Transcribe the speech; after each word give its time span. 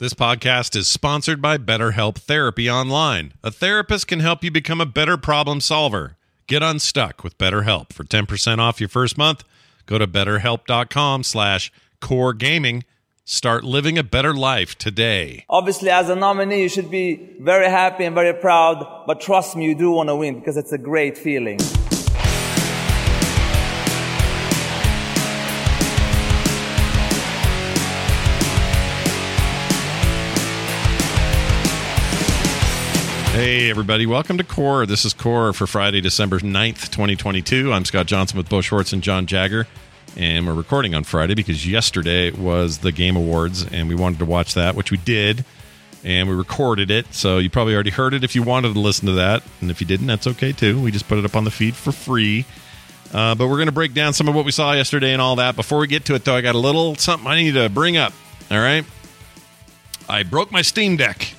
This 0.00 0.14
podcast 0.14 0.76
is 0.76 0.86
sponsored 0.86 1.42
by 1.42 1.58
BetterHelp 1.58 2.18
Therapy 2.18 2.70
Online. 2.70 3.32
A 3.42 3.50
therapist 3.50 4.06
can 4.06 4.20
help 4.20 4.44
you 4.44 4.50
become 4.52 4.80
a 4.80 4.86
better 4.86 5.16
problem 5.16 5.60
solver. 5.60 6.16
Get 6.46 6.62
unstuck 6.62 7.24
with 7.24 7.36
BetterHelp. 7.36 7.92
For 7.92 8.04
10% 8.04 8.58
off 8.60 8.78
your 8.78 8.88
first 8.88 9.18
month, 9.18 9.42
go 9.86 9.98
to 9.98 10.06
betterhelp.com 10.06 11.24
slash 11.24 11.72
core 12.00 12.32
gaming. 12.32 12.84
Start 13.24 13.64
living 13.64 13.98
a 13.98 14.04
better 14.04 14.32
life 14.32 14.78
today. 14.78 15.44
Obviously, 15.50 15.90
as 15.90 16.08
a 16.08 16.14
nominee, 16.14 16.62
you 16.62 16.68
should 16.68 16.92
be 16.92 17.34
very 17.40 17.68
happy 17.68 18.04
and 18.04 18.14
very 18.14 18.34
proud, 18.34 19.04
but 19.04 19.20
trust 19.20 19.56
me, 19.56 19.64
you 19.64 19.74
do 19.74 19.90
want 19.90 20.10
to 20.10 20.14
win 20.14 20.38
because 20.38 20.56
it's 20.56 20.70
a 20.70 20.78
great 20.78 21.18
feeling. 21.18 21.58
Hey, 33.38 33.70
everybody. 33.70 34.04
Welcome 34.04 34.36
to 34.38 34.42
Core. 34.42 34.84
This 34.84 35.04
is 35.04 35.14
Core 35.14 35.52
for 35.52 35.68
Friday, 35.68 36.00
December 36.00 36.40
9th, 36.40 36.90
2022. 36.90 37.72
I'm 37.72 37.84
Scott 37.84 38.06
Johnson 38.06 38.36
with 38.36 38.48
Bo 38.48 38.62
Schwartz 38.62 38.92
and 38.92 39.00
John 39.00 39.26
Jagger. 39.26 39.68
And 40.16 40.44
we're 40.44 40.54
recording 40.54 40.92
on 40.96 41.04
Friday 41.04 41.34
because 41.34 41.64
yesterday 41.64 42.32
was 42.32 42.78
the 42.78 42.90
Game 42.90 43.14
Awards 43.14 43.64
and 43.64 43.88
we 43.88 43.94
wanted 43.94 44.18
to 44.18 44.24
watch 44.24 44.54
that, 44.54 44.74
which 44.74 44.90
we 44.90 44.96
did. 44.96 45.44
And 46.02 46.28
we 46.28 46.34
recorded 46.34 46.90
it. 46.90 47.14
So 47.14 47.38
you 47.38 47.48
probably 47.48 47.74
already 47.74 47.90
heard 47.90 48.12
it 48.12 48.24
if 48.24 48.34
you 48.34 48.42
wanted 48.42 48.74
to 48.74 48.80
listen 48.80 49.06
to 49.06 49.12
that. 49.12 49.44
And 49.60 49.70
if 49.70 49.80
you 49.80 49.86
didn't, 49.86 50.08
that's 50.08 50.26
okay 50.26 50.50
too. 50.50 50.82
We 50.82 50.90
just 50.90 51.06
put 51.06 51.18
it 51.18 51.24
up 51.24 51.36
on 51.36 51.44
the 51.44 51.52
feed 51.52 51.76
for 51.76 51.92
free. 51.92 52.44
Uh, 53.14 53.36
but 53.36 53.46
we're 53.46 53.58
going 53.58 53.66
to 53.66 53.72
break 53.72 53.94
down 53.94 54.14
some 54.14 54.26
of 54.26 54.34
what 54.34 54.46
we 54.46 54.50
saw 54.50 54.72
yesterday 54.72 55.12
and 55.12 55.22
all 55.22 55.36
that. 55.36 55.54
Before 55.54 55.78
we 55.78 55.86
get 55.86 56.06
to 56.06 56.16
it, 56.16 56.24
though, 56.24 56.34
I 56.34 56.40
got 56.40 56.56
a 56.56 56.58
little 56.58 56.96
something 56.96 57.28
I 57.28 57.40
need 57.40 57.54
to 57.54 57.68
bring 57.68 57.96
up. 57.96 58.14
All 58.50 58.58
right. 58.58 58.84
I 60.08 60.24
broke 60.24 60.50
my 60.50 60.62
Steam 60.62 60.96
Deck, 60.96 61.34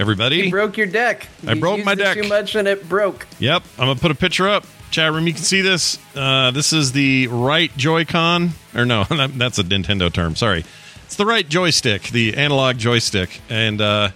everybody. 0.00 0.36
You 0.38 0.50
broke 0.50 0.76
your 0.76 0.86
deck. 0.86 1.28
I 1.46 1.52
You 1.52 1.60
broke 1.60 1.84
my 1.84 1.94
deck. 1.94 2.16
too 2.16 2.28
much 2.28 2.54
and 2.54 2.66
it 2.66 2.88
broke. 2.88 3.26
Yep, 3.38 3.62
I'm 3.78 3.86
gonna 3.88 4.00
put 4.00 4.10
a 4.10 4.14
picture 4.14 4.48
up. 4.48 4.64
Chat 4.90 5.12
room, 5.12 5.26
you 5.28 5.34
can 5.34 5.42
see 5.42 5.60
this. 5.60 5.98
Uh, 6.16 6.50
this 6.50 6.72
is 6.72 6.90
the 6.92 7.28
right 7.28 7.70
Joy-Con, 7.76 8.50
or 8.74 8.84
no, 8.84 9.04
that's 9.10 9.58
a 9.58 9.62
Nintendo 9.62 10.12
term. 10.12 10.34
Sorry, 10.34 10.64
it's 11.04 11.14
the 11.16 11.26
right 11.26 11.48
joystick, 11.48 12.02
the 12.08 12.36
analog 12.36 12.76
joystick. 12.78 13.40
And 13.48 13.80
uh, 13.80 14.10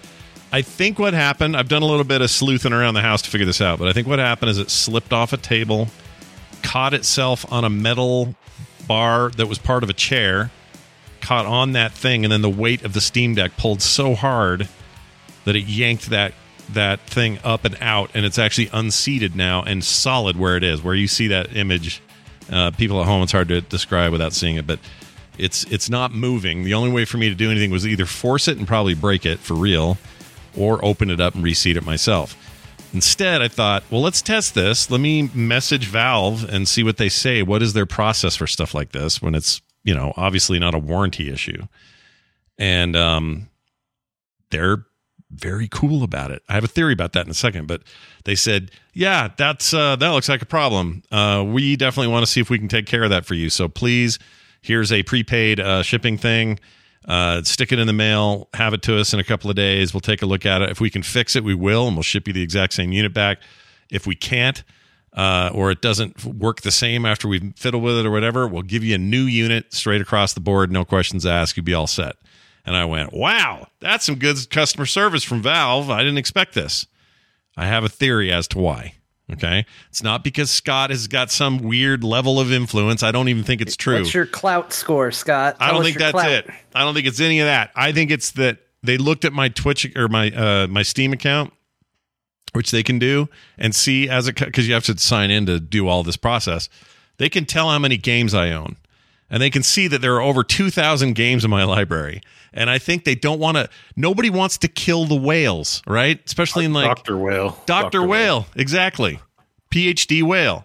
I 0.53 0.62
think 0.62 0.99
what 0.99 1.15
happened, 1.15 1.56
I've 1.56 1.69
done 1.69 1.83
a 1.83 1.87
little 1.87 2.05
bit 2.05 2.23
of 2.23 2.31
sleuthing 2.31 2.73
around 2.73 2.94
the 2.94 3.03
house 3.03 3.23
to 3.23 3.31
figure 3.31 3.47
this 3.47 3.61
out, 3.61 3.78
but 3.78 3.87
I 3.89 3.93
think 3.93 4.09
what 4.09 4.19
happened 4.19 4.50
is 4.50 4.59
it 4.59 4.69
slipped 4.71 5.12
off 5.12 5.33
a 5.33 5.37
table, 5.37 5.89
caught 6.62 6.93
itself 6.94 7.50
on 7.53 7.65
a 7.65 7.71
metal 7.71 8.34
bar 8.89 9.31
that 9.31 9.47
was 9.47 9.59
part 9.59 9.83
of 9.84 9.91
a 9.91 9.94
chair, 9.94 10.50
caught 11.21 11.47
on 11.47 11.73
that 11.73 11.93
thing, 11.93 12.25
and 12.25 12.33
then 12.33 12.43
the 12.43 12.50
weight 12.50 12.83
of 12.84 12.94
the 12.94 13.00
Steam 13.00 13.34
Deck 13.37 13.56
pulled 13.56 13.81
so 13.81 14.15
hard 14.17 14.69
that 15.44 15.56
it 15.56 15.65
yanked 15.65 16.10
that 16.10 16.32
that 16.72 17.00
thing 17.00 17.38
up 17.44 17.65
and 17.65 17.77
out 17.81 18.10
and 18.15 18.25
it's 18.25 18.38
actually 18.38 18.71
unseated 18.72 19.37
now 19.37 19.62
and 19.62 19.84
solid 19.84 20.37
where 20.37 20.56
it 20.56 20.65
is 20.65 20.82
where 20.82 20.94
you 20.94 21.06
see 21.06 21.28
that 21.28 21.55
image 21.55 22.00
uh, 22.50 22.71
people 22.71 22.99
at 23.00 23.06
home 23.06 23.22
it's 23.22 23.32
hard 23.32 23.49
to 23.49 23.60
describe 23.60 24.10
without 24.10 24.32
seeing 24.32 24.56
it 24.56 24.66
but 24.66 24.78
it's 25.38 25.65
it's 25.65 25.91
not 25.91 26.12
moving. 26.12 26.65
The 26.65 26.75
only 26.75 26.91
way 26.91 27.05
for 27.05 27.19
me 27.19 27.28
to 27.28 27.34
do 27.34 27.50
anything 27.50 27.71
was 27.71 27.87
either 27.87 28.06
force 28.06 28.49
it 28.49 28.59
and 28.59 28.66
probably 28.66 28.94
break 28.94 29.27
it 29.27 29.38
for 29.41 29.55
real 29.55 29.99
or 30.56 30.84
open 30.84 31.10
it 31.10 31.21
up 31.21 31.34
and 31.34 31.43
reseat 31.43 31.76
it 31.76 31.84
myself. 31.84 32.37
Instead 32.93 33.43
i 33.43 33.49
thought 33.49 33.82
well 33.91 34.00
let's 34.00 34.22
test 34.22 34.55
this. 34.55 34.91
Let 34.91 35.00
me 35.00 35.31
message 35.34 35.87
valve 35.87 36.49
and 36.49 36.69
see 36.69 36.82
what 36.82 36.97
they 36.97 37.09
say. 37.09 37.43
What 37.43 37.62
is 37.62 37.72
their 37.72 37.87
process 37.87 38.37
for 38.37 38.47
stuff 38.47 38.75
like 38.75 38.93
this 38.93 39.21
when 39.21 39.34
it's 39.34 39.61
you 39.82 39.94
know 39.94 40.12
obviously 40.16 40.59
not 40.59 40.75
a 40.75 40.78
warranty 40.78 41.31
issue? 41.31 41.66
And 42.59 42.94
um 42.94 43.49
they're 44.50 44.84
very 45.34 45.69
cool 45.69 46.03
about 46.03 46.31
it. 46.31 46.43
I 46.49 46.55
have 46.55 46.65
a 46.65 46.69
theory 46.69 46.93
about 46.93 47.12
that 47.12 47.27
in 47.27 47.31
a 47.31 47.34
second, 47.34 47.67
but 47.67 47.83
they 48.25 48.34
said, 48.34 48.71
"Yeah, 48.93 49.28
that's 49.37 49.75
uh, 49.75 49.97
that 49.97 50.11
looks 50.11 50.28
like 50.28 50.43
a 50.43 50.47
problem. 50.47 51.03
Uh, 51.11 51.45
we 51.47 51.77
definitely 51.77 52.12
want 52.12 52.25
to 52.25 52.31
see 52.31 52.41
if 52.41 52.50
we 52.50 52.59
can 52.59 52.69
take 52.69 52.87
care 52.87 53.05
of 53.05 53.11
that 53.11 53.27
for 53.27 53.34
you. 53.34 53.50
So 53.50 53.69
please, 53.69 54.19
here's 54.62 54.93
a 54.93 55.03
prepaid 55.03 55.61
uh, 55.61 55.83
shipping 55.83 56.17
thing. 56.17 56.59
Uh, 57.06 57.43
stick 57.43 57.71
it 57.71 57.78
in 57.78 57.87
the 57.87 57.93
mail. 57.93 58.49
Have 58.55 58.73
it 58.73 58.83
to 58.83 58.99
us 58.99 59.12
in 59.12 59.21
a 59.21 59.25
couple 59.25 59.50
of 59.50 59.56
days. 59.56 59.93
We'll 59.93 60.00
take 60.00 60.23
a 60.23 60.27
look 60.27 60.47
at 60.47 60.62
it. 60.62 60.71
If 60.71 60.81
we 60.81 60.89
can 60.89 61.03
fix 61.03 61.37
it, 61.37 61.44
we 61.44 61.55
will, 61.55 61.87
and 61.87 61.97
we'll 61.97 62.03
ship 62.03 62.27
you 62.27 62.33
the 62.33 62.43
exact 62.43 62.73
same 62.73 62.93
unit 62.93 63.12
back. 63.12 63.39
If 63.91 64.06
we 64.06 64.15
can't." 64.15 64.62
Uh, 65.17 65.49
or 65.55 65.71
it 65.71 65.81
doesn't 65.81 66.25
work 66.25 66.62
the 66.62 66.73
same 66.73 67.06
after 67.06 67.28
we 67.28 67.53
fiddle 67.55 67.81
with 67.81 67.97
it 67.99 68.05
or 68.05 68.11
whatever, 68.11 68.49
we'll 68.49 68.62
give 68.62 68.83
you 68.83 68.97
a 68.97 68.99
new 68.99 69.23
unit 69.23 69.73
straight 69.73 70.00
across 70.00 70.33
the 70.33 70.41
board, 70.41 70.73
no 70.73 70.84
questions 70.84 71.25
asked. 71.25 71.56
You'll 71.56 71.62
be 71.62 71.73
all 71.73 71.87
set. 71.87 72.17
And 72.67 72.77
I 72.77 72.85
went, 72.87 73.13
wow, 73.13 73.69
that's 73.81 74.07
some 74.07 74.15
good 74.15 74.49
customer 74.51 74.87
service 74.87 75.23
from 75.23 75.43
Valve. 75.43 75.91
I 75.91 75.99
didn't 75.99 76.19
expect 76.19 76.55
this. 76.55 76.87
I 77.57 77.67
have 77.67 77.85
a 77.85 77.89
theory 77.89 78.33
as 78.33 78.49
to 78.49 78.59
why. 78.59 78.95
Okay. 79.33 79.65
It's 79.89 80.03
not 80.03 80.23
because 80.23 80.51
Scott 80.51 80.91
has 80.91 81.07
got 81.07 81.31
some 81.31 81.59
weird 81.59 82.05
level 82.05 82.39
of 82.39 82.53
influence. 82.53 83.03
I 83.03 83.11
don't 83.11 83.29
even 83.29 83.43
think 83.43 83.63
it's 83.63 83.77
true. 83.77 83.99
What's 84.01 84.13
your 84.13 84.27
clout 84.27 84.73
score, 84.73 85.11
Scott? 85.13 85.57
I 85.61 85.71
don't 85.71 85.83
think 85.83 85.99
that's 85.99 86.13
clout. 86.13 86.31
it. 86.31 86.51
I 86.75 86.81
don't 86.81 86.95
think 86.95 87.07
it's 87.07 87.21
any 87.21 87.41
of 87.41 87.47
that. 87.47 87.71
I 87.75 87.93
think 87.93 88.11
it's 88.11 88.33
that 88.33 88.59
they 88.83 88.99
looked 88.99 89.25
at 89.25 89.33
my 89.33 89.49
Twitch 89.49 89.91
or 89.97 90.09
my 90.09 90.31
uh, 90.31 90.67
my 90.67 90.83
Steam 90.83 91.15
account, 91.15 91.55
which 92.53 92.71
they 92.71 92.83
can 92.83 92.99
do, 92.99 93.29
and 93.57 93.75
see 93.75 94.11
as 94.11 94.29
a 94.29 94.35
because 94.35 94.69
you 94.69 94.75
have 94.75 94.85
to 94.85 94.99
sign 94.99 95.31
in 95.31 95.47
to 95.47 95.59
do 95.59 95.89
all 95.89 96.03
this 96.03 96.19
process. 96.19 96.69
They 97.17 97.31
can 97.31 97.47
tell 97.47 97.71
how 97.71 97.79
many 97.79 97.97
games 97.97 98.35
I 98.35 98.51
own, 98.51 98.77
and 99.34 99.43
they 99.43 99.50
can 99.50 99.65
see 99.65 99.89
that 99.89 100.00
there 100.00 100.15
are 100.15 100.22
over 100.22 100.45
two 100.45 100.71
thousand 100.71 101.15
games 101.15 101.45
in 101.45 101.50
my 101.50 101.65
library. 101.65 102.22
And 102.53 102.70
I 102.70 102.79
think 102.79 103.03
they 103.03 103.17
don't 103.17 103.41
want 103.41 103.56
to. 103.56 103.69
Nobody 103.97 104.31
wants 104.31 104.59
to 104.59 104.69
kill 104.69 105.06
the 105.06 105.17
whales, 105.17 105.82
right? 105.88 106.20
Especially 106.25 106.64
in 106.64 106.73
like 106.73 106.87
Doctor 106.87 107.19
Whale. 107.19 107.61
Dr. 107.67 108.06
Whale, 108.06 108.47
exactly. 108.55 109.19
PhD 109.73 110.23
Whale. 110.23 110.64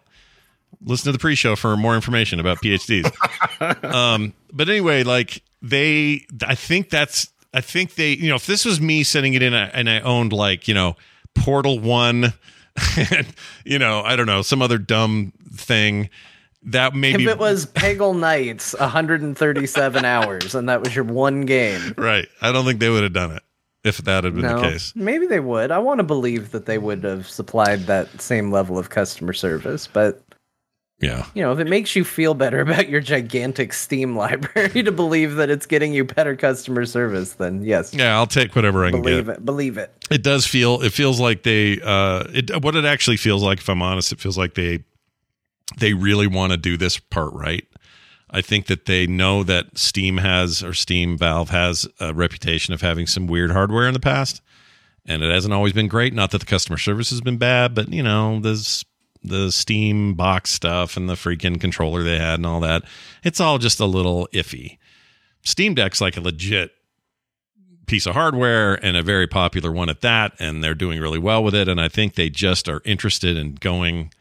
Listen 0.85 1.05
to 1.05 1.11
the 1.13 1.17
pre-show 1.17 1.55
for 1.55 1.75
more 1.77 1.95
information 1.95 2.39
about 2.39 2.59
PhDs. 2.59 3.11
um, 3.83 4.33
but 4.53 4.69
anyway, 4.69 5.01
like 5.01 5.41
they, 5.63 6.27
I 6.45 6.53
think 6.53 6.91
that's, 6.91 7.27
I 7.51 7.61
think 7.61 7.95
they, 7.95 8.11
you 8.11 8.29
know, 8.29 8.35
if 8.35 8.45
this 8.45 8.65
was 8.65 8.79
me 8.79 9.01
sending 9.01 9.33
it 9.33 9.41
in 9.41 9.55
and 9.55 9.89
I 9.89 9.99
owned 10.01 10.31
like, 10.31 10.67
you 10.67 10.75
know, 10.75 10.95
Portal 11.33 11.79
One, 11.79 12.33
and, 13.11 13.27
you 13.65 13.79
know, 13.79 14.01
I 14.01 14.15
don't 14.15 14.27
know, 14.27 14.43
some 14.43 14.61
other 14.61 14.77
dumb 14.77 15.33
thing 15.55 16.11
that 16.63 16.93
maybe 16.95 17.23
If 17.23 17.29
it 17.29 17.37
was 17.37 17.65
Peggle 17.67 18.17
Knights, 18.19 18.73
137 18.79 20.05
hours, 20.05 20.55
and 20.55 20.69
that 20.69 20.81
was 20.81 20.93
your 20.95 21.05
one 21.05 21.41
game. 21.45 21.93
right. 21.97 22.27
I 22.41 22.51
don't 22.51 22.65
think 22.65 22.79
they 22.79 22.89
would 22.89 23.03
have 23.03 23.13
done 23.13 23.31
it 23.31 23.43
if 23.83 23.97
that 23.99 24.23
had 24.25 24.33
been 24.33 24.43
No, 24.43 24.61
the 24.61 24.69
case. 24.71 24.93
maybe 24.95 25.25
they 25.25 25.39
would. 25.39 25.71
I 25.71 25.77
want 25.79 25.99
to 25.99 26.03
believe 26.03 26.51
that 26.51 26.65
they 26.65 26.77
would 26.77 27.03
have 27.03 27.29
supplied 27.29 27.81
that 27.87 28.21
same 28.21 28.51
level 28.51 28.77
of 28.77 28.89
customer 28.89 29.31
service, 29.33 29.87
but 29.87 30.21
Yeah. 31.01 31.25
You 31.33 31.43
know, 31.43 31.53
if 31.53 31.59
it 31.59 31.67
makes 31.69 31.95
you 31.95 32.03
feel 32.03 32.33
better 32.33 32.59
about 32.67 32.89
your 32.89 32.99
gigantic 32.99 33.71
Steam 33.71 34.17
library 34.17 34.83
to 34.83 34.91
believe 34.91 35.35
that 35.35 35.49
it's 35.49 35.65
getting 35.65 35.93
you 35.93 36.03
better 36.03 36.35
customer 36.35 36.85
service, 36.85 37.33
then 37.35 37.63
yes, 37.63 37.93
Yeah, 37.93 38.17
I'll 38.17 38.27
take 38.27 38.53
whatever 38.53 38.83
I 38.83 38.91
can 38.91 39.01
believe 39.01 39.27
get. 39.27 39.37
it. 39.37 39.45
Believe 39.45 39.77
it. 39.77 39.93
It 40.11 40.23
does 40.23 40.45
feel 40.45 40.81
it 40.81 40.91
feels 40.91 41.21
like 41.21 41.43
they 41.43 41.79
uh 41.81 42.25
it 42.33 42.61
what 42.63 42.75
it 42.75 42.83
actually 42.83 43.15
feels 43.17 43.41
like 43.43 43.59
if 43.59 43.69
I'm 43.69 43.81
honest, 43.81 44.11
it 44.11 44.19
feels 44.19 44.37
like 44.37 44.55
they 44.55 44.83
they 45.77 45.93
really 45.93 46.27
want 46.27 46.51
to 46.51 46.57
do 46.57 46.77
this 46.77 46.97
part 46.97 47.33
right. 47.33 47.65
I 48.31 48.41
think 48.41 48.67
that 48.67 48.85
they 48.85 49.07
know 49.07 49.43
that 49.43 49.77
Steam 49.77 50.17
has 50.17 50.63
or 50.63 50.73
Steam 50.73 51.17
Valve 51.17 51.49
has 51.49 51.87
a 51.99 52.13
reputation 52.13 52.73
of 52.73 52.81
having 52.81 53.07
some 53.07 53.27
weird 53.27 53.51
hardware 53.51 53.87
in 53.87 53.93
the 53.93 53.99
past 53.99 54.41
and 55.09 55.23
it 55.23 55.31
hasn't 55.31 55.53
always 55.53 55.73
been 55.73 55.87
great. 55.87 56.13
Not 56.13 56.31
that 56.31 56.37
the 56.37 56.45
customer 56.45 56.77
service 56.77 57.09
has 57.09 57.19
been 57.19 57.37
bad, 57.37 57.73
but 57.73 57.91
you 57.91 58.03
know, 58.03 58.39
there's 58.39 58.85
the 59.23 59.51
Steam 59.51 60.13
box 60.13 60.51
stuff 60.51 60.95
and 60.95 61.09
the 61.09 61.15
freaking 61.15 61.59
controller 61.59 62.03
they 62.03 62.17
had 62.17 62.35
and 62.35 62.45
all 62.45 62.59
that. 62.61 62.83
It's 63.23 63.39
all 63.39 63.57
just 63.57 63.79
a 63.79 63.85
little 63.85 64.29
iffy. 64.33 64.77
Steam 65.43 65.73
Deck's 65.73 65.99
like 65.99 66.15
a 66.15 66.21
legit 66.21 66.71
piece 67.87 68.05
of 68.05 68.13
hardware 68.13 68.75
and 68.85 68.95
a 68.95 69.01
very 69.01 69.25
popular 69.25 69.71
one 69.71 69.89
at 69.89 70.01
that, 70.01 70.33
and 70.39 70.63
they're 70.63 70.75
doing 70.75 71.01
really 71.01 71.17
well 71.17 71.43
with 71.43 71.55
it. 71.55 71.67
And 71.67 71.81
I 71.81 71.89
think 71.89 72.13
they 72.13 72.29
just 72.29 72.69
are 72.69 72.81
interested 72.85 73.35
in 73.35 73.55
going 73.55 74.13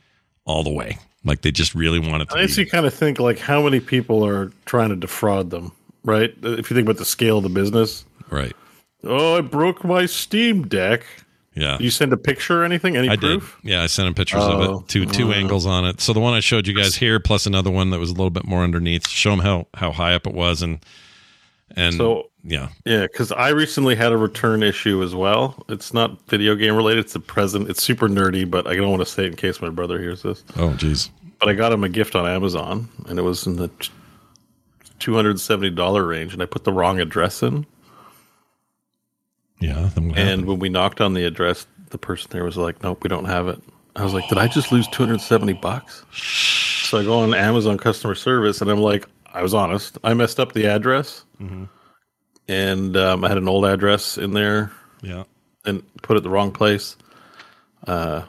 all 0.47 0.65
the 0.65 0.73
way. 0.73 0.99
Like 1.25 1.43
they 1.43 1.51
just 1.51 1.75
really 1.75 1.99
want 1.99 2.23
it 2.23 2.29
to 2.31 2.37
I 2.37 2.43
guess 2.43 2.57
be. 2.57 2.63
you 2.63 2.69
kind 2.71 2.87
of 2.87 2.95
think 2.95 3.19
like 3.19 3.39
how 3.39 3.63
many 3.63 3.81
people 3.81 4.25
are 4.25 4.51
trying 4.67 4.91
to 4.91 4.97
defraud 4.97 5.51
them, 5.51 5.73
right? 6.05 6.33
Uh, 6.45 6.51
if 6.53 6.71
you 6.71 6.75
think 6.77 6.87
about 6.87 6.99
the 6.99 7.05
scale 7.05 7.39
of 7.39 7.43
the 7.43 7.49
business. 7.49 8.05
Right. 8.31 8.55
Oh, 9.05 9.39
I 9.39 9.41
broke 9.41 9.85
my 9.85 10.07
Steam 10.07 10.67
Deck. 10.69 11.05
Yeah. 11.55 11.77
You 11.81 11.91
send 11.91 12.13
a 12.13 12.17
picture 12.17 12.63
or 12.63 12.65
anything? 12.65 12.97
Any 12.97 13.09
I 13.09 13.17
proof? 13.17 13.59
did. 13.63 13.71
Yeah, 13.71 13.83
I 13.83 13.87
sent 13.87 14.07
him 14.07 14.15
pictures 14.15 14.43
Oh. 14.45 14.53
of 14.53 14.61
it. 14.61 14.69
Oh, 14.69 14.85
two 14.87 15.07
two 15.07 15.33
angles 15.33 15.67
on 15.67 15.85
it. 15.85 16.01
So 16.01 16.13
the 16.13 16.21
one 16.21 16.35
I 16.35 16.41
showed 16.41 16.67
you 16.69 16.75
guys 16.75 16.95
here, 16.95 17.19
plus 17.19 17.47
another 17.47 17.71
one 17.71 17.91
that 17.91 17.99
was 17.99 18.11
a 18.11 18.15
little 18.15 18.31
bit 18.31 18.45
more 18.45 18.63
underneath. 18.63 19.09
Show 19.09 19.31
them 19.31 19.41
how 19.41 19.67
how 19.75 19.91
high 19.91 20.15
up 20.15 20.27
it 20.27 20.35
was, 20.35 20.63
and 20.63 20.79
and 21.77 21.95
So- 21.97 22.31
yeah, 22.49 22.69
Yeah, 22.87 23.03
because 23.03 23.31
I 23.31 23.51
recently 23.51 23.95
had 23.95 24.11
a 24.11 24.17
return 24.17 24.63
issue 24.63 25.03
as 25.03 25.15
well. 25.15 25.63
It's 25.69 25.93
not 25.93 26.19
video 26.29 26.55
game 26.55 26.75
related. 26.75 27.05
It's 27.05 27.15
a 27.15 27.21
present. 27.21 27.69
It's 27.69 27.83
super 27.83 28.09
nerdy, 28.09 28.51
but 28.51 28.67
I 28.67 28.75
don't 28.75 28.89
want 28.89 29.03
to 29.03 29.07
say 29.07 29.25
it 29.25 29.29
in 29.29 29.37
case 29.37 29.61
my 29.61 29.69
brother 29.69 29.99
hears 29.99 30.23
this. 30.23 30.45
oh 30.57 30.71
jeez. 30.71 31.11
But 31.41 31.51
I 31.51 31.53
got 31.53 31.73
him 31.73 31.85
a 31.85 31.91
gift 31.91 32.17
on 32.17 32.27
Amazon, 32.27 32.89
and 33.07 33.19
it 33.19 33.23
was 33.23 33.47
in 33.47 33.57
the 33.57 33.71
two 34.99 35.15
hundred 35.15 35.39
seventy 35.41 35.71
dollar 35.71 36.07
range, 36.07 36.33
and 36.33 36.43
I 36.43 36.47
put 36.47 36.65
the 36.65 36.73
wrong 36.73 37.01
address 37.01 37.43
in. 37.43 37.67
yeah. 39.61 39.91
And 39.97 40.15
happened? 40.15 40.47
when 40.47 40.59
we 40.59 40.71
knocked 40.71 41.03
on 41.03 41.13
the 41.13 41.25
address, 41.25 41.67
the 41.91 41.99
person 41.99 42.31
there 42.33 42.45
was 42.45 42.57
like, 42.57 42.83
"Nope, 42.83 43.03
we 43.03 43.09
don't 43.09 43.27
have 43.27 43.49
it." 43.49 43.61
I 43.95 44.05
was 44.05 44.15
like, 44.15 44.27
"Did 44.31 44.39
I 44.39 44.49
just 44.49 44.73
lose 44.73 44.89
two 44.89 45.05
hundred 45.05 45.21
seventy 45.21 45.53
bucks?" 45.53 46.03
So 46.89 46.99
I 46.99 47.05
go 47.05 47.19
on 47.19 47.35
Amazon 47.35 47.77
customer 47.77 48.15
service, 48.15 48.63
and 48.63 48.71
I'm 48.71 48.81
like, 48.81 49.07
"I 49.35 49.43
was 49.43 49.53
honest. 49.53 49.99
I 50.03 50.15
messed 50.15 50.41
up 50.41 50.55
the 50.55 50.67
address, 50.67 51.25
mm-hmm. 51.39 51.65
And 52.49 52.97
um, 52.97 53.25
I 53.25 53.29
had 53.29 53.39
an 53.39 53.49
old 53.49 53.65
address 53.65 54.19
in 54.19 54.33
there, 54.33 54.73
yeah, 55.03 55.25
and 55.65 55.83
put 56.03 56.17
it 56.17 56.23
the 56.23 56.31
wrong 56.31 56.51
place. 56.53 56.97
Uh, 57.87 58.23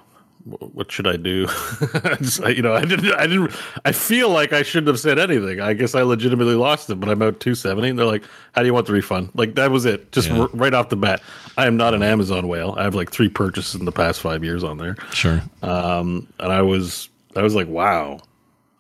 what 0.46 0.92
should 0.92 1.06
I 1.06 1.18
do? 1.18 1.48
I 1.50 2.16
just, 2.22 2.42
I- 2.42 2.50
you 2.50 2.62
know, 2.62 2.74
I 2.74 2.84
didn't, 2.86 3.14
I 3.14 3.28
didn't, 3.28 3.52
I 3.86 3.92
feel 3.92 4.30
like 4.30 4.54
I 4.54 4.64
shouldn't 4.64 4.88
have 4.88 5.00
said 5.00 5.20
anything. 5.20 5.60
I 5.60 5.74
guess 5.74 5.94
I 5.96 6.02
legitimately 6.02 6.56
lost 6.56 6.90
it, 6.90 6.96
but 6.96 7.10
I'm 7.10 7.22
out 7.22 7.40
270 7.40 7.90
and 7.90 8.00
they're 8.00 8.06
like, 8.06 8.24
how 8.54 8.62
do 8.62 8.68
you 8.68 8.74
want 8.74 8.88
the 8.88 8.94
refund? 8.94 9.30
Like 9.36 9.56
that 9.56 9.70
was 9.70 9.86
it. 9.86 10.12
Just 10.12 10.30
Yeah. 10.30 10.40
r- 10.42 10.50
right 10.54 10.74
off 10.74 10.90
the 10.90 10.96
bat. 10.96 11.22
I 11.58 11.68
am 11.68 11.78
not 11.78 11.94
an 11.94 12.02
Amazon 12.02 12.48
whale. 12.48 12.74
I 12.78 12.84
have 12.84 12.96
like 12.96 13.12
three 13.12 13.30
purchases 13.30 13.76
in 13.80 13.86
the 13.86 13.92
past 13.92 14.22
five 14.22 14.44
years 14.44 14.64
on 14.64 14.78
there. 14.78 14.96
sure. 15.14 15.42
Um, 15.62 16.28
and 16.40 16.52
I 16.52 16.62
was, 16.62 17.10
I 17.36 17.42
was 17.44 17.54
like, 17.54 17.68
wow. 17.68 18.20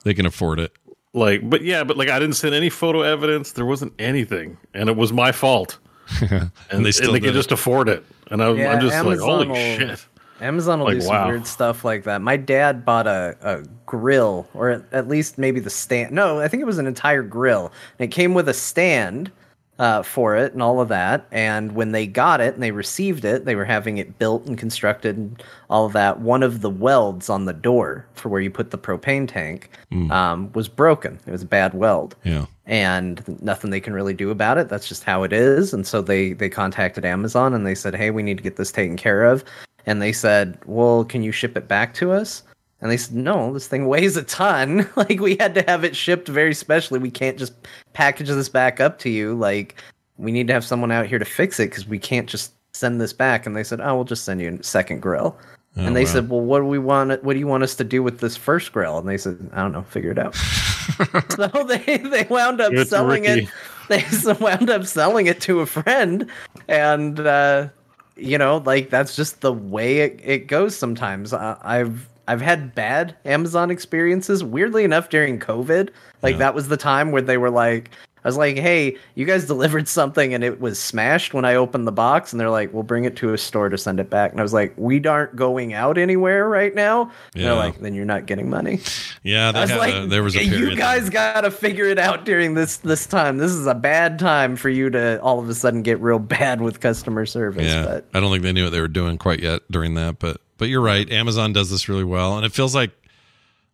They 0.06 0.14
can 0.14 0.26
afford 0.26 0.60
it. 0.60 0.72
Like, 1.14 1.50
but 1.50 1.64
yeah, 1.64 1.84
but 1.84 1.98
like 1.98 2.10
I 2.10 2.20
didn't 2.20 2.36
send 2.36 2.54
any 2.54 2.70
photo 2.70 3.02
evidence. 3.02 3.54
There 3.54 3.66
wasn't 3.66 3.94
anything, 4.00 4.58
and 4.74 4.90
it 4.90 4.96
was 4.96 5.12
my 5.12 5.32
fault. 5.32 5.80
and, 6.22 6.52
they 6.72 6.80
they 6.84 6.92
still 6.92 7.12
they 7.14 7.20
did 7.20 7.28
could 7.28 7.34
just 7.36 7.52
afford 7.52 7.90
it. 7.90 8.04
And 8.32 8.42
I, 8.44 8.52
Yeah, 8.52 8.74
I'm 8.74 8.82
just 8.82 8.94
like, 8.94 9.18
Amazon 9.20 9.28
holy 9.30 9.48
will- 9.48 9.56
shit. 9.56 10.06
Amazon 10.42 10.80
will 10.80 10.86
Like, 10.88 10.96
do 10.96 11.02
some 11.02 11.10
wow. 11.16 11.28
weird 11.28 11.46
stuff 11.46 11.84
like 11.84 12.06
that. 12.06 12.22
My 12.22 12.38
dad 12.38 12.86
bought 12.86 13.08
a, 13.08 13.36
a 13.42 13.64
grill, 13.86 14.48
or 14.54 14.70
at, 14.70 14.84
at 14.94 15.08
least 15.10 15.38
maybe 15.38 15.60
the 15.60 15.70
stand. 15.70 16.14
No, 16.14 16.40
I 16.40 16.48
think 16.48 16.62
it 16.62 16.66
was 16.66 16.78
an 16.78 16.88
entire 16.88 17.24
grill. 17.24 17.74
And 17.98 18.06
it 18.10 18.14
came 18.14 18.34
with 18.34 18.48
a 18.48 18.54
stand 18.54 19.32
uh, 19.80 20.04
for 20.04 20.36
it 20.36 20.52
and 20.54 20.62
all 20.62 20.81
of 20.81 20.90
that. 20.90 21.26
And 21.31 21.72
when 21.72 21.94
they 21.94 22.06
got 22.06 22.42
it 22.42 22.54
and 22.54 22.62
they 22.62 22.72
received 22.72 23.24
it, 23.26 23.46
they 23.46 23.56
were 23.56 23.66
having 23.66 23.98
it 23.98 24.20
built 24.20 24.46
and 24.46 24.58
constructed 24.58 25.16
and 25.18 25.42
all 25.70 25.86
of 25.86 25.94
that. 25.94 26.20
One 26.20 26.44
of 26.44 26.62
the 26.62 26.70
welds 26.70 27.30
on 27.30 27.46
the 27.46 27.54
door 27.54 28.06
for 28.14 28.28
where 28.30 28.42
you 28.42 28.52
put 28.52 28.72
the 28.72 28.78
propane 28.78 29.28
tank 29.28 29.70
um, 30.12 30.52
was 30.54 30.68
broken. 30.68 31.18
It 31.26 31.31
was 31.31 31.42
a 31.44 31.48
bad 31.48 31.74
weld 31.74 32.16
Yeah. 32.24 32.46
and 32.68 33.24
nothing 33.42 33.72
they 33.72 33.80
can 33.80 33.94
really 33.94 34.14
do 34.14 34.30
about 34.30 34.58
it. 34.58 34.68
That's 34.70 34.88
just 34.88 35.04
how 35.06 35.24
it 35.24 35.31
is. 35.34 35.74
And 35.74 35.88
so 35.88 36.02
they 36.02 36.34
they 36.34 36.50
contacted 36.50 37.06
Amazon 37.06 37.54
and 37.54 37.66
they 37.66 37.76
said, 37.76 37.96
"Hey, 37.96 38.12
we 38.12 38.22
need 38.22 38.38
to 38.38 38.44
get 38.44 38.58
this 38.58 38.72
taken 38.72 38.98
care 38.98 39.24
of." 39.24 39.44
And 39.86 40.02
they 40.02 40.12
said, 40.12 40.58
"Well, 40.66 41.06
can 41.06 41.24
you 41.24 41.31
ship 41.31 41.56
it 41.58 41.68
back 41.70 41.94
to 41.96 42.12
us?" 42.12 42.44
And 42.81 42.90
they 42.90 42.98
said, 42.98 43.16
"No, 43.16 43.54
this 43.54 43.68
thing 43.68 43.88
weighs 43.88 44.16
a 44.16 44.24
ton. 44.24 44.90
like 44.96 45.20
we 45.20 45.36
had 45.38 45.54
to 45.56 45.64
have 45.64 45.84
it 45.84 45.96
shipped 45.96 46.28
very 46.28 46.54
specially. 46.54 47.00
We 47.00 47.12
can't 47.12 47.38
just 47.38 47.54
package 47.94 48.28
this 48.28 48.50
back 48.50 48.80
up 48.80 49.00
to 49.00 49.10
you. 49.10 49.36
Like 49.36 49.76
we 50.18 50.31
need 50.31 50.48
to 50.48 50.54
have 50.54 50.66
someone 50.66 50.92
out 50.92 51.08
here 51.08 51.20
to 51.20 51.26
fix 51.26 51.60
it 51.60 51.70
because 51.70 51.88
we 51.88 52.00
can't 52.00 52.30
just 52.30 52.54
send 52.74 53.02
this 53.02 53.14
back." 53.14 53.46
And 53.46 53.56
they 53.56 53.64
said, 53.64 53.81
"Oh, 53.81 53.96
we'll 53.96 54.06
just 54.06 54.24
send 54.24 54.42
you 54.42 54.58
a 54.60 54.64
second 54.64 55.02
grill." 55.02 55.38
and 55.76 55.96
they 55.96 56.04
wow. 56.06 56.12
said, 56.12 56.30
"Well, 56.30 56.42
what 56.42 56.60
do 56.60 56.66
we 56.66 56.80
want? 56.80 57.24
What 57.24 57.34
do 57.34 57.40
you 57.40 57.48
want 57.48 57.64
us 57.64 57.76
to 57.76 57.84
do 57.84 58.04
with 58.04 58.20
this 58.20 58.36
first 58.36 58.72
grill?" 58.72 58.98
And 58.98 59.08
they 59.08 59.18
said, 59.18 59.38
"I 59.54 59.62
don't 59.62 59.72
know. 59.72 59.84
Figure 59.84 60.12
it 60.12 60.18
out." 60.18 60.36
so 61.36 61.48
they 61.68 61.98
they 61.98 62.28
wound 62.30 62.62
up 62.62 62.72
Give 62.72 62.81
it 62.81 62.84
to 62.86 62.90
selling 62.90 63.26
it. 63.26 63.48
They 63.88 64.04
wound 64.40 64.70
up 64.70 64.86
selling 64.86 65.28
it 65.28 65.42
to 65.42 65.62
a 65.62 65.66
friend, 65.66 66.30
and 66.68 67.20
uh, 67.20 67.70
you 68.16 68.38
know, 68.38 68.58
like 68.66 68.90
that's 68.90 69.16
just 69.16 69.42
the 69.42 69.54
way 69.54 70.00
it, 70.00 70.20
it 70.24 70.48
goes. 70.48 70.76
Sometimes 70.76 71.34
I, 71.34 71.58
I've 71.62 72.09
I've 72.30 72.42
had 72.42 72.76
bad 72.76 73.16
Amazon 73.26 73.72
experiences. 73.72 74.44
Weirdly 74.44 74.84
enough, 74.84 75.10
during 75.10 75.40
COVID, 75.40 75.90
like 76.22 76.38
that 76.38 76.54
was 76.54 76.68
the 76.68 76.78
time 76.78 77.12
where 77.12 77.24
they 77.24 77.38
were 77.38 77.50
like. 77.50 77.90
I 78.22 78.28
was 78.28 78.36
like, 78.36 78.58
"Hey, 78.58 78.98
you 79.16 79.26
guys 79.26 79.46
delivered 79.54 79.88
something 79.88 80.34
and 80.34 80.44
it 80.44 80.60
was 80.60 80.78
smashed 80.78 81.34
when 81.34 81.46
I 81.46 81.56
opened 81.56 81.88
the 81.88 81.94
box." 81.94 82.34
And 82.34 82.40
they're 82.40 82.50
like, 82.50 82.74
"We'll 82.74 82.84
bring 82.84 83.06
it 83.06 83.16
to 83.16 83.34
a 83.34 83.38
store 83.38 83.70
to 83.70 83.78
send 83.78 83.98
it 84.02 84.10
back." 84.10 84.31
And 84.31 84.42
I 84.42 84.44
was 84.44 84.52
like, 84.52 84.74
"We 84.76 85.02
aren't 85.06 85.38
going 85.38 85.74
out 85.74 85.98
anywhere 85.98 86.50
right 86.50 86.76
now." 86.76 87.12
Yeah. 87.34 87.46
They're 87.46 87.56
like, 87.56 87.80
"Then 87.80 87.96
you're 87.96 88.04
not 88.04 88.26
getting 88.26 88.50
money." 88.50 88.81
Yeah, 89.24 89.54
they 89.54 89.60
I 89.60 89.62
was 89.62 89.72
like, 89.72 89.96
a, 89.96 90.06
there 90.06 90.22
was 90.22 90.36
a 90.36 90.40
period. 90.40 90.72
you 90.72 90.76
guys 90.76 91.10
got 91.10 91.42
to 91.42 91.50
figure 91.50 91.86
it 91.86 91.98
out 91.98 92.26
during 92.26 92.56
this 92.56 92.76
this 92.78 93.08
time. 93.08 93.38
This 93.38 93.54
is 93.54 93.66
a 93.68 93.74
bad 93.74 94.20
time 94.20 94.58
for 94.58 94.68
you 94.68 94.90
to 94.90 95.22
all 95.22 95.40
of 95.40 95.48
a 95.48 95.56
sudden 95.56 95.81
get 95.81 96.02
real 96.02 96.20
bad 96.38 96.59
with 96.59 96.81
customer 96.81 97.26
service. 97.26 97.68
Yeah, 97.68 97.86
But 97.86 98.06
I 98.14 98.19
don't 98.19 98.31
think 98.31 98.44
they 98.44 98.52
knew 98.52 98.66
what 98.66 98.71
they 98.71 98.81
were 98.81 98.90
doing 98.90 99.18
quite 99.18 99.40
yet 99.40 99.62
during 99.71 99.94
that. 99.94 100.19
But 100.19 100.42
but 100.59 100.69
you're 100.69 100.81
right. 100.81 101.11
Amazon 101.11 101.54
does 101.54 101.71
this 101.71 101.89
really 101.89 102.04
well, 102.04 102.37
and 102.37 102.45
it 102.45 102.51
feels 102.51 102.75
like, 102.75 102.92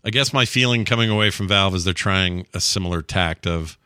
I 0.05 0.11
guess 0.11 0.31
my 0.31 0.45
feeling 0.45 0.85
coming 0.85 1.09
away 1.09 1.31
from 1.31 1.49
Valve 1.49 1.75
is 1.75 1.83
they're 1.83 1.93
trying 1.93 2.47
a 2.53 2.61
similar 2.61 3.01
tact 3.01 3.45
of 3.45 3.77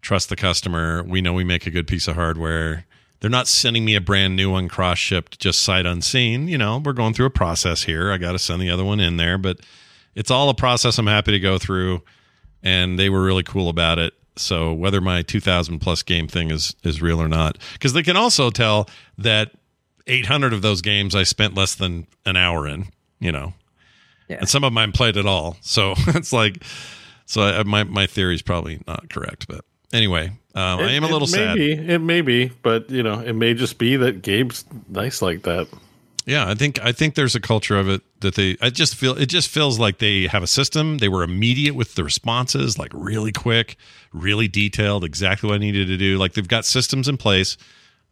trust 0.00 0.30
the 0.30 0.36
customer. 0.36 1.02
We 1.02 1.20
know 1.20 1.34
we 1.34 1.44
make 1.44 1.66
a 1.66 1.70
good 1.70 1.86
piece 1.86 2.08
of 2.08 2.14
hardware. 2.14 2.86
They're 3.20 3.28
not 3.28 3.48
sending 3.48 3.84
me 3.84 3.96
a 3.96 4.00
brand 4.00 4.36
new 4.36 4.50
one 4.50 4.68
cross 4.68 4.98
shipped 4.98 5.40
just 5.40 5.62
sight 5.62 5.84
unseen. 5.84 6.46
You 6.46 6.56
know, 6.56 6.80
we're 6.82 6.92
going 6.92 7.12
through 7.12 7.26
a 7.26 7.30
process 7.30 7.82
here. 7.82 8.12
I 8.12 8.18
got 8.18 8.32
to 8.32 8.38
send 8.38 8.62
the 8.62 8.70
other 8.70 8.84
one 8.84 9.00
in 9.00 9.16
there, 9.16 9.36
but 9.36 9.58
it's 10.14 10.30
all 10.30 10.48
a 10.48 10.54
process 10.54 10.96
I'm 10.98 11.08
happy 11.08 11.32
to 11.32 11.40
go 11.40 11.58
through. 11.58 12.02
And 12.62 12.98
they 12.98 13.10
were 13.10 13.22
really 13.22 13.42
cool 13.42 13.68
about 13.68 13.98
it. 13.98 14.14
So 14.36 14.72
whether 14.72 15.00
my 15.00 15.22
2000 15.22 15.80
plus 15.80 16.04
game 16.04 16.28
thing 16.28 16.52
is 16.52 16.76
is 16.84 17.02
real 17.02 17.20
or 17.20 17.28
not, 17.28 17.58
because 17.72 17.92
they 17.92 18.04
can 18.04 18.16
also 18.16 18.50
tell 18.50 18.88
that 19.18 19.50
800 20.08 20.52
of 20.52 20.62
those 20.62 20.82
games 20.82 21.14
I 21.14 21.22
spent 21.22 21.54
less 21.54 21.74
than 21.74 22.06
an 22.26 22.36
hour 22.36 22.66
in. 22.66 22.86
You 23.20 23.32
know, 23.32 23.52
Yeah. 24.28 24.36
and 24.40 24.48
some 24.48 24.62
of 24.64 24.72
mine 24.72 24.92
played 24.92 25.16
at 25.16 25.26
all. 25.26 25.56
So 25.60 25.94
it's 26.08 26.32
like, 26.32 26.62
so 27.26 27.42
I, 27.42 27.62
my 27.64 27.84
my 27.84 28.06
theory 28.06 28.34
is 28.34 28.42
probably 28.42 28.80
not 28.86 29.10
correct, 29.10 29.46
but 29.48 29.64
anyway, 29.92 30.28
um, 30.54 30.78
I 30.80 30.92
am 30.92 31.04
a 31.04 31.08
little 31.08 31.26
it 31.28 31.32
sad. 31.32 31.58
may 31.58 31.74
Be, 31.74 31.92
it 31.92 31.98
may 32.00 32.20
be, 32.20 32.50
but 32.62 32.90
you 32.90 33.02
know, 33.02 33.18
it 33.20 33.32
may 33.34 33.54
just 33.54 33.78
be 33.78 33.96
that 33.96 34.22
Gabe's 34.22 34.64
nice 34.88 35.20
like 35.20 35.42
that. 35.42 35.66
Yeah, 36.26 36.46
I 36.46 36.54
think 36.54 36.78
I 36.84 36.92
think 36.92 37.14
there's 37.14 37.34
a 37.34 37.40
culture 37.40 37.78
of 37.78 37.88
it 37.88 38.02
that 38.20 38.34
they. 38.34 38.56
I 38.60 38.68
just 38.70 38.94
feel 38.94 39.16
it 39.16 39.26
just 39.30 39.48
feels 39.48 39.78
like 39.78 39.98
they 39.98 40.26
have 40.26 40.42
a 40.42 40.46
system. 40.46 40.98
They 40.98 41.08
were 41.08 41.22
immediate 41.22 41.74
with 41.74 41.94
the 41.94 42.04
responses, 42.04 42.78
like 42.78 42.90
really 42.92 43.32
quick, 43.32 43.76
really 44.12 44.46
detailed, 44.46 45.04
exactly 45.04 45.48
what 45.48 45.54
I 45.56 45.58
needed 45.58 45.86
to 45.88 45.96
do. 45.96 46.18
Like 46.18 46.34
they've 46.34 46.46
got 46.46 46.66
systems 46.66 47.08
in 47.08 47.16
place. 47.16 47.56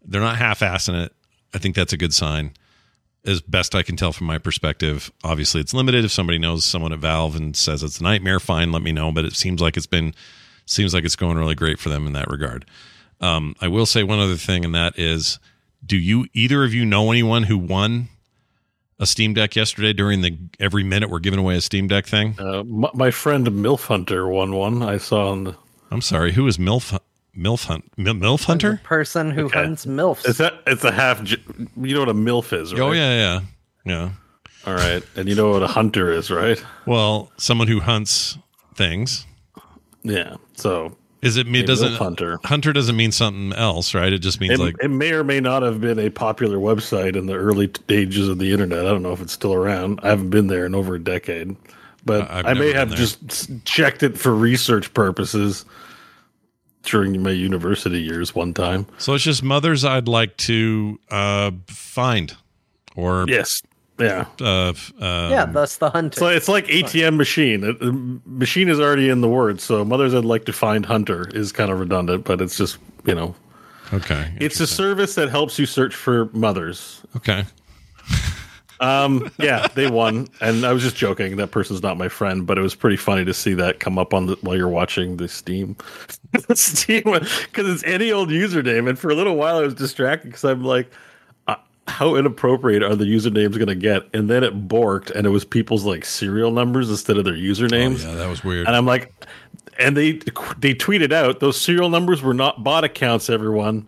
They're 0.03 0.23
not 0.23 0.37
half-assing 0.37 1.05
it. 1.05 1.13
I 1.55 1.59
think 1.59 1.75
that's 1.75 1.93
a 1.93 1.97
good 1.97 2.15
sign. 2.15 2.53
As 3.25 3.41
best 3.41 3.75
I 3.75 3.83
can 3.83 3.97
tell 3.97 4.13
from 4.13 4.29
my 4.29 4.39
perspective, 4.39 5.11
obviously 5.25 5.61
it's 5.61 5.75
limited. 5.75 6.05
If 6.05 6.13
somebody 6.13 6.39
knows 6.39 6.65
someone 6.65 6.93
at 6.93 7.01
Valve 7.01 7.35
and 7.35 7.57
says 7.57 7.83
it's 7.83 7.99
a 7.99 8.03
nightmare, 8.03 8.39
fine, 8.39 8.71
let 8.71 8.83
me 8.83 8.93
know. 8.93 9.11
But 9.11 9.25
it 9.25 9.35
seems 9.35 9.61
like 9.61 9.77
it's 9.77 9.87
been 9.87 10.15
seems 10.65 10.95
like 10.95 11.05
it's 11.05 11.17
going 11.17 11.37
really 11.37 11.55
great 11.55 11.79
for 11.79 11.89
them 11.89 12.07
in 12.07 12.13
that 12.13 12.29
regard. 12.29 12.65
Um, 13.21 13.57
I 13.61 13.69
will 13.69 13.87
say 13.87 14.03
one 14.03 14.19
other 14.19 14.37
thing, 14.37 14.65
and 14.65 14.75
that 14.75 14.99
is, 14.99 15.39
do 15.85 15.97
you 15.97 16.27
either 16.35 16.65
of 16.65 16.75
you 16.75 16.85
know 16.85 17.11
anyone 17.11 17.45
who 17.45 17.57
won 17.59 18.09
a 18.99 19.07
Steam 19.07 19.35
Deck 19.35 19.57
yesterday 19.57 19.93
during 19.93 20.21
the 20.21 20.37
every 20.61 20.85
minute 20.85 21.11
we're 21.11 21.19
giving 21.19 21.39
away 21.39 21.57
a 21.57 21.61
Steam 21.61 21.89
Deck 21.89 22.07
thing? 22.07 22.37
Uh, 22.39 22.63
my, 22.65 22.91
my 22.95 23.11
friend 23.11 23.47
Milf 23.47 23.87
Hunter 23.87 24.29
won 24.29 24.55
one. 24.55 24.83
I 24.83 24.99
saw 24.99 25.31
on 25.31 25.45
the. 25.45 25.57
I'm 25.91 26.01
sorry, 26.01 26.33
who 26.33 26.47
is 26.47 26.59
MILF 26.59 26.99
MILF 27.37 27.67
Hunt 27.67 27.85
MILF 27.97 28.45
Hunter? 28.45 28.81
Person 28.85 29.31
who 29.31 29.47
Okay. 29.47 29.63
hunts 29.63 29.85
milfs. 29.87 30.27
It's 30.27 30.41
a 30.41 30.59
it's 30.67 30.85
a 30.85 30.93
half. 30.93 31.21
You 31.31 31.95
know 31.95 32.01
what 32.01 32.09
a 32.09 32.15
milf 32.15 32.53
is, 32.53 32.73
oh, 32.73 32.77
right? 32.77 32.83
Oh 32.83 32.93
yeah, 32.93 33.15
yeah. 33.15 33.41
Yeah. 33.85 34.11
All 34.67 34.75
right, 34.75 35.03
and 35.15 35.29
you 35.29 35.35
know 35.37 35.51
what 35.51 35.63
a 35.63 35.67
hunter 35.69 36.11
is, 36.11 36.31
right? 36.31 36.63
Well, 36.87 37.31
someone 37.37 37.69
who 37.69 37.79
hunts 37.81 38.37
things. 38.75 39.25
Yeah. 40.03 40.37
So 40.57 40.97
Is 41.23 41.37
it 41.37 41.47
me? 41.47 41.63
Doesn't 41.63 41.93
MILF 41.93 41.99
hunter. 41.99 42.39
Hunter 42.45 42.73
doesn't 42.73 42.97
mean 42.97 43.13
something 43.13 43.53
else, 43.53 43.95
right? 43.95 44.13
It 44.13 44.19
just 44.21 44.41
means 44.41 44.55
it, 44.55 44.59
like 44.59 44.75
it 44.83 44.89
may 44.89 45.13
or 45.13 45.23
may 45.25 45.41
not 45.41 45.63
have 45.63 45.81
been 45.81 45.99
a 45.99 46.11
popular 46.11 46.57
website 46.59 47.15
in 47.17 47.27
the 47.27 47.35
early 47.35 47.69
stages 47.75 48.29
of 48.29 48.39
the 48.39 48.53
internet. 48.53 48.81
I 48.87 48.89
don't 48.91 49.03
know 49.03 49.13
if 49.13 49.21
it's 49.21 49.33
still 49.33 49.55
around. 49.55 50.01
I 50.03 50.09
haven't 50.09 50.31
been 50.31 50.47
there 50.49 50.67
in 50.67 50.75
over 50.75 50.95
a 50.97 51.01
decade, 51.01 51.55
but 52.05 52.29
I- 52.31 52.41
I've 52.41 52.47
I 52.47 52.55
may 52.55 52.73
have 52.73 52.89
there. 52.91 52.99
just 52.99 53.51
checked 53.65 54.03
it 54.03 54.19
for 54.19 54.35
research 54.35 54.93
purposes 54.95 55.65
during 56.87 57.23
my 57.23 57.31
university 57.31 58.01
years 58.01 58.35
one 58.35 58.55
time. 58.55 58.87
so. 58.99 59.15
It's 59.15 59.25
just 59.25 59.43
mothers 59.43 59.85
I'd 59.85 60.09
like 60.09 60.37
to 60.39 60.99
uh, 61.11 61.51
find, 61.69 62.35
or 62.97 63.27
Yes. 63.29 63.63
Yeah. 63.99 64.27
uh, 64.43 64.69
f- 64.71 64.93
uh, 65.01 65.29
yeah, 65.31 65.47
thus 65.47 65.79
the 65.79 65.89
hunter. 65.91 66.19
So 66.19 66.27
it's 66.29 66.49
like 66.49 66.67
ATM 66.67 67.17
machine. 67.17 67.61
The 67.63 68.21
machine 68.27 68.69
is 68.69 68.79
already 68.79 69.09
in 69.09 69.21
the 69.23 69.29
word. 69.29 69.61
So 69.61 69.85
mothers 69.87 70.13
I'd 70.15 70.25
like 70.25 70.45
to 70.47 70.53
find 70.53 70.85
hunter 70.85 71.29
is 71.35 71.51
kind 71.53 71.71
of 71.71 71.81
redundant, 71.81 72.25
but 72.25 72.41
it's 72.43 72.59
just, 72.59 72.77
you 73.07 73.15
know, 73.15 73.35
okay, 73.95 74.35
it's 74.39 74.61
a 74.61 74.67
service 74.67 75.15
that 75.15 75.31
helps 75.31 75.59
you 75.59 75.65
search 75.67 75.95
for 75.95 76.27
mothers. 76.35 77.01
okay. 77.17 77.45
Um, 78.81 79.31
yeah, 79.39 79.67
they 79.75 79.91
won, 79.91 80.29
and 80.41 80.65
I 80.67 80.73
was 80.73 80.83
just 80.83 80.97
joking. 80.97 81.37
That 81.37 81.51
person's 81.51 81.83
not 81.83 81.97
my 81.97 82.09
friend, 82.09 82.47
but 82.47 82.59
it 82.59 82.61
was 82.61 82.75
pretty 82.75 82.97
funny 82.97 83.25
to 83.25 83.35
see 83.35 83.55
that 83.55 83.81
come 83.81 83.99
up 83.99 84.13
on 84.13 84.27
the 84.27 84.37
while 84.43 84.57
you're 84.57 84.69
watching 84.69 85.17
the 85.17 85.29
Steam, 85.29 85.77
Steam, 86.55 87.05
because 87.05 87.69
it's 87.69 87.85
any 87.85 88.13
old 88.13 88.29
username. 88.31 88.89
And 88.89 88.99
for 88.99 89.11
a 89.11 89.15
little 89.15 89.37
while, 89.37 89.57
I 89.59 89.63
was 89.63 89.75
distracted 89.75 90.29
because 90.29 90.45
I'm 90.45 90.65
like, 90.65 90.91
uh, 91.49 91.57
how 91.89 92.17
inappropriate 92.17 92.83
are 92.83 92.97
the 92.97 93.05
usernames 93.07 93.55
going 93.55 93.67
to 93.69 93.75
get? 93.75 94.03
And 94.13 94.29
then 94.29 94.45
it 94.45 94.69
borked, 94.69 95.11
and 95.11 95.27
it 95.27 95.31
was 95.31 95.45
people's 95.45 95.85
like 95.85 96.05
serial 96.05 96.51
numbers 96.51 96.91
instead 96.91 97.17
of 97.17 97.25
their 97.25 97.35
usernames. 97.35 98.05
Oh, 98.05 98.11
Yeah, 98.11 98.17
that 98.17 98.29
was 98.29 98.45
weird. 98.45 98.67
And 98.67 98.77
I'm 98.77 98.87
like, 98.87 99.13
and 99.79 99.97
they 99.97 100.13
they 100.59 100.75
tweeted 100.75 101.13
out 101.13 101.41
those 101.41 101.61
serial 101.61 101.89
numbers 101.89 102.23
were 102.23 102.35
not 102.35 102.65
bot 102.65 102.85
accounts. 102.85 103.31
Everyone, 103.31 103.87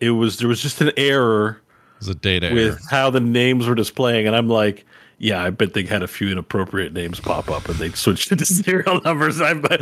it 0.00 0.10
was 0.10 0.38
there 0.38 0.48
was 0.48 0.60
just 0.60 0.80
an 0.80 0.92
error 0.96 1.61
was 2.06 2.08
a 2.08 2.18
data 2.18 2.46
error. 2.46 2.54
with 2.54 2.90
how 2.90 3.10
the 3.10 3.20
names 3.20 3.66
were 3.66 3.74
displaying, 3.74 4.26
and 4.26 4.36
I'm 4.36 4.48
like, 4.48 4.84
yeah, 5.18 5.42
I 5.42 5.50
bet 5.50 5.72
they 5.74 5.84
had 5.84 6.02
a 6.02 6.08
few 6.08 6.28
inappropriate 6.30 6.92
names 6.92 7.20
pop 7.20 7.48
up, 7.48 7.68
and 7.68 7.76
they 7.76 7.90
switched 7.90 8.32
it 8.32 8.40
to 8.40 8.46
serial 8.46 9.00
numbers. 9.02 9.40
I 9.40 9.54
bet. 9.54 9.80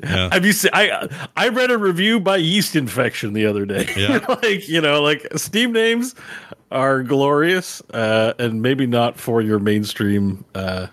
Yeah. 0.00 0.28
Have 0.32 0.46
you 0.46 0.52
seen? 0.52 0.70
I 0.72 1.08
I 1.36 1.48
read 1.48 1.72
a 1.72 1.78
review 1.78 2.20
by 2.20 2.36
Yeast 2.36 2.76
Infection 2.76 3.32
the 3.32 3.46
other 3.46 3.66
day. 3.66 3.88
Yeah. 3.96 4.24
like 4.42 4.68
you 4.68 4.80
know, 4.80 5.02
like 5.02 5.26
Steam 5.36 5.72
names 5.72 6.14
are 6.70 7.02
glorious, 7.02 7.82
uh, 7.92 8.34
and 8.38 8.62
maybe 8.62 8.86
not 8.86 9.18
for 9.18 9.42
your 9.42 9.58
mainstream 9.58 10.44
uh, 10.54 10.86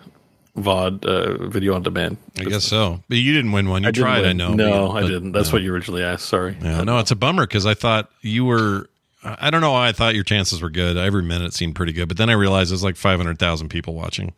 VOD 0.58 1.05
uh, 1.05 1.48
video 1.48 1.75
on 1.75 1.84
demand. 1.84 2.17
I 2.39 2.46
guess 2.46 2.63
so. 2.63 3.03
But 3.10 3.17
you 3.17 3.34
didn't 3.34 3.51
win 3.51 3.70
one. 3.70 3.84
You 3.84 3.89
I 3.89 3.91
tried. 3.91 4.25
I 4.25 4.34
know. 4.34 4.53
No, 4.53 4.88
but- 4.88 5.03
I 5.03 5.08
didn't. 5.08 5.34
That's 5.34 5.50
no. 5.50 5.53
what 5.53 5.62
you 5.62 5.74
originally 5.74 6.03
asked. 6.03 6.25
Sorry. 6.25 6.58
Yeah, 6.62 6.84
no, 6.84 6.98
it's 7.00 7.12
a 7.12 7.15
bummer 7.15 7.46
because 7.46 7.65
I 7.65 7.74
thought 7.74 8.10
you 8.22 8.46
were. 8.46 8.89
I 9.25 9.50
don't 9.50 9.62
know 9.62 9.72
why 9.72 9.88
I 9.88 9.91
thought 9.91 10.13
your 10.15 10.24
chances 10.24 10.62
were 10.62 10.70
good. 10.70 10.98
Every 10.98 11.24
minute 11.24 11.53
seemed 11.53 11.75
pretty 11.75 11.94
good, 11.94 12.08
but 12.08 12.17
then 12.17 12.29
I 12.29 12.34
realized 12.34 12.72
there's 12.72 12.84
like 12.84 12.96
500,000 12.96 13.70
people 13.70 13.94
watching, 13.96 14.34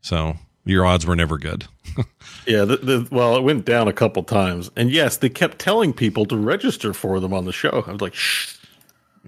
so 0.00 0.36
your 0.64 0.84
odds 0.84 1.06
were 1.06 1.16
never 1.16 1.38
good. 1.38 1.66
Yeah, 2.46 2.64
the, 2.64 2.76
the, 2.78 3.08
well, 3.10 3.36
it 3.36 3.42
went 3.42 3.66
down 3.66 3.88
a 3.88 3.92
couple 3.92 4.22
times, 4.22 4.70
and 4.74 4.90
yes, 4.90 5.18
they 5.18 5.28
kept 5.28 5.58
telling 5.58 5.92
people 5.92 6.24
to 6.26 6.36
register 6.36 6.94
for 6.94 7.20
them 7.20 7.34
on 7.34 7.44
the 7.44 7.52
show. 7.52 7.84
I 7.86 7.92
was 7.92 8.00
like, 8.00 8.14
shh. 8.14 8.56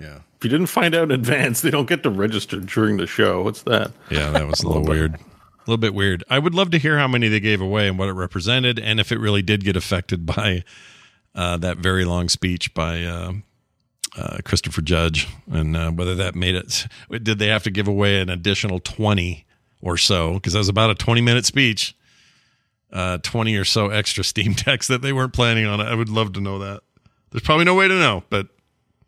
Yeah, 0.00 0.20
If 0.38 0.44
you 0.44 0.48
didn't 0.48 0.68
find 0.68 0.94
out 0.94 1.04
in 1.04 1.10
advance, 1.10 1.60
they 1.60 1.70
don't 1.70 1.86
get 1.88 2.02
to 2.04 2.10
register 2.10 2.60
during 2.60 2.96
the 2.96 3.06
show. 3.06 3.42
What's 3.42 3.62
that? 3.64 3.92
yeah, 4.10 4.30
that 4.30 4.46
was 4.46 4.60
a 4.62 4.66
little 4.68 4.84
weird. 4.86 5.16
A 5.16 5.18
little 5.66 5.76
bit 5.76 5.92
weird. 5.92 6.24
I 6.30 6.38
would 6.38 6.54
love 6.54 6.70
to 6.70 6.78
hear 6.78 6.96
how 6.98 7.08
many 7.08 7.28
they 7.28 7.40
gave 7.40 7.60
away 7.60 7.88
and 7.88 7.98
what 7.98 8.08
it 8.08 8.12
represented, 8.14 8.78
and 8.78 8.98
if 8.98 9.12
it 9.12 9.18
really 9.18 9.42
did 9.42 9.64
get 9.64 9.76
affected 9.76 10.24
by 10.34 10.64
uh, 11.34 11.58
that 11.58 11.76
very 11.76 12.06
long 12.06 12.30
speech 12.30 12.72
by 12.72 13.02
uh, 13.04 13.32
uh, 14.16 14.38
Christopher 14.44 14.82
Judge, 14.82 15.28
and 15.50 15.76
uh, 15.76 15.90
whether 15.90 16.14
that 16.14 16.34
made 16.34 16.54
it. 16.54 16.86
Did 17.10 17.38
they 17.38 17.48
have 17.48 17.62
to 17.64 17.70
give 17.70 17.88
away 17.88 18.20
an 18.20 18.28
additional 18.28 18.80
twenty 18.80 19.46
or 19.80 19.96
so? 19.96 20.34
Because 20.34 20.54
that 20.54 20.60
was 20.60 20.68
about 20.68 20.90
a 20.90 20.94
twenty-minute 20.94 21.46
speech. 21.46 21.96
Uh, 22.92 23.18
twenty 23.18 23.56
or 23.56 23.64
so 23.64 23.88
extra 23.90 24.24
Steam 24.24 24.52
decks 24.64 24.88
that 24.88 25.02
they 25.02 25.12
weren't 25.12 25.32
planning 25.32 25.66
on. 25.66 25.80
I 25.80 25.94
would 25.94 26.08
love 26.08 26.32
to 26.34 26.40
know 26.40 26.58
that. 26.58 26.82
There's 27.30 27.42
probably 27.42 27.64
no 27.64 27.74
way 27.74 27.86
to 27.86 27.94
know, 27.94 28.24
but 28.30 28.48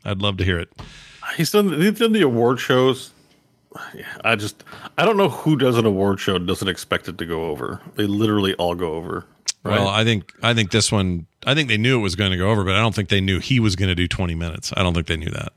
I'd 0.05 0.23
love 0.23 0.37
to 0.39 0.45
hear 0.45 0.59
it. 0.59 0.71
He's 1.37 1.51
done. 1.51 1.81
He's 1.81 1.99
done 1.99 2.13
the 2.13 2.23
award 2.23 2.61
shows. 2.61 3.11
Yeah, 3.95 4.05
I 4.23 4.37
just, 4.37 4.65
I 4.99 5.07
don't 5.07 5.17
know 5.17 5.31
who 5.31 5.57
does 5.57 5.79
an 5.79 5.87
award 5.87 6.21
show 6.21 6.37
and 6.37 6.47
doesn't 6.47 6.69
expect 6.69 7.09
it 7.09 7.17
to 7.19 7.25
go 7.27 7.47
over. 7.47 7.81
They 7.95 8.05
literally 8.05 8.55
all 8.57 8.75
go 8.75 8.95
over. 8.95 9.25
Right? 9.65 9.79
Well, 9.79 9.89
I 9.89 10.05
think 10.05 10.33
I 10.43 10.55
think 10.55 10.71
this 10.71 10.93
one. 10.93 11.27
I 11.47 11.55
think 11.55 11.69
they 11.69 11.77
knew 11.77 11.99
it 11.99 12.03
was 12.03 12.15
going 12.17 12.31
to 12.31 12.37
go 12.37 12.51
over, 12.51 12.65
but 12.65 12.75
I 12.75 12.81
don't 12.81 12.95
think 12.95 13.09
they 13.09 13.21
knew 13.21 13.39
he 13.39 13.61
was 13.61 13.77
going 13.77 13.89
to 13.89 13.95
do 13.95 14.07
20 14.07 14.35
minutes. 14.35 14.73
I 14.77 14.83
don't 14.83 14.95
think 14.95 15.07
they 15.07 15.17
knew 15.17 15.31
that. 15.31 15.53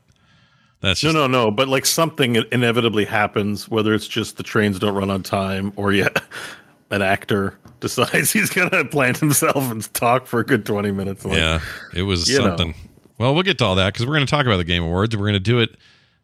That's 0.80 1.02
no, 1.02 1.08
just, 1.08 1.14
no, 1.14 1.26
no. 1.26 1.50
But 1.50 1.68
like 1.68 1.86
something 1.86 2.36
inevitably 2.52 3.04
happens, 3.04 3.68
whether 3.68 3.94
it's 3.94 4.06
just 4.06 4.36
the 4.36 4.42
trains 4.42 4.78
don't 4.78 4.94
run 4.94 5.10
on 5.10 5.22
time, 5.22 5.72
or 5.76 5.92
yeah, 5.92 6.08
an 6.90 7.02
actor 7.02 7.58
decides 7.80 8.32
he's 8.32 8.50
gonna 8.50 8.84
plant 8.84 9.18
himself 9.18 9.70
and 9.70 9.92
talk 9.94 10.26
for 10.26 10.40
a 10.40 10.44
good 10.44 10.66
twenty 10.66 10.92
minutes. 10.92 11.24
Like, 11.24 11.38
Yeah, 11.38 11.60
it 11.94 12.02
was 12.02 12.28
You 12.28 12.38
know. 12.38 12.44
something. 12.48 12.74
Well, 13.18 13.32
we'll 13.32 13.42
get 13.42 13.58
to 13.58 13.64
all 13.64 13.76
that 13.76 13.92
because 13.92 14.06
we're 14.06 14.14
going 14.14 14.26
to 14.26 14.30
talk 14.30 14.44
about 14.44 14.58
the 14.58 14.64
Game 14.64 14.82
Awards. 14.82 15.16
We're 15.16 15.22
going 15.22 15.32
to 15.32 15.40
do 15.40 15.58
it 15.60 15.76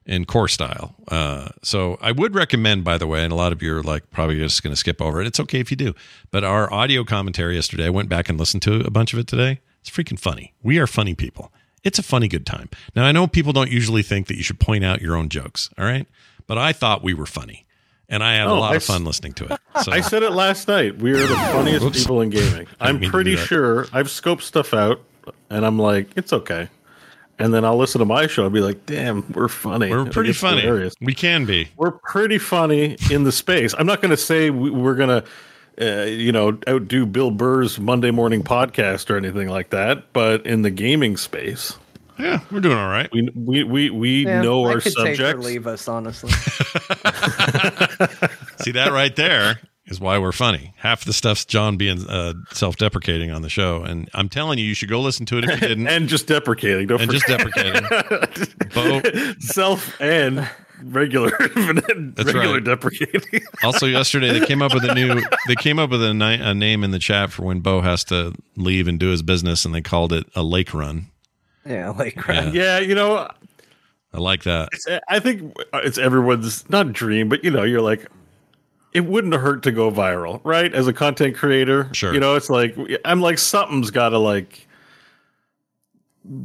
in 0.07 0.25
core 0.25 0.49
style. 0.49 0.95
Uh, 1.09 1.49
so 1.63 1.97
I 2.01 2.13
would 2.13 2.35
recommend, 2.35 2.85
by 2.85 2.99
the 2.99 3.07
way, 3.07 3.23
and 3.23 3.33
a 3.33 3.37
lot 3.37 3.53
of 3.53 3.63
you 3.63 3.77
are 3.77 3.83
like 3.83 4.11
probably 4.11 4.39
just 4.39 4.63
going 4.63 4.73
to 4.73 4.77
skip 4.77 5.01
over 5.01 5.21
it. 5.21 5.27
It's 5.27 5.39
okay 5.41 5.61
if 5.61 5.71
you 5.71 5.77
do. 5.77 5.95
But 6.31 6.43
our 6.45 6.73
audio 6.73 7.05
commentary 7.05 7.55
yesterday, 7.55 7.87
I 7.87 7.91
went 7.91 8.09
back 8.09 8.29
and 8.29 8.39
listened 8.39 8.63
to 8.63 8.81
a 8.81 8.91
bunch 8.91 9.13
of 9.13 9.19
it 9.19 9.27
today. 9.29 9.61
It's 9.81 9.91
freaking 9.91 10.19
funny. 10.19 10.55
We 10.63 10.79
are 10.79 10.87
funny 10.87 11.15
people. 11.15 11.53
It's 11.85 11.99
a 11.99 12.03
funny 12.03 12.29
good 12.29 12.47
time. 12.47 12.69
Now 12.95 13.05
I 13.05 13.13
know 13.13 13.27
people 13.27 13.53
don't 13.53 13.71
usually 13.71 14.03
think 14.03 14.29
that 14.29 14.37
you 14.37 14.43
should 14.45 14.61
point 14.61 14.85
out 14.85 15.01
your 15.03 15.17
own 15.17 15.29
jokes. 15.29 15.69
All 15.79 15.85
right, 15.85 16.07
but 16.47 16.57
I 16.59 16.73
thought 16.73 17.03
we 17.03 17.13
were 17.15 17.27
funny, 17.27 17.67
and 18.09 18.23
I 18.23 18.35
had 18.37 18.47
a 18.47 18.51
Oh, 18.51 18.61
lot 18.61 18.73
I 18.75 18.77
of 18.77 18.85
fun 18.85 19.03
s- 19.03 19.07
listening 19.07 19.33
to 19.35 19.47
it. 19.53 19.61
So 19.83 19.91
I 19.91 20.01
said 20.01 20.23
it 20.23 20.31
last 20.31 20.69
night. 20.69 20.99
We 20.99 21.13
are 21.13 21.27
the 21.27 21.35
funniest 21.53 21.93
people 21.93 22.21
in 22.21 22.31
gaming. 22.31 22.69
I'm 22.79 23.01
pretty 23.01 23.35
sure 23.37 23.87
I've 23.93 24.07
scoped 24.07 24.43
stuff 24.43 24.73
out, 24.75 25.01
and 25.51 25.67
I'm 25.67 25.79
like, 25.79 26.11
it's 26.15 26.33
okay. 26.33 26.69
And 27.39 27.53
then 27.53 27.65
I'll 27.65 27.79
listen 27.79 27.99
to 27.99 28.05
my 28.05 28.29
show 28.29 28.45
and 28.45 28.55
be 28.55 28.61
like, 28.61 28.87
damn, 28.87 29.29
we're 29.33 29.49
funny. 29.49 29.91
we're 29.91 30.07
It's 30.07 30.15
pretty 30.15 30.33
funny. 30.33 30.61
hilarious. 30.61 30.95
We 31.01 31.15
can 31.15 31.45
be. 31.45 31.69
We're 31.77 31.91
pretty 31.93 32.39
funny 32.39 32.97
in 33.11 33.25
the 33.25 33.33
space. 33.33 33.75
I'm 33.77 33.87
not 33.87 34.01
going 34.01 34.11
to 34.11 34.17
say 34.17 34.51
we, 34.51 34.71
we're 34.71 34.95
going 34.95 35.23
to, 35.23 35.25
uh, 35.81 36.05
you 36.05 36.31
know, 36.31 36.57
outdo 36.69 37.05
Bill 37.07 37.33
Burr's 37.33 37.81
Monday 37.81 38.13
morning 38.13 38.45
podcast 38.45 39.11
or 39.11 39.17
anything 39.17 39.49
like 39.49 39.71
that. 39.71 40.13
But 40.13 40.47
in 40.47 40.63
the 40.63 40.71
gaming 40.71 41.17
space, 41.17 41.77
Yeah, 42.19 42.41
we're 42.53 42.61
doing 42.61 42.77
all 42.77 42.91
right. 42.91 43.11
we 43.13 43.29
we 43.35 43.65
we, 43.65 43.91
we 43.91 44.27
Yeah, 44.27 44.43
know 44.43 44.65
I 44.67 44.75
our 44.75 44.81
could 44.81 44.93
take 44.95 44.99
or 44.99 45.07
subjects. 45.17 45.45
leave 45.45 45.67
us, 45.67 45.89
honestly. 45.89 46.31
See 48.63 48.71
that 48.73 48.91
right 48.93 49.17
there 49.17 49.59
is 49.87 50.01
why 50.01 50.19
we're 50.19 50.33
funny. 50.33 50.73
Half 50.77 51.05
the 51.05 51.13
stuff's 51.13 51.45
John 51.45 51.77
being 51.77 52.09
uh, 52.09 52.35
self-deprecating 52.53 53.31
on 53.31 53.43
the 53.43 53.49
show, 53.49 53.83
and 53.83 54.09
I'm 54.15 54.29
telling 54.29 54.59
you, 54.59 54.65
you 54.65 54.75
should 54.75 54.89
go 54.89 55.01
listen 55.01 55.27
to 55.27 55.39
it 55.39 55.45
if 55.45 55.51
you 55.51 55.69
didn't, 55.69 55.87
and, 55.87 55.89
And 56.03 56.09
just 56.09 56.27
deprecating. 56.27 56.87
Don't 56.87 57.11
just 57.11 57.25
forget 57.27 57.53
deprecating. 57.53 58.69
Bo, 58.75 59.35
self 59.41 60.01
and 60.01 60.49
regular 60.85 61.31
regular 61.57 62.55
right. 62.55 62.65
deprecating. 62.65 63.41
also, 63.63 63.87
yesterday 63.87 64.39
they 64.39 64.45
came 64.47 64.63
up 64.63 64.73
with 64.75 64.85
a 64.85 64.95
new. 64.95 65.21
They 65.49 65.57
came 65.57 65.79
up 65.79 65.91
with 65.91 66.03
a, 66.03 66.15
ni- 66.15 66.41
a 66.41 66.55
name 66.55 66.85
in 66.85 66.91
the 66.93 66.99
chat 66.99 67.33
for 67.33 67.43
when 67.43 67.61
Bo 67.61 67.81
has 67.81 68.05
to 68.05 68.35
leave 68.57 68.87
and 68.89 68.99
do 68.99 69.09
his 69.09 69.23
business, 69.23 69.65
and 69.65 69.75
they 69.75 69.83
called 69.83 70.13
it 70.13 70.27
a 70.35 70.43
lake 70.43 70.73
run. 70.75 71.09
yeah, 71.67 71.91
like 71.91 72.17
Yeah, 72.27 72.51
yeah, 72.53 72.79
you 72.79 72.95
know, 72.95 73.29
I 74.15 74.19
like 74.19 74.43
that. 74.45 74.69
I 75.09 75.19
think 75.21 75.55
it's 75.75 75.99
everyone's 75.99 76.69
not 76.71 76.93
dream, 76.93 77.29
but 77.29 77.43
you 77.45 77.51
know, 77.51 77.63
you're 77.63 77.81
like, 77.81 78.07
it 78.93 79.07
wouldn't 79.07 79.35
hurt 79.35 79.63
to 79.65 79.73
go 79.73 79.91
viral, 79.91 80.41
right? 80.45 80.73
As 80.73 80.87
a 80.87 80.93
content 80.93 81.37
creator, 81.37 81.89
Sure. 81.93 82.13
You 82.13 82.21
know, 82.21 82.35
it's 82.35 82.51
like 82.51 82.77
I'm 83.05 83.21
like 83.21 83.39
something's 83.39 83.91
got 83.91 84.11
to 84.11 84.19
like 84.19 84.67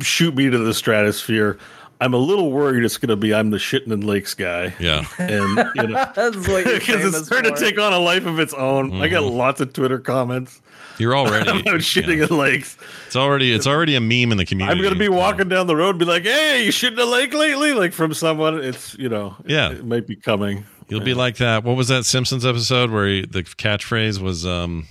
shoot 0.01 0.36
me 0.36 0.50
to 0.50 0.58
the 0.58 0.74
stratosphere. 0.74 1.58
I'm 2.00 2.13
a 2.13 2.18
little 2.18 2.51
worried 2.51 2.84
it's 2.84 2.98
going 2.98 3.10
to 3.10 3.16
be 3.16 3.34
I'm 3.34 3.50
the 3.50 3.58
shitting 3.58 3.92
in 3.92 4.01
lakes 4.01 4.36
guy, 4.36 4.75
Yeah, 4.80 5.04
and 5.18 5.72
you 5.75 5.88
know. 5.88 6.06
that's 6.16 6.36
what 6.48 6.66
you're 6.66 6.80
Because 6.80 7.04
it's 7.04 7.16
famous 7.16 7.25
starting 7.25 7.56
to 7.56 7.60
take 7.60 7.80
on 7.80 7.92
a 7.92 8.00
life 8.00 8.25
of 8.25 8.39
its 8.39 8.54
own. 8.54 9.01
I 9.01 9.08
got 9.08 9.24
mm-hmm. 9.24 9.36
lots 9.36 9.62
of 9.62 9.74
Twitter 9.74 10.00
comments 10.00 10.62
you're 11.00 11.16
already. 11.16 11.50
about 11.50 11.80
shitting 11.80 12.18
yeah. 12.18 12.25
in 12.25 12.38
lakes. 12.38 12.77
It's 13.06 13.16
already. 13.16 13.51
It's 13.54 13.68
already 13.68 13.96
a 13.96 14.01
meme 14.01 14.32
in 14.32 14.38
the 14.38 14.46
community. 14.46 14.77
I'm 14.77 14.84
gonna 14.84 15.00
be 15.00 15.10
walking 15.10 15.50
down 15.50 15.68
the 15.68 15.75
road 15.75 15.92
and 15.92 16.00
be 16.00 16.06
like, 16.06 16.24
"Hey, 16.24 16.66
you 16.66 16.72
shitting 16.72 17.00
a 17.00 17.06
lake 17.06 17.34
lately?" 17.34 17.74
Like 17.74 17.94
from 17.94 18.13
someone. 18.13 18.63
It's 18.63 18.96
you 18.96 19.10
know, 19.10 19.36
Yeah. 19.46 19.72
it, 19.72 19.86
might 19.86 20.08
be 20.08 20.16
coming. 20.16 20.66
You'll 20.89 21.01
be 21.01 21.13
like 21.13 21.38
that. 21.38 21.63
What 21.63 21.75
was 21.75 21.89
that 21.89 22.06
Simpsons 22.06 22.46
episode 22.46 22.91
where 22.91 23.08
he, 23.08 23.25
the 23.25 23.44
catchphrase 23.44 24.20
was 24.20 24.46
um 24.46 24.88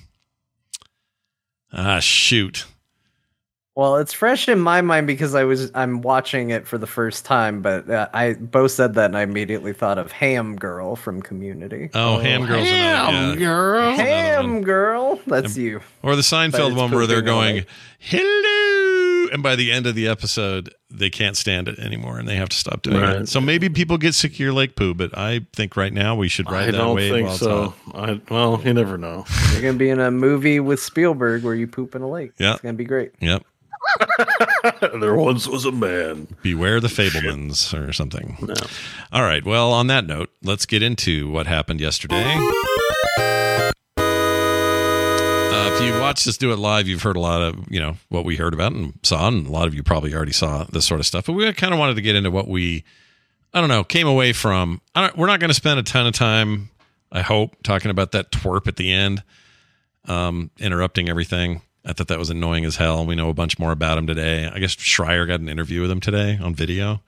ah 1.72 2.00
shoot. 2.00 2.66
Well, 3.74 3.96
it's 3.96 4.14
fresh 4.14 4.48
in 4.48 4.58
my 4.58 4.80
mind 4.80 5.06
because 5.06 5.34
I 5.34 5.44
was 5.44 5.70
I'm 5.74 6.00
watching 6.00 6.48
it 6.48 6.66
for 6.66 6.78
the 6.78 6.86
first 6.86 7.26
time, 7.26 7.60
but 7.60 7.90
uh, 7.90 8.08
I 8.14 8.32
both 8.32 8.70
said 8.70 8.94
that 8.94 9.06
and 9.06 9.18
I 9.18 9.22
immediately 9.22 9.74
thought 9.74 9.98
of 9.98 10.12
Ham 10.12 10.56
Girl 10.56 10.96
from 10.96 11.20
Community. 11.20 11.90
Oh, 11.92 12.18
Ham 12.18 12.46
Girl's 12.46 12.66
another- 12.66 13.28
yeah. 13.32 13.36
girl. 13.36 13.92
Ham. 13.96 14.62
Girl, 14.62 15.20
that's 15.26 15.58
you. 15.58 15.82
Or 16.02 16.16
the 16.16 16.22
Seinfeld 16.22 16.74
one 16.74 16.90
where 16.90 17.06
they're 17.06 17.20
going, 17.20 17.56
night. 17.56 17.66
hello. 17.98 18.85
And 19.32 19.42
by 19.42 19.56
the 19.56 19.72
end 19.72 19.86
of 19.86 19.94
the 19.94 20.08
episode, 20.08 20.74
they 20.90 21.10
can't 21.10 21.36
stand 21.36 21.68
it 21.68 21.78
anymore 21.78 22.18
and 22.18 22.28
they 22.28 22.36
have 22.36 22.48
to 22.50 22.56
stop 22.56 22.82
doing 22.82 23.02
it. 23.02 23.28
So 23.28 23.40
maybe 23.40 23.68
people 23.68 23.98
get 23.98 24.14
sick 24.14 24.32
of 24.32 24.38
your 24.38 24.52
lake 24.52 24.76
poo, 24.76 24.94
but 24.94 25.16
I 25.16 25.46
think 25.52 25.76
right 25.76 25.92
now 25.92 26.14
we 26.14 26.28
should 26.28 26.50
ride 26.50 26.68
I 26.68 26.72
that 26.72 26.78
don't 26.78 26.94
wave 26.96 27.12
think 27.12 27.30
so. 27.30 27.74
I, 27.94 28.20
well, 28.30 28.60
you 28.64 28.72
never 28.72 28.96
know. 28.98 29.24
You're 29.52 29.62
gonna 29.62 29.74
be 29.74 29.90
in 29.90 30.00
a 30.00 30.10
movie 30.10 30.60
with 30.60 30.80
Spielberg 30.80 31.42
where 31.42 31.54
you 31.54 31.66
poop 31.66 31.94
in 31.94 32.02
a 32.02 32.08
lake. 32.08 32.32
Yeah. 32.38 32.52
it's 32.52 32.62
gonna 32.62 32.74
be 32.74 32.84
great. 32.84 33.12
Yep. 33.20 33.44
there 35.00 35.14
once 35.14 35.46
was 35.46 35.64
a 35.64 35.72
man. 35.72 36.28
Beware 36.42 36.80
the 36.80 36.88
Fabelmans 36.88 37.72
or 37.72 37.92
something. 37.92 38.36
All 39.12 39.22
right. 39.22 39.44
Well, 39.44 39.72
on 39.72 39.86
that 39.88 40.06
note, 40.06 40.30
let's 40.42 40.66
get 40.66 40.82
into 40.82 41.30
what 41.30 41.46
happened 41.46 41.80
yesterday. 41.80 42.36
If 45.78 45.82
you 45.94 46.00
watched 46.00 46.26
us 46.26 46.38
do 46.38 46.52
it 46.52 46.56
live, 46.58 46.88
you've 46.88 47.02
heard 47.02 47.16
a 47.16 47.20
lot 47.20 47.42
of 47.42 47.70
you 47.70 47.78
know 47.78 47.96
what 48.08 48.24
we 48.24 48.36
heard 48.36 48.54
about 48.54 48.72
and 48.72 48.98
saw, 49.02 49.28
and 49.28 49.46
a 49.46 49.50
lot 49.50 49.66
of 49.68 49.74
you 49.74 49.82
probably 49.82 50.14
already 50.14 50.32
saw 50.32 50.64
this 50.64 50.86
sort 50.86 51.00
of 51.00 51.06
stuff. 51.06 51.26
But 51.26 51.34
we 51.34 51.52
kind 51.52 51.72
of 51.74 51.78
wanted 51.78 51.96
to 51.96 52.02
get 52.02 52.16
into 52.16 52.30
what 52.30 52.48
we, 52.48 52.84
I 53.52 53.60
don't 53.60 53.68
know, 53.68 53.84
came 53.84 54.06
away 54.08 54.32
from. 54.32 54.80
I 54.94 55.02
don't, 55.02 55.18
we're 55.18 55.26
not 55.26 55.38
going 55.40 55.50
to 55.50 55.54
spend 55.54 55.78
a 55.78 55.82
ton 55.82 56.06
of 56.06 56.14
time, 56.14 56.70
I 57.12 57.20
hope, 57.20 57.62
talking 57.62 57.90
about 57.90 58.12
that 58.12 58.30
twerp 58.32 58.66
at 58.66 58.76
the 58.76 58.90
end, 58.90 59.22
um, 60.06 60.50
interrupting 60.58 61.08
everything. 61.10 61.60
I 61.84 61.92
thought 61.92 62.08
that 62.08 62.18
was 62.18 62.30
annoying 62.30 62.64
as 62.64 62.76
hell. 62.76 63.04
We 63.04 63.14
know 63.14 63.28
a 63.28 63.34
bunch 63.34 63.58
more 63.58 63.70
about 63.72 63.98
him 63.98 64.06
today. 64.06 64.48
I 64.52 64.58
guess 64.58 64.74
Schreier 64.74 65.26
got 65.26 65.40
an 65.40 65.48
interview 65.48 65.82
with 65.82 65.90
him 65.90 66.00
today 66.00 66.38
on 66.42 66.54
video. 66.54 67.02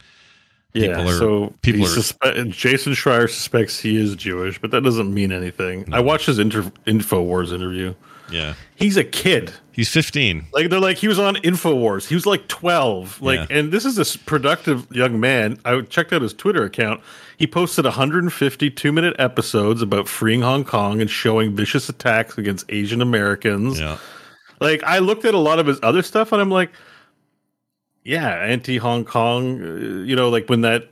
Yeah, 0.74 1.02
are- 1.06 1.12
so 1.18 1.54
people 1.62 1.84
are- 1.84 1.88
suspe- 1.88 2.50
Jason 2.50 2.92
Schreier 2.92 3.28
suspects 3.30 3.80
he 3.80 3.96
is 3.96 4.14
Jewish, 4.14 4.60
but 4.60 4.70
that 4.72 4.82
doesn't 4.84 5.12
mean 5.12 5.32
anything. 5.32 5.92
I 5.92 6.00
watched 6.00 6.26
his 6.26 6.38
inter- 6.38 6.70
Infowars 6.86 7.52
interview. 7.52 7.94
Yeah, 8.30 8.54
He's 8.76 8.96
a 8.96 9.04
kid. 9.04 9.52
he's 9.72 9.88
15. 9.88 10.46
Like 10.52 10.68
they're 10.70 10.80
like 10.80 10.98
he 10.98 11.08
was 11.08 11.18
on 11.18 11.36
Infowars. 11.36 12.06
He 12.08 12.14
was 12.14 12.26
like 12.26 12.46
twelve. 12.48 13.20
Like, 13.22 13.48
Yeah. 13.50 13.58
and 13.58 13.72
this 13.72 13.84
is 13.84 13.98
a 13.98 14.18
productive 14.20 14.86
young 14.90 15.18
man. 15.20 15.58
I 15.64 15.80
checked 15.82 16.12
out 16.12 16.22
his 16.22 16.34
Twitter 16.34 16.64
account. 16.64 17.00
He 17.36 17.46
posted 17.46 17.84
152 17.84 18.92
minute 18.92 19.14
episodes 19.18 19.80
about 19.82 20.08
freeing 20.08 20.42
Hong 20.42 20.64
Kong 20.64 21.00
and 21.00 21.08
showing 21.08 21.54
vicious 21.56 21.88
attacks 21.88 22.36
against 22.38 22.66
Asian 22.68 23.00
Americans. 23.00 23.78
Yeah, 23.80 23.98
Like 24.60 24.82
I 24.82 24.98
looked 24.98 25.24
at 25.24 25.34
a 25.34 25.38
lot 25.38 25.58
of 25.58 25.66
his 25.66 25.78
other 25.82 26.02
stuff, 26.02 26.32
and 26.32 26.40
I'm 26.42 26.50
like, 26.50 26.70
yeah, 28.04 28.28
anti 28.28 28.78
Hong 28.78 29.04
Kong. 29.04 29.62
uh, 29.62 30.02
You 30.04 30.16
know, 30.16 30.28
like 30.30 30.48
when 30.48 30.62
that 30.62 30.88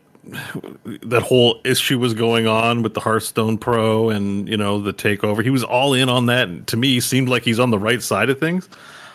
that 1.03 1.23
whole 1.23 1.61
issue 1.65 1.99
was 1.99 2.15
going 2.15 2.47
on 2.47 2.83
with 2.83 2.95
the 2.95 3.01
Hearthstone 3.01 3.59
Pro 3.59 4.11
and 4.11 4.49
you 4.49 4.57
know 4.57 4.81
the 4.81 4.93
takeover, 4.93 5.43
he 5.43 5.51
was 5.51 5.63
all 5.63 5.95
in 5.95 6.09
on 6.09 6.27
that. 6.27 6.49
And 6.49 6.67
to 6.69 6.77
me, 6.77 6.99
seemed 7.01 7.29
like 7.29 7.45
he's 7.45 7.61
on 7.61 7.71
the 7.71 7.79
right 7.79 8.03
side 8.03 8.31
of 8.31 8.41
things. 8.41 8.69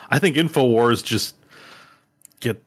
I 0.09 0.19
think 0.19 0.35
Infowars 0.35 1.03
just 1.03 1.35
get. 2.39 2.61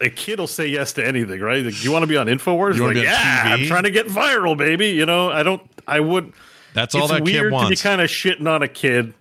A 0.00 0.08
kid 0.08 0.38
will 0.38 0.46
say 0.46 0.66
yes 0.66 0.94
to 0.94 1.06
anything, 1.06 1.40
right? 1.40 1.64
Like, 1.64 1.84
you 1.84 1.92
want 1.92 2.04
to 2.04 2.06
be 2.06 2.16
on 2.16 2.26
Infowars? 2.26 2.76
You 2.76 2.86
like, 2.86 2.96
yeah, 2.96 3.44
TV? 3.44 3.52
I'm 3.52 3.66
trying 3.66 3.82
to 3.82 3.90
get 3.90 4.06
viral, 4.06 4.56
baby. 4.56 4.88
You 4.88 5.04
know, 5.04 5.30
I 5.30 5.42
don't. 5.42 5.62
I 5.86 6.00
would. 6.00 6.32
that's 6.74 6.94
all 6.94 7.08
that 7.08 7.22
weird 7.22 7.52
kid 7.52 7.60
to 7.60 7.68
be 7.68 7.76
kind 7.76 8.00
of 8.00 8.08
shitting 8.08 8.48
on 8.48 8.62
a 8.62 8.68
kid, 8.68 9.12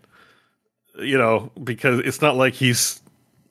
you 1.00 1.18
know, 1.18 1.52
because 1.62 2.00
it's 2.00 2.22
not 2.22 2.38
like 2.38 2.54
he's 2.54 3.01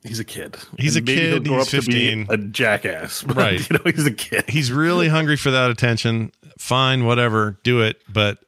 he's 0.04 0.18
a 0.20 0.24
kid. 0.24 0.56
He's 0.78 0.96
And 0.96 1.08
a 1.08 1.12
kid, 1.12 1.46
he's 1.46 1.52
up 1.60 1.66
to 1.68 1.76
be 1.82 2.14
15. 2.24 2.26
a 2.30 2.36
jackass, 2.36 3.22
but, 3.26 3.36
Right. 3.36 3.70
You 3.70 3.76
know, 3.78 3.82
he's 3.90 4.06
a 4.06 4.12
kid. 4.12 4.44
he's 4.48 4.70
really 4.72 5.08
hungry 5.08 5.36
for 5.36 5.50
that 5.50 5.70
attention. 5.70 6.32
Fine, 6.58 7.04
whatever, 7.04 7.58
do 7.62 7.80
it. 7.82 8.00
But 8.08 8.38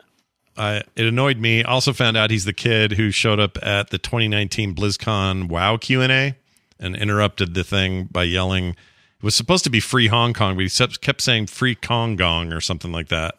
I, 0.57 0.83
it 0.97 1.07
annoyed 1.07 1.39
me. 1.39 1.63
Also 1.65 1.93
found 1.93 2.17
out 2.17 2.31
he's 2.31 2.45
the 2.45 2.53
kid 2.53 2.93
who 2.93 3.11
showed 3.11 3.41
up 3.41 3.57
at 3.63 3.91
the 3.91 3.99
2019 3.99 4.75
BlizzCon 4.75 5.49
WoW 5.49 5.77
Q 5.79 6.03
and 6.03 6.13
A 6.13 6.35
and 6.79 6.95
interrupted 6.97 7.55
the 7.55 7.65
thing 7.65 8.05
by 8.11 8.25
yelling. 8.25 8.71
It 8.71 9.23
was 9.25 9.35
supposed 9.37 9.65
to 9.65 9.71
be 9.71 9.81
free 9.81 10.09
Hong 10.09 10.35
Kong, 10.35 10.57
but 10.57 10.63
he 10.65 10.69
kept- 10.69 11.01
kept 11.01 11.21
saying 11.21 11.47
free 11.47 11.75
Kong 11.77 12.17
Gong 12.17 12.53
or 12.53 12.61
something 12.61 12.91
like 12.93 13.09
that. 13.09 13.37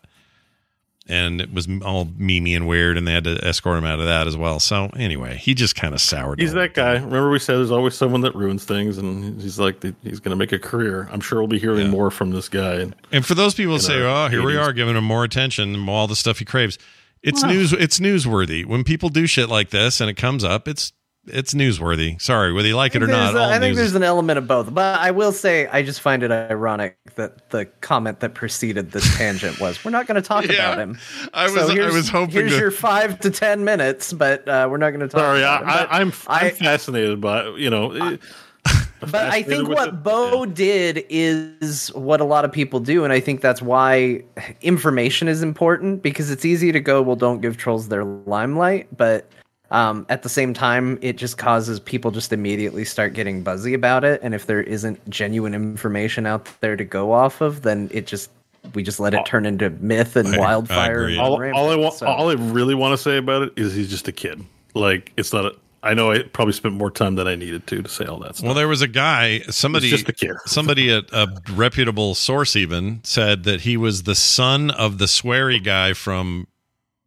And 1.06 1.42
it 1.42 1.54
was 1.54 1.68
all 1.84 2.06
memey 2.06 2.56
and 2.56 2.66
weird, 2.66 2.98
and 2.98 3.06
they 3.06 3.12
had 3.12 3.26
to 3.26 3.38
escort 3.46 3.78
him 3.78 3.84
out 3.84 4.00
of 4.00 4.06
that 4.06 4.26
as 4.26 4.38
well. 4.38 4.62
So 4.62 4.90
anyway, 4.96 5.36
he 5.36 5.54
just 5.54 5.76
kind 5.76 5.94
of 5.94 6.00
soured. 6.00 6.40
He's 6.40 6.54
that 6.54 6.74
guy. 6.74 6.94
Remember, 6.94 7.30
we 7.30 7.40
said 7.40 7.58
there's 7.58 7.72
always 7.72 7.94
someone 7.94 8.22
that 8.22 8.34
ruins 8.36 8.64
things, 8.64 8.98
and 8.98 9.42
he's 9.42 9.60
like 9.60 9.84
he's 9.84 10.22
going 10.22 10.30
to 10.30 10.38
make 10.38 10.54
a 10.54 10.60
career. 10.60 11.10
I'm 11.12 11.20
sure 11.20 11.40
we'll 11.40 11.50
be 11.50 11.60
hearing 11.60 11.90
more 11.90 12.10
from 12.10 12.32
this 12.32 12.48
guy. 12.48 12.86
And 13.12 13.26
for 13.26 13.36
those 13.36 13.54
people 13.54 13.74
who 13.74 13.80
say, 13.80 14.02
"Oh, 14.02 14.30
here 14.30 14.46
we 14.46 14.56
are 14.56 14.72
giving 14.72 14.96
him 14.96 15.04
more 15.04 15.26
attention 15.26 15.90
all 15.90 16.08
the 16.08 16.16
stuff 16.16 16.40
he 16.40 16.46
craves," 16.46 16.78
it's 17.22 17.44
news. 17.44 17.74
It's 17.74 18.00
newsworthy 18.00 18.66
when 18.66 18.86
people 18.86 19.10
do 19.10 19.28
shit 19.28 19.50
like 19.50 19.72
this 19.72 20.00
and 20.00 20.10
it 20.10 20.16
comes 20.16 20.46
up. 20.46 20.70
It's 20.70 20.94
it's 21.28 21.54
newsworthy. 21.54 22.22
Sorry, 22.22 22.52
whether 22.54 22.68
you 22.68 22.76
like 22.76 22.96
it 22.96 23.04
or 23.04 23.08
not. 23.08 23.34
a- 23.36 23.38
all 23.40 23.46
I 23.50 23.54
think 23.60 23.72
news 23.72 23.78
there's 23.78 23.90
is- 23.90 23.96
an 23.96 24.04
element 24.04 24.38
of 24.38 24.48
both, 24.48 24.74
but 24.74 25.00
I 25.00 25.12
will 25.12 25.32
say 25.32 25.68
I 25.68 25.82
just 25.84 26.02
find 26.02 26.24
it 26.24 26.32
ironic 26.32 26.98
that 27.16 27.50
the 27.52 27.66
comment 27.82 28.20
that 28.22 28.34
preceded 28.34 28.92
this 28.92 29.18
tangent 29.18 29.60
was, 29.60 29.84
"We're 29.86 29.92
not 29.92 30.08
going 30.08 30.22
to 30.22 30.28
talk 30.28 30.46
Yeah. 30.46 30.54
about 30.74 30.80
him." 30.80 30.98
I 31.34 31.46
was- 31.46 31.54
So 31.54 31.82
I 31.82 31.90
was 31.92 32.10
hoping 32.10 32.34
Here's 32.34 32.52
to- 32.54 32.58
your 32.60 32.72
five 32.72 33.20
to 33.22 33.30
ten 33.30 33.64
minutes, 33.64 34.12
but 34.14 34.48
uh, 34.48 34.68
we're 34.70 34.78
not 34.78 34.90
going 34.92 35.02
to 35.02 35.08
talk. 35.08 35.22
Sorry, 35.22 35.44
I, 35.44 35.58
him. 35.60 35.68
I, 35.70 35.88
I'm, 36.00 36.14
I'm 36.28 36.48
I- 36.48 36.50
fascinated 36.52 37.22
by 37.22 37.48
you 37.50 37.70
know. 37.70 37.94
it- 37.94 38.22
But 39.12 39.16
I 39.16 39.44
think 39.44 39.68
what 39.68 39.90
it. 39.90 40.02
Bo 40.04 40.46
did 40.46 41.06
is 41.10 41.90
what 41.90 42.22
a 42.22 42.24
lot 42.24 42.46
of 42.46 42.54
people 42.54 42.80
do, 42.80 43.04
and 43.04 43.12
I 43.12 43.20
think 43.20 43.42
that's 43.42 43.62
why 43.62 44.24
information 44.62 45.28
is 45.28 45.44
important 45.44 46.02
because 46.02 46.32
it's 46.32 46.46
easy 46.46 46.72
to 46.72 46.80
go, 46.80 47.02
well, 47.02 47.18
don't 47.18 47.42
give 47.42 47.58
trolls 47.58 47.90
their 47.90 48.06
limelight, 48.06 48.88
but 48.96 49.28
um, 49.74 50.06
at 50.08 50.24
the 50.24 50.30
same 50.30 50.54
time, 50.54 50.98
it 51.02 51.18
just 51.18 51.38
causes 51.38 51.80
people 51.80 52.12
just 52.12 52.32
immediately 52.32 52.86
start 52.86 53.14
getting 53.14 53.42
buzzy 53.44 53.74
about 53.74 54.04
it, 54.06 54.22
and 54.24 54.34
if 54.34 54.46
there 54.46 54.62
isn't 54.62 55.10
genuine 55.10 55.54
information 55.54 56.26
out 56.26 56.48
there 56.62 56.78
to 56.78 56.84
go 56.86 57.12
off 57.12 57.42
of, 57.42 57.64
then 57.64 57.90
it 57.92 58.08
just 58.08 58.30
we 58.74 58.82
just 58.84 59.00
let 59.00 59.14
it 59.14 59.26
turn 59.26 59.46
into 59.46 59.70
myth 59.72 60.16
and 60.16 60.30
I- 60.30 60.36
I 60.36 60.40
wildfire. 60.40 61.02
agree. 61.02 61.14
and 61.18 61.22
all, 61.22 61.44
all 61.54 61.70
I 61.70 61.76
want, 61.76 61.96
So- 61.96 62.06
all 62.06 62.30
I 62.30 62.34
really 62.36 62.76
want 62.76 62.94
to 62.94 62.98
say 62.98 63.18
about 63.18 63.42
it 63.42 63.54
is 63.58 63.74
he's 63.76 63.90
just 63.90 64.08
a 64.08 64.14
kid. 64.14 64.42
Like 64.74 65.12
it's 65.18 65.34
not. 65.34 65.46
A, 65.46 65.52
I 65.86 65.94
know 65.94 66.12
I 66.14 66.24
probably 66.24 66.54
spent 66.54 66.74
more 66.76 66.90
time 66.90 67.16
than 67.16 67.28
I 67.28 67.36
needed 67.36 67.68
to 67.68 67.82
to 67.82 67.90
say 67.90 68.06
all 68.06 68.20
that 68.20 68.38
stuff. 68.38 68.46
Well, 68.46 68.54
there 68.56 68.70
was 68.70 68.82
a 68.82 68.88
guy, 68.88 69.40
somebody, 69.50 69.88
It's 69.90 69.98
just 70.04 70.08
a 70.10 70.14
kid. 70.14 70.32
somebody 70.46 70.90
at 70.90 71.04
a 71.12 71.28
reputable 71.52 72.16
source 72.16 72.56
even 72.56 73.02
said 73.04 73.44
that 73.44 73.62
he 73.62 73.76
was 73.76 74.04
the 74.04 74.16
son 74.16 74.72
of 74.72 74.98
the 74.98 75.06
sweary 75.06 75.62
guy 75.62 75.92
from 75.92 76.48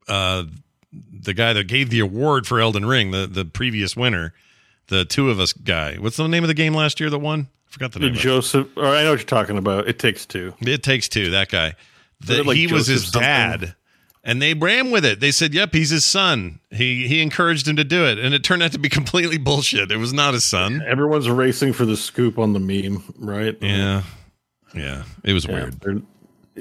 uh, 0.09 0.45
the 0.93 1.35
guy 1.35 1.53
that 1.53 1.65
gave 1.65 1.91
the 1.91 2.01
award 2.01 2.47
for 2.47 2.61
Elden 2.61 2.87
Ring, 2.87 3.11
the 3.11 3.27
the 3.27 3.45
previous 3.45 3.97
winner, 3.97 4.33
the 4.89 5.05
two 5.05 5.31
of 5.31 5.39
us 5.41 5.53
guy. 5.53 5.97
What's 5.97 6.17
the 6.17 6.27
name 6.29 6.45
of 6.45 6.49
the 6.49 6.55
game 6.55 6.75
last 6.75 7.01
year 7.01 7.11
that 7.11 7.19
won? 7.19 7.49
I 7.69 7.73
forgot 7.73 7.93
the 7.93 7.99
name. 8.01 8.15
Joseph, 8.15 8.69
or 8.77 8.87
I 8.87 9.03
know 9.03 9.11
what 9.11 9.19
you're 9.19 9.27
talking 9.27 9.59
about. 9.59 9.89
It 9.89 9.99
takes 9.99 10.25
two. 10.25 10.55
It 10.61 10.83
takes 10.83 11.09
two. 11.09 11.31
That 11.31 11.49
guy. 11.51 11.75
That 12.27 12.47
like 12.47 12.57
he 12.57 12.67
was 12.67 12.87
his 12.87 13.05
something? 13.09 13.21
dad, 13.21 13.75
and 14.25 14.41
they 14.41 14.55
ran 14.55 14.91
with 14.91 15.05
it. 15.05 15.21
They 15.21 15.31
said, 15.33 15.53
"Yep, 15.53 15.75
he's 15.75 15.91
his 15.91 16.05
son." 16.07 16.61
He 16.71 17.07
he 17.07 17.21
encouraged 17.21 17.69
him 17.69 17.77
to 17.77 17.85
do 17.85 18.07
it, 18.07 18.19
and 18.19 18.33
it 18.35 18.43
turned 18.43 18.63
out 18.63 18.73
to 18.73 18.79
be 18.79 18.89
completely 19.01 19.37
bullshit. 19.37 19.91
It 19.93 19.99
was 19.99 20.15
not 20.15 20.33
his 20.33 20.45
son. 20.45 20.83
Everyone's 20.87 21.29
racing 21.29 21.75
for 21.75 21.85
the 21.85 21.97
scoop 21.97 22.39
on 22.39 22.55
the 22.55 22.61
meme, 22.61 23.03
right? 23.19 23.55
Yeah, 23.61 24.05
yeah, 24.75 25.03
it 25.25 25.35
was 25.35 25.45
Yeah, 25.45 25.53
weird. 25.85 26.07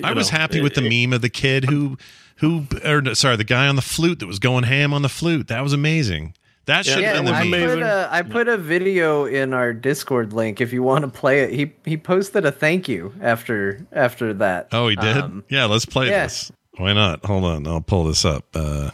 I 0.03 0.09
you 0.09 0.15
was 0.15 0.29
know, 0.29 0.37
happy 0.37 0.59
it- 0.59 0.63
with 0.63 0.73
the 0.73 0.85
it- 0.85 0.89
meme 1.07 1.13
of 1.13 1.21
the 1.21 1.29
kid 1.29 1.63
who 1.65 1.97
who 2.37 2.65
or 2.83 3.15
sorry, 3.15 3.35
the 3.37 3.43
guy 3.43 3.67
on 3.67 3.75
the 3.75 3.81
flute 3.81 4.19
that 4.19 4.27
was 4.27 4.39
going 4.39 4.63
ham 4.63 4.93
on 4.93 5.01
the 5.01 5.09
flute. 5.09 5.47
That 5.47 5.61
was 5.61 5.73
amazing. 5.73 6.33
That 6.65 6.85
should 6.85 6.95
have 6.95 7.01
Yeah, 7.03 7.13
been 7.13 7.25
the 7.25 7.31
I 7.31 7.43
meme. 7.43 7.53
amazing. 7.53 7.79
put, 7.79 7.83
a, 7.83 8.09
I 8.11 8.21
put 8.23 8.47
a 8.47 8.57
video 8.57 9.25
in 9.25 9.53
our 9.53 9.71
Discord 9.71 10.33
link 10.33 10.61
if 10.61 10.73
you 10.73 10.81
want 10.81 11.03
to 11.03 11.07
play 11.09 11.41
it. 11.41 11.51
He 11.53 11.73
he 11.85 11.95
posted 11.97 12.45
a 12.45 12.51
thank 12.51 12.87
you 12.87 13.13
after 13.21 13.85
after 13.91 14.33
that. 14.35 14.69
Oh, 14.71 14.87
he 14.87 14.95
did. 14.95 15.17
Um, 15.17 15.43
yeah, 15.49 15.65
let's 15.65 15.85
play 15.85 16.09
yeah. 16.09 16.23
this. 16.23 16.51
Why 16.77 16.93
not? 16.93 17.23
Hold 17.25 17.43
on, 17.45 17.67
I'll 17.67 17.81
pull 17.81 18.05
this 18.05 18.25
up. 18.25 18.45
Uh, 18.55 18.89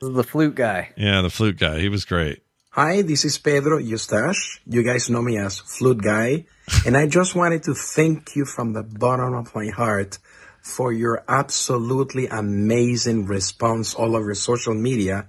this 0.00 0.10
the 0.10 0.22
flute 0.24 0.54
guy. 0.54 0.90
yeah, 0.96 1.22
the 1.22 1.30
flute 1.30 1.58
guy. 1.58 1.80
He 1.80 1.88
was 1.88 2.04
great. 2.04 2.42
Hi, 2.72 3.02
this 3.02 3.24
is 3.24 3.36
Pedro 3.36 3.78
Eustache. 3.78 4.60
You 4.64 4.84
guys 4.84 5.10
know 5.10 5.20
me 5.22 5.36
as 5.38 5.58
Flute 5.58 6.02
Guy. 6.02 6.44
And 6.86 6.96
I 6.96 7.08
just 7.08 7.34
wanted 7.34 7.64
to 7.64 7.74
thank 7.74 8.36
you 8.36 8.44
from 8.44 8.74
the 8.74 8.84
bottom 8.84 9.34
of 9.34 9.52
my 9.56 9.70
heart 9.70 10.20
for 10.62 10.92
your 10.92 11.24
absolutely 11.28 12.26
amazing 12.26 13.26
response 13.26 13.94
all 13.94 14.16
over 14.16 14.34
social 14.34 14.74
media 14.74 15.26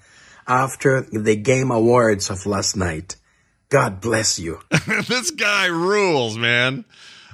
after 0.48 1.02
the 1.02 1.36
Game 1.36 1.72
Awards 1.72 2.30
of 2.30 2.46
last 2.46 2.76
night. 2.76 3.15
God 3.70 4.02
bless 4.02 4.38
you. 4.38 4.60
this 5.08 5.32
guy 5.32 5.67
rules, 5.67 6.38
man. 6.38 6.86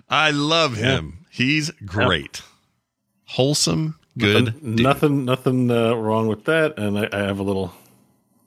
I 0.10 0.31
love 0.31 0.75
him. 0.75 1.25
He's 1.31 1.71
great. 1.86 2.41
Wholesome, 3.25 3.99
good. 4.17 4.63
Nothing, 4.63 5.25
nothing 5.25 5.69
uh, 5.69 5.93
wrong 5.95 6.27
with 6.27 6.45
that. 6.45 6.77
And 6.77 6.97
I, 6.97 7.10
I 7.12 7.19
have 7.19 7.39
a 7.39 7.43
little, 7.43 7.73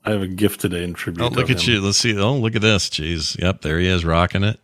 I 0.05 0.13
have 0.13 0.23
a 0.23 0.29
gift 0.29 0.61
today 0.61 0.85
in 0.85 0.95
tribute. 0.95 1.25
Oh, 1.25 1.29
to 1.29 1.35
look 1.35 1.51
at 1.51 1.61
him. 1.61 1.75
you. 1.75 1.81
Let's 1.81 1.99
see. 1.99 2.17
Oh, 2.17 2.37
look 2.37 2.57
at 2.57 2.63
this. 2.63 2.89
Jeez. 2.89 3.39
Yep, 3.39 3.63
there 3.63 3.79
he 3.79 3.89
is 3.89 4.05
rocking 4.05 4.45
it. 4.45 4.59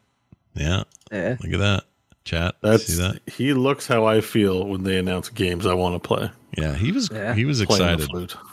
Yeah. 0.55 0.85
Yeah. 1.13 1.37
Look 1.41 1.53
at 1.53 1.59
that. 1.59 1.85
Chat. 2.27 2.57
That's 2.61 2.85
see 2.87 3.01
that? 3.01 3.21
he 3.27 3.55
looks 3.55 3.87
how 3.87 4.05
I 4.05 4.21
feel 4.21 4.67
when 4.67 4.83
they 4.83 4.99
announce 4.99 5.29
games 5.31 5.65
I 5.65 5.75
want 5.75 5.95
to 6.03 6.07
play. 6.07 6.31
Yeah, 6.59 6.75
he 6.75 6.91
was 6.93 7.09
Yeah. 7.13 7.35
he 7.35 7.45
was 7.45 7.61
excited. 7.61 8.11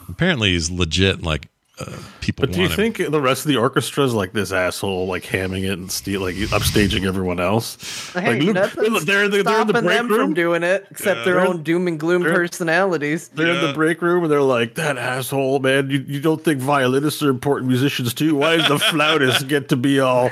Apparently 0.08 0.52
he's 0.52 0.70
legit 0.70 1.24
like 1.24 1.50
uh, 1.80 1.92
people 2.22 2.44
But 2.46 2.54
do 2.54 2.62
you 2.62 2.68
him. 2.68 2.76
think 2.76 2.98
the 2.98 3.20
rest 3.20 3.46
of 3.46 3.50
the 3.50 3.58
orchestra 3.58 4.04
is 4.04 4.14
like 4.14 4.32
this 4.32 4.52
asshole, 4.52 5.08
like 5.08 5.24
hamming 5.24 5.64
it 5.64 5.72
and 5.72 5.92
steal, 5.92 6.22
like 6.22 6.36
upstaging 6.36 7.04
everyone 7.08 7.40
else? 7.40 8.12
Hey, 8.14 8.40
like, 8.42 8.76
look, 8.76 9.04
they're, 9.06 9.28
they're, 9.28 9.42
they're 9.42 9.62
in 9.62 9.68
the 9.68 9.74
break 9.74 9.86
them 9.98 10.08
from 10.08 10.18
room. 10.20 10.34
doing 10.36 10.62
it, 10.62 10.86
except 10.92 11.26
their 11.26 11.36
They're- 11.38 11.48
own 11.48 11.64
doom 11.64 11.88
and 11.88 12.00
gloom 12.00 12.22
they're- 12.22 12.36
personalities. 12.36 13.30
They're 13.30 13.56
in 13.56 13.66
the 13.66 13.74
break 13.74 14.04
room 14.04 14.22
and 14.24 14.32
they're 14.32 14.44
like, 14.44 14.76
"That 14.76 15.00
asshole, 15.00 15.60
man! 15.62 15.90
You, 15.90 16.06
you 16.08 16.20
don't 16.22 16.44
think 16.44 16.60
violinists 16.62 17.24
are 17.24 17.30
important 17.32 17.70
musicians 17.70 18.14
too? 18.14 18.36
Why 18.36 18.58
does 18.58 18.68
the 18.68 18.78
flautist 18.92 19.48
get 19.48 19.70
to 19.70 19.76
be 19.76 20.00
all?" 20.00 20.30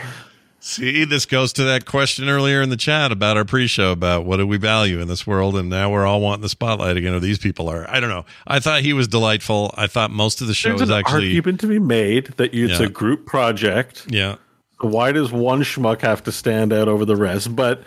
See, 0.63 1.05
this 1.05 1.25
goes 1.25 1.51
to 1.53 1.63
that 1.63 1.87
question 1.87 2.29
earlier 2.29 2.61
in 2.61 2.69
the 2.69 2.77
chat 2.77 3.11
about 3.11 3.35
our 3.35 3.43
pre-show 3.43 3.91
about 3.91 4.25
what 4.25 4.37
do 4.37 4.45
we 4.45 4.57
value 4.57 4.99
in 4.99 5.07
this 5.07 5.25
world, 5.25 5.57
and 5.57 5.69
now 5.69 5.89
we're 5.91 6.05
all 6.05 6.21
wanting 6.21 6.43
the 6.43 6.49
spotlight 6.49 6.97
again. 6.97 7.15
Or 7.15 7.19
these 7.19 7.39
people 7.39 7.67
are. 7.67 7.89
I 7.89 7.99
don't 7.99 8.11
know. 8.11 8.25
I 8.45 8.59
thought 8.59 8.81
he 8.81 8.93
was 8.93 9.07
delightful. 9.07 9.73
I 9.75 9.87
thought 9.87 10.11
most 10.11 10.39
of 10.39 10.45
the 10.45 10.53
show 10.53 10.69
There's 10.69 10.81
was 10.81 10.89
an 10.91 10.97
actually 10.99 11.29
argument 11.29 11.61
to 11.61 11.67
be 11.67 11.79
made 11.79 12.27
that 12.37 12.53
it's 12.53 12.79
Yeah. 12.79 12.85
a 12.85 12.89
group 12.89 13.25
project. 13.25 14.05
yeah. 14.09 14.35
Why 14.81 15.11
does 15.11 15.31
one 15.31 15.63
schmuck 15.63 16.01
have 16.01 16.23
to 16.25 16.31
stand 16.31 16.71
out 16.73 16.87
over 16.87 17.05
the 17.05 17.15
rest? 17.15 17.55
But 17.55 17.83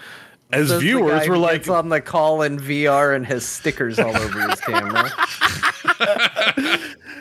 as 0.52 0.68
Says 0.68 0.80
the 0.80 0.86
guy 0.86 0.98
viewers, 0.98 1.28
we're 1.28 1.36
like, 1.36 1.62
gets 1.62 1.68
on 1.68 1.88
the 1.90 2.00
call 2.00 2.42
in 2.42 2.58
VR 2.58 3.14
and 3.14 3.24
has 3.26 3.44
stickers 3.44 3.98
all 4.00 4.16
over 4.16 4.48
his 4.48 4.60
camera. 4.60 5.10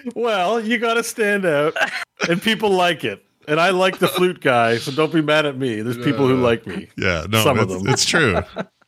well, 0.15 0.59
you 0.59 0.77
got 0.77 0.95
to 0.95 1.03
stand 1.03 1.45
out, 1.45 1.75
and 2.27 2.41
people 2.41 2.69
like 2.71 3.03
it. 3.03 3.23
And 3.47 3.60
I 3.60 3.71
like 3.71 3.99
the 3.99 4.08
flute 4.08 4.39
guy, 4.41 4.77
so 4.77 4.91
don't 4.91 5.12
be 5.12 5.21
mad 5.21 5.45
at 5.45 5.58
me. 5.58 5.82
There's 5.82 5.97
people 5.97 6.27
who 6.27 6.38
like 6.38 6.65
me. 6.65 6.89
Yeah, 6.97 7.25
no, 7.29 7.43
Some 7.43 7.60
of 7.60 7.69
it's, 7.69 7.84
them. 7.84 7.93
it's 7.93 8.06
true. 8.06 8.39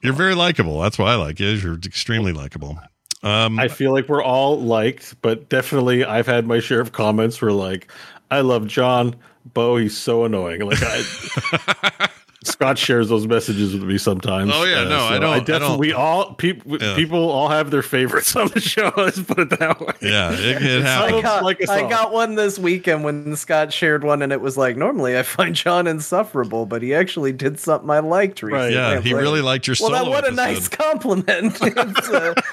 You're 0.02 0.14
very 0.14 0.36
likable. 0.36 0.80
That's 0.82 0.98
why 0.98 1.12
I 1.14 1.16
like 1.16 1.40
you. 1.40 1.50
You're 1.50 1.76
extremely 1.76 2.32
likable. 2.32 2.78
Um, 3.24 3.58
I 3.60 3.68
feel 3.68 3.92
like 3.92 4.08
we're 4.08 4.24
all 4.24 4.60
liked, 4.60 5.20
but 5.22 5.50
definitely 5.50 6.06
I've 6.06 6.28
had 6.28 6.46
my 6.46 6.60
share 6.60 6.80
of 6.80 6.92
comments 6.92 7.42
where 7.42 7.52
like, 7.52 7.92
I 8.30 8.42
love 8.42 8.68
John, 8.68 9.16
Bo, 9.54 9.78
he's 9.78 9.98
so 9.98 10.26
annoying. 10.26 10.62
Like 10.62 10.80
I 10.82 12.10
Scott 12.46 12.78
shares 12.78 13.10
those 13.10 13.28
messages 13.28 13.74
with 13.74 13.84
me 13.84 13.98
sometimes. 13.98 14.52
Oh, 14.54 14.64
yeah, 14.64 14.84
no, 14.84 15.00
I 15.04 15.20
don't- 15.20 15.34
I 15.34 15.40
definitely 15.40 15.68
don't- 15.68 15.80
we 15.80 15.94
all 15.94 16.34
people 16.36 16.78
Yeah. 16.82 16.96
people 16.96 17.30
all 17.30 17.50
have 17.50 17.72
their 17.72 17.82
favorites 17.82 18.36
on 18.36 18.48
the 18.50 18.60
show. 18.60 18.92
Let's 18.98 19.22
put 19.22 19.40
it 19.40 19.50
that 19.60 19.80
way. 19.80 19.94
yeah, 20.02 20.32
it, 20.32 20.62
it 20.62 20.84
I 20.84 20.88
happens. 20.88 21.22
got, 21.24 21.44
like 21.44 21.70
I 21.70 21.90
got 21.90 22.12
one 22.12 22.36
this 22.36 22.58
weekend 22.60 23.04
when 23.04 23.36
Scott 23.36 23.74
shared 23.74 24.04
one, 24.04 24.22
and 24.22 24.32
it 24.32 24.42
was 24.42 24.58
like, 24.58 24.78
normally 24.78 25.18
I 25.18 25.24
find 25.24 25.56
John 25.56 25.88
insufferable, 25.88 26.66
but 26.66 26.82
he 26.82 26.94
actually 26.94 27.32
did 27.34 27.60
something 27.60 27.90
I 27.90 28.00
liked 28.00 28.42
recently. 28.42 28.74
Yeah, 28.74 29.00
he 29.02 29.14
like, 29.14 29.22
really 29.22 29.42
liked 29.42 29.68
your 29.68 29.76
Well, 29.80 29.90
solo. 29.90 30.04
that, 30.06 30.10
what 30.10 30.28
a 30.28 30.32
nice 30.32 30.68
compliment. 30.68 31.60
Uh, 31.76 32.34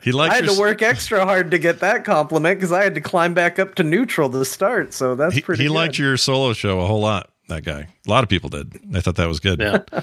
He 0.00 0.12
liked 0.12 0.32
I 0.32 0.36
had 0.36 0.44
your 0.44 0.54
to 0.54 0.60
work 0.60 0.80
extra 0.80 1.24
hard 1.24 1.50
to 1.50 1.58
get 1.58 1.80
that 1.80 2.04
compliment 2.04 2.58
because 2.58 2.70
I 2.70 2.84
had 2.84 2.94
to 2.94 3.00
climb 3.00 3.34
back 3.34 3.58
up 3.58 3.74
to 3.74 3.82
neutral 3.82 4.30
to 4.30 4.44
start. 4.44 4.94
So 4.94 5.16
that's 5.16 5.34
He, 5.34 5.40
pretty. 5.40 5.64
he 5.64 5.68
good. 5.68 5.74
liked 5.74 5.98
your 5.98 6.16
solo 6.16 6.52
show 6.52 6.78
a 6.80 6.86
whole 6.86 7.00
lot. 7.00 7.30
That 7.48 7.64
guy. 7.64 7.88
A 8.06 8.10
lot 8.10 8.22
of 8.22 8.30
people 8.30 8.50
did. 8.50 8.78
I 8.94 9.00
thought 9.00 9.16
that 9.16 9.28
was 9.28 9.40
good. 9.40 9.60
Yeah. 9.60 9.82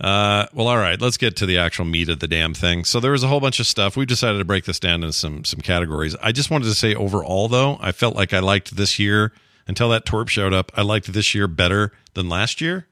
Uh, 0.00 0.46
well, 0.54 0.68
all 0.68 0.78
right. 0.78 1.00
Let's 1.00 1.16
get 1.16 1.34
to 1.38 1.44
the 1.46 1.58
actual 1.58 1.84
meat 1.84 2.08
of 2.08 2.20
the 2.20 2.28
damn 2.28 2.54
thing. 2.54 2.84
So 2.84 3.00
there 3.00 3.10
was 3.10 3.24
a 3.24 3.26
whole 3.26 3.40
bunch 3.40 3.58
of 3.58 3.66
stuff. 3.66 3.96
We 3.96 4.06
decided 4.06 4.38
to 4.38 4.44
break 4.44 4.64
this 4.64 4.78
down 4.78 5.02
into 5.02 5.12
some 5.12 5.44
some 5.44 5.60
categories. 5.60 6.14
I 6.22 6.30
just 6.30 6.52
wanted 6.52 6.66
to 6.66 6.74
say 6.76 6.94
overall, 6.94 7.48
though, 7.48 7.78
I 7.80 7.90
felt 7.90 8.14
like 8.14 8.32
I 8.32 8.38
liked 8.38 8.76
this 8.76 9.00
year 9.00 9.32
until 9.66 9.88
that 9.88 10.06
twerp 10.06 10.28
showed 10.28 10.54
up. 10.54 10.70
I 10.76 10.82
liked 10.82 11.12
this 11.12 11.34
year 11.34 11.48
better 11.48 11.90
than 12.14 12.28
last 12.28 12.60
year. 12.60 12.86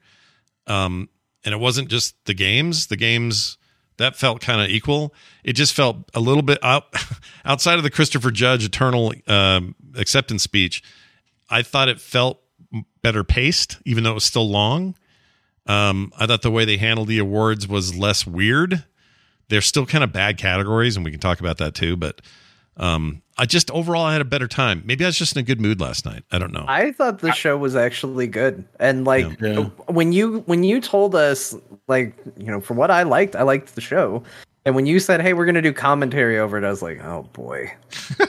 Um, 0.66 1.08
and 1.44 1.54
it 1.54 1.58
wasn't 1.58 1.88
just 1.88 2.16
the 2.24 2.34
games. 2.34 2.88
The 2.88 2.96
games 2.96 3.56
that 3.98 4.16
felt 4.16 4.40
kind 4.40 4.60
of 4.60 4.68
equal. 4.68 5.14
It 5.44 5.52
just 5.52 5.74
felt 5.74 6.10
a 6.12 6.20
little 6.20 6.42
bit 6.42 6.58
out 6.62 6.92
outside 7.44 7.78
of 7.78 7.84
the 7.84 7.90
Christopher 7.90 8.32
Judge 8.32 8.64
Eternal 8.64 9.12
um, 9.28 9.74
acceptance 9.94 10.42
speech. 10.42 10.82
I 11.48 11.62
thought 11.62 11.88
it 11.88 12.00
felt 12.00 12.40
better 13.02 13.24
paced, 13.24 13.78
even 13.84 14.04
though 14.04 14.10
it 14.12 14.14
was 14.14 14.24
still 14.24 14.48
long. 14.48 14.94
Um, 15.66 16.12
I 16.18 16.26
thought 16.26 16.42
the 16.42 16.50
way 16.50 16.64
they 16.64 16.76
handled 16.76 17.08
the 17.08 17.18
awards 17.18 17.66
was 17.66 17.96
less 17.96 18.26
weird. 18.26 18.84
They're 19.48 19.60
still 19.60 19.86
kind 19.86 20.04
of 20.04 20.12
bad 20.12 20.38
categories, 20.38 20.96
and 20.96 21.04
we 21.04 21.10
can 21.10 21.20
talk 21.20 21.40
about 21.40 21.58
that 21.58 21.74
too. 21.74 21.96
But 21.96 22.20
um, 22.76 23.22
I 23.38 23.46
just 23.46 23.70
overall 23.70 24.04
I 24.04 24.12
had 24.12 24.20
a 24.20 24.24
better 24.26 24.48
time. 24.48 24.82
Maybe 24.84 25.04
I 25.04 25.08
was 25.08 25.18
just 25.18 25.34
in 25.36 25.40
a 25.40 25.42
good 25.42 25.60
mood 25.60 25.80
last 25.80 26.04
night. 26.04 26.24
I 26.30 26.38
don't 26.38 26.52
know. 26.52 26.64
I 26.68 26.92
thought 26.92 27.20
the 27.20 27.32
show 27.32 27.56
was 27.56 27.74
actually 27.74 28.26
good, 28.26 28.64
and 28.78 29.04
like 29.04 29.40
Yeah. 29.40 29.64
when 29.88 30.12
you 30.12 30.40
when 30.46 30.62
you 30.62 30.80
told 30.80 31.14
us 31.14 31.54
like 31.88 32.14
you 32.36 32.46
know 32.46 32.60
from 32.60 32.76
what 32.76 32.90
I 32.90 33.02
liked, 33.04 33.34
I 33.36 33.42
liked 33.42 33.74
the 33.74 33.80
show, 33.80 34.22
and 34.66 34.74
when 34.74 34.84
you 34.84 35.00
said, 35.00 35.22
"Hey, 35.22 35.32
we're 35.32 35.46
gonna 35.46 35.62
do 35.62 35.72
commentary 35.72 36.38
over 36.38 36.58
it," 36.58 36.64
I 36.64 36.68
was 36.68 36.82
like, 36.82 37.02
"Oh 37.02 37.26
boy, 37.32 37.72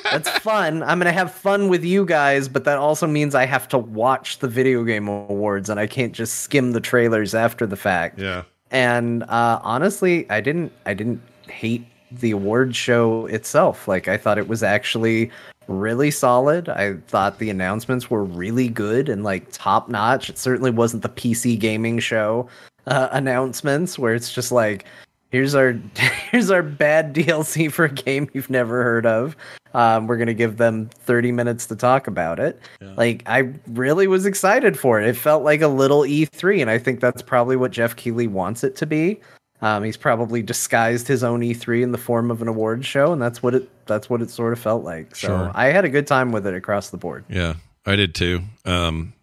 that's 0.04 0.30
fun! 0.39 0.84
I'm 0.84 1.00
gonna 1.00 1.12
have 1.12 1.34
fun 1.34 1.67
with 1.67 1.84
you 1.84 2.06
guys, 2.06 2.47
but 2.47 2.63
that 2.63 2.78
also 2.78 3.08
means 3.08 3.36
I 3.36 3.45
have 3.45 3.67
to 3.69 3.78
watch 3.78 4.39
the 4.39 4.47
video 4.47 4.86
game 4.86 5.10
awards, 5.10 5.69
and 5.69 5.80
I 5.80 5.88
can't 5.88 6.13
just 6.13 6.41
skim 6.41 6.71
the 6.71 6.80
trailers 6.80 7.36
after 7.36 7.65
the 7.65 7.76
fact." 7.76 8.19
yeah. 8.19 8.43
and 8.71 9.23
uh, 9.23 9.60
honestly 9.63 10.30
i 10.30 10.41
didn't 10.41 10.71
i 10.86 10.93
didn't 10.93 11.21
hate 11.47 11.86
the 12.12 12.32
award 12.32 12.76
show 12.76 13.26
itself 13.28 13.88
like 13.88 14.08
i 14.08 14.17
thought 14.17 14.38
it 14.38 14.47
was 14.47 14.62
actually 14.63 15.32
really 15.67 16.12
solid 16.12 16.67
i 16.69 16.93
thought 17.08 17.39
the 17.39 17.50
announcements 17.50 18.10
were 18.10 18.23
really 18.23 18.67
good 18.67 19.10
and 19.10 19.23
like 19.23 19.50
top 19.52 19.88
notch 19.89 20.30
it 20.30 20.38
certainly 20.38 20.71
wasn't 20.71 21.02
the 21.02 21.10
pc 21.10 21.58
gaming 21.58 22.00
show 22.00 22.47
uh, 22.88 23.10
announcements 23.12 24.00
where 24.00 24.13
it's 24.13 24.34
just 24.34 24.52
like 24.52 24.86
here's 25.30 25.56
our 25.56 25.72
here's 26.32 26.50
our 26.52 26.63
bad 26.63 27.13
dlc 27.16 27.72
for 27.72 27.86
a 27.86 27.92
game 27.92 28.30
you've 28.34 28.50
never 28.50 28.84
heard 28.84 29.06
of 29.06 29.36
um, 29.74 30.08
we're 30.08 30.18
gonna 30.18 30.34
give 30.34 30.58
them 30.58 30.88
30 30.88 31.32
minutes 31.32 31.66
to 31.68 31.76
talk 31.76 32.08
about 32.08 32.40
it 32.40 32.60
like 32.96 33.24
i 33.26 33.52
really 33.68 34.08
was 34.08 34.26
excited 34.26 34.78
for 34.80 35.00
it 35.02 35.08
it 35.08 35.13
felt 35.16 35.44
like 35.44 35.62
a 35.62 35.68
little 35.68 36.02
e3 36.02 36.62
and 36.62 36.70
i 36.70 36.78
think 36.78 37.00
that's 37.00 37.22
probably 37.22 37.56
what 37.56 37.72
jeff 37.72 37.96
keighley 37.96 38.28
wants 38.28 38.63
it 38.63 38.76
to 38.76 38.86
be 38.86 39.20
um, 39.60 39.84
he's 39.84 39.98
probably 39.98 40.42
disguised 40.44 41.08
his 41.08 41.24
own 41.24 41.42
e3 41.42 41.82
in 41.84 41.92
the 41.92 41.98
form 41.98 42.30
of 42.32 42.42
an 42.42 42.48
award 42.48 42.86
show 42.86 43.12
and 43.13 43.22
that's 43.22 43.42
what 43.44 43.54
it 43.56 43.70
that's 43.88 44.10
what 44.10 44.22
it 44.22 44.30
sort 44.30 44.54
of 44.54 44.60
felt 44.60 44.84
like 44.84 45.16
so 45.16 45.28
Sure. 45.28 45.52
i 45.56 45.66
had 45.68 45.84
a 45.86 45.90
good 45.90 46.08
time 46.08 46.32
with 46.32 46.46
it 46.48 46.54
across 46.54 46.90
the 46.90 46.98
board 46.98 47.26
Yeah, 47.30 47.56
I 47.86 47.96
did 47.96 48.13
too. 48.16 48.42
Um, 48.66 49.13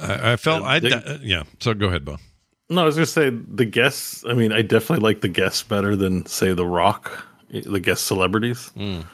I, 0.00 0.32
I 0.32 0.36
felt 0.36 0.62
I 0.64 0.78
they- 0.80 0.92
uh, 0.92 1.18
yeah. 1.20 1.42
So 1.60 1.74
go 1.74 1.86
ahead, 1.88 2.04
Bo. 2.04 2.16
No, 2.74 2.82
I 2.82 2.84
was 2.86 2.96
gonna 2.96 3.06
say 3.06 3.30
the 3.30 3.64
guests. 3.64 4.24
I 4.28 4.34
mean, 4.34 4.52
I 4.52 4.62
definitely 4.62 5.04
like 5.04 5.20
the 5.20 5.28
guests 5.28 5.62
better 5.62 5.94
than 5.94 6.26
say 6.26 6.52
The 6.52 6.66
Rock, 6.66 7.24
the 7.50 7.78
guest 7.78 8.06
celebrities. 8.06 8.72
You 8.74 9.04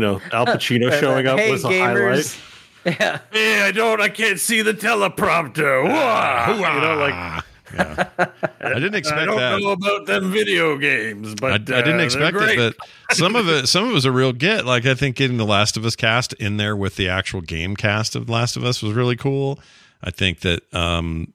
know, 0.00 0.20
Al 0.32 0.44
Pacino 0.46 0.98
showing 1.00 1.26
up 1.26 1.38
hey 1.38 1.50
was 1.50 1.64
a 1.64 1.68
gamers 1.68 2.38
highlight. 2.84 3.00
yeah 3.00 3.18
Hey, 3.32 3.62
I 3.62 3.72
don't, 3.72 4.02
I 4.02 4.10
can't 4.10 4.38
see 4.38 4.60
the 4.60 4.74
teleprompter. 4.74 5.84
Wah! 5.84 6.54
You 6.54 6.80
know, 6.80 6.96
like 6.96 7.44
I 7.78 8.74
didn't 8.74 8.94
expect 8.96 9.16
that. 9.16 9.22
I 9.22 9.24
don't 9.24 9.36
that. 9.38 9.60
know 9.60 9.72
about 9.72 10.06
them 10.06 10.30
video 10.30 10.76
games, 10.76 11.34
but 11.34 11.52
I 11.52 11.54
uh, 11.54 11.58
didn't 11.58 11.96
they're 11.96 12.00
expect 12.04 12.36
great. 12.36 12.58
it, 12.58 12.76
but 13.08 13.16
some 13.16 13.34
of 13.34 13.48
it, 13.48 13.66
some 13.66 13.84
of 13.84 13.90
it 13.92 13.94
was 13.94 14.04
a 14.04 14.12
real 14.12 14.34
get. 14.34 14.66
Like 14.66 14.84
I 14.84 14.94
think 14.94 15.16
getting 15.16 15.38
the 15.38 15.46
Last 15.46 15.78
of 15.78 15.86
Us 15.86 15.96
cast 15.96 16.34
in 16.34 16.58
there 16.58 16.76
with 16.76 16.96
the 16.96 17.08
actual 17.08 17.40
game 17.40 17.76
cast 17.76 18.14
of 18.14 18.28
Last 18.28 18.58
of 18.58 18.64
Us 18.64 18.82
was 18.82 18.92
really 18.92 19.16
cool. 19.16 19.58
I 20.02 20.10
think 20.10 20.40
that 20.40 20.62
um, 20.74 21.32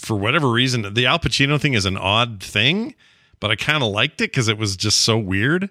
for 0.00 0.16
whatever 0.16 0.50
reason, 0.50 0.94
the 0.94 1.06
Al 1.06 1.18
Pacino 1.18 1.60
thing 1.60 1.74
is 1.74 1.84
an 1.86 1.96
odd 1.96 2.42
thing, 2.42 2.94
but 3.40 3.50
I 3.50 3.56
kind 3.56 3.82
of 3.82 3.90
liked 3.90 4.20
it 4.20 4.30
because 4.30 4.48
it 4.48 4.58
was 4.58 4.76
just 4.76 5.00
so 5.00 5.18
weird 5.18 5.70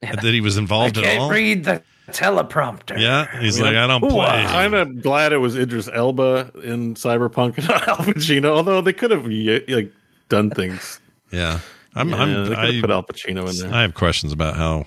that 0.00 0.24
he 0.24 0.40
was 0.40 0.56
involved 0.56 0.98
at 0.98 1.04
all. 1.04 1.28
can't 1.28 1.32
read 1.32 1.64
the 1.64 1.82
teleprompter 2.10 2.98
Yeah, 2.98 3.40
he's 3.40 3.60
like, 3.60 3.76
I 3.76 3.86
don't 3.86 4.00
play. 4.00 4.26
I'm 4.26 4.48
kind 4.48 4.74
of 4.74 5.02
glad 5.02 5.32
it 5.32 5.38
was 5.38 5.56
Idris 5.56 5.88
Elba 5.92 6.50
in 6.62 6.94
Cyberpunk 6.94 7.58
and 7.58 7.70
Al 7.70 7.96
Pacino. 7.98 8.46
Although 8.46 8.80
they 8.80 8.92
could 8.92 9.10
have 9.10 9.26
like 9.26 9.92
done 10.28 10.50
things. 10.50 11.00
Yeah, 11.30 11.60
I'm. 11.94 12.10
Yeah, 12.10 12.16
I'm 12.16 12.34
they 12.44 12.48
could 12.48 12.58
have 12.58 12.74
I, 12.74 12.80
put 12.80 12.90
Al 12.90 13.02
Pacino 13.02 13.48
in 13.48 13.56
there. 13.56 13.74
I 13.74 13.82
have 13.82 13.94
questions 13.94 14.32
about 14.32 14.56
how. 14.56 14.86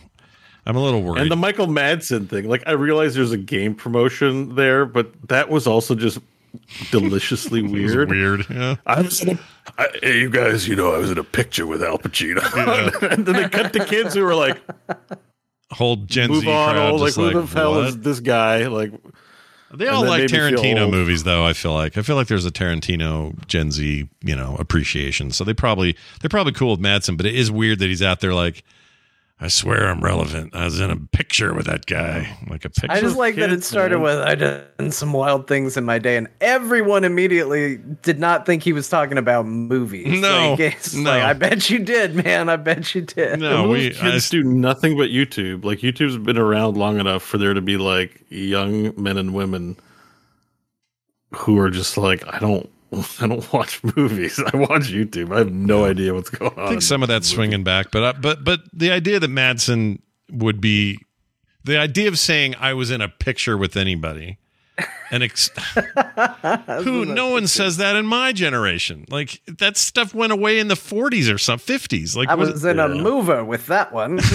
I'm 0.68 0.76
a 0.76 0.84
little 0.84 1.04
worried. 1.04 1.22
And 1.22 1.30
the 1.30 1.36
Michael 1.36 1.68
Madsen 1.68 2.28
thing, 2.28 2.50
like 2.50 2.64
I 2.66 2.72
realize 2.72 3.14
there's 3.14 3.32
a 3.32 3.38
game 3.38 3.76
promotion 3.76 4.56
there, 4.56 4.88
but 4.88 5.14
that 5.28 5.50
was 5.50 5.68
also 5.68 5.94
just 5.94 6.18
deliciously 6.92 7.62
weird. 7.68 8.10
weird. 8.10 8.46
Yeah. 8.50 8.76
I 8.86 9.02
was 9.02 9.22
in 9.22 9.38
a, 9.38 9.40
I, 9.78 9.88
hey, 10.02 10.20
you 10.20 10.30
guys, 10.30 10.68
you 10.68 10.76
know, 10.76 10.94
I 10.94 10.98
was 10.98 11.12
in 11.12 11.18
a 11.18 11.24
picture 11.24 11.66
with 11.66 11.84
Al 11.84 11.98
Pacino, 11.98 12.42
and 13.12 13.26
then 13.26 13.36
they 13.36 13.50
cut 13.50 13.74
to 13.74 13.86
kids 13.86 14.14
who 14.14 14.24
were 14.24 14.36
like, 14.36 14.60
Whole 15.72 15.96
Gen 15.98 16.30
"Move 16.30 16.44
Z 16.44 16.52
on!" 16.52 16.74
crowd 16.74 17.00
like, 17.00 17.14
who 17.16 17.22
like, 17.24 17.34
the 17.34 17.60
hell 17.60 17.72
what? 17.72 17.88
is 17.88 17.98
this 18.00 18.20
guy? 18.20 18.68
Like, 18.68 18.92
They 19.74 19.88
all 19.88 20.06
like 20.06 20.22
made 20.22 20.32
me 20.32 20.38
feel 20.38 20.60
Tarantino 20.60 20.90
movies, 20.90 21.24
though. 21.24 21.44
I 21.46 21.54
feel 21.54 21.74
like 21.74 21.98
I 21.98 22.02
feel 22.04 22.16
like 22.16 22.28
there's 22.28 22.46
a 22.46 22.52
Tarantino 22.52 23.46
Gen 23.48 23.72
Z, 23.72 24.08
you 24.22 24.36
know, 24.36 24.56
appreciation. 24.60 25.32
So 25.32 25.44
they 25.44 25.54
probably 25.54 25.98
they're 26.22 26.30
probably 26.30 26.54
cool 26.54 26.72
with 26.72 26.80
Madsen, 26.80 27.18
but 27.18 27.26
it 27.26 27.36
is 27.36 27.52
weird 27.52 27.80
that 27.80 27.88
he's 27.88 28.04
out 28.04 28.20
there 28.22 28.34
like, 28.34 28.64
I 29.38 29.50
swear 29.50 29.90
I'm 29.90 30.00
relevant. 30.00 30.56
I 30.56 30.64
was 30.64 30.80
in 30.80 30.90
a 30.90 30.96
picture 30.96 31.54
with 31.54 31.66
that 31.66 31.88
guy. 31.88 32.38
Like 32.50 32.64
a 32.64 32.70
picture. 32.70 32.92
I 32.92 33.02
just 33.02 33.18
like 33.18 33.36
that 33.36 33.52
it 33.52 33.66
started 33.66 33.98
man. 33.98 34.04
with 34.04 34.20
I 34.20 34.36
done 34.36 34.92
some 34.92 35.12
wild 35.12 35.48
things 35.48 35.76
in 35.76 35.84
my 35.84 36.00
day, 36.00 36.16
and 36.16 36.30
everyone 36.40 37.04
immediately 37.04 37.78
did 38.02 38.18
not 38.18 38.46
think 38.46 38.64
he 38.64 38.72
was 38.72 38.88
talking 38.88 39.18
about 39.18 39.46
movies. 39.46 40.22
No, 40.22 40.52
like, 40.52 40.60
it's 40.62 40.96
no. 40.96 41.10
like 41.10 41.22
I 41.22 41.34
bet 41.34 41.70
you 41.70 41.80
did, 41.80 42.16
man. 42.16 42.48
I 42.48 42.56
bet 42.56 42.96
you 42.96 43.02
did. 43.02 43.40
no, 43.42 43.68
Those 43.68 43.72
we. 43.72 43.88
I, 43.88 44.12
kids 44.12 44.30
do 44.30 44.42
nothing 44.42 44.98
but 44.98 45.10
YouTube. 45.10 45.66
Like 45.66 45.80
YouTube's 45.80 46.18
been 46.18 46.38
around 46.38 46.78
long 46.78 46.98
enough 46.98 47.22
for 47.22 47.38
there 47.38 47.54
to 47.54 47.62
be 47.62 47.76
like 47.76 48.24
young 48.30 48.94
men 49.02 49.18
and 49.18 49.34
women 49.34 49.76
who 51.36 51.60
are 51.60 51.70
just 51.70 51.98
like, 51.98 52.24
I 52.34 52.40
don't, 52.40 52.70
I 53.22 53.28
don't 53.28 53.54
watch 53.54 53.84
movies. 53.96 54.40
I 54.40 54.56
watch 54.58 54.92
YouTube. 54.92 55.34
I 55.34 55.40
have 55.40 55.52
no 55.52 55.86
idea 55.86 56.14
what's 56.14 56.30
going 56.30 56.52
on. 56.58 56.66
I 56.66 56.70
think 56.70 56.82
some 56.82 57.02
of 57.04 57.10
that's 57.10 57.28
swinging 57.28 57.64
back, 57.64 57.92
but 57.92 58.04
uh, 58.04 58.14
but 58.20 58.44
but 58.44 58.62
the 58.74 58.92
idea 58.92 59.20
that 59.20 59.30
Madsen 59.30 60.00
would 60.32 60.60
be 60.62 61.00
the 61.64 61.78
idea 61.78 62.08
of 62.08 62.18
saying 62.20 62.56
I 62.60 62.74
was 62.74 62.92
in 62.92 63.02
a 63.02 63.08
picture 63.10 63.58
with 63.58 63.76
anybody, 63.78 64.38
and 65.12 65.24
ex- 65.24 65.50
who 66.84 67.06
no 67.06 67.30
one 67.30 67.48
says 67.48 67.78
that 67.78 67.96
in 67.96 68.06
my 68.06 68.32
generation. 68.34 69.06
Like 69.10 69.42
that 69.60 69.78
stuff 69.78 70.14
went 70.14 70.32
away 70.32 70.60
in 70.60 70.68
the 70.68 70.76
40s 70.76 71.34
or 71.34 71.38
some 71.38 71.60
50s. 71.60 72.16
Like 72.16 72.30
I 72.30 72.36
was- 72.36 72.52
was 72.52 72.66
in 72.66 72.80
a 72.80 72.88
mover 72.88 73.44
with 73.44 73.68
that 73.68 73.92
one. 73.94 74.20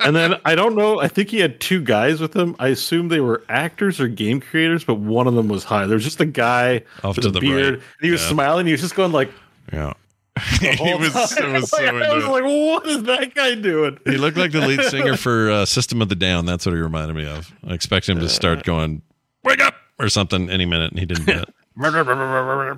and 0.00 0.14
then 0.16 0.34
I 0.44 0.54
don't 0.54 0.74
know. 0.76 1.00
I 1.00 1.08
think 1.08 1.30
he 1.30 1.38
had 1.40 1.60
two 1.60 1.80
guys 1.82 2.20
with 2.20 2.34
him. 2.34 2.56
I 2.58 2.68
assume 2.68 3.08
they 3.08 3.20
were 3.20 3.42
actors 3.48 4.00
or 4.00 4.08
game 4.08 4.40
creators, 4.40 4.84
but 4.84 4.94
one 4.96 5.26
of 5.26 5.34
them 5.34 5.48
was 5.48 5.64
high. 5.64 5.86
There 5.86 5.94
was 5.96 6.04
just 6.04 6.20
a 6.20 6.26
guy 6.26 6.82
Off 7.04 7.16
with 7.16 7.26
a 7.26 7.30
the 7.30 7.40
beard. 7.40 7.74
right. 7.74 7.74
And 7.74 7.82
he 8.00 8.10
was 8.10 8.22
Yeah. 8.22 8.28
smiling. 8.28 8.66
He 8.66 8.72
was 8.72 8.80
just 8.80 8.94
going 8.94 9.12
like, 9.12 9.30
yeah. 9.72 9.92
he 10.60 10.66
was, 10.94 11.32
it 11.38 11.52
was 11.52 11.70
so 11.70 11.82
like, 11.82 11.94
I 11.94 12.14
was 12.14 12.24
like, 12.26 12.44
what 12.44 12.86
is 12.86 13.02
that 13.04 13.34
guy 13.34 13.54
doing? 13.54 13.98
He 14.04 14.18
looked 14.18 14.36
like 14.36 14.52
the 14.52 14.66
lead 14.66 14.82
singer 14.84 15.16
for 15.16 15.50
uh, 15.50 15.64
System 15.64 16.02
of 16.02 16.08
the 16.10 16.14
Down. 16.14 16.44
That's 16.44 16.66
what 16.66 16.74
he 16.74 16.80
reminded 16.80 17.16
me 17.16 17.26
of. 17.26 17.52
I 17.66 17.72
expect 17.72 18.08
him 18.08 18.18
to 18.20 18.28
start 18.28 18.62
going, 18.64 19.00
"Wake 19.44 19.60
up!" 19.62 19.74
or 19.98 20.10
something 20.10 20.50
any 20.50 20.66
minute, 20.66 20.90
and 20.90 21.00
he 21.00 21.06
didn't 21.06 21.24
get 21.24 21.38
it. 21.38 21.54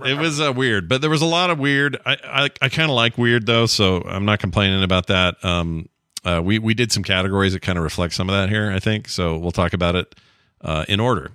It 0.07 0.19
was 0.19 0.41
uh, 0.41 0.53
weird, 0.53 0.89
but 0.89 1.01
there 1.01 1.11
was 1.11 1.23
a 1.23 1.27
lot 1.27 1.51
of 1.51 1.59
weird. 1.59 1.97
I 2.07 2.17
I, 2.25 2.51
I 2.63 2.69
kind 2.69 2.91
of 2.91 2.95
like 2.97 3.19
weird 3.19 3.47
though, 3.47 3.67
so 3.67 4.03
I'm 4.03 4.25
not 4.25 4.39
complaining 4.39 4.83
about 4.85 5.09
that. 5.09 5.45
Um, 5.45 5.89
uh, 6.25 6.41
we 6.45 6.59
we 6.59 6.75
did 6.75 6.93
some 6.93 7.03
categories 7.03 7.53
that 7.53 7.61
kind 7.61 7.79
of 7.79 7.85
reflect 7.85 8.15
some 8.15 8.29
of 8.29 8.35
that 8.35 8.49
here, 8.49 8.71
I 8.71 8.79
think. 8.79 9.09
So 9.09 9.37
we'll 9.37 9.53
talk 9.53 9.73
about 9.73 9.95
it 9.95 10.15
uh, 10.61 10.85
in 10.89 11.01
order. 11.01 11.33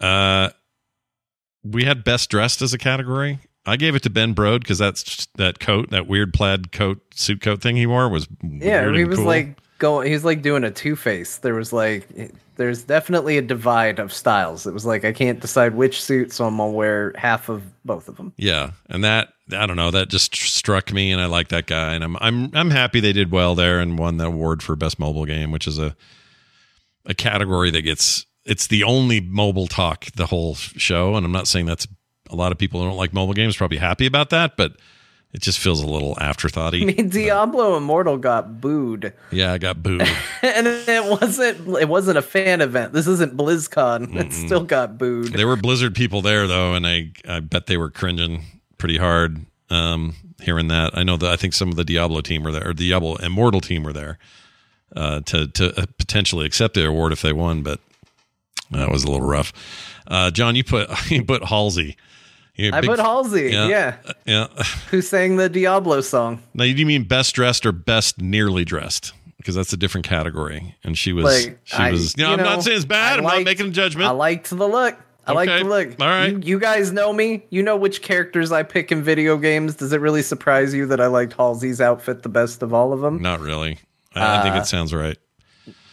Uh, 0.00 0.50
we 1.62 1.84
had 1.84 2.04
best 2.04 2.30
dressed 2.30 2.62
as 2.62 2.72
a 2.72 2.78
category. 2.78 3.38
I 3.66 3.76
gave 3.76 3.94
it 3.94 4.02
to 4.04 4.10
Ben 4.10 4.34
Brode 4.34 4.60
because 4.60 4.78
that's 4.78 5.26
that 5.36 5.60
coat, 5.60 5.90
that 5.90 6.06
weird 6.06 6.32
plaid 6.32 6.72
coat, 6.72 7.00
suit 7.14 7.42
coat 7.42 7.60
thing 7.60 7.76
he 7.76 7.86
wore 7.86 8.08
was 8.08 8.26
yeah, 8.42 8.82
weird 8.82 8.96
he 8.96 9.04
was 9.04 9.18
cool. 9.18 9.26
like 9.26 9.58
going. 9.78 10.06
He 10.06 10.14
was 10.14 10.24
like 10.24 10.40
doing 10.40 10.64
a 10.64 10.70
two 10.70 10.96
face. 10.96 11.38
There 11.38 11.54
was 11.54 11.72
like, 11.72 12.08
there's 12.56 12.84
definitely 12.84 13.36
a 13.36 13.42
divide 13.42 13.98
of 13.98 14.12
styles. 14.12 14.66
It 14.66 14.72
was 14.72 14.86
like 14.86 15.04
I 15.04 15.12
can't 15.12 15.40
decide 15.40 15.74
which 15.74 16.02
suit, 16.02 16.32
so 16.32 16.46
I'm 16.46 16.56
gonna 16.56 16.72
wear 16.72 17.12
half 17.16 17.50
of 17.50 17.62
both 17.84 18.08
of 18.08 18.16
them. 18.16 18.32
Yeah, 18.38 18.70
and 18.88 19.04
that 19.04 19.34
I 19.54 19.66
don't 19.66 19.76
know 19.76 19.90
that 19.90 20.08
just 20.08 20.34
struck 20.34 20.92
me, 20.92 21.12
and 21.12 21.20
I 21.20 21.26
like 21.26 21.48
that 21.48 21.66
guy, 21.66 21.94
and 21.94 22.04
I'm 22.04 22.16
I'm 22.20 22.50
I'm 22.54 22.70
happy 22.70 23.00
they 23.00 23.12
did 23.12 23.30
well 23.30 23.54
there 23.54 23.80
and 23.80 23.98
won 23.98 24.16
the 24.16 24.26
award 24.26 24.62
for 24.62 24.76
best 24.76 24.98
mobile 24.98 25.24
game, 25.24 25.50
which 25.52 25.66
is 25.66 25.78
a 25.78 25.96
a 27.06 27.14
category 27.14 27.70
that 27.70 27.82
gets 27.82 28.26
it's 28.44 28.66
the 28.66 28.84
only 28.84 29.20
mobile 29.20 29.66
talk 29.66 30.06
the 30.12 30.26
whole 30.26 30.54
show, 30.54 31.16
and 31.16 31.24
I'm 31.24 31.32
not 31.32 31.48
saying 31.48 31.66
that's 31.66 31.86
a 32.30 32.36
lot 32.36 32.52
of 32.52 32.58
people 32.58 32.80
who 32.80 32.86
don't 32.86 32.96
like 32.96 33.12
mobile 33.12 33.34
games 33.34 33.56
probably 33.56 33.78
happy 33.78 34.06
about 34.06 34.30
that, 34.30 34.56
but 34.56 34.76
it 35.32 35.42
just 35.42 35.58
feels 35.58 35.82
a 35.82 35.86
little 35.86 36.16
afterthoughty. 36.20 36.82
I 36.82 36.84
mean, 36.86 37.08
Diablo 37.08 37.76
Immortal 37.76 38.18
got 38.18 38.60
booed, 38.60 39.12
yeah, 39.30 39.52
I 39.52 39.58
got 39.58 39.82
booed. 39.82 40.02
and 40.42 40.66
it 40.66 41.04
wasn't. 41.04 41.68
It 41.78 41.88
wasn't 41.88 42.18
a 42.18 42.22
fan 42.22 42.60
event. 42.60 42.92
This 42.92 43.06
isn't 43.06 43.36
BlizzCon. 43.36 44.16
It 44.16 44.32
still 44.32 44.64
got 44.64 44.98
booed. 44.98 45.32
there 45.32 45.46
were 45.46 45.56
Blizzard 45.56 45.94
people 45.94 46.22
there 46.22 46.46
though, 46.46 46.74
and 46.74 46.86
I 46.86 47.12
I 47.28 47.40
bet 47.40 47.66
they 47.66 47.76
were 47.76 47.90
cringing 47.90 48.59
pretty 48.80 48.98
hard 48.98 49.46
um, 49.70 50.14
hearing 50.42 50.66
that. 50.68 50.96
I 50.98 51.04
know 51.04 51.16
that 51.16 51.30
I 51.30 51.36
think 51.36 51.54
some 51.54 51.68
of 51.68 51.76
the 51.76 51.84
Diablo 51.84 52.20
team 52.22 52.42
were 52.42 52.50
there, 52.50 52.68
or 52.70 52.74
the 52.74 52.88
Diablo 52.88 53.14
Immortal 53.16 53.60
team 53.60 53.84
were 53.84 53.92
there 53.92 54.18
uh, 54.96 55.20
to 55.20 55.46
to 55.46 55.80
uh, 55.80 55.86
potentially 55.98 56.46
accept 56.46 56.74
the 56.74 56.86
award 56.86 57.12
if 57.12 57.22
they 57.22 57.32
won, 57.32 57.62
but 57.62 57.78
that 58.72 58.90
was 58.90 59.04
a 59.04 59.10
little 59.10 59.26
rough. 59.26 59.52
Uh, 60.08 60.30
John, 60.32 60.56
you 60.56 60.64
put 60.64 60.88
you 61.10 61.24
put 61.24 61.44
Halsey. 61.44 61.96
You're 62.56 62.74
a 62.74 62.76
I 62.78 62.80
big- 62.80 62.90
put 62.90 62.98
Halsey. 62.98 63.50
Yeah. 63.52 63.68
Yeah. 63.68 63.96
Yeah. 64.26 64.46
who 64.90 65.00
sang 65.00 65.36
the 65.36 65.48
Diablo 65.48 66.00
song? 66.00 66.42
Now, 66.52 66.64
do 66.64 66.70
you 66.70 66.84
mean 66.86 67.04
best 67.04 67.34
dressed 67.34 67.64
or 67.64 67.72
best 67.72 68.20
nearly 68.20 68.64
dressed? 68.64 69.12
Because 69.38 69.54
that's 69.54 69.72
a 69.72 69.76
different 69.78 70.06
category. 70.06 70.74
And 70.84 70.98
she 70.98 71.14
was, 71.14 71.24
Like 71.24 71.58
she 71.64 71.76
I- 71.76 71.92
was. 71.92 72.14
You 72.18 72.24
know, 72.24 72.30
you 72.32 72.36
I'm 72.38 72.44
not 72.44 72.62
saying 72.62 72.76
it's 72.76 72.84
bad. 72.84 73.14
I 73.14 73.16
I'm 73.18 73.24
not 73.24 73.44
making 73.44 73.68
a 73.68 73.70
judgment. 73.70 74.08
I 74.08 74.12
liked 74.12 74.50
the 74.50 74.68
look. 74.68 74.96
I 75.30 75.34
like 75.34 75.48
Okay. 75.48 75.62
the 75.62 75.68
look. 75.68 75.88
All 76.00 76.06
right. 76.08 76.32
You, 76.32 76.38
you 76.42 76.58
guys 76.60 76.92
know 76.92 77.12
me. 77.12 77.44
You 77.50 77.62
know 77.62 77.76
which 77.76 78.02
characters 78.02 78.52
I 78.52 78.62
pick 78.62 78.90
in 78.92 79.02
video 79.02 79.36
games. 79.36 79.74
Does 79.76 79.92
it 79.92 80.00
really 80.00 80.22
surprise 80.22 80.72
you 80.74 80.86
that 80.86 81.00
I 81.00 81.06
liked 81.06 81.34
Halsey's 81.36 81.80
outfit 81.80 82.22
the 82.22 82.28
best 82.28 82.62
of 82.62 82.72
all 82.74 82.92
of 82.92 83.00
them? 83.00 83.20
not 83.22 83.40
really. 83.40 83.78
I, 84.14 84.38
I 84.38 84.42
think 84.42 84.54
Uh, 84.56 84.58
it 84.58 84.66
sounds 84.66 84.92
right. 84.92 85.16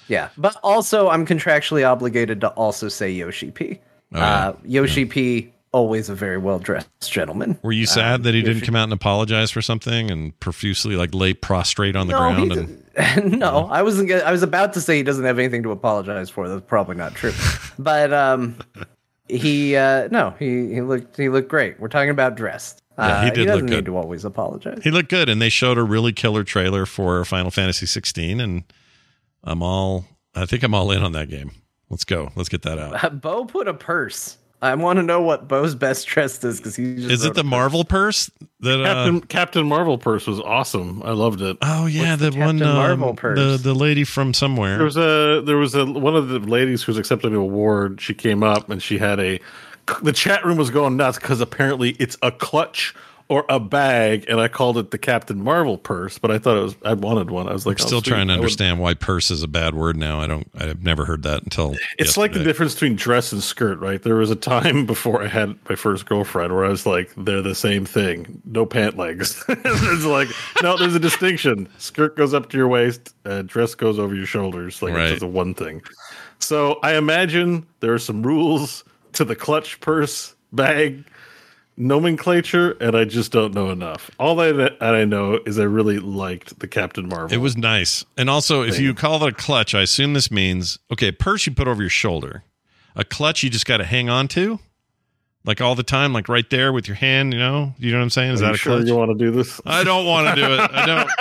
Yeah, 0.08 0.30
but 0.38 0.56
also 0.64 1.10
I'm 1.10 1.26
contractually 1.26 1.86
obligated 1.90 2.42
to 2.42 2.48
also 2.50 2.88
say 2.88 3.12
Yoshi 3.12 3.52
P. 3.52 3.80
Oh, 4.14 4.18
yeah. 4.20 4.48
uh, 4.50 4.54
Yoshi 4.64 5.06
P. 5.06 5.54
Always 5.74 6.08
a 6.10 6.16
very 6.16 6.38
well 6.38 6.60
dressed 6.60 6.88
gentleman. 7.12 7.60
Were 7.62 7.74
you 7.74 7.86
sad 7.86 8.24
that 8.24 8.34
he 8.34 8.42
didn't 8.42 8.62
come 8.64 8.76
out 8.76 8.86
and 8.86 8.94
apologize 8.94 9.52
for 9.52 9.62
something 9.62 10.10
and 10.10 10.38
profusely 10.40 10.96
like 10.96 11.14
lay 11.14 11.34
prostrate 11.34 11.96
on 11.98 12.08
the 12.08 12.14
No, 12.14 12.20
ground? 12.48 12.84
And 12.96 13.32
no, 13.40 13.68
I 13.70 13.82
wasn't. 13.82 14.10
I 14.10 14.32
was 14.32 14.44
about 14.44 14.74
to 14.74 14.82
say 14.82 14.96
he 14.96 15.04
doesn't 15.04 15.26
have 15.26 15.38
anything 15.38 15.62
to 15.64 15.72
apologize 15.72 16.30
for. 16.30 16.48
That's 16.48 16.64
probably 16.66 16.96
not 16.96 17.14
true. 17.16 17.34
but 17.78 18.14
um, 18.14 18.56
he 19.30 19.76
uh, 19.76 20.08
no, 20.12 20.34
he 20.40 20.74
he 20.74 20.82
looked 20.82 21.18
he 21.18 21.30
looked 21.30 21.50
great. 21.50 21.80
We're 21.80 21.88
talking 21.90 22.10
about 22.10 22.36
dressed. 22.36 22.82
Yeah, 22.98 23.24
he 23.26 23.30
Uh, 23.30 23.34
did 23.34 23.48
look 23.50 23.60
good. 23.62 23.70
need 23.70 23.86
to 23.86 23.96
always 23.98 24.26
apologize. 24.26 24.80
he 24.84 24.90
looked 24.92 25.10
good, 25.10 25.30
and 25.30 25.40
they 25.42 25.50
showed 25.50 25.78
a 25.78 25.84
really 25.84 26.14
killer 26.14 26.44
trailer 26.44 26.86
for 26.88 27.24
Final 27.26 27.52
Fantasy 27.52 27.86
16, 27.86 28.40
and 28.40 28.64
I'm 29.44 29.62
all. 29.62 30.06
I 30.34 30.46
think 30.46 30.64
I'm 30.64 30.74
all 30.74 30.90
in 30.92 31.04
on 31.04 31.12
that 31.14 31.30
game. 31.30 31.52
Let's 31.90 32.04
go. 32.04 32.32
Let's 32.36 32.50
get 32.50 32.64
that 32.64 32.78
out. 32.80 33.22
Bo 33.22 33.46
put 33.46 33.68
a 33.68 33.74
purse. 33.74 34.38
I 34.62 34.74
want 34.76 34.98
to 34.98 35.04
know 35.04 35.22
what 35.22 35.48
Bo's 35.48 35.76
best 35.76 36.08
dressed 36.08 36.44
is 36.44 36.58
because 36.58 36.76
he 36.76 36.96
just 36.96 37.12
Is 37.12 37.26
it 37.26 37.36
the 37.36 37.42
a. 37.42 37.44
Marvel 37.44 37.84
purse 37.86 38.32
that? 38.62 38.82
Uh, 38.82 38.86
Captain 38.86 39.22
Captain 39.22 39.68
Marvel 39.68 39.98
purse 39.98 40.26
was 40.26 40.40
awesome. 40.40 41.02
I 41.04 41.12
loved 41.12 41.42
it. 41.42 41.58
oh 41.62 41.86
yeah, 41.86 42.12
What's 42.12 42.22
the, 42.24 42.30
the 42.32 42.40
one. 42.40 42.58
Captain 42.60 42.68
um, 42.68 42.76
Marvel 43.00 43.14
the 43.14 43.22
purse? 43.22 43.62
the 43.62 43.74
lady 43.76 44.04
from 44.04 44.34
somewhere. 44.34 44.78
There 44.78 44.86
was 44.86 44.98
a 44.98 45.42
there 45.46 45.58
was 45.58 45.76
a 45.76 45.86
one 45.86 46.16
of 46.16 46.30
the 46.30 46.40
ladies 46.40 46.84
who 46.84 46.92
was 46.92 46.98
accepting 46.98 47.32
an 47.32 47.38
award. 47.38 48.02
She 48.02 48.14
came 48.14 48.42
up 48.44 48.70
and 48.70 48.82
she 48.82 48.98
had 48.98 49.20
a. 49.20 49.40
The 50.02 50.12
chat 50.12 50.44
room 50.44 50.58
was 50.58 50.70
going 50.70 50.98
nuts 50.98 51.18
because 51.18 51.40
apparently 51.40 51.92
it's 51.92 52.18
a 52.22 52.32
clutch 52.32 52.94
or 53.30 53.46
a 53.50 53.60
bag, 53.60 54.26
and 54.30 54.40
I 54.40 54.48
called 54.48 54.78
it 54.78 54.92
the 54.92 54.98
Captain 54.98 55.44
Marvel 55.44 55.78
purse. 55.78 56.18
But 56.18 56.32
I 56.32 56.40
thought 56.40 56.58
it 56.58 56.64
was 56.64 56.76
I 56.86 56.94
wanted 56.94 57.30
one. 57.30 57.48
I 57.48 57.54
was 57.54 57.66
like, 57.66 57.80
I'm 57.80 57.86
oh, 57.86 57.88
still 57.88 58.02
trying 58.02 58.28
to 58.28 58.34
understand 58.34 58.80
why 58.80 58.94
purse 58.94 59.30
is 59.32 59.44
a 59.44 59.48
bad 59.48 59.76
word 59.76 59.98
now. 59.98 60.22
I 60.22 60.28
don't. 60.28 60.50
I've 60.56 60.84
never 60.84 61.06
heard 61.06 61.24
that 61.24 61.44
until. 61.44 61.76
It's 62.00 62.16
like 62.16 62.34
the 62.34 62.44
difference 62.44 62.74
between 62.74 62.96
dress 62.96 63.32
and 63.32 63.44
skirt, 63.44 63.80
right? 63.80 64.02
There 64.02 64.16
was 64.16 64.32
a 64.32 64.36
time 64.36 64.86
before 64.88 65.24
I 65.24 65.28
had 65.28 65.58
my 65.70 65.76
first 65.76 66.06
girlfriend 66.06 66.54
where 66.54 66.66
I 66.66 66.70
was 66.70 66.86
like, 66.86 67.12
they're 67.18 67.42
the 67.42 67.56
same 67.56 67.86
thing. 67.86 68.42
No 68.46 68.66
pant 68.66 68.98
legs. 68.98 69.44
it's 69.50 70.06
like, 70.06 70.30
no, 70.64 70.78
there's 70.78 70.96
a 70.96 71.00
distinction. 71.00 71.68
Skirt 71.78 72.16
goes 72.16 72.34
up 72.34 72.50
to 72.50 72.58
your 72.58 72.68
waist, 72.68 73.14
uh, 73.26 73.42
dress 73.42 73.76
goes 73.76 74.00
over 74.00 74.16
your 74.16 74.26
shoulders. 74.26 74.82
Like, 74.82 74.94
Right. 74.94 75.12
it's 75.12 75.22
a 75.22 75.28
one 75.28 75.54
thing. 75.54 75.82
So 76.40 76.80
I 76.84 76.96
imagine 76.96 77.66
there 77.82 77.94
are 77.94 78.00
some 78.00 78.24
rules 78.24 78.84
to 79.14 79.26
the 79.26 79.36
clutch 79.36 79.80
purse 79.80 80.36
bag 80.54 81.04
nomenclature, 81.78 82.72
and 82.82 82.96
I 82.96 83.06
just 83.06 83.32
don't 83.32 83.54
know 83.54 83.70
enough. 83.70 84.12
All 84.20 84.36
that 84.36 84.82
I 84.82 85.06
know 85.06 85.40
is 85.46 85.60
I 85.60 85.64
really 85.64 86.00
liked 86.00 86.60
the 86.60 86.68
Captain 86.68 87.08
Marvel. 87.08 87.34
It 87.34 87.42
was 87.42 87.56
nice. 87.56 88.04
And 88.18 88.30
also, 88.30 88.64
if 88.64 88.80
you 88.80 88.94
call 88.94 89.24
it 89.24 89.34
a 89.34 89.36
clutch, 89.36 89.74
I 89.76 89.82
assume 89.82 90.14
this 90.14 90.32
means 90.32 90.80
okay, 90.92 91.12
purse 91.12 91.46
you 91.46 91.54
put 91.54 91.68
over 91.68 91.82
your 91.82 91.90
shoulder. 91.90 92.44
A 92.96 93.04
clutch 93.04 93.44
you 93.44 93.50
just 93.50 93.68
got 93.68 93.78
to 93.78 93.84
hang 93.84 94.10
on 94.10 94.28
to, 94.30 94.60
like 95.46 95.62
all 95.62 95.76
the 95.76 95.84
time, 95.84 96.14
like 96.14 96.28
right 96.28 96.50
there 96.50 96.74
with 96.74 96.88
your 96.88 96.96
hand. 96.96 97.32
You 97.34 97.40
know, 97.40 97.74
you 97.78 97.92
know 97.92 98.00
what 98.00 98.04
I'm 98.04 98.10
saying? 98.10 98.32
Is 98.34 98.42
Are 98.42 98.46
that 98.46 98.50
you 98.50 98.56
a 98.56 98.58
sure 98.58 98.76
clutch? 98.78 98.88
you 98.88 98.96
want 98.96 99.12
to 99.12 99.26
do 99.26 99.32
this? 99.32 99.62
I 99.66 99.84
don't 99.84 100.06
want 100.06 100.36
to 100.36 100.36
do 100.36 100.54
it. 100.54 100.60
I 100.74 100.86
don't. 100.86 101.10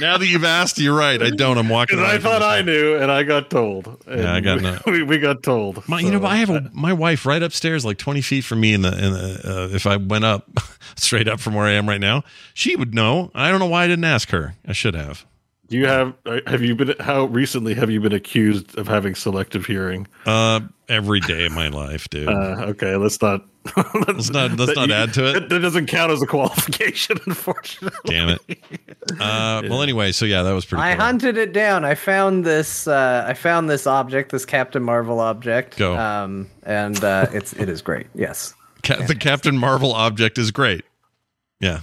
now 0.00 0.18
that 0.18 0.26
you've 0.26 0.44
asked, 0.44 0.78
you're 0.78 0.96
right. 0.96 1.20
I 1.22 1.30
don't. 1.30 1.58
I'm 1.58 1.68
walking. 1.68 1.98
I 1.98 2.18
thought 2.18 2.42
I 2.42 2.62
knew, 2.62 2.96
and 2.96 3.10
I 3.10 3.22
got 3.22 3.50
told. 3.50 4.02
Yeah, 4.08 4.32
I 4.34 4.40
got 4.40 4.56
we, 4.58 4.62
no- 4.62 4.78
we, 4.86 5.02
we 5.02 5.18
got 5.18 5.42
told. 5.42 5.86
My, 5.88 6.00
you 6.00 6.10
know, 6.10 6.20
So, 6.20 6.26
I 6.26 6.36
have 6.36 6.50
a, 6.50 6.70
my 6.72 6.92
wife 6.92 7.26
right 7.26 7.42
upstairs, 7.42 7.84
like 7.84 7.98
20 7.98 8.20
feet 8.20 8.44
from 8.44 8.60
me. 8.60 8.74
In 8.74 8.82
the, 8.82 8.92
in 8.92 9.12
the 9.12 9.40
uh, 9.44 9.74
if 9.74 9.86
I 9.86 9.96
went 9.96 10.24
up 10.24 10.48
straight 10.96 11.28
up 11.28 11.40
from 11.40 11.54
where 11.54 11.66
I 11.66 11.72
am 11.72 11.88
right 11.88 12.00
now, 12.00 12.24
she 12.54 12.76
would 12.76 12.94
know. 12.94 13.30
I 13.34 13.50
don't 13.50 13.58
know 13.60 13.66
why 13.66 13.84
I 13.84 13.86
didn't 13.86 14.04
ask 14.04 14.30
her. 14.30 14.54
I 14.66 14.72
should 14.72 14.94
have. 14.94 15.24
Do 15.68 15.76
you 15.76 15.86
have? 15.86 16.14
uh, 16.24 16.40
Have 16.46 16.62
you 16.62 16.74
been? 16.74 16.94
How 17.00 17.24
recently 17.26 17.74
have 17.74 17.90
you 17.90 18.00
been 18.00 18.14
accused 18.14 18.78
of 18.78 18.88
having 18.88 19.14
selective 19.14 19.66
hearing? 19.66 20.06
Uh, 20.24 20.60
every 20.88 21.20
day 21.20 21.44
of 21.44 21.52
my 21.52 21.68
life, 21.68 22.08
dude. 22.08 22.28
Uh, 22.28 22.66
okay, 22.68 22.96
let's 22.96 23.20
not. 23.20 23.44
Let's 23.76 24.30
not 24.30 24.52
let's 24.58 24.74
not 24.76 24.88
you- 24.88 24.94
add 24.94 25.12
to 25.14 25.28
it. 25.28 25.32
That, 25.34 25.48
that 25.48 25.58
doesn't 25.60 25.86
count 25.86 26.10
as 26.12 26.22
a 26.22 26.26
qualification, 26.26 27.18
unfortunately. 27.26 27.98
Damn 28.06 28.28
it. 28.30 28.40
Uh, 29.20 29.62
Well, 29.68 29.82
anyway, 29.82 30.12
so 30.12 30.24
yeah, 30.24 30.42
that 30.42 30.52
was 30.52 30.64
pretty. 30.64 30.82
I 30.82 30.94
cool. 30.94 31.04
hunted 31.04 31.36
it 31.36 31.52
down. 31.52 31.84
I 31.84 31.94
found 31.94 32.44
this. 32.44 32.86
Uh, 32.86 33.24
I 33.26 33.34
found 33.34 33.68
this 33.70 33.86
object, 33.86 34.32
this 34.32 34.44
Captain 34.44 34.82
Marvel 34.82 35.20
object. 35.20 35.76
Go. 35.76 35.96
Um, 35.96 36.48
and 36.64 37.02
uh, 37.04 37.26
it's 37.32 37.52
it 37.54 37.68
is 37.68 37.82
great. 37.82 38.06
Yes. 38.14 38.54
Ca- 38.82 39.06
the 39.06 39.14
Captain 39.14 39.56
Marvel 39.58 39.92
object 39.92 40.38
is 40.38 40.50
great. 40.50 40.84
Yeah, 41.60 41.80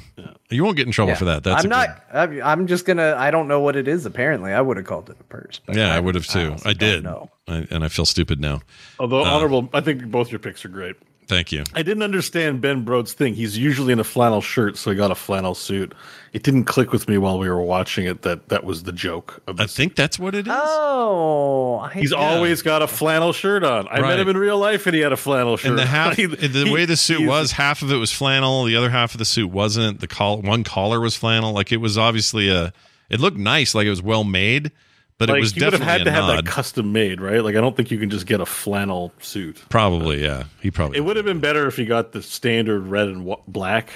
you 0.49 0.63
won't 0.63 0.77
get 0.77 0.85
in 0.87 0.93
trouble 0.93 1.11
Yeah. 1.11 1.17
for 1.17 1.25
that. 1.25 1.43
That's 1.43 1.65
I'm 1.65 1.69
not. 1.69 2.01
I'm, 2.13 2.41
I'm 2.41 2.67
just 2.67 2.85
gonna. 2.85 3.13
I 3.17 3.29
don't 3.29 3.49
know 3.49 3.59
what 3.59 3.75
it 3.75 3.89
is. 3.89 4.05
Apparently, 4.05 4.53
I 4.53 4.61
would 4.61 4.77
have 4.77 4.85
called 4.85 5.09
it 5.09 5.17
a 5.19 5.23
purse. 5.25 5.59
But 5.65 5.75
yeah, 5.75 5.93
I 5.93 5.99
would 5.99 6.15
have 6.15 6.25
too. 6.25 6.51
honestly 6.51 6.69
I, 6.69 6.73
did, 6.73 7.03
know. 7.03 7.29
I, 7.49 7.67
and 7.69 7.83
I 7.83 7.89
feel 7.89 8.05
stupid 8.05 8.39
now. 8.39 8.61
Although 8.99 9.25
Uh, 9.25 9.29
honorable, 9.31 9.67
I 9.73 9.81
think 9.81 10.05
both 10.09 10.31
your 10.31 10.39
picks 10.39 10.63
are 10.63 10.69
great. 10.69 10.95
Thank 11.27 11.51
you. 11.51 11.63
I 11.73 11.81
didn't 11.81 12.03
understand 12.03 12.61
Ben 12.61 12.83
Brode's 12.83 13.13
thing. 13.13 13.33
He's 13.33 13.57
usually 13.57 13.91
in 13.93 13.99
a 13.99 14.03
flannel 14.03 14.41
shirt, 14.41 14.77
so 14.77 14.91
he 14.91 14.95
got 14.97 15.09
a 15.09 15.15
flannel 15.15 15.55
suit. 15.55 15.93
It 16.33 16.43
didn't 16.43 16.65
click 16.65 16.91
with 16.91 17.07
me 17.09 17.17
while 17.17 17.39
we 17.39 17.49
were 17.49 17.61
watching 17.61 18.05
it 18.05 18.21
that 18.21 18.49
that 18.49 18.63
was 18.63 18.83
the 18.83 18.91
joke. 18.91 19.41
Of 19.47 19.59
I 19.59 19.65
think 19.65 19.95
that's 19.95 20.19
what 20.19 20.35
it 20.35 20.45
is. 20.47 20.53
Oh, 20.55 21.79
I, 21.79 21.93
He's 21.93 22.11
always 22.13 22.61
got 22.61 22.81
a 22.81 22.87
flannel 22.87 23.33
shirt 23.33 23.63
on. 23.63 23.87
I 23.87 24.01
Right. 24.01 24.09
met 24.09 24.19
him 24.19 24.29
in 24.29 24.37
real 24.37 24.57
life, 24.59 24.85
and 24.85 24.95
he 24.95 25.01
had 25.01 25.13
a 25.13 25.17
flannel 25.17 25.57
shirt. 25.57 25.71
and 25.71 25.79
the 25.79 25.85
half, 25.85 26.15
He- 26.17 26.25
the 26.25 26.69
way 26.71 26.85
the 26.85 26.97
suit 26.97 27.25
was, 27.27 27.51
half 27.53 27.81
of 27.81 27.91
it 27.91 27.97
was 27.97 28.11
flannel, 28.11 28.63
the 28.65 28.75
other 28.75 28.89
half 28.89 29.13
of 29.13 29.17
the 29.19 29.25
suit 29.25 29.49
wasn't. 29.49 29.99
The 30.01 30.07
col- 30.07 30.41
one 30.41 30.63
collar 30.63 30.99
was 30.99 31.15
flannel. 31.15 31.53
Like 31.53 31.71
it 31.71 31.77
was 31.77 31.97
obviously 31.97 32.49
a. 32.49 32.73
It 33.09 33.19
looked 33.19 33.37
nice, 33.37 33.73
like 33.75 33.85
it 33.87 33.91
was 33.91 34.01
well 34.01 34.23
made, 34.23 34.71
but 35.17 35.29
like, 35.29 35.37
it 35.37 35.41
was 35.41 35.51
he 35.53 35.63
would 35.63 35.73
have 35.73 35.81
definitely 35.81 35.99
had 35.99 36.03
to 36.05 36.11
have 36.11 36.25
nod. 36.25 36.45
that 36.45 36.51
custom 36.51 36.91
made, 36.91 37.21
right? 37.21 37.43
Like 37.43 37.55
I 37.55 37.61
don't 37.61 37.75
think 37.75 37.91
you 37.91 37.97
can 37.97 38.09
just 38.09 38.25
get 38.25 38.41
a 38.41 38.45
flannel 38.45 39.13
suit. 39.19 39.63
probably, 39.69 40.23
yeah. 40.23 40.43
He 40.61 40.71
probably. 40.71 40.97
It 40.97 41.01
would 41.01 41.15
have 41.15 41.25
been 41.25 41.39
better 41.39 41.67
if 41.67 41.75
he 41.75 41.85
got 41.85 42.11
the 42.11 42.21
standard 42.21 42.87
red 42.87 43.07
and 43.07 43.25
wa- 43.25 43.39
black 43.47 43.89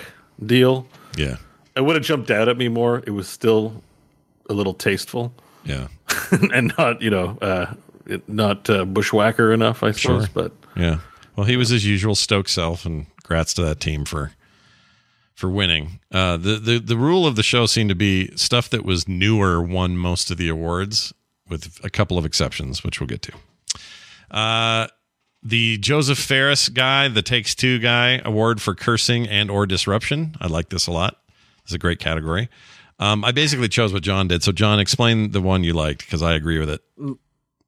deal. 0.45 0.87
Yeah, 1.17 1.37
It 1.75 1.81
would 1.81 1.95
have 1.95 2.05
jumped 2.05 2.31
out 2.31 2.47
at 2.47 2.57
me 2.57 2.67
more. 2.69 3.03
It 3.05 3.11
was 3.11 3.27
still 3.27 3.83
a 4.49 4.53
little 4.53 4.73
tasteful 4.73 5.33
yeah, 5.65 5.87
and 6.53 6.73
not, 6.77 7.01
you 7.01 7.09
know, 7.09 7.37
uh, 7.41 7.73
it, 8.05 8.27
not 8.27 8.69
uh, 8.69 8.85
bushwhacker 8.85 9.51
enough, 9.53 9.83
I 9.83 9.91
suppose. 9.91 10.25
Sure. 10.25 10.31
But 10.33 10.51
yeah. 10.75 10.99
Well, 11.35 11.45
he 11.45 11.57
was 11.57 11.69
his 11.69 11.85
usual 11.85 12.15
Stoke 12.15 12.49
self, 12.49 12.85
and 12.85 13.05
grats 13.23 13.53
to 13.55 13.63
that 13.63 13.79
team 13.79 14.05
for 14.05 14.31
for 15.39 15.49
winning. 15.49 16.01
Uh, 16.11 16.35
the 16.35 16.57
the 16.57 16.79
the 16.79 16.97
rule 16.97 17.25
of 17.25 17.37
the 17.37 17.43
show 17.43 17.65
seemed 17.65 17.87
to 17.87 17.95
be 17.95 18.29
stuff 18.35 18.69
that 18.71 18.83
was 18.83 19.07
newer 19.07 19.61
won 19.61 19.95
most 19.95 20.29
of 20.29 20.37
the 20.37 20.49
awards, 20.49 21.13
with 21.47 21.79
a 21.81 21.89
couple 21.89 22.17
of 22.17 22.25
exceptions, 22.25 22.83
which 22.83 22.99
we'll 22.99 23.07
get 23.07 23.21
to. 23.21 23.31
Uh, 24.29 24.87
the 25.41 25.77
Josef 25.77 26.17
Fares 26.17 26.67
guy, 26.67 27.07
the 27.07 27.21
Takes 27.21 27.55
Two 27.55 27.79
guy, 27.79 28.21
award 28.25 28.61
for 28.61 28.75
cursing 28.75 29.29
and 29.29 29.49
or 29.49 29.65
disruption. 29.65 30.35
I 30.41 30.47
like 30.47 30.67
this 30.69 30.87
a 30.87 30.91
lot. 30.91 31.15
It's 31.63 31.73
a 31.73 31.77
great 31.77 31.99
category. 31.99 32.49
Um, 32.99 33.23
I 33.23 33.31
basically 33.31 33.69
chose 33.69 33.93
what 33.93 34.03
John 34.03 34.27
did. 34.27 34.43
So, 34.43 34.51
John, 34.51 34.77
explain 34.77 35.31
the 35.31 35.39
one 35.39 35.63
you 35.63 35.71
liked 35.71 35.99
because 35.99 36.21
I 36.21 36.33
agree 36.33 36.59
with 36.59 36.69
it. 36.69 36.81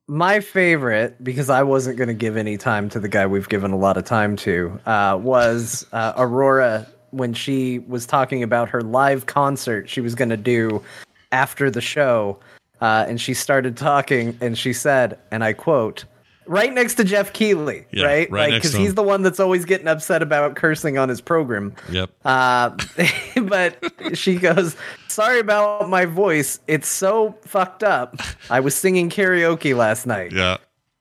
my 0.09 0.41
favorite 0.41 1.23
because 1.23 1.49
I 1.49 1.63
wasn't 1.63 1.97
going 1.97 2.09
to 2.09 2.13
give 2.13 2.35
any 2.35 2.57
time 2.57 2.89
to 2.89 2.99
the 2.99 3.07
guy 3.07 3.27
we've 3.27 3.47
given 3.47 3.71
a 3.71 3.77
lot 3.77 3.95
of 3.95 4.03
time 4.03 4.35
to 4.37 4.77
uh, 4.85 5.17
was 5.21 5.87
uh, 5.93 6.11
Aurora 6.17 6.85
when 7.11 7.33
she 7.33 7.79
was 7.79 8.05
talking 8.05 8.41
about 8.43 8.69
her 8.69 8.81
live 8.81 9.25
concert 9.25 9.89
she 9.89 10.01
was 10.01 10.15
going 10.15 10.29
to 10.29 10.37
do 10.37 10.83
after 11.31 11.69
the 11.69 11.81
show, 11.81 12.39
uh, 12.81 13.05
and 13.07 13.21
she 13.21 13.33
started 13.33 13.77
talking 13.77 14.37
and 14.41 14.57
she 14.57 14.73
said, 14.73 15.17
and 15.31 15.43
I 15.43 15.53
quote. 15.53 16.05
Right 16.47 16.73
next 16.73 16.95
to 16.95 17.03
Jeff 17.03 17.31
Keighley, 17.33 17.85
Yeah, 17.91 18.03
right? 18.05 18.31
right 18.31 18.51
like 18.51 18.61
because 18.61 18.73
he's 18.73 18.95
the 18.95 19.03
one 19.03 19.21
that's 19.21 19.39
always 19.39 19.63
getting 19.63 19.87
upset 19.87 20.21
about 20.23 20.55
cursing 20.55 20.97
on 20.97 21.07
his 21.07 21.21
program. 21.21 21.73
Yep. 21.91 22.09
Uh, 22.25 22.71
but 23.43 23.77
she 24.17 24.35
goes, 24.37 24.75
"Sorry 25.07 25.39
about 25.39 25.87
my 25.87 26.05
voice. 26.05 26.59
It's 26.67 26.87
so 26.89 27.37
fucked 27.43 27.83
up. 27.83 28.15
I 28.49 28.59
was 28.59 28.75
singing 28.75 29.09
karaoke 29.09 29.77
last 29.77 30.07
night." 30.07 30.31
Yeah. 30.33 30.57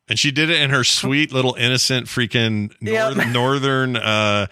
And 0.09 0.19
she 0.19 0.31
did 0.31 0.51
it 0.51 0.61
in 0.61 0.71
her 0.71 0.85
sweet 0.85 1.33
little 1.33 1.55
innocent 1.55 2.07
freaking 2.07 2.73
Yep. 2.83 3.29
northern 3.33 3.97
uh 3.97 4.47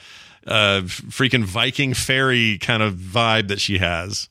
uh 0.49 0.83
freaking 0.83 1.45
Viking 1.45 1.95
fairy 1.95 2.59
kind 2.59 2.83
of 2.83 2.95
vibe 2.95 3.49
that 3.49 3.61
she 3.61 3.79
has. 3.79 4.29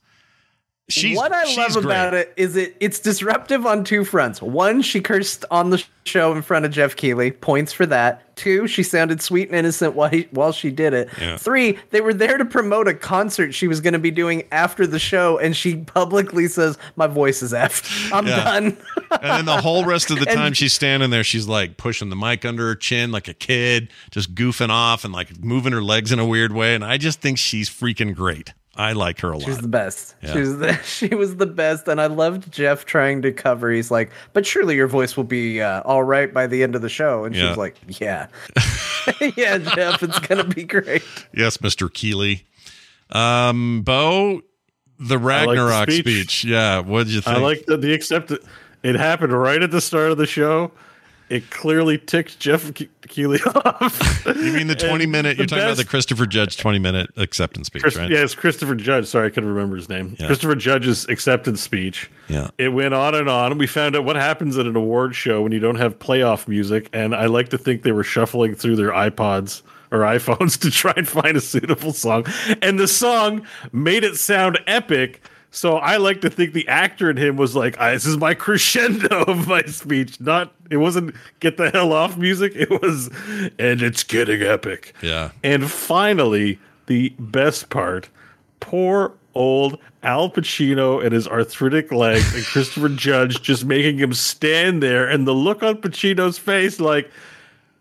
She's 0.89 1.17
what 1.17 1.33
I 1.33 1.43
love 1.55 1.75
about 1.75 2.11
great. 2.11 2.21
it 2.21 2.33
is 2.37 2.55
it 2.55 2.77
it's 2.79 2.99
disruptive 2.99 3.65
on 3.65 3.83
two 3.83 4.05
fronts. 4.05 4.41
One, 4.41 4.81
she 4.81 5.01
cursed 5.01 5.43
on 5.51 5.69
the 5.69 5.83
show 6.05 6.31
in 6.33 6.41
front 6.41 6.63
of 6.63 6.71
Jeff 6.71 6.95
Keighley, 6.95 7.31
points 7.31 7.73
for 7.73 7.85
that. 7.87 8.23
Two, 8.37 8.67
she 8.67 8.83
sounded 8.83 9.21
sweet 9.21 9.49
and 9.49 9.57
innocent 9.57 9.95
while 9.95 10.09
he, 10.09 10.29
while 10.31 10.53
she 10.53 10.69
did 10.71 10.93
it. 10.93 11.09
Yeah. 11.19 11.35
Three, 11.35 11.77
they 11.89 11.99
were 11.99 12.13
there 12.13 12.37
to 12.37 12.45
promote 12.45 12.87
a 12.87 12.93
concert 12.93 13.53
she 13.53 13.67
was 13.67 13.81
going 13.81 13.93
to 13.93 13.99
be 13.99 14.11
doing 14.11 14.43
after 14.53 14.87
the 14.87 14.99
show, 14.99 15.37
and 15.39 15.57
she 15.57 15.75
publicly 15.75 16.47
says, 16.47 16.77
"My 16.95 17.07
voice 17.07 17.41
is 17.43 17.51
effed. 17.51 18.11
I'm 18.13 18.25
Yeah. 18.25 18.43
done." 18.45 18.77
And 19.11 19.23
then 19.23 19.45
the 19.45 19.59
whole 19.59 19.83
rest 19.83 20.09
of 20.09 20.19
the 20.19 20.25
And- 20.29 20.37
time 20.37 20.53
she's 20.53 20.71
standing 20.71 21.09
there, 21.09 21.25
she's 21.25 21.47
like 21.49 21.75
pushing 21.75 22.09
the 22.09 22.15
mic 22.15 22.45
under 22.45 22.65
her 22.67 22.75
chin 22.75 23.11
like 23.11 23.27
a 23.27 23.33
kid, 23.33 23.91
just 24.11 24.35
goofing 24.35 24.69
off 24.69 25.03
and 25.03 25.13
like 25.13 25.37
moving 25.43 25.73
her 25.73 25.83
legs 25.83 26.13
in 26.13 26.19
a 26.19 26.25
weird 26.25 26.53
way. 26.53 26.75
And 26.75 26.85
I 26.85 26.97
just 26.97 27.19
think 27.19 27.37
she's 27.39 27.69
freaking 27.69 28.15
great. 28.15 28.53
I 28.77 28.93
like 28.93 29.19
her 29.21 29.33
a 29.33 29.39
She 29.39 29.47
was 29.47 29.55
lot. 29.57 29.61
the 29.63 29.67
best. 29.67 30.15
Yeah. 30.21 30.33
She 30.33 30.39
was 30.39 30.57
the, 30.59 30.73
she 30.83 31.07
was 31.15 31.35
the 31.37 31.45
best, 31.47 31.87
and 31.87 31.99
I 31.99 32.05
loved 32.07 32.51
Jeff 32.51 32.85
trying 32.85 33.21
to 33.23 33.31
cover. 33.31 33.71
He's 33.71 33.89
like, 33.91 34.11
"But 34.33 34.45
surely 34.45 34.75
your 34.75 34.87
voice 34.87 35.17
will 35.17 35.23
be 35.23 35.61
uh, 35.61 35.81
all 35.81 36.03
right 36.03 36.31
by 36.33 36.47
the 36.47 36.61
end 36.63 36.75
of 36.75 36.81
the 36.81 36.89
show," 36.89 37.25
and 37.25 37.35
she 37.35 37.41
Yeah. 37.41 37.49
was 37.49 37.57
like, 37.57 37.75
"Yeah, 37.99 38.27
yeah, 39.35 39.57
Jeff, 39.57 40.03
it's 40.03 40.19
gonna 40.19 40.43
be 40.43 40.63
great." 40.63 41.03
Yes, 41.33 41.57
Mr. 41.57 41.91
Keighley. 41.91 42.45
Um, 43.09 43.81
Bo, 43.83 44.41
the 44.99 45.17
Ragnarok 45.17 45.89
speech. 45.89 46.03
speech. 46.03 46.43
Yeah. 46.45 46.79
What 46.79 47.05
did 47.05 47.13
you 47.13 47.21
think? 47.21 47.37
I 47.37 47.39
like 47.41 47.65
that 47.67 47.81
the 47.81 47.93
accept 47.93 48.31
it 48.83 48.95
happened 48.95 49.33
right 49.33 49.61
at 49.61 49.71
the 49.71 49.81
start 49.81 50.11
of 50.11 50.17
the 50.17 50.25
show. 50.27 50.71
It 51.29 51.49
clearly 51.49 51.97
ticked 51.97 52.39
Jeff 52.39 52.73
Ke- 52.73 52.87
Keighley 53.07 53.39
off. 53.43 54.25
You 54.25 54.53
mean 54.53 54.67
the 54.67 54.75
20 54.79 55.03
And 55.03 55.11
minute, 55.11 55.37
you're 55.37 55.45
talking 55.45 55.65
about 55.65 55.77
the 55.77 55.83
Christopher 55.85 56.25
Judge 56.25 56.55
20 56.57 56.79
minute 56.79 57.09
acceptance 57.17 57.67
speech, 57.67 57.81
Chris- 57.83 57.97
right? 57.97 58.09
Yeah, 58.09 58.23
it's 58.23 58.33
Christopher 58.35 58.75
Judge. 58.75 59.07
Sorry, 59.07 59.27
I 59.27 59.29
couldn't 59.29 59.49
remember 59.49 59.75
his 59.75 59.89
name. 59.89 60.15
Yeah. 60.19 60.27
Christopher 60.27 60.55
Judge's 60.55 61.05
acceptance 61.09 61.61
speech. 61.61 62.09
Yeah. 62.29 62.49
It 62.57 62.69
went 62.69 62.93
on 62.93 63.13
and 63.15 63.29
on. 63.29 63.57
We 63.57 63.67
found 63.67 63.95
out 63.95 64.05
what 64.05 64.15
happens 64.15 64.57
at 64.57 64.65
an 64.67 64.75
award 64.75 65.15
show 65.15 65.41
when 65.41 65.51
you 65.51 65.59
don't 65.59 65.75
have 65.75 65.99
playoff 65.99 66.47
music. 66.47 66.89
And 66.93 67.13
I 67.13 67.25
like 67.25 67.49
to 67.49 67.57
think 67.57 67.83
they 67.83 67.91
were 67.91 68.03
shuffling 68.03 68.55
through 68.55 68.77
their 68.77 68.91
iPods 68.91 69.63
or 69.91 69.99
iPhones 70.15 70.59
to 70.61 70.71
try 70.71 70.93
and 70.95 71.07
find 71.07 71.35
a 71.35 71.41
suitable 71.41 71.93
song. 71.93 72.25
And 72.61 72.79
the 72.79 72.87
song 72.87 73.45
made 73.71 74.03
it 74.03 74.15
sound 74.15 74.59
epic. 74.67 75.21
So 75.49 75.77
I 75.77 75.97
like 75.97 76.21
to 76.21 76.29
think 76.29 76.53
the 76.53 76.67
actor 76.67 77.09
in 77.09 77.17
him 77.17 77.37
was 77.37 77.55
like, 77.55 77.77
"Ah, 77.79 77.91
"This 77.91 78.05
is 78.05 78.17
my 78.17 78.33
crescendo 78.33 79.23
of 79.27 79.47
my 79.47 79.63
speech." 79.63 80.19
Not 80.19 80.53
it 80.69 80.77
wasn't 80.77 81.15
"Get 81.39 81.57
the 81.57 81.69
hell 81.69 81.93
off" 81.93 82.17
music. 82.17 82.53
It 82.55 82.69
was, 82.69 83.09
and 83.57 83.81
it's 83.81 84.03
getting 84.03 84.41
epic. 84.41 84.93
Yeah. 85.01 85.31
And 85.43 85.71
finally, 85.71 86.59
the 86.87 87.09
best 87.17 87.69
part 87.69 88.09
poor 88.59 89.13
old 89.33 89.77
Al 90.03 90.29
Pacino 90.29 91.03
and 91.03 91.13
his 91.13 91.27
arthritic 91.27 91.91
legs 91.91 92.33
and 92.35 92.43
Christopher 92.53 92.89
Judge 92.89 93.41
just 93.41 93.65
making 93.65 93.97
him 93.97 94.13
stand 94.13 94.81
there 94.81 95.07
and 95.07 95.27
the 95.27 95.33
look 95.33 95.63
on 95.63 95.77
Pacino's 95.77 96.37
face 96.37 96.79
like, 96.79 97.11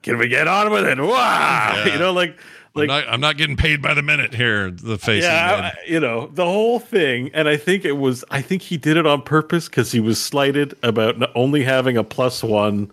can 0.03 0.19
we 0.19 0.29
get 0.29 0.47
on 0.47 0.71
with 0.71 0.85
it? 0.85 1.01
Wow. 1.01 1.85
You 1.87 1.99
know, 1.99 2.13
like, 2.13 2.39
I'm, 2.77 2.89
like, 2.89 3.05
not, 3.05 3.13
I'm 3.13 3.21
not 3.21 3.37
getting 3.37 3.57
paid 3.57 3.81
by 3.83 3.95
the 3.95 4.03
minute 4.03 4.35
here. 4.35 4.71
The 4.71 4.99
face. 4.99 5.23
yeah. 5.25 5.73
I- 5.75 5.89
you 5.91 6.01
know, 6.01 6.27
the 6.29 6.45
whole 6.45 6.79
thing. 6.79 7.31
And 7.35 7.49
I 7.49 7.57
think 7.57 7.85
it 7.85 7.93
was, 7.99 8.25
I 8.31 8.43
think 8.43 8.63
he 8.63 8.77
did 8.77 8.97
it 8.97 9.07
on 9.07 9.23
purpose 9.23 9.69
because 9.69 9.93
he 9.93 10.01
was 10.01 10.23
slighted 10.23 10.75
about 10.83 11.17
only 11.37 11.63
having 11.65 11.97
a 11.97 12.05
plus 12.05 12.43
one 12.43 12.91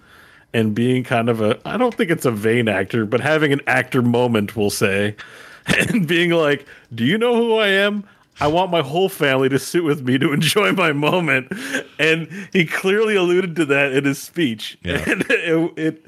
and 0.53 0.75
being 0.75 1.03
kind 1.03 1.29
of 1.29 1.41
a, 1.41 1.59
I 1.67 1.77
don't 1.77 1.93
think 1.95 2.11
it's 2.11 2.25
a 2.25 2.31
vain 2.31 2.67
actor, 2.67 3.05
but 3.05 3.19
having 3.19 3.51
an 3.51 3.61
actor 3.67 4.01
moment, 4.01 4.55
we'll 4.55 4.69
say, 4.69 5.15
and 5.89 6.07
being 6.07 6.29
like, 6.31 6.65
do 6.93 7.03
you 7.03 7.17
know 7.17 7.35
who 7.35 7.55
I 7.55 7.67
am? 7.67 8.03
I 8.39 8.47
want 8.47 8.71
my 8.71 8.81
whole 8.81 9.09
family 9.09 9.47
to 9.49 9.59
sit 9.59 9.83
with 9.83 10.01
me 10.01 10.17
to 10.17 10.33
enjoy 10.33 10.71
my 10.71 10.91
moment. 10.91 11.51
And 11.99 12.27
he 12.51 12.65
clearly 12.65 13.15
alluded 13.15 13.55
to 13.57 13.65
that 13.65 13.93
in 13.93 14.05
his 14.05 14.19
speech. 14.21 14.77
Yeah. 14.83 15.03
And 15.07 15.21
it, 15.29 15.73
it, 15.77 16.05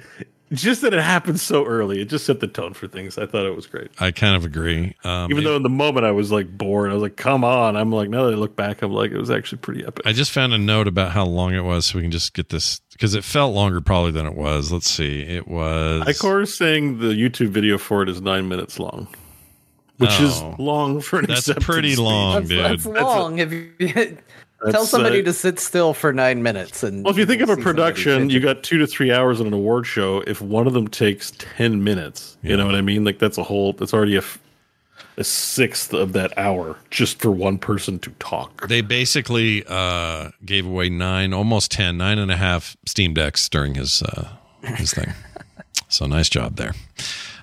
just 0.54 0.82
that 0.82 0.94
it 0.94 1.02
happened 1.02 1.40
so 1.40 1.66
early, 1.66 2.02
it 2.02 2.06
just 2.06 2.26
set 2.26 2.40
the 2.40 2.48
tone 2.48 2.74
for 2.74 2.88
things. 2.88 3.18
I 3.18 3.26
thought 3.26 3.46
it 3.46 3.56
was 3.56 3.66
great. 3.68 3.90
I 4.00 4.12
kind 4.12 4.36
of 4.36 4.46
agree. 4.46 4.96
Um, 5.04 5.32
Even 5.32 5.44
it- 5.44 5.48
though 5.48 5.56
in 5.56 5.64
the 5.64 5.70
moment 5.70 6.06
I 6.06 6.12
was 6.12 6.32
like 6.32 6.56
bored, 6.56 6.92
I 6.92 6.94
was 6.94 7.02
like, 7.02 7.16
"Come 7.18 7.44
on!" 7.44 7.76
I'm 7.76 7.92
like, 7.92 8.10
now 8.10 8.26
that 8.26 8.34
I 8.34 8.36
look 8.38 8.56
back, 8.56 8.82
I'm 8.82 8.92
like, 8.92 9.12
it 9.12 9.18
was 9.18 9.32
actually 9.32 9.58
pretty 9.60 9.84
epic. 9.86 10.06
I 10.06 10.14
just 10.14 10.32
found 10.32 10.54
a 10.54 10.58
note 10.58 10.88
about 10.88 11.12
how 11.12 11.26
long 11.26 11.54
it 11.54 11.64
was, 11.64 11.86
so 11.88 11.98
we 11.98 12.04
can 12.04 12.12
just 12.12 12.34
get 12.34 12.50
this 12.50 12.80
because 12.92 13.16
it 13.16 13.24
felt 13.24 13.54
longer 13.56 13.82
probably 13.82 14.12
than 14.12 14.26
it 14.26 14.36
was. 14.36 14.72
Let's 14.72 14.90
see. 14.90 15.22
It 15.22 15.48
was. 15.48 16.04
Icor 16.04 16.44
is 16.44 16.56
saying 16.56 17.00
the 17.00 17.08
YouTube 17.08 17.50
video 17.50 17.78
for 17.78 18.04
it 18.04 18.10
is 18.10 18.22
nine 18.22 18.48
minutes 18.48 18.78
long, 18.80 19.08
which 19.98 20.20
is 20.22 20.42
Oh. 20.42 20.56
long 20.60 21.02
for 21.02 21.20
an 21.20 21.26
That's 21.28 21.40
acceptance 21.48 21.66
pretty 21.66 21.90
speech. 21.94 22.00
long, 22.06 22.34
That's, 22.46 22.50
dude. 22.50 22.64
that's 22.64 22.86
long. 22.86 23.40
if 23.40 23.52
you 23.52 23.72
tell 24.72 24.86
somebody 24.86 25.22
uh, 25.22 25.26
to 25.26 25.34
sit 25.34 25.60
still 25.60 25.94
for 25.94 26.14
nine 26.14 26.44
minutes, 26.44 26.84
and 26.84 27.04
Well, 27.04 27.12
if 27.12 27.18
you 27.18 27.26
think 27.26 27.42
of 27.42 27.50
a 27.50 27.58
production, 27.58 28.30
you 28.30 28.40
got 28.40 28.64
two 28.64 28.78
to 28.78 28.88
three 28.88 29.12
hours 29.12 29.40
on 29.42 29.48
an 29.48 29.54
award 29.54 29.86
show. 29.86 30.22
If 30.22 30.42
one 30.42 30.68
of 30.68 30.74
them 30.74 30.88
takes 30.88 31.32
ten 31.32 31.84
minutes, 31.84 32.38
you 32.42 32.56
know 32.56 32.66
what 32.66 32.76
I 32.76 32.82
mean? 32.82 33.04
Like 33.04 33.20
that's 33.20 33.38
a 33.38 33.44
whole. 33.44 33.74
That's 33.74 33.94
already 33.94 34.18
a 34.18 35.24
sixth 35.24 35.94
of 35.94 36.14
that 36.14 36.38
hour 36.38 36.78
just 36.90 37.22
for 37.22 37.32
one 37.32 37.58
person 37.58 38.00
to 38.00 38.10
talk. 38.20 38.68
They 38.68 38.82
basically 38.82 39.64
uh, 39.68 40.32
gave 40.44 40.66
away 40.66 40.90
nine, 40.90 41.34
almost 41.34 41.72
ten, 41.72 41.98
nine 41.98 42.20
and 42.20 42.32
a 42.32 42.38
half 42.38 42.76
Steam 42.86 43.14
decks 43.14 43.48
during 43.50 43.76
his 43.76 44.02
uh, 44.04 44.30
his 44.62 44.94
thing. 44.94 45.14
So 45.88 46.08
nice 46.08 46.30
job 46.30 46.56
there. 46.56 46.74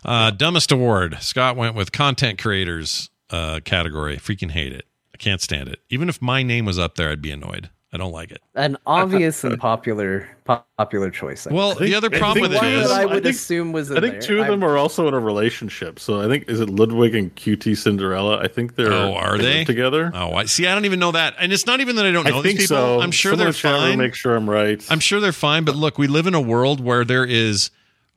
Uh, 0.04 0.30
dumbest 0.30 0.72
award. 0.72 1.16
Scott 1.20 1.56
went 1.56 1.74
with 1.74 1.92
content 1.92 2.38
creators 2.38 3.08
uh, 3.30 3.60
category. 3.64 4.16
Freaking 4.16 4.50
hate 4.50 4.72
it. 4.72 4.84
I 5.22 5.24
can't 5.24 5.40
stand 5.40 5.68
it. 5.68 5.78
Even 5.88 6.08
if 6.08 6.20
my 6.20 6.42
name 6.42 6.64
was 6.64 6.78
up 6.80 6.96
there, 6.96 7.08
I'd 7.10 7.22
be 7.22 7.30
annoyed. 7.30 7.70
I 7.92 7.96
don't 7.98 8.10
like 8.10 8.32
it. 8.32 8.40
An 8.56 8.76
obvious 8.86 9.44
and 9.44 9.56
popular 9.60 10.28
popular 10.76 11.10
choice. 11.10 11.46
I 11.46 11.52
Well, 11.52 11.68
would 11.70 11.78
say. 11.78 11.84
the 11.84 11.94
other 11.94 12.08
I 12.12 12.18
problem 12.18 12.42
think 12.50 12.54
with 12.54 12.62
it 12.62 12.64
one 12.64 12.74
of 12.74 12.80
is 12.82 12.88
that 12.88 12.98
I 12.98 13.02
I 13.02 13.04
would 13.06 13.22
think- 13.22 13.36
assume 13.36 13.70
was 13.70 13.92
I 13.92 14.00
think 14.00 14.14
there. 14.14 14.20
two 14.22 14.40
of 14.40 14.48
them 14.48 14.64
I- 14.64 14.66
are 14.66 14.76
also 14.78 15.06
in 15.06 15.14
a 15.14 15.20
relationship. 15.20 16.00
So 16.00 16.20
I 16.20 16.26
think 16.26 16.48
is 16.48 16.58
it 16.58 16.70
Ludwig 16.70 17.14
and 17.14 17.32
QTCinderella? 17.36 18.42
I 18.42 18.48
think 18.48 18.74
they're 18.74 18.92
Oh, 18.92 19.12
are 19.14 19.38
they 19.38 19.58
live 19.58 19.66
together? 19.68 20.10
Oh, 20.12 20.32
I 20.32 20.46
see. 20.46 20.66
I 20.66 20.74
don't 20.74 20.86
even 20.86 20.98
know 20.98 21.12
that, 21.12 21.34
and 21.38 21.52
it's 21.52 21.66
not 21.66 21.80
even 21.80 21.94
that 21.96 22.06
I 22.06 22.10
don't 22.10 22.24
know 22.24 22.38
I 22.38 22.42
these 22.42 22.52
think 22.56 22.60
people. 22.62 22.76
so. 22.76 23.00
I'm 23.00 23.12
sure 23.12 23.32
Someone 23.32 23.38
they're 23.38 23.46
in 23.48 23.52
chat 23.54 23.76
fine. 23.76 23.98
Make 23.98 24.14
sure 24.16 24.34
I'm 24.34 24.50
right. 24.50 24.84
I'm 24.90 25.00
sure 25.00 25.20
they're 25.20 25.30
fine, 25.32 25.64
but 25.64 25.76
look, 25.76 25.98
we 25.98 26.08
live 26.08 26.26
in 26.26 26.34
a 26.34 26.40
world 26.40 26.80
where 26.80 27.04
there 27.04 27.24
is 27.26 27.70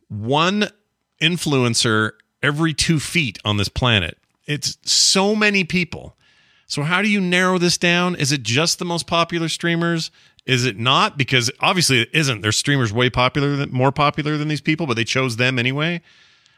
one 0.08 0.70
influencer 1.22 2.14
every 2.42 2.74
two 2.74 3.00
feet 3.00 3.38
on 3.46 3.58
this 3.58 3.70
planet. 3.70 4.18
It's 4.48 4.78
so 4.84 5.36
many 5.36 5.64
people. 5.66 6.16
So, 6.68 6.82
how 6.84 7.02
do 7.02 7.10
you 7.10 7.22
narrow 7.22 7.58
this 7.58 7.78
down? 7.78 8.16
Is 8.16 8.32
it 8.32 8.44
just 8.44 8.80
the 8.80 8.86
most 8.86 9.08
popular 9.08 9.50
streamers? 9.50 10.12
Is 10.46 10.66
it 10.66 10.78
not? 10.78 11.18
Because 11.18 11.52
obviously 11.60 12.02
it 12.02 12.10
isn't. 12.14 12.42
There's 12.42 12.58
streamers 12.58 12.94
way 12.94 13.10
popular, 13.10 13.56
than, 13.56 13.72
more 13.72 13.92
popular 13.92 14.38
than 14.38 14.48
these 14.48 14.62
people, 14.62 14.86
but 14.86 14.96
they 14.96 15.04
chose 15.04 15.38
them 15.38 15.58
anyway. 15.58 16.02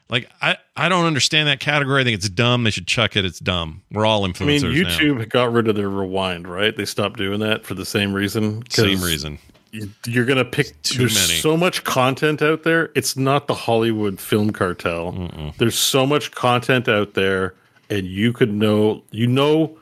Like 0.09 0.29
I, 0.41 0.57
I 0.75 0.87
don't 0.89 1.05
understand 1.05 1.49
that 1.49 1.59
category. 1.59 2.01
I 2.01 2.03
think 2.05 2.15
it's 2.15 2.29
dumb. 2.29 2.63
They 2.63 2.71
should 2.71 2.87
chuck 2.87 3.15
it. 3.17 3.25
It's 3.25 3.39
dumb. 3.39 3.81
We're 3.91 4.05
all 4.05 4.25
I 4.25 4.29
influencers 4.29 4.73
mean, 4.73 4.83
now. 4.83 4.89
YouTube 4.97 5.29
got 5.29 5.51
rid 5.51 5.67
of 5.67 5.75
their 5.75 5.89
rewind, 5.89 6.47
right? 6.47 6.75
They 6.75 6.85
stopped 6.85 7.17
doing 7.17 7.39
that 7.41 7.65
for 7.65 7.73
the 7.73 7.85
same 7.85 8.13
reason. 8.13 8.63
Same 8.69 9.01
reason. 9.01 9.39
you- 9.71 9.89
You're 10.05 10.23
gonna 10.25 10.45
pick. 10.45 10.81
Too 10.83 10.99
there's 10.99 11.15
many. 11.15 11.39
so 11.39 11.57
much 11.57 11.83
content 11.83 12.41
out 12.41 12.63
there. 12.63 12.89
It's 12.95 13.17
not 13.17 13.47
the 13.47 13.53
Hollywood 13.53 14.17
film 14.19 14.51
cartel. 14.51 15.53
There's 15.57 15.77
so 15.77 16.05
much 16.05 16.31
content 16.31 16.87
out 16.87 17.13
there, 17.13 17.53
and 17.89 18.05
you 18.07 18.31
could 18.31 18.53
know. 18.53 19.03
You 19.11 19.27
know 19.27 19.77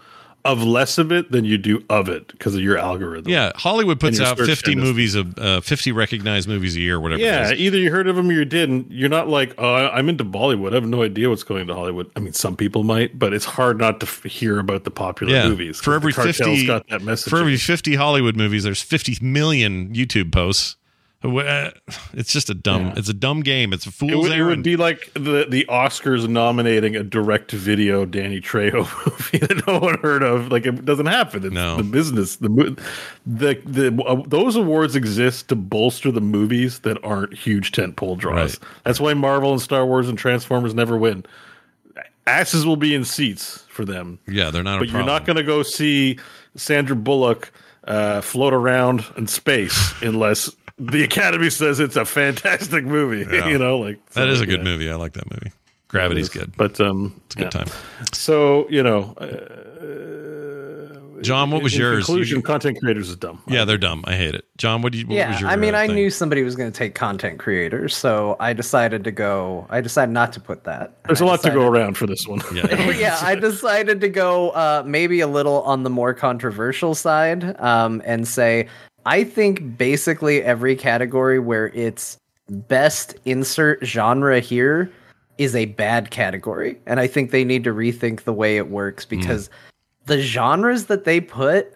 of 0.46 0.64
less 0.64 0.98
of 0.98 1.12
it 1.12 1.32
than 1.32 1.44
you 1.44 1.58
do 1.58 1.84
of 1.90 2.08
it 2.08 2.28
because 2.28 2.56
of 2.56 2.62
your 2.62 2.78
algorithm. 2.78 3.32
Yeah, 3.32 3.52
Hollywood 3.56 4.00
puts 4.00 4.20
out 4.20 4.38
50 4.38 4.52
industry. 4.52 4.76
movies 4.76 5.16
of 5.16 5.38
uh, 5.40 5.62
50 5.62 5.92
recognized 5.92 6.48
movies 6.48 6.76
a 6.76 6.80
year, 6.80 7.00
whatever. 7.00 7.22
Yeah, 7.22 7.52
either 7.52 7.78
you 7.78 7.92
heard 7.92 8.08
of 8.08 8.16
them 8.16 8.30
or 8.30 8.34
you 8.34 8.46
didn't. 8.46 8.92
You're 8.92 9.10
not 9.10 9.28
like, 9.28 9.56
oh, 9.58 9.74
I'm 9.88 10.08
into 10.08 10.24
Bollywood. 10.24 10.72
I 10.72 10.76
have 10.76 10.86
no 10.86 11.02
idea 11.02 11.30
what's 11.30 11.44
going 11.44 11.68
to 11.68 11.74
Hollywood. 11.74 12.12
I 12.16 12.20
mean, 12.20 12.34
some 12.34 12.56
people 12.56 12.84
might, 12.84 13.18
but 13.18 13.34
it's 13.34 13.46
hard 13.46 13.80
not 13.80 14.00
to 14.02 14.06
f- 14.06 14.24
hear 14.24 14.60
about 14.60 14.84
the 14.84 14.92
popular 14.92 15.34
yeah. 15.34 15.50
movies. 15.50 15.80
For 15.80 15.96
every 15.96 16.14
50 16.14 16.68
got 16.68 16.88
that 16.90 17.02
message. 17.02 17.30
for 17.30 17.40
every 17.40 17.58
50 17.58 17.96
Hollywood 17.96 18.36
movies, 18.38 18.64
there's 18.64 18.82
50 18.82 19.18
million 19.26 19.94
YouTube 19.94 20.32
posts. 20.32 20.78
Uh, 21.24 21.72
It's 22.14 22.32
just 22.32 22.50
a 22.50 22.54
dumb. 22.54 22.94
It's 22.96 23.10
a 23.10 23.14
dumb 23.14 23.42
game. 23.42 23.74
It's 23.74 23.86
a 23.86 23.90
it 23.90 23.94
fool's 23.94 24.30
would, 24.30 24.32
it 24.38 24.44
would 24.44 24.64
be 24.64 24.78
like 24.78 25.12
the 25.16 25.46
the 25.50 25.66
Oscars 25.70 26.28
nominating 26.30 26.96
a 26.96 27.04
direct 27.04 27.50
to 27.50 27.58
video 27.58 28.06
Danny 28.06 28.40
Trejo 28.40 28.86
movie 29.06 29.46
that 29.46 29.68
no 29.68 29.80
one 29.80 29.98
heard 30.00 30.24
of. 30.24 30.50
Like 30.52 30.66
it 30.66 30.86
doesn't 30.86 31.08
happen. 31.08 31.44
It's 31.46 31.54
No. 31.54 31.78
the 31.78 31.84
business. 31.84 32.38
The 32.38 32.48
the 33.26 33.56
the 33.66 34.04
uh, 34.04 34.24
those 34.28 34.56
awards 34.56 34.96
exist 34.96 35.50
to 35.50 35.56
bolster 35.56 36.12
the 36.12 36.22
movies 36.22 36.80
that 36.80 37.04
aren't 37.04 37.34
huge 37.34 37.72
tentpole 37.72 38.18
draws. 38.18 38.60
Right. 38.60 38.70
That's 38.84 39.00
why 39.00 39.14
Marvel 39.14 39.52
and 39.52 39.62
Star 39.62 39.86
Wars 39.86 40.08
and 40.08 40.18
Transformers 40.18 40.74
never 40.74 40.98
win. 40.98 41.26
Asses 42.28 42.66
will 42.66 42.78
be 42.78 42.96
in 42.96 43.04
seats 43.06 43.64
for 43.68 43.86
them. 43.86 44.20
yeah, 44.28 44.50
they're 44.52 44.64
not. 44.64 44.80
but 44.80 44.88
a 44.90 44.92
you're 44.92 45.04
not 45.06 45.26
going 45.26 45.36
to 45.38 45.44
go 45.44 45.62
see 45.64 46.18
Sandra 46.56 46.96
Bullock 46.96 47.52
uh, 47.84 48.22
float 48.22 48.54
around 48.54 49.06
in 49.16 49.28
space 49.28 49.94
unless 50.02 50.50
the 50.78 51.04
Academy 51.04 51.50
says 51.50 51.80
it's 51.80 51.96
a 51.96 52.06
fantastic 52.06 52.86
movie. 52.86 53.26
Yeah. 53.36 53.48
you 53.48 53.58
know, 53.58 53.80
like 53.80 54.04
that 54.12 54.28
is 54.30 54.42
a 54.42 54.46
good 54.46 54.60
yeah, 54.60 54.64
movie. 54.64 54.90
I 54.90 54.96
like 54.96 55.14
that 55.14 55.30
movie. 55.32 55.52
Gravity's 55.88 56.30
good. 56.30 56.56
but 56.58 56.80
um, 56.82 57.20
It's 57.26 57.36
a 57.36 57.38
good 57.40 57.44
yeah. 57.46 57.50
time. 57.50 57.68
So 58.14 58.68
you 58.70 58.84
know, 58.84 59.14
John, 61.22 61.50
what 61.50 61.64
was 61.64 61.74
in 61.74 61.82
yours? 61.82 62.06
Conclusion: 62.06 62.38
You- 62.38 62.44
content 62.44 62.80
creators 62.80 63.10
is 63.10 63.16
dumb. 63.16 63.42
yeah, 63.48 63.66
they're 63.66 63.78
dumb. 63.78 64.04
I 64.06 64.16
hate 64.16 64.36
it. 64.36 64.46
John, 64.58 64.82
what 64.82 64.92
do 64.92 65.00
you? 65.00 65.08
What 65.08 65.16
yeah, 65.16 65.32
was 65.32 65.42
your, 65.42 65.50
I 65.50 65.56
mean, 65.56 65.74
uh, 65.74 65.80
I 65.80 65.88
thing? 65.88 65.96
knew 65.96 66.10
somebody 66.10 66.44
was 66.44 66.56
going 66.56 66.72
to 66.72 66.78
take 66.78 66.94
content 66.94 67.40
creators, 67.40 67.96
so 67.96 68.36
I 68.40 68.54
decided 68.54 69.04
to 69.06 69.12
go. 69.12 69.66
I 69.70 69.82
decided 69.82 70.12
not 70.12 70.34
to 70.34 70.40
put 70.40 70.66
that. 70.66 70.98
There's 71.06 71.22
I 71.22 71.26
a 71.26 71.28
lot 71.28 71.42
to 71.44 71.52
go 71.52 71.68
around 71.68 71.98
for 71.98 72.06
this 72.06 72.28
one. 72.28 72.42
Yeah. 72.54 72.90
yeah, 72.92 73.18
I 73.22 73.36
decided 73.36 74.02
to 74.02 74.10
go 74.10 74.50
uh, 74.52 74.84
maybe 74.86 75.20
a 75.22 75.28
little 75.28 75.64
on 75.64 75.84
the 75.84 75.90
more 75.90 76.14
controversial 76.14 76.94
side 76.96 77.60
um, 77.60 78.02
and 78.06 78.28
say 78.28 78.68
I 79.06 79.24
think 79.24 79.78
basically 79.78 80.42
every 80.42 80.76
category 80.76 81.40
where 81.40 81.68
it's 81.70 82.18
best 82.50 83.16
insert 83.26 83.84
genre 83.86 84.40
here 84.40 84.92
is 85.38 85.56
a 85.56 85.66
bad 85.66 86.12
category, 86.12 86.80
and 86.86 87.00
I 87.00 87.08
think 87.08 87.32
they 87.32 87.44
need 87.44 87.64
to 87.66 87.74
rethink 87.74 88.24
the 88.24 88.34
way 88.34 88.58
it 88.58 88.70
works 88.70 89.06
hmm. 89.06 89.20
because 89.20 89.50
the 90.06 90.20
genres 90.20 90.86
that 90.86 91.04
they 91.04 91.22
put 91.22 91.74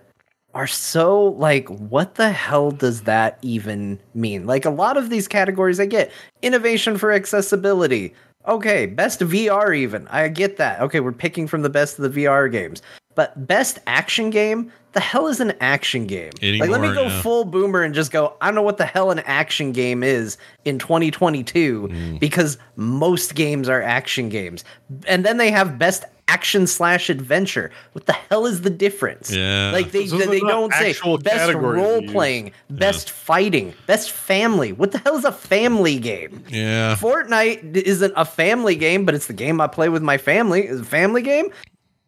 are 0.55 0.67
so 0.67 1.25
like 1.37 1.67
what 1.69 2.15
the 2.15 2.31
hell 2.31 2.71
does 2.71 3.01
that 3.03 3.37
even 3.41 3.99
mean? 4.13 4.47
Like 4.47 4.65
a 4.65 4.71
lot 4.71 4.97
of 4.97 5.09
these 5.09 5.27
categories 5.27 5.79
i 5.79 5.85
get 5.85 6.11
innovation 6.41 6.97
for 6.97 7.11
accessibility 7.11 8.13
okay 8.49 8.85
best 8.85 9.19
vr 9.21 9.75
even. 9.77 10.07
I 10.09 10.27
get 10.27 10.57
that. 10.57 10.81
Okay 10.81 10.99
we're 10.99 11.11
picking 11.11 11.47
from 11.47 11.61
the 11.61 11.69
best 11.69 11.99
of 11.99 12.13
the 12.13 12.21
vr 12.23 12.51
games. 12.51 12.81
But 13.15 13.47
best 13.47 13.79
action 13.87 14.29
game? 14.29 14.71
The 14.93 14.99
hell 15.01 15.27
is 15.27 15.39
an 15.39 15.53
action 15.59 16.07
game? 16.07 16.31
Like 16.41 16.69
let 16.69 16.81
me 16.81 16.93
go 16.93 17.03
yeah. 17.07 17.21
full 17.21 17.45
boomer 17.45 17.83
and 17.83 17.93
just 17.93 18.11
go 18.11 18.35
i 18.41 18.47
don't 18.47 18.55
know 18.55 18.61
what 18.61 18.77
the 18.77 18.85
hell 18.85 19.11
an 19.11 19.19
action 19.19 19.71
game 19.71 20.03
is 20.03 20.37
in 20.65 20.79
2022 20.79 21.87
Mm. 21.89 22.19
because 22.19 22.57
most 22.75 23.35
games 23.35 23.67
are 23.69 23.81
action 23.81 24.29
games. 24.29 24.63
And 25.07 25.23
then 25.25 25.37
they 25.37 25.51
have 25.51 25.77
best 25.77 26.03
action 26.29 26.67
slash 26.67 27.09
adventure 27.09 27.71
what 27.93 28.05
the 28.05 28.13
hell 28.13 28.45
is 28.45 28.61
the 28.61 28.69
difference 28.69 29.31
Yeah. 29.31 29.71
like 29.71 29.91
they 29.91 30.05
So 30.07 30.17
they, 30.17 30.25
those 30.25 30.41
don't 30.41 30.73
say 30.73 30.93
best 31.23 31.53
role 31.53 32.01
playing, 32.03 32.51
best 32.69 33.09
fighting, 33.09 33.73
best 33.87 34.11
family. 34.11 34.71
What 34.71 34.91
the 34.91 34.99
hell 34.99 35.17
is 35.17 35.25
a 35.25 35.31
family 35.31 35.97
game? 35.99 36.43
Yeah. 36.49 36.95
Fortnite 36.95 37.75
isn't 37.75 38.13
a 38.15 38.25
family 38.25 38.75
game, 38.75 39.05
but 39.05 39.15
it's 39.15 39.27
the 39.27 39.33
game 39.33 39.59
I 39.59 39.67
play 39.67 39.89
with 39.89 40.03
my 40.03 40.17
family. 40.17 40.65
Is 40.67 40.81
a 40.81 40.85
family 40.85 41.21
game? 41.21 41.51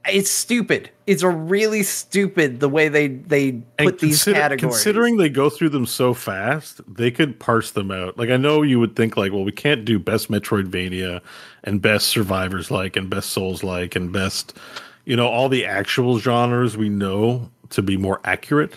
It's 0.09 0.31
stupid. 0.31 0.89
It's 1.05 1.21
a 1.21 1.29
really 1.29 1.83
stupid 1.83 2.59
the 2.59 2.67
way 2.69 2.89
they 2.89 3.07
they 3.07 3.49
And 3.49 3.63
put 3.77 3.99
these 3.99 4.23
consider- 4.23 4.39
categories. 4.39 4.75
Considering 4.75 5.17
they 5.17 5.29
go 5.29 5.49
through 5.49 5.69
them 5.69 5.85
so 5.85 6.13
fast, 6.15 6.81
they 6.91 7.11
could 7.11 7.39
parse 7.39 7.71
them 7.71 7.91
out. 7.91 8.17
Like 8.17 8.29
I 8.31 8.37
know 8.37 8.63
you 8.63 8.79
would 8.79 8.95
think 8.95 9.15
like, 9.15 9.31
well, 9.31 9.43
we 9.43 9.51
can't 9.51 9.85
do 9.85 9.99
best 9.99 10.31
Metroidvania 10.31 11.21
and 11.63 11.81
best 11.81 12.07
survivors 12.07 12.71
like 12.71 12.95
and 12.95 13.09
best 13.11 13.29
souls 13.29 13.63
like 13.63 13.95
and 13.95 14.11
best 14.11 14.57
you 15.05 15.15
know, 15.15 15.27
all 15.27 15.49
the 15.49 15.65
actual 15.65 16.17
genres 16.19 16.77
we 16.77 16.89
know 16.89 17.49
to 17.69 17.81
be 17.81 17.97
more 17.97 18.19
accurate 18.23 18.73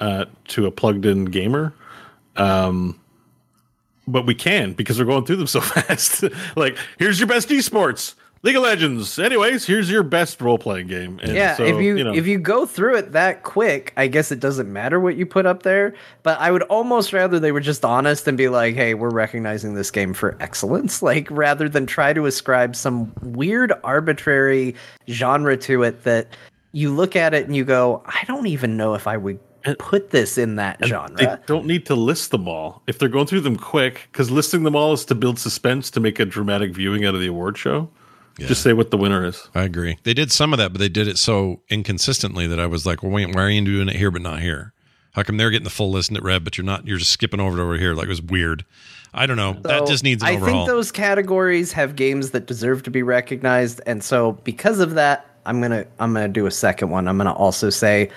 uh, 0.00 0.24
to 0.48 0.66
a 0.66 0.70
plugged 0.70 1.04
in 1.06 1.24
gamer. 1.24 1.74
Um 2.36 3.00
but 4.06 4.24
we 4.24 4.34
can 4.34 4.72
because 4.72 4.96
they're 4.96 5.04
going 5.04 5.24
through 5.26 5.36
them 5.36 5.46
so 5.46 5.60
fast. 5.76 6.24
like, 6.56 6.78
here's 6.98 7.18
your 7.20 7.26
best 7.26 7.48
esports. 7.50 8.14
League 8.42 8.54
of 8.54 8.62
Legends. 8.62 9.18
Anyways, 9.18 9.66
here's 9.66 9.90
your 9.90 10.04
best 10.04 10.40
role 10.40 10.58
playing 10.58 10.86
game. 10.86 11.18
And 11.22 11.34
yeah, 11.34 11.56
so, 11.56 11.64
if 11.64 11.82
you, 11.82 12.04
know, 12.04 12.14
if 12.14 12.26
you 12.26 12.38
go 12.38 12.66
through 12.66 12.96
it 12.96 13.12
that 13.12 13.42
quick, 13.42 13.92
I 13.96 14.06
guess 14.06 14.30
it 14.30 14.38
doesn't 14.38 14.72
matter 14.72 15.00
what 15.00 15.16
you 15.16 15.26
put 15.26 15.44
up 15.44 15.64
there. 15.64 15.94
But 16.22 16.38
I 16.38 16.52
would 16.52 16.62
almost 16.64 17.12
rather 17.12 17.40
they 17.40 17.50
were 17.50 17.60
just 17.60 17.84
honest 17.84 18.28
and 18.28 18.38
be 18.38 18.48
like, 18.48 18.76
"Hey, 18.76 18.94
we're 18.94 19.10
recognizing 19.10 19.74
this 19.74 19.90
game 19.90 20.14
for 20.14 20.36
excellence," 20.40 21.02
like 21.10 21.28
rather 21.30 21.68
than 21.68 21.86
try 21.86 22.12
to 22.12 22.26
ascribe 22.26 22.76
some 22.76 23.12
weird 23.22 23.72
arbitrary 23.82 24.76
genre 25.08 25.56
to 25.56 25.82
it 25.82 26.04
that 26.04 26.28
you 26.72 26.94
look 26.94 27.16
at 27.16 27.34
it 27.34 27.46
and 27.46 27.56
you 27.56 27.64
go, 27.64 28.02
"I 28.06 28.22
don't 28.28 28.46
even 28.46 28.76
know 28.76 28.94
if 28.94 29.08
I 29.08 29.16
would 29.16 29.40
put 29.80 30.10
this 30.10 30.38
in 30.38 30.54
that 30.56 30.78
They 30.78 30.86
genre." 30.86 31.16
They 31.16 31.36
don't 31.46 31.66
need 31.66 31.86
to 31.86 31.96
list 31.96 32.30
them 32.30 32.46
all 32.46 32.82
if 32.86 33.00
they're 33.00 33.08
going 33.08 33.26
through 33.26 33.40
them 33.40 33.56
quick, 33.56 34.08
because 34.12 34.30
listing 34.30 34.62
them 34.62 34.76
all 34.76 34.92
is 34.92 35.04
to 35.06 35.16
build 35.16 35.40
suspense 35.40 35.90
to 35.90 35.98
make 35.98 36.20
a 36.20 36.24
dramatic 36.24 36.70
viewing 36.72 37.04
out 37.04 37.16
of 37.16 37.20
the 37.20 37.26
award 37.26 37.58
show. 37.58 37.90
Just 38.46 38.62
say 38.62 38.72
what 38.72 38.90
the 38.90 38.96
winner 38.96 39.24
is. 39.24 39.48
I 39.54 39.62
agree. 39.64 39.98
They 40.04 40.14
did 40.14 40.30
some 40.30 40.52
of 40.52 40.58
that, 40.58 40.72
but 40.72 40.78
they 40.78 40.88
did 40.88 41.08
it 41.08 41.18
so 41.18 41.60
inconsistently 41.68 42.46
that 42.46 42.60
I 42.60 42.66
was 42.66 42.86
like, 42.86 43.02
well, 43.02 43.10
wait, 43.10 43.34
why 43.34 43.42
are 43.42 43.50
you 43.50 43.64
doing 43.64 43.88
it 43.88 43.96
here 43.96 44.10
but 44.10 44.22
not 44.22 44.40
here? 44.40 44.72
How 45.12 45.22
come 45.24 45.36
they're 45.36 45.50
getting 45.50 45.64
the 45.64 45.70
full 45.70 45.90
list 45.90 46.12
at 46.12 46.22
Rev, 46.22 46.44
but 46.44 46.56
you're 46.56 46.64
not? 46.64 46.86
You're 46.86 46.98
just 46.98 47.10
skipping 47.10 47.40
over 47.40 47.58
it 47.58 47.62
over 47.62 47.76
here. 47.76 47.94
Like 47.94 48.06
it 48.06 48.10
was 48.10 48.22
weird. 48.22 48.64
I 49.12 49.26
don't 49.26 49.36
know. 49.36 49.54
that 49.62 49.86
just 49.86 50.04
needs 50.04 50.22
an 50.22 50.28
I 50.28 50.36
overhaul. 50.36 50.66
think 50.66 50.68
those 50.68 50.92
categories 50.92 51.72
have 51.72 51.96
games 51.96 52.30
that 52.30 52.46
deserve 52.46 52.82
to 52.84 52.90
be 52.90 53.02
recognized, 53.02 53.80
and 53.86 54.04
so 54.04 54.32
because 54.44 54.78
of 54.80 54.94
that, 54.94 55.26
I'm 55.46 55.60
gonna 55.60 55.86
I'm 55.98 56.12
gonna 56.12 56.28
do 56.28 56.46
a 56.46 56.50
second 56.50 56.90
one. 56.90 57.08
I'm 57.08 57.16
gonna 57.16 57.32
also 57.32 57.70
say 57.70 58.10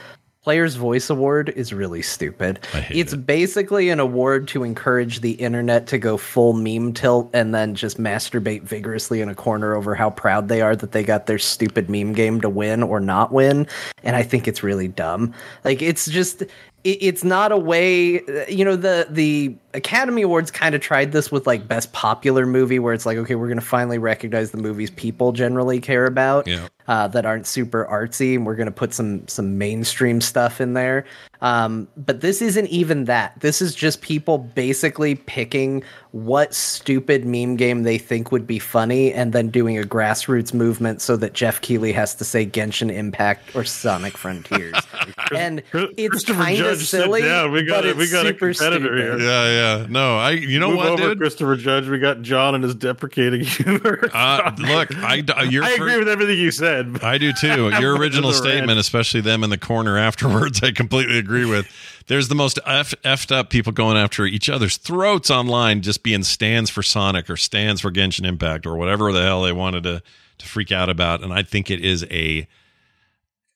Players 0.43 0.73
Voice 0.73 1.11
Award 1.11 1.49
is 1.49 1.71
really 1.71 2.01
stupid. 2.01 2.59
It's 2.89 3.13
it. 3.13 3.27
basically 3.27 3.89
an 3.89 3.99
award 3.99 4.47
to 4.47 4.63
encourage 4.63 5.21
the 5.21 5.33
internet 5.33 5.85
to 5.87 5.99
go 5.99 6.17
full 6.17 6.53
meme 6.53 6.93
tilt 6.93 7.29
and 7.31 7.53
then 7.53 7.75
just 7.75 7.99
masturbate 7.99 8.63
vigorously 8.63 9.21
in 9.21 9.29
a 9.29 9.35
corner 9.35 9.75
over 9.75 9.93
how 9.93 10.09
proud 10.09 10.47
they 10.47 10.61
are 10.61 10.75
that 10.75 10.93
they 10.93 11.03
got 11.03 11.27
their 11.27 11.37
stupid 11.37 11.91
meme 11.91 12.13
game 12.13 12.41
to 12.41 12.49
win 12.49 12.81
or 12.81 12.99
not 12.99 13.31
win. 13.31 13.67
And 14.03 14.15
I 14.15 14.23
think 14.23 14.47
it's 14.47 14.63
really 14.63 14.87
dumb. 14.87 15.31
Like 15.63 15.83
it's 15.83 16.07
just 16.07 16.41
it, 16.41 16.49
it's 16.83 17.23
not 17.23 17.51
a 17.51 17.57
way 17.57 18.21
you 18.49 18.65
know 18.65 18.75
the 18.75 19.05
the 19.11 19.55
academy 19.73 20.21
awards 20.23 20.51
kind 20.51 20.75
of 20.75 20.81
tried 20.81 21.11
this 21.11 21.31
with 21.31 21.47
like 21.47 21.67
best 21.67 21.91
popular 21.93 22.45
movie 22.45 22.79
where 22.79 22.93
it's 22.93 23.05
like 23.05 23.17
okay 23.17 23.35
we're 23.35 23.47
going 23.47 23.59
to 23.59 23.65
finally 23.65 23.97
recognize 23.97 24.51
the 24.51 24.57
movies 24.57 24.89
people 24.91 25.31
generally 25.31 25.79
care 25.79 26.05
about 26.05 26.47
Yeah. 26.47 26.67
uh, 26.87 27.07
that 27.09 27.25
aren't 27.25 27.47
super 27.47 27.87
artsy 27.89 28.35
and 28.35 28.45
we're 28.45 28.55
going 28.55 28.65
to 28.67 28.71
put 28.73 28.93
some 28.93 29.27
some 29.27 29.57
mainstream 29.57 30.19
stuff 30.21 30.59
in 30.61 30.73
there 30.73 31.05
um, 31.41 31.87
but 31.97 32.21
this 32.21 32.41
isn't 32.41 32.67
even 32.67 33.05
that 33.05 33.39
this 33.39 33.61
is 33.61 33.73
just 33.73 34.01
people 34.01 34.37
basically 34.37 35.15
picking 35.15 35.83
what 36.11 36.53
stupid 36.53 37.25
meme 37.25 37.55
game 37.55 37.83
they 37.83 37.97
think 37.97 38.31
would 38.31 38.45
be 38.45 38.59
funny 38.59 39.13
and 39.13 39.31
then 39.31 39.47
doing 39.49 39.77
a 39.79 39.83
grassroots 39.83 40.53
movement 40.53 41.01
so 41.01 41.15
that 41.15 41.33
jeff 41.33 41.61
keighley 41.61 41.93
has 41.93 42.13
to 42.15 42.23
say 42.25 42.45
genshin 42.45 42.91
impact 42.93 43.55
or 43.55 43.63
sonic 43.63 44.17
frontiers 44.17 44.75
and 45.35 45.63
it's 45.73 46.23
kind 46.25 46.51
of 46.53 46.57
Judge, 46.57 46.79
sit 46.79 46.87
silly 47.03 47.21
down. 47.21 47.51
We 47.51 47.63
got 47.63 47.83
but 47.83 47.85
a- 47.85 47.89
it's 47.91 47.97
we 47.97 48.09
got 48.09 48.25
a 48.25 48.29
super 48.29 48.51
competitor 48.53 48.85
stupid. 48.97 48.97
here. 48.99 49.17
Yeah, 49.19 49.51
yeah. 49.51 49.60
No, 49.89 50.17
I. 50.17 50.31
You 50.31 50.59
know 50.59 50.69
Move 50.69 50.77
what, 50.77 50.87
over, 50.89 51.01
dude? 51.09 51.17
Christopher 51.19 51.55
Judge. 51.55 51.87
We 51.87 51.99
got 51.99 52.21
John 52.21 52.55
and 52.55 52.63
his 52.63 52.75
deprecating 52.75 53.41
humor. 53.45 54.09
Uh, 54.13 54.51
look, 54.59 54.95
I. 54.95 55.15
Your 55.49 55.63
I 55.65 55.71
agree 55.71 55.97
with 55.97 56.07
everything 56.07 56.37
you 56.39 56.51
said. 56.51 56.93
but- 56.93 57.03
I 57.03 57.17
do 57.17 57.31
too. 57.33 57.69
Your 57.79 57.97
original 57.97 58.29
There's 58.31 58.41
a 58.41 58.43
rant. 58.43 58.55
statement, 58.57 58.79
especially 58.79 59.21
them 59.21 59.43
in 59.43 59.49
the 59.49 59.57
corner 59.57 59.97
afterwards, 59.97 60.61
I 60.63 60.71
completely 60.71 61.17
agree 61.17 61.45
with. 61.45 61.67
There's 62.07 62.27
the 62.27 62.35
most 62.35 62.59
F- 62.65 62.93
effed 63.03 63.31
up 63.35 63.49
people 63.49 63.71
going 63.71 63.95
after 63.97 64.25
each 64.25 64.49
other's 64.49 64.77
throats 64.77 65.29
online, 65.29 65.81
just 65.81 66.03
being 66.03 66.23
stands 66.23 66.69
for 66.69 66.83
Sonic 66.83 67.29
or 67.29 67.37
stands 67.37 67.81
for 67.81 67.91
Genshin 67.91 68.25
Impact 68.25 68.65
or 68.65 68.75
whatever 68.75 69.11
the 69.13 69.21
hell 69.21 69.43
they 69.43 69.51
wanted 69.53 69.83
to 69.83 70.01
to 70.39 70.45
freak 70.45 70.71
out 70.71 70.89
about. 70.89 71.23
And 71.23 71.31
I 71.31 71.43
think 71.43 71.69
it 71.69 71.83
is 71.85 72.05
a 72.09 72.47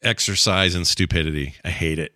exercise 0.02 0.76
in 0.76 0.86
stupidity. 0.86 1.56
I 1.64 1.70
hate 1.70 2.00
it. 2.00 2.14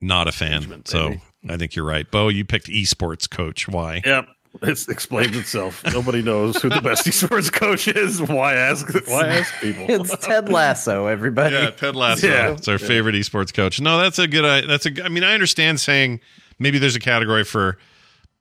Not 0.00 0.28
a 0.28 0.32
fan. 0.32 0.82
So 0.86 1.14
I 1.48 1.56
think 1.56 1.74
you're 1.74 1.84
right, 1.86 2.10
Bo. 2.10 2.28
You 2.28 2.44
picked 2.44 2.66
esports 2.66 3.28
coach. 3.28 3.66
Why? 3.68 4.02
Yep. 4.04 4.26
It 4.62 4.88
explains 4.88 5.36
itself. 5.36 5.82
Nobody 5.92 6.22
knows 6.22 6.60
who 6.60 6.68
the 6.68 6.80
best 6.82 7.06
esports 7.06 7.52
coach 7.52 7.86
is. 7.86 8.20
Why 8.20 8.54
ask? 8.54 8.92
Why 9.08 9.28
ask 9.28 9.54
people? 9.60 9.86
it's 9.88 10.16
ted 10.26 10.48
lasso 10.48 11.06
everybody 11.06 11.54
Yeah, 11.54 11.70
Ted 11.70 11.94
Lasso. 11.94 12.26
Yeah. 12.26 12.50
It's 12.52 12.66
our 12.66 12.78
favorite 12.78 13.14
esports 13.14 13.54
coach. 13.54 13.80
No, 13.80 13.96
that's 13.98 14.18
a 14.18 14.26
good. 14.26 14.44
i- 14.44 14.66
That's 14.66 14.86
a. 14.86 15.04
I 15.04 15.08
mean, 15.08 15.22
I 15.24 15.34
understand 15.34 15.78
saying 15.80 16.20
maybe 16.58 16.78
there's 16.78 16.96
a 16.96 17.00
category 17.00 17.44
for 17.44 17.78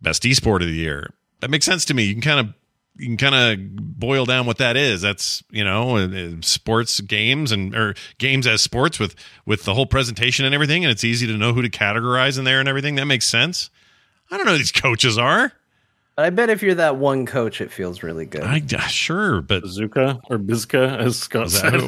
best 0.02 0.24
esport 0.24 0.62
of 0.62 0.68
the 0.68 0.74
year. 0.74 1.14
That 1.42 1.52
makes 1.52 1.66
sense 1.66 1.86
to 1.86 1.94
me. 1.94 2.04
You 2.06 2.14
can 2.16 2.22
kind 2.24 2.40
of 2.40 2.54
you 3.00 3.06
can 3.08 3.18
kind 3.18 3.36
of 3.36 3.76
boil 4.00 4.26
down 4.26 4.46
what 4.46 4.58
that 4.58 4.76
is. 4.78 5.02
That's 5.02 5.44
you 5.50 5.64
know 5.64 5.98
uh, 5.98 6.08
uh, 6.08 6.30
sports 6.42 7.00
games 7.00 7.52
and 7.52 7.74
or 7.76 7.96
games 8.18 8.46
as 8.46 8.62
sports 8.62 9.00
with 9.00 9.16
with 9.46 9.64
the 9.64 9.74
whole 9.74 9.86
presentation 9.86 10.46
and 10.46 10.54
everything, 10.54 10.84
and 10.84 10.92
it's 10.92 11.04
easy 11.04 11.26
to 11.28 11.34
know 11.38 11.54
who 11.54 11.62
to 11.62 11.70
categorize 11.70 12.38
in 12.38 12.44
there 12.44 12.60
and 12.60 12.68
everything. 12.70 12.96
That 12.96 13.06
makes 13.06 13.26
sense. 13.26 13.70
I 14.30 14.38
don't 14.38 14.46
know 14.46 14.52
who 14.52 14.58
these 14.60 14.72
coaches 14.72 15.18
are. 15.18 15.54
i 16.18 16.30
bet 16.30 16.50
if 16.50 16.62
you're 16.62 16.76
that 16.76 16.98
one 16.98 17.26
coach 17.26 17.62
it 17.62 17.72
feels 17.72 18.04
really 18.04 18.26
good 18.26 18.44
I 18.44 18.62
uh, 18.76 18.80
sure, 18.82 19.42
but 19.42 19.62
Bazooka 19.64 20.20
or 20.30 20.38
Bizka, 20.38 20.98
as 21.00 21.18
Scott 21.18 21.46
Was 21.46 21.62
that 21.62 21.72
said. 21.72 21.82
who? 21.82 21.88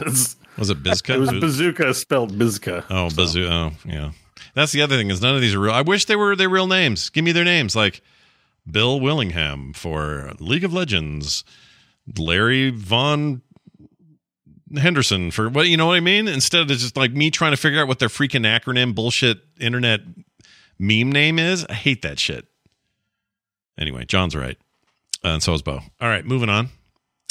Was 0.57 0.69
it 0.69 0.81
Bizka? 0.83 1.15
It 1.15 1.19
was 1.19 1.31
Biz- 1.31 1.39
bazooka 1.41 1.93
spelled 1.93 2.33
Bizka. 2.33 2.83
Oh, 2.89 3.09
Bazoo. 3.09 3.47
Oh, 3.47 3.71
yeah. 3.85 4.11
That's 4.53 4.71
the 4.71 4.81
other 4.81 4.97
thing 4.97 5.09
is 5.09 5.21
none 5.21 5.35
of 5.35 5.41
these 5.41 5.55
are 5.55 5.59
real. 5.59 5.73
I 5.73 5.81
wish 5.81 6.05
they 6.05 6.15
were 6.15 6.35
their 6.35 6.49
real 6.49 6.67
names. 6.67 7.09
Give 7.09 7.23
me 7.23 7.31
their 7.31 7.45
names, 7.45 7.75
like 7.75 8.01
Bill 8.69 8.99
Willingham 8.99 9.73
for 9.73 10.31
League 10.39 10.63
of 10.63 10.73
Legends, 10.73 11.43
Larry 12.17 12.69
Von 12.69 13.41
Henderson 14.77 15.31
for 15.31 15.49
what 15.49 15.67
you 15.67 15.75
know 15.77 15.87
what 15.87 15.95
I 15.95 15.99
mean. 15.99 16.27
Instead 16.27 16.61
of 16.61 16.67
just 16.67 16.95
like 16.95 17.11
me 17.11 17.29
trying 17.31 17.51
to 17.51 17.57
figure 17.57 17.81
out 17.81 17.87
what 17.87 17.99
their 17.99 18.07
freaking 18.09 18.45
acronym 18.45 18.95
bullshit 18.95 19.39
internet 19.59 20.01
meme 20.79 21.11
name 21.11 21.39
is. 21.39 21.65
I 21.69 21.73
hate 21.73 22.01
that 22.03 22.19
shit. 22.19 22.45
Anyway, 23.77 24.05
John's 24.05 24.35
right, 24.35 24.57
Uh, 25.25 25.29
and 25.29 25.43
so 25.43 25.53
is 25.53 25.61
Bo. 25.61 25.79
All 25.99 26.07
right, 26.09 26.25
moving 26.25 26.49
on. 26.49 26.69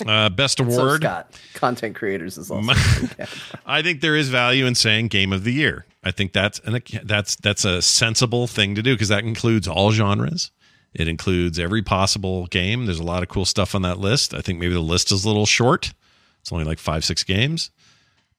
Uh, 0.07 0.29
best 0.31 0.59
so 0.59 0.65
award. 0.65 1.03
scott 1.03 1.39
content 1.55 1.95
creators 1.95 2.39
is 2.39 2.51
also 2.51 2.63
My- 2.63 3.27
I 3.67 3.83
think 3.83 4.01
there 4.01 4.17
is 4.17 4.29
value 4.31 4.67
in 4.67 4.75
saying 4.75 5.09
game 5.09 5.33
of 5.33 5.45
the 5.45 5.53
year. 5.53 5.85
I 6.03 6.11
think 6.11 6.33
that's 6.33 6.59
an 6.61 6.81
that's 7.05 7.37
that's 7.37 7.65
a 7.65 7.81
sensible 7.83 8.47
thing 8.47 8.75
to 8.75 8.83
do 8.83 8.95
because 8.95 9.09
that 9.09 9.25
includes 9.25 9.69
all 9.69 9.93
genres. 9.93 10.51
It 10.95 11.07
includes 11.09 11.59
every 11.59 11.83
possible 11.83 12.47
game. 12.47 12.87
There's 12.87 12.99
a 12.99 13.05
lot 13.05 13.23
of 13.23 13.29
cool 13.29 13.45
stuff 13.45 13.75
on 13.75 13.83
that 13.83 13.99
list. 13.99 14.35
I 14.35 14.41
think 14.41 14.59
maybe 14.59 14.75
the 14.75 14.81
list 14.81 15.13
is 15.13 15.25
a 15.25 15.29
little 15.29 15.47
short. 15.47 15.93
It's 16.41 16.51
only 16.53 16.65
like 16.65 16.79
five 16.79 17.05
six 17.05 17.23
games, 17.23 17.71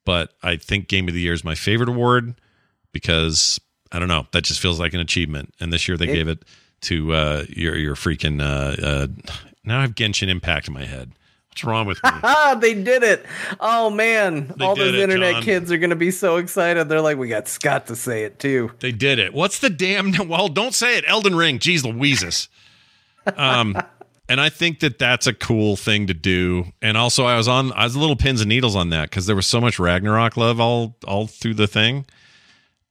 but 0.06 0.34
I 0.44 0.58
think 0.58 0.88
game 0.88 1.08
of 1.08 1.14
the 1.14 1.22
year 1.22 1.34
is 1.34 1.44
my 1.44 1.56
favorite 1.56 1.88
award 1.90 2.36
because 2.92 3.60
I 3.92 4.00
don't 4.00 4.08
know 4.08 4.28
that 4.32 4.44
just 4.44 4.60
feels 4.60 4.80
like 4.80 4.94
an 4.94 5.00
achievement. 5.00 5.54
And 5.60 5.72
this 5.72 5.88
year 5.88 5.98
they 5.98 6.10
It- 6.10 6.14
gave 6.16 6.28
it 6.28 6.44
to 6.82 7.14
uh, 7.14 7.46
your 7.50 7.76
your 7.78 7.96
freaking. 7.96 8.42
Uh, 8.42 8.86
uh, 8.86 9.08
now 9.64 9.78
I 9.80 9.82
have 9.82 9.96
Genshin 9.96 10.28
Impact 10.30 10.68
in 10.68 10.74
my 10.74 10.86
head. 10.86 11.12
What's 11.52 11.64
wrong 11.66 11.86
with 11.86 11.98
me? 12.04 12.10
ah 12.14 12.58
they 12.62 12.74
did 12.74 13.04
it 13.04 13.26
oh 13.60 13.90
man 13.90 14.54
They 14.58 14.66
all 14.66 14.76
those 14.76 14.94
it, 14.94 15.00
internet 15.02 15.34
John. 15.36 15.44
kids 15.44 15.72
are 15.72 15.78
gonna 15.78 15.96
be 15.98 16.10
so 16.12 16.38
excited 16.38 16.88
they're 16.88 17.02
like 17.02 17.18
we 17.18 17.28
got 17.28 17.48
scott 17.50 17.88
to 17.88 17.96
say 17.96 18.24
it 18.24 18.40
too 18.40 18.72
They 18.80 18.92
did 18.94 19.20
it. 19.20 19.34
What's 19.34 19.60
the 19.60 19.70
damn? 19.70 20.12
Well, 20.28 20.48
don't 20.48 20.74
say 20.74 20.98
it. 20.98 21.04
Elden 21.08 21.36
Ring. 21.36 21.60
Jeez 21.60 21.84
Louises. 21.84 22.48
Um, 23.36 23.78
and 24.30 24.40
I 24.40 24.50
think 24.50 24.80
that 24.80 24.98
that's 24.98 25.28
a 25.28 25.34
cool 25.34 25.76
thing 25.76 26.08
to 26.08 26.14
do. 26.14 26.66
And 26.82 26.96
also, 26.98 27.26
I 27.26 27.36
was 27.38 27.48
on. 27.48 27.74
I 27.74 27.84
was 27.84 27.96
a 27.96 28.00
little 28.00 28.16
pins 28.16 28.40
and 28.42 28.48
needles 28.50 28.76
on 28.76 28.90
that 28.90 29.10
because 29.10 29.26
there 29.26 29.36
was 29.36 29.46
so 29.48 29.60
much 29.60 29.78
Ragnarok 29.78 30.38
love 30.38 30.60
all 30.60 30.96
all 31.06 31.28
through 31.28 31.56
the 31.56 31.68
thing 31.68 32.06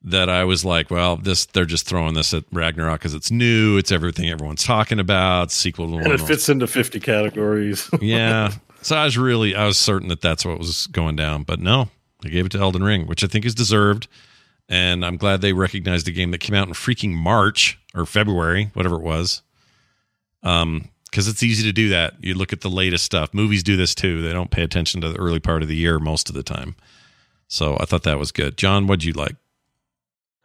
that 0.03 0.29
I 0.29 0.45
was 0.45 0.65
like, 0.65 0.91
well, 0.91 1.17
this 1.17 1.47
they're 1.47 1.65
just 1.65 1.87
throwing 1.87 2.15
this 2.15 2.33
at 2.33 2.45
Ragnarok 2.53 3.01
because 3.01 3.15
it's 3.15 3.31
new. 3.31 3.77
It's 3.77 3.93
everything 3.93 4.31
everyone's 4.31 4.65
talking 4.65 4.99
about. 4.99 5.51
Sequel 5.51 5.89
to 5.89 5.97
And 5.99 6.13
it 6.13 6.21
fits 6.21 6.49
into 6.49 6.67
50 6.67 7.01
categories. 7.01 7.91
yeah. 8.01 8.53
So 8.83 8.97
I 8.97 9.05
was 9.05 9.19
really, 9.19 9.55
I 9.55 9.67
was 9.67 9.79
certain 9.79 10.09
that 10.09 10.23
that's 10.23 10.45
what 10.45 10.59
was 10.59 10.87
going 10.87 11.17
down, 11.17 11.43
but 11.43 11.61
no, 11.61 11.89
they 12.23 12.31
gave 12.31 12.47
it 12.47 12.53
to 12.53 12.59
Elden 12.59 12.83
Ring, 12.83 13.07
which 13.07 13.23
I 13.23 13.27
think 13.27 13.45
is 13.45 13.55
deserved. 13.55 14.09
And 14.69 15.05
I'm 15.05 15.17
glad 15.17 15.41
they 15.41 15.53
recognized 15.53 16.09
a 16.09 16.13
game 16.13 16.31
that 16.31 16.39
came 16.39 16.55
out 16.55 16.69
in 16.69 16.75
freaking 16.75 17.13
March 17.13 17.79
or 17.95 18.07
February, 18.07 18.71
whatever 18.75 18.97
it 18.97 19.03
was. 19.03 19.43
Um, 20.43 20.89
because 21.11 21.27
it's 21.27 21.43
easy 21.43 21.65
to 21.65 21.73
do 21.73 21.89
that. 21.89 22.15
You 22.21 22.35
look 22.35 22.53
at 22.53 22.61
the 22.61 22.71
latest 22.71 23.05
stuff. 23.05 23.35
Movies 23.35 23.65
do 23.65 23.77
this 23.77 23.97
too. 23.97 24.23
They 24.23 24.33
don't 24.33 24.53
pay 24.53 24.63
attention 24.63 25.01
to 25.01 25.09
the 25.09 25.19
early 25.19 25.41
part 25.41 25.63
of 25.63 25.69
the 25.69 25.75
year 25.75 25.99
most 25.99 26.29
of 26.29 26.37
the 26.37 26.45
time. 26.45 26.77
So 27.49 27.77
I 27.81 27.85
thought 27.85 28.05
that 28.05 28.17
was 28.19 28.31
good. 28.31 28.57
John, 28.57 28.87
what'd 28.87 29.03
you 29.03 29.13
like? 29.13 29.35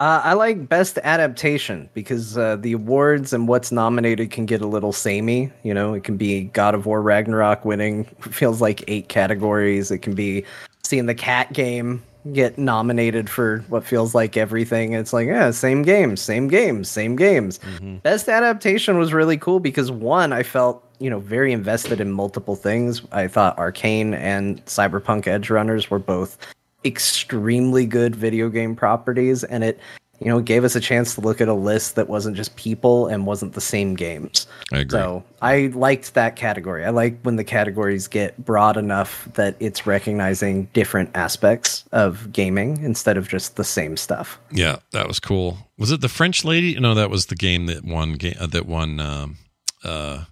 Uh, 0.02 0.20
I 0.26 0.34
like 0.34 0.68
best 0.68 0.98
adaptation 1.04 1.90
because 1.94 2.38
uh, 2.38 2.58
the 2.58 2.74
awards 2.74 3.32
and 3.32 3.48
what's 3.48 3.72
nominated 3.72 4.30
can 4.30 4.46
get 4.46 4.60
a 4.60 4.68
little 4.68 4.92
samey. 4.92 5.54
You 5.64 5.74
know, 5.74 5.94
it 5.94 6.04
can 6.04 6.18
be 6.18 6.46
God 6.46 6.76
of 6.76 6.86
War 6.86 7.02
Ragnarok 7.02 7.64
winning, 7.64 8.04
feels 8.20 8.60
like 8.60 8.84
eight 8.90 9.08
categories. 9.08 9.92
It 9.92 10.00
can 10.00 10.14
be 10.14 10.44
seeing 10.84 11.06
the 11.06 11.16
cat 11.16 11.54
game 11.54 12.04
get 12.34 12.58
nominated 12.58 13.30
for 13.30 13.64
what 13.70 13.86
feels 13.86 14.14
like 14.14 14.36
everything. 14.36 14.94
It's 14.94 15.14
like, 15.14 15.28
yeah, 15.28 15.52
same 15.52 15.84
games, 15.84 16.22
same 16.22 16.48
games, 16.48 16.90
same 16.90 17.16
games. 17.16 17.60
Best 18.04 18.28
adaptation 18.28 18.98
was 18.98 19.14
really 19.14 19.38
cool 19.38 19.60
because 19.60 19.92
one, 19.92 20.34
I 20.34 20.44
felt, 20.44 20.84
you 21.00 21.10
know, 21.10 21.20
very 21.20 21.54
invested 21.54 22.02
in 22.02 22.12
multiple 22.12 22.56
things. 22.56 23.04
I 23.12 23.28
thought 23.28 23.58
Arcane 23.60 24.14
and 24.16 24.64
Cyberpunk 24.66 25.26
Edgerunners 25.26 25.90
were 25.90 26.00
both 26.00 26.38
extremely 26.86 27.86
good 27.86 28.16
video 28.16 28.50
game 28.50 28.76
properties 28.76 29.44
and 29.44 29.64
it 29.64 29.80
you 30.20 30.28
know 30.28 30.40
gave 30.40 30.64
us 30.64 30.76
a 30.76 30.80
chance 30.80 31.16
to 31.16 31.22
look 31.22 31.42
at 31.42 31.48
a 31.48 31.54
list 31.54 31.96
that 31.96 32.08
wasn't 32.08 32.36
just 32.38 32.56
people 32.56 33.08
and 33.08 33.26
wasn't 33.26 33.52
the 33.54 33.60
same 33.62 33.96
games 33.96 34.48
I 34.72 34.80
agree. 34.80 34.98
so 35.00 35.24
i 35.42 35.72
liked 35.74 36.14
that 36.14 36.36
category 36.38 36.86
i 36.86 36.90
like 36.90 37.20
when 37.24 37.36
the 37.36 37.44
categories 37.44 38.08
get 38.08 38.38
broad 38.46 38.78
enough 38.78 39.28
that 39.34 39.56
it's 39.60 39.86
recognizing 39.86 40.66
different 40.74 41.10
aspects 41.16 41.84
of 41.92 42.32
gaming 42.32 42.82
instead 42.82 43.18
of 43.18 43.28
just 43.28 43.56
the 43.58 43.64
same 43.66 43.98
stuff 43.98 44.40
Yeah, 44.52 44.78
that 44.92 45.08
was 45.08 45.20
cool. 45.20 45.58
Was 45.78 45.92
it 45.92 46.00
the 46.00 46.08
French 46.08 46.46
lady? 46.46 46.80
No, 46.80 46.94
that 46.94 47.10
was 47.10 47.26
the 47.26 47.36
game 47.36 47.66
that 47.66 47.84
won 47.84 48.14
game 48.14 48.36
uh, 48.40 48.48
that 48.48 48.66
won 48.66 49.00
um, 49.02 49.38
uh, 49.84 50.24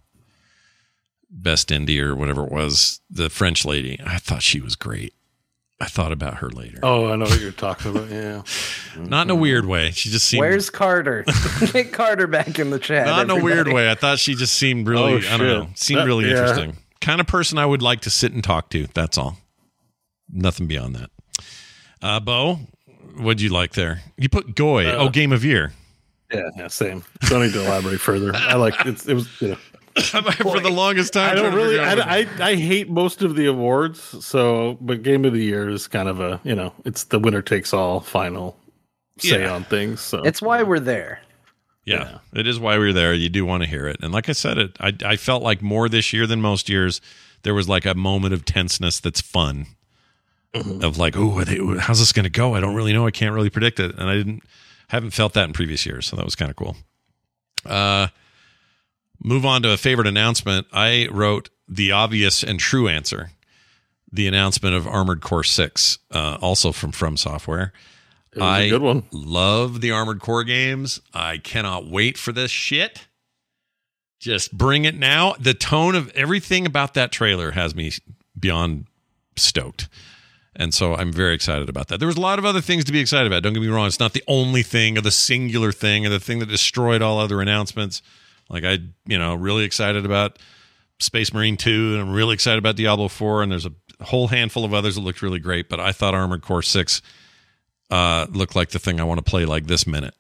best 1.30 1.70
indie 1.70 2.00
or 2.00 2.16
whatever 2.16 2.46
it 2.46 2.52
was. 2.52 3.02
The 3.10 3.30
French 3.30 3.66
lady. 3.66 4.00
I 4.06 4.18
thought 4.20 4.42
she 4.42 4.62
was 4.62 4.76
great. 4.78 5.14
I 5.82 5.86
thought 5.88 6.12
about 6.14 6.36
her 6.36 6.50
later. 6.50 6.80
oh, 6.84 7.12
I 7.12 7.16
know 7.18 7.26
what 7.26 7.42
you're 7.42 7.52
talking 7.52 7.92
about. 7.96 8.10
Yeah. 8.10 8.44
Not 8.98 9.28
in 9.28 9.32
a 9.32 9.36
weird 9.36 9.66
way. 9.66 9.92
She 9.92 10.10
just 10.10 10.26
seemed 10.28 10.40
where's 10.42 10.70
carter 10.70 11.26
get 11.74 11.92
carter 11.92 12.28
back 12.28 12.58
in 12.60 12.70
the 12.70 12.80
chat 12.80 13.06
not 13.08 13.24
in 13.24 13.30
a 13.32 13.44
weird 13.44 13.68
way. 13.68 13.90
I 13.92 13.96
thought 13.96 14.20
she 14.20 14.36
just 14.36 14.54
seemed 14.54 14.88
really. 14.88 15.16
Oh, 15.16 15.34
I 15.34 15.38
don't 15.38 15.48
know. 15.48 15.68
Seemed 15.76 16.02
That- 16.02 16.06
really 16.06 16.26
yeah. 16.30 16.38
interesting. 16.42 16.78
Kind 17.02 17.20
of 17.20 17.28
person 17.28 17.58
I 17.58 17.66
would 17.66 17.82
like 17.82 18.02
to 18.02 18.10
sit 18.10 18.32
and 18.32 18.42
talk 18.44 18.70
to. 18.70 18.88
That's 18.94 19.18
all. 19.18 19.38
Nothing 20.32 20.68
beyond 20.68 20.96
that. 20.96 21.10
Uh, 22.02 22.20
Bo, 22.22 22.60
what'd 23.18 23.42
you 23.42 23.50
like 23.50 23.74
there? 23.74 24.02
You 24.18 24.30
put 24.30 24.56
Goy. 24.56 24.86
oh, 24.90 25.10
game 25.10 25.34
of 25.34 25.44
year. 25.44 25.74
Yeah, 26.34 26.50
yeah, 26.56 26.68
same. 26.68 27.04
Don't 27.28 27.42
need 27.42 27.54
to 27.54 27.66
elaborate 27.66 28.00
further. 28.00 28.32
I 28.34 28.56
like 28.56 28.86
it's, 28.86 29.06
it 29.08 29.14
was 29.16 29.42
you 29.42 29.50
know. 29.50 29.58
For 30.42 30.60
the 30.60 30.72
longest 30.72 31.14
time, 31.14 31.32
I 31.32 31.36
don't 31.36 31.54
really. 31.54 31.80
I, 31.80 32.20
I 32.22 32.28
I 32.40 32.56
hate 32.56 32.90
most 32.90 33.22
of 33.22 33.36
the 33.36 33.46
awards. 33.46 34.00
So, 34.26 34.78
but 34.82 35.04
game 35.04 35.24
of 35.26 35.34
the 35.34 35.44
year 35.44 35.70
is 35.70 35.88
kind 35.88 36.10
of 36.10 36.20
a 36.20 36.40
you 36.44 36.56
know 36.56 36.74
it's 36.86 37.04
the 37.06 37.20
winner 37.20 37.42
takes 37.42 37.74
all 37.74 38.00
final 38.00 38.58
say 39.20 39.42
Yeah. 39.42 39.54
on 39.54 39.64
things. 39.66 40.02
So 40.02 40.24
It's 40.24 40.42
why 40.42 40.64
we're 40.64 40.80
there. 40.80 41.22
Yeah, 41.86 42.20
it 42.34 42.48
is 42.48 42.60
why 42.60 42.78
we're 42.78 42.94
there. 42.94 43.14
You 43.14 43.28
do 43.30 43.46
want 43.46 43.62
to 43.64 43.70
hear 43.70 43.88
it, 43.88 43.98
and 44.02 44.14
like 44.14 44.30
I 44.30 44.32
said, 44.32 44.58
it. 44.58 44.78
I 44.80 44.94
I 45.06 45.16
felt 45.18 45.44
like 45.44 45.62
more 45.62 45.90
this 45.90 46.14
year 46.14 46.26
than 46.26 46.42
most 46.42 46.70
years. 46.70 47.02
There 47.44 47.54
was 47.54 47.68
like 47.68 47.86
a 47.86 47.94
moment 47.94 48.34
of 48.34 48.46
tenseness 48.46 49.02
that's 49.02 49.20
fun, 49.20 49.66
of 50.54 50.98
like, 50.98 51.16
oh, 51.18 51.78
how's 51.78 52.00
this 52.00 52.14
going 52.14 52.24
to 52.24 52.30
go? 52.30 52.56
I 52.56 52.62
don't 52.62 52.74
really 52.74 52.94
know. 52.94 53.06
I 53.06 53.12
can't 53.12 53.36
really 53.36 53.50
predict 53.50 53.82
it, 53.82 53.94
and 53.98 54.10
I 54.10 54.16
didn't 54.16 54.44
haven't 54.88 55.12
felt 55.12 55.34
that 55.34 55.44
in 55.44 55.54
previous 55.54 55.86
years, 55.86 56.08
so 56.08 56.16
that 56.16 56.24
was 56.24 56.36
kind 56.36 56.50
of 56.50 56.56
cool. 56.56 56.78
Uh, 57.66 58.08
move 59.22 59.46
on 59.46 59.62
to 59.64 59.72
a 59.72 59.78
favorite 59.78 60.08
announcement. 60.08 60.68
I 60.72 61.08
wrote 61.12 61.50
the 61.68 61.92
obvious 61.92 62.44
and 62.44 62.60
true 62.60 62.88
answer, 62.88 63.32
the 64.12 64.28
announcement 64.28 64.76
of 64.76 64.88
Armored 64.88 65.22
Core 65.22 65.44
Six, 65.44 66.00
uh, 66.12 66.38
also 66.42 66.72
from 66.72 66.92
From 66.92 67.18
Software. 67.18 67.74
it 68.34 68.40
was 68.40 68.60
a 68.62 68.70
good 68.70 68.82
one. 68.82 69.04
Love 69.12 69.82
the 69.82 69.92
Armored 69.92 70.20
Core 70.20 70.44
games. 70.44 71.02
I 71.14 71.38
cannot 71.38 71.88
wait 71.88 72.18
for 72.18 72.32
this 72.32 72.52
shit. 72.52 73.08
Just 74.20 74.58
bring 74.58 74.86
it 74.86 74.96
now. 74.96 75.36
The 75.40 75.54
tone 75.54 75.96
of 75.96 76.10
everything 76.16 76.66
about 76.66 76.94
that 76.94 77.12
trailer 77.12 77.52
has 77.52 77.76
me 77.76 77.92
beyond 78.40 78.88
stoked. 79.36 79.90
And 80.56 80.74
so 80.74 80.96
I'm 80.96 81.12
very 81.12 81.34
excited 81.34 81.68
about 81.68 81.88
that. 81.88 81.98
There 82.00 82.08
was 82.08 82.16
a 82.16 82.22
lot 82.22 82.40
of 82.40 82.46
other 82.46 82.62
things 82.62 82.86
to 82.86 82.92
be 82.92 83.00
excited 83.00 83.28
about. 83.28 83.42
Don't 83.44 83.54
get 83.54 83.62
me 83.62 83.68
wrong. 83.68 83.88
It's 83.88 84.00
not 84.00 84.14
the 84.14 84.24
only 84.28 84.62
thing 84.64 84.98
or 84.98 85.02
the 85.02 85.12
singular 85.12 85.72
thing 85.72 86.06
or 86.06 86.10
the 86.10 86.20
thing 86.20 86.40
that 86.40 86.48
destroyed 86.48 87.02
all 87.02 87.20
other 87.20 87.42
announcements. 87.42 88.02
Like 88.54 88.64
I, 88.64 88.78
you 89.08 89.18
know, 89.18 89.34
really 89.34 89.64
excited 89.66 90.06
about 90.06 90.38
Space 91.00 91.34
Marine 91.34 91.58
2 91.58 91.94
and 91.94 92.02
I'm 92.02 92.14
really 92.14 92.36
excited 92.36 92.60
about 92.60 92.76
Diablo 92.76 93.08
4 93.08 93.42
and 93.42 93.52
there's 93.52 93.66
a 93.66 93.74
whole 94.04 94.28
handful 94.28 94.64
of 94.64 94.76
others 94.76 94.94
that 94.96 95.02
looked 95.02 95.24
really 95.24 95.40
great, 95.40 95.70
but 95.70 95.80
I 95.80 95.92
thought 95.92 96.14
Armored 96.14 96.44
Core 96.44 96.62
6 96.62 97.02
uh, 97.90 98.28
looked 98.30 98.56
like 98.56 98.70
the 98.70 98.80
thing 98.80 99.00
I 99.00 99.04
want 99.06 99.18
to 99.18 99.24
play 99.24 99.46
like 99.46 99.66
this 99.66 99.88
minute, 99.88 100.14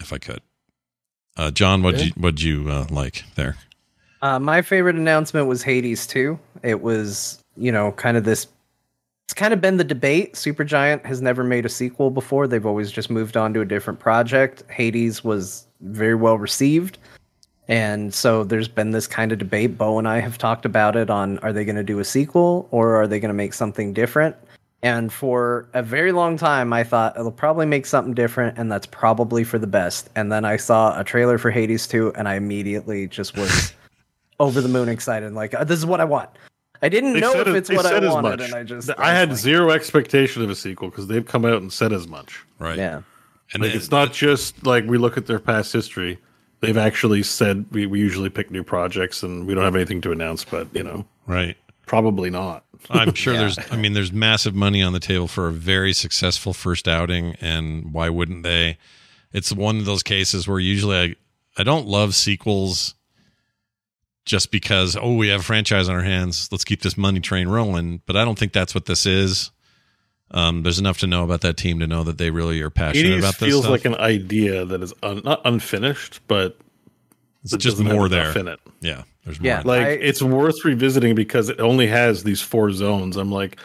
if 0.00 0.12
I 0.12 0.18
could. 0.18 0.40
Uh, 1.36 1.50
John, 1.50 1.82
what'd 1.82 2.00
you 2.00 2.12
what'd 2.16 2.40
you 2.40 2.70
uh, 2.70 2.86
like 2.88 3.24
there? 3.34 3.56
Uh, 4.22 4.38
my 4.38 4.62
favorite 4.62 4.96
announcement 4.96 5.46
was 5.46 5.62
Hades 5.62 6.06
2. 6.06 6.38
It 6.62 6.80
was, 6.80 7.42
you 7.56 7.70
know, 7.70 7.92
kind 7.92 8.16
of 8.16 8.24
this. 8.24 8.46
It's 9.26 9.34
kind 9.34 9.52
of 9.52 9.60
been 9.60 9.76
the 9.76 9.84
debate. 9.84 10.34
Supergiant 10.34 11.04
has 11.04 11.20
never 11.20 11.44
made 11.44 11.66
a 11.66 11.68
sequel 11.68 12.10
before. 12.10 12.46
They've 12.46 12.64
always 12.64 12.90
just 12.90 13.10
moved 13.10 13.36
on 13.36 13.52
to 13.54 13.60
a 13.60 13.64
different 13.64 13.98
project. 13.98 14.62
Hades 14.70 15.22
was 15.22 15.66
very 15.80 16.14
well 16.14 16.38
received. 16.38 16.98
And 17.68 18.14
so 18.14 18.44
there's 18.44 18.68
been 18.68 18.92
this 18.92 19.06
kind 19.06 19.32
of 19.32 19.38
debate. 19.38 19.76
Bo 19.76 19.98
and 19.98 20.06
I 20.06 20.20
have 20.20 20.38
talked 20.38 20.64
about 20.64 20.94
it 20.96 21.10
on 21.10 21.38
are 21.40 21.52
they 21.52 21.64
going 21.64 21.76
to 21.76 21.82
do 21.82 21.98
a 21.98 22.04
sequel 22.04 22.68
or 22.70 22.94
are 22.94 23.06
they 23.08 23.18
going 23.18 23.30
to 23.30 23.34
make 23.34 23.54
something 23.54 23.92
different? 23.92 24.36
And 24.82 25.12
for 25.12 25.66
a 25.74 25.82
very 25.82 26.12
long 26.12 26.36
time, 26.36 26.72
I 26.72 26.84
thought 26.84 27.18
it'll 27.18 27.32
probably 27.32 27.66
make 27.66 27.86
something 27.86 28.14
different, 28.14 28.56
and 28.58 28.70
that's 28.70 28.86
probably 28.86 29.42
for 29.42 29.58
the 29.58 29.66
best. 29.66 30.10
And 30.14 30.30
then 30.30 30.44
I 30.44 30.58
saw 30.58 31.00
a 31.00 31.02
trailer 31.02 31.38
for 31.38 31.50
Hades 31.50 31.88
2, 31.88 32.12
and 32.14 32.28
I 32.28 32.34
immediately 32.34 33.08
just 33.08 33.36
was 33.36 33.72
over 34.38 34.60
the 34.60 34.68
moon 34.68 34.88
excited. 34.88 35.32
Like, 35.32 35.54
"Uh, 35.54 35.64
this 35.64 35.78
is 35.78 35.86
what 35.86 36.00
I 36.00 36.04
want. 36.04 36.28
I 36.82 36.90
didn't 36.90 37.14
They 37.14 37.20
know 37.20 37.32
if 37.32 37.48
it's 37.48 37.68
they 37.70 37.74
what 37.76 37.86
I 37.86 37.96
as 37.96 38.12
wanted, 38.12 38.38
much. 38.38 38.40
and 38.42 38.54
I 38.54 38.62
just. 38.62 38.90
I 38.98 39.12
had 39.12 39.30
like, 39.30 39.38
zero 39.38 39.70
expectation 39.70 40.42
of 40.42 40.50
a 40.50 40.54
sequel 40.54 40.90
because 40.90 41.06
they've 41.08 41.26
come 41.26 41.44
out 41.46 41.62
and 41.62 41.72
said 41.72 41.92
as 41.92 42.06
much. 42.06 42.44
Right. 42.60 42.76
Yeah. 42.76 43.00
And 43.54 43.62
Like 43.62 43.72
then- 43.72 43.78
it's 43.80 43.90
not 43.90 44.12
just 44.12 44.64
like 44.66 44.84
we 44.84 44.98
look 44.98 45.16
at 45.16 45.26
their 45.26 45.40
past 45.40 45.72
history. 45.72 46.18
They've 46.60 46.76
actually 46.76 47.22
said 47.22 47.66
we, 47.70 47.86
we 47.86 48.00
usually 48.00 48.30
pick 48.30 48.50
new 48.50 48.64
projects 48.64 49.22
and 49.22 49.46
we 49.46 49.54
don't 49.54 49.64
have 49.64 49.76
anything 49.76 50.00
to 50.02 50.12
announce, 50.12 50.44
but 50.44 50.68
you 50.74 50.82
know, 50.82 51.04
right. 51.26 51.56
probably 51.86 52.30
not. 52.30 52.64
I'm 52.90 53.14
sure 53.14 53.34
there's 53.34 53.58
I 53.70 53.76
mean 53.76 53.92
there's 53.92 54.12
massive 54.12 54.54
money 54.54 54.82
on 54.82 54.92
the 54.92 55.00
table 55.00 55.28
for 55.28 55.48
a 55.48 55.52
very 55.52 55.92
successful 55.92 56.52
first 56.52 56.88
outing 56.88 57.36
and 57.40 57.92
why 57.92 58.08
wouldn't 58.08 58.42
they? 58.42 58.78
It's 59.32 59.52
one 59.52 59.78
of 59.78 59.84
those 59.84 60.02
cases 60.02 60.46
where 60.48 60.58
usually 60.58 60.96
I 60.96 61.16
I 61.58 61.62
don't 61.62 61.86
love 61.86 62.14
sequels 62.14 62.94
just 64.24 64.50
because 64.50 64.96
oh 64.96 65.14
we 65.14 65.28
have 65.28 65.40
a 65.40 65.44
franchise 65.44 65.88
on 65.88 65.94
our 65.94 66.02
hands, 66.02 66.48
let's 66.50 66.64
keep 66.64 66.82
this 66.82 66.96
money 66.96 67.20
train 67.20 67.48
rolling, 67.48 68.02
but 68.06 68.16
I 68.16 68.24
don't 68.24 68.38
think 68.38 68.52
that's 68.52 68.74
what 68.74 68.86
this 68.86 69.06
is. 69.06 69.50
Um, 70.32 70.62
there's 70.64 70.78
enough 70.80 70.98
to 70.98 71.06
know 71.06 71.22
about 71.24 71.42
that 71.42 71.56
team 71.56 71.78
to 71.78 71.86
know 71.86 72.02
that 72.02 72.18
they 72.18 72.30
really 72.30 72.60
are 72.60 72.70
passionate 72.70 73.18
about 73.18 73.36
this 73.38 73.48
feels 73.48 73.62
stuff. 73.62 73.70
like 73.70 73.84
an 73.84 73.94
idea 73.94 74.64
that 74.64 74.82
is 74.82 74.92
un, 75.02 75.22
not 75.24 75.40
unfinished, 75.44 76.20
but 76.26 76.58
it's 77.44 77.52
it 77.52 77.58
just 77.58 77.78
more 77.78 78.02
have 78.02 78.10
there. 78.10 78.38
in 78.38 78.48
it. 78.48 78.58
Yeah, 78.80 79.02
there's 79.24 79.38
more. 79.40 79.46
Yeah. 79.46 79.62
Like 79.64 79.86
I- 79.86 79.90
it's 79.90 80.20
worth 80.20 80.64
revisiting 80.64 81.14
because 81.14 81.48
it 81.48 81.60
only 81.60 81.86
has 81.86 82.24
these 82.24 82.40
four 82.42 82.72
zones. 82.72 83.16
I'm 83.16 83.30
like, 83.30 83.56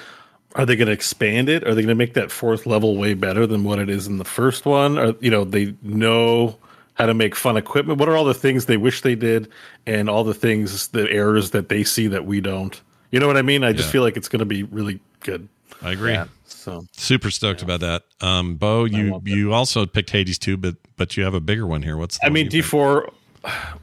are 0.55 0.65
they 0.65 0.75
going 0.75 0.85
to 0.87 0.91
expand 0.93 1.49
it? 1.49 1.63
Are 1.63 1.73
they 1.73 1.81
going 1.81 1.87
to 1.87 1.95
make 1.95 2.13
that 2.13 2.29
fourth 2.29 2.65
level 2.67 2.95
way 2.95 3.15
better 3.15 3.47
than 3.47 3.63
what 3.63 3.79
it 3.79 3.89
is 3.89 4.05
in 4.05 4.17
the 4.19 4.25
first 4.25 4.65
one? 4.65 4.99
Or 4.99 5.15
you 5.19 5.31
know, 5.31 5.43
they 5.43 5.73
know 5.81 6.57
how 6.93 7.07
to 7.07 7.13
make 7.15 7.35
fun 7.35 7.57
equipment. 7.57 7.97
What 7.99 8.07
are 8.07 8.15
all 8.15 8.25
the 8.25 8.33
things 8.35 8.67
they 8.67 8.77
wish 8.77 9.01
they 9.01 9.15
did, 9.15 9.47
and 9.87 10.09
all 10.11 10.23
the 10.23 10.35
things, 10.35 10.89
the 10.89 11.09
errors 11.09 11.49
that 11.51 11.69
they 11.69 11.83
see 11.83 12.05
that 12.07 12.25
we 12.27 12.39
don't? 12.39 12.79
You 13.11 13.19
know 13.19 13.25
what 13.27 13.37
I 13.37 13.41
mean? 13.41 13.63
I 13.63 13.73
just 13.73 13.87
Yeah. 13.87 13.93
feel 13.93 14.01
like 14.03 14.15
it's 14.15 14.29
going 14.29 14.39
to 14.41 14.45
be 14.45 14.61
really 14.63 14.99
good. 15.21 15.47
I 15.81 15.91
agree. 15.91 16.17
So 16.45 16.85
Super 16.91 17.31
stoked 17.31 17.61
about 17.61 17.79
that. 17.79 18.03
Um, 18.21 18.55
Bo, 18.55 18.85
you 18.85 19.21
you 19.25 19.53
also 19.53 19.85
picked 19.85 20.11
Hades 20.11 20.37
too, 20.37 20.57
but 20.57 20.75
but 20.97 21.17
you 21.17 21.23
have 21.23 21.33
a 21.33 21.39
bigger 21.39 21.65
one 21.65 21.81
here. 21.81 21.97
What's 21.97 22.17
the 22.17 22.25
I 22.25 22.29
one 22.29 22.33
mean, 22.33 22.49
D 22.49 22.61
four 22.61 23.11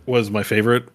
was 0.07 0.31
my 0.31 0.43
favorite 0.43 0.89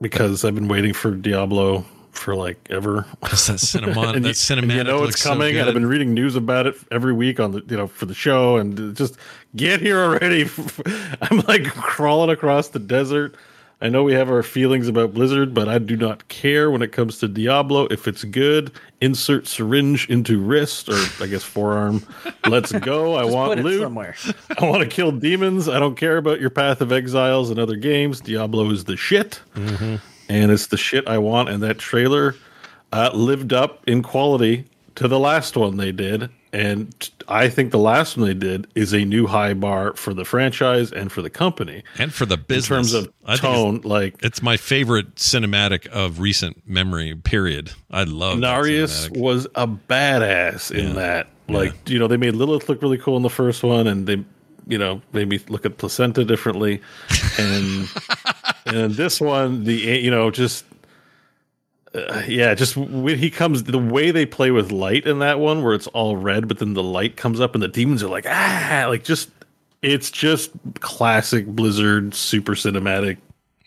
because 0.00 0.44
I've 0.44 0.54
been 0.54 0.68
waiting 0.68 0.92
for 0.92 1.12
Diablo 1.12 1.84
for 2.10 2.34
like 2.34 2.58
ever. 2.70 3.06
That's 3.22 3.46
that 3.46 3.60
cinema, 3.60 4.08
and 4.14 4.24
that 4.24 4.28
you, 4.28 4.34
cinematic. 4.34 4.62
and 4.62 4.72
you 4.72 4.84
know 4.84 5.00
looks 5.00 5.14
it's 5.14 5.22
so 5.22 5.30
coming, 5.30 5.56
and 5.56 5.68
I've 5.68 5.74
been 5.74 5.86
reading 5.86 6.12
news 6.12 6.36
about 6.36 6.66
it 6.66 6.74
every 6.90 7.12
week 7.12 7.40
on 7.40 7.52
the 7.52 7.62
you 7.68 7.76
know 7.76 7.86
for 7.86 8.06
the 8.06 8.14
show, 8.14 8.56
and 8.56 8.96
just 8.96 9.16
get 9.56 9.80
here 9.80 9.98
already. 9.98 10.48
I'm 11.22 11.38
like 11.48 11.64
crawling 11.64 12.30
across 12.30 12.68
the 12.68 12.78
desert. 12.78 13.34
I 13.80 13.88
know 13.88 14.02
we 14.02 14.12
have 14.14 14.28
our 14.28 14.42
feelings 14.42 14.88
about 14.88 15.14
Blizzard, 15.14 15.54
but 15.54 15.68
I 15.68 15.78
do 15.78 15.96
not 15.96 16.26
care 16.26 16.68
when 16.68 16.82
it 16.82 16.90
comes 16.90 17.18
to 17.18 17.28
Diablo. 17.28 17.86
If 17.92 18.08
it's 18.08 18.24
good, 18.24 18.72
insert 19.00 19.46
syringe 19.46 20.10
into 20.10 20.40
wrist 20.40 20.88
or 20.88 20.96
I 21.22 21.28
guess 21.28 21.44
forearm. 21.44 22.04
Let's 22.48 22.72
go. 22.72 23.14
I 23.14 23.24
want 23.24 23.62
loot. 23.62 23.80
somewhere. 23.82 24.16
I 24.58 24.64
want 24.68 24.82
to 24.82 24.88
kill 24.88 25.12
demons. 25.12 25.68
I 25.68 25.78
don't 25.78 25.94
care 25.94 26.16
about 26.16 26.40
your 26.40 26.50
Path 26.50 26.80
of 26.80 26.90
Exiles 26.90 27.50
and 27.50 27.58
other 27.60 27.76
games. 27.76 28.20
Diablo 28.20 28.68
is 28.70 28.84
the 28.84 28.96
shit, 28.96 29.40
Mm-hmm. 29.54 29.96
and 30.28 30.50
it's 30.50 30.66
the 30.66 30.76
shit 30.76 31.06
I 31.06 31.18
want. 31.18 31.48
And 31.48 31.62
that 31.62 31.78
trailer 31.78 32.34
uh, 32.92 33.10
lived 33.14 33.52
up 33.52 33.84
in 33.88 34.02
quality 34.02 34.64
to 34.96 35.06
the 35.06 35.20
last 35.20 35.56
one 35.56 35.76
they 35.76 35.92
did, 35.92 36.30
and 36.52 37.10
I 37.28 37.48
think 37.48 37.72
the 37.72 37.78
last 37.78 38.16
one 38.16 38.26
they 38.26 38.34
did 38.34 38.66
is 38.74 38.92
a 38.94 39.04
new 39.04 39.26
high 39.26 39.54
bar 39.54 39.94
for 39.94 40.14
the 40.14 40.24
franchise 40.24 40.92
and 40.92 41.10
for 41.12 41.20
the 41.22 41.30
company 41.30 41.82
and 41.98 42.12
for 42.12 42.24
the 42.26 42.36
business 42.36 42.68
in 42.68 42.74
terms 42.76 42.94
of 42.94 43.04
think 43.04 43.14
it's- 43.28 43.40
tone. 43.40 43.80
Like 43.84 44.16
It's 44.22 44.42
my 44.42 44.56
favorite 44.56 45.16
cinematic 45.16 45.86
of 45.88 46.20
recent 46.20 46.66
memory. 46.68 47.14
Period. 47.14 47.72
I 47.90 48.04
love 48.04 48.38
Inarius 48.38 49.14
was 49.16 49.46
a 49.54 49.66
badass 49.66 50.70
in 50.70 50.88
Yeah. 50.88 50.92
that. 50.94 51.28
Like, 51.48 51.74
you 51.88 51.98
know, 51.98 52.08
they 52.08 52.16
made 52.18 52.34
Lilith 52.34 52.68
look 52.68 52.82
really 52.82 52.98
cool 52.98 53.16
in 53.16 53.22
the 53.22 53.30
first 53.30 53.62
one, 53.62 53.86
and 53.86 54.06
they, 54.06 54.22
you 54.66 54.76
know, 54.76 55.00
made 55.14 55.28
me 55.28 55.40
look 55.48 55.64
at 55.64 55.78
placenta 55.78 56.24
differently. 56.24 56.80
And 57.38 57.88
and 58.66 58.92
this 58.94 59.18
one, 59.20 59.64
the 59.64 59.74
you 59.74 60.10
know, 60.10 60.30
just 60.30 60.64
uh, 61.98 62.22
yeah, 62.26 62.54
just 62.54 62.76
when 62.76 63.18
he 63.18 63.30
comes, 63.30 63.64
the 63.64 63.78
way 63.78 64.10
they 64.10 64.26
play 64.26 64.50
with 64.50 64.70
light 64.72 65.06
in 65.06 65.18
that 65.20 65.38
one, 65.40 65.62
where 65.62 65.74
it's 65.74 65.86
all 65.88 66.16
red, 66.16 66.48
but 66.48 66.58
then 66.58 66.74
the 66.74 66.82
light 66.82 67.16
comes 67.16 67.40
up 67.40 67.54
and 67.54 67.62
the 67.62 67.68
demons 67.68 68.02
are 68.02 68.08
like 68.08 68.26
ah, 68.28 68.86
like 68.88 69.04
just 69.04 69.30
it's 69.82 70.10
just 70.10 70.50
classic 70.80 71.46
Blizzard, 71.46 72.14
super 72.14 72.52
cinematic, 72.54 73.18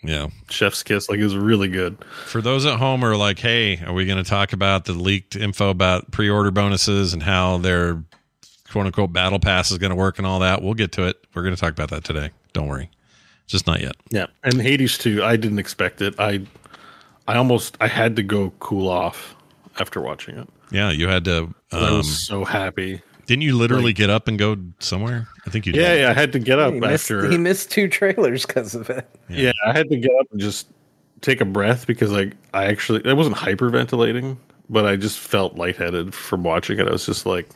Yeah. 0.02 0.28
chef's 0.50 0.82
kiss. 0.82 1.08
Like 1.08 1.18
it 1.18 1.24
was 1.24 1.36
really 1.36 1.68
good. 1.68 1.96
For 2.26 2.42
those 2.42 2.66
at 2.66 2.78
home 2.78 3.00
who 3.00 3.06
are 3.06 3.16
like, 3.16 3.38
hey, 3.38 3.82
are 3.84 3.94
we 3.94 4.04
going 4.04 4.22
to 4.22 4.28
talk 4.28 4.52
about 4.52 4.84
the 4.84 4.92
leaked 4.92 5.36
info 5.36 5.70
about 5.70 6.10
pre-order 6.10 6.50
bonuses 6.50 7.14
and 7.14 7.22
how 7.22 7.56
their 7.58 8.02
quote 8.70 8.86
unquote 8.86 9.12
battle 9.12 9.38
pass 9.38 9.70
is 9.70 9.78
going 9.78 9.90
to 9.90 9.96
work 9.96 10.18
and 10.18 10.26
all 10.26 10.40
that? 10.40 10.60
We'll 10.62 10.74
get 10.74 10.92
to 10.92 11.06
it. 11.06 11.16
We're 11.34 11.42
going 11.42 11.54
to 11.54 11.60
talk 11.60 11.72
about 11.72 11.88
that 11.90 12.04
today. 12.04 12.30
Don't 12.52 12.68
worry. 12.68 12.90
Just 13.46 13.66
not 13.66 13.80
yet. 13.80 13.96
Yeah, 14.10 14.26
and 14.44 14.60
Hades 14.60 14.98
too. 14.98 15.22
I 15.24 15.36
didn't 15.36 15.58
expect 15.58 16.00
it. 16.02 16.14
I, 16.18 16.42
I 17.28 17.36
almost 17.36 17.76
I 17.80 17.86
had 17.88 18.16
to 18.16 18.22
go 18.22 18.52
cool 18.58 18.88
off 18.88 19.36
after 19.78 20.00
watching 20.00 20.36
it. 20.38 20.48
Yeah, 20.70 20.90
you 20.90 21.08
had 21.08 21.24
to. 21.26 21.54
I 21.72 21.76
Um, 21.88 21.96
was 21.98 22.18
so 22.26 22.44
happy. 22.44 23.00
didn't 23.26 23.42
you 23.42 23.56
literally 23.56 23.86
like- 23.86 23.96
get 23.96 24.10
up 24.10 24.28
and 24.28 24.38
go 24.38 24.56
somewhere? 24.80 25.28
I 25.46 25.50
think 25.50 25.66
you 25.66 25.72
did. 25.72 25.82
Yeah, 25.82 25.94
yeah. 25.94 26.10
I 26.10 26.12
had 26.14 26.32
to 26.32 26.38
get 26.38 26.58
up 26.58 26.74
He 26.74 26.80
missed, 26.80 27.04
after. 27.10 27.30
he 27.30 27.38
missed 27.38 27.70
two 27.70 27.88
trailers 27.88 28.44
because 28.46 28.74
of 28.74 28.90
it. 28.90 29.08
yeah. 29.28 29.52
I 29.66 29.72
had 29.72 29.88
to 29.90 29.96
get 29.96 30.10
up 30.20 30.26
and 30.32 30.40
just 30.40 30.68
take 31.20 31.40
a 31.40 31.44
breath 31.44 31.86
because 31.86 32.10
like 32.10 32.32
I 32.52 32.64
actually 32.66 33.02
I 33.08 33.12
wasn't 33.12 33.36
hyperventilating, 33.36 34.36
but 34.68 34.86
I 34.86 34.96
just 34.96 35.18
felt 35.18 35.56
lightheaded 35.56 36.14
from 36.14 36.42
watching 36.42 36.78
it. 36.80 36.88
I 36.88 36.90
was 36.92 37.06
just 37.06 37.24
like, 37.26 37.48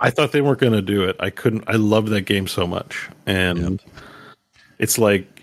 I 0.00 0.10
thought 0.10 0.32
they 0.32 0.42
weren't 0.42 0.58
going 0.60 0.72
to 0.74 0.82
do 0.82 1.04
it. 1.04 1.16
I 1.20 1.30
couldn't. 1.30 1.64
I 1.66 1.74
loved 1.76 2.08
that 2.08 2.22
game 2.22 2.46
so 2.46 2.66
much, 2.66 3.08
and 3.26 3.80
it's 4.78 4.98
like 4.98 5.33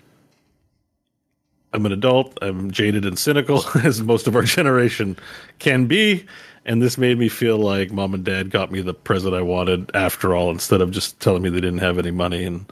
I'm 1.72 1.86
an 1.86 1.92
adult. 1.92 2.36
I'm 2.42 2.70
jaded 2.70 3.04
and 3.04 3.18
cynical, 3.18 3.64
as 3.84 4.02
most 4.02 4.26
of 4.26 4.36
our 4.36 4.42
generation 4.42 5.16
can 5.58 5.86
be. 5.86 6.26
And 6.64 6.80
this 6.80 6.96
made 6.96 7.18
me 7.18 7.28
feel 7.28 7.58
like 7.58 7.90
mom 7.90 8.14
and 8.14 8.24
dad 8.24 8.50
got 8.50 8.70
me 8.70 8.80
the 8.82 8.94
present 8.94 9.34
I 9.34 9.42
wanted 9.42 9.90
after 9.94 10.34
all, 10.34 10.50
instead 10.50 10.80
of 10.80 10.92
just 10.92 11.18
telling 11.18 11.42
me 11.42 11.50
they 11.50 11.60
didn't 11.60 11.80
have 11.80 11.98
any 11.98 12.12
money 12.12 12.44
and 12.44 12.70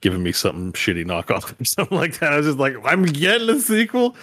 giving 0.00 0.22
me 0.22 0.32
something 0.32 0.72
shitty 0.72 1.04
knockoff 1.04 1.60
or 1.60 1.64
something 1.64 1.96
like 1.96 2.18
that. 2.20 2.32
I 2.32 2.36
was 2.38 2.46
just 2.46 2.58
like, 2.58 2.76
I'm 2.84 3.04
getting 3.04 3.50
a 3.50 3.60
sequel. 3.60 4.16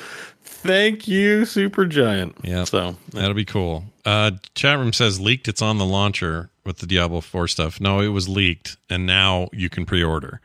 Thank 0.43 1.07
you, 1.07 1.41
Supergiant. 1.41 2.33
Yeah. 2.43 2.63
So 2.63 2.95
That'll 3.11 3.33
be 3.33 3.45
cool. 3.45 3.83
Uh, 4.05 4.31
chat 4.55 4.77
room 4.79 4.93
says 4.93 5.19
leaked. 5.19 5.47
It's 5.47 5.61
on 5.61 5.77
the 5.77 5.85
launcher 5.85 6.49
with 6.65 6.77
the 6.79 6.87
Diablo 6.87 7.21
4 7.21 7.47
stuff. 7.47 7.79
No, 7.81 7.99
it 7.99 8.07
was 8.09 8.27
leaked, 8.27 8.77
and 8.89 9.05
now 9.05 9.49
you 9.51 9.69
can 9.69 9.85
pre 9.85 10.03
order. 10.03 10.41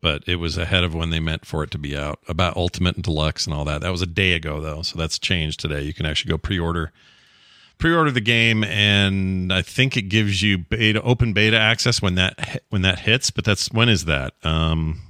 But 0.00 0.24
it 0.26 0.36
was 0.36 0.56
ahead 0.56 0.82
of 0.82 0.94
when 0.94 1.10
they 1.10 1.20
meant 1.20 1.44
for 1.44 1.62
it 1.62 1.70
to 1.72 1.78
be 1.78 1.96
out 1.96 2.20
about 2.26 2.56
Ultimate 2.56 2.94
and 2.94 3.04
Deluxe 3.04 3.46
and 3.46 3.54
all 3.54 3.64
that. 3.66 3.82
That 3.82 3.90
was 3.90 4.00
a 4.00 4.06
day 4.06 4.32
ago, 4.32 4.60
though. 4.60 4.82
So 4.82 4.98
that's 4.98 5.18
changed 5.18 5.60
today. 5.60 5.82
You 5.82 5.92
can 5.92 6.06
actually 6.06 6.30
go 6.30 6.38
pre 6.38 6.58
order. 6.58 6.92
Pre-order 7.78 8.10
the 8.10 8.20
game, 8.20 8.62
and 8.62 9.50
I 9.50 9.62
think 9.62 9.96
it 9.96 10.02
gives 10.02 10.42
you 10.42 10.58
beta, 10.58 11.00
open 11.00 11.32
beta 11.32 11.58
access 11.58 12.02
when 12.02 12.14
that 12.16 12.62
when 12.68 12.82
that 12.82 12.98
hits. 12.98 13.30
But 13.30 13.46
that's 13.46 13.72
when 13.72 13.88
is 13.88 14.04
that? 14.04 14.34
Um, 14.42 15.00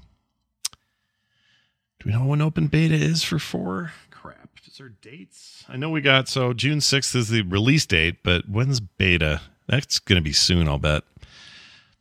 do 2.01 2.09
we 2.09 2.13
know 2.13 2.25
when 2.25 2.41
open 2.41 2.69
beta 2.69 2.95
is 2.95 3.23
for 3.23 3.39
four? 3.39 3.93
Crap. 4.11 4.51
Is 4.67 4.79
there 4.79 4.89
dates? 4.89 5.65
I 5.69 5.77
know 5.77 5.91
we 5.91 6.01
got 6.01 6.29
so 6.29 6.53
June 6.53 6.79
6th 6.79 7.15
is 7.15 7.29
the 7.29 7.43
release 7.43 7.85
date, 7.85 8.23
but 8.23 8.49
when's 8.49 8.81
beta? 8.81 9.43
That's 9.67 9.99
going 9.99 10.17
to 10.17 10.25
be 10.25 10.33
soon, 10.33 10.67
I'll 10.67 10.79
bet. 10.79 11.05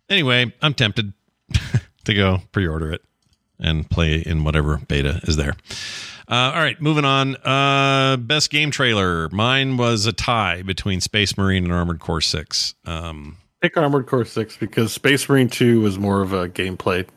Anyway, 0.09 0.53
I'm 0.61 0.73
tempted 0.73 1.13
to 2.09 2.15
go 2.15 2.41
pre 2.51 2.67
order 2.67 2.91
it 2.91 3.01
and 3.59 3.89
play 3.89 4.15
in 4.15 4.43
whatever 4.43 4.77
beta 4.87 5.19
is 5.23 5.35
there. 5.35 5.55
Uh, 6.27 6.51
all 6.53 6.61
right, 6.61 6.79
moving 6.79 7.05
on. 7.05 7.35
Uh, 7.37 8.15
best 8.17 8.51
game 8.51 8.69
trailer. 8.69 9.29
Mine 9.29 9.77
was 9.77 10.05
a 10.05 10.13
tie 10.13 10.61
between 10.61 11.01
Space 11.01 11.35
Marine 11.37 11.63
and 11.63 11.73
Armored 11.73 11.99
Core 11.99 12.21
6. 12.21 12.75
Um, 12.85 13.37
pick 13.61 13.75
Armored 13.77 14.07
Core 14.07 14.25
Six 14.25 14.55
because 14.57 14.93
Space 14.93 15.27
Marine 15.27 15.49
Two 15.49 15.81
was 15.81 15.97
more 15.97 16.21
of 16.21 16.33
a 16.33 16.47
gameplay. 16.47 17.07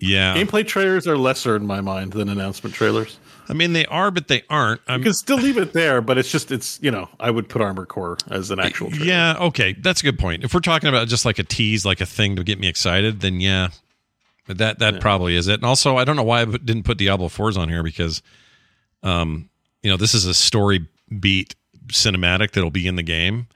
yeah. 0.00 0.34
Gameplay 0.34 0.66
trailers 0.66 1.06
are 1.06 1.16
lesser 1.16 1.54
in 1.54 1.66
my 1.66 1.80
mind 1.80 2.12
than 2.12 2.28
announcement 2.28 2.74
trailers. 2.74 3.18
I 3.48 3.54
mean, 3.54 3.72
they 3.72 3.84
are, 3.86 4.10
but 4.10 4.28
they 4.28 4.42
aren't. 4.48 4.80
I'm, 4.86 5.00
You 5.00 5.04
can 5.04 5.14
still 5.14 5.36
leave 5.36 5.58
it 5.58 5.72
there, 5.72 6.00
but 6.00 6.16
it's 6.16 6.30
just 6.30 6.50
it's 6.50 6.78
you 6.82 6.90
know 6.90 7.08
I 7.20 7.30
would 7.30 7.48
put 7.48 7.60
Armored 7.60 7.88
Core 7.88 8.16
as 8.30 8.50
an 8.50 8.58
actual. 8.58 8.90
Trailer. 8.90 9.04
Yeah, 9.04 9.36
okay, 9.38 9.74
that's 9.74 10.00
a 10.00 10.04
good 10.04 10.18
point. 10.18 10.44
If 10.44 10.54
we're 10.54 10.60
talking 10.60 10.88
about 10.88 11.08
just 11.08 11.24
like 11.24 11.38
a 11.38 11.44
tease, 11.44 11.84
like 11.84 12.00
a 12.00 12.06
thing 12.06 12.36
to 12.36 12.44
get 12.44 12.58
me 12.58 12.68
excited, 12.68 13.20
then 13.20 13.40
yeah, 13.40 13.68
But 14.52 14.58
that 14.58 14.78
that 14.80 15.00
probably 15.00 15.34
is 15.36 15.48
it. 15.48 15.54
And 15.54 15.64
also, 15.64 15.96
I 15.96 16.04
don't 16.04 16.16
know 16.16 16.22
why 16.22 16.42
I 16.42 16.44
didn't 16.44 16.82
put 16.82 16.98
Diablo 16.98 17.28
4s 17.28 17.56
on 17.56 17.68
here 17.68 17.82
because, 17.82 18.22
um, 19.02 19.48
you 19.82 19.90
know, 19.90 19.96
this 19.96 20.14
is 20.14 20.26
a 20.26 20.34
story 20.34 20.86
beat 21.20 21.54
cinematic 21.88 22.52
that'll 22.52 22.70
be 22.70 22.86
in 22.86 22.96
the 22.96 23.02
game. 23.02 23.46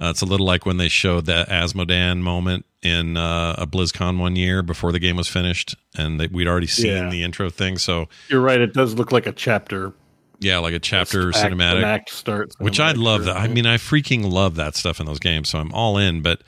Uh, 0.00 0.10
it's 0.10 0.22
a 0.22 0.26
little 0.26 0.46
like 0.46 0.64
when 0.66 0.76
they 0.78 0.88
showed 0.88 1.26
that 1.26 1.48
Azmodan 1.48 2.18
moment 2.20 2.64
in 2.82 3.16
uh, 3.16 3.54
a 3.58 3.66
BlizzCon 3.66 4.18
one 4.18 4.34
year 4.36 4.62
before 4.62 4.92
the 4.92 4.98
game 4.98 5.16
was 5.16 5.28
finished, 5.28 5.74
and 5.96 6.18
they, 6.18 6.26
we'd 6.28 6.46
already 6.48 6.66
seen 6.66 6.86
Yeah. 7.04 7.10
the 7.10 7.22
intro 7.22 7.50
thing. 7.50 7.76
So 7.76 8.08
You're 8.28 8.40
right. 8.40 8.60
It 8.60 8.72
does 8.72 8.94
look 8.94 9.12
like 9.12 9.26
a 9.26 9.32
chapter, 9.32 9.92
yeah, 10.38 10.58
like 10.58 10.72
a 10.72 10.78
chapter 10.78 11.28
act- 11.28 11.36
cinematic 11.38 11.82
act 11.82 12.10
start, 12.10 12.54
which 12.58 12.80
I 12.80 12.92
cinematic, 12.94 13.02
love. 13.02 13.24
That 13.24 13.36
I 13.36 13.48
mean, 13.48 13.66
I 13.66 13.76
freaking 13.76 14.30
love 14.30 14.54
that 14.56 14.74
stuff 14.74 15.00
in 15.00 15.06
those 15.06 15.18
games. 15.18 15.50
So 15.50 15.58
I'm 15.58 15.72
all 15.72 15.98
in. 15.98 16.22
But 16.22 16.42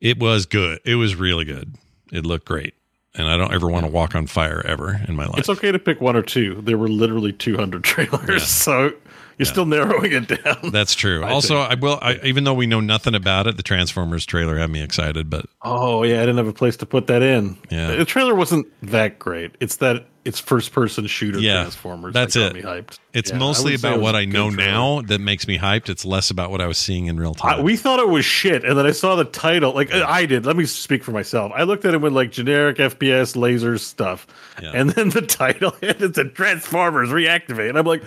it 0.00 0.18
was 0.20 0.46
good. 0.46 0.78
It 0.84 0.94
was 0.94 1.16
really 1.16 1.44
good. 1.44 1.74
It 2.12 2.24
looked 2.24 2.46
great, 2.46 2.74
and 3.18 3.28
I 3.28 3.36
don't 3.36 3.52
ever 3.52 3.68
want 3.68 3.84
to 3.84 3.90
walk 3.90 4.14
on 4.14 4.26
fire 4.26 4.62
ever 4.64 5.00
in 5.08 5.16
my 5.16 5.26
life. 5.26 5.38
It's 5.38 5.48
okay 5.48 5.72
to 5.72 5.78
pick 5.78 6.00
one 6.00 6.16
or 6.16 6.22
two. 6.22 6.54
There 6.62 6.78
were 6.78 6.88
literally 6.88 7.32
200 7.32 7.84
trailers, 7.84 8.46
so 8.46 8.92
you're 9.38 9.46
still 9.46 9.66
narrowing 9.66 10.12
it 10.12 10.28
down. 10.42 10.70
That's 10.72 10.94
true. 10.94 11.22
I 11.24 11.30
also, 11.30 11.60
think. 11.66 11.70
I 11.70 11.74
will. 11.76 11.98
I, 12.02 12.18
even 12.24 12.44
though 12.44 12.54
we 12.54 12.66
know 12.66 12.80
nothing 12.80 13.14
about 13.14 13.46
it, 13.46 13.56
the 13.56 13.62
Transformers 13.62 14.26
trailer 14.26 14.58
had 14.58 14.70
me 14.70 14.82
excited. 14.82 15.30
But 15.30 15.46
Oh 15.62 16.02
yeah, 16.02 16.16
I 16.16 16.20
didn't 16.20 16.38
have 16.38 16.48
a 16.48 16.52
place 16.52 16.76
to 16.78 16.86
put 16.86 17.06
that 17.06 17.22
in. 17.22 17.56
Yeah. 17.70 17.94
the 17.96 18.04
trailer 18.04 18.34
wasn't 18.34 18.66
that 18.82 19.18
great. 19.18 19.52
It's 19.60 19.76
that 19.76 20.06
it's 20.24 20.38
first 20.40 20.72
person 20.72 21.06
shooter 21.06 21.38
yeah, 21.38 21.62
Transformers. 21.62 22.12
that's 22.12 22.34
that 22.34 22.52
got 22.52 22.56
it. 22.56 22.64
Me 22.64 22.70
hyped. 22.70 22.98
It's 23.14 23.30
Yeah, 23.30 23.38
mostly 23.38 23.72
would 23.72 23.80
say 23.80 23.88
it 23.88 23.92
about 23.92 24.02
what 24.02 24.14
I 24.14 24.26
know 24.26 24.50
trailer. 24.50 24.70
now 24.70 25.00
that 25.02 25.20
makes 25.22 25.48
me 25.48 25.56
hyped. 25.56 25.88
It's 25.88 26.04
less 26.04 26.28
about 26.30 26.50
what 26.50 26.60
I 26.60 26.66
was 26.66 26.76
seeing 26.76 27.06
in 27.06 27.18
real 27.18 27.32
time. 27.34 27.60
I, 27.60 27.62
we 27.62 27.76
thought 27.78 27.98
it 27.98 28.08
was 28.08 28.26
shit, 28.26 28.62
and 28.64 28.76
then 28.78 28.84
I 28.84 28.90
saw 28.90 29.16
the 29.16 29.24
title. 29.24 29.72
Like 29.72 29.90
I 29.92 30.26
did. 30.26 30.44
Let 30.44 30.56
me 30.56 30.66
speak 30.66 31.02
for 31.02 31.12
myself. 31.12 31.50
I 31.54 31.62
looked 31.62 31.86
at 31.86 31.94
it 31.94 32.00
with 32.02 32.12
like 32.12 32.30
generic 32.30 32.76
FPS 32.76 33.36
lasers 33.36 33.80
stuff, 33.80 34.26
Yeah. 34.62 34.72
and 34.74 34.90
then 34.90 35.10
the 35.10 35.22
title. 35.22 35.72
It's 35.82 36.18
a 36.18 36.24
Transformers 36.24 37.08
reactivate. 37.08 37.70
And 37.70 37.78
I'm 37.78 37.86
like, 37.86 38.02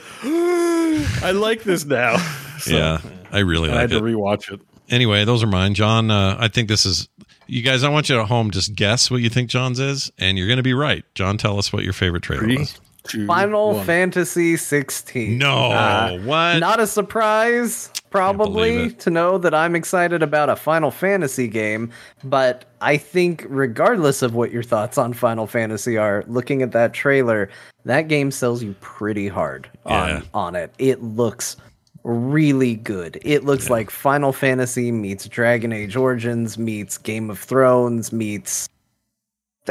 I 1.24 1.32
like 1.32 1.64
this 1.64 1.86
now. 1.86 2.18
So, 2.60 2.72
yeah, 2.78 3.00
I 3.32 3.40
really 3.40 3.70
I 3.70 3.74
like 3.74 3.82
had 3.82 3.92
it. 3.94 3.96
to 4.00 4.02
rewatch 4.02 4.52
it. 4.54 4.60
anyway, 4.90 5.26
those 5.26 5.44
are 5.44 5.48
mine, 5.48 5.74
John. 5.74 6.12
Uh, 6.12 6.38
I 6.40 6.48
think 6.48 6.68
this 6.68 6.86
is 6.86 7.08
you 7.48 7.62
guys. 7.62 7.84
I 7.84 7.90
want 7.90 8.10
you 8.10 8.20
at 8.20 8.28
home 8.28 8.52
just 8.52 8.76
guess 8.76 9.10
what 9.12 9.22
you 9.22 9.30
think 9.30 9.50
John's 9.50 9.80
is, 9.80 10.12
and 10.18 10.38
you're 10.38 10.48
going 10.48 10.58
to 10.58 10.64
be 10.64 10.74
right. 10.74 11.04
John, 11.16 11.38
tell 11.38 11.58
us 11.58 11.72
what 11.74 11.84
your 11.84 11.94
favorite 11.94 12.24
trailer 12.24 12.44
Three, 12.44 12.58
was. 12.58 12.80
two, 13.04 13.26
Final 13.28 13.74
one. 13.74 13.86
Fantasy 13.86 14.58
16. 14.58 15.38
No, 15.38 15.72
Uh, 15.72 16.18
what? 16.20 16.60
Not 16.60 16.80
a 16.80 16.88
surprise, 16.88 17.90
believe 17.90 18.01
probably, 18.12 18.92
to 18.92 19.10
know 19.10 19.38
that 19.40 19.54
I'm 19.54 19.76
excited 19.76 20.22
about 20.22 20.50
a 20.50 20.56
Final 20.56 20.92
Fantasy 20.92 21.48
game, 21.48 21.90
but 22.24 22.66
I 22.82 22.98
think, 22.98 23.46
regardless 23.50 24.22
of 24.22 24.36
what 24.36 24.52
your 24.52 24.64
thoughts 24.64 24.98
on 24.98 25.14
Final 25.14 25.48
Fantasy 25.48 25.98
are, 25.98 26.24
looking 26.28 26.62
at 26.62 26.72
that 26.74 26.94
trailer, 26.94 27.50
that 27.86 28.08
game 28.08 28.30
sells 28.30 28.62
you 28.62 28.76
pretty 28.82 29.28
hard 29.28 29.70
Yeah. 29.88 30.18
on, 30.18 30.24
on 30.34 30.56
it. 30.56 30.74
It 30.78 31.02
looks 31.02 31.58
really 32.04 32.76
good. 32.76 33.20
It 33.24 33.44
looks 33.46 33.70
like 33.70 33.90
Final 33.90 34.34
Fantasy 34.34 34.92
meets 34.92 35.28
Dragon 35.28 35.72
Age 35.72 35.96
Origins 35.96 36.58
meets 36.58 36.98
Game 36.98 37.30
of 37.30 37.40
Thrones 37.40 38.12
meets 38.12 38.68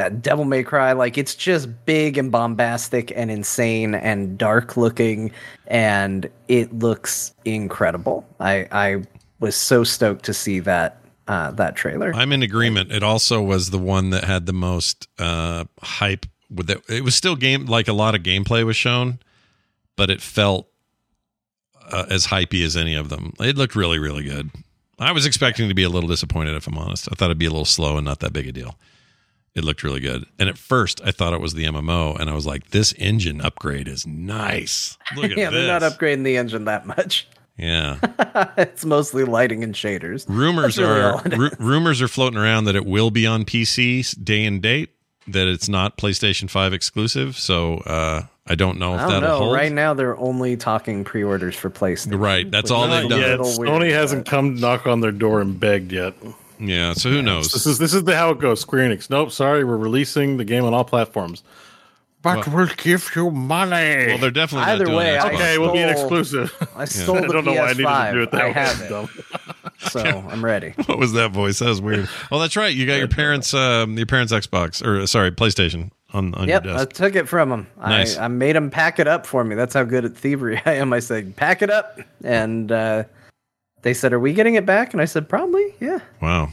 that 0.01 0.22
Devil 0.22 0.46
May 0.46 0.62
Cry, 0.62 0.92
like 0.92 1.18
it's 1.18 1.34
just 1.34 1.68
big 1.84 2.16
and 2.16 2.32
bombastic 2.32 3.12
and 3.14 3.30
insane 3.30 3.94
and 3.94 4.38
dark 4.38 4.78
looking, 4.78 5.30
and 5.66 6.30
it 6.48 6.72
looks 6.78 7.34
incredible. 7.44 8.26
I 8.40 8.66
I 8.72 9.03
was 9.40 9.55
so 9.55 9.84
stoked 9.84 10.24
to 10.24 10.32
see 10.32 10.59
that 10.61 11.03
uh, 11.28 11.51
that 11.51 11.76
trailer. 11.76 12.14
I'm 12.14 12.32
in 12.32 12.42
agreement. 12.42 12.90
It 12.90 13.03
also 13.03 13.42
was 13.42 13.68
the 13.68 13.78
one 13.78 14.09
that 14.11 14.24
had 14.24 14.46
the 14.46 14.55
most 14.55 15.07
uh, 15.18 15.64
hype. 15.82 16.24
With 16.51 16.70
it, 16.70 16.82
it 16.88 17.05
was 17.05 17.14
still 17.14 17.36
game 17.36 17.66
like 17.66 17.86
a 17.86 17.92
lot 17.92 18.14
of 18.14 18.22
gameplay 18.22 18.64
was 18.64 18.76
shown, 18.76 19.18
but 19.96 20.09
it 20.09 20.22
felt 20.22 20.66
uh, 21.92 22.07
as 22.09 22.26
hypey 22.26 22.64
as 22.64 22.74
any 22.74 22.94
of 22.94 23.11
them. 23.11 23.34
It 23.38 23.59
looked 23.59 23.76
really, 23.76 23.98
really 23.98 24.24
good. 24.24 24.51
I 24.98 25.12
was 25.12 25.26
expecting 25.26 25.68
to 25.68 25.74
be 25.74 25.82
a 25.82 25.90
little 25.90 26.09
disappointed, 26.09 26.57
if 26.57 26.66
I'm 26.66 26.78
honest. 26.78 27.07
I 27.12 27.14
thought 27.14 27.26
it'd 27.26 27.38
be 27.38 27.46
a 27.46 27.51
little 27.51 27.66
slow 27.66 27.98
and 27.98 28.05
not 28.07 28.20
that 28.20 28.32
big 28.32 28.46
a 28.48 28.53
deal. 28.53 28.76
It 29.55 29.64
looked 29.64 29.82
really 29.82 30.01
good. 30.01 30.26
And 30.38 30.48
at 30.48 30.57
first, 30.57 31.01
I 31.05 31.11
thought 31.11 31.32
it 31.32 31.40
was 31.40 31.55
the 31.55 31.64
MMO, 31.64 32.18
and 32.18 32.30
I 32.30 32.34
was 32.34 32.46
like, 32.46 32.70
"This 32.70 32.92
engine 32.98 33.40
upgrade 33.40 33.88
is 33.88 34.07
nice. 34.07 34.96
Look 35.16 35.30
at 35.30 35.30
yeah, 35.38 35.51
this." 35.51 35.66
they're 35.66 35.80
not 35.80 35.82
upgrading 35.82 36.24
the 36.24 36.36
engine 36.36 36.66
that 36.66 36.86
much. 36.86 37.26
yeah. 37.59 37.98
it's 38.57 38.84
mostly 38.84 39.24
lighting 39.24 39.64
and 39.64 39.74
shaders. 39.74 40.24
rumors 40.28 40.78
really 40.78 41.01
are 41.01 41.12
all 41.14 41.18
it 41.24 41.36
ru- 41.36 41.51
rumors 41.59 42.01
are 42.01 42.09
floating 42.09 42.38
around 42.38 42.64
that 42.64 42.76
it 42.76 42.86
will 42.86 43.11
be 43.11 43.26
on 43.26 43.44
PC 43.44 44.22
day 44.24 44.44
and 44.44 44.62
date. 44.62 44.90
That 45.26 45.46
it's 45.48 45.68
not 45.68 45.96
PlayStation 45.98 46.48
Five 46.48 46.72
exclusive. 46.72 47.36
So 47.36 47.78
uh, 47.78 48.22
I 48.46 48.55
don't 48.55 48.78
know 48.78 48.94
if 48.94 49.01
I 49.01 49.03
don't 49.11 49.20
that'll 49.20 49.28
know. 49.28 49.44
hold. 49.46 49.55
Right 49.57 49.70
now, 49.70 49.94
they're 49.94 50.16
only 50.16 50.57
talking 50.57 51.05
pre-orders 51.05 51.55
for 51.55 51.70
PlayStation. 51.70 52.18
Right, 52.20 52.51
that's 52.51 52.70
all 52.70 52.88
they've 52.88 53.09
done. 53.09 53.20
Yeah, 53.20 53.36
Sony 53.36 53.80
weird, 53.80 53.92
hasn't 53.92 54.26
come 54.26 54.55
knock 54.55 54.86
on 54.86 55.01
their 55.01 55.12
door 55.12 55.40
and 55.40 55.59
begged 55.61 55.92
yet. 55.92 56.14
Yeah. 56.61 56.92
So 56.92 57.11
who 57.11 57.22
knows? 57.22 57.52
This 57.52 57.66
is 57.66 57.78
this 57.78 57.94
is 57.94 58.04
the 58.04 58.14
how 58.16 58.30
it 58.30 58.38
goes. 58.38 58.61
Square 58.61 58.88
Enix. 58.90 59.08
Nope, 59.11 59.32
sorry, 59.32 59.64
we're 59.64 59.76
releasing 59.76 60.36
the 60.36 60.44
game 60.44 60.64
on 60.64 60.74
all 60.74 60.84
platforms. 60.84 61.42
But 62.22 62.46
we'll 62.48 62.66
give 62.76 63.11
you 63.16 63.30
money. 63.30 64.06
well, 64.08 64.18
they're 64.18 64.30
definitely 64.30 64.70
Either 64.70 64.84
doing 64.84 64.96
way, 64.98 65.12
that. 65.12 65.24
I- 65.24 65.34
okay, 65.34 65.58
we'll 65.58 65.72
be 65.72 65.78
an 65.78 65.88
exclusive. 65.88 66.54
I 66.76 66.84
stole 66.86 67.16
I 67.16 67.20
the 67.22 67.32
don't 67.32 67.44
know 67.46 67.52
why 67.54 67.70
I 67.70 67.72
needed 67.72 67.86
PS5. 67.86 68.11
to 68.11 68.12
do 68.12 68.22
it 68.24 68.30
that 68.32 68.40
I 68.42 68.44
way. 68.44 68.52
have 68.52 68.80
it, 68.82 68.88
Dumb. 68.90 69.08
so 69.90 70.00
I'm 70.02 70.44
ready. 70.44 70.70
what 70.84 70.98
was 70.98 71.14
that 71.14 71.30
voice? 71.30 71.61
That 71.61 71.68
was 71.70 71.80
weird. 71.80 72.11
Oh, 72.30 72.38
that's 72.38 72.56
right. 72.58 72.74
You 72.74 72.86
got 72.86 72.98
your 72.98 73.08
parents, 73.08 73.54
um, 73.54 73.96
your 73.96 74.04
parents' 74.04 74.34
Xbox 74.34 74.84
or 74.86 75.06
sorry, 75.06 75.30
PlayStation 75.32 75.92
on 76.12 76.34
on 76.34 76.46
Yep, 76.46 76.64
your 76.66 76.76
I 76.76 76.84
took 76.84 77.14
it 77.16 77.26
from 77.26 77.50
him. 77.50 77.66
Nice. 77.78 78.18
I, 78.18 78.26
I 78.26 78.28
made 78.28 78.54
him 78.54 78.68
pack 78.68 78.98
it 78.98 79.08
up 79.08 79.24
for 79.24 79.42
me. 79.42 79.54
That's 79.54 79.72
how 79.72 79.84
good 79.84 80.04
at 80.04 80.14
thievery 80.14 80.61
I 80.66 80.74
am. 80.74 80.92
I 80.92 80.98
said, 81.00 81.34
"Pack 81.36 81.62
it 81.62 81.70
up," 81.70 82.00
and 82.22 82.70
uh, 82.70 83.04
they 83.83 83.95
said, 83.95 84.12
"Are 84.12 84.20
we 84.20 84.33
getting 84.33 84.55
it 84.55 84.66
back?" 84.66 84.93
And 84.93 85.01
I 85.01 85.05
said, 85.07 85.28
"Probably, 85.28 85.74
yeah." 85.81 85.99
Wow. 86.20 86.51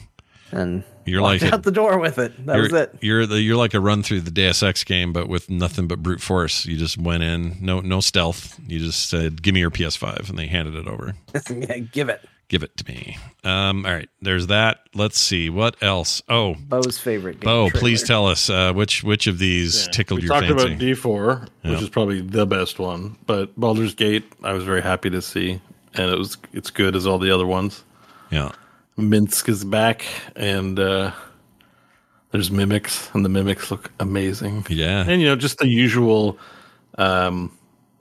And 0.51 0.84
You're 1.05 1.21
walked 1.21 1.41
like 1.41 1.51
a- 1.51 1.55
out 1.55 1.63
the 1.63 1.71
door 1.73 1.97
with 1.99 2.17
it. 2.19 2.45
That 2.45 2.57
was 2.57 2.71
it. 2.71 2.95
You're 3.01 3.25
the, 3.25 3.41
you're 3.41 3.57
like 3.57 3.73
a 3.73 3.82
run 3.82 4.01
through 4.01 4.21
the 4.21 4.32
Deus 4.32 4.63
Ex 4.63 4.86
game, 4.86 5.11
but 5.11 5.28
with 5.28 5.49
nothing 5.49 5.88
but 5.88 6.01
brute 6.01 6.21
force. 6.21 6.65
You 6.65 6.78
just 6.78 6.97
went 6.97 7.21
in, 7.23 7.57
no 7.59 7.82
no 7.82 7.99
stealth. 7.99 8.57
You 8.65 8.80
just 8.80 9.09
said, 9.09 9.41
"Give 9.41 9.53
me 9.53 9.59
your 9.59 9.71
PS5," 9.71 10.30
and 10.30 10.38
they 10.39 10.47
handed 10.47 10.75
it 10.75 10.88
over. 10.88 11.15
yeah, 11.53 11.80
give 11.80 12.07
it. 12.09 12.21
Give 12.49 12.63
it 12.63 12.78
to 12.78 12.86
me. 12.88 13.17
Um, 13.43 13.86
all 13.86 13.91
right, 13.91 14.07
there's 14.21 14.47
that. 14.47 14.80
Let's 14.95 15.19
see 15.19 15.49
what 15.49 15.75
else. 15.84 16.21
Oh, 16.30 16.55
Bo's 16.57 16.97
favorite 16.97 17.41
game. 17.41 17.45
Bo, 17.45 17.67
trailer. 17.69 17.82
please 17.82 18.03
tell 18.03 18.25
us 18.25 18.49
uh, 18.49 18.71
which 18.71 19.03
which 19.03 19.28
of 19.28 19.38
these 19.38 19.89
tickled 19.89 20.21
we 20.21 20.28
your 20.28 20.34
talked 20.34 20.47
fancy. 20.47 20.65
about 20.75 20.80
D4, 20.80 21.47
Yeah. 21.65 21.71
which 21.71 21.82
is 21.82 21.89
probably 21.89 22.21
the 22.21 22.45
best 22.45 22.80
one, 22.80 23.17
but 23.25 23.53
Baldur's 23.59 23.95
Gate, 23.95 24.23
I 24.43 24.53
was 24.53 24.63
very 24.63 24.82
happy 24.82 25.09
to 25.09 25.21
see, 25.21 25.59
and 25.97 26.11
it 26.11 26.17
was 26.17 26.37
it's 26.53 26.69
good 26.69 26.95
as 26.95 27.05
all 27.07 27.19
the 27.19 27.31
other 27.31 27.45
ones. 27.45 27.83
yeah, 28.31 28.51
Minsc 28.97 29.47
is 29.49 29.63
back, 29.65 30.05
and 30.35 30.79
uh, 30.79 31.11
there's 32.31 32.51
mimics, 32.51 33.09
and 33.13 33.23
the 33.25 33.29
mimics 33.29 33.71
look 33.71 33.91
amazing. 33.99 34.65
yeah, 34.69 35.05
And 35.07 35.21
you 35.21 35.27
know, 35.27 35.35
just 35.35 35.57
the 35.59 35.67
usual 35.67 36.37
um, 36.97 37.51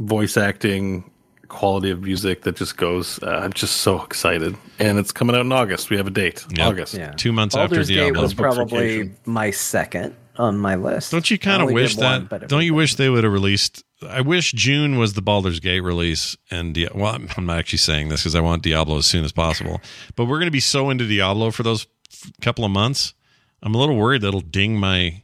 voice 0.01 0.37
acting 0.37 1.11
quality 1.49 1.91
of 1.91 2.03
music 2.03 2.43
that 2.43 2.57
just 2.57 2.77
goes. 2.77 3.23
Uh, 3.23 3.41
I'm 3.45 3.53
just 3.53 3.79
so 3.79 4.03
excited, 4.03 4.57
and 4.79 4.99
it's 4.99 5.13
coming 5.13 5.37
out 5.37 5.43
in 5.43 5.53
August. 5.53 5.91
We 5.91 5.97
have 5.97 6.07
a 6.07 6.11
date, 6.11 6.45
Yep. 6.57 6.67
August. 6.67 6.95
Yeah. 6.95 7.13
Two 7.13 7.33
months 7.33 7.55
Baldur's 7.55 7.79
after 7.89 7.93
Gate 7.93 8.01
Diablo. 8.01 8.23
was 8.23 8.35
probably 8.35 9.13
my 9.27 9.51
second 9.53 10.15
on 10.39 10.59
my 10.59 10.75
list. 10.75 11.13
Don't 11.13 11.31
you 11.31 11.39
kind 11.39 11.63
of 11.63 11.71
wish 11.71 11.95
did 11.95 12.03
one, 12.05 12.23
that? 12.23 12.29
but 12.29 12.49
don't 12.49 12.65
you 12.65 12.75
wish 12.75 12.97
they 12.97 13.09
would 13.09 13.25
have 13.25 13.33
released? 13.33 13.85
I 14.07 14.21
wish 14.21 14.53
June 14.53 14.99
was 14.99 15.15
the 15.15 15.23
Baldur's 15.23 15.61
Gate 15.61 15.81
release, 15.81 16.37
and 16.51 16.75
Dia- 16.75 16.91
well, 16.95 17.13
I'm- 17.13 17.29
not 17.47 17.59
actually 17.59 17.79
saying 17.79 18.09
this 18.11 18.23
because 18.23 18.35
I 18.35 18.41
want 18.41 18.63
Diablo 18.63 18.99
as 18.99 19.07
soon 19.07 19.25
as 19.25 19.33
possible. 19.33 19.81
But 20.17 20.27
we're 20.27 20.39
going 20.39 20.49
to 20.49 20.51
be 20.53 20.61
so 20.61 20.91
into 20.91 21.07
Diablo 21.07 21.51
for 21.51 21.63
those 21.63 21.87
f- 22.13 22.31
couple 22.41 22.65
of 22.65 22.71
months. 22.71 23.15
I'm 23.63 23.75
a 23.75 23.79
little 23.79 23.97
worried 23.97 24.23
that'll 24.23 24.41
ding 24.43 24.79
my, 24.79 25.23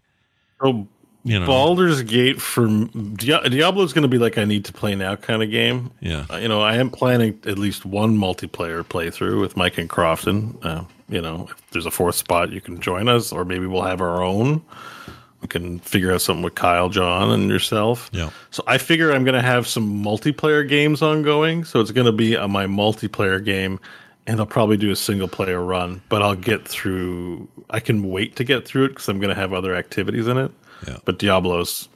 So 0.63 0.89
you 1.25 1.39
know, 1.39 1.47
Baldur's 1.47 2.03
Gate 2.03 2.41
for 2.41 2.67
Dia- 2.67 3.49
Diablo 3.49 3.85
is 3.85 3.93
going 3.93 4.03
to 4.03 4.09
be 4.09 4.19
like 4.19 4.39
I 4.39 4.45
need 4.47 4.65
to 4.65 4.73
play 4.73 4.95
now 4.95 5.17
kind 5.17 5.43
of 5.43 5.51
game. 5.51 5.91
Yeah. 6.01 6.25
Uh, 6.31 6.39
you 6.39 6.49
know, 6.49 6.63
I 6.63 6.77
am 6.77 6.89
planning 6.91 7.39
at 7.47 7.59
least 7.59 7.85
one 7.85 8.17
multiplayer 8.17 8.83
playthrough 8.83 9.41
with 9.41 9.57
Mike 9.57 9.77
and 9.79 9.89
Crofton. 9.89 10.57
Uh, 10.63 10.85
you 11.09 11.21
know, 11.21 11.47
if 11.51 11.71
there's 11.73 11.87
a 11.87 11.91
fourth 11.91 12.15
spot, 12.17 12.51
you 12.51 12.61
can 12.63 12.81
join 12.81 13.07
us, 13.09 13.33
or 13.33 13.45
maybe 13.45 13.67
we'll 13.67 13.83
have 13.83 14.01
our 14.01 14.23
own. 14.23 14.63
We 15.43 15.49
can 15.49 15.81
figure 15.81 16.13
out 16.13 16.23
something 16.23 16.45
with 16.45 16.55
Kyle, 16.55 16.89
John, 16.89 17.31
and 17.31 17.51
yourself. 17.51 18.09
Yeah. 18.13 18.31
So 18.51 18.63
I 18.67 18.79
figure 18.79 19.13
I'm 19.13 19.25
going 19.25 19.35
to 19.35 19.43
have 19.43 19.67
some 19.67 20.03
multiplayer 20.03 20.67
games 20.67 21.03
ongoing. 21.03 21.65
So 21.65 21.81
it's 21.81 21.91
going 21.91 22.07
to 22.07 22.13
be 22.13 22.37
on 22.37 22.51
my 22.53 22.67
multiplayer 22.67 23.45
game, 23.45 23.81
and 24.27 24.39
I'll 24.39 24.47
probably 24.47 24.77
do 24.77 24.91
a 24.93 24.97
single 24.97 25.29
player 25.29 25.61
run. 25.61 26.01
But 26.09 26.23
I'll 26.23 26.37
get 26.37 26.67
through. 26.67 27.49
I 27.71 27.81
can 27.81 28.09
wait 28.09 28.37
to 28.37 28.45
get 28.45 28.65
through 28.67 28.85
it 28.85 28.89
because 28.91 29.09
I'm 29.09 29.19
going 29.19 29.35
to 29.35 29.41
have 29.41 29.53
other 29.53 29.75
activities 29.75 30.29
in 30.29 30.39
it. 30.39 30.53
Yeah. 30.87 30.99
But 31.05 31.19
Diablo's 31.19 31.89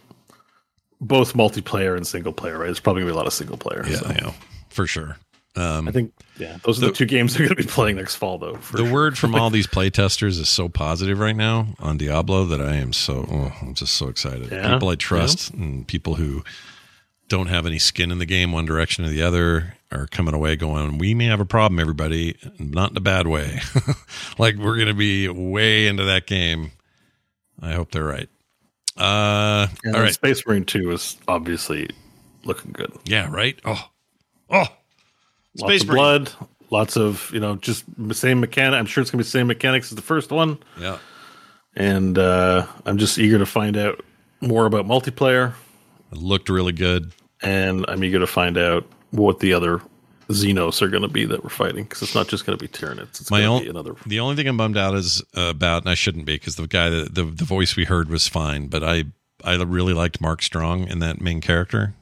both 1.01 1.35
multiplayer 1.35 1.97
and 1.97 2.07
single 2.07 2.33
player, 2.33 2.59
right? 2.59 2.71
It's 2.71 2.81
probably 2.81 3.03
going 3.03 3.09
to 3.09 3.13
be 3.13 3.17
a 3.17 3.19
lot 3.19 3.27
of 3.27 3.33
single 3.33 3.57
player. 3.57 3.85
yeah, 3.89 3.97
so. 3.97 4.11
yeah, 4.11 4.33
for 4.71 4.87
sure. 4.87 5.17
I 5.57 5.91
think 5.91 6.13
yeah, 6.39 6.59
those 6.65 6.83
are 6.83 6.87
the, 6.87 6.93
two 6.93 7.07
games 7.07 7.35
they're 7.35 7.47
going 7.47 7.57
to 7.57 7.63
be 7.63 7.69
playing 7.69 7.97
next 7.97 8.17
fall, 8.17 8.39
though. 8.39 8.57
The 8.73 8.85
sure. 8.85 8.93
word 8.93 9.19
from 9.19 9.35
all 9.35 9.51
these 9.51 9.67
playtesters 9.67 10.39
is 10.39 10.49
so 10.49 10.69
positive 10.69 11.19
right 11.19 11.37
now 11.37 11.69
on 11.79 11.97
Diablo 11.97 12.45
that 12.47 12.61
I 12.61 12.77
am 12.77 12.93
so 12.93 13.27
oh, 13.31 13.53
I'm 13.63 13.75
just 13.75 13.95
so 13.95 14.09
excited. 14.09 14.51
Yeah, 14.51 14.75
People 14.75 14.91
I 14.91 14.97
trust 14.97 15.51
and 15.53 15.87
people 15.87 16.17
who 16.17 16.45
don't 17.29 17.47
have 17.49 17.67
any 17.67 17.79
skin 17.79 18.11
in 18.11 18.19
the 18.19 18.27
game 18.27 18.53
one 18.53 18.67
direction 18.67 19.05
or 19.05 19.09
the 19.09 19.23
other 19.23 19.75
are 19.91 20.07
coming 20.07 20.35
away 20.35 20.57
going, 20.57 20.99
"We 20.99 21.15
may 21.15 21.27
have 21.27 21.41
a 21.41 21.47
problem, 21.47 21.79
everybody, 21.79 22.37
not 22.59 22.91
in 22.91 22.97
a 22.97 23.01
bad 23.01 23.27
way. 23.27 23.61
like 24.39 24.57
we're 24.57 24.77
going 24.77 24.89
to 24.89 24.95
be 24.95 25.29
way 25.29 25.87
into 25.87 26.05
that 26.05 26.27
game." 26.27 26.73
I 27.61 27.73
hope 27.73 27.91
they're 27.91 28.05
right. 28.05 28.29
Uh, 28.97 29.69
all. 29.95 30.09
Space 30.09 30.47
Marine 30.47 30.65
Two 30.65 30.91
is 30.93 31.17
obviously 31.29 31.89
looking 32.45 32.73
good. 32.73 32.93
Yeah, 33.05 33.29
right. 33.31 33.59
Oh, 33.65 33.89
oh, 34.51 34.67
Lots 35.61 35.71
Space 35.73 35.83
of 35.83 35.89
Marine. 35.89 35.99
blood, 35.99 36.33
lots 36.71 36.97
of 36.97 37.31
you 37.33 37.41
know, 37.41 37.57
just 37.57 37.85
the 37.99 38.15
same 38.15 38.41
mechanic. 38.41 38.79
I'm 38.79 38.87
sure 38.87 39.03
it's 39.03 39.11
going 39.11 39.19
to 39.19 39.25
be 39.25 39.27
the 39.27 39.31
same 39.31 39.47
mechanics 39.47 39.91
as 39.93 39.97
the 39.97 40.03
first 40.03 40.31
one, 40.31 40.59
Yeah. 40.79 40.99
and 41.75 42.19
uh, 42.19 42.67
I'm 42.85 42.99
just 42.99 43.19
eager 43.19 43.39
to 43.39 43.47
find 43.47 43.77
out 43.77 44.05
more 44.41 44.67
about 44.67 44.87
multiplayer, 44.87 45.55
It 46.13 46.19
looked 46.19 46.49
really 46.49 46.73
good. 46.73 47.13
and 47.43 47.85
I'm 47.89 48.03
eager 48.05 48.19
to 48.19 48.27
find 48.27 48.59
out 48.59 48.87
what 49.11 49.41
the 49.41 49.53
other 49.55 49.81
Xenos 50.29 50.83
are 50.83 50.89
going 50.89 51.03
to 51.03 51.09
be 51.09 51.25
that 51.25 51.43
we're 51.45 51.51
fighting 51.51 51.85
because 51.85 52.03
it's 52.03 52.15
not 52.15 52.27
just 52.29 52.45
going 52.45 52.59
to 52.59 52.63
be 52.63 52.69
Tyranids. 52.69 53.21
It's 53.21 53.31
My 53.31 53.41
going 53.43 53.61
to 53.61 53.65
be 53.65 53.71
another. 53.71 53.95
the 54.07 54.19
only 54.21 54.35
thing 54.35 54.49
I'm 54.49 54.57
bummed 54.57 54.77
out 54.77 54.95
is 54.95 55.23
uh, 55.37 55.43
about, 55.43 55.83
and 55.85 55.91
I 55.91 55.95
shouldn't 55.95 56.27
be 56.27 56.35
because 56.35 56.57
the 56.57 56.67
guy 56.67 56.91
that 56.91 57.15
the, 57.15 57.23
the 57.25 57.45
voice 57.45 57.77
we 57.77 57.85
heard 57.85 58.11
was 58.11 58.27
fine, 58.29 58.67
but 58.67 58.83
I 58.85 59.05
I 59.45 59.55
really 59.63 59.93
liked 59.95 60.21
Mark 60.21 60.43
Strong 60.43 60.89
in 60.89 60.99
that 60.99 61.21
main 61.21 61.41
character, 61.41 61.95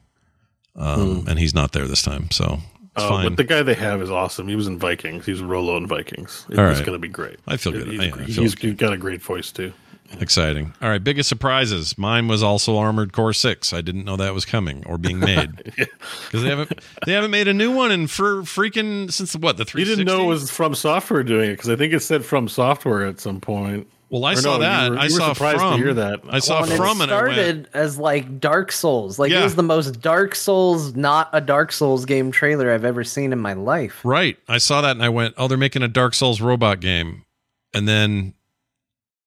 um, 0.77 1.25
and 1.29 1.39
he's 1.39 1.55
not 1.55 1.73
there 1.73 1.87
this 1.87 2.01
time, 2.03 2.31
so 2.31 2.61
Uh, 2.97 3.25
but 3.25 3.37
the 3.37 3.45
guy 3.45 3.63
they 3.63 3.75
have 3.75 4.01
is 4.01 4.11
awesome. 4.11 4.47
He 4.47 4.55
was 4.55 4.67
in 4.69 4.79
Vikings. 4.79 5.27
He's 5.27 5.43
Rollo 5.43 5.77
in 5.77 5.87
Vikings. 5.87 6.47
It's 6.49 6.59
All 6.59 6.65
right. 6.65 6.77
going 6.79 6.93
to 6.93 6.99
be 6.99 7.09
great. 7.09 7.39
I 7.47 7.57
feel 7.57 7.73
good. 7.73 7.89
He's, 7.89 8.01
I 8.01 8.11
feel 8.11 8.25
he's 8.45 8.55
good. 8.55 8.79
got 8.79 8.93
a 8.93 8.97
great 8.97 9.21
voice 9.21 9.51
too. 9.51 9.73
Exciting. 10.21 10.73
All 10.81 10.89
right, 10.89 11.03
biggest 11.03 11.29
surprises. 11.29 11.99
Mine 11.99 12.29
was 12.29 12.43
also 12.43 12.77
Armored 12.77 13.13
Core 13.13 13.33
Six. 13.33 13.73
I 13.73 13.81
didn't 13.81 14.05
know 14.05 14.17
that 14.17 14.33
was 14.35 14.45
coming 14.45 14.85
or 14.87 14.99
being 14.99 15.19
made 15.21 15.57
because 15.57 16.43
they 16.43 16.49
haven't 16.49 16.79
they 17.07 17.13
haven't 17.13 17.31
made 17.31 17.49
a 17.49 17.55
new 17.55 17.75
one 17.75 17.91
in 17.91 18.07
for 18.07 18.43
freaking 18.43 19.11
since 19.13 19.35
what 19.35 19.57
the 19.57 19.65
three. 19.65 19.81
You 19.83 19.87
didn't 19.87 20.07
know 20.07 20.23
it 20.23 20.27
was 20.27 20.51
From 20.51 20.75
Software 20.75 21.23
doing 21.23 21.51
it 21.51 21.55
because 21.55 21.71
I 21.71 21.77
think 21.77 21.93
it 21.93 22.01
said 22.01 22.25
From 22.25 22.49
Software 22.49 23.05
at 23.07 23.19
some 23.19 23.41
point. 23.41 23.89
Well, 24.15 24.25
I 24.27 24.35
Or 24.35 24.37
saw 24.37 24.49
no, 24.51 24.55
you 24.55 24.61
that. 24.61 24.91
were- 24.93 24.97
I 24.99 25.05
you 25.07 25.15
were 25.15 25.19
saw 25.19 25.33
surprised 25.33 25.59
to 25.59 25.65
from. 25.71 25.79
hear 25.81 25.95
that. 25.95 26.21
I 26.31 26.39
saw 26.39 26.61
Well, 26.61 26.71
and 26.71 26.77
from, 26.77 27.01
it 27.01 27.03
and 27.03 27.12
I 27.12 27.23
went. 27.23 27.33
started 27.35 27.69
as 27.75 27.99
like 27.99 28.39
Dark 28.39 28.71
Souls. 28.71 29.19
Like 29.19 29.33
Yeah. 29.33 29.41
it 29.41 29.43
was 29.43 29.57
the 29.57 29.65
most 29.65 30.01
Dark 30.01 30.37
Souls, 30.37 30.95
not 30.95 31.31
a 31.33 31.41
Dark 31.41 31.73
Souls 31.73 32.05
game 32.05 32.31
trailer 32.31 32.73
I've 32.73 32.85
ever 32.85 33.03
seen 33.03 33.33
in 33.33 33.41
my 33.41 33.55
life. 33.55 34.01
Right. 34.05 34.37
I 34.49 34.59
saw 34.59 34.81
that 34.83 34.93
and 34.93 35.03
I 35.03 35.09
went, 35.09 35.35
oh, 35.37 35.49
they're 35.49 35.59
making 35.59 35.83
a 35.83 35.89
Dark 35.89 36.15
Souls 36.15 36.41
robot 36.41 36.79
game. 36.79 37.25
And 37.73 37.89
then 37.89 38.35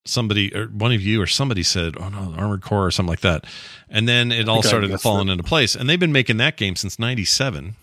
somebody, 0.06 0.56
or 0.56 0.68
one 0.68 0.94
of 0.94 1.02
you 1.02 1.22
or 1.22 1.28
somebody 1.28 1.64
said, 1.64 1.96
oh 2.00 2.08
no, 2.08 2.34
Armored 2.38 2.62
Core 2.62 2.86
or 2.86 2.92
something 2.92 3.10
like 3.10 3.20
that. 3.22 3.44
And 3.90 4.08
then 4.08 4.32
it 4.32 4.48
all 4.48 4.64
started 4.64 4.90
guessed 4.90 5.04
falling 5.04 5.28
it. 5.28 5.32
into 5.34 5.44
place. 5.44 5.76
And 5.76 5.90
they've 5.90 6.00
been 6.00 6.14
making 6.14 6.38
that 6.38 6.56
game 6.56 6.78
since 6.78 6.98
97. 6.98 7.76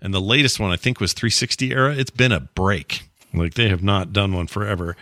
And 0.00 0.14
the 0.14 0.20
latest 0.20 0.60
one, 0.60 0.70
I 0.70 0.76
think, 0.76 1.00
was 1.00 1.14
360 1.14 1.72
era. 1.72 1.94
It's 1.96 2.10
been 2.10 2.30
a 2.30 2.40
break. 2.40 3.08
Like 3.32 3.54
they 3.54 3.68
have 3.70 3.82
not 3.82 4.12
done 4.12 4.32
one 4.34 4.46
forever. 4.46 4.96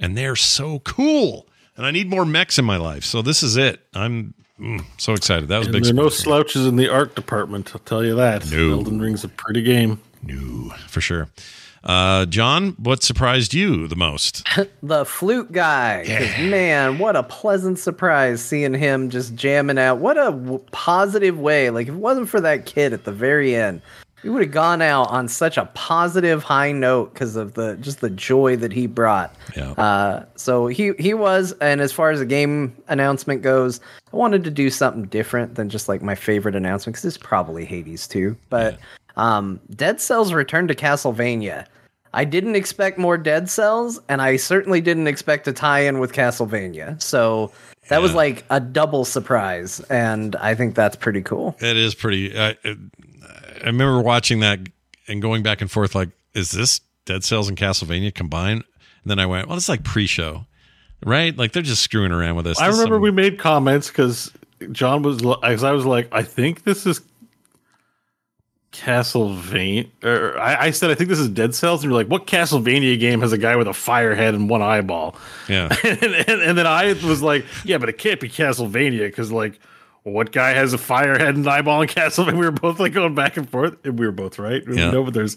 And 0.00 0.16
they're 0.16 0.36
so 0.36 0.78
cool. 0.80 1.46
And 1.76 1.86
I 1.86 1.90
need 1.92 2.08
more 2.08 2.24
mechs 2.24 2.58
in 2.58 2.64
my 2.64 2.76
life. 2.78 3.04
So 3.04 3.22
this 3.22 3.42
is 3.42 3.56
it. 3.56 3.80
I'm 3.94 4.34
mm, 4.58 4.84
so 4.98 5.12
excited. 5.12 5.48
That 5.48 5.58
was 5.58 5.66
a 5.66 5.70
And 5.70 5.72
big 5.74 5.84
there 5.84 5.92
are 5.92 5.94
no 5.94 6.08
surprise 6.08 6.22
for 6.24 6.30
me. 6.30 6.32
slouches 6.42 6.66
in 6.66 6.76
the 6.76 6.88
art 6.88 7.14
department. 7.14 7.70
I'll 7.74 7.80
tell 7.82 8.04
you 8.04 8.14
that. 8.16 8.50
No. 8.50 8.72
Elden 8.72 9.00
Ring's 9.00 9.24
a 9.24 9.28
pretty 9.28 9.62
game. 9.62 10.00
No, 10.22 10.70
for 10.88 11.00
sure. 11.00 11.28
Uh, 11.82 12.26
John, 12.26 12.72
what 12.78 13.02
surprised 13.02 13.54
you 13.54 13.86
the 13.88 13.96
most? 13.96 14.46
The 14.82 15.04
flute 15.06 15.50
guy. 15.52 16.04
'Cause, 16.06 16.44
Man, 16.50 16.98
what 16.98 17.16
a 17.16 17.22
pleasant 17.22 17.78
surprise 17.78 18.42
seeing 18.42 18.74
him 18.74 19.08
just 19.08 19.34
jamming 19.34 19.78
out. 19.78 19.98
What 19.98 20.18
a 20.18 20.30
w- 20.30 20.60
positive 20.72 21.38
way. 21.38 21.70
Like, 21.70 21.88
if 21.88 21.94
it 21.94 21.98
wasn't 21.98 22.28
for 22.28 22.40
that 22.42 22.66
kid 22.66 22.92
at 22.92 23.04
the 23.04 23.12
very 23.12 23.54
end, 23.56 23.80
we 24.22 24.30
would 24.30 24.42
have 24.42 24.50
gone 24.50 24.82
out 24.82 25.10
on 25.10 25.28
such 25.28 25.56
a 25.56 25.66
positive 25.66 26.42
high 26.42 26.72
note 26.72 27.12
because 27.14 27.36
of 27.36 27.54
the 27.54 27.76
just 27.80 28.00
the 28.00 28.10
joy 28.10 28.56
that 28.56 28.72
he 28.72 28.86
brought. 28.86 29.34
Yeah. 29.56 29.72
Uh, 29.72 30.24
so 30.36 30.66
he 30.66 30.92
he 30.98 31.14
was, 31.14 31.52
and 31.60 31.80
as 31.80 31.92
far 31.92 32.10
as 32.10 32.18
the 32.18 32.26
game 32.26 32.76
announcement 32.88 33.42
goes, 33.42 33.80
I 34.12 34.16
wanted 34.16 34.44
to 34.44 34.50
do 34.50 34.70
something 34.70 35.04
different 35.04 35.54
than 35.54 35.68
just 35.68 35.88
like 35.88 36.02
my 36.02 36.14
favorite 36.14 36.54
announcement 36.54 36.96
because 36.96 37.04
it's 37.04 37.16
probably 37.16 37.64
Hades 37.64 38.06
too. 38.06 38.36
But 38.50 38.78
um, 39.16 39.60
Dead 39.74 40.00
Cells 40.00 40.32
Return 40.32 40.68
to 40.68 40.74
Castlevania. 40.74 41.66
I 42.12 42.24
didn't 42.24 42.56
expect 42.56 42.98
more 42.98 43.16
Dead 43.16 43.48
Cells, 43.48 44.00
and 44.08 44.20
I 44.20 44.36
certainly 44.36 44.80
didn't 44.80 45.06
expect 45.06 45.44
to 45.44 45.52
tie-in 45.52 46.00
with 46.00 46.12
Castlevania. 46.12 47.00
So 47.00 47.52
that 47.88 48.02
was 48.02 48.14
like 48.14 48.44
a 48.50 48.58
double 48.58 49.04
surprise, 49.04 49.78
and 49.90 50.34
I 50.36 50.56
think 50.56 50.74
that's 50.74 50.96
pretty 50.96 51.22
cool. 51.22 51.56
It 51.60 51.76
is 51.76 51.94
pretty. 51.94 52.36
I, 52.36 52.56
I 53.62 53.66
remember 53.66 54.00
watching 54.00 54.40
that 54.40 54.60
and 55.08 55.20
going 55.22 55.42
back 55.42 55.60
and 55.60 55.70
forth. 55.70 55.94
Like, 55.94 56.10
is 56.34 56.50
this 56.50 56.80
Dead 57.04 57.24
Cells 57.24 57.48
and 57.48 57.56
Castlevania 57.56 58.14
combined? 58.14 58.64
And 59.02 59.10
then 59.10 59.18
I 59.18 59.26
went, 59.26 59.48
well, 59.48 59.56
it's 59.56 59.68
like 59.68 59.82
pre-show, 59.84 60.46
right? 61.04 61.36
Like 61.36 61.52
they're 61.52 61.62
just 61.62 61.82
screwing 61.82 62.12
around 62.12 62.36
with 62.36 62.46
us. 62.46 62.60
I 62.60 62.66
This 62.68 62.76
remember 62.76 62.96
some- 62.96 63.02
we 63.02 63.10
made 63.10 63.38
comments 63.38 63.88
because 63.88 64.32
John 64.72 65.02
was, 65.02 65.20
as 65.42 65.64
I 65.64 65.72
was 65.72 65.86
like, 65.86 66.08
I 66.12 66.22
think 66.22 66.64
this 66.64 66.86
is 66.86 67.00
Castlevania. 68.72 69.88
Or 70.04 70.38
I, 70.38 70.66
I 70.66 70.70
said, 70.70 70.90
I 70.90 70.94
think 70.94 71.08
this 71.10 71.18
is 71.18 71.28
Dead 71.28 71.54
Cells. 71.54 71.82
And 71.82 71.90
you're 71.90 71.98
like, 72.00 72.08
what 72.10 72.26
Castlevania 72.26 72.98
game 72.98 73.20
has 73.20 73.32
a 73.32 73.38
guy 73.38 73.56
with 73.56 73.66
a 73.68 73.72
fire 73.74 74.14
head 74.14 74.34
and 74.34 74.48
one 74.48 74.62
eyeball? 74.62 75.16
yeah, 75.48 75.74
and, 75.84 76.02
and, 76.02 76.40
and 76.42 76.58
then 76.58 76.66
I 76.66 76.92
was 77.04 77.22
like, 77.22 77.44
yeah, 77.64 77.78
but 77.78 77.88
it 77.88 77.98
can't 77.98 78.20
be 78.20 78.28
Castlevania 78.28 79.00
because, 79.08 79.32
like, 79.32 79.58
what 80.02 80.32
guy 80.32 80.50
has 80.50 80.72
a 80.72 80.78
fire 80.78 81.18
head 81.18 81.34
and 81.36 81.46
eyeball 81.46 81.82
in 81.82 81.88
Castlevania? 81.88 82.32
We 82.32 82.44
were 82.44 82.50
both 82.50 82.78
like 82.80 82.92
going 82.92 83.14
back 83.14 83.36
and 83.36 83.48
forth, 83.48 83.76
and 83.84 83.98
we 83.98 84.06
were 84.06 84.12
both 84.12 84.38
right. 84.38 84.62
Yeah. 84.66 84.90
No, 84.90 85.04
but 85.04 85.14
there's 85.14 85.36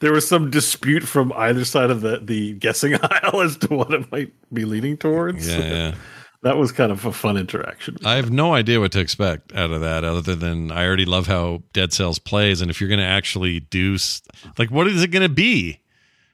there 0.00 0.12
was 0.12 0.26
some 0.26 0.50
dispute 0.50 1.02
from 1.02 1.32
either 1.34 1.64
side 1.64 1.90
of 1.90 2.00
the 2.00 2.20
the 2.22 2.54
guessing 2.54 2.94
aisle 3.02 3.40
as 3.40 3.56
to 3.58 3.74
what 3.74 3.92
it 3.92 4.10
might 4.12 4.32
be 4.52 4.64
leaning 4.64 4.96
towards. 4.96 5.48
yeah, 5.48 5.58
yeah. 5.58 5.94
that 6.42 6.56
was 6.56 6.72
kind 6.72 6.92
of 6.92 7.04
a 7.06 7.12
fun 7.12 7.36
interaction. 7.36 7.96
I 8.04 8.16
have 8.16 8.30
no 8.30 8.54
idea 8.54 8.78
what 8.78 8.92
to 8.92 9.00
expect 9.00 9.52
out 9.54 9.70
of 9.70 9.80
that, 9.80 10.04
other 10.04 10.34
than 10.34 10.70
I 10.70 10.86
already 10.86 11.06
love 11.06 11.26
how 11.26 11.62
Dead 11.72 11.92
Cells 11.92 12.18
plays, 12.18 12.60
and 12.60 12.70
if 12.70 12.80
you're 12.80 12.88
going 12.88 13.00
to 13.00 13.06
actually 13.06 13.60
do, 13.60 13.96
like, 14.58 14.70
what 14.70 14.86
is 14.86 15.02
it 15.02 15.08
going 15.08 15.22
to 15.22 15.34
be? 15.34 15.80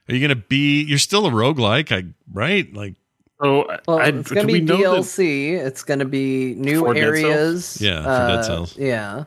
Are 0.09 0.13
you 0.13 0.19
going 0.19 0.37
to 0.37 0.47
be? 0.47 0.83
You're 0.83 0.97
still 0.97 1.25
a 1.25 1.31
roguelike, 1.31 1.91
I 1.95 2.09
right? 2.31 2.71
Like 2.73 2.95
So 3.41 3.77
Well, 3.87 3.99
I, 3.99 4.05
it's 4.09 4.31
gonna 4.31 4.47
be 4.47 4.53
we 4.53 4.59
that- 4.61 4.77
DLC. 4.77 5.53
It's 5.53 5.83
gonna 5.83 6.05
be 6.05 6.55
new 6.55 6.79
For 6.81 6.93
Dead 6.93 7.03
areas. 7.03 7.79
Yeah, 7.81 8.03
for 8.03 8.09
uh, 8.09 8.27
Dead 8.35 8.45
Cells. 8.45 8.77
Yeah. 8.77 9.23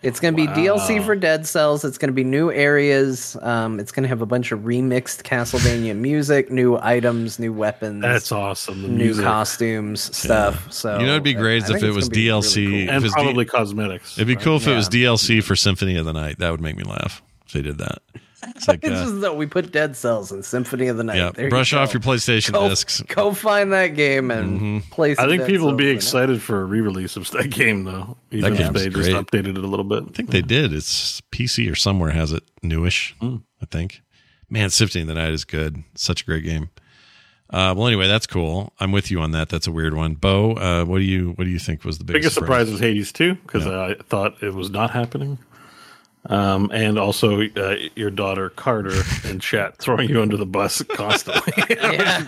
It's 0.00 0.20
gonna 0.20 0.36
be 0.36 0.46
DLC 0.46 1.04
for 1.04 1.16
Dead 1.16 1.44
Cells. 1.44 1.84
It's 1.84 1.98
gonna 1.98 2.12
be 2.12 2.22
new 2.22 2.52
areas. 2.52 3.36
Um, 3.42 3.80
it's 3.80 3.90
gonna 3.90 4.06
have 4.06 4.22
a 4.22 4.26
bunch 4.26 4.52
of 4.52 4.60
remixed 4.60 5.24
Castlevania 5.24 5.96
music, 6.08 6.52
new 6.52 6.78
items, 6.80 7.40
new 7.40 7.52
weapons. 7.52 8.00
That's 8.02 8.30
awesome. 8.30 8.82
The 8.82 8.88
new 8.88 9.04
music. 9.06 9.24
costumes, 9.24 10.16
stuff. 10.16 10.72
So 10.72 11.00
you 11.00 11.06
know, 11.06 11.12
it'd 11.14 11.24
be 11.24 11.34
great 11.34 11.64
I 11.64 11.66
if 11.66 11.72
think 11.72 11.82
it 11.82 11.90
was 11.90 12.08
gonna 12.08 12.20
really 12.20 12.40
DLC. 12.42 12.66
cool. 12.68 12.78
if 12.78 12.88
and 12.90 13.04
it's 13.04 13.14
probably 13.14 13.44
D- 13.44 13.50
cosmetics. 13.50 14.16
it'd 14.16 14.28
be 14.28 14.36
cool 14.36 14.56
if 14.58 14.68
it 14.68 14.76
was 14.76 14.88
DLC 14.88 15.42
for 15.42 15.56
Symphony 15.56 15.96
of 15.96 16.04
the 16.06 16.12
Night. 16.12 16.38
That 16.38 16.52
would 16.52 16.60
make 16.60 16.76
me 16.76 16.84
laugh 16.84 17.20
if 17.46 17.52
they 17.54 17.62
did 17.62 17.78
that. 17.78 17.98
It's 18.46 18.68
like, 18.68 18.80
It's 18.82 18.92
uh, 19.00 19.04
just 19.04 19.20
that 19.22 19.36
we 19.36 19.46
put 19.46 19.72
Dead 19.72 19.96
Cells 19.96 20.30
in 20.32 20.42
Symphony 20.42 20.88
of 20.88 20.96
the 20.96 21.04
Night. 21.04 21.16
yeah, 21.16 21.30
There 21.30 21.44
you 21.46 21.50
brush 21.50 21.72
off 21.72 21.92
your 21.92 22.00
PlayStation 22.00 22.52
go, 22.52 22.68
discs. 22.68 23.00
Go 23.02 23.32
find 23.32 23.72
that 23.72 23.88
game 23.88 24.30
and 24.30 24.82
play. 24.90 25.12
I 25.12 25.26
think 25.26 25.40
Dead 25.40 25.46
people 25.46 25.66
would 25.66 25.76
be 25.76 25.84
Cells 25.84 25.92
it. 25.92 25.96
excited 25.96 26.42
for 26.42 26.60
a 26.60 26.64
re-release 26.64 27.16
of 27.16 27.30
that 27.32 27.50
game, 27.50 27.84
though. 27.84 28.16
Even 28.30 28.52
if 28.52 28.58
game's 28.58 28.72
they 28.74 28.88
just 28.88 29.10
great. 29.10 29.14
updated 29.26 29.58
it 29.58 29.64
a 29.64 29.66
little 29.68 29.84
bit. 29.84 30.04
I 30.08 30.12
think 30.12 30.30
they 30.30 30.42
did. 30.42 30.72
It's 30.72 31.20
PC 31.32 31.70
or 31.70 31.74
somewhere 31.74 32.10
has 32.10 32.32
it 32.32 32.44
newish. 32.62 33.14
Hmm. 33.20 33.36
I 33.60 33.66
think. 33.66 34.02
Man, 34.50 34.70
Symphony 34.70 35.02
of 35.02 35.08
the 35.08 35.14
Night 35.14 35.32
is 35.32 35.44
good. 35.44 35.82
Such 35.94 36.22
a 36.22 36.24
great 36.24 36.44
game. 36.44 36.70
Uh, 37.50 37.74
well, 37.76 37.86
anyway, 37.86 38.06
that's 38.06 38.26
cool. 38.26 38.72
I'm 38.78 38.92
with 38.92 39.10
you 39.10 39.20
on 39.20 39.30
that. 39.32 39.48
That's 39.48 39.66
a 39.66 39.72
weird 39.72 39.94
one. 39.94 40.14
Bo, 40.14 40.52
uh, 40.52 40.84
what 40.84 40.98
do 40.98 41.04
you 41.04 41.30
what 41.30 41.44
do 41.44 41.50
you 41.50 41.58
think 41.58 41.82
was 41.82 41.96
the 41.98 42.04
biggest, 42.04 42.22
biggest 42.22 42.34
surprise 42.34 42.70
was 42.70 42.78
Hades 42.78 43.10
2 43.10 43.34
because 43.36 43.66
I 43.66 43.94
thought 43.94 44.42
it 44.42 44.52
was 44.52 44.68
not 44.70 44.90
happening. 44.90 45.38
Um, 46.30 46.70
and 46.74 46.98
also 46.98 47.40
uh, 47.40 47.76
your 47.96 48.10
daughter 48.10 48.50
Carter 48.50 49.02
in 49.24 49.40
chat 49.40 49.76
throwing 49.78 50.10
you 50.10 50.20
under 50.20 50.36
the 50.36 50.44
bus 50.46 50.82
constantly. 50.94 51.52
Yeah. 51.78 52.26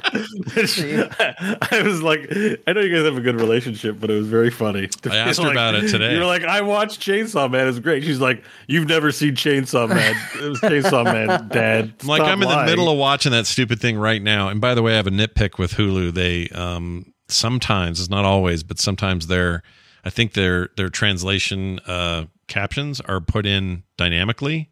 Which- 0.54 0.80
I 0.80 1.82
was 1.84 2.02
like, 2.02 2.20
I 2.66 2.72
know 2.72 2.80
you 2.80 2.94
guys 2.94 3.04
have 3.04 3.16
a 3.16 3.20
good 3.20 3.38
relationship, 3.38 4.00
but 4.00 4.10
it 4.10 4.14
was 4.14 4.26
very 4.26 4.50
funny. 4.50 4.86
to 4.86 5.12
I 5.12 5.16
asked 5.16 5.38
her 5.40 5.46
like- 5.46 5.52
about 5.54 5.74
it 5.74 5.88
today. 5.88 6.14
You're 6.14 6.24
like, 6.24 6.44
I 6.44 6.62
watched 6.62 7.00
Chainsaw 7.00 7.50
Man. 7.50 7.68
It's 7.68 7.78
great. 7.78 8.02
She's 8.04 8.20
like, 8.20 8.42
you've 8.66 8.88
never 8.88 9.12
seen 9.12 9.34
Chainsaw 9.34 9.88
Man. 9.88 10.16
It 10.42 10.48
was 10.48 10.60
Chainsaw 10.60 11.04
Man, 11.04 11.48
Dad. 11.48 11.92
I'm 12.00 12.08
like 12.08 12.22
I'm 12.22 12.42
in 12.42 12.48
the 12.48 12.64
middle 12.64 12.88
of 12.88 12.96
watching 12.98 13.32
that 13.32 13.46
stupid 13.46 13.80
thing 13.80 13.98
right 13.98 14.22
now. 14.22 14.48
And 14.48 14.60
by 14.60 14.74
the 14.74 14.82
way, 14.82 14.94
I 14.94 14.96
have 14.96 15.06
a 15.06 15.10
nitpick 15.10 15.58
with 15.58 15.72
Hulu. 15.74 16.14
They 16.14 16.48
um 16.58 17.12
sometimes 17.28 18.00
it's 18.00 18.10
not 18.10 18.24
always, 18.24 18.62
but 18.62 18.78
sometimes 18.78 19.26
their 19.26 19.62
I 20.04 20.10
think 20.10 20.32
their 20.32 20.70
their 20.76 20.88
translation 20.88 21.80
uh 21.86 22.24
captions 22.50 23.00
are 23.00 23.20
put 23.20 23.46
in 23.46 23.84
dynamically 23.96 24.68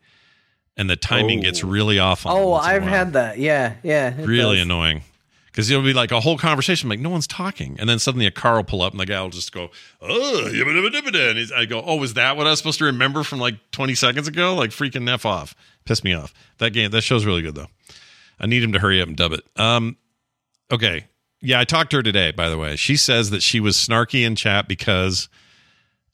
and 0.76 0.90
the 0.90 0.96
timing 0.96 1.40
gets 1.40 1.64
really 1.64 1.98
off 1.98 2.26
on 2.26 2.36
Oh, 2.36 2.48
once 2.50 2.66
in 2.66 2.70
a 2.70 2.74
I've 2.76 2.82
had 2.82 3.12
that. 3.14 3.38
Yeah, 3.38 3.74
yeah. 3.82 4.14
really 4.18 4.56
does. 4.56 4.64
annoying. 4.66 5.02
Because 5.46 5.70
it'll 5.70 5.82
be 5.82 5.92
like 5.92 6.12
a 6.12 6.20
whole 6.20 6.38
conversation, 6.38 6.88
like 6.88 7.00
no 7.00 7.10
one's 7.10 7.26
talking, 7.26 7.74
and 7.80 7.88
then 7.88 7.98
suddenly 7.98 8.26
a 8.26 8.30
car 8.30 8.54
will 8.56 8.62
pull 8.64 8.80
up, 8.80 8.92
and 8.92 9.00
the 9.00 9.06
guy 9.06 9.20
will 9.20 9.30
just 9.30 9.50
go, 9.50 9.70
"Oh, 10.00 10.44
yibba 10.46 10.66
dibba 10.66 10.90
dibba 10.90 11.12
da." 11.12 11.30
and 11.30 11.38
he's- 11.38 11.50
I 11.50 11.64
go, 11.64 11.82
"Oh, 11.84 11.96
was 11.96 12.14
that 12.14 12.36
what 12.36 12.46
I 12.46 12.50
was 12.50 12.60
supposed 12.60 12.78
to 12.78 12.84
remember 12.84 13.24
from 13.24 13.40
like 13.40 13.56
20 13.72 13.96
seconds 13.96 14.28
ago?" 14.28 14.54
Like 14.54 14.70
freaking 14.70 15.10
f 15.12 15.26
off, 15.26 15.56
piss 15.84 16.04
me 16.04 16.12
off. 16.14 16.32
That 16.58 16.70
game, 16.74 16.92
that 16.92 17.00
show's 17.00 17.24
really 17.24 17.42
good 17.42 17.56
though. 17.56 17.66
I 18.38 18.46
need 18.46 18.62
him 18.62 18.72
to 18.72 18.78
hurry 18.78 19.02
up 19.02 19.08
and 19.08 19.16
dub 19.16 19.32
it. 19.32 19.40
Um, 19.56 19.96
okay, 20.70 21.06
yeah, 21.40 21.58
I 21.58 21.64
talked 21.64 21.90
to 21.90 21.96
her 21.96 22.02
today. 22.04 22.30
By 22.30 22.50
the 22.50 22.58
way, 22.58 22.76
she 22.76 22.96
says 22.96 23.30
that 23.30 23.42
she 23.42 23.58
was 23.58 23.76
snarky 23.76 24.24
in 24.24 24.36
chat 24.36 24.68
because, 24.68 25.28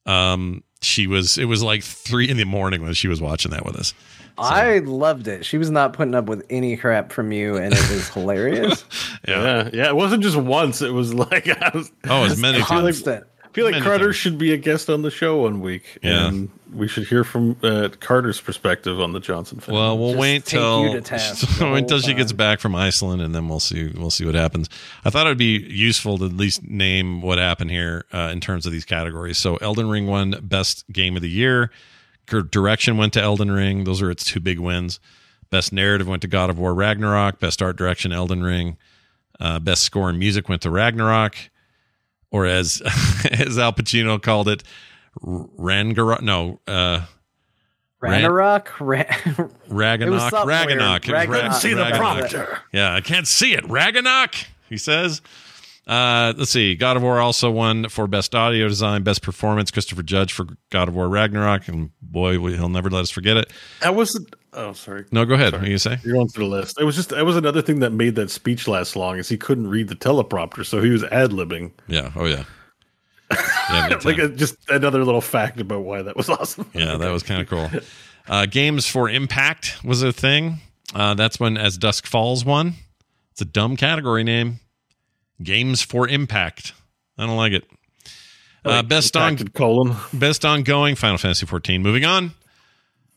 um, 0.07 0.64
she 0.85 1.07
was. 1.07 1.39
It 1.39 1.47
was 1.47 1.63
like 1.63 1.83
three 1.83 2.29
in 2.29 2.37
the 2.37 2.45
morning 2.45 2.83
when 2.83 2.95
she 2.95 3.09
was 3.09 3.21
watching 3.21 3.51
that 3.53 3.65
with 3.65 3.77
us. 3.77 3.95
I 4.37 4.79
loved 4.79 5.29
it. 5.29 5.45
She 5.47 5.59
was 5.59 5.71
not 5.71 5.93
putting 5.93 6.15
up 6.15 6.25
with 6.27 6.45
any 6.51 6.77
crap 6.77 7.13
from 7.13 7.31
you, 7.31 7.57
and 7.57 7.73
it 7.73 7.91
was 7.91 8.09
hilarious. 8.09 8.85
Yeah, 9.27 9.71
yeah. 9.73 9.87
It 9.89 9.97
wasn't 9.97 10.23
just 10.23 10.37
once. 10.37 10.83
It 10.83 10.93
was 10.93 11.15
like 11.15 11.49
I 11.63 11.71
was. 11.73 11.91
Oh, 12.07 12.25
as 12.25 12.39
many 12.39 12.59
times. 12.59 12.69
Constant. 12.69 13.25
I 13.55 13.57
feel 13.57 13.71
like 13.71 13.83
Carter 13.85 14.07
times. 14.07 14.17
should 14.17 14.37
be 14.37 14.53
a 14.53 14.57
guest 14.57 14.91
on 14.91 15.03
the 15.03 15.11
show 15.13 15.43
one 15.43 15.61
week, 15.61 15.99
Yeah. 16.03 16.27
and 16.27 16.51
we 16.73 16.89
should 16.89 17.07
hear 17.07 17.23
from 17.23 17.57
uh, 17.63 17.89
Carter's 18.01 18.41
perspective 18.41 19.01
on 19.01 19.13
the 19.13 19.21
Johnson 19.21 19.61
family. 19.61 19.81
Well, 19.81 19.97
we'll 19.97 20.09
Just 20.11 20.21
wait 20.21 20.45
take 20.45 20.61
till 20.61 20.87
you 20.87 20.93
to 20.95 21.01
task 21.03 21.59
the 21.59 21.65
wait 21.71 21.79
until 21.79 22.01
she 22.01 22.15
gets 22.15 22.33
back 22.33 22.59
from 22.59 22.75
Iceland, 22.75 23.23
and 23.23 23.33
then 23.33 23.47
we'll 23.49 23.61
see 23.61 23.93
we'll 23.97 24.11
see 24.11 24.25
what 24.27 24.35
happens. 24.35 24.69
I 25.05 25.11
thought 25.11 25.27
it'd 25.27 25.39
be 25.39 25.59
useful 25.59 26.19
to 26.19 26.25
at 26.27 26.33
least 26.33 26.65
name 26.65 27.23
what 27.23 27.39
happened 27.39 27.71
here 27.71 28.05
uh, 28.13 28.31
in 28.33 28.41
terms 28.41 28.67
of 28.67 28.73
these 28.73 28.85
categories. 28.85 29.39
So, 29.39 29.55
Elden 29.59 29.89
Ring 29.89 30.07
won 30.09 30.33
Best 30.43 30.85
Game 30.93 31.15
of 31.15 31.23
the 31.23 31.31
Year. 31.31 31.71
Dir- 32.27 32.43
Direction 32.43 32.97
went 32.97 33.13
to 33.13 33.23
Elden 33.23 33.53
Ring. 33.53 33.85
Those 33.85 34.03
are 34.03 34.11
its 34.11 34.25
two 34.25 34.41
big 34.41 34.59
wins. 34.59 34.99
Best 35.51 35.73
Narrative 35.73 36.09
went 36.09 36.23
to 36.23 36.29
God 36.29 36.51
of 36.51 36.59
War 36.59 36.75
Ragnarok. 36.75 37.39
Best 37.39 37.63
Art 37.63 37.77
Direction 37.77 38.11
Elden 38.11 38.43
Ring. 38.43 38.77
Uh, 39.39 39.61
best 39.61 39.83
Score 39.85 40.09
and 40.09 40.19
Music 40.19 40.49
went 40.49 40.63
to 40.63 40.71
Ragnarok, 40.71 41.37
or 42.35 42.47
as 42.47 42.83
as 43.31 43.59
Al 43.59 43.73
Pacino 43.73 44.21
called 44.21 44.49
it, 44.49 44.65
Rangarok. 45.25 46.21
No. 46.21 46.59
Uh, 46.67 47.03
Ragnarok. 48.01 48.81
Ra- 48.81 49.05
Ragnarok. 49.69 50.31
something 50.31 50.49
Ragnarok. 50.49 51.07
weird. 51.07 51.25
It 51.25 51.29
was 51.29 51.29
Ra- 51.29 51.37
Ragnarok. 51.39 51.53
see 51.55 51.75
the 51.75 51.91
prompter. 51.95 52.59
Yeah, 52.73 52.93
I 52.93 53.01
can't 53.01 53.27
see 53.29 53.55
it. 53.55 53.65
Ragnarok, 53.71 54.35
he 54.69 54.77
says. 54.77 55.23
Uh, 55.87 56.33
let's 56.37 56.51
see. 56.51 56.75
God 56.75 56.97
of 56.97 57.03
War 57.03 57.21
also 57.21 57.51
won 57.51 57.89
for 57.91 58.07
best 58.07 58.35
audio 58.35 58.69
design, 58.69 59.03
best 59.03 59.23
performance. 59.23 59.71
Christopher 59.71 60.03
Judge 60.03 60.33
for 60.33 60.47
God 60.71 60.89
of 60.89 60.95
War 60.95 61.09
Ragnarok, 61.09 61.69
and 61.69 61.91
boy, 62.01 62.39
he'll 62.39 62.69
never 62.71 62.89
let 62.89 63.03
us 63.03 63.11
forget 63.11 63.37
it. 63.37 63.53
That 63.83 63.95
was. 63.95 64.19
Oh, 64.55 64.73
sorry. 64.73 65.05
No, 65.13 65.25
go 65.25 65.35
ahead. 65.35 65.53
What 65.53 65.63
are 65.63 65.69
you 65.69 65.79
say? 65.79 65.99
You're 66.05 66.15
going 66.15 66.29
through 66.29 66.45
the 66.49 66.51
list. 66.57 66.81
It 66.81 66.85
was 66.85 66.97
just. 66.97 67.13
It 67.13 67.25
was 67.25 67.37
another 67.37 67.61
thing 67.61 67.81
that 67.81 67.91
made 67.93 68.15
that 68.15 68.31
speech 68.31 68.67
last 68.67 68.97
long 68.97 69.19
is 69.19 69.29
he 69.29 69.37
couldn't 69.37 69.67
read 69.67 69.89
the 69.89 69.97
teleprompter, 69.97 70.65
so 70.65 70.81
he 70.81 70.91
was 70.91 71.05
ad 71.05 71.31
libbing. 71.33 71.73
Yeah. 71.87 72.13
Oh 72.17 72.25
yeah. 72.27 72.45
Yeah, 73.71 73.99
Like 74.05 74.19
a, 74.19 74.29
just 74.29 74.57
another 74.69 75.03
little 75.05 75.23
fact 75.23 75.59
about 75.59 75.81
why 75.85 76.03
that 76.03 76.17
was 76.17 76.29
awesome. 76.31 76.71
yeah, 76.75 76.97
that 76.97 77.11
was 77.11 77.23
kind 77.23 77.41
of 77.41 77.49
cool. 77.49 77.71
Uh, 78.27 78.47
Games 78.47 78.87
for 78.87 79.11
Impact 79.11 79.85
was 79.85 80.03
a 80.03 80.11
thing. 80.11 80.59
Uh, 80.95 81.13
that's 81.13 81.39
when 81.39 81.59
As 81.59 81.77
Dusk 81.77 82.07
Falls 82.07 82.43
won. 82.43 82.73
It's 83.33 83.43
a 83.43 83.45
dumb 83.45 83.77
category 83.77 84.25
name. 84.25 84.61
Games 85.43 85.83
for 85.83 86.09
Impact. 86.09 86.73
I 87.19 87.27
don't 87.27 87.37
like 87.37 87.53
it. 87.53 87.65
Uh, 88.65 88.83
best 88.83 89.17
on 89.17 89.33
Impacted 89.33 89.55
colon. 89.55 89.95
Best 90.15 90.45
ongoing 90.45 90.95
Final 90.95 91.19
Fantasy 91.19 91.45
14. 91.45 91.83
Moving 91.83 92.05
on. 92.07 92.33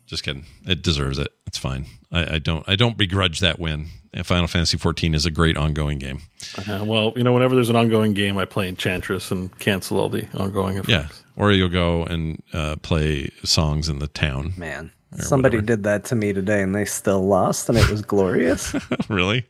Just 0.05 0.23
kidding. 0.23 0.45
It 0.65 0.81
deserves 0.81 1.19
it. 1.19 1.29
It's 1.45 1.57
fine. 1.57 1.85
I, 2.11 2.35
I 2.35 2.39
don't. 2.39 2.67
I 2.67 2.75
don't 2.75 2.97
begrudge 2.97 3.39
that 3.39 3.59
win. 3.59 3.87
And 4.13 4.25
Final 4.25 4.47
Fantasy 4.47 4.77
14 4.77 5.13
is 5.13 5.25
a 5.25 5.31
great 5.31 5.57
ongoing 5.57 5.99
game. 5.99 6.21
Uh, 6.57 6.83
well, 6.85 7.13
you 7.15 7.23
know, 7.23 7.33
whenever 7.33 7.55
there's 7.55 7.69
an 7.69 7.75
ongoing 7.75 8.13
game, 8.13 8.37
I 8.37 8.45
play 8.45 8.67
Enchantress 8.67 9.31
and 9.31 9.57
cancel 9.59 9.99
all 9.99 10.09
the 10.09 10.27
ongoing 10.37 10.77
effects. 10.77 10.89
Yeah. 10.89 11.07
Or 11.35 11.51
you'll 11.51 11.69
go 11.69 12.03
and 12.03 12.41
uh, 12.51 12.77
play 12.77 13.29
songs 13.43 13.89
in 13.89 13.99
the 13.99 14.07
town. 14.07 14.53
Man, 14.57 14.91
somebody 15.17 15.57
whatever. 15.57 15.75
did 15.75 15.83
that 15.83 16.05
to 16.05 16.15
me 16.15 16.33
today, 16.33 16.61
and 16.61 16.73
they 16.73 16.85
still 16.85 17.27
lost, 17.27 17.69
and 17.69 17.77
it 17.77 17.89
was 17.89 18.01
glorious. 18.01 18.75
really? 19.09 19.45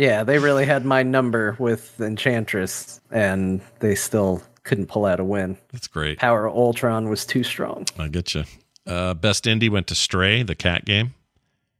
Yeah, 0.00 0.24
they 0.24 0.38
really 0.38 0.64
had 0.64 0.86
my 0.86 1.02
number 1.02 1.56
with 1.58 2.00
Enchantress, 2.00 3.02
and 3.10 3.60
they 3.80 3.94
still 3.94 4.42
couldn't 4.62 4.86
pull 4.86 5.04
out 5.04 5.20
a 5.20 5.24
win. 5.24 5.58
That's 5.72 5.88
great. 5.88 6.18
Power 6.18 6.46
of 6.46 6.56
Ultron 6.56 7.10
was 7.10 7.26
too 7.26 7.44
strong. 7.44 7.84
I 7.98 8.08
get 8.08 8.34
you. 8.34 8.44
Uh, 8.86 9.12
best 9.12 9.44
indie 9.44 9.68
went 9.68 9.88
to 9.88 9.94
Stray, 9.94 10.42
the 10.42 10.54
cat 10.54 10.86
game, 10.86 11.12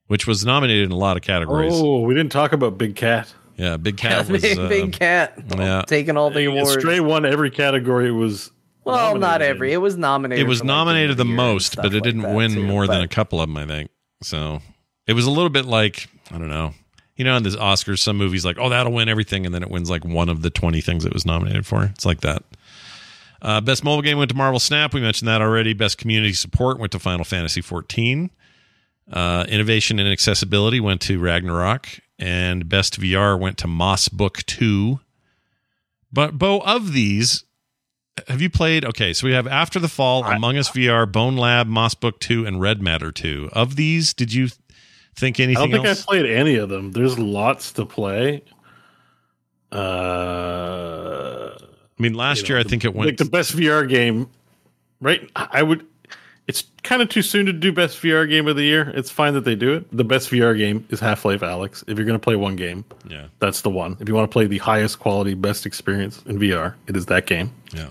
which 0.09 0.27
was 0.27 0.45
nominated 0.45 0.85
in 0.85 0.93
a 0.93 0.99
lot 0.99 1.17
of 1.17 1.23
categories. 1.23 1.73
Oh, 1.75 2.03
we 2.03 2.13
didn't 2.13 2.31
talk 2.31 2.53
about 2.53 2.77
Big 2.77 2.95
Cat. 2.95 3.33
Yeah, 3.57 3.79
Big 3.79 3.97
Cat 3.97 4.29
was 4.31 4.43
big, 4.43 4.59
uh, 4.59 4.69
big 4.69 4.93
cat 4.93 5.43
yeah. 5.57 5.83
taking 5.87 6.19
all 6.19 6.29
the 6.31 6.45
awards. 6.45 6.75
Stray 6.75 7.01
won 7.01 7.25
every 7.25 7.51
category. 7.51 8.09
It 8.09 8.13
was 8.13 8.51
well, 8.85 9.15
not 9.15 9.21
nominated 9.21 9.43
in. 9.43 9.57
every. 9.57 9.73
It 9.73 9.77
was 9.79 9.97
nominated. 9.97 10.45
it 10.45 10.49
was 10.49 10.59
for, 10.59 10.65
like, 10.65 10.69
Game 10.69 10.77
nominated 10.77 11.17
the 11.17 11.25
most, 11.25 11.77
but 11.77 11.87
it 11.87 11.95
like 11.95 12.03
didn't 12.03 12.23
that, 12.23 12.37
win 12.37 12.53
too, 12.53 12.67
more 12.67 12.87
than 12.87 13.01
a 13.01 13.09
couple 13.09 13.41
of 13.41 13.49
them, 13.49 13.57
I 13.57 13.65
think. 13.65 13.91
So 14.23 14.61
it 15.07 15.15
was 15.15 15.25
a 15.25 15.31
little 15.31 15.49
bit 15.49 15.65
like 15.65 16.07
I 16.31 16.37
don't 16.37 16.51
know. 16.51 16.75
You 17.21 17.25
know, 17.25 17.37
in 17.37 17.43
the 17.43 17.51
Oscars, 17.51 17.99
some 17.99 18.17
movies 18.17 18.47
like, 18.47 18.57
oh, 18.59 18.71
that'll 18.71 18.95
win 18.95 19.11
everything, 19.11 19.45
and 19.45 19.55
then 19.55 19.63
it 19.63 19.71
wins 19.71 19.91
like 19.91 20.07
one 20.07 20.31
of 20.31 20.41
the 20.41 20.49
twenty 20.49 20.81
things 20.81 21.05
it 21.05 21.13
was 21.13 21.27
nominated 21.27 21.67
for. 21.67 21.85
It's 21.85 22.07
like 22.07 22.23
that. 22.23 22.43
Uh, 23.43 23.61
best 23.61 23.85
mobile 23.85 24.01
game 24.01 24.17
went 24.17 24.31
to 24.31 24.35
Marvel 24.35 24.59
Snap. 24.59 24.95
We 24.95 25.03
mentioned 25.03 25.29
that 25.29 25.43
already. 25.43 25.75
Best 25.75 25.99
community 25.99 26.33
support 26.33 26.79
went 26.79 26.93
to 26.93 26.99
Final 26.99 27.27
Fantasy 27.27 27.61
14. 27.61 28.31
Uh, 29.13 29.45
innovation 29.51 29.99
and 29.99 30.09
accessibility 30.09 30.81
went 30.81 31.03
to 31.03 31.21
Ragnarok, 31.21 31.89
and 32.19 32.67
best 32.71 32.99
VR 32.99 33.39
went 33.39 33.59
to 33.59 33.67
Moss 33.67 34.09
Book 34.09 34.39
Two. 34.47 35.01
But 36.11 36.39
Bo, 36.39 36.61
of 36.61 36.95
these, 36.95 37.45
have 38.29 38.41
you 38.41 38.49
played? 38.49 38.87
Okay, 38.87 39.13
so 39.13 39.27
we 39.27 39.35
have 39.35 39.47
After 39.47 39.79
the 39.79 39.89
Fall, 39.89 40.25
Among 40.25 40.57
Us 40.57 40.71
VR, 40.71 41.05
Bonelab, 41.07 41.67
Moss 41.67 41.93
Book 41.93 42.19
Two, 42.19 42.47
and 42.47 42.63
Red 42.63 42.81
Matter 42.81 43.13
Two. 43.13 43.51
Of 43.53 43.77
these, 43.77 44.15
did 44.15 44.33
you 44.33 44.49
think 45.21 45.39
I 45.39 45.45
anything 45.45 45.71
don't 45.71 45.73
think 45.83 45.87
else? 45.87 46.03
I 46.03 46.07
played 46.07 46.27
any 46.27 46.57
of 46.57 46.69
them. 46.69 46.93
There's 46.93 47.19
lots 47.19 47.73
to 47.75 47.85
play. 47.87 48.43
Uh, 49.71 51.51
I 51.59 52.03
mean, 52.03 52.15
last 52.15 52.39
you 52.39 52.43
know, 52.45 52.49
year 52.57 52.59
I 52.59 52.69
think 52.69 52.85
it 52.85 52.95
went. 52.95 53.11
like 53.11 53.17
the 53.19 53.25
best 53.25 53.55
VR 53.57 53.89
game, 53.89 54.29
right? 55.01 55.29
I 55.37 55.63
would. 55.63 55.87
It's 56.49 56.65
kind 56.83 57.01
of 57.01 57.09
too 57.09 57.23
soon 57.23 57.47
to 57.47 57.53
do 57.53 57.71
best 57.73 57.99
VR 58.03 58.29
game 58.29 58.49
of 58.49 58.57
the 58.57 58.65
year. 58.65 58.91
It's 58.97 59.11
fine 59.11 59.35
that 59.35 59.45
they 59.45 59.55
do 59.55 59.73
it. 59.75 59.97
The 59.97 60.03
best 60.03 60.31
VR 60.31 60.59
game 60.59 60.85
is 60.91 60.99
Half 60.99 61.25
Life 61.25 61.43
Alyx. 61.43 61.85
If 61.87 61.97
you're 61.97 62.07
going 62.07 62.19
to 62.19 62.23
play 62.23 62.35
one 62.35 62.57
game, 62.57 62.85
Yeah. 63.09 63.27
that's 63.39 63.61
the 63.61 63.71
one. 63.71 63.97
If 64.01 64.09
you 64.09 64.17
want 64.17 64.29
to 64.29 64.33
play 64.33 64.47
the 64.49 64.59
highest 64.59 64.99
quality, 64.99 65.35
best 65.35 65.65
experience 65.65 66.23
in 66.27 66.41
VR, 66.41 66.75
it 66.89 66.97
is 66.97 67.07
that 67.07 67.27
game. 67.27 67.53
Yeah. 67.73 67.89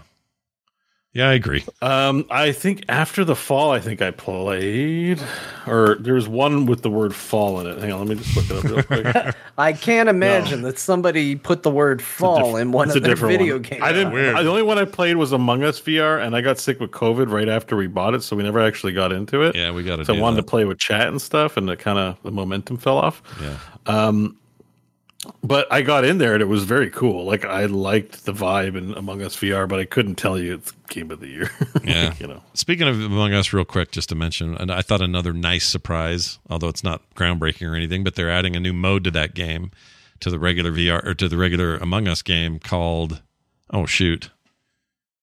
Yeah, 1.12 1.30
I 1.30 1.34
agree. 1.34 1.64
Um, 1.82 2.26
I 2.30 2.52
think 2.52 2.84
after 2.88 3.26
the 3.26 3.36
fall, 3.36 3.72
I 3.72 3.80
think 3.80 4.00
I 4.00 4.12
played, 4.12 5.20
or 5.66 5.96
there's 6.00 6.28
one 6.28 6.68
with 6.68 6.84
the 6.84 6.90
word 6.92 7.16
fall 7.16 7.60
in 7.60 7.66
it. 7.66 7.80
Hang 7.80 7.92
on, 7.92 8.00
let 8.08 8.10
me 8.16 8.24
just 8.24 8.36
look 8.38 8.46
it 8.64 8.78
up 8.78 8.90
real 8.90 9.04
quick. 9.24 9.36
I 9.58 9.74
can't 9.74 10.08
imagine 10.08 10.62
that 10.62 10.78
somebody 10.78 11.36
put 11.36 11.64
the 11.64 11.72
word 11.72 12.00
"fall" 12.04 12.58
in 12.58 12.72
one 12.72 12.92
of 12.92 12.96
a 12.96 13.00
their 13.00 13.16
different 13.16 13.40
video 13.40 13.56
one. 13.56 13.64
games. 13.64 13.82
I 13.82 13.92
didn't. 13.92 14.14
I, 14.36 14.44
the 14.44 14.50
only 14.50 14.62
one 14.62 14.78
I 14.78 14.86
played 14.86 15.18
was 15.18 15.32
Among 15.32 15.64
Us 15.64 15.82
VR, 15.82 16.24
and 16.24 16.36
I 16.36 16.42
got 16.42 16.60
sick 16.60 16.80
with 16.80 16.92
COVID 16.92 17.32
right 17.32 17.50
after 17.50 17.76
we 17.76 17.88
bought 17.88 18.14
it, 18.14 18.22
so 18.22 18.36
we 18.36 18.44
never 18.44 18.60
actually 18.62 18.94
got 18.94 19.12
into 19.12 19.42
it. 19.42 19.56
Yeah, 19.56 19.72
we 19.72 19.84
got 19.84 19.96
to 19.96 20.06
So 20.06 20.14
do 20.14 20.20
I 20.20 20.22
wanted 20.22 20.38
that. 20.38 20.42
to 20.44 20.48
play 20.52 20.66
with 20.66 20.78
chat 20.78 21.08
and 21.08 21.20
stuff, 21.20 21.58
and 21.58 21.68
the 21.68 21.76
kind 21.76 21.98
of 21.98 22.22
the 22.22 22.32
momentum 22.32 22.78
fell 22.78 23.00
off. 23.00 23.24
Yeah. 23.42 23.58
Um, 23.88 24.38
but 25.44 25.72
I 25.72 25.82
got 25.82 26.06
in 26.06 26.18
there 26.18 26.34
and 26.34 26.42
it 26.42 26.48
was 26.48 26.64
very 26.64 26.90
cool. 26.90 27.26
Like 27.26 27.46
I 27.46 27.66
liked 27.66 28.26
the 28.26 28.34
vibe 28.34 28.78
in 28.78 28.94
Among 28.94 29.22
Us 29.22 29.36
VR, 29.36 29.68
but 29.68 29.80
I 29.80 29.86
couldn't 29.86 30.16
tell 30.16 30.38
you 30.40 30.54
it's 30.56 30.72
game 30.90 31.12
of 31.12 31.20
the 31.20 31.28
year. 31.28 31.52
Yeah. 31.84 32.14
you 32.20 32.28
know. 32.28 32.44
Speaking 32.54 32.88
of 32.88 33.00
Among 33.02 33.34
Us, 33.34 33.54
real 33.54 33.66
quick, 33.66 33.92
just 33.92 34.10
to 34.10 34.16
mention, 34.16 34.56
and 34.56 34.72
I 34.72 34.82
thought 34.82 35.02
another 35.02 35.34
nice 35.34 35.66
surprise, 35.68 36.40
although 36.50 36.68
it's 36.68 36.84
not 36.84 37.02
groundbreaking 37.16 37.70
or 37.70 37.76
anything, 37.76 38.04
but 38.04 38.16
they're 38.16 38.30
adding 38.30 38.56
a 38.56 38.60
new 38.60 38.74
mode 38.74 39.04
to 39.06 39.12
that 39.12 39.34
game, 39.34 39.72
to 40.20 40.30
the 40.30 40.40
regular 40.40 40.72
VR 40.72 41.04
or 41.06 41.14
to 41.16 41.28
the 41.30 41.38
regular 41.38 41.78
Among 41.78 42.08
Us 42.08 42.22
game 42.22 42.60
called, 42.60 43.22
oh 43.72 43.86
shoot, 43.86 44.30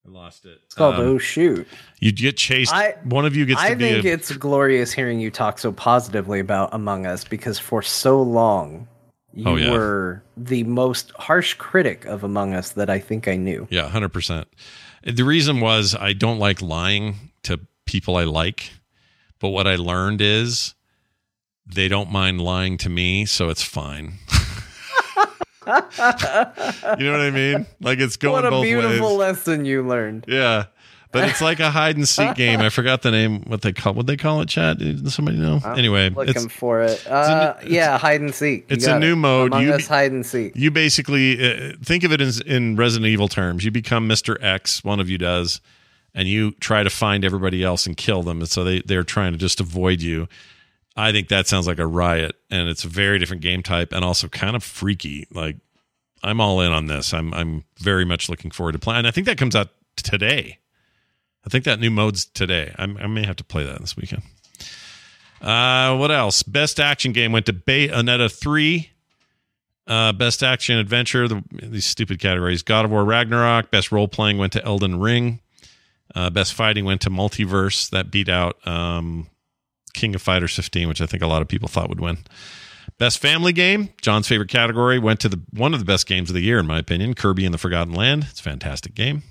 I 0.06 0.10
lost 0.10 0.44
it. 0.44 0.58
It's 0.64 0.74
called 0.74 0.94
Um, 0.96 1.00
"Oh 1.00 1.18
Shoot." 1.18 1.66
You 1.98 2.12
get 2.12 2.36
chased. 2.36 2.72
I- 2.72 2.94
one 3.02 3.26
of 3.26 3.34
you 3.34 3.44
gets 3.44 3.60
I 3.60 3.70
to 3.70 3.76
be 3.76 3.88
think 3.90 4.04
a, 4.04 4.12
it's 4.12 4.30
glorious 4.36 4.92
hearing 4.92 5.18
you 5.18 5.30
talk 5.32 5.58
so 5.58 5.72
positively 5.72 6.38
about 6.38 6.70
Among 6.72 7.06
Us 7.06 7.24
because 7.24 7.58
for 7.58 7.82
so 7.82 8.22
long 8.22 8.86
you 9.36 9.44
Oh, 9.46 9.56
yeah. 9.56 9.70
were 9.70 10.22
the 10.36 10.64
most 10.64 11.12
harsh 11.18 11.54
critic 11.54 12.04
of 12.06 12.24
Among 12.24 12.54
Us 12.54 12.70
that 12.72 12.88
I 12.90 12.98
think 12.98 13.28
I 13.28 13.36
knew. 13.36 13.68
Yeah, 13.70 13.88
hundred 13.88 14.08
percent. 14.12 14.48
The 15.04 15.22
reason 15.24 15.60
was 15.60 15.94
I 15.94 16.12
don't 16.14 16.38
like 16.38 16.60
lying 16.62 17.30
to 17.44 17.60
people 17.84 18.16
I 18.16 18.24
like, 18.24 18.70
but 19.38 19.50
what 19.50 19.66
I 19.68 19.76
learned 19.76 20.20
is 20.20 20.74
they 21.66 21.86
don't 21.88 22.10
mind 22.10 22.40
lying 22.40 22.78
to 22.78 22.88
me, 22.88 23.26
so 23.26 23.48
it's 23.50 23.62
fine. 23.62 24.14
you 25.66 25.72
know 25.72 27.12
what 27.12 27.20
I 27.20 27.30
mean? 27.32 27.66
Like 27.80 27.98
it's 27.98 28.16
going 28.16 28.44
what 28.44 28.52
a 28.52 28.62
beautiful 28.62 29.10
ways. 29.10 29.18
lesson 29.18 29.64
you 29.64 29.82
learned. 29.86 30.24
Yeah. 30.28 30.66
But 31.20 31.28
it's 31.30 31.40
like 31.40 31.60
a 31.60 31.70
hide 31.70 31.96
and 31.96 32.08
seek 32.08 32.34
game. 32.34 32.60
I 32.60 32.68
forgot 32.68 33.02
the 33.02 33.10
name. 33.10 33.42
What 33.46 33.62
they 33.62 33.72
call? 33.72 33.94
What 33.94 34.06
they 34.06 34.16
call 34.16 34.40
it? 34.42 34.48
Chad? 34.48 34.78
Does 34.78 35.14
somebody 35.14 35.38
know? 35.38 35.60
anyway, 35.64 36.10
Looking 36.10 36.48
for 36.48 36.82
it. 36.82 37.06
Uh, 37.06 37.54
yeah, 37.66 37.98
hide 37.98 38.20
and 38.20 38.34
seek. 38.34 38.68
You 38.70 38.74
it's 38.76 38.86
a 38.86 38.98
new 38.98 39.12
it. 39.12 39.16
mode. 39.16 39.52
Among 39.52 39.64
You- 39.64 39.72
Us 39.74 39.86
hide 39.86 40.12
and 40.12 40.24
seek. 40.24 40.54
you 40.54 40.70
basically 40.70 41.70
uh, 41.70 41.72
think 41.82 42.04
of 42.04 42.12
it 42.12 42.20
as 42.20 42.40
in 42.40 42.76
Resident 42.76 43.06
Evil 43.08 43.28
terms. 43.28 43.64
You 43.64 43.70
become 43.70 44.06
Mister 44.06 44.36
X. 44.42 44.84
One 44.84 45.00
of 45.00 45.08
you 45.08 45.18
does, 45.18 45.60
and 46.14 46.28
you 46.28 46.52
try 46.60 46.82
to 46.82 46.90
find 46.90 47.24
everybody 47.24 47.62
else 47.64 47.86
and 47.86 47.96
kill 47.96 48.22
them. 48.22 48.40
And 48.40 48.48
so 48.48 48.64
they 48.64 48.80
they're 48.82 49.02
trying 49.04 49.32
to 49.32 49.38
just 49.38 49.60
avoid 49.60 50.02
you. 50.02 50.28
I 50.96 51.12
think 51.12 51.28
that 51.28 51.46
sounds 51.46 51.66
like 51.66 51.78
a 51.78 51.86
riot, 51.86 52.36
and 52.50 52.68
it's 52.68 52.84
a 52.84 52.88
very 52.88 53.18
different 53.18 53.42
game 53.42 53.62
type, 53.62 53.92
and 53.92 54.04
also 54.04 54.28
kind 54.28 54.56
of 54.56 54.62
freaky. 54.64 55.26
Like 55.30 55.56
I'm 56.22 56.40
all 56.40 56.60
in 56.62 56.72
on 56.72 56.86
this. 56.86 57.12
I'm 57.12 57.34
I'm 57.34 57.64
very 57.78 58.04
much 58.06 58.28
looking 58.30 58.50
forward 58.50 58.72
to 58.72 58.78
playing. 58.78 59.04
I 59.06 59.10
think 59.10 59.26
that 59.26 59.36
comes 59.38 59.54
out 59.54 59.68
today. 59.96 60.58
I 61.46 61.48
think 61.48 61.64
that 61.64 61.78
new 61.78 61.90
mode's 61.90 62.26
today. 62.26 62.74
I'm, 62.76 62.96
I 62.96 63.06
may 63.06 63.24
have 63.24 63.36
to 63.36 63.44
play 63.44 63.64
that 63.64 63.80
this 63.80 63.96
weekend. 63.96 64.22
Uh, 65.40 65.96
what 65.96 66.10
else? 66.10 66.42
Best 66.42 66.80
action 66.80 67.12
game 67.12 67.30
went 67.30 67.46
to 67.46 67.52
Bayonetta 67.52 68.32
3. 68.32 68.90
Uh, 69.86 70.12
best 70.12 70.42
action 70.42 70.78
adventure, 70.78 71.28
the, 71.28 71.44
these 71.52 71.86
stupid 71.86 72.18
categories. 72.18 72.62
God 72.62 72.84
of 72.84 72.90
War 72.90 73.04
Ragnarok. 73.04 73.70
Best 73.70 73.92
role 73.92 74.08
playing 74.08 74.38
went 74.38 74.52
to 74.54 74.64
Elden 74.64 74.98
Ring. 74.98 75.40
Uh, 76.14 76.30
best 76.30 76.54
fighting 76.54 76.84
went 76.84 77.00
to 77.02 77.10
MultiVersus. 77.10 77.90
That 77.90 78.10
beat 78.10 78.28
out 78.28 78.66
um, 78.66 79.28
King 79.92 80.16
of 80.16 80.22
Fighters 80.22 80.56
15, 80.56 80.88
which 80.88 81.00
I 81.00 81.06
think 81.06 81.22
a 81.22 81.28
lot 81.28 81.42
of 81.42 81.48
people 81.48 81.68
thought 81.68 81.88
would 81.88 82.00
win. 82.00 82.18
Best 82.98 83.18
family 83.18 83.52
game, 83.52 83.90
John's 84.00 84.26
favorite 84.26 84.48
category, 84.48 84.98
went 84.98 85.20
to 85.20 85.28
the 85.28 85.40
one 85.50 85.74
of 85.74 85.80
the 85.80 85.84
best 85.84 86.06
games 86.06 86.30
of 86.30 86.34
the 86.34 86.40
year, 86.40 86.58
in 86.58 86.66
my 86.66 86.78
opinion, 86.78 87.14
Kirby 87.14 87.44
and 87.44 87.52
the 87.52 87.58
Forgotten 87.58 87.92
Land. 87.92 88.26
It's 88.30 88.40
a 88.40 88.42
fantastic 88.42 88.94
game. 88.94 89.22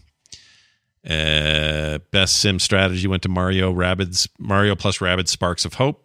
Uh, 1.07 1.99
best 2.11 2.37
sim 2.37 2.57
strategy 2.57 3.07
went 3.07 3.21
to 3.23 3.29
Mario 3.29 3.71
Rabbids 3.71 4.27
Mario 4.39 4.75
plus 4.75 4.97
Rabbids 4.97 5.27
Sparks 5.27 5.63
of 5.63 5.75
Hope, 5.75 6.03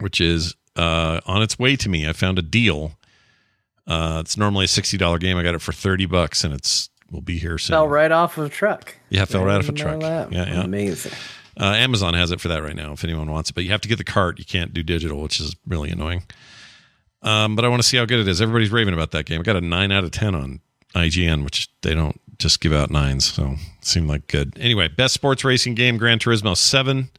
which 0.00 0.20
is 0.20 0.54
uh, 0.76 1.20
on 1.26 1.42
its 1.42 1.58
way 1.58 1.76
to 1.76 1.88
me. 1.88 2.06
I 2.06 2.12
found 2.12 2.38
a 2.38 2.42
deal. 2.42 2.92
Uh, 3.86 4.18
it's 4.20 4.36
normally 4.36 4.66
a 4.66 4.68
sixty 4.68 4.98
dollar 4.98 5.18
game. 5.18 5.36
I 5.38 5.42
got 5.42 5.54
it 5.54 5.62
for 5.62 5.72
thirty 5.72 6.06
bucks, 6.06 6.44
and 6.44 6.52
it's 6.52 6.90
will 7.10 7.22
be 7.22 7.38
here 7.38 7.58
soon. 7.58 7.74
Fell 7.74 7.88
right 7.88 8.10
off 8.12 8.38
of 8.38 8.46
a 8.46 8.48
truck. 8.48 8.94
Yeah, 9.10 9.24
fell 9.24 9.44
right 9.44 9.58
off 9.58 9.68
a 9.68 9.72
truck. 9.72 10.00
that. 10.00 10.32
Yeah, 10.32 10.46
yeah. 10.46 10.62
Amazing. 10.62 11.12
Uh, 11.60 11.74
Amazon 11.76 12.14
has 12.14 12.30
it 12.30 12.40
for 12.40 12.48
that 12.48 12.62
right 12.62 12.76
now 12.76 12.92
if 12.92 13.04
anyone 13.04 13.30
wants 13.30 13.50
it, 13.50 13.54
but 13.54 13.64
you 13.64 13.70
have 13.70 13.82
to 13.82 13.88
get 13.88 13.98
the 13.98 14.04
cart. 14.04 14.38
You 14.38 14.44
can't 14.44 14.72
do 14.72 14.82
digital, 14.82 15.20
which 15.20 15.38
is 15.38 15.54
really 15.66 15.90
annoying. 15.90 16.22
Um, 17.22 17.54
but 17.56 17.64
I 17.64 17.68
want 17.68 17.82
to 17.82 17.88
see 17.88 17.98
how 17.98 18.04
good 18.04 18.20
it 18.20 18.28
is. 18.28 18.40
Everybody's 18.40 18.70
raving 18.70 18.94
about 18.94 19.10
that 19.12 19.26
game. 19.26 19.38
I 19.40 19.42
got 19.42 19.56
a 19.56 19.60
nine 19.60 19.92
out 19.92 20.04
of 20.04 20.10
ten 20.10 20.34
on 20.34 20.60
IGN, 20.94 21.44
which 21.44 21.68
they 21.82 21.94
don't 21.94 22.20
just 22.38 22.60
give 22.60 22.72
out 22.72 22.90
nines, 22.90 23.24
so 23.24 23.56
seemed 23.80 24.08
like 24.08 24.26
good. 24.26 24.56
Anyway, 24.58 24.88
best 24.88 25.14
sports 25.14 25.44
racing 25.44 25.74
game, 25.74 25.98
Gran 25.98 26.18
Turismo 26.18 26.56
Seven. 26.56 27.10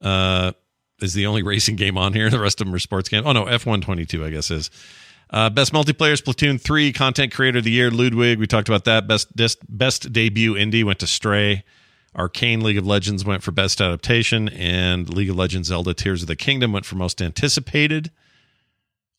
Uh, 0.00 0.52
is 1.00 1.14
the 1.14 1.26
only 1.26 1.42
racing 1.44 1.76
game 1.76 1.98
on 1.98 2.12
here. 2.12 2.30
The 2.30 2.40
rest 2.40 2.60
of 2.60 2.66
them 2.66 2.74
are 2.74 2.78
sports 2.78 3.08
games. 3.08 3.26
Oh 3.26 3.32
no, 3.32 3.44
F 3.44 3.66
one 3.66 3.80
twenty 3.80 4.04
two, 4.06 4.24
I 4.24 4.30
guess 4.30 4.50
is. 4.50 4.70
Uh, 5.32 5.48
best 5.48 5.72
multiplayer, 5.72 6.20
Splatoon 6.20 6.60
three. 6.60 6.92
Content 6.92 7.32
creator 7.32 7.58
of 7.58 7.64
the 7.64 7.70
year, 7.70 7.90
Ludwig. 7.90 8.38
We 8.38 8.46
talked 8.46 8.68
about 8.68 8.84
that. 8.84 9.06
Best 9.06 9.28
best 9.68 10.12
debut 10.12 10.54
indie 10.54 10.84
went 10.84 10.98
to 11.00 11.06
Stray. 11.06 11.64
Arcane 12.16 12.60
League 12.60 12.78
of 12.78 12.86
Legends 12.86 13.24
went 13.24 13.42
for 13.42 13.52
best 13.52 13.80
adaptation, 13.80 14.48
and 14.48 15.12
League 15.14 15.30
of 15.30 15.36
Legends 15.36 15.68
Zelda 15.68 15.94
Tears 15.94 16.22
of 16.22 16.28
the 16.28 16.34
Kingdom 16.34 16.72
went 16.72 16.84
for 16.84 16.96
most 16.96 17.22
anticipated. 17.22 18.10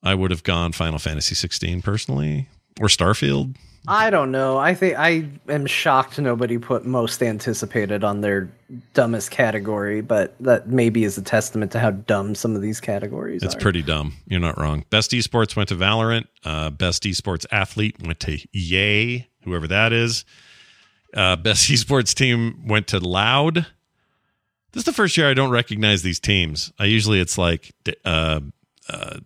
I 0.03 0.15
would 0.15 0.31
have 0.31 0.43
gone 0.43 0.73
Final 0.73 0.99
Fantasy 0.99 1.35
16 1.35 1.81
personally, 1.81 2.49
or 2.81 2.87
Starfield. 2.87 3.55
I 3.87 4.11
don't 4.11 4.31
know. 4.31 4.57
I 4.57 4.75
think 4.75 4.97
I 4.97 5.27
am 5.49 5.65
shocked 5.65 6.19
nobody 6.19 6.59
put 6.59 6.85
most 6.85 7.23
anticipated 7.23 8.03
on 8.03 8.21
their 8.21 8.51
dumbest 8.93 9.31
category, 9.31 10.01
but 10.01 10.35
that 10.39 10.67
maybe 10.67 11.03
is 11.03 11.17
a 11.17 11.21
testament 11.21 11.71
to 11.71 11.79
how 11.79 11.91
dumb 11.91 12.35
some 12.35 12.55
of 12.55 12.61
these 12.61 12.79
categories 12.79 13.41
It's 13.41 13.55
are. 13.55 13.59
pretty 13.59 13.81
dumb. 13.81 14.13
You're 14.27 14.39
not 14.39 14.59
wrong. 14.59 14.85
Best 14.91 15.11
esports 15.11 15.55
went 15.55 15.69
to 15.69 15.75
Valorant. 15.75 16.27
Uh, 16.43 16.69
best 16.69 17.03
esports 17.03 17.45
athlete 17.51 17.95
went 18.03 18.19
to 18.21 18.37
Yay, 18.51 19.27
whoever 19.43 19.67
that 19.67 19.93
is. 19.93 20.25
Uh, 21.13 21.35
best 21.35 21.67
esports 21.71 22.13
team 22.13 22.67
went 22.67 22.87
to 22.87 22.99
Loud. 22.99 23.65
This 24.73 24.81
is 24.81 24.85
the 24.85 24.93
first 24.93 25.17
year 25.17 25.27
I 25.29 25.33
don't 25.33 25.49
recognize 25.49 26.03
these 26.03 26.19
teams. 26.19 26.71
I 26.77 26.85
usually 26.85 27.19
it's 27.19 27.37
like 27.37 27.73
uh, 28.05 28.41
uh, 28.87 29.19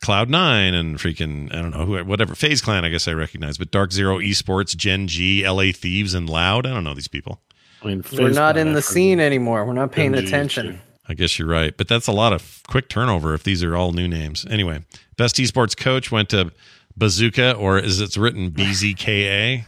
Cloud 0.00 0.30
Nine 0.30 0.74
and 0.74 0.98
freaking 0.98 1.54
I 1.54 1.60
don't 1.60 1.70
know 1.72 1.84
who 1.84 2.04
whatever 2.04 2.34
FaZe 2.34 2.60
Clan. 2.62 2.84
I 2.84 2.88
guess 2.88 3.06
I 3.08 3.12
recognize, 3.12 3.58
but 3.58 3.70
DarkZero 3.70 4.26
Esports, 4.26 4.76
Gen 4.76 5.06
G, 5.08 5.46
LA 5.46 5.72
Thieves, 5.72 6.14
and 6.14 6.28
Loud. 6.28 6.66
I 6.66 6.70
don't 6.70 6.84
know 6.84 6.94
these 6.94 7.08
people. 7.08 7.40
I 7.82 7.86
mean, 7.86 8.04
We're 8.12 8.30
not 8.30 8.54
Clan, 8.54 8.68
in 8.68 8.72
the 8.74 8.82
scene 8.82 9.20
anymore. 9.20 9.64
We're 9.64 9.72
not 9.72 9.92
paying 9.92 10.12
MGs 10.12 10.26
attention. 10.26 10.66
too. 10.74 10.78
I 11.08 11.14
guess 11.14 11.38
you're 11.38 11.48
right, 11.48 11.76
but 11.76 11.88
that's 11.88 12.06
a 12.06 12.12
lot 12.12 12.32
of 12.32 12.62
quick 12.68 12.88
turnover 12.88 13.34
if 13.34 13.42
these 13.42 13.64
are 13.64 13.74
all 13.76 13.92
new 13.92 14.06
names. 14.06 14.46
Anyway, 14.48 14.84
best 15.16 15.36
esports 15.36 15.76
coach 15.76 16.12
went 16.12 16.28
to 16.28 16.52
Bazooka, 16.96 17.54
or 17.54 17.78
is 17.78 18.00
it's 18.00 18.16
written 18.16 18.50
BZKA? 18.52 19.64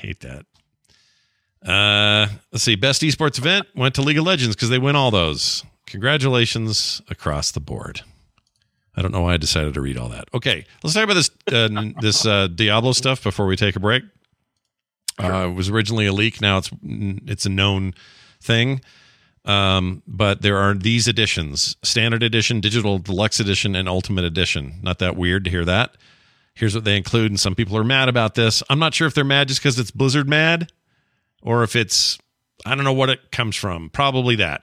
Hate 0.00 0.20
that. 0.20 0.46
Uh, 1.64 2.26
let's 2.52 2.64
see. 2.64 2.76
Best 2.76 3.02
esports 3.02 3.38
event 3.38 3.66
went 3.74 3.94
to 3.96 4.02
League 4.02 4.18
of 4.18 4.24
Legends 4.24 4.54
because 4.56 4.68
they 4.68 4.78
win 4.78 4.96
all 4.96 5.10
those. 5.10 5.64
Congratulations 5.86 7.02
across 7.08 7.50
the 7.50 7.60
board. 7.60 8.02
I 8.96 9.02
don't 9.02 9.12
know 9.12 9.20
why 9.20 9.34
I 9.34 9.36
decided 9.36 9.74
to 9.74 9.80
read 9.80 9.98
all 9.98 10.08
that. 10.08 10.28
Okay, 10.32 10.64
let's 10.82 10.94
talk 10.94 11.04
about 11.04 11.14
this 11.14 11.30
uh, 11.52 11.68
this 12.00 12.24
uh, 12.24 12.48
Diablo 12.48 12.92
stuff 12.92 13.22
before 13.22 13.46
we 13.46 13.56
take 13.56 13.76
a 13.76 13.80
break. 13.80 14.04
Uh, 15.22 15.48
it 15.50 15.54
was 15.54 15.68
originally 15.68 16.06
a 16.06 16.12
leak. 16.12 16.40
Now 16.40 16.58
it's 16.58 16.70
it's 16.82 17.46
a 17.46 17.50
known 17.50 17.94
thing. 18.40 18.80
Um, 19.44 20.02
but 20.06 20.42
there 20.42 20.56
are 20.56 20.74
these 20.74 21.06
editions: 21.08 21.76
standard 21.82 22.22
edition, 22.22 22.60
digital 22.60 22.98
deluxe 22.98 23.38
edition, 23.38 23.76
and 23.76 23.88
ultimate 23.88 24.24
edition. 24.24 24.80
Not 24.82 24.98
that 25.00 25.16
weird 25.16 25.44
to 25.44 25.50
hear 25.50 25.64
that. 25.64 25.96
Here's 26.54 26.74
what 26.74 26.84
they 26.84 26.96
include, 26.96 27.30
and 27.30 27.38
some 27.38 27.54
people 27.54 27.76
are 27.76 27.84
mad 27.84 28.08
about 28.08 28.34
this. 28.34 28.62
I'm 28.70 28.78
not 28.78 28.94
sure 28.94 29.06
if 29.06 29.14
they're 29.14 29.24
mad 29.24 29.48
just 29.48 29.60
because 29.60 29.78
it's 29.78 29.90
Blizzard 29.90 30.28
mad, 30.28 30.72
or 31.42 31.62
if 31.62 31.76
it's 31.76 32.18
I 32.64 32.74
don't 32.74 32.84
know 32.84 32.92
what 32.94 33.10
it 33.10 33.30
comes 33.30 33.56
from. 33.56 33.90
Probably 33.90 34.36
that. 34.36 34.62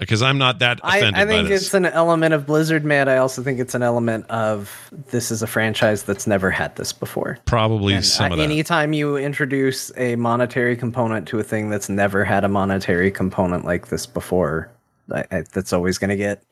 Because 0.00 0.22
I'm 0.22 0.38
not 0.38 0.58
that 0.58 0.80
I, 0.82 0.98
offended 0.98 1.22
I 1.22 1.26
think 1.26 1.44
by 1.44 1.48
this. 1.50 1.66
it's 1.66 1.74
an 1.74 1.86
element 1.86 2.34
of 2.34 2.46
Blizzard 2.46 2.84
mad. 2.84 3.08
I 3.08 3.18
also 3.18 3.42
think 3.42 3.60
it's 3.60 3.74
an 3.74 3.82
element 3.82 4.28
of 4.30 4.90
this 5.10 5.30
is 5.30 5.42
a 5.42 5.46
franchise 5.46 6.02
that's 6.02 6.26
never 6.26 6.50
had 6.50 6.74
this 6.76 6.92
before. 6.92 7.38
Probably 7.44 7.94
And, 7.94 8.04
some 8.04 8.32
uh, 8.32 8.34
of 8.34 8.38
that. 8.38 8.44
anytime 8.44 8.92
you 8.94 9.16
introduce 9.16 9.92
a 9.96 10.16
monetary 10.16 10.76
component 10.76 11.28
to 11.28 11.38
a 11.38 11.42
thing 11.42 11.70
that's 11.70 11.88
never 11.88 12.24
had 12.24 12.44
a 12.44 12.48
monetary 12.48 13.10
component 13.10 13.64
like 13.64 13.88
this 13.88 14.06
before, 14.06 14.70
I, 15.12 15.24
I, 15.30 15.44
that's 15.52 15.72
always 15.72 15.98
going 15.98 16.10
to 16.10 16.16
get 16.16 16.42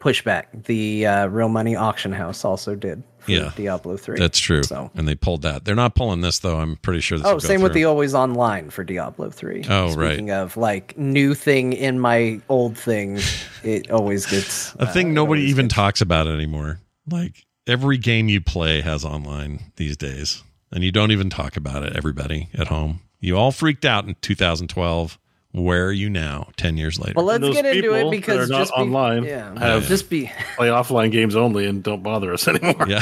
pushback. 0.00 0.64
The 0.64 1.06
uh, 1.06 1.26
Real 1.26 1.48
Money 1.48 1.74
Auction 1.76 2.12
House 2.12 2.44
also 2.44 2.74
did 2.74 3.02
Yeah. 3.26 3.52
Diablo 3.56 3.96
3. 3.96 4.18
That's 4.18 4.38
true. 4.38 4.62
So. 4.62 4.90
And 4.94 5.06
they 5.08 5.14
pulled 5.14 5.42
that. 5.42 5.64
They're 5.64 5.74
not 5.74 5.94
pulling 5.94 6.20
this 6.20 6.38
though. 6.38 6.58
I'm 6.58 6.76
pretty 6.76 7.00
sure. 7.00 7.18
This 7.18 7.26
Oh, 7.26 7.38
same 7.38 7.62
with 7.62 7.72
the 7.72 7.84
always 7.84 8.14
online 8.14 8.70
for 8.70 8.84
Diablo 8.84 9.30
3. 9.30 9.64
Oh, 9.68 9.94
right. 9.94 10.10
Speaking 10.12 10.30
of 10.30 10.56
like 10.56 10.96
new 10.98 11.34
thing 11.34 11.72
in 11.72 11.98
my 12.00 12.40
old 12.48 12.76
thing, 12.78 13.18
it 13.62 13.90
always 13.90 14.26
gets 14.26 14.74
a 14.78 14.86
thing 14.86 15.08
uh, 15.08 15.10
it 15.10 15.12
nobody 15.14 15.42
even 15.42 15.66
gets- 15.66 15.74
talks 15.74 16.00
about 16.00 16.26
anymore. 16.26 16.80
Like 17.10 17.44
every 17.66 17.98
game 17.98 18.28
you 18.28 18.40
play 18.40 18.80
has 18.80 19.04
online 19.04 19.60
these 19.76 19.96
days, 19.96 20.42
and 20.72 20.82
you 20.84 20.92
don't 20.92 21.10
even 21.12 21.30
talk 21.30 21.56
about 21.56 21.82
it. 21.82 21.94
Everybody 21.96 22.48
at 22.54 22.68
home, 22.68 23.00
you 23.20 23.36
all 23.36 23.52
freaked 23.52 23.84
out 23.84 24.06
in 24.06 24.16
2012. 24.22 25.18
Where 25.54 25.86
are 25.86 25.92
you 25.92 26.10
now? 26.10 26.48
Ten 26.56 26.76
years 26.76 26.98
later. 26.98 27.12
Well, 27.14 27.26
let's 27.26 27.40
Those 27.40 27.54
get 27.54 27.64
into 27.64 27.94
it 27.94 28.02
that 28.04 28.10
because 28.10 28.50
are 28.50 28.52
not 28.52 28.58
just 28.62 28.72
be, 28.74 28.80
online 28.80 29.22
yeah, 29.22 29.56
have- 29.56 29.84
just 29.86 30.10
be 30.10 30.26
Play 30.56 30.66
offline 30.66 31.12
games 31.12 31.36
only 31.36 31.66
and 31.66 31.80
don't 31.80 32.02
bother 32.02 32.32
us 32.32 32.48
anymore. 32.48 32.86
yeah, 32.88 33.00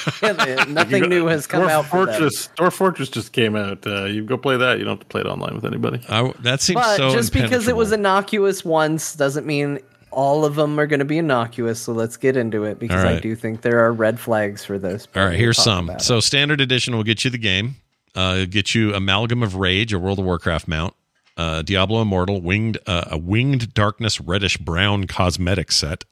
yeah, 0.22 0.64
nothing 0.66 1.10
new 1.10 1.26
has 1.26 1.46
come 1.46 1.64
Dwarf 1.64 1.70
out. 1.70 1.86
Fortress, 1.86 2.48
Dwarf 2.56 2.72
Fortress 2.72 3.10
just 3.10 3.32
came 3.32 3.54
out. 3.54 3.86
Uh, 3.86 4.04
you 4.06 4.24
go 4.24 4.38
play 4.38 4.56
that. 4.56 4.78
You 4.78 4.84
don't 4.84 4.92
have 4.96 5.00
to 5.00 5.06
play 5.06 5.20
it 5.20 5.26
online 5.26 5.54
with 5.54 5.66
anybody. 5.66 6.00
I, 6.08 6.32
that 6.40 6.62
seems 6.62 6.80
But 6.80 6.96
so. 6.96 7.10
just 7.12 7.34
because 7.34 7.68
it 7.68 7.76
was 7.76 7.92
innocuous 7.92 8.64
once 8.64 9.14
doesn't 9.14 9.44
mean 9.44 9.78
all 10.10 10.46
of 10.46 10.54
them 10.54 10.80
are 10.80 10.86
going 10.86 11.00
to 11.00 11.04
be 11.04 11.18
innocuous. 11.18 11.80
So 11.80 11.92
let's 11.92 12.16
get 12.16 12.34
into 12.34 12.64
it 12.64 12.78
because 12.78 13.04
All 13.04 13.10
I 13.10 13.20
do 13.20 13.36
think 13.36 13.60
there 13.60 13.78
are 13.84 13.92
red 13.92 14.18
flags 14.18 14.64
for 14.64 14.78
this. 14.78 15.06
All 15.14 15.26
right, 15.26 15.38
here's 15.38 15.58
some. 15.62 15.90
about 15.90 16.00
it. 16.00 16.04
So 16.04 16.18
standard 16.20 16.62
edition 16.62 16.96
will 16.96 17.04
get 17.04 17.26
you 17.26 17.30
the 17.30 17.36
game. 17.38 17.76
Uh, 18.14 18.46
get 18.46 18.74
you 18.74 18.94
Amalgam 18.94 19.42
of 19.42 19.56
Rage, 19.56 19.92
a 19.92 19.98
World 19.98 20.18
of 20.18 20.24
Warcraft 20.24 20.66
mount. 20.66 20.94
Uh, 21.36 21.62
Diablo 21.62 22.02
Immortal, 22.02 22.40
winged 22.40 22.78
uh, 22.86 23.04
a 23.10 23.18
winged 23.18 23.72
darkness 23.74 24.20
reddish 24.20 24.56
brown 24.58 25.06
cosmetic 25.06 25.72
set. 25.72 26.04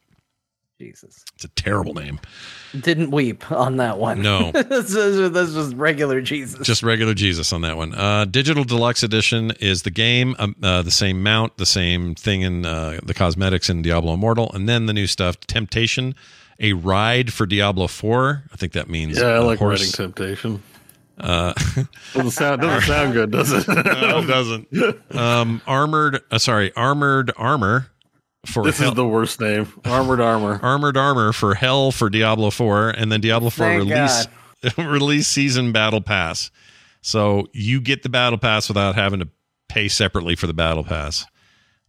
Jesus, 0.81 1.25
It's 1.35 1.45
a 1.45 1.49
terrible 1.49 1.93
name. 1.93 2.21
didn't 2.79 3.11
weep 3.11 3.51
on 3.51 3.79
that 3.79 3.99
one. 3.99 4.23
No. 4.23 4.53
this 4.53 4.95
is 4.95 5.33
this 5.33 5.53
was 5.53 5.75
regular 5.75 6.21
Jesus. 6.21 6.65
Just 6.65 6.85
regular 6.85 7.15
Jesus 7.15 7.53
on 7.53 7.63
that 7.63 7.77
one. 7.77 7.93
Uh, 7.95 8.27
Digital 8.27 8.63
Deluxe 8.63 9.03
Edition 9.03 9.51
is 9.59 9.83
the 9.83 9.91
game, 9.91 10.37
um, 10.39 10.55
uh, 10.63 10.83
the 10.83 10.93
same 10.93 11.21
mount, 11.21 11.57
the 11.57 11.67
same 11.67 12.15
thing 12.15 12.43
in 12.43 12.65
uh, 12.65 13.01
the 13.03 13.13
cosmetics 13.13 13.69
in 13.69 13.83
Diablo 13.83 14.15
Immortal, 14.15 14.53
and 14.55 14.69
then 14.69 14.87
the 14.87 14.93
new 14.93 15.09
stuff, 15.09 15.41
Temptation, 15.41 16.15
a 16.61 16.75
ride 16.75 17.33
for 17.33 17.45
Diablo 17.45 17.89
Four. 17.89 18.45
I 18.53 18.57
think 18.57 18.73
that 18.75 18.89
means 18.89 19.19
Yeah, 19.19 19.27
I 19.31 19.39
like 19.41 19.59
horse. 19.59 19.81
Riding 19.81 19.93
Temptation. 20.15 20.63
Uh, 21.21 21.53
Doesn't 22.15 22.31
sound 22.31 22.61
doesn't 22.61 22.83
sound 22.83 23.13
good, 23.13 23.31
does 23.31 23.53
it? 23.53 23.67
no, 23.69 24.19
it 24.21 24.27
doesn't. 24.27 25.17
Um, 25.17 25.61
armored, 25.67 26.21
uh, 26.31 26.39
sorry, 26.39 26.73
armored 26.75 27.33
armor 27.37 27.91
for 28.47 28.65
this 28.65 28.79
hell, 28.79 28.91
is 28.91 28.95
the 28.95 29.07
worst 29.07 29.41
name. 29.41 29.73
Armored 29.85 30.21
armor. 30.21 30.61
armored 30.63 30.97
armor 30.97 31.33
for 31.33 31.55
hell 31.55 31.91
for 31.91 32.09
Diablo 32.09 32.51
Four, 32.51 32.91
and 32.91 33.11
then 33.11 33.21
Diablo 33.21 33.51
Four 33.51 33.67
Thank 33.67 33.91
release 33.91 34.27
release 34.79 35.27
season 35.29 35.73
battle 35.73 36.01
pass. 36.01 36.51
So 37.01 37.47
you 37.53 37.81
get 37.81 38.03
the 38.03 38.09
battle 38.09 38.39
pass 38.39 38.69
without 38.69 38.95
having 38.95 39.21
to 39.21 39.29
pay 39.69 39.89
separately 39.89 40.35
for 40.35 40.47
the 40.47 40.55
battle 40.55 40.85
pass 40.85 41.27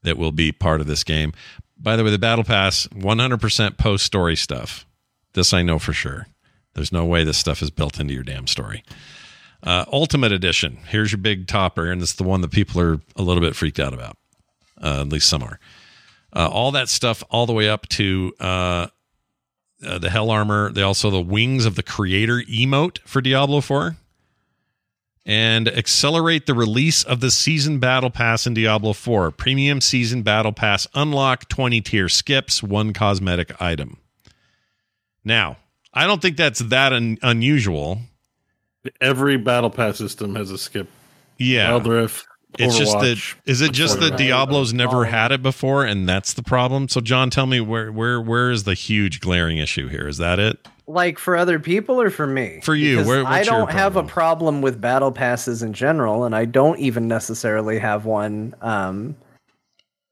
that 0.04 0.18
will 0.18 0.32
be 0.32 0.52
part 0.52 0.82
of 0.82 0.88
this 0.88 1.04
game. 1.04 1.34
By 1.78 1.96
the 1.96 2.04
way, 2.04 2.12
the 2.12 2.20
battle 2.20 2.44
pass 2.44 2.88
100% 2.88 3.78
post 3.78 4.06
story 4.06 4.36
stuff. 4.36 4.86
This 5.34 5.54
I 5.54 5.62
know 5.62 5.80
for 5.80 5.94
sure. 5.94 6.28
There's 6.74 6.92
no 6.92 7.06
way 7.06 7.24
this 7.24 7.38
stuff 7.38 7.62
is 7.62 7.70
built 7.72 8.00
into 8.00 8.14
your 8.14 8.24
damn 8.24 8.48
story. 8.48 8.84
Uh, 9.62 9.86
Ultimate 9.92 10.32
Edition. 10.32 10.78
Here's 10.88 11.12
your 11.12 11.20
big 11.20 11.48
topper, 11.48 11.92
and 11.92 12.02
it's 12.02 12.14
the 12.14 12.24
one 12.24 12.42
that 12.42 12.52
people 12.52 12.80
are 12.82 13.02
a 13.16 13.22
little 13.22 13.42
bit 13.42 13.56
freaked 13.56 13.80
out 13.80 13.94
about. 13.94 14.18
Uh, 14.82 15.02
at 15.02 15.10
least 15.10 15.28
some 15.28 15.44
are. 15.44 15.60
Uh, 16.34 16.48
all 16.52 16.72
that 16.72 16.90
stuff, 16.90 17.24
all 17.30 17.46
the 17.46 17.54
way 17.54 17.68
up 17.68 17.88
to 17.90 18.34
uh, 18.40 18.88
uh, 19.86 19.98
the 19.98 20.10
Hell 20.10 20.30
Armor. 20.30 20.72
They 20.72 20.82
also 20.82 21.10
the 21.10 21.22
Wings 21.22 21.66
of 21.66 21.76
the 21.76 21.84
Creator 21.84 22.44
emote 22.50 23.00
for 23.00 23.22
Diablo 23.22 23.62
4. 23.62 23.98
And 25.26 25.68
accelerate 25.68 26.48
the 26.48 26.56
release 26.56 27.04
of 27.04 27.20
the 27.20 27.30
Season 27.30 27.78
Battle 27.78 28.10
Pass 28.10 28.48
in 28.48 28.54
Diablo 28.54 28.94
4. 28.94 29.32
Premium 29.32 29.82
Season 29.82 30.24
Battle 30.24 30.54
Pass 30.54 30.88
unlock 30.96 31.50
20 31.50 31.82
tier 31.82 32.10
skips, 32.10 32.64
one 32.64 32.94
cosmetic 32.94 33.62
item. 33.62 33.98
Now, 35.24 35.58
I 35.94 36.08
don't 36.08 36.22
think 36.22 36.38
that's 36.38 36.60
that 36.60 36.94
un- 36.94 37.18
unusual. 37.22 38.00
Every 39.02 39.38
battle 39.38 39.70
pass 39.70 39.98
system 39.98 40.36
has 40.36 40.52
a 40.52 40.58
skip. 40.58 40.88
Yeah. 41.38 41.72
Wild 41.72 41.88
Rift. 41.88 42.26
It's 42.58 42.78
just 42.78 42.94
that 43.00 43.18
Overwatch. 43.18 43.36
is 43.46 43.62
it 43.62 43.74
just 43.74 44.00
that 44.00 44.18
Diablo's 44.18 44.74
never 44.74 45.06
had 45.06 45.32
it 45.32 45.44
before 45.44 45.86
and 45.86 46.10
that's 46.10 46.34
the 46.34 46.42
problem? 46.42 46.90
So 46.90 47.00
John, 47.00 47.30
tell 47.30 47.46
me 47.46 47.60
where 47.62 47.92
where 47.92 48.20
where 48.20 48.50
is 48.50 48.64
the 48.64 48.74
huge 48.74 49.20
glaring 49.20 49.60
issue 49.60 49.88
here? 49.88 50.08
Is 50.08 50.18
that 50.18 50.40
it? 50.40 50.58
like 50.90 51.20
for 51.20 51.38
other 51.38 51.60
people 51.60 52.02
or 52.02 52.10
for 52.10 52.28
me? 52.28 52.60
For 52.64 52.76
you, 52.76 53.04
where- 53.04 53.26
I 53.26 53.44
don't 53.44 53.70
have 53.72 53.94
a 53.94 54.04
problem? 54.04 54.08
problem 54.08 54.62
with 54.62 54.82
battle 54.82 55.12
passes 55.12 55.62
in 55.62 55.72
general, 55.74 56.26
and 56.26 56.36
I 56.36 56.46
don't 56.46 56.80
even 56.80 57.08
necessarily 57.08 57.80
have 57.80 58.06
one 58.06 58.56
um, 58.62 59.16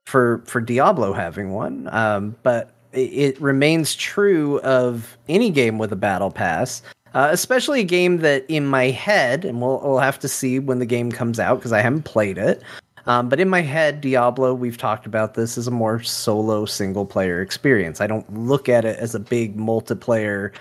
for 0.05 0.43
for 0.45 0.61
Diablo 0.61 1.13
having 1.13 1.51
one. 1.51 1.89
Um, 1.91 2.35
but 2.43 2.71
it, 2.93 3.11
it 3.11 3.41
remains 3.41 3.95
true 3.95 4.59
of 4.61 5.17
any 5.27 5.49
game 5.49 5.77
with 5.77 5.91
a 5.91 5.97
battle 5.97 6.31
pass. 6.31 6.83
Uh, 7.17 7.29
especially 7.31 7.79
a 7.79 7.83
game 7.83 8.17
that 8.17 8.45
in 8.47 8.67
my 8.67 8.91
head, 8.91 9.43
and 9.43 9.59
we'll, 9.59 9.79
we'll 9.79 9.97
have 9.97 10.19
to 10.19 10.27
see 10.27 10.59
when 10.59 10.77
the 10.77 10.85
game 10.85 11.11
comes 11.11 11.39
out 11.39 11.55
because 11.55 11.73
I 11.73 11.81
haven't 11.81 12.03
played 12.03 12.37
it. 12.37 12.61
Um, 13.07 13.27
but 13.27 13.39
in 13.39 13.49
my 13.49 13.61
head, 13.61 14.01
Diablo, 14.01 14.53
we've 14.53 14.77
talked 14.77 15.07
about 15.07 15.33
this, 15.33 15.57
is 15.57 15.65
a 15.65 15.71
more 15.71 15.99
solo 16.03 16.65
single 16.65 17.07
player 17.07 17.41
experience. 17.41 18.01
I 18.01 18.05
don't 18.05 18.31
look 18.31 18.69
at 18.69 18.85
it 18.85 18.99
as 18.99 19.15
a 19.15 19.19
big 19.19 19.57
multiplayer 19.57 20.51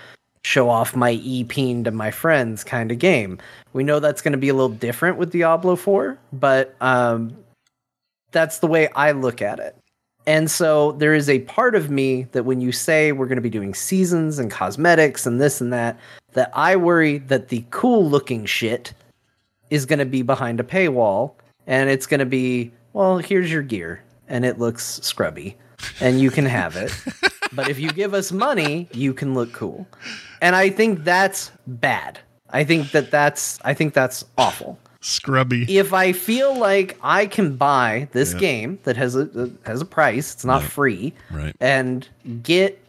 show 0.45 0.67
off 0.67 0.95
my 0.95 1.11
e-peen 1.21 1.83
to 1.83 1.91
my 1.91 2.09
friends 2.09 2.63
kind 2.63 2.91
of 2.91 2.97
game. 2.97 3.37
We 3.73 3.83
know 3.83 3.99
that's 3.99 4.23
going 4.23 4.31
to 4.31 4.39
be 4.39 4.49
a 4.49 4.55
little 4.55 4.69
different 4.69 5.19
with 5.19 5.31
Diablo 5.31 5.75
4, 5.75 6.17
but 6.33 6.75
um, 6.81 7.37
that's 8.31 8.57
the 8.57 8.67
way 8.67 8.87
I 8.95 9.11
look 9.11 9.43
at 9.43 9.59
it. 9.59 9.75
And 10.27 10.51
so 10.51 10.91
there 10.93 11.13
is 11.13 11.29
a 11.29 11.39
part 11.39 11.73
of 11.73 11.89
me 11.89 12.23
that 12.33 12.43
when 12.43 12.59
you 12.59 12.73
say 12.73 13.13
we're 13.13 13.27
going 13.27 13.37
to 13.37 13.41
be 13.41 13.49
doing 13.49 13.73
seasons 13.73 14.39
and 14.39 14.51
cosmetics 14.51 15.25
and 15.25 15.39
this 15.39 15.61
and 15.61 15.71
that, 15.71 15.97
that 16.37 16.51
I 16.53 16.75
worry 16.75 17.17
that 17.17 17.47
the 17.49 17.65
cool 17.71 18.07
looking 18.07 18.45
shit 18.45 18.93
is 19.71 19.87
going 19.87 19.97
to 19.97 20.05
be 20.05 20.21
behind 20.21 20.59
a 20.59 20.63
paywall 20.63 21.33
and 21.65 21.89
it's 21.89 22.05
going 22.05 22.19
to 22.19 22.27
be, 22.27 22.71
well, 22.93 23.17
here's 23.17 23.51
your 23.51 23.63
gear 23.63 24.03
and 24.27 24.45
it 24.45 24.59
looks 24.59 24.99
scrubby 25.01 25.57
and 25.99 26.21
you 26.21 26.29
can 26.29 26.45
have 26.45 26.75
it. 26.75 26.93
but 27.53 27.69
if 27.69 27.79
you 27.79 27.89
give 27.91 28.13
us 28.13 28.31
money, 28.31 28.87
you 28.93 29.15
can 29.15 29.33
look 29.33 29.51
cool. 29.51 29.87
And 30.39 30.55
I 30.55 30.69
think 30.69 31.03
that's 31.03 31.49
bad. 31.65 32.19
I 32.51 32.63
think 32.63 32.91
that 32.91 33.09
that's 33.09 33.57
I 33.65 33.73
think 33.73 33.95
that's 33.95 34.23
awful 34.37 34.77
Scrubby. 35.01 35.65
if 35.75 35.91
I 35.91 36.13
feel 36.13 36.55
like 36.55 36.99
I 37.01 37.25
can 37.25 37.55
buy 37.55 38.09
this 38.11 38.35
game 38.35 38.77
that 38.83 38.95
has 38.95 39.15
a, 39.15 39.49
has 39.65 39.81
a 39.81 39.85
price, 39.85 40.35
it's 40.35 40.45
not 40.45 40.61
free, 40.61 41.13
Right. 41.31 41.55
and 41.59 42.07
get 42.43 42.79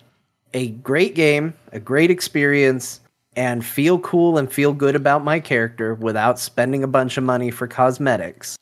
a 0.52 0.68
great 0.68 1.14
game, 1.14 1.54
a 1.72 1.80
great 1.80 2.10
experience, 2.10 3.00
and 3.38 3.64
feel 3.64 4.00
cool 4.00 4.36
and 4.36 4.52
feel 4.52 4.72
good 4.72 4.96
about 4.96 5.22
my 5.22 5.38
character 5.38 5.94
without 5.94 6.40
spending 6.40 6.82
a 6.82 6.88
bunch 6.88 7.16
of 7.16 7.22
money 7.22 7.52
for 7.52 7.68
cosmetics. 7.68 8.56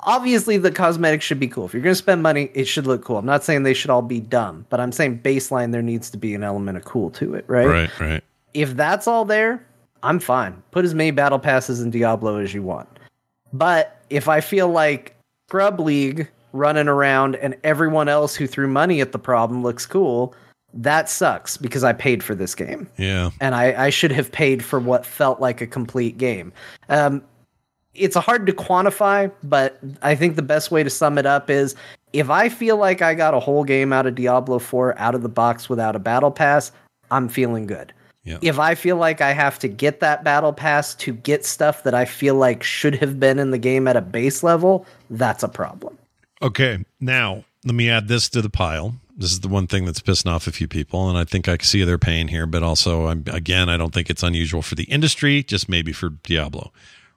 Obviously, 0.00 0.56
the 0.56 0.70
cosmetics 0.70 1.26
should 1.26 1.38
be 1.38 1.46
cool. 1.46 1.66
If 1.66 1.74
you're 1.74 1.82
going 1.82 1.92
to 1.92 1.96
spend 1.96 2.22
money, 2.22 2.50
it 2.54 2.64
should 2.64 2.86
look 2.86 3.04
cool. 3.04 3.18
I'm 3.18 3.26
not 3.26 3.44
saying 3.44 3.64
they 3.64 3.74
should 3.74 3.90
all 3.90 4.00
be 4.00 4.18
dumb, 4.18 4.64
but 4.70 4.80
I'm 4.80 4.92
saying 4.92 5.20
baseline 5.20 5.72
there 5.72 5.82
needs 5.82 6.08
to 6.08 6.16
be 6.16 6.34
an 6.34 6.42
element 6.42 6.78
of 6.78 6.86
cool 6.86 7.10
to 7.10 7.34
it, 7.34 7.44
right? 7.48 7.66
Right, 7.66 8.00
right. 8.00 8.24
if 8.54 8.74
that's 8.76 9.06
all 9.06 9.26
there, 9.26 9.62
I'm 10.02 10.20
fine. 10.20 10.62
Put 10.70 10.86
as 10.86 10.94
many 10.94 11.10
battle 11.10 11.38
passes 11.38 11.82
in 11.82 11.90
Diablo 11.90 12.38
as 12.38 12.54
you 12.54 12.62
want. 12.62 12.88
But 13.52 14.00
if 14.08 14.26
I 14.26 14.40
feel 14.40 14.68
like 14.68 15.14
Scrub 15.50 15.80
League 15.80 16.30
running 16.54 16.88
around 16.88 17.36
and 17.36 17.54
everyone 17.62 18.08
else 18.08 18.34
who 18.34 18.46
threw 18.46 18.68
money 18.68 19.02
at 19.02 19.12
the 19.12 19.18
problem 19.18 19.62
looks 19.62 19.84
cool, 19.84 20.34
that 20.74 21.08
sucks 21.08 21.56
because 21.56 21.82
I 21.84 21.92
paid 21.92 22.22
for 22.22 22.34
this 22.34 22.54
game 22.54 22.88
Yeah. 22.96 23.30
and 23.40 23.54
I, 23.54 23.86
I 23.86 23.90
should 23.90 24.12
have 24.12 24.30
paid 24.30 24.64
for 24.64 24.78
what 24.78 25.04
felt 25.04 25.40
like 25.40 25.60
a 25.60 25.66
complete 25.66 26.16
game. 26.18 26.52
Um, 26.88 27.22
it's 27.94 28.16
hard 28.16 28.46
to 28.46 28.52
quantify, 28.52 29.30
but 29.42 29.78
I 30.02 30.14
think 30.14 30.36
the 30.36 30.42
best 30.42 30.70
way 30.70 30.82
to 30.84 30.90
sum 30.90 31.18
it 31.18 31.26
up 31.26 31.50
is 31.50 31.74
if 32.12 32.30
I 32.30 32.48
feel 32.48 32.76
like 32.76 33.02
I 33.02 33.14
got 33.14 33.34
a 33.34 33.40
whole 33.40 33.64
game 33.64 33.92
out 33.92 34.06
of 34.06 34.14
Diablo 34.14 34.58
4 34.60 34.96
out 34.98 35.14
of 35.14 35.22
the 35.22 35.28
box 35.28 35.68
without 35.68 35.96
a 35.96 35.98
battle 35.98 36.30
pass, 36.30 36.70
I'm 37.10 37.28
feeling 37.28 37.66
good. 37.66 37.92
Yeah. 38.22 38.38
If 38.42 38.58
I 38.58 38.74
feel 38.74 38.96
like 38.96 39.20
I 39.20 39.32
have 39.32 39.58
to 39.60 39.68
get 39.68 40.00
that 40.00 40.22
battle 40.22 40.52
pass 40.52 40.94
to 40.96 41.12
get 41.14 41.44
stuff 41.44 41.82
that 41.82 41.94
I 41.94 42.04
feel 42.04 42.34
like 42.36 42.62
should 42.62 42.94
have 42.96 43.18
been 43.18 43.38
in 43.38 43.50
the 43.50 43.58
game 43.58 43.88
at 43.88 43.96
a 43.96 44.00
base 44.02 44.42
level, 44.42 44.86
that's 45.08 45.42
a 45.42 45.48
problem. 45.48 45.98
Okay. 46.42 46.84
Now, 47.00 47.44
let 47.64 47.74
me 47.74 47.90
add 47.90 48.08
this 48.08 48.28
to 48.30 48.42
the 48.42 48.50
pile. 48.50 48.94
This 49.20 49.32
is 49.32 49.40
the 49.40 49.48
one 49.48 49.66
thing 49.66 49.84
that's 49.84 50.00
pissing 50.00 50.32
off 50.32 50.46
a 50.46 50.52
few 50.52 50.66
people, 50.66 51.10
and 51.10 51.18
I 51.18 51.24
think 51.24 51.46
I 51.46 51.58
see 51.58 51.84
their 51.84 51.98
pain 51.98 52.28
here. 52.28 52.46
But 52.46 52.62
also, 52.62 53.08
I'm, 53.08 53.22
again, 53.26 53.68
I 53.68 53.76
don't 53.76 53.92
think 53.92 54.08
it's 54.08 54.22
unusual 54.22 54.62
for 54.62 54.76
the 54.76 54.84
industry, 54.84 55.42
just 55.42 55.68
maybe 55.68 55.92
for 55.92 56.08
Diablo. 56.08 56.72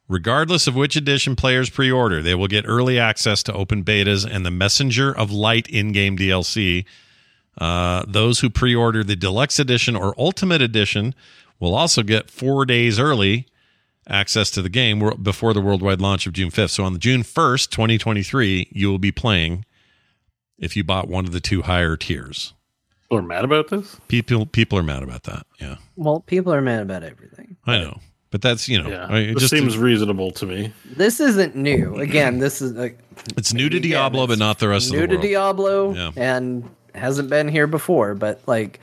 Regardless 0.09 0.67
of 0.67 0.75
which 0.75 0.97
edition 0.97 1.37
players 1.37 1.69
pre 1.69 1.89
order, 1.89 2.21
they 2.21 2.35
will 2.35 2.49
get 2.49 2.65
early 2.67 2.99
access 2.99 3.41
to 3.43 3.53
open 3.53 3.85
betas 3.85 4.29
and 4.29 4.45
the 4.45 4.51
Messenger 4.51 5.17
of 5.17 5.31
Light 5.31 5.65
in 5.69 5.93
game 5.93 6.17
DLC. 6.17 6.83
Uh, 7.57 8.03
those 8.05 8.41
who 8.41 8.49
pre 8.49 8.75
order 8.75 9.01
the 9.01 9.15
Deluxe 9.15 9.57
Edition 9.57 9.95
or 9.95 10.13
Ultimate 10.17 10.61
Edition 10.61 11.15
will 11.61 11.73
also 11.73 12.03
get 12.03 12.29
four 12.29 12.65
days 12.65 12.99
early 12.99 13.47
access 14.09 14.51
to 14.51 14.61
the 14.61 14.67
game 14.67 14.99
before 15.21 15.53
the 15.53 15.61
worldwide 15.61 16.01
launch 16.01 16.27
of 16.27 16.33
June 16.33 16.51
5th. 16.51 16.71
So 16.71 16.83
on 16.83 16.99
June 16.99 17.23
1st, 17.23 17.69
2023, 17.69 18.67
you 18.73 18.89
will 18.89 18.99
be 18.99 19.13
playing 19.13 19.63
if 20.59 20.75
you 20.75 20.83
bought 20.83 21.07
one 21.07 21.25
of 21.25 21.31
the 21.31 21.39
two 21.39 21.61
higher 21.63 21.95
tiers. 21.97 22.53
People 23.03 23.17
are 23.19 23.21
mad 23.27 23.43
about 23.45 23.69
this. 23.69 23.97
People 24.07 24.45
people 24.45 24.77
are 24.79 24.83
mad 24.83 25.03
about 25.03 25.23
that. 25.23 25.45
Yeah, 25.59 25.75
Well, 25.95 26.21
people 26.21 26.53
are 26.53 26.61
mad 26.61 26.81
about 26.81 27.03
everything. 27.03 27.57
I 27.65 27.77
know, 27.79 27.99
but 28.31 28.41
that's 28.41 28.67
you 28.67 28.81
know, 28.81 28.89
Yeah, 28.89 29.07
I- 29.09 29.17
it 29.19 29.33
this 29.35 29.43
just 29.43 29.49
seems 29.51 29.77
reasonable 29.77 30.31
to 30.31 30.45
me. 30.45 30.73
This 30.85 31.19
isn't 31.19 31.55
new. 31.55 31.95
Again, 31.97 32.39
this 32.39 32.61
is 32.61 32.71
like 32.73 32.97
it's 33.37 33.53
new 33.53 33.69
to 33.69 33.77
again, 33.77 33.89
Diablo, 33.91 34.25
but 34.27 34.39
not 34.39 34.59
the 34.59 34.67
rest 34.69 34.87
of 34.87 34.93
the 34.93 34.97
world. 34.99 35.09
New 35.11 35.17
to. 35.17 35.21
Diablo 35.21 35.93
Yeah. 35.93 36.11
and 36.15 36.67
hasn't 36.95 37.29
been 37.29 37.47
here 37.47 37.67
before. 37.67 38.15
But 38.15 38.41
like 38.47 38.79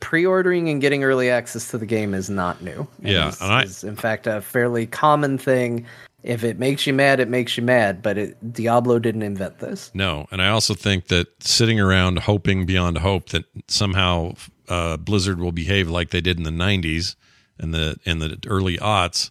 pre-ordering 0.00 0.68
and 0.68 0.80
getting 0.80 1.04
early 1.04 1.30
access 1.30 1.68
to 1.70 1.78
the 1.78 1.86
game 1.86 2.14
is 2.14 2.28
not 2.28 2.62
new. 2.62 2.86
And 3.02 3.08
Yeah, 3.12 3.28
is- 3.28 3.40
and 3.40 3.52
I- 3.52 3.62
is, 3.62 3.84
in 3.84 3.96
fact 3.96 4.26
a 4.26 4.40
fairly 4.40 4.86
common 4.86 5.38
thing. 5.38 5.86
If 6.26 6.42
it 6.44 6.58
makes 6.58 6.86
you 6.86 6.92
mad, 6.92 7.20
it 7.20 7.28
makes 7.28 7.56
you 7.56 7.62
mad. 7.62 8.02
But 8.02 8.18
it, 8.18 8.52
Diablo 8.52 8.98
didn't 8.98 9.22
invent 9.22 9.58
this. 9.60 9.90
No, 9.94 10.26
and 10.30 10.42
I 10.42 10.48
also 10.48 10.74
think 10.74 11.08
that 11.08 11.28
sitting 11.42 11.78
around 11.80 12.18
hoping 12.20 12.66
beyond 12.66 12.98
hope 12.98 13.28
that 13.30 13.44
somehow 13.68 14.34
uh, 14.68 14.96
Blizzard 14.96 15.38
will 15.38 15.52
behave 15.52 15.88
like 15.88 16.10
they 16.10 16.20
did 16.20 16.36
in 16.36 16.42
the 16.42 16.50
'90s 16.50 17.14
and 17.58 17.72
the 17.72 17.98
in 18.04 18.18
the 18.18 18.38
early 18.46 18.76
aughts 18.78 19.30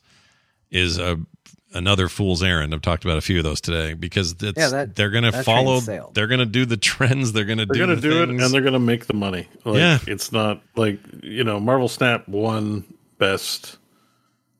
is 0.71 0.97
a 0.97 1.17
another 1.73 2.07
fool's 2.07 2.41
errand. 2.41 2.73
I've 2.73 2.81
talked 2.81 3.03
about 3.03 3.17
a 3.17 3.21
few 3.21 3.37
of 3.39 3.43
those 3.43 3.59
today 3.59 3.93
because 3.93 4.31
it's, 4.41 4.57
Yeah, 4.57 4.69
that- 4.69 4.95
they're 4.95 5.09
going 5.09 5.25
to 5.25 5.43
follow. 5.43 5.81
They're 5.81 6.27
going 6.27 6.39
to 6.39 6.45
do 6.45 6.65
the 6.65 6.77
trends. 6.77 7.33
They're 7.33 7.43
going 7.43 7.57
to 7.57 7.65
They're 7.65 7.73
do 7.73 7.79
gonna 7.81 7.95
the 7.95 8.01
do 8.01 8.23
it, 8.23 8.29
and 8.29 8.39
they're 8.39 8.61
gonna 8.61 8.79
make 8.79 9.07
the 9.07 9.13
money. 9.13 9.47
Like, 9.65 9.79
Yeah. 9.79 9.99
it's 10.07 10.31
not 10.31 10.61
like 10.77 10.99
you 11.21 11.43
know, 11.43 11.59
Marvel 11.59 11.89
Snap 11.89 12.25
won 12.29 12.85
best 13.17 13.77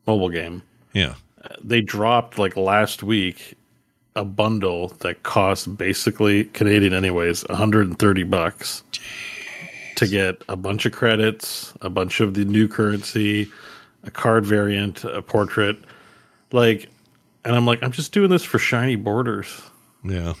mobile 0.06 0.28
game. 0.28 0.60
yeah, 0.92 1.14
They 1.62 1.80
dropped 1.80 2.38
like 2.38 2.56
last 2.56 3.02
week 3.02 3.56
a 4.14 4.24
bundle 4.24 4.88
that 5.00 5.22
cost 5.22 5.76
basically 5.76 6.44
Canadian, 6.44 6.94
anyways, 6.94 7.46
130 7.48 8.22
bucks 8.24 8.82
to 9.96 10.06
get 10.06 10.42
a 10.48 10.56
bunch 10.56 10.86
of 10.86 10.92
credits, 10.92 11.74
a 11.80 11.90
bunch 11.90 12.20
of 12.20 12.34
the 12.34 12.44
new 12.44 12.66
currency, 12.68 13.50
a 14.04 14.10
card 14.10 14.44
variant, 14.44 15.04
a 15.04 15.22
portrait, 15.22 15.76
like. 16.52 16.88
And 17.44 17.54
I'm 17.54 17.64
like, 17.64 17.80
I'm 17.80 17.92
just 17.92 18.10
doing 18.10 18.28
this 18.28 18.42
for 18.42 18.58
shiny 18.58 18.96
borders 18.96 19.62
yeah. 20.02 20.34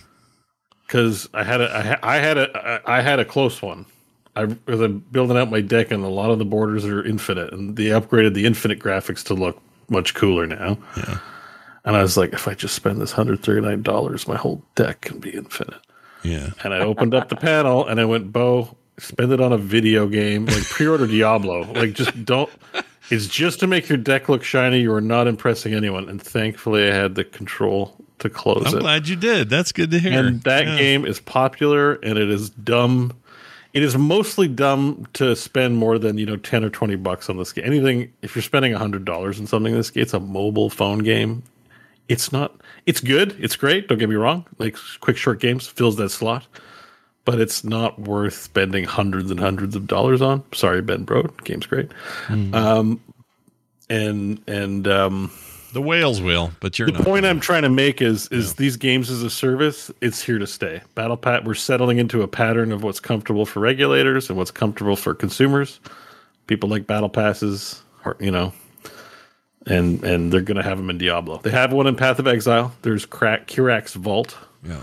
because 0.86 1.28
I 1.32 1.44
had 1.44 1.60
a 1.60 2.00
I, 2.02 2.16
had 2.16 2.36
a 2.36 2.82
I 2.84 3.00
had 3.00 3.20
a 3.20 3.24
close 3.24 3.62
one. 3.62 3.86
I 4.34 4.46
was 4.66 4.80
I'm 4.80 4.98
building 5.12 5.36
out 5.36 5.48
my 5.48 5.60
deck, 5.60 5.92
and 5.92 6.02
a 6.02 6.08
lot 6.08 6.30
of 6.30 6.38
the 6.40 6.44
borders 6.44 6.84
are 6.84 7.04
infinite, 7.04 7.52
and 7.52 7.76
they 7.76 7.86
upgraded 7.86 8.34
the 8.34 8.44
infinite 8.44 8.80
graphics 8.80 9.22
to 9.26 9.34
look 9.34 9.62
much 9.88 10.14
cooler 10.14 10.46
now. 10.46 10.78
Yeah. 10.96 11.18
And 11.84 11.94
I 11.96 12.02
was 12.02 12.16
like, 12.16 12.32
if 12.32 12.48
I 12.48 12.54
just 12.54 12.74
spend 12.74 13.00
this 13.00 13.12
hundred 13.12 13.42
thirty 13.42 13.60
nine 13.60 13.82
dollars, 13.82 14.26
my 14.26 14.36
whole 14.36 14.62
deck 14.74 15.02
can 15.02 15.18
be 15.18 15.30
infinite. 15.30 15.80
Yeah. 16.22 16.50
And 16.64 16.74
I 16.74 16.80
opened 16.80 17.14
up 17.14 17.28
the 17.28 17.36
panel, 17.36 17.86
and 17.86 18.00
I 18.00 18.04
went, 18.04 18.32
Bo, 18.32 18.76
spend 18.98 19.30
it 19.32 19.40
on 19.40 19.52
a 19.52 19.58
video 19.58 20.08
game, 20.08 20.46
like 20.46 20.64
pre-order 20.64 21.06
Diablo. 21.06 21.62
Like, 21.72 21.92
just 21.92 22.24
don't. 22.24 22.50
It's 23.08 23.28
just 23.28 23.60
to 23.60 23.68
make 23.68 23.88
your 23.88 23.98
deck 23.98 24.28
look 24.28 24.42
shiny. 24.42 24.80
You 24.80 24.92
are 24.94 25.00
not 25.00 25.28
impressing 25.28 25.74
anyone. 25.74 26.08
And 26.08 26.20
thankfully, 26.20 26.88
I 26.90 26.92
had 26.92 27.14
the 27.14 27.22
control 27.22 27.94
to 28.18 28.28
close 28.28 28.66
it. 28.66 28.74
I'm 28.74 28.80
glad 28.80 29.06
you 29.06 29.14
did. 29.14 29.48
That's 29.48 29.70
good 29.70 29.92
to 29.92 30.00
hear. 30.00 30.18
And 30.18 30.42
that 30.42 30.66
Yeah. 30.66 30.76
game 30.76 31.04
is 31.06 31.20
popular 31.20 31.92
and 31.94 32.18
it 32.18 32.28
is 32.28 32.50
dumb. 32.50 33.12
It 33.76 33.82
is 33.82 33.94
mostly 33.94 34.48
dumb 34.48 35.06
to 35.12 35.36
spend 35.36 35.76
more 35.76 35.98
than, 35.98 36.16
you 36.16 36.24
know, 36.24 36.36
10 36.36 36.64
or 36.64 36.70
20 36.70 36.96
bucks 36.96 37.28
on 37.28 37.36
this 37.36 37.52
game. 37.52 37.66
Anything, 37.66 38.10
if 38.22 38.34
you're 38.34 38.42
spending 38.42 38.72
$100 38.72 39.06
on 39.38 39.46
something, 39.46 39.74
this 39.74 39.90
game, 39.90 40.02
it's 40.02 40.14
a 40.14 40.18
mobile 40.18 40.70
phone 40.70 41.00
game. 41.00 41.42
It's 42.08 42.32
not, 42.32 42.58
it's 42.86 43.00
good. 43.00 43.36
It's 43.38 43.54
great. 43.54 43.86
Don't 43.86 43.98
get 43.98 44.08
me 44.08 44.14
wrong. 44.14 44.46
Like 44.56 44.78
quick, 45.00 45.18
short 45.18 45.40
games 45.40 45.66
fills 45.66 45.96
that 45.96 46.08
slot, 46.08 46.46
but 47.26 47.38
it's 47.38 47.64
not 47.64 47.98
worth 47.98 48.32
spending 48.32 48.84
hundreds 48.84 49.30
and 49.30 49.38
hundreds 49.38 49.76
of 49.76 49.86
dollars 49.86 50.22
on. 50.22 50.42
Sorry, 50.54 50.80
Ben 50.80 51.04
Brode. 51.04 51.44
Game's 51.44 51.66
great. 51.66 51.90
Um, 52.54 52.98
and, 53.90 54.40
and, 54.46 54.88
um, 54.88 55.30
the 55.76 55.82
whales 55.82 56.22
will, 56.22 56.52
but 56.60 56.78
you're 56.78 56.90
the 56.90 57.04
point 57.04 57.26
I'm 57.26 57.38
trying 57.38 57.60
to 57.60 57.68
make 57.68 58.00
is 58.00 58.28
is 58.28 58.54
these 58.54 58.78
games 58.78 59.10
as 59.10 59.22
a 59.22 59.28
service, 59.28 59.90
it's 60.00 60.22
here 60.22 60.38
to 60.38 60.46
stay. 60.46 60.80
Battle 60.94 61.18
Pat, 61.18 61.44
we're 61.44 61.52
settling 61.52 61.98
into 61.98 62.22
a 62.22 62.28
pattern 62.28 62.72
of 62.72 62.82
what's 62.82 62.98
comfortable 62.98 63.44
for 63.44 63.60
regulators 63.60 64.30
and 64.30 64.38
what's 64.38 64.50
comfortable 64.50 64.96
for 64.96 65.12
consumers. 65.12 65.78
People 66.46 66.70
like 66.70 66.86
battle 66.86 67.10
passes, 67.10 67.82
or, 68.06 68.16
you 68.20 68.30
know, 68.30 68.54
and 69.66 70.02
and 70.02 70.32
they're 70.32 70.40
gonna 70.40 70.62
have 70.62 70.78
them 70.78 70.88
in 70.88 70.96
Diablo. 70.96 71.40
They 71.42 71.50
have 71.50 71.74
one 71.74 71.86
in 71.86 71.94
Path 71.94 72.18
of 72.18 72.26
Exile. 72.26 72.72
There's 72.80 73.04
Crack 73.04 73.46
Kirac's 73.46 73.92
Vault. 73.92 74.34
Yeah. 74.66 74.80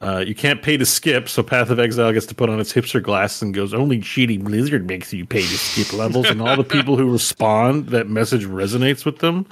Uh, 0.00 0.24
you 0.26 0.34
can't 0.34 0.62
pay 0.62 0.78
to 0.78 0.86
skip, 0.86 1.28
so 1.28 1.42
Path 1.42 1.68
of 1.68 1.78
Exile 1.78 2.10
gets 2.10 2.24
to 2.24 2.34
put 2.34 2.48
on 2.48 2.58
its 2.58 2.72
hipster 2.72 3.02
glasses 3.02 3.42
and 3.42 3.52
goes, 3.52 3.74
"Only 3.74 4.00
cheating 4.00 4.44
Blizzard 4.44 4.86
makes 4.86 5.12
you 5.12 5.26
pay 5.26 5.42
to 5.42 5.58
skip 5.58 5.92
levels." 5.92 6.30
and 6.30 6.40
all 6.40 6.56
the 6.56 6.64
people 6.64 6.96
who 6.96 7.10
respond, 7.12 7.90
that 7.90 8.08
message 8.08 8.46
resonates 8.46 9.04
with 9.04 9.18
them. 9.18 9.44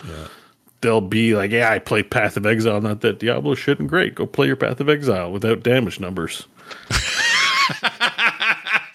They'll 0.82 1.00
be 1.00 1.34
like, 1.34 1.50
"Yeah, 1.50 1.70
I 1.70 1.78
play 1.78 2.02
Path 2.02 2.36
of 2.36 2.46
Exile, 2.46 2.80
not 2.80 3.00
that 3.02 3.18
Diablo 3.18 3.54
shit, 3.54 3.78
and 3.80 3.88
great. 3.88 4.14
Go 4.14 4.26
play 4.26 4.46
your 4.46 4.56
Path 4.56 4.80
of 4.80 4.88
Exile 4.88 5.30
without 5.30 5.62
damage 5.62 6.00
numbers." 6.00 6.46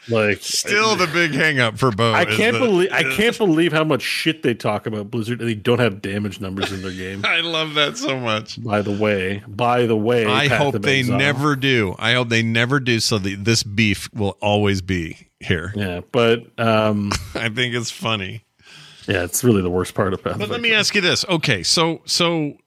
like, 0.07 0.38
Still 0.41 0.95
the 0.95 1.07
big 1.07 1.34
hang 1.34 1.60
up 1.60 1.78
for 1.78 1.91
both. 1.91 2.16
I 2.16 2.26
can't 2.26 2.53
that- 2.53 2.60
believe 2.60 2.91
I 2.91 3.03
can't 3.03 3.38
believe 3.38 3.72
how 3.74 3.84
much 3.84 4.02
shit 4.02 4.44
they 4.44 4.53
talk 4.53 4.86
about 4.86 5.10
Blizzard, 5.12 5.40
and 5.41 5.49
they 5.49 5.56
don't 5.56 5.80
have 5.80 6.02
damage 6.02 6.40
numbers 6.40 6.72
in 6.72 6.82
their 6.82 6.91
game. 6.91 7.22
I 7.26 7.41
love 7.41 7.74
that 7.76 7.98
so 7.98 8.20
much. 8.20 8.62
By 8.64 8.82
the 8.82 8.91
way, 8.91 9.44
by 9.48 9.86
the 9.86 9.95
way, 9.98 10.26
I 10.32 10.48
Path 10.48 10.57
hope 10.74 10.82
they 10.82 10.99
Exile. 10.99 11.18
never 11.18 11.56
do. 11.56 11.95
I 11.98 12.14
hope 12.14 12.30
they 12.30 12.44
never 12.44 12.80
do 12.80 12.99
so 12.99 13.18
that 13.18 13.44
this 13.45 13.64
beef 13.64 14.10
will 14.14 14.38
always 14.41 14.82
be 14.82 15.30
here. 15.40 15.74
Yeah, 15.76 16.02
but 16.12 16.45
um, 16.60 17.12
I 17.36 17.49
think 17.49 17.74
it's 17.76 17.91
funny. 17.91 18.45
Yeah, 19.07 19.23
it's 19.23 19.44
really 19.44 19.61
the 19.61 19.69
worst 19.69 19.94
part 19.94 20.14
of 20.14 20.23
Path. 20.23 20.38
But 20.38 20.45
of 20.45 20.49
let 20.49 20.61
me 20.61 20.73
ask 20.73 20.95
you 20.95 21.02
this. 21.02 21.26
Okay, 21.26 21.64
so 21.64 22.02
so 22.06 22.57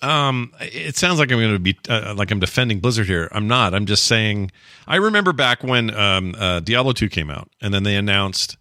um 0.00 0.52
it 0.60 0.96
sounds 0.96 1.18
like 1.18 1.30
I'm 1.30 1.38
going 1.38 1.52
to 1.52 1.58
be 1.58 1.78
uh, 1.88 2.14
like 2.16 2.30
I'm 2.30 2.40
defending 2.40 2.80
Blizzard 2.80 3.06
here. 3.06 3.28
I'm 3.32 3.46
not. 3.48 3.74
I'm 3.74 3.86
just 3.86 4.04
saying 4.04 4.50
I 4.86 4.96
remember 4.96 5.32
back 5.32 5.62
when 5.62 5.94
um 5.94 6.34
uh 6.38 6.60
Diablo 6.60 6.92
2 6.92 7.08
came 7.08 7.30
out 7.30 7.48
and 7.60 7.72
then 7.72 7.82
they 7.82 7.96
announced 7.96 8.56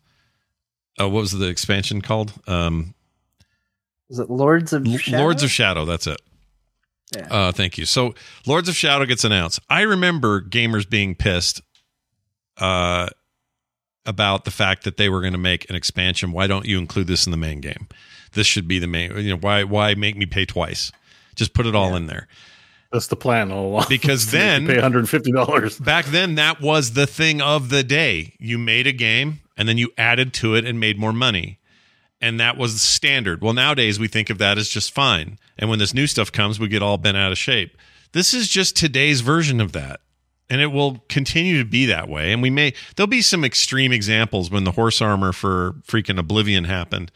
uh, 1.00 1.10
what 1.10 1.22
was 1.22 1.32
the 1.32 1.48
expansion 1.48 2.02
called? 2.02 2.34
Um 2.48 2.94
Is 4.10 4.20
it 4.20 4.30
Lords 4.30 4.74
of 4.74 4.86
L- 4.86 4.98
Shadow? 4.98 5.18
Lords 5.24 5.44
of 5.44 5.52
Shadow, 5.52 5.86
that's 5.86 6.08
it. 6.08 6.22
Yeah. 7.16 7.28
Uh, 7.30 7.52
thank 7.52 7.78
you. 7.78 7.86
So, 7.86 8.16
Lords 8.48 8.70
of 8.70 8.76
Shadow 8.78 9.06
gets 9.06 9.26
announced. 9.26 9.60
I 9.70 9.82
remember 9.82 10.42
gamers 10.42 10.90
being 10.90 11.14
pissed 11.14 11.62
uh, 12.58 13.10
about 14.06 14.46
the 14.46 14.52
fact 14.52 14.84
that 14.84 14.98
they 14.98 15.10
were 15.10 15.22
going 15.22 15.34
to 15.34 15.40
make 15.40 15.70
an 15.70 15.76
expansion. 15.76 16.32
Why 16.32 16.48
don't 16.48 16.66
you 16.66 16.78
include 16.78 17.08
this 17.08 17.26
in 17.26 17.32
the 17.32 17.38
main 17.38 17.62
game? 17.62 17.88
This 18.34 18.48
should 18.48 18.68
be 18.68 18.80
the 18.80 18.88
main. 18.88 19.16
You 19.18 19.32
know, 19.32 19.38
why 19.38 19.64
why 19.64 19.94
make 19.96 20.16
me 20.16 20.26
pay 20.26 20.46
twice? 20.46 20.92
Just 21.36 21.54
put 21.54 21.66
it 21.66 21.76
all 21.76 21.96
in 21.96 22.08
there. 22.08 22.28
That's 22.92 23.08
the 23.08 23.16
plan 23.16 23.52
all 23.52 23.68
along. 23.68 23.86
Because 23.90 24.26
To 24.32 24.36
make 24.38 24.44
you 24.44 24.50
then- 24.50 24.68
pay 24.68 24.74
150 24.76 25.32
dollars. 25.32 25.80
Back 25.80 26.06
then, 26.06 26.36
that 26.36 26.60
was 26.62 26.94
the 26.94 27.08
thing 27.08 27.42
of 27.42 27.70
the 27.70 27.84
day. 27.84 28.34
You 28.40 28.58
made 28.58 28.88
a 28.88 28.92
game 28.92 29.40
and 29.58 29.68
then 29.68 29.78
you 29.78 29.92
added 29.98 30.34
to 30.36 30.56
it 30.56 30.66
and 30.66 30.80
made 30.80 30.98
more 31.00 31.14
money. 31.14 31.60
And 32.20 32.40
that 32.40 32.56
was 32.58 32.74
the 32.74 32.80
standard. 32.80 33.42
Well, 33.42 33.54
nowadays 33.54 33.98
we 34.00 34.08
think 34.08 34.30
of 34.30 34.38
that 34.40 34.58
as 34.58 34.70
just 34.70 34.92
fine. 34.94 35.40
And 35.58 35.70
when 35.70 35.80
this 35.80 35.94
new 35.94 36.06
stuff 36.06 36.32
comes, 36.32 36.60
we 36.60 36.68
get 36.68 36.84
all 36.84 36.98
bent 36.98 37.18
out 37.18 37.32
of 37.32 37.38
shape. 37.38 37.76
This 38.12 38.34
is 38.34 38.48
just 38.48 38.76
today's 38.76 39.22
version 39.22 39.60
of 39.62 39.72
that. 39.72 40.02
And 40.52 40.60
it 40.60 40.68
will 40.68 41.04
continue 41.08 41.58
to 41.60 41.66
be 41.66 41.86
that 41.86 42.10
way. 42.10 42.34
And 42.34 42.42
we 42.42 42.50
may, 42.50 42.74
there'll 42.96 43.08
be 43.08 43.22
some 43.22 43.46
extreme 43.46 43.94
examples 43.94 44.52
when 44.52 44.66
the 44.66 44.72
horse 44.72 45.02
armor 45.02 45.32
for 45.32 45.76
freaking 45.88 46.20
Oblivion 46.20 46.66
happened. 46.66 47.10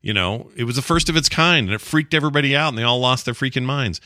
You 0.00 0.14
know, 0.14 0.50
it 0.56 0.64
was 0.64 0.76
the 0.76 0.82
first 0.82 1.10
of 1.10 1.14
its 1.16 1.28
kind 1.28 1.66
and 1.66 1.74
it 1.74 1.82
freaked 1.82 2.14
everybody 2.14 2.56
out 2.56 2.70
and 2.70 2.78
they 2.78 2.82
all 2.82 2.98
lost 2.98 3.26
their 3.26 3.34
freaking 3.34 3.64
minds. 3.64 4.00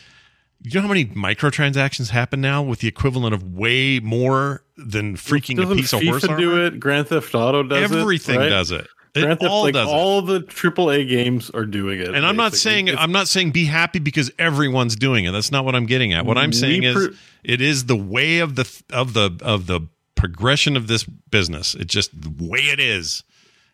You 0.62 0.72
know 0.74 0.82
how 0.82 0.88
many 0.88 1.06
microtransactions 1.06 2.10
happen 2.10 2.40
now 2.40 2.60
with 2.60 2.80
the 2.80 2.88
equivalent 2.88 3.34
of 3.34 3.54
way 3.54 4.00
more 4.00 4.64
than 4.76 5.14
freaking 5.16 5.58
a 5.58 5.62
Doesn't 5.62 5.76
piece 5.76 5.92
of 5.92 6.00
FIFA 6.00 6.08
horse 6.08 6.24
armor? 6.24 6.40
do 6.40 6.66
it? 6.66 6.80
Grand 6.80 7.06
Theft 7.06 7.34
Auto 7.36 7.62
does 7.62 7.78
it. 7.78 7.96
Everything 7.96 8.38
right? 8.38 8.48
does 8.48 8.72
it. 8.72 8.88
It 9.16 9.22
Grand 9.22 9.40
Theft, 9.40 9.50
all 9.50 9.62
like 9.64 9.74
does 9.74 9.88
it. 9.88 10.26
the 10.26 10.40
AAA 10.42 11.08
games 11.08 11.50
are 11.50 11.64
doing 11.64 12.00
it. 12.00 12.14
And 12.14 12.24
I'm 12.26 12.36
not 12.36 12.54
saying 12.54 12.88
It's- 12.88 13.02
I'm 13.02 13.12
not 13.12 13.28
saying 13.28 13.50
be 13.52 13.64
happy 13.64 13.98
because 13.98 14.30
everyone's 14.38 14.96
doing 14.96 15.24
it. 15.24 15.32
That's 15.32 15.50
not 15.50 15.64
what 15.64 15.74
I'm 15.74 15.86
getting 15.86 16.12
at. 16.12 16.26
What 16.26 16.38
I'm 16.38 16.50
We 16.50 16.56
saying 16.56 16.82
is 16.84 17.08
it 17.44 17.60
is 17.60 17.86
the 17.86 17.96
way 17.96 18.38
of 18.40 18.54
the 18.56 18.70
of 18.92 19.12
the 19.14 19.36
of 19.42 19.66
the 19.66 19.80
progression 20.14 20.76
of 20.76 20.86
this 20.86 21.04
business. 21.04 21.74
It's 21.74 21.92
just 21.92 22.10
the 22.20 22.32
way 22.44 22.60
it 22.60 22.80
is. 22.80 23.22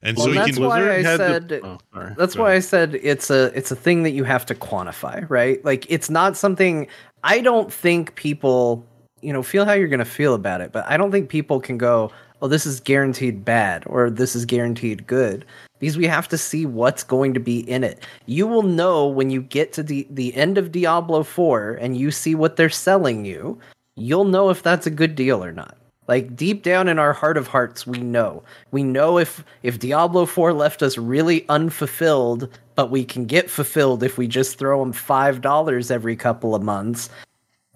And 0.04 0.16
Well, 0.16 0.26
so 0.26 0.32
you 0.32 0.38
that's 0.40 0.56
can 0.56 0.64
why 0.64 0.80
I 0.80 0.84
Blizzard 1.02 1.04
had 1.04 1.48
the- 1.48 1.54
said 1.54 1.60
oh, 1.64 1.78
sorry. 1.94 2.14
that's 2.18 2.34
Go 2.34 2.42
why 2.42 2.54
I 2.54 2.58
said 2.58 2.94
it's 3.02 3.30
a 3.30 3.52
it's 3.56 3.70
a 3.70 3.76
thing 3.76 4.02
that 4.02 4.10
you 4.10 4.24
have 4.24 4.44
to 4.46 4.54
quantify, 4.54 5.24
right? 5.30 5.64
Like 5.64 5.86
it's 5.88 6.10
not 6.10 6.36
something 6.36 6.88
I 7.22 7.40
don't 7.40 7.72
think 7.72 8.16
people, 8.16 8.84
you 9.20 9.32
know, 9.32 9.44
feel 9.44 9.64
how 9.64 9.74
you're 9.74 9.86
going 9.86 10.00
to 10.00 10.04
feel 10.04 10.34
about 10.34 10.60
it, 10.60 10.72
but 10.72 10.84
I 10.88 10.96
don't 10.96 11.12
think 11.12 11.28
people 11.28 11.60
can 11.60 11.78
go, 11.78 12.10
"Oh, 12.42 12.48
this 12.48 12.66
is 12.66 12.80
guaranteed 12.80 13.44
bad" 13.44 13.84
or 13.86 14.10
"This 14.10 14.36
is 14.36 14.44
guaranteed 14.44 15.06
good." 15.06 15.44
Because 15.78 15.96
we 15.96 16.06
have 16.06 16.28
to 16.28 16.38
see 16.38 16.66
what's 16.66 17.02
going 17.02 17.32
to 17.34 17.40
be 17.40 17.60
in 17.60 17.82
it. 17.84 18.04
You 18.26 18.46
will 18.46 18.62
know 18.62 19.06
when 19.06 19.30
you 19.30 19.40
get 19.42 19.72
to 19.74 19.82
the 19.82 20.06
the 20.10 20.34
end 20.34 20.58
of 20.58 20.72
Diablo 20.72 21.22
4 21.22 21.78
and 21.80 21.96
you 21.96 22.10
see 22.10 22.34
what 22.34 22.56
they're 22.56 22.68
selling 22.68 23.24
you, 23.24 23.58
you'll 23.96 24.24
know 24.24 24.50
if 24.50 24.62
that's 24.62 24.86
a 24.86 24.90
good 24.90 25.14
deal 25.14 25.42
or 25.42 25.52
not. 25.52 25.76
Like 26.08 26.34
deep 26.36 26.62
down 26.62 26.88
in 26.88 26.98
our 26.98 27.12
heart 27.12 27.36
of 27.36 27.46
hearts, 27.46 27.86
we 27.86 27.98
know. 27.98 28.42
We 28.72 28.82
know 28.82 29.18
if 29.18 29.44
if 29.62 29.78
Diablo 29.78 30.26
4 30.26 30.52
left 30.52 30.82
us 30.82 30.98
really 30.98 31.46
unfulfilled, 31.48 32.48
but 32.74 32.90
we 32.90 33.04
can 33.04 33.24
get 33.24 33.48
fulfilled 33.48 34.02
if 34.02 34.18
we 34.18 34.26
just 34.26 34.58
throw 34.58 34.80
them 34.80 34.92
five 34.92 35.40
dollars 35.40 35.90
every 35.90 36.16
couple 36.16 36.54
of 36.54 36.62
months, 36.62 37.08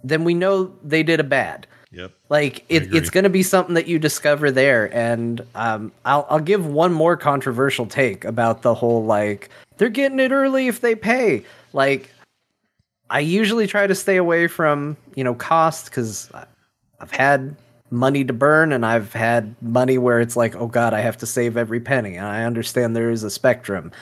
then 0.02 0.24
we 0.24 0.34
know 0.34 0.74
they 0.82 1.02
did 1.02 1.20
a 1.20 1.24
bad. 1.24 1.66
Yep. 1.92 2.12
Like 2.28 2.64
it, 2.68 2.94
it's 2.94 3.10
going 3.10 3.24
to 3.24 3.30
be 3.30 3.42
something 3.42 3.74
that 3.74 3.86
you 3.86 3.98
discover 3.98 4.50
there, 4.50 4.94
and 4.94 5.40
um, 5.54 5.92
I'll 6.04 6.26
I'll 6.28 6.40
give 6.40 6.66
one 6.66 6.92
more 6.92 7.16
controversial 7.16 7.86
take 7.86 8.24
about 8.24 8.62
the 8.62 8.74
whole 8.74 9.04
like 9.04 9.50
they're 9.78 9.88
getting 9.88 10.18
it 10.18 10.32
early 10.32 10.66
if 10.66 10.80
they 10.80 10.94
pay. 10.94 11.44
Like 11.72 12.10
I 13.08 13.20
usually 13.20 13.68
try 13.68 13.86
to 13.86 13.94
stay 13.94 14.16
away 14.16 14.48
from 14.48 14.96
you 15.14 15.22
know 15.22 15.34
cost 15.34 15.86
because 15.86 16.28
I've 17.00 17.12
had 17.12 17.54
money 17.90 18.24
to 18.24 18.32
burn 18.32 18.72
and 18.72 18.84
I've 18.84 19.12
had 19.12 19.54
money 19.62 19.96
where 19.96 20.20
it's 20.20 20.36
like 20.36 20.56
oh 20.56 20.66
god 20.66 20.92
I 20.92 21.00
have 21.00 21.16
to 21.18 21.26
save 21.26 21.56
every 21.56 21.80
penny, 21.80 22.16
and 22.16 22.26
I 22.26 22.44
understand 22.44 22.96
there 22.96 23.10
is 23.10 23.22
a 23.22 23.30
spectrum. 23.30 23.92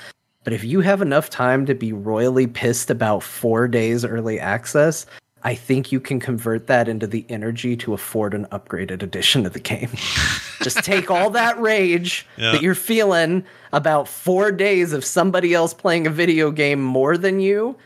But 0.42 0.54
if 0.54 0.64
you 0.64 0.80
have 0.80 1.02
enough 1.02 1.28
time 1.28 1.66
to 1.66 1.74
be 1.74 1.92
royally 1.92 2.46
pissed 2.46 2.90
about 2.90 3.22
four 3.22 3.68
days 3.68 4.04
early 4.04 4.40
access, 4.40 5.06
I 5.46 5.54
think 5.54 5.92
you 5.92 6.00
can 6.00 6.20
convert 6.20 6.66
that 6.68 6.88
into 6.88 7.06
the 7.06 7.26
energy 7.28 7.76
to 7.76 7.92
afford 7.92 8.32
an 8.32 8.46
upgraded 8.46 9.02
edition 9.02 9.44
of 9.44 9.52
the 9.52 9.60
game. 9.60 9.90
Just 10.62 10.78
take 10.78 11.10
all 11.10 11.28
that 11.30 11.60
rage 11.60 12.26
Yeah. 12.38 12.52
that 12.52 12.62
you're 12.62 12.74
feeling 12.74 13.44
about 13.72 14.08
four 14.08 14.50
days 14.50 14.92
of 14.94 15.04
somebody 15.04 15.52
else 15.52 15.74
playing 15.74 16.06
a 16.06 16.10
video 16.10 16.50
game 16.50 16.82
more 16.82 17.18
than 17.18 17.40
you 17.40 17.76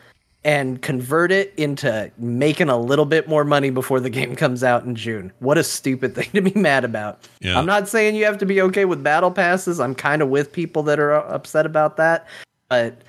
and 0.45 0.81
convert 0.81 1.33
it 1.33 1.53
into 1.57 2.09
making 2.17 2.69
a 2.69 2.77
little 2.79 3.03
bit 3.03 3.27
more 3.27 3.43
money 3.43 3.69
before 3.71 3.99
the 3.99 4.09
game 4.09 4.37
comes 4.37 4.63
out 4.63 4.85
in 4.85 4.95
June. 4.95 5.33
What 5.39 5.57
a 5.57 5.63
stupid 5.65 6.15
thing 6.15 6.29
to 6.33 6.41
be 6.41 6.57
mad 6.57 6.85
about. 6.85 7.27
Yeah. 7.41 7.59
I'm 7.59 7.65
not 7.65 7.89
saying 7.89 8.15
you 8.15 8.23
have 8.23 8.37
to 8.37 8.45
be 8.45 8.61
okay 8.61 8.85
with 8.85 9.03
battle 9.03 9.31
passes. 9.31 9.81
I'm 9.81 9.93
kind 9.95 10.21
of 10.21 10.29
with 10.29 10.53
people 10.53 10.81
that 10.83 10.97
are 10.97 11.11
upset 11.13 11.65
about 11.65 11.97
that. 11.97 12.25
But 12.69 13.01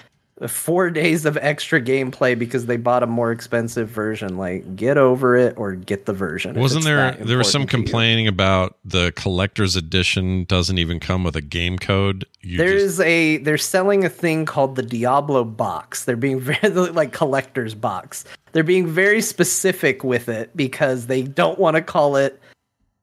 four 0.49 0.91
days 0.91 1.27
of 1.27 1.37
extra 1.43 1.81
gameplay 1.81 2.39
because 2.39 2.67
they 2.67 2.77
bought 2.77 3.03
a 3.03 3.07
more 3.07 3.31
expensive 3.31 3.89
version, 3.89 4.39
like 4.39 4.75
get 4.75 4.97
over 4.97 5.37
it 5.37 5.55
or 5.59 5.75
get 5.75 6.07
the 6.07 6.13
version. 6.13 6.59
Wasn't 6.59 6.85
there 6.85 7.13
there 7.13 7.39
was 7.39 7.51
some 7.51 7.67
complaining 7.67 8.27
about 8.27 8.77
the 8.85 9.13
collector's 9.17 9.77
edition 9.77 10.45
doesn't 10.45 10.79
even 10.79 10.99
come 11.01 11.25
with 11.25 11.37
a 11.37 11.43
game 11.43 11.79
code. 11.79 12.25
You 12.41 12.57
There's 12.57 12.97
just, 12.97 13.01
a 13.03 13.37
they're 13.39 13.59
selling 13.59 14.05
a 14.05 14.09
thing 14.09 14.47
called 14.47 14.77
the 14.77 14.83
Diablo 14.83 15.45
box. 15.45 16.05
They're 16.05 16.17
being 16.17 16.41
very 16.41 16.71
like 16.71 17.13
collector's 17.13 17.75
box. 17.75 18.25
They're 18.53 18.65
being 18.65 18.87
very 18.87 19.21
specific 19.21 20.03
with 20.05 20.29
it 20.29 20.57
because 20.57 21.07
they 21.07 21.23
don't 21.23 21.59
want 21.59 21.77
to 21.77 21.83
call 21.83 22.17
it 22.17 22.41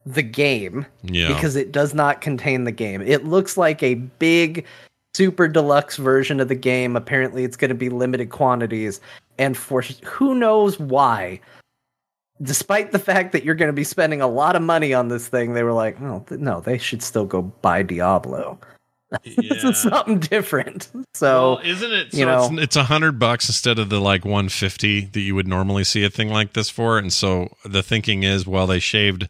the 0.07 0.23
game 0.23 0.85
Yeah. 1.03 1.27
because 1.33 1.55
it 1.55 1.71
does 1.71 1.93
not 1.93 2.21
contain 2.21 2.63
the 2.63 2.71
game. 2.71 3.01
It 3.01 3.25
looks 3.25 3.57
like 3.57 3.83
a 3.83 3.95
big 3.95 4.65
super 5.17 5.47
deluxe 5.47 5.97
version 5.97 6.39
of 6.39 6.47
the 6.47 6.55
game. 6.55 6.95
Apparently 6.95 7.43
it's 7.43 7.57
going 7.57 7.69
to 7.69 7.75
be 7.75 7.89
limited 7.89 8.29
quantities 8.29 9.01
and 9.37 9.57
for 9.57 9.81
who 9.81 10.35
knows 10.35 10.79
why 10.79 11.39
despite 12.41 12.91
the 12.91 12.99
fact 12.99 13.31
that 13.31 13.43
you're 13.43 13.55
going 13.55 13.69
to 13.69 13.73
be 13.73 13.83
spending 13.83 14.21
a 14.21 14.27
lot 14.27 14.55
of 14.55 14.61
money 14.61 14.93
on 14.93 15.07
this 15.07 15.27
thing, 15.27 15.53
they 15.53 15.63
were 15.63 15.73
like, 15.73 15.99
"No, 15.99 16.23
th- 16.27 16.39
no, 16.39 16.61
they 16.61 16.77
should 16.77 17.01
still 17.01 17.25
go 17.25 17.41
buy 17.41 17.83
Diablo." 17.83 18.59
this 19.23 19.63
is 19.63 19.77
something 19.77 20.19
different. 20.19 20.89
So, 21.13 21.53
well, 21.53 21.61
isn't 21.63 21.91
it? 21.91 22.11
So 22.11 22.17
you 22.17 22.25
know- 22.25 22.49
it's, 22.51 22.61
it's 22.61 22.75
a 22.75 22.83
hundred 22.83 23.19
bucks 23.19 23.49
instead 23.49 23.79
of 23.79 23.89
the 23.89 23.99
like 23.99 24.25
one 24.25 24.49
fifty 24.49 25.05
that 25.05 25.19
you 25.19 25.33
would 25.33 25.47
normally 25.47 25.83
see 25.83 26.03
a 26.03 26.09
thing 26.09 26.29
like 26.29 26.53
this 26.53 26.69
for. 26.69 26.97
And 26.97 27.11
so 27.11 27.49
the 27.65 27.81
thinking 27.81 28.23
is, 28.23 28.45
well, 28.45 28.67
they 28.67 28.79
shaved 28.79 29.29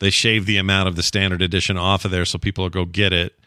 they 0.00 0.10
shaved 0.10 0.46
the 0.46 0.58
amount 0.58 0.88
of 0.88 0.96
the 0.96 1.02
standard 1.02 1.40
edition 1.40 1.78
off 1.78 2.04
of 2.04 2.10
there, 2.10 2.24
so 2.24 2.38
people 2.38 2.64
will 2.64 2.70
go 2.70 2.84
get 2.84 3.12
it. 3.12 3.38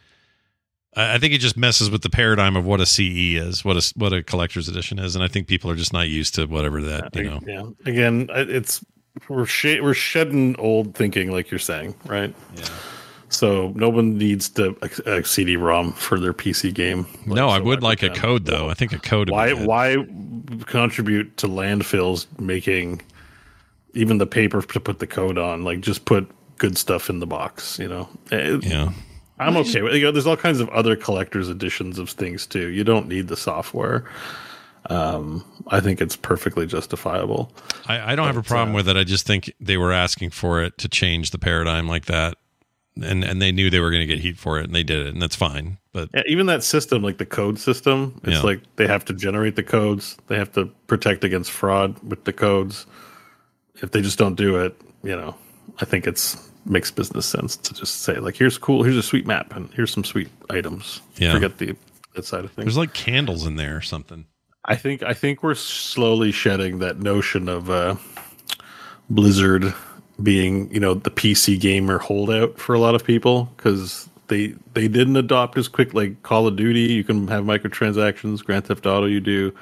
I 0.96 1.18
think 1.18 1.34
it 1.34 1.40
just 1.40 1.58
messes 1.58 1.90
with 1.90 2.04
the 2.04 2.10
paradigm 2.10 2.56
of 2.56 2.66
what 2.66 2.80
a 2.80 2.86
CE 2.86 3.36
is, 3.36 3.66
what 3.66 3.76
a 3.76 3.94
what 3.98 4.14
a 4.14 4.24
collector's 4.24 4.68
edition 4.70 4.98
is, 4.98 5.16
and 5.16 5.24
I 5.24 5.28
think 5.28 5.48
people 5.48 5.70
are 5.70 5.76
just 5.76 5.92
not 5.94 6.08
used 6.08 6.36
to 6.36 6.46
whatever 6.46 6.82
that 6.82 7.16
you 7.16 7.24
know. 7.24 7.40
Yeah. 7.46 7.70
Again, 7.86 8.30
it's 8.32 8.84
we're 9.28 9.46
sh- 9.46 9.82
we're 9.82 9.94
shedding 9.94 10.56
old 10.58 10.96
thinking, 10.96 11.32
like 11.32 11.52
you're 11.52 11.60
saying, 11.60 11.96
right? 12.06 12.34
Yeah. 12.56 12.66
So 13.30 13.74
no 13.76 13.90
one 13.90 14.18
needs 14.18 14.48
to 14.50 14.78
a, 14.82 15.18
a 15.18 15.24
CD-ROM 15.24 15.94
for 15.94 16.20
their 16.20 16.34
PC 16.34 16.74
game. 16.74 17.06
No, 17.26 17.50
I 17.50 17.58
so 17.58 17.64
would 17.66 17.84
like 17.84 18.04
a 18.04 18.10
code 18.10 18.46
though. 18.46 18.70
I 18.70 18.74
think 18.76 18.94
a 18.94 19.00
code. 19.00 19.30
would 19.30 19.36
Why 19.36 19.54
why 19.54 19.98
contribute 20.66 21.36
to 21.38 21.48
landfills 21.48 22.28
making 22.40 23.02
even 23.94 24.18
the 24.20 24.28
paper 24.28 24.62
to 24.62 24.80
put 24.80 25.00
the 25.00 25.08
code 25.08 25.38
on? 25.38 25.64
Like 25.64 25.82
just 25.82 26.06
put 26.06 26.30
good 26.58 26.78
stuff 26.78 27.10
in 27.10 27.20
the 27.20 27.28
box. 27.28 27.80
You 27.80 27.90
know. 27.90 28.10
Eh, 28.32 28.60
Yeah. 28.62 28.92
I'm 29.40 29.58
okay 29.58 29.82
with. 29.82 29.94
You 29.96 30.04
know, 30.04 30.12
there's 30.12 30.28
all 30.28 30.38
kinds 30.38 30.60
of 30.60 30.70
other 30.70 30.96
collector's 30.96 31.50
editions 31.50 32.00
of 32.00 32.10
things 32.10 32.46
too. 32.46 32.70
You 32.70 32.84
don't 32.84 33.08
need 33.08 33.28
the 33.28 33.36
software. 33.38 34.06
Um, 34.90 35.44
I 35.68 35.80
think 35.80 36.00
it's 36.00 36.16
perfectly 36.16 36.66
justifiable. 36.68 37.52
I, 37.88 38.14
I 38.14 38.16
don't 38.16 38.28
have 38.28 38.38
a 38.38 38.44
problem 38.44 38.76
uh, 38.76 38.78
with 38.78 38.90
it. 38.90 38.98
I 38.98 39.04
just 39.04 39.26
think 39.26 39.52
they 39.60 39.78
were 39.78 39.92
asking 39.92 40.30
for 40.30 40.62
it 40.62 40.78
to 40.78 40.88
change 40.88 41.32
the 41.32 41.40
paradigm 41.40 41.88
like 41.88 42.06
that, 42.06 42.38
and 43.02 43.24
and 43.24 43.42
they 43.42 43.52
knew 43.52 43.70
they 43.70 43.80
were 43.80 43.90
going 43.90 44.08
to 44.08 44.14
get 44.14 44.20
heat 44.22 44.38
for 44.38 44.60
it, 44.60 44.66
and 44.66 44.76
they 44.76 44.84
did 44.84 45.08
it, 45.08 45.14
and 45.14 45.22
that's 45.22 45.36
fine. 45.36 45.80
But 45.92 46.10
Yeah, 46.14 46.22
even 46.28 46.46
that 46.46 46.64
system, 46.64 47.02
like 47.02 47.18
the 47.18 47.26
code 47.26 47.58
system, 47.60 48.22
it's 48.24 48.34
Yeah. 48.38 48.42
like 48.42 48.62
they 48.76 48.86
have 48.88 49.04
to 49.06 49.14
generate 49.14 49.56
the 49.56 49.64
codes. 49.64 50.18
They 50.28 50.38
have 50.38 50.52
to 50.54 50.68
protect 50.88 51.24
against 51.24 51.52
fraud 51.52 51.98
with 52.04 52.26
the 52.26 52.34
codes. 52.34 52.86
If 53.82 53.92
they 53.92 54.02
just 54.02 54.20
don't 54.20 54.36
do 54.36 54.58
it, 54.58 54.80
you 55.04 55.16
know, 55.16 55.36
I 55.82 55.86
think 55.86 56.06
it's 56.06 56.38
makes 56.66 56.92
business 56.92 57.26
sense 57.26 57.56
to 57.58 57.74
just 57.74 58.02
say 58.02 58.16
like, 58.16 58.36
here's 58.36 58.58
cool, 58.58 58.84
here's 58.84 58.98
a 58.98 59.04
sweet 59.04 59.26
map, 59.26 59.56
and 59.56 59.72
here's 59.74 59.92
some 59.92 60.04
sweet 60.04 60.30
items. 60.50 61.02
Yeah. 61.18 61.34
Forget 61.34 61.58
the 61.58 61.76
that 62.16 62.26
side 62.26 62.46
of 62.46 62.52
things. 62.52 62.66
there's 62.66 62.78
like 62.78 62.94
candles 62.94 63.46
in 63.46 63.56
there 63.58 63.76
or 63.76 63.82
something. 63.82 64.26
I 64.66 64.76
think 64.76 65.04
I 65.04 65.14
think 65.14 65.44
we're 65.44 65.56
slowly 65.56 66.32
shedding 66.32 66.80
that 66.80 67.00
notion 67.00 67.48
of 67.48 67.70
uh, 67.70 67.96
Blizzard 69.10 69.74
being, 70.24 70.74
you 70.74 70.80
know, 70.80 70.94
the 70.94 71.12
PC 71.12 71.60
gamer 71.60 72.00
holdout 72.00 72.58
for 72.58 72.74
a 72.74 72.80
lot 72.80 72.96
of 72.96 73.04
people 73.04 73.52
because 73.58 74.10
they 74.28 74.56
they 74.74 74.88
didn't 74.88 75.18
adopt 75.18 75.58
as 75.58 75.68
quick. 75.68 75.94
Like 75.94 76.24
Call 76.24 76.48
of 76.48 76.56
Duty, 76.56 76.94
you 76.94 77.04
can 77.04 77.28
have 77.28 77.44
microtransactions. 77.44 78.44
Grand 78.44 78.66
Theft 78.66 78.86
Auto, 78.86 79.06
you 79.06 79.20
do. 79.20 79.54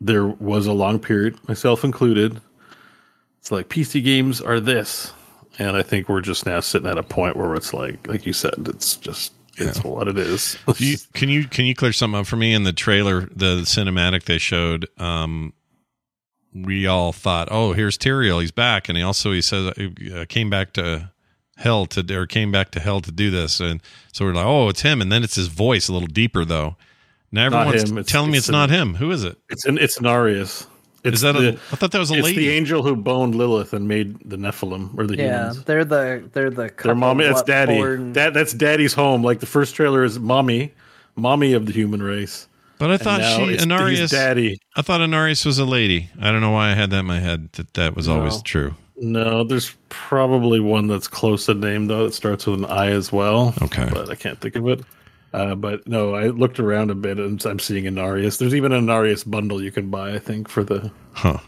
There 0.00 0.26
was 0.26 0.66
a 0.66 0.72
long 0.72 1.00
period, 1.00 1.36
myself 1.48 1.82
included. 1.82 2.40
It's 3.40 3.50
like 3.50 3.68
PC 3.68 4.04
games 4.04 4.40
are 4.40 4.60
this, 4.60 5.12
and 5.58 5.76
I 5.76 5.82
think 5.82 6.08
we're 6.08 6.20
just 6.20 6.46
now 6.46 6.60
sitting 6.60 6.88
at 6.88 6.98
a 6.98 7.02
point 7.02 7.36
where 7.36 7.54
it's 7.54 7.74
like, 7.74 8.06
like 8.06 8.26
you 8.26 8.32
said, 8.32 8.54
it's 8.66 8.96
just 8.96 9.32
it's 9.56 9.82
what 9.82 10.08
it 10.08 10.16
is. 10.16 10.56
You, 10.78 10.96
can 11.14 11.28
you 11.28 11.46
can 11.46 11.66
you 11.66 11.74
clear 11.74 11.92
something 11.92 12.20
up 12.20 12.26
for 12.26 12.36
me 12.36 12.54
in 12.54 12.62
the 12.62 12.72
trailer, 12.72 13.22
the 13.22 13.62
cinematic 13.62 14.24
they 14.24 14.38
showed? 14.38 14.88
Um, 14.98 15.52
we 16.54 16.86
all 16.86 17.12
thought, 17.12 17.48
oh, 17.50 17.72
here's 17.72 17.98
Tyrael, 17.98 18.40
he's 18.40 18.50
back, 18.50 18.88
and 18.88 18.96
he 18.96 19.02
also 19.02 19.32
he 19.32 19.42
says 19.42 19.72
uh, 19.76 20.24
came 20.28 20.48
back 20.48 20.72
to 20.74 21.10
hell 21.56 21.86
to 21.86 22.16
or 22.16 22.26
came 22.26 22.52
back 22.52 22.70
to 22.70 22.80
hell 22.80 23.00
to 23.00 23.12
do 23.12 23.30
this, 23.30 23.60
and 23.60 23.82
so 24.12 24.24
we're 24.24 24.34
like, 24.34 24.46
oh, 24.46 24.68
it's 24.68 24.82
him, 24.82 25.02
and 25.02 25.10
then 25.10 25.22
it's 25.24 25.34
his 25.34 25.48
voice 25.48 25.88
a 25.88 25.92
little 25.92 26.08
deeper 26.08 26.44
though. 26.44 26.76
Now 27.30 27.46
everyone's 27.46 27.90
him, 27.90 27.98
it's- 27.98 28.10
telling 28.10 28.30
me 28.30 28.38
it's 28.38 28.48
it's, 28.48 28.52
not 28.52 28.70
him. 28.70 28.94
Who 28.94 29.10
is 29.10 29.24
it? 29.24 29.36
It's 29.50 29.66
an 29.66 29.78
it's 29.78 29.98
Narius. 29.98 30.66
It's 31.08 31.16
Is 31.16 31.22
that 31.22 31.36
a- 31.36 31.40
the, 31.40 31.48
I 31.72 31.76
thought 31.76 31.90
that 31.92 31.98
was 31.98 32.10
a 32.10 32.14
it's 32.14 32.24
lady. 32.24 32.36
the 32.46 32.50
angel 32.50 32.82
who 32.82 32.94
boned 32.96 33.34
Lilith 33.34 33.72
and 33.72 33.88
made 33.88 34.18
the 34.28 34.36
Nephilim 34.36 34.96
or 34.98 35.06
the 35.06 35.16
yeah, 35.16 35.38
humans. 35.48 35.64
they're 35.64 35.84
the 35.84 36.28
they're 36.32 36.50
the 36.50 36.72
Their 36.82 36.94
mommy. 36.94 37.24
That's 37.24 37.42
daddy. 37.42 37.76
born- 37.76 38.12
That 38.12 38.34
that's 38.34 38.52
daddy's 38.52 38.94
home. 38.94 39.22
Like 39.22 39.40
the 39.40 39.46
first 39.46 39.74
trailer 39.74 40.04
is 40.04 40.18
mommy, 40.18 40.72
mommy 41.16 41.52
of 41.54 41.66
the 41.66 41.72
human 41.72 42.02
race. 42.02 42.46
But 42.78 42.90
I 42.92 42.96
thought 42.96 43.20
she 43.22 43.42
it's- 43.42 43.48
he's 43.48 43.66
Inarius. 43.66 44.10
daddy. 44.10 44.60
I 44.76 44.82
thought 44.82 45.00
Inarius 45.00 45.44
was 45.44 45.58
a 45.58 45.64
lady. 45.64 46.10
I 46.20 46.30
don't 46.30 46.40
know 46.40 46.52
why 46.52 46.70
I 46.70 46.74
had 46.74 46.90
that 46.90 47.00
in 47.00 47.06
my 47.06 47.18
head 47.18 47.50
that 47.54 47.74
that 47.74 47.96
was 47.96 48.06
always 48.08 48.40
true. 48.42 48.74
No, 49.00 49.44
there's 49.44 49.74
probably 49.90 50.58
one 50.60 50.86
that's 50.88 51.06
close 51.08 51.46
to 51.46 51.54
name 51.54 51.86
though 51.86 52.04
that 52.04 52.14
starts 52.14 52.46
with 52.46 52.60
an 52.60 52.64
I 52.66 52.88
as 52.90 53.12
well. 53.12 53.54
Okay. 53.62 53.88
but 53.92 54.10
I 54.10 54.14
can't 54.14 54.40
think 54.40 54.56
of 54.56 54.66
it. 54.68 54.80
Uh, 55.32 55.54
but 55.54 55.86
no, 55.86 56.14
I 56.14 56.28
looked 56.28 56.58
around 56.60 56.90
a 56.90 56.94
bit 56.94 57.18
and 57.18 57.44
I'm 57.44 57.58
seeing 57.58 57.84
Inarius. 57.84 58.38
There's 58.38 58.54
even 58.54 58.72
an 58.72 58.86
Inarius 58.86 59.28
bundle 59.28 59.62
you 59.62 59.70
can 59.70 59.90
buy, 59.90 60.14
I 60.14 60.18
think, 60.18 60.48
for 60.48 60.64
the 60.64 60.90
Huh. 61.12 61.38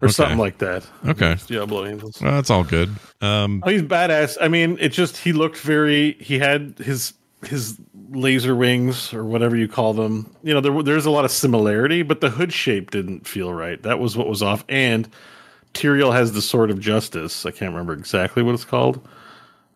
or 0.00 0.06
Okay. 0.08 0.12
something 0.12 0.38
like 0.38 0.58
that. 0.58 0.86
Okay. 1.06 1.36
Diablo 1.46 1.86
Angels. 1.86 2.20
Well, 2.20 2.32
that's 2.32 2.50
all 2.50 2.64
good. 2.64 2.90
Um, 3.20 3.62
Oh, 3.66 3.70
he's 3.70 3.82
badass. 3.82 4.36
I 4.40 4.48
mean, 4.48 4.78
it 4.80 4.90
just 4.90 5.16
he 5.18 5.32
looked 5.32 5.58
very. 5.58 6.12
He 6.20 6.38
had 6.38 6.74
his 6.78 7.14
his 7.46 7.78
laser 8.10 8.54
wings 8.54 9.14
or 9.14 9.24
whatever 9.24 9.56
you 9.56 9.66
call 9.68 9.94
them. 9.94 10.34
You 10.42 10.54
know, 10.54 10.60
there 10.60 10.82
there's 10.82 11.06
a 11.06 11.10
lot 11.10 11.24
of 11.24 11.30
similarity, 11.30 12.02
but 12.02 12.20
the 12.20 12.30
hood 12.30 12.52
shape 12.52 12.90
didn't 12.90 13.26
feel 13.26 13.52
right. 13.52 13.82
That 13.82 13.98
was 13.98 14.16
what 14.16 14.28
was 14.28 14.42
off. 14.42 14.64
And 14.68 15.08
Tyrael 15.74 16.12
has 16.12 16.32
the 16.32 16.42
sword 16.42 16.70
of 16.70 16.80
justice. 16.80 17.44
I 17.46 17.50
can't 17.50 17.72
remember 17.72 17.92
exactly 17.94 18.42
what 18.42 18.54
it's 18.54 18.64
called. 18.64 19.06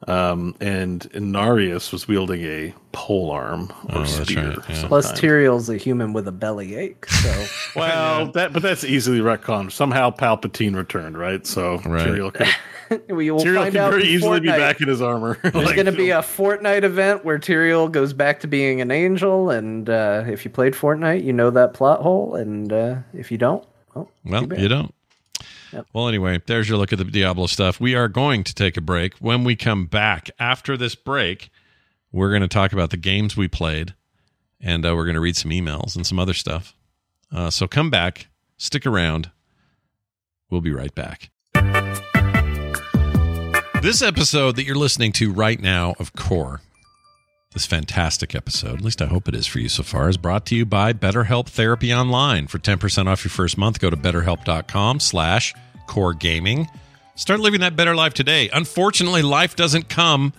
Um, 0.07 0.55
and 0.61 1.01
Inarius 1.15 1.91
was 1.93 2.07
wielding 2.07 2.43
a 2.43 2.75
pole 2.93 3.31
arm 3.31 3.73
or 3.91 4.01
Oh, 4.03 4.05
spear. 4.05 4.51
right, 4.51 4.59
yeah. 4.69 4.87
Plus, 4.87 5.07
kind. 5.09 5.19
Tyrael's 5.19 5.71
a 5.71 5.77
human 5.77 6.13
with 6.13 6.29
a 6.29 6.33
belly 6.33 6.75
ache. 6.77 7.07
So 7.07 7.45
Well, 7.77 8.31
that 8.33 8.53
but 8.53 8.63
that's 8.63 8.85
easily 8.85 9.21
retconned. 9.21 9.73
Somehow 9.73 10.11
Palpatine 10.11 10.77
returned, 10.77 11.17
right? 11.17 11.47
So 11.47 11.79
Right. 11.87 12.07
Tyrael 12.09 12.33
could, 12.35 13.09
we 13.17 13.31
will 13.31 13.41
Tyrael 13.41 13.57
find 13.63 13.73
can 13.73 13.81
out 13.83 13.91
very 13.93 14.03
in 14.05 14.09
easily 14.11 14.41
be 14.41 14.49
back 14.49 14.81
in 14.83 14.89
his 14.89 15.01
armor. 15.01 15.39
There's 15.43 15.55
Like, 15.55 15.75
going 15.75 15.87
to 15.87 15.93
be 15.93 16.11
a 16.11 16.21
Fortnite 16.21 16.83
event 16.83 17.25
where 17.25 17.39
Tyrael 17.39 17.91
goes 17.91 18.13
back 18.13 18.41
to 18.41 18.47
being 18.47 18.83
an 18.83 18.91
angel, 18.91 19.49
and 19.51 19.89
uh, 19.89 20.25
if 20.27 20.45
you 20.45 20.51
played 20.51 20.75
Fortnite, 20.75 21.25
you 21.25 21.33
know 21.33 21.51
that 21.51 21.73
plot 21.73 22.03
hole, 22.03 22.35
and 22.35 22.71
uh, 22.73 22.97
if 23.15 23.33
you 23.33 23.39
don't, 23.39 23.65
well, 23.95 24.11
Well, 24.25 24.47
you 24.59 24.69
don't. 24.69 24.95
Well, 25.93 26.09
anyway, 26.09 26.41
there's 26.47 26.69
your 26.69 26.79
look 26.79 26.93
at 26.93 26.99
the 26.99 27.05
Diablo 27.05 27.47
stuff. 27.47 27.81
We 27.81 27.95
are 27.95 28.09
going 28.09 28.45
to 28.45 28.55
take 28.55 28.77
a 28.77 28.81
break. 28.81 29.15
When 29.19 29.45
we 29.45 29.57
come 29.57 29.87
back 29.87 30.31
after 30.39 30.77
this 30.77 30.95
break, 30.95 31.51
we're 32.13 32.31
going 32.31 32.43
to 32.43 32.49
talk 32.49 32.73
about 32.73 32.91
the 32.91 32.97
games 32.97 33.37
we 33.37 33.49
played, 33.49 33.95
and 34.61 34.87
uh, 34.87 34.95
we're 34.95 35.05
going 35.05 35.15
to 35.15 35.21
read 35.21 35.37
some 35.37 35.51
emails 35.51 35.97
and 35.97 36.07
some 36.07 36.19
other 36.19 36.35
stuff. 36.35 36.75
Uh, 37.33 37.51
so 37.51 37.67
come 37.67 37.91
back, 37.91 38.29
stick 38.57 38.87
around. 38.87 39.31
We'll 40.51 40.61
be 40.61 40.73
right 40.73 40.95
back. 40.95 41.31
This 43.83 44.01
episode 44.01 44.57
that 44.57 44.65
you're 44.65 44.77
listening 44.77 45.13
to 45.13 45.33
right 45.33 45.61
now 45.61 45.95
of 45.99 46.15
Core, 46.15 46.63
this 47.53 47.67
fantastic 47.67 48.35
episode, 48.35 48.79
at 48.79 48.81
least 48.81 49.03
I 49.03 49.07
hope 49.07 49.29
it 49.29 49.35
is 49.35 49.47
for 49.47 49.59
you 49.59 49.69
so 49.69 49.83
far, 49.83 50.09
is 50.09 50.17
brought 50.17 50.47
to 50.47 50.57
you 50.57 50.65
by 50.65 50.93
BetterHelp 50.93 51.49
Therapy 51.49 51.93
Online. 51.93 52.47
For 52.47 52.59
10% 52.59 53.09
off 53.09 53.25
your 53.25 53.31
first 53.31 53.59
month, 53.59 53.81
go 53.81 53.91
to 53.91 53.97
betterhelp.com 53.97 55.01
slash 55.01 55.53
core 55.87 56.15
gaming. 56.15 56.69
Start 57.17 57.41
living 57.41 57.61
that 57.61 57.77
better 57.77 57.95
life 57.95 58.15
today. 58.15 58.51
Unfortunately, 58.53 59.23
life 59.23 59.57
doesn't 59.57 59.89
come 59.89 60.33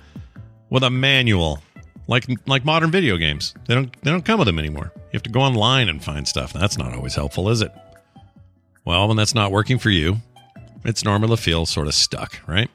with 0.69 0.83
a 0.83 0.89
manual 0.89 1.61
like 2.07 2.25
like 2.47 2.65
modern 2.65 2.91
video 2.91 3.17
games. 3.17 3.53
They 3.67 3.73
don't 3.73 4.01
they 4.03 4.11
don't 4.11 4.25
come 4.25 4.39
with 4.39 4.45
them 4.47 4.59
anymore. 4.59 4.91
You 4.95 5.09
have 5.13 5.23
to 5.23 5.29
go 5.29 5.41
online 5.41 5.89
and 5.89 6.03
find 6.03 6.27
stuff. 6.27 6.53
That's 6.53 6.77
not 6.77 6.93
always 6.93 7.15
helpful, 7.15 7.49
is 7.49 7.61
it? 7.61 7.71
Well, 8.83 9.07
when 9.07 9.17
that's 9.17 9.33
not 9.33 9.51
working 9.51 9.79
for 9.79 9.89
you, 9.89 10.17
it's 10.83 11.03
normal 11.03 11.29
to 11.29 11.37
feel 11.37 11.65
sort 11.65 11.87
of 11.87 11.93
stuck, 11.93 12.39
right? 12.47 12.69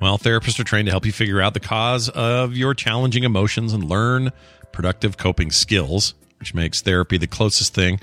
Well, 0.00 0.18
therapists 0.18 0.58
are 0.60 0.64
trained 0.64 0.86
to 0.86 0.92
help 0.92 1.04
you 1.04 1.12
figure 1.12 1.40
out 1.40 1.54
the 1.54 1.60
cause 1.60 2.08
of 2.10 2.54
your 2.54 2.74
challenging 2.74 3.24
emotions 3.24 3.72
and 3.72 3.84
learn 3.84 4.30
productive 4.72 5.16
coping 5.16 5.50
skills, 5.50 6.14
which 6.38 6.54
makes 6.54 6.80
therapy 6.80 7.18
the 7.18 7.26
closest 7.26 7.74
thing 7.74 8.00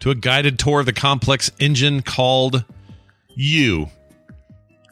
to 0.00 0.10
a 0.10 0.14
guided 0.14 0.58
tour 0.58 0.80
of 0.80 0.86
the 0.86 0.92
complex 0.92 1.50
engine 1.58 2.02
called 2.02 2.64
you. 3.38 3.88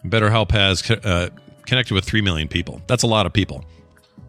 BetterHelp 0.04 0.52
has 0.52 0.88
uh, 0.88 1.30
connected 1.66 1.94
with 1.94 2.04
3 2.04 2.22
million 2.22 2.46
people. 2.46 2.80
That's 2.86 3.02
a 3.02 3.06
lot 3.08 3.26
of 3.26 3.32
people. 3.32 3.64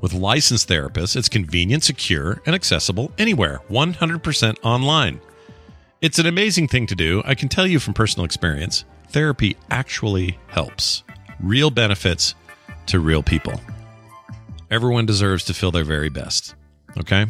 With 0.02 0.14
licensed 0.14 0.68
therapists, 0.68 1.16
it's 1.16 1.30
convenient, 1.30 1.84
secure, 1.84 2.42
and 2.46 2.56
accessible 2.56 3.12
anywhere, 3.18 3.62
100% 3.70 4.58
online. 4.64 5.22
It's 6.02 6.20
an 6.20 6.26
amazing 6.26 6.68
thing 6.68 6.88
to 6.88 6.96
do. 6.96 7.22
I 7.26 7.36
can 7.36 7.48
tell 7.48 7.68
you 7.68 7.80
from 7.80 7.94
personal 7.94 8.26
experience, 8.26 8.86
therapy 9.10 9.56
actually 9.70 10.38
helps. 10.48 11.04
Real 11.40 11.70
benefits 11.70 12.34
to 12.88 13.00
real 13.00 13.22
people. 13.24 13.60
Everyone 14.70 15.06
deserves 15.06 15.44
to 15.46 15.54
feel 15.54 15.72
their 15.72 15.84
very 15.84 16.10
best. 16.10 16.56
Okay? 16.98 17.28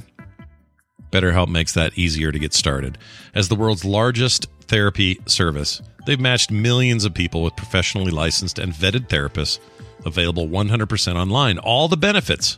BetterHelp 1.12 1.50
makes 1.50 1.74
that 1.74 1.98
easier 1.98 2.32
to 2.32 2.40
get 2.40 2.54
started. 2.54 2.98
As 3.34 3.50
the 3.50 3.56
world's 3.56 3.86
largest 3.86 4.48
therapy 4.68 5.20
service, 5.26 5.82
they've 6.08 6.20
matched 6.20 6.50
millions 6.50 7.06
of 7.06 7.14
people 7.14 7.44
with 7.44 7.56
professionally 7.56 8.12
licensed 8.12 8.58
and 8.58 8.74
vetted 8.74 9.10
therapists 9.10 9.60
available 10.06 10.48
100% 10.48 11.16
online. 11.16 11.60
All 11.60 11.88
the 11.88 11.98
benefits 11.98 12.58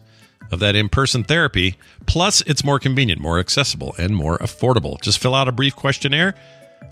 of 0.51 0.59
that 0.59 0.75
in 0.75 0.87
person 0.87 1.23
therapy, 1.23 1.75
plus 2.05 2.41
it's 2.41 2.63
more 2.63 2.79
convenient, 2.79 3.19
more 3.19 3.39
accessible, 3.39 3.95
and 3.97 4.15
more 4.15 4.37
affordable. 4.37 5.01
Just 5.01 5.19
fill 5.19 5.35
out 5.35 5.47
a 5.47 5.51
brief 5.51 5.75
questionnaire 5.75 6.35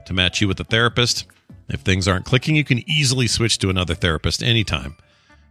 to 0.05 0.13
match 0.13 0.41
you 0.41 0.47
with 0.47 0.59
a 0.59 0.63
therapist. 0.63 1.25
If 1.69 1.81
things 1.81 2.07
aren't 2.07 2.25
clicking, 2.25 2.55
you 2.55 2.63
can 2.63 2.87
easily 2.89 3.27
switch 3.27 3.59
to 3.59 3.69
another 3.69 3.93
therapist 3.93 4.41
anytime. 4.41 4.95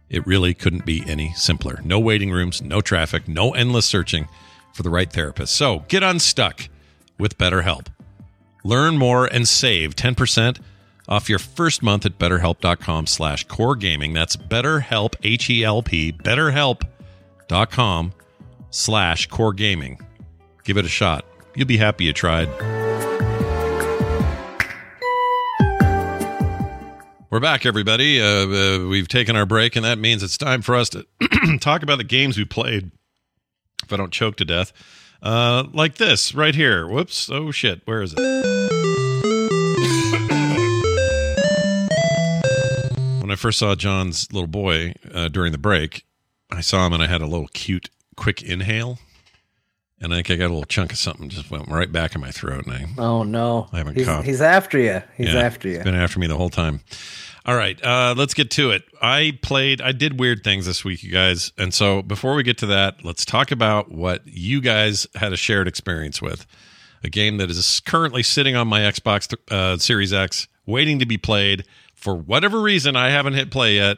It 0.09 0.27
really 0.27 0.53
couldn't 0.53 0.85
be 0.85 1.03
any 1.07 1.33
simpler. 1.33 1.81
No 1.83 1.99
waiting 1.99 2.31
rooms, 2.31 2.61
no 2.61 2.81
traffic, 2.81 3.27
no 3.27 3.53
endless 3.53 3.85
searching 3.85 4.27
for 4.73 4.83
the 4.83 4.89
right 4.89 5.11
therapist. 5.11 5.55
So 5.55 5.85
get 5.87 6.03
unstuck 6.03 6.69
with 7.17 7.37
BetterHelp. 7.37 7.87
Learn 8.63 8.97
more 8.97 9.25
and 9.25 9.47
save 9.47 9.95
10% 9.95 10.59
off 11.07 11.29
your 11.29 11.39
first 11.39 11.81
month 11.81 12.05
at 12.05 12.17
betterhelp.com 12.17 13.07
slash 13.07 13.45
core 13.45 13.75
gaming. 13.75 14.13
That's 14.13 14.35
betterhelp, 14.35 15.15
H-E-L-P, 15.23 16.13
betterhelp.com 16.13 18.13
slash 18.69 19.27
core 19.27 19.53
gaming. 19.53 19.99
Give 20.63 20.77
it 20.77 20.85
a 20.85 20.89
shot. 20.89 21.25
You'll 21.55 21.67
be 21.67 21.77
happy 21.77 22.05
you 22.05 22.13
tried. 22.13 22.49
We're 27.29 27.41
back, 27.41 27.65
everybody. 27.65 28.21
Uh, 28.21 28.25
uh, 28.25 28.87
we've 28.87 29.07
taken 29.07 29.35
our 29.35 29.45
break, 29.45 29.75
and 29.75 29.85
that 29.85 29.97
means 29.97 30.23
it's 30.23 30.37
time 30.37 30.61
for 30.61 30.75
us 30.75 30.89
to 30.89 31.05
talk 31.59 31.83
about 31.83 31.97
the 31.97 32.03
games 32.03 32.37
we 32.37 32.45
played. 32.45 32.91
If 33.83 33.91
I 33.91 33.97
don't 33.97 34.13
choke 34.13 34.37
to 34.37 34.45
death, 34.45 34.71
uh, 35.21 35.65
like 35.73 35.95
this 35.95 36.33
right 36.33 36.55
here. 36.55 36.87
Whoops! 36.87 37.29
Oh 37.29 37.51
shit! 37.51 37.81
Where 37.85 38.01
is 38.01 38.13
it? 38.17 38.76
When 43.27 43.33
I 43.33 43.35
first 43.35 43.59
saw 43.59 43.75
John's 43.75 44.31
little 44.31 44.47
boy 44.47 44.93
uh, 45.13 45.27
during 45.27 45.51
the 45.51 45.57
break, 45.57 46.05
I 46.49 46.61
saw 46.61 46.87
him 46.87 46.93
and 46.93 47.03
I 47.03 47.07
had 47.07 47.19
a 47.19 47.25
little 47.25 47.49
cute, 47.49 47.89
quick 48.15 48.41
inhale, 48.41 48.99
and 49.99 50.13
I 50.13 50.19
think 50.19 50.31
I 50.31 50.35
got 50.37 50.45
a 50.45 50.53
little 50.53 50.63
chunk 50.63 50.93
of 50.93 50.97
something 50.97 51.27
just 51.27 51.51
went 51.51 51.67
right 51.67 51.91
back 51.91 52.15
in 52.15 52.21
my 52.21 52.31
throat, 52.31 52.65
and 52.65 52.73
I 52.73 52.85
Oh 52.97 53.23
no, 53.23 53.67
I 53.73 53.79
haven't 53.79 53.97
he's, 53.97 54.05
coughed. 54.05 54.25
he's 54.25 54.39
after 54.39 54.79
you. 54.79 55.03
He's 55.17 55.33
yeah, 55.33 55.41
after 55.41 55.67
you. 55.67 55.75
He's 55.75 55.83
been 55.83 55.93
after 55.93 56.21
me 56.21 56.27
the 56.27 56.37
whole 56.37 56.49
time. 56.49 56.79
All 57.45 57.53
right, 57.53 57.77
uh, 57.83 58.15
let's 58.17 58.33
get 58.33 58.49
to 58.51 58.71
it. 58.71 58.85
I 59.01 59.37
played, 59.41 59.81
I 59.81 59.91
did 59.91 60.21
weird 60.21 60.45
things 60.45 60.65
this 60.65 60.85
week, 60.85 61.03
you 61.03 61.11
guys. 61.11 61.51
And 61.57 61.73
so 61.73 62.01
before 62.01 62.33
we 62.33 62.43
get 62.43 62.57
to 62.59 62.67
that, 62.67 63.03
let's 63.03 63.25
talk 63.25 63.51
about 63.51 63.91
what 63.91 64.21
you 64.23 64.61
guys 64.61 65.05
had 65.15 65.33
a 65.33 65.37
shared 65.37 65.67
experience 65.67 66.21
with. 66.21 66.47
A 67.03 67.09
game 67.09 67.39
that 67.39 67.49
is 67.49 67.81
currently 67.81 68.23
sitting 68.23 68.55
on 68.55 68.69
my 68.69 68.79
Xbox 68.79 69.35
uh, 69.51 69.75
Series 69.79 70.13
X, 70.13 70.47
waiting 70.65 70.99
to 70.99 71.05
be 71.05 71.17
played. 71.17 71.65
For 71.97 72.15
whatever 72.15 72.61
reason, 72.61 72.95
I 72.95 73.09
haven't 73.09 73.33
hit 73.33 73.51
play 73.51 73.75
yet. 73.75 73.97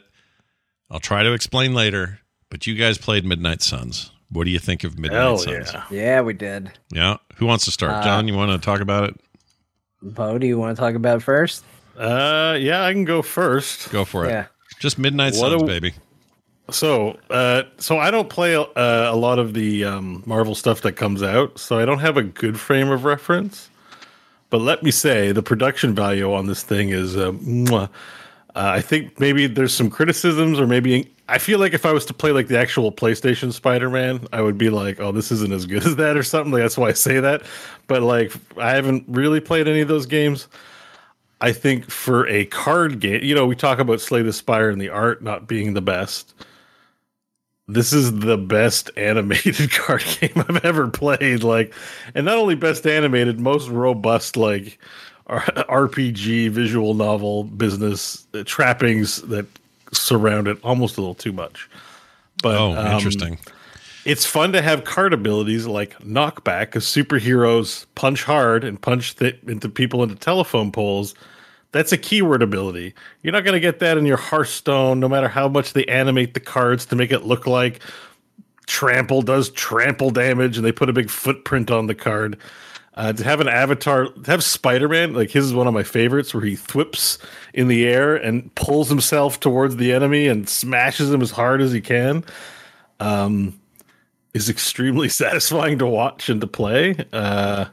I'll 0.89 0.99
try 0.99 1.21
to 1.21 1.33
explain 1.33 1.73
later. 1.75 2.19
But 2.49 2.65
you 2.65 2.73
guys 2.73 2.97
played 2.97 3.25
Midnight 3.25 3.61
Suns. 3.61 4.11
What 4.31 4.45
do 4.45 4.49
you 4.49 4.57
think 4.57 4.83
of 4.83 4.97
Midnight 4.97 5.19
Hell 5.19 5.37
Suns? 5.37 5.71
yeah. 5.71 5.83
yeah, 5.91 6.21
we 6.21 6.33
did. 6.33 6.71
Yeah. 6.91 7.17
Who 7.35 7.45
wants 7.45 7.65
to 7.65 7.71
start? 7.71 7.93
Uh, 7.93 8.03
John, 8.03 8.27
you 8.27 8.33
want 8.33 8.51
to 8.51 8.65
talk 8.65 8.79
about 8.81 9.09
it? 9.09 9.19
Bo, 10.01 10.37
do 10.39 10.47
you 10.47 10.57
want 10.57 10.75
to 10.75 10.79
talk 10.79 10.95
about 10.95 11.17
it 11.17 11.23
first? 11.23 11.63
Uh, 11.97 12.57
yeah, 12.59 12.83
I 12.83 12.93
can 12.93 13.05
go 13.05 13.21
first. 13.21 13.91
Go 13.91 14.05
for 14.05 14.25
it. 14.25 14.29
Yeah. 14.29 14.45
Just 14.79 14.97
Midnight 14.97 15.33
What 15.35 15.51
Suns, 15.51 15.61
a- 15.61 15.65
baby. 15.65 15.93
So, 16.71 17.19
uh, 17.29 17.63
so 17.77 17.97
I 17.97 18.11
don't 18.11 18.29
play 18.29 18.55
uh, 18.55 18.65
a 18.75 19.15
lot 19.15 19.39
of 19.39 19.53
the 19.53 19.83
um, 19.85 20.23
Marvel 20.25 20.53
stuff 20.55 20.81
that 20.81 20.93
comes 20.93 21.23
out, 21.23 21.59
so 21.59 21.79
I 21.79 21.85
don't 21.85 21.99
have 21.99 22.15
a 22.15 22.23
good 22.23 22.59
frame 22.59 22.89
of 22.91 23.05
reference. 23.05 23.69
But 24.49 24.61
let 24.61 24.81
me 24.81 24.91
say, 24.91 25.31
the 25.31 25.43
production 25.43 25.93
value 25.93 26.33
on 26.33 26.47
this 26.47 26.63
thing 26.63 26.89
is, 26.89 27.15
uh, 27.15 27.31
uh, 27.71 27.87
I 28.55 28.81
think 28.81 29.19
maybe 29.19 29.45
there's 29.47 29.73
some 29.73 29.89
criticisms, 29.89 30.59
or 30.59 30.65
maybe 30.65 31.11
I 31.27 31.37
feel 31.37 31.59
like 31.59 31.73
if 31.73 31.85
I 31.85 31.93
was 31.93 32.05
to 32.05 32.13
play 32.13 32.31
like 32.31 32.47
the 32.47 32.57
actual 32.57 32.91
PlayStation 32.91 33.53
Spider-Man, 33.53 34.27
I 34.33 34.41
would 34.41 34.57
be 34.57 34.71
like, 34.71 34.99
oh, 34.99 35.11
this 35.11 35.31
isn't 35.31 35.53
as 35.53 35.67
good 35.67 35.85
as 35.85 35.95
that, 35.97 36.17
or 36.17 36.23
something. 36.23 36.51
Like, 36.51 36.63
that's 36.63 36.77
why 36.77 36.89
I 36.89 36.93
say 36.93 37.19
that. 37.19 37.43
But 37.87 38.01
like, 38.01 38.33
I 38.57 38.71
haven't 38.71 39.05
really 39.07 39.39
played 39.39 39.67
any 39.67 39.81
of 39.81 39.87
those 39.87 40.07
games. 40.07 40.47
I 41.41 41.53
think 41.53 41.89
for 41.89 42.27
a 42.27 42.45
card 42.45 42.99
game, 42.99 43.23
you 43.23 43.35
know, 43.35 43.45
we 43.45 43.55
talk 43.55 43.79
about 43.79 44.01
Slay 44.01 44.23
the 44.23 44.33
Spire 44.33 44.69
and 44.69 44.81
the 44.81 44.89
art 44.89 45.21
not 45.21 45.47
being 45.47 45.73
the 45.73 45.81
best. 45.81 46.33
This 47.71 47.93
is 47.93 48.19
the 48.21 48.37
best 48.37 48.89
animated 48.97 49.69
card 49.73 50.03
game 50.19 50.31
I've 50.49 50.65
ever 50.65 50.87
played. 50.87 51.43
Like, 51.43 51.73
and 52.15 52.25
not 52.25 52.37
only 52.37 52.55
best 52.55 52.87
animated, 52.87 53.39
most 53.39 53.69
robust, 53.69 54.35
like 54.35 54.79
RPG 55.29 56.49
visual 56.51 56.93
novel 56.95 57.43
business 57.43 58.25
uh, 58.33 58.43
trappings 58.45 59.21
that 59.23 59.45
surround 59.93 60.47
it 60.47 60.57
almost 60.63 60.97
a 60.97 61.01
little 61.01 61.13
too 61.15 61.31
much. 61.31 61.69
But 62.41 62.55
Oh, 62.57 62.71
um, 62.75 62.87
interesting. 62.87 63.37
it's 64.05 64.25
fun 64.25 64.51
to 64.53 64.61
have 64.61 64.83
card 64.83 65.13
abilities 65.13 65.67
like 65.67 65.97
knockback 65.99 66.67
because 66.67 66.85
superheroes 66.85 67.85
punch 67.95 68.23
hard 68.23 68.63
and 68.63 68.81
punch 68.81 69.15
th- 69.17 69.37
into 69.47 69.69
people 69.69 70.01
into 70.03 70.15
telephone 70.15 70.71
poles. 70.71 71.13
That's 71.71 71.91
a 71.91 71.97
keyword 71.97 72.41
ability. 72.41 72.95
You're 73.21 73.33
not 73.33 73.43
going 73.43 73.53
to 73.53 73.59
get 73.59 73.79
that 73.79 73.97
in 73.97 74.05
your 74.05 74.17
Hearthstone, 74.17 74.99
no 74.99 75.07
matter 75.07 75.27
how 75.27 75.47
much 75.47 75.73
they 75.73 75.85
animate 75.85 76.33
the 76.33 76.39
cards 76.39 76.85
to 76.87 76.95
make 76.95 77.11
it 77.11 77.25
look 77.25 77.45
like 77.45 77.81
trample 78.69 79.23
does 79.23 79.49
trample 79.49 80.11
damage 80.11 80.55
and 80.55 80.65
they 80.65 80.71
put 80.71 80.89
a 80.89 80.93
big 80.93 81.09
footprint 81.09 81.71
on 81.71 81.87
the 81.87 81.95
card. 81.95 82.37
Uh, 82.93 83.13
to 83.13 83.23
have 83.23 83.39
an 83.39 83.47
avatar, 83.47 84.05
to 84.09 84.31
have 84.31 84.43
Spider 84.43 84.87
Man, 84.87 85.13
like 85.13 85.31
his 85.31 85.45
is 85.45 85.53
one 85.53 85.67
of 85.67 85.73
my 85.73 85.83
favorites, 85.83 86.33
where 86.33 86.43
he 86.43 86.55
thwips 86.55 87.17
in 87.53 87.67
the 87.67 87.87
air 87.87 88.15
and 88.15 88.53
pulls 88.55 88.89
himself 88.89 89.39
towards 89.39 89.77
the 89.77 89.93
enemy 89.93 90.27
and 90.27 90.49
smashes 90.49 91.11
him 91.11 91.21
as 91.21 91.31
hard 91.31 91.61
as 91.61 91.71
he 91.71 91.81
can. 91.81 92.23
Um, 92.99 93.59
is 94.33 94.49
extremely 94.49 95.09
satisfying 95.09 95.79
to 95.79 95.87
watch 95.87 96.29
and 96.29 96.41
to 96.41 96.47
play. 96.47 96.95
Uh, 97.13 97.65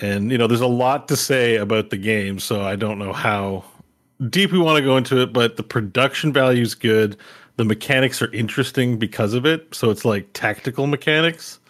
and 0.00 0.30
you 0.30 0.38
know, 0.38 0.46
there's 0.46 0.60
a 0.60 0.66
lot 0.66 1.08
to 1.08 1.16
say 1.16 1.56
about 1.56 1.90
the 1.90 1.96
game, 1.96 2.38
so 2.38 2.62
I 2.62 2.76
don't 2.76 2.98
know 2.98 3.12
how 3.12 3.64
deep 4.28 4.52
we 4.52 4.58
want 4.58 4.78
to 4.78 4.84
go 4.84 4.96
into 4.96 5.20
it, 5.20 5.32
but 5.32 5.56
the 5.56 5.62
production 5.62 6.32
value 6.32 6.62
is 6.62 6.74
good. 6.74 7.16
The 7.56 7.64
mechanics 7.64 8.20
are 8.20 8.32
interesting 8.32 8.98
because 8.98 9.34
of 9.34 9.46
it, 9.46 9.74
so 9.74 9.90
it's 9.90 10.04
like 10.04 10.32
tactical 10.32 10.86
mechanics. 10.86 11.60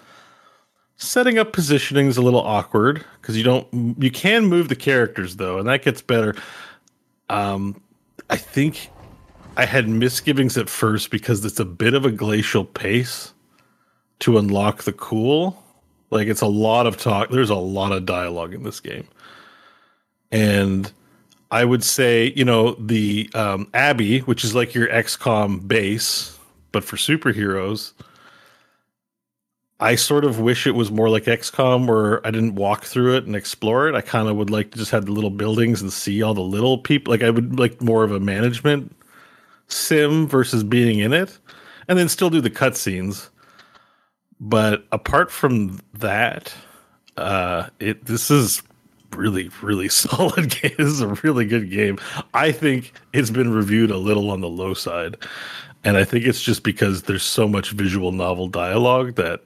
Setting 0.97 1.39
up 1.39 1.53
positioning 1.53 2.07
is 2.07 2.17
a 2.17 2.23
little 2.23 2.41
awkward 2.41 3.05
because 3.21 3.37
you 3.37 3.43
don't 3.43 3.67
you 4.03 4.11
can 4.11 4.47
move 4.47 4.69
the 4.69 4.77
characters 4.77 5.37
though, 5.37 5.59
and 5.59 5.69
that 5.69 5.83
gets 5.83 6.01
better. 6.01 6.35
Um, 7.29 7.81
I 8.31 8.37
think 8.37 8.91
I 9.57 9.67
had 9.67 9.89
misgivings 9.89 10.57
at 10.57 10.69
first 10.69 11.11
because 11.11 11.45
it's 11.45 11.61
a 11.61 11.65
bit 11.65 11.95
of 11.95 12.05
a 12.05 12.11
glacial 12.11 12.65
pace 12.65 13.35
to 14.21 14.39
unlock 14.39 14.85
the 14.85 14.93
cool. 14.93 15.64
Like 16.15 16.29
it's 16.29 16.41
a 16.41 16.47
lot 16.47 16.87
of 16.87 16.97
talk. 16.97 17.31
There's 17.31 17.51
a 17.51 17.57
lot 17.57 17.91
of 17.91 18.07
dialogue 18.07 18.55
in 18.55 18.63
this 18.63 18.79
game. 18.79 19.09
And 20.31 20.91
I 21.51 21.65
would 21.65 21.83
say, 21.83 22.33
you 22.37 22.45
know, 22.45 22.75
the 22.75 23.29
um, 23.35 23.69
Abbey, 23.75 24.21
which 24.21 24.45
is 24.45 24.55
like 24.55 24.75
your 24.75 24.87
XCOM 24.87 25.67
base, 25.67 26.39
but 26.71 26.85
for 26.85 26.97
superheroes, 26.97 27.93
I 29.81 29.97
sort 29.97 30.25
of 30.25 30.39
wish 30.39 30.69
it 30.69 30.77
was 30.77 30.93
more 30.93 31.09
like 31.09 31.25
XCOM 31.25 31.89
where 31.89 32.25
I 32.25 32.31
didn't 32.31 32.55
walk 32.55 32.85
through 32.85 33.17
it 33.17 33.25
and 33.25 33.35
explore 33.35 33.89
it. 33.89 33.97
I 33.97 34.01
kind 34.01 34.29
of 34.29 34.37
would 34.37 34.51
like 34.51 34.71
to 34.71 34.79
just 34.79 34.93
have 34.93 35.07
the 35.07 35.13
little 35.13 35.31
buildings 35.31 35.83
and 35.83 35.93
see 35.93 36.23
all 36.23 36.33
the 36.33 36.41
little 36.41 36.79
people. 36.79 37.11
Like 37.11 37.23
I 37.23 37.31
would 37.31 37.59
like 37.59 37.83
more 37.83 38.05
of 38.05 38.13
a 38.13 38.21
management 38.21 38.95
sim 39.67 40.29
versus 40.29 40.63
being 40.63 41.01
in 41.01 41.13
it 41.13 41.39
and 41.89 41.99
then 41.99 42.09
still 42.09 42.31
do 42.31 42.41
the 42.41 42.51
cutscenes 42.51 43.31
but 44.41 44.87
apart 44.93 45.31
from 45.31 45.81
that, 45.95 46.55
uh, 47.17 47.69
it 47.81 48.05
this 48.07 48.31
is 48.31 48.63
really 49.15 49.51
really 49.63 49.89
solid 49.91 50.51
game. 50.51 50.75
This 50.77 50.89
is 50.89 51.01
a 51.01 51.09
really 51.09 51.47
good 51.47 51.71
game. 51.71 51.99
I 52.33 52.53
think 52.53 52.93
it's 53.13 53.31
been 53.31 53.53
reviewed 53.53 53.91
a 53.91 53.99
little 53.99 54.31
on 54.31 54.41
the 54.41 54.49
low 54.49 54.75
side, 54.75 55.17
and 55.85 55.97
I 55.97 56.05
think 56.05 56.25
it's 56.27 56.43
just 56.43 56.63
because 56.63 57.03
there's 57.03 57.23
so 57.23 57.49
much 57.49 57.71
visual 57.71 58.13
novel 58.13 58.49
dialogue 58.49 59.15
that 59.17 59.43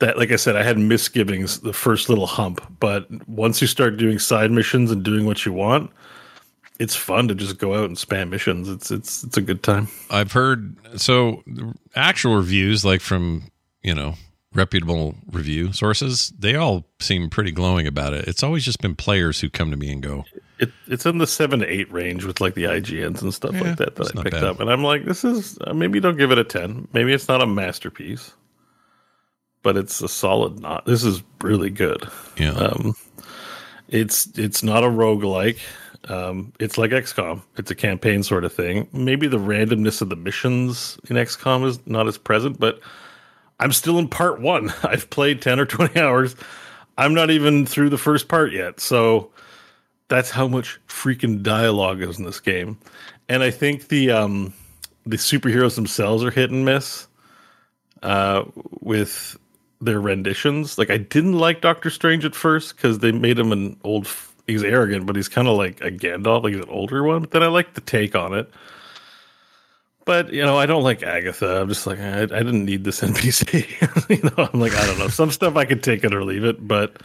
that 0.00 0.18
like 0.18 0.32
I 0.32 0.36
said, 0.36 0.56
I 0.56 0.62
had 0.62 0.78
misgivings 0.78 1.60
the 1.60 1.72
first 1.72 2.08
little 2.08 2.26
hump, 2.26 2.60
but 2.80 3.08
once 3.28 3.60
you 3.60 3.66
start 3.66 3.96
doing 3.96 4.18
side 4.18 4.50
missions 4.50 4.90
and 4.90 5.02
doing 5.02 5.24
what 5.24 5.46
you 5.46 5.52
want, 5.52 5.90
it's 6.78 6.96
fun 6.96 7.28
to 7.28 7.34
just 7.34 7.58
go 7.58 7.74
out 7.74 7.84
and 7.84 7.96
spam 7.96 8.30
missions. 8.30 8.68
It's 8.68 8.90
it's 8.90 9.22
it's 9.24 9.36
a 9.36 9.42
good 9.42 9.62
time. 9.62 9.88
I've 10.10 10.32
heard 10.32 10.76
so 11.00 11.42
actual 11.94 12.36
reviews 12.36 12.84
like 12.84 13.00
from 13.00 13.44
you 13.84 13.94
know 13.94 14.14
reputable 14.54 15.14
review 15.32 15.72
sources, 15.72 16.32
they 16.38 16.54
all 16.54 16.84
seem 17.00 17.28
pretty 17.28 17.50
glowing 17.52 17.86
about 17.86 18.12
it. 18.14 18.26
It's 18.28 18.42
always 18.42 18.64
just 18.64 18.80
been 18.80 18.94
players 18.94 19.40
who 19.40 19.50
come 19.50 19.70
to 19.72 19.76
me 19.76 19.90
and 19.90 20.00
go, 20.00 20.24
it, 20.60 20.70
it's 20.86 21.04
in 21.06 21.18
the 21.18 21.26
seven 21.26 21.58
to 21.58 21.66
eight 21.66 21.90
range 21.92 22.24
with 22.24 22.40
like 22.40 22.54
the 22.54 22.62
IGNs 22.64 23.20
and 23.20 23.34
stuff 23.34 23.52
Yeah, 23.54 23.62
like 23.62 23.76
that 23.78 23.96
that 23.96 24.16
I 24.16 24.22
picked 24.22 24.34
bad. 24.36 24.44
up, 24.44 24.60
and 24.60 24.70
I'm 24.70 24.82
like, 24.84 25.04
this 25.04 25.24
is 25.24 25.58
uh, 25.66 25.74
maybe 25.74 25.98
don't 26.00 26.16
give 26.16 26.30
it 26.32 26.38
a 26.38 26.44
ten. 26.44 26.88
Maybe 26.92 27.12
it's 27.12 27.28
not 27.28 27.42
a 27.42 27.46
masterpiece, 27.46 28.32
but 29.62 29.76
it's 29.76 30.00
a 30.00 30.08
solid. 30.08 30.60
Not 30.60 30.86
this 30.86 31.02
is 31.04 31.22
really 31.42 31.70
good. 31.70 32.08
Yeah. 32.38 32.52
Um, 32.52 32.94
it's 33.88 34.26
it's 34.38 34.62
not 34.62 34.84
a 34.84 34.88
roguelike. 34.88 35.58
Um, 36.08 36.52
it's 36.60 36.76
like 36.78 36.90
XCOM. 36.90 37.42
It's 37.56 37.70
a 37.70 37.74
campaign 37.74 38.22
sort 38.22 38.44
of 38.44 38.52
thing. 38.52 38.88
Maybe 38.92 39.26
the 39.26 39.38
randomness 39.38 40.02
of 40.02 40.10
the 40.10 40.16
missions 40.16 40.98
in 41.08 41.16
XCOM 41.16 41.66
is 41.66 41.84
not 41.86 42.06
as 42.06 42.18
present, 42.18 42.60
but 42.60 42.78
I'm 43.60 43.72
still 43.72 43.98
in 43.98 44.08
part 44.08 44.40
one. 44.40 44.72
I've 44.82 45.10
played 45.10 45.42
10 45.42 45.60
or 45.60 45.66
20 45.66 46.00
hours. 46.00 46.36
I'm 46.96 47.14
not 47.14 47.30
even 47.30 47.66
through 47.66 47.90
the 47.90 47.98
first 47.98 48.28
part 48.28 48.52
yet. 48.52 48.80
So 48.80 49.30
that's 50.08 50.30
how 50.30 50.46
much 50.46 50.80
freaking 50.86 51.42
dialogue 51.42 52.02
is 52.02 52.18
in 52.18 52.24
this 52.24 52.40
game. 52.40 52.78
And 53.28 53.42
I 53.42 53.50
think 53.50 53.88
the 53.88 54.10
um 54.10 54.52
the 55.06 55.16
superheroes 55.16 55.74
themselves 55.74 56.24
are 56.24 56.30
hit 56.30 56.50
and 56.50 56.64
miss 56.64 57.08
uh 58.02 58.44
with 58.80 59.36
their 59.80 60.00
renditions. 60.00 60.78
Like 60.78 60.90
I 60.90 60.98
didn't 60.98 61.38
like 61.38 61.60
Doctor 61.60 61.90
Strange 61.90 62.24
at 62.24 62.34
first 62.34 62.76
because 62.76 63.00
they 63.00 63.12
made 63.12 63.38
him 63.38 63.52
an 63.52 63.78
old 63.82 64.08
he's 64.46 64.62
arrogant, 64.62 65.06
but 65.06 65.16
he's 65.16 65.28
kind 65.28 65.48
of 65.48 65.56
like 65.56 65.80
a 65.80 65.90
Gandalf, 65.90 66.42
like 66.42 66.54
he's 66.54 66.62
an 66.62 66.70
older 66.70 67.02
one. 67.02 67.22
But 67.22 67.30
then 67.32 67.42
I 67.42 67.46
like 67.46 67.74
the 67.74 67.80
take 67.80 68.14
on 68.14 68.34
it. 68.34 68.50
But 70.04 70.32
you 70.32 70.42
know, 70.42 70.58
I 70.58 70.66
don't 70.66 70.82
like 70.82 71.02
Agatha. 71.02 71.62
I'm 71.62 71.68
just 71.68 71.86
like 71.86 71.98
I, 71.98 72.22
I 72.22 72.26
didn't 72.26 72.64
need 72.64 72.84
this 72.84 73.00
NPC. 73.02 74.08
you 74.10 74.22
know, 74.22 74.48
I'm 74.52 74.60
like 74.60 74.74
I 74.74 74.86
don't 74.86 74.98
know. 74.98 75.08
Some 75.08 75.30
stuff 75.30 75.56
I 75.56 75.64
could 75.64 75.82
take 75.82 76.04
it 76.04 76.14
or 76.14 76.24
leave 76.24 76.44
it, 76.44 76.66
but 76.66 76.96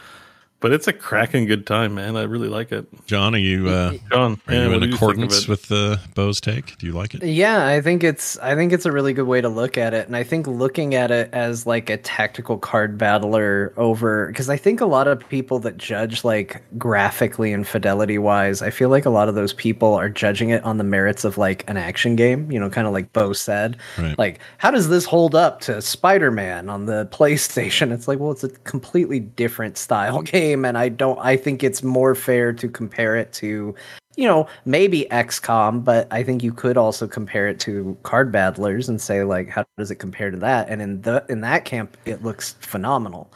but 0.62 0.72
it's 0.74 0.88
a 0.88 0.94
cracking 0.94 1.46
good 1.46 1.66
time, 1.66 1.96
man. 1.96 2.18
I 2.18 2.24
really 2.24 2.50
like 2.50 2.72
it. 2.72 2.86
John, 3.06 3.34
are 3.36 3.38
you 3.40 3.70
uh, 3.70 3.94
John, 4.12 4.42
are 4.48 4.54
yeah, 4.54 4.66
you 4.68 4.74
in 4.74 4.80
do 4.82 4.88
you 4.88 4.92
think 4.92 4.94
of 4.94 4.94
accordance 4.94 5.48
with 5.48 5.72
uh, 5.72 5.98
Bo's 6.16 6.42
take? 6.42 6.78
Do 6.78 6.86
you 6.86 6.94
like 6.94 7.14
it? 7.14 7.24
Yeah, 7.24 7.66
I 7.68 7.82
think 7.82 8.04
it's 8.04 8.38
I 8.40 8.56
think 8.56 8.74
it's 8.74 8.86
a 8.86 8.92
really 8.92 9.14
good 9.14 9.28
way 9.28 9.42
to 9.42 9.50
look 9.50 9.78
at 9.78 9.94
it, 9.94 10.08
and 10.08 10.16
I 10.16 10.24
think 10.24 10.48
looking 10.48 10.96
at 10.96 11.12
it 11.12 11.30
as 11.34 11.66
like 11.66 11.90
a 11.90 11.98
tactical 11.98 12.58
card 12.58 12.98
battler 12.98 13.74
over 13.78 14.28
because 14.28 14.50
I 14.50 14.58
think 14.58 14.82
a 14.82 14.86
lot 14.86 15.08
of 15.08 15.28
people 15.30 15.60
that 15.60 15.78
judge 15.78 16.24
like 16.24 16.62
graphically 16.78 17.54
and 17.54 17.66
fidelity 17.68 18.18
wise, 18.18 18.62
I 18.62 18.70
feel 18.70 18.90
like 18.90 19.06
a 19.06 19.10
lot 19.10 19.30
of 19.30 19.36
those 19.36 19.54
people 19.54 19.94
are 19.94 20.10
judging 20.10 20.50
it 20.50 20.64
on 20.64 20.78
the 20.78 20.84
merits 20.84 21.24
of 21.24 21.38
like 21.38 21.64
an 21.70 21.78
action 21.78 22.16
game. 22.16 22.52
You 22.52 22.60
know, 22.60 22.70
kind 22.70 22.88
of 22.88 22.94
like 22.94 23.14
Bo 23.14 23.32
said, 23.34 23.78
Right. 23.98 24.18
like 24.18 24.40
how 24.58 24.72
does 24.72 24.90
this 24.90 25.06
hold 25.06 25.36
up 25.36 25.62
to 25.62 25.82
Spider 25.82 26.32
Man 26.32 26.70
on 26.70 26.86
the 26.86 27.06
PlayStation? 27.12 27.92
It's 27.92 28.08
like 28.08 28.20
well, 28.20 28.32
it's 28.32 28.44
a 28.44 28.50
completely 28.50 29.20
different 29.20 29.78
style 29.78 30.22
game, 30.24 30.49
and 30.54 30.78
I 30.78 30.90
don't. 30.90 31.20
I 31.20 31.38
think 31.38 31.64
it's 31.64 31.84
more 31.84 32.16
fair 32.16 32.54
to 32.54 32.68
compare 32.68 33.16
it 33.16 33.34
to 33.34 33.76
you 34.20 34.26
know, 34.26 34.48
maybe 34.66 35.08
XCOM, 35.12 35.82
but 35.82 36.06
I 36.12 36.24
think 36.24 36.44
you 36.44 36.52
could 36.52 36.76
also 36.76 37.08
compare 37.08 37.48
it 37.48 37.58
to 37.62 37.98
Card 38.04 38.34
Battlers 38.34 38.90
and 38.90 39.00
say 39.00 39.24
like, 39.24 39.48
how 39.48 39.64
does 39.78 39.92
it 39.92 39.96
compare 39.96 40.30
to 40.30 40.38
that? 40.40 40.68
And 40.68 40.82
in 40.82 41.02
the 41.04 41.26
in 41.30 41.40
that 41.40 41.64
camp, 41.64 41.96
it 42.06 42.22
looks 42.22 42.54
phenomenal. 42.60 43.32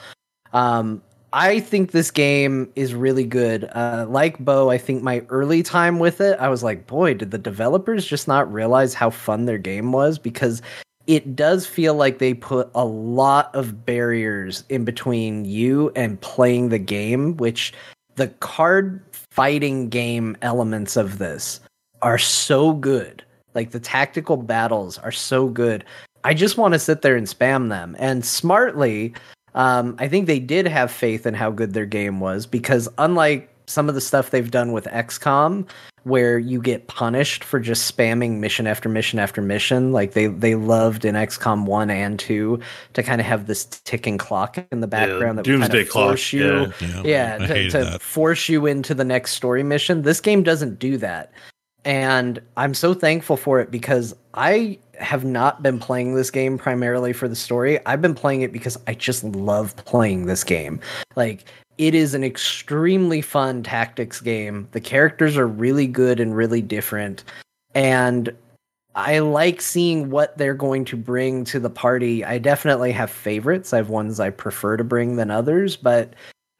Um, 0.51 1.01
I 1.31 1.61
think 1.61 1.91
this 1.91 2.11
game 2.11 2.69
is 2.75 2.93
really 2.93 3.23
good. 3.23 3.63
Uh, 3.73 4.05
like 4.09 4.37
Bo, 4.39 4.69
I 4.69 4.77
think 4.77 5.01
my 5.01 5.25
early 5.29 5.63
time 5.63 5.99
with 5.99 6.19
it, 6.19 6.37
I 6.37 6.49
was 6.49 6.63
like, 6.63 6.85
boy, 6.85 7.13
did 7.13 7.31
the 7.31 7.37
developers 7.37 8.05
just 8.05 8.27
not 8.27 8.51
realize 8.51 8.93
how 8.93 9.09
fun 9.09 9.45
their 9.45 9.57
game 9.57 9.93
was? 9.93 10.19
Because 10.19 10.61
it 11.07 11.35
does 11.35 11.65
feel 11.65 11.95
like 11.95 12.19
they 12.19 12.33
put 12.33 12.69
a 12.75 12.85
lot 12.85 13.53
of 13.55 13.85
barriers 13.85 14.63
in 14.69 14.85
between 14.85 15.45
you 15.45 15.91
and 15.95 16.19
playing 16.21 16.69
the 16.69 16.79
game, 16.79 17.35
which 17.37 17.73
the 18.15 18.27
card 18.27 19.03
fighting 19.11 19.89
game 19.89 20.37
elements 20.41 20.95
of 20.95 21.17
this 21.17 21.59
are 22.01 22.17
so 22.17 22.73
good. 22.73 23.23
Like 23.53 23.71
the 23.71 23.79
tactical 23.79 24.37
battles 24.37 24.97
are 24.99 25.11
so 25.11 25.47
good. 25.47 25.83
I 26.23 26.33
just 26.33 26.57
want 26.57 26.73
to 26.73 26.79
sit 26.79 27.01
there 27.01 27.15
and 27.15 27.27
spam 27.27 27.69
them. 27.69 27.95
And 27.99 28.25
smartly, 28.25 29.13
um, 29.55 29.95
I 29.99 30.07
think 30.07 30.27
they 30.27 30.39
did 30.39 30.67
have 30.67 30.91
faith 30.91 31.25
in 31.25 31.33
how 31.33 31.51
good 31.51 31.73
their 31.73 31.85
game 31.85 32.19
was 32.19 32.45
because 32.45 32.87
unlike 32.97 33.52
some 33.65 33.89
of 33.89 33.95
the 33.95 34.01
stuff 34.01 34.31
they've 34.31 34.51
done 34.51 34.71
with 34.71 34.85
XCOM, 34.85 35.67
where 36.03 36.37
you 36.37 36.61
get 36.61 36.87
punished 36.87 37.43
for 37.43 37.59
just 37.59 37.95
spamming 37.95 38.39
mission 38.39 38.67
after 38.67 38.89
mission 38.89 39.19
after 39.19 39.41
mission, 39.41 39.91
like 39.91 40.13
they 40.13 40.27
they 40.27 40.55
loved 40.55 41.05
in 41.05 41.15
XCOM 41.15 41.65
one 41.65 41.89
and 41.89 42.19
two 42.19 42.59
to 42.93 43.03
kind 43.03 43.21
of 43.21 43.27
have 43.27 43.47
this 43.47 43.65
ticking 43.65 44.17
clock 44.17 44.57
in 44.71 44.81
the 44.81 44.87
background 44.87 45.37
that 45.37 45.47
would 45.47 45.59
kind 45.59 45.71
doomsday 45.71 45.81
of 45.83 45.89
clock, 45.89 46.09
force 46.09 46.33
you, 46.33 46.73
yeah. 46.81 47.01
yeah, 47.03 47.37
I 47.39 47.47
to, 47.47 47.69
to 47.69 47.99
force 47.99 48.49
you 48.49 48.65
into 48.65 48.93
the 48.93 49.05
next 49.05 49.31
story 49.31 49.63
mission. 49.63 50.01
This 50.01 50.19
game 50.19 50.43
doesn't 50.43 50.79
do 50.79 50.97
that. 50.97 51.31
And 51.85 52.41
I'm 52.55 52.73
so 52.73 52.93
thankful 52.93 53.37
for 53.37 53.59
it 53.59 53.69
because 53.69 54.15
I 54.33 54.79
have 54.99 55.25
not 55.25 55.63
been 55.63 55.79
playing 55.79 56.15
this 56.15 56.29
game 56.29 56.57
primarily 56.57 57.13
for 57.13 57.27
the 57.27 57.35
story. 57.35 57.83
I've 57.85 58.01
been 58.01 58.15
playing 58.15 58.41
it 58.41 58.51
because 58.51 58.77
I 58.87 58.93
just 58.93 59.23
love 59.23 59.75
playing 59.77 60.25
this 60.25 60.43
game. 60.43 60.79
Like, 61.15 61.45
it 61.77 61.95
is 61.95 62.13
an 62.13 62.23
extremely 62.23 63.21
fun 63.21 63.63
tactics 63.63 64.21
game. 64.21 64.67
The 64.71 64.81
characters 64.81 65.37
are 65.37 65.47
really 65.47 65.87
good 65.87 66.19
and 66.19 66.35
really 66.35 66.61
different. 66.61 67.23
And 67.73 68.31
I 68.95 69.19
like 69.19 69.59
seeing 69.59 70.11
what 70.11 70.37
they're 70.37 70.53
going 70.53 70.85
to 70.85 70.95
bring 70.95 71.45
to 71.45 71.59
the 71.59 71.69
party. 71.69 72.23
I 72.23 72.37
definitely 72.37 72.91
have 72.91 73.09
favorites. 73.09 73.73
I 73.73 73.77
have 73.77 73.89
ones 73.89 74.19
I 74.19 74.29
prefer 74.29 74.77
to 74.77 74.83
bring 74.83 75.15
than 75.15 75.31
others, 75.31 75.75
but 75.75 76.13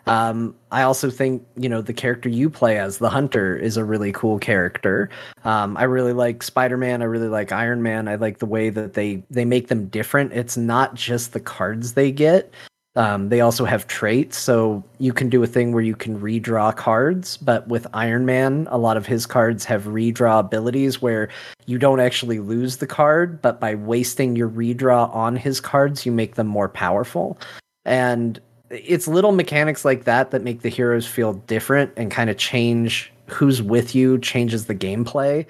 um, 0.06 0.56
I 0.72 0.84
also 0.84 1.10
think 1.10 1.46
you 1.56 1.70
know 1.70 1.82
the 1.82 1.94
character 1.94 2.28
you 2.30 2.50
play 2.50 2.78
as 2.78 2.98
the 2.98 3.10
hunter 3.10 3.56
is 3.56 3.78
a 3.78 3.86
really 3.86 4.12
cool 4.12 4.40
character. 4.40 5.10
Um, 5.46 5.78
I 5.78 5.84
really 5.84 6.14
like 6.14 6.44
Spider 6.44 6.78
Man. 6.78 7.02
I 7.02 7.06
really 7.06 7.30
like 7.30 7.52
Iron 7.52 7.82
Man. 7.82 8.08
I 8.08 8.16
like 8.16 8.40
the 8.40 8.46
way 8.46 8.70
that 8.70 8.94
they 8.94 9.24
they 9.30 9.46
make 9.46 9.70
them 9.70 9.88
different. 9.88 10.34
It's 10.34 10.58
not 10.58 10.96
just 10.96 11.34
the 11.34 11.40
cards 11.40 11.94
they 11.94 12.12
get. 12.12 12.54
Um, 12.96 13.30
they 13.30 13.42
also 13.42 13.66
have 13.66 13.88
traits, 13.88 14.38
so 14.38 14.84
you 15.00 15.14
can 15.14 15.28
do 15.28 15.42
a 15.42 15.48
thing 15.48 15.74
where 15.74 15.82
you 15.82 15.96
can 15.96 16.20
redraw 16.20 16.76
cards. 16.76 17.38
But 17.38 17.68
with 17.68 17.88
Iron 17.94 18.26
Man, 18.26 18.68
a 18.70 18.78
lot 18.78 18.98
of 18.98 19.08
his 19.08 19.26
cards 19.26 19.66
have 19.66 19.86
redraw 19.86 20.42
abilities 20.42 21.02
where 21.02 21.30
you 21.66 21.80
don't 21.80 22.00
actually 22.00 22.40
lose 22.40 22.78
the 22.78 22.86
card, 22.86 23.42
but 23.42 23.60
by 23.60 23.74
wasting 23.74 24.36
your 24.36 24.50
redraw 24.50 25.14
on 25.16 25.36
his 25.36 25.60
cards, 25.60 26.06
you 26.06 26.12
make 26.12 26.36
them 26.36 26.46
more 26.46 26.70
powerful. 26.70 27.40
And 27.84 28.40
it's 28.74 29.08
little 29.08 29.32
mechanics 29.32 29.86
like 29.86 30.04
that 30.06 30.32
that 30.32 30.44
make 30.44 30.62
the 30.62 30.70
heroes 30.70 31.06
feel 31.06 31.34
different 31.34 31.92
and 31.98 32.12
kind 32.12 32.30
of 32.30 32.38
change 32.38 33.12
who's 33.28 33.62
with 33.62 33.96
you, 33.96 34.18
changes 34.20 34.66
the 34.66 34.76
gameplay. 34.76 35.46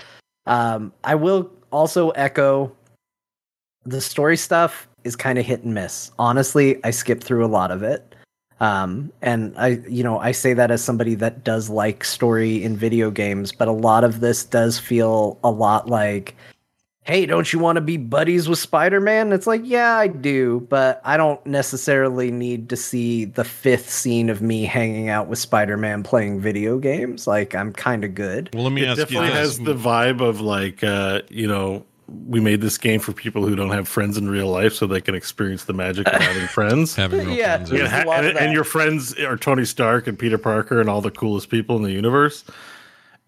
Um, 0.46 0.94
I 1.04 1.16
will 1.16 1.50
also 1.72 2.10
echo 2.12 2.72
the 3.86 4.02
story 4.02 4.38
stuff 4.38 4.88
is 5.04 5.16
kind 5.16 5.38
of 5.38 5.46
hit 5.46 5.64
and 5.64 5.74
miss. 5.74 6.12
Honestly, 6.18 6.84
I 6.84 6.92
skipped 6.92 7.24
through 7.24 7.46
a 7.46 7.48
lot 7.48 7.72
of 7.72 7.84
it. 7.84 8.16
Um, 8.60 9.12
and 9.22 9.54
I, 9.58 9.82
you 9.90 10.04
know, 10.04 10.20
I 10.20 10.32
say 10.32 10.54
that 10.54 10.72
as 10.72 10.82
somebody 10.82 11.16
that 11.16 11.44
does 11.44 11.70
like 11.70 12.04
story 12.04 12.64
in 12.64 12.78
video 12.78 13.12
games, 13.12 13.52
but 13.52 13.68
a 13.68 13.74
lot 13.74 14.04
of 14.04 14.22
this 14.22 14.46
does 14.46 14.80
feel 14.80 15.38
a 15.44 15.52
lot 15.52 15.90
like 15.90 16.36
hey, 17.06 17.26
don't 17.26 17.52
you 17.52 17.60
want 17.60 17.76
to 17.76 17.82
be 17.82 17.98
buddies 17.98 18.48
with 18.48 18.60
Spider 18.60 19.02
Man? 19.02 19.34
It's 19.34 19.46
like, 19.46 19.62
yeah, 19.66 19.96
I 19.98 20.08
do, 20.08 20.66
but 20.70 21.02
I 21.04 21.18
don't 21.18 21.46
necessarily 21.46 22.32
need 22.32 22.70
to 22.70 22.78
see 22.78 23.26
the 23.26 23.44
fifth 23.44 23.90
scene 23.90 24.30
of 24.30 24.42
me 24.42 24.64
hanging 24.64 25.10
out 25.10 25.28
with 25.28 25.40
Spider 25.40 25.76
Man 25.78 26.04
playing 26.04 26.40
video 26.40 26.80
games. 26.80 27.28
Like, 27.28 27.56
I'm 27.56 27.74
kind 27.74 28.04
of 28.06 28.16
good. 28.16 28.50
Well, 28.54 28.64
let 28.64 28.72
me 28.74 28.84
it 28.84 28.88
ask 28.88 28.98
you 29.00 29.04
definitely 29.06 29.30
this. 29.30 29.38
has 29.38 29.60
the 29.60 29.76
vibe 29.76 30.22
of 30.22 30.40
like 30.42 30.84
uh, 30.84 31.22
you 31.30 31.48
know 31.48 31.86
we 32.28 32.40
made 32.40 32.62
this 32.62 32.78
game 32.78 33.00
for 33.00 33.12
people 33.14 33.46
who 33.48 33.56
don't 33.56 33.72
have 33.72 33.88
friends 33.88 34.18
in 34.18 34.30
real 34.30 34.48
life 34.50 34.74
so 34.74 34.86
they 34.86 35.02
can 35.02 35.16
experience 35.16 35.64
the 35.64 35.74
magic 35.74 36.06
of 36.08 36.22
having 36.22 36.48
friends. 36.48 36.96
Having 36.96 37.28
real 37.28 37.30
Yeah. 37.38 37.56
friends. 37.56 37.72
Yeah, 37.72 37.78
There's 37.80 37.92
a 37.92 37.96
ha- 37.96 38.04
lot 38.08 38.20
of 38.26 38.30
and, 38.32 38.38
and 38.40 38.54
your 38.54 38.66
friends 38.66 39.18
are 39.20 39.38
Tony 39.38 39.66
Stark 39.66 40.06
and 40.08 40.20
Peter 40.20 40.38
Parker 40.38 40.80
and 40.80 40.90
all 40.90 41.02
the 41.02 41.12
coolest 41.12 41.50
people 41.50 41.76
in 41.78 41.84
the 41.84 41.92
universe. 41.92 42.44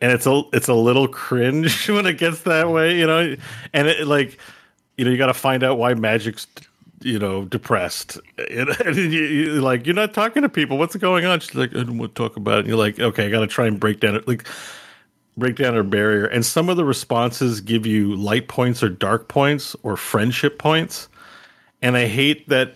And 0.06 0.14
it's 0.14 0.28
a 0.28 0.44
it's 0.54 0.68
a 0.68 0.76
little 0.76 1.08
cringe 1.08 1.90
when 1.90 2.06
it 2.06 2.20
gets 2.20 2.42
that 2.42 2.70
way, 2.70 2.96
you 3.00 3.08
know. 3.08 3.36
And 3.74 3.88
it 3.88 4.06
like, 4.06 4.38
you 4.98 5.06
know, 5.06 5.10
you 5.10 5.18
got 5.18 5.26
to 5.28 5.34
find 5.34 5.64
out 5.64 5.80
why 5.80 5.96
Magik's 5.96 6.46
you 7.02 7.18
know 7.18 7.46
depressed. 7.46 8.20
And, 8.38 8.70
and 8.86 8.96
you, 8.96 9.04
you- 9.10 9.62
like 9.62 9.88
you're 9.88 9.96
not 9.96 10.14
talking 10.14 10.44
to 10.44 10.50
people. 10.50 10.78
What's 10.78 10.96
going 10.96 11.26
on? 11.26 11.40
She's 11.40 11.56
like, 11.56 11.72
I 11.72 11.80
don't 11.84 11.98
want 11.98 12.14
to 12.14 12.22
talk 12.24 12.36
about 12.38 12.58
it. 12.58 12.60
And 12.60 12.68
you're 12.68 12.78
like, 12.78 13.00
okay, 13.00 13.26
I 13.26 13.32
got 13.32 13.40
to 13.40 13.48
try 13.48 13.66
and 13.66 13.80
break 13.80 14.00
down 14.00 14.16
it. 14.16 14.28
Like 14.28 14.48
break 15.38 15.56
down 15.56 15.74
her 15.74 15.82
barrier. 15.84 16.26
And 16.28 16.46
some 16.46 16.70
of 16.70 16.78
the 16.78 16.86
responses 16.86 17.62
give 17.62 17.88
you 17.88 18.16
light 18.16 18.48
points 18.48 18.84
or 18.84 18.90
dark 18.90 19.28
points 19.28 19.76
or 19.82 19.98
friendship 19.98 20.60
points. 20.60 21.10
And 21.82 21.98
I 21.98 22.06
hate 22.06 22.48
that 22.50 22.76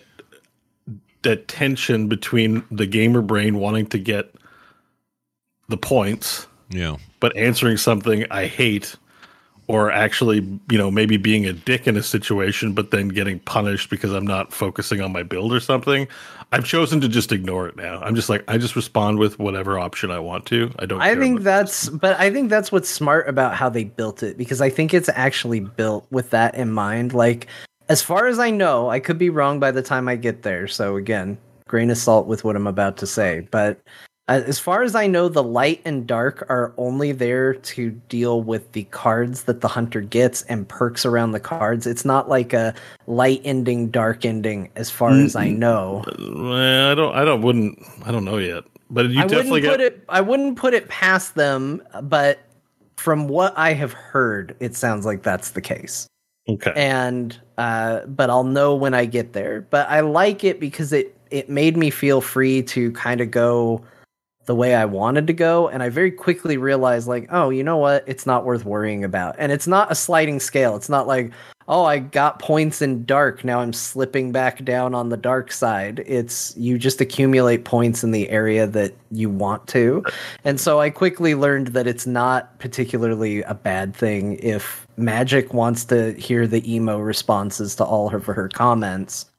that 1.22 1.46
tension 1.46 2.08
between 2.08 2.64
the 2.72 2.86
gamer 2.86 3.22
brain 3.22 3.58
wanting 3.58 3.86
to 3.86 3.98
get 3.98 4.34
the 5.68 5.76
points, 5.76 6.46
Yeah. 6.70 6.96
But 7.20 7.36
answering 7.36 7.76
something 7.76 8.26
I 8.30 8.46
hate, 8.46 8.96
or 9.68 9.92
actually, 9.92 10.38
you 10.68 10.76
know, 10.76 10.90
maybe 10.90 11.16
being 11.16 11.46
a 11.46 11.52
dick 11.52 11.86
in 11.86 11.96
a 11.96 12.02
situation, 12.02 12.72
but 12.72 12.90
then 12.90 13.06
getting 13.06 13.38
punished 13.38 13.88
because 13.88 14.12
I'm 14.12 14.26
not 14.26 14.52
focusing 14.52 15.00
on 15.00 15.12
my 15.12 15.22
build 15.22 15.52
or 15.52 15.60
something. 15.60 16.08
I've 16.50 16.64
chosen 16.64 17.00
to 17.02 17.08
just 17.08 17.30
ignore 17.30 17.68
it 17.68 17.76
now. 17.76 18.00
I'm 18.00 18.16
just 18.16 18.28
like, 18.28 18.42
I 18.48 18.58
just 18.58 18.74
respond 18.74 19.20
with 19.20 19.38
whatever 19.38 19.78
option 19.78 20.10
I 20.10 20.18
want 20.18 20.46
to. 20.46 20.72
I 20.80 20.86
don't. 20.86 21.00
I 21.00 21.12
care 21.12 21.22
think 21.22 21.42
that's, 21.42 21.88
but 21.88 22.18
I 22.18 22.32
think 22.32 22.50
that's 22.50 22.72
what's 22.72 22.88
smart 22.88 23.28
about 23.28 23.54
how 23.54 23.68
they 23.68 23.84
built 23.84 24.24
it 24.24 24.36
because 24.36 24.60
I 24.60 24.70
think 24.70 24.92
it's 24.92 25.08
actually 25.10 25.60
built 25.60 26.04
with 26.10 26.30
that 26.30 26.56
in 26.56 26.72
mind. 26.72 27.14
Like, 27.14 27.46
as 27.88 28.02
far 28.02 28.26
as 28.26 28.40
I 28.40 28.50
know, 28.50 28.90
I 28.90 28.98
could 28.98 29.18
be 29.18 29.30
wrong 29.30 29.60
by 29.60 29.70
the 29.70 29.82
time 29.82 30.08
I 30.08 30.16
get 30.16 30.42
there. 30.42 30.66
So, 30.66 30.96
again, 30.96 31.38
grain 31.68 31.90
of 31.90 31.98
salt 31.98 32.26
with 32.26 32.42
what 32.42 32.56
I'm 32.56 32.66
about 32.66 32.96
to 32.96 33.06
say. 33.06 33.46
But 33.52 33.80
as 34.30 34.58
far 34.58 34.82
as 34.82 34.94
I 34.94 35.06
know, 35.06 35.28
the 35.28 35.42
light 35.42 35.80
and 35.84 36.06
dark 36.06 36.46
are 36.48 36.72
only 36.76 37.12
there 37.12 37.54
to 37.54 37.90
deal 38.08 38.42
with 38.42 38.72
the 38.72 38.84
cards 38.84 39.44
that 39.44 39.60
the 39.60 39.68
hunter 39.68 40.00
gets 40.00 40.42
and 40.42 40.68
perks 40.68 41.04
around 41.04 41.32
the 41.32 41.40
cards. 41.40 41.86
It's 41.86 42.04
not 42.04 42.28
like 42.28 42.52
a 42.52 42.72
light 43.06 43.40
ending, 43.44 43.90
dark 43.90 44.24
ending, 44.24 44.70
as 44.76 44.90
far 44.90 45.10
as 45.10 45.34
I 45.34 45.48
know. 45.48 46.04
I 46.06 46.94
don't. 46.94 47.14
I 47.14 47.24
don't. 47.24 47.42
Wouldn't. 47.42 47.82
I 48.04 48.12
don't 48.12 48.24
know 48.24 48.38
yet. 48.38 48.64
But 48.88 49.10
you 49.10 49.20
I 49.20 49.26
definitely 49.26 49.62
wouldn't 49.62 49.62
get. 49.62 49.70
put 49.70 49.80
it. 49.80 50.04
I 50.08 50.20
wouldn't 50.20 50.56
put 50.56 50.74
it 50.74 50.88
past 50.88 51.34
them, 51.34 51.82
but 52.02 52.40
from 52.96 53.28
what 53.28 53.56
I 53.56 53.72
have 53.72 53.92
heard, 53.92 54.54
it 54.60 54.76
sounds 54.76 55.06
like 55.06 55.22
that's 55.22 55.52
the 55.52 55.60
case. 55.60 56.06
okay. 56.48 56.72
And 56.76 57.38
uh, 57.58 58.06
but 58.06 58.30
I'll 58.30 58.44
know 58.44 58.74
when 58.74 58.94
I 58.94 59.06
get 59.06 59.32
there. 59.32 59.62
But 59.70 59.88
I 59.88 60.00
like 60.00 60.44
it 60.44 60.60
because 60.60 60.92
it 60.92 61.16
it 61.30 61.48
made 61.48 61.76
me 61.76 61.90
feel 61.90 62.20
free 62.20 62.62
to 62.64 62.92
kind 62.92 63.20
of 63.20 63.30
go 63.30 63.82
the 64.50 64.54
way 64.56 64.74
I 64.74 64.84
wanted 64.84 65.28
to 65.28 65.32
go, 65.32 65.68
and 65.68 65.80
I 65.80 65.90
very 65.90 66.10
quickly 66.10 66.56
realized 66.56 67.06
like, 67.06 67.28
oh, 67.30 67.50
you 67.50 67.62
know 67.62 67.76
what? 67.76 68.02
It's 68.08 68.26
not 68.26 68.44
worth 68.44 68.64
worrying 68.64 69.04
about, 69.04 69.36
and 69.38 69.52
it's 69.52 69.68
not 69.68 69.92
a 69.92 69.94
sliding 69.94 70.40
scale. 70.40 70.74
It's 70.74 70.88
not 70.88 71.06
like 71.06 71.30
oh, 71.70 71.84
I 71.84 72.00
got 72.00 72.40
points 72.40 72.82
in 72.82 73.04
dark. 73.04 73.44
Now 73.44 73.60
I'm 73.60 73.72
slipping 73.72 74.32
back 74.32 74.64
down 74.64 74.92
on 74.92 75.08
the 75.08 75.16
dark 75.16 75.52
side. 75.52 76.02
It's 76.04 76.52
you 76.56 76.76
just 76.78 77.00
accumulate 77.00 77.64
points 77.64 78.02
in 78.02 78.10
the 78.10 78.28
area 78.28 78.66
that 78.66 78.92
you 79.12 79.30
want 79.30 79.68
to. 79.68 80.04
And 80.44 80.60
so 80.60 80.80
I 80.80 80.90
quickly 80.90 81.36
learned 81.36 81.68
that 81.68 81.86
it's 81.86 82.08
not 82.08 82.58
particularly 82.58 83.42
a 83.42 83.54
bad 83.54 83.94
thing 83.94 84.36
if 84.40 84.88
Magik 84.98 85.54
wants 85.54 85.84
to 85.86 86.12
hear 86.14 86.48
the 86.48 86.74
emo 86.74 86.98
responses 86.98 87.76
to 87.76 87.84
all 87.84 88.12
of 88.12 88.26
her 88.26 88.48
comments. 88.48 89.29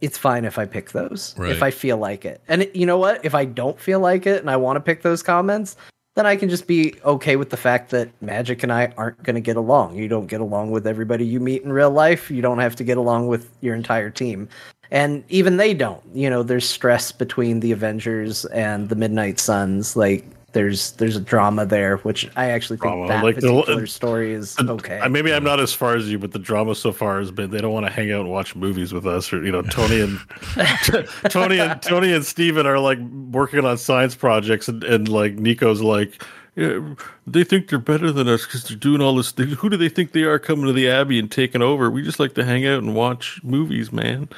It's 0.00 0.16
fine 0.18 0.44
if 0.44 0.58
I 0.58 0.64
pick 0.66 0.92
those 0.92 1.34
Right. 1.36 1.50
if 1.50 1.62
I 1.62 1.70
feel 1.70 1.96
like 1.98 2.24
it. 2.24 2.40
And 2.48 2.68
you 2.74 2.86
know 2.86 2.98
what? 2.98 3.24
If 3.24 3.34
I 3.34 3.44
don't 3.44 3.78
feel 3.78 4.00
like 4.00 4.26
it 4.26 4.40
and 4.40 4.50
I 4.50 4.56
want 4.56 4.76
to 4.76 4.80
pick 4.80 5.02
those 5.02 5.22
comments, 5.22 5.76
then 6.16 6.26
I 6.26 6.36
can 6.36 6.48
just 6.48 6.66
be 6.66 6.94
okay 7.04 7.36
with 7.36 7.50
the 7.50 7.56
fact 7.56 7.90
that 7.90 8.08
Magik 8.20 8.62
and 8.62 8.72
I 8.72 8.92
aren't 8.96 9.22
going 9.22 9.34
to 9.34 9.40
get 9.40 9.56
along. 9.56 9.96
You 9.96 10.08
don't 10.08 10.26
get 10.26 10.40
along 10.40 10.70
with 10.72 10.86
everybody 10.86 11.24
you 11.24 11.38
meet 11.38 11.62
in 11.62 11.72
real 11.72 11.90
life. 11.90 12.30
You 12.30 12.42
don't 12.42 12.58
have 12.58 12.74
to 12.76 12.84
get 12.84 12.98
along 12.98 13.28
with 13.28 13.48
your 13.60 13.74
entire 13.74 14.10
team. 14.10 14.48
And 14.90 15.22
even 15.28 15.56
they 15.56 15.72
don't. 15.72 16.02
You 16.12 16.28
know, 16.28 16.42
there's 16.42 16.68
stress 16.68 17.12
between 17.12 17.60
the 17.60 17.70
Avengers 17.70 18.44
and 18.46 18.88
the 18.88 18.96
Midnight 18.96 19.38
Suns. 19.38 19.94
Like 19.96 20.24
there's 20.52 20.92
there's 20.92 21.16
a 21.16 21.20
drama 21.20 21.64
there, 21.64 21.98
which 21.98 22.28
I 22.36 22.50
actually 22.50 22.76
think 22.78 22.92
Drama, 22.92 23.08
that 23.08 23.24
like 23.24 23.36
the- 23.36 23.48
particular 23.48 23.86
story 23.86 24.32
is 24.32 24.58
uh, 24.58 24.64
okay. 24.72 24.98
I, 24.98 25.08
maybe 25.08 25.32
I'm 25.32 25.44
not 25.44 25.60
as 25.60 25.72
far 25.72 25.96
as 25.96 26.10
you, 26.10 26.18
but 26.18 26.32
the 26.32 26.38
drama 26.38 26.74
so 26.74 26.92
far 26.92 27.18
has 27.20 27.30
been 27.30 27.50
they 27.50 27.60
don't 27.60 27.72
want 27.72 27.86
to 27.86 27.92
hang 27.92 28.10
out 28.12 28.20
and 28.20 28.30
watch 28.30 28.56
movies 28.56 28.92
with 28.92 29.06
us, 29.06 29.32
or 29.32 29.44
you 29.44 29.52
know, 29.52 29.62
Tony 29.62 30.00
and 30.00 30.18
Tony 31.30 31.58
and 31.58 31.80
Tony 31.82 32.12
and 32.12 32.24
Stephen 32.24 32.66
are 32.66 32.78
like 32.78 32.98
working 32.98 33.64
on 33.64 33.78
science 33.78 34.14
projects, 34.14 34.68
and, 34.68 34.82
and 34.84 35.08
like 35.08 35.34
Nico's 35.34 35.82
like. 35.82 36.22
Yeah, 36.56 36.94
they 37.28 37.44
think 37.44 37.68
they're 37.68 37.78
better 37.78 38.10
than 38.10 38.28
us 38.28 38.44
because 38.44 38.64
they're 38.64 38.76
doing 38.76 39.00
all 39.00 39.14
this. 39.14 39.32
Who 39.36 39.70
do 39.70 39.76
they 39.76 39.88
think 39.88 40.10
they 40.10 40.24
are 40.24 40.40
coming 40.40 40.66
to 40.66 40.72
the 40.72 40.90
Abbey 40.90 41.20
and 41.20 41.30
taking 41.30 41.62
over? 41.62 41.88
We 41.88 42.02
just 42.02 42.18
like 42.18 42.34
to 42.34 42.44
hang 42.44 42.66
out 42.66 42.82
and 42.82 42.92
watch 42.92 43.40
movies, 43.44 43.92
man. 43.92 44.28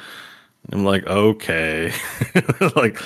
I'm 0.71 0.85
like, 0.85 1.05
okay. 1.07 1.91
like, 2.75 3.01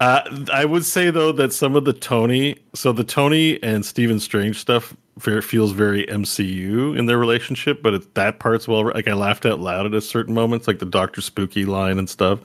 uh, 0.00 0.44
I 0.52 0.64
would 0.64 0.84
say 0.84 1.10
though 1.10 1.32
that 1.32 1.52
some 1.52 1.76
of 1.76 1.84
the 1.84 1.92
Tony, 1.92 2.56
so 2.74 2.92
the 2.92 3.04
Tony 3.04 3.62
and 3.62 3.84
Stephen 3.84 4.20
Strange 4.20 4.58
stuff 4.58 4.96
feels 5.18 5.72
very 5.72 6.06
MCU 6.06 6.96
in 6.96 7.06
their 7.06 7.18
relationship, 7.18 7.82
but 7.82 7.94
it, 7.94 8.14
that 8.14 8.38
part's 8.38 8.68
well, 8.68 8.84
like 8.86 9.08
I 9.08 9.14
laughed 9.14 9.44
out 9.44 9.58
loud 9.58 9.86
at 9.86 9.94
a 9.94 10.00
certain 10.00 10.34
moments, 10.34 10.68
like 10.68 10.78
the 10.78 10.86
Doctor 10.86 11.20
Spooky 11.20 11.64
line 11.64 11.98
and 11.98 12.08
stuff. 12.08 12.40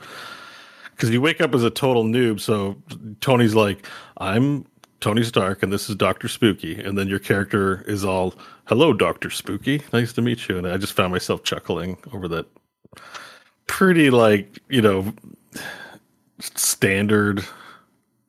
Because 0.91 1.09
you 1.09 1.21
wake 1.21 1.41
up 1.41 1.53
as 1.55 1.63
a 1.63 1.69
total 1.69 2.03
noob, 2.03 2.39
so 2.39 2.75
Tony's 3.19 3.55
like, 3.55 3.85
I'm 4.17 4.65
Tony 4.99 5.23
Stark 5.23 5.63
and 5.63 5.73
this 5.73 5.89
is 5.89 5.95
Doctor 5.95 6.27
Spooky, 6.27 6.79
and 6.79 6.97
then 6.97 7.07
your 7.07 7.19
character 7.19 7.83
is 7.87 8.05
all, 8.05 8.33
hello, 8.65 8.93
Doctor 8.93 9.29
Spooky, 9.29 9.81
nice 9.91 10.13
to 10.13 10.21
meet 10.21 10.47
you, 10.47 10.57
and 10.57 10.67
I 10.67 10.77
just 10.77 10.93
found 10.93 11.11
myself 11.11 11.43
chuckling 11.43 11.97
over 12.13 12.27
that 12.29 12.47
pretty 13.67 14.09
like 14.09 14.59
you 14.69 14.81
know 14.81 15.13
standard 16.55 17.45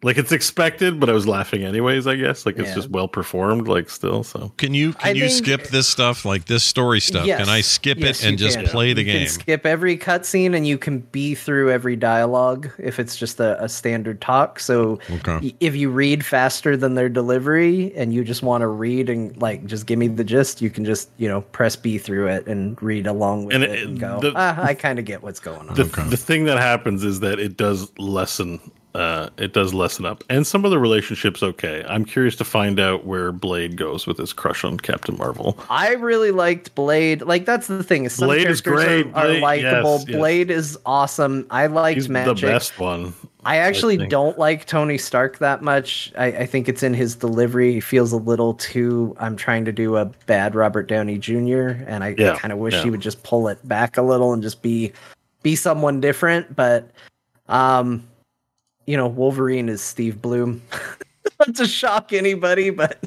Like 0.04 0.18
it's 0.18 0.32
expected, 0.32 1.00
but 1.00 1.08
I 1.08 1.12
was 1.12 1.26
laughing 1.26 1.64
anyways. 1.64 2.06
I 2.06 2.16
guess 2.16 2.44
like 2.44 2.58
it's 2.58 2.68
Yeah. 2.68 2.74
just 2.74 2.90
well 2.90 3.08
performed. 3.08 3.66
Like 3.68 3.88
still, 3.88 4.22
so 4.22 4.52
Can 4.58 4.74
you 4.74 4.92
can 4.92 5.08
I 5.08 5.10
you 5.12 5.28
think- 5.28 5.44
skip 5.44 5.68
this 5.68 5.88
stuff 5.88 6.24
like 6.26 6.44
this 6.44 6.62
story 6.62 7.00
stuff? 7.00 7.24
Yes. 7.26 7.40
Can 7.40 7.48
I 7.48 7.62
skip 7.62 7.98
Yes, 7.98 8.22
it 8.22 8.28
and 8.28 8.38
just 8.38 8.58
can. 8.58 8.66
play 8.66 8.92
the 8.92 9.00
You 9.02 9.12
game? 9.12 9.18
Can 9.20 9.28
skip 9.28 9.64
every 9.64 9.96
cutscene 9.96 10.54
and 10.54 10.66
you 10.66 10.76
can 10.76 10.98
be 11.00 11.34
through 11.34 11.70
every 11.70 11.96
dialogue 11.96 12.70
if 12.78 12.98
it's 13.00 13.16
just 13.16 13.40
a, 13.40 13.62
a 13.64 13.68
standard 13.68 14.20
talk. 14.20 14.60
So 14.60 14.98
Okay. 15.10 15.38
y- 15.48 15.54
if 15.60 15.74
you 15.74 15.88
read 15.88 16.22
faster 16.22 16.76
than 16.76 16.94
their 16.94 17.08
delivery 17.08 17.90
and 17.96 18.12
you 18.12 18.24
just 18.24 18.42
want 18.42 18.60
to 18.60 18.66
read 18.68 19.08
and 19.08 19.34
like 19.40 19.64
just 19.64 19.86
give 19.86 19.98
me 19.98 20.08
the 20.08 20.24
gist, 20.24 20.60
you 20.60 20.68
can 20.68 20.84
just 20.84 21.08
you 21.16 21.28
know 21.28 21.40
press 21.40 21.76
B 21.76 21.96
through 21.96 22.28
it 22.28 22.46
and 22.46 22.76
read 22.82 23.06
along 23.06 23.46
with 23.46 23.54
And 23.54 23.64
it, 23.64 23.70
it- 23.70 23.86
and 23.88 23.98
go. 23.98 24.20
the- 24.20 24.32
ah, 24.36 24.62
I 24.62 24.74
kind 24.74 24.98
of 24.98 25.06
get 25.06 25.22
what's 25.22 25.40
going 25.40 25.66
on. 25.70 25.74
the 25.76 25.84
the 25.84 26.18
thing 26.18 26.44
that 26.44 26.58
happens 26.58 27.04
is 27.04 27.20
that 27.20 27.38
it 27.40 27.56
does 27.56 27.90
lessen. 27.98 28.60
Uh, 28.94 29.28
it 29.38 29.52
does 29.52 29.74
lessen 29.74 30.06
up, 30.06 30.22
and 30.30 30.46
some 30.46 30.64
of 30.64 30.70
the 30.70 30.78
relationships. 30.78 31.42
Okay, 31.42 31.84
I'm 31.88 32.04
curious 32.04 32.36
to 32.36 32.44
find 32.44 32.78
out 32.78 33.04
where 33.04 33.32
Blade 33.32 33.76
goes 33.76 34.06
with 34.06 34.18
his 34.18 34.32
crush 34.32 34.62
on 34.62 34.78
Captain 34.78 35.16
Marvel. 35.18 35.58
I 35.68 35.94
really 35.94 36.30
liked 36.30 36.76
Blade. 36.76 37.22
Like 37.22 37.44
that's 37.44 37.66
the 37.66 37.82
thing. 37.82 38.08
Some 38.08 38.28
Blade 38.28 38.46
is 38.46 38.60
great. 38.60 39.06
Are, 39.08 39.16
are 39.16 39.26
Blade- 39.26 39.42
likable. 39.42 39.96
yes, 39.98 40.04
yes. 40.08 40.16
Blade 40.16 40.50
is 40.50 40.78
awesome. 40.86 41.44
I 41.50 41.66
liked 41.66 41.96
He's 41.96 42.06
Magik. 42.06 42.40
the 42.42 42.46
best 42.46 42.78
one. 42.78 43.12
I 43.44 43.56
actually 43.56 43.96
think. 43.98 44.10
don't 44.10 44.38
like 44.38 44.64
Tony 44.66 44.96
Stark 44.96 45.38
that 45.38 45.60
much. 45.60 46.12
I, 46.16 46.26
I 46.26 46.46
think 46.46 46.68
it's 46.68 46.84
in 46.84 46.94
his 46.94 47.16
delivery. 47.16 47.72
He 47.74 47.80
feels 47.80 48.12
a 48.12 48.16
little 48.16 48.54
too. 48.54 49.16
I'm 49.18 49.34
trying 49.36 49.64
to 49.64 49.72
do 49.72 49.96
a 49.96 50.04
bad 50.26 50.54
Robert 50.54 50.84
Downey 50.88 51.18
Jr. 51.18 51.70
and 51.88 52.04
I, 52.04 52.14
Yeah, 52.16 52.36
kind 52.38 52.52
of 52.52 52.58
wish 52.60 52.74
yeah. 52.74 52.84
he 52.84 52.90
would 52.90 53.00
just 53.00 53.22
pull 53.24 53.48
it 53.48 53.58
back 53.66 53.96
a 53.98 54.02
little 54.02 54.32
and 54.32 54.40
just 54.42 54.62
be 54.62 54.92
be 55.42 55.56
someone 55.56 56.00
different. 56.00 56.54
But, 56.56 56.88
um, 57.48 58.06
you 58.86 58.96
know, 58.96 59.06
Wolverine 59.06 59.68
is 59.68 59.80
Steve 59.82 60.20
Blum. 60.22 60.62
Not 61.40 61.56
to 61.56 61.66
shock 61.66 62.12
anybody, 62.12 62.70
but 62.70 62.98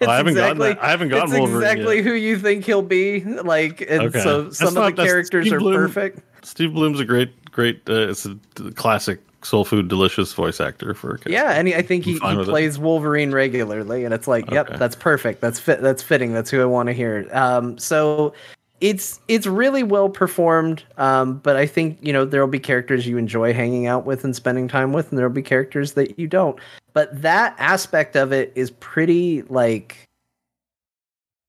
it's 0.00 0.08
I 0.08 0.16
haven't 0.16 0.34
gotten 0.34 0.56
exactly 0.56 0.68
that- 0.74 0.84
I 0.84 0.90
haven't 0.90 1.08
gotten 1.10 1.30
it's 1.32 1.38
Wolverine 1.40 1.62
exactly 1.62 1.96
yet. 1.96 2.04
who 2.04 2.12
you 2.14 2.38
think 2.38 2.64
he'll 2.64 2.82
be. 2.82 3.22
Like, 3.24 3.82
and 3.82 4.02
Okay. 4.04 4.20
so 4.22 4.42
That's 4.44 4.58
some 4.58 4.74
not- 4.74 4.90
of 4.90 4.96
the 4.96 5.04
characters 5.04 5.44
Steve 5.46 5.52
are 5.54 5.58
Blum- 5.60 5.74
perfect. 5.74 6.20
Steve 6.42 6.72
Blum's 6.74 7.00
a 7.00 7.04
great, 7.04 7.50
great. 7.50 7.82
Uh, 7.88 8.08
it's 8.08 8.24
a 8.26 8.36
classic 8.74 9.20
soul 9.42 9.64
food 9.64 9.88
delicious 9.88 10.32
voice 10.32 10.60
actor 10.60 10.94
for. 10.94 11.14
A 11.14 11.18
kid. 11.18 11.32
Yeah, 11.32 11.52
and 11.52 11.68
he, 11.68 11.74
I 11.74 11.82
think 11.82 12.04
he, 12.04 12.14
he 12.18 12.36
with 12.36 12.48
it. 12.48 12.50
plays 12.50 12.78
Wolverine 12.78 13.32
regularly, 13.32 14.04
and 14.04 14.12
it's 14.14 14.26
like, 14.26 14.50
yep, 14.50 14.68
that's 14.78 14.96
perfect. 14.96 15.40
That's 15.40 15.60
fit. 15.60 15.82
That's 15.82 16.02
fitting. 16.02 16.32
That's 16.32 16.50
who 16.50 16.60
I 16.62 16.64
want 16.64 16.88
to 16.88 16.92
hear. 16.92 17.28
Um, 17.32 17.78
so 17.78 18.32
it's 18.80 19.20
it's 19.28 19.46
really 19.46 19.82
well 19.82 20.08
performed. 20.08 20.84
Um, 20.98 21.38
but 21.38 21.56
I 21.56 21.66
think 21.66 21.98
you 22.02 22.12
know 22.12 22.24
there'll 22.24 22.46
be 22.48 22.58
characters 22.58 23.06
you 23.06 23.18
enjoy 23.18 23.52
hanging 23.52 23.86
out 23.86 24.04
with 24.04 24.24
and 24.24 24.34
spending 24.34 24.68
time 24.68 24.92
with, 24.92 25.10
and 25.10 25.18
there'll 25.18 25.32
be 25.32 25.42
characters 25.42 25.92
that 25.92 26.18
you 26.18 26.26
don't. 26.26 26.58
But 26.92 27.22
that 27.22 27.54
aspect 27.58 28.16
of 28.16 28.32
it 28.32 28.52
is 28.54 28.70
pretty 28.72 29.42
like 29.42 30.06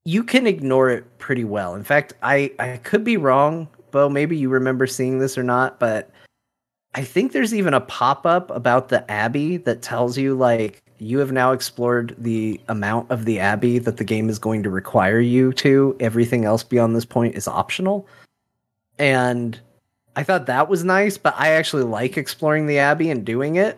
you 0.06 0.24
can 0.24 0.48
ignore 0.48 0.90
it 0.90 1.18
pretty 1.20 1.44
well. 1.44 1.76
In 1.76 1.84
fact, 1.84 2.14
I 2.22 2.52
I 2.60 2.78
could 2.78 3.04
be 3.04 3.18
wrong, 3.18 3.68
Bo. 3.92 4.10
Maybe 4.10 4.38
you 4.38 4.50
remember 4.50 4.88
seeing 4.88 5.20
this 5.20 5.38
or 5.38 5.44
not, 5.44 5.80
but 5.80 6.10
I 6.96 7.04
think 7.04 7.32
there's 7.32 7.54
even 7.54 7.74
a 7.74 7.82
pop 7.82 8.26
up 8.26 8.50
about 8.52 8.90
the 8.90 9.10
Abbey 9.12 9.58
that 9.58 9.82
tells 9.82 10.18
you 10.18 10.34
like 10.34 10.82
you 11.00 11.20
have 11.20 11.32
now 11.32 11.52
explored 11.52 12.16
the 12.18 12.60
amount 12.68 13.12
of 13.12 13.26
the 13.26 13.40
Abbey 13.40 13.78
that 13.80 13.98
the 13.98 14.04
game 14.04 14.30
is 14.30 14.40
going 14.40 14.64
to 14.64 14.70
require 14.70 15.20
you 15.20 15.54
to. 15.54 15.96
Everything 16.00 16.46
else 16.46 16.64
beyond 16.64 16.96
this 16.96 17.06
point 17.06 17.36
is 17.36 17.48
optional. 17.48 18.08
And 18.98 19.60
I 20.16 20.24
thought 20.24 20.48
that 20.48 20.70
was 20.70 20.84
nice, 20.84 21.18
but 21.18 21.36
I 21.38 21.50
actually 21.50 21.84
like 21.84 22.18
exploring 22.18 22.66
the 22.68 22.80
Abbey 22.80 23.10
and 23.12 23.24
doing 23.26 23.56
it. 23.56 23.78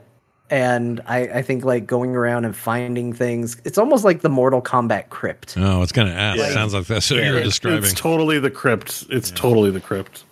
And 0.52 1.00
I, 1.06 1.20
I 1.28 1.42
think 1.44 1.64
like 1.64 1.86
going 1.86 2.16
around 2.16 2.46
and 2.46 2.56
finding 2.56 3.14
things, 3.14 3.62
it's 3.66 3.78
almost 3.78 4.04
like 4.04 4.22
the 4.22 4.30
Mortal 4.30 4.62
Kombat 4.64 5.10
crypt. 5.10 5.54
Oh, 5.58 5.84
it's 5.84 5.92
gonna 5.92 6.10
ask. 6.10 6.40
Yeah. 6.40 6.52
Sounds 6.54 6.74
like 6.74 6.88
that's 6.88 7.10
what 7.12 7.18
Yeah, 7.20 7.26
you 7.28 7.32
were 7.34 7.38
it's- 7.40 7.50
describing. 7.54 7.84
It's 7.84 7.94
totally 7.94 8.40
the 8.40 8.50
crypt. 8.50 9.06
It's 9.12 9.30
totally 9.30 9.70
the 9.70 9.80
crypt. 9.82 10.24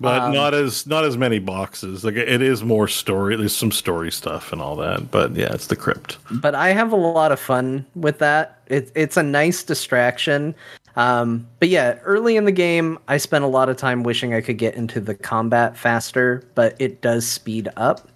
But 0.00 0.22
Um, 0.22 0.32
not 0.32 0.54
as 0.54 0.86
not 0.86 1.04
as 1.04 1.18
many 1.18 1.38
boxes. 1.38 2.04
Like 2.04 2.16
it 2.16 2.40
is 2.40 2.64
more 2.64 2.88
story. 2.88 3.36
There's 3.36 3.54
some 3.54 3.70
story 3.70 4.10
stuff 4.10 4.52
and 4.52 4.62
all 4.62 4.74
that. 4.76 5.10
But 5.10 5.36
yeah, 5.36 5.52
it's 5.52 5.66
the 5.66 5.76
crypt. 5.76 6.16
but 6.40 6.54
I 6.54 6.68
have 6.72 6.90
a 6.92 6.96
lot 6.96 7.32
of 7.32 7.38
fun 7.38 7.84
with 7.94 8.18
that. 8.18 8.58
It, 8.66 8.90
it's 8.94 9.16
a 9.16 9.22
nice 9.22 9.62
distraction. 9.62 10.54
Um, 10.96 11.46
but 11.58 11.68
yeah, 11.68 11.98
early 12.04 12.36
in 12.36 12.46
the 12.46 12.52
game, 12.52 12.98
I 13.08 13.18
spent 13.18 13.44
a 13.44 13.48
lot 13.48 13.68
of 13.68 13.76
time 13.76 14.02
wishing 14.02 14.32
I 14.34 14.40
could 14.40 14.58
get 14.58 14.74
into 14.74 15.00
the 15.00 15.14
combat 15.14 15.76
faster, 15.76 16.42
but 16.54 16.76
it 16.78 17.02
does 17.02 17.26
speed 17.28 17.68
up. 17.76 18.08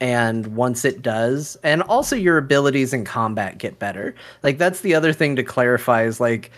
And 0.00 0.56
once 0.56 0.84
it 0.84 1.02
does, 1.02 1.56
and 1.62 1.82
also 1.82 2.16
your 2.16 2.38
abilities 2.38 2.92
in 2.92 3.04
combat 3.04 3.58
get 3.58 3.78
better. 3.78 4.14
Like, 4.42 4.56
that's 4.58 4.80
the 4.80 4.94
other 4.94 5.12
thing 5.12 5.36
to 5.36 5.42
clarify 5.42 6.04
is 6.04 6.20
like 6.20 6.50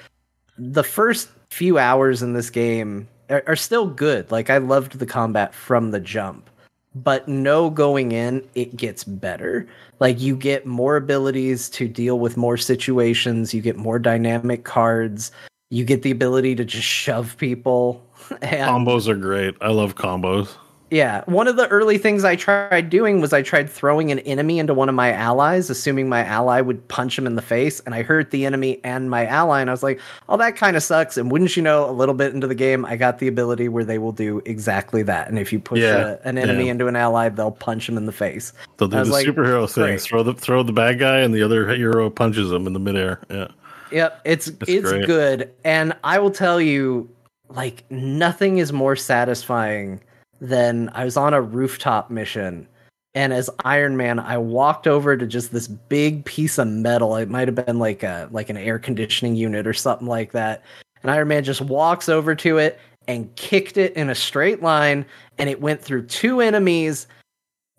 the 0.57 0.85
first 0.85 1.28
few 1.51 1.77
hours 1.78 2.23
in 2.23 2.32
this 2.35 2.51
game 2.51 3.09
are, 3.31 3.43
are 3.47 3.57
still 3.57 3.86
good. 3.86 4.31
Like, 4.31 4.51
I 4.51 4.59
loved 4.59 4.99
the 4.99 5.07
combat 5.07 5.55
from 5.55 5.90
the 5.90 6.01
jump 6.01 6.49
but 6.94 7.27
no 7.27 7.70
going 7.70 8.12
in 8.12 8.47
it 8.55 8.77
gets 8.77 9.03
better 9.03 9.66
like 9.99 10.20
you 10.20 10.36
get 10.36 10.66
more 10.66 10.97
abilities 10.97 11.70
to 11.70 11.89
deal 11.89 12.19
with 12.19 12.36
more 12.36 12.59
situations 12.59 13.55
you 13.55 13.62
get 13.62 13.78
more 13.78 13.99
dynamic 13.99 14.65
cards 14.65 15.32
you 15.70 15.86
get 15.86 16.03
the 16.03 16.11
ability 16.11 16.55
to 16.55 16.66
just 16.66 16.86
shove 16.86 17.35
people 17.39 18.05
and 18.43 18.86
Combos 18.86 19.09
are 19.09 19.16
great. 19.16 19.55
I 19.61 19.69
love 19.69 19.97
combos. 19.97 20.55
Yeah 20.93 21.24
one 21.24 21.48
of 21.48 21.56
the 21.56 21.66
early 21.69 21.97
things 21.97 22.23
i 22.23 22.36
tried 22.36 22.90
doing 22.90 23.20
was 23.20 23.32
i 23.32 23.40
tried 23.40 23.69
throwing 23.69 24.12
an 24.12 24.19
enemy 24.20 24.59
into 24.59 24.74
one 24.74 24.89
of 24.89 24.94
my 24.94 25.10
allies 25.10 25.70
assuming 25.70 26.09
my 26.09 26.24
ally 26.24 26.60
would 26.60 26.86
punch 26.89 27.19
him 27.19 27.27
in 27.27 27.35
the 27.35 27.43
face 27.43 27.81
and 27.81 27.94
i 27.94 28.02
hurt 28.02 28.31
the 28.31 28.44
enemy 28.44 28.78
and 28.85 29.10
my 29.10 29.27
ally 29.27 29.60
and 29.60 29.70
i 29.70 29.73
was 29.73 29.82
like 29.82 29.98
oh 30.28 30.36
that 30.36 30.55
kind 30.55 30.77
of 30.77 30.82
sucks 30.82 31.16
and 31.16 31.32
wouldn't 31.32 31.56
you 31.56 31.62
know 31.62 31.89
a 31.89 31.93
little 31.93 32.14
bit 32.14 32.35
into 32.35 32.47
the 32.47 32.55
game 32.55 32.85
i 32.85 32.94
got 32.94 33.19
the 33.19 33.27
ability 33.27 33.69
where 33.69 33.85
they 33.85 33.98
will 33.98 34.12
do 34.12 34.43
exactly 34.44 35.02
that 35.02 35.28
and 35.28 35.39
if 35.39 35.52
you 35.52 35.59
push 35.59 35.81
Yeah, 35.81 36.16
a, 36.23 36.28
an 36.28 36.36
enemy 36.36 36.66
yeah. 36.66 36.73
into 36.73 36.86
an 36.86 36.94
ally 36.97 37.31
they'll 37.31 37.51
punch 37.51 37.89
him 37.89 37.97
in 37.97 38.06
the 38.06 38.12
face 38.12 38.52
They'll 38.77 38.89
do 38.89 39.05
the 39.05 39.10
like, 39.10 39.27
superhero 39.27 39.73
thing. 39.73 39.97
Throw 39.98 40.23
the 40.24 40.35
throw 40.35 40.64
the 40.64 40.73
bad 40.73 40.98
guy, 40.98 41.20
and 41.20 41.32
the 41.32 41.43
other 41.43 41.69
hero 41.69 42.10
punches 42.10 42.51
him 42.51 42.66
in 42.66 42.73
the 42.73 42.81
midair. 42.81 43.20
Yeah. 43.31 43.48
Yep, 43.93 44.20
it's 44.24 44.48
it's 44.66 44.90
great. 44.90 45.06
good, 45.06 45.51
and 45.64 45.94
I 46.02 46.19
will 46.19 46.32
tell 46.32 46.60
you, 46.60 47.09
like 47.48 47.89
nothing 47.90 48.59
is 48.59 48.73
more 48.73 48.97
satisfying 48.97 50.01
than 50.43 50.90
I 50.93 51.05
was 51.05 51.16
on 51.16 51.32
a 51.32 51.40
rooftop 51.40 52.10
mission, 52.10 52.66
and 53.14 53.32
as 53.32 53.48
Iron 53.64 53.97
Man, 53.97 54.19
I 54.19 54.39
walked 54.39 54.89
over 54.89 55.16
to 55.16 55.24
just 55.24 55.52
this 55.52 55.69
big 55.69 56.24
piece 56.24 56.59
of 56.59 56.66
metal. 56.66 57.14
It 57.14 57.31
might 57.31 57.47
have 57.47 57.55
been 57.55 57.78
like 57.78 58.02
a 58.02 58.28
like 58.32 58.51
an 58.51 58.56
air 58.56 58.81
conditioning 58.81 59.36
unit 59.36 59.66
or 59.69 59.73
something 59.73 60.09
like 60.09 60.32
that, 60.32 60.64
and 61.02 61.10
Iron 61.12 61.28
Man 61.28 61.44
just 61.44 61.60
walks 61.60 62.09
over 62.09 62.35
to 62.35 62.59
it 62.59 62.81
and 63.06 63.35
kicked 63.36 63.77
it 63.77 63.94
in 63.94 64.10
a 64.10 64.14
straight 64.16 64.62
line, 64.62 65.06
and 65.39 65.48
it 65.48 65.60
went 65.60 65.81
through 65.81 66.06
two 66.06 66.40
enemies, 66.40 67.06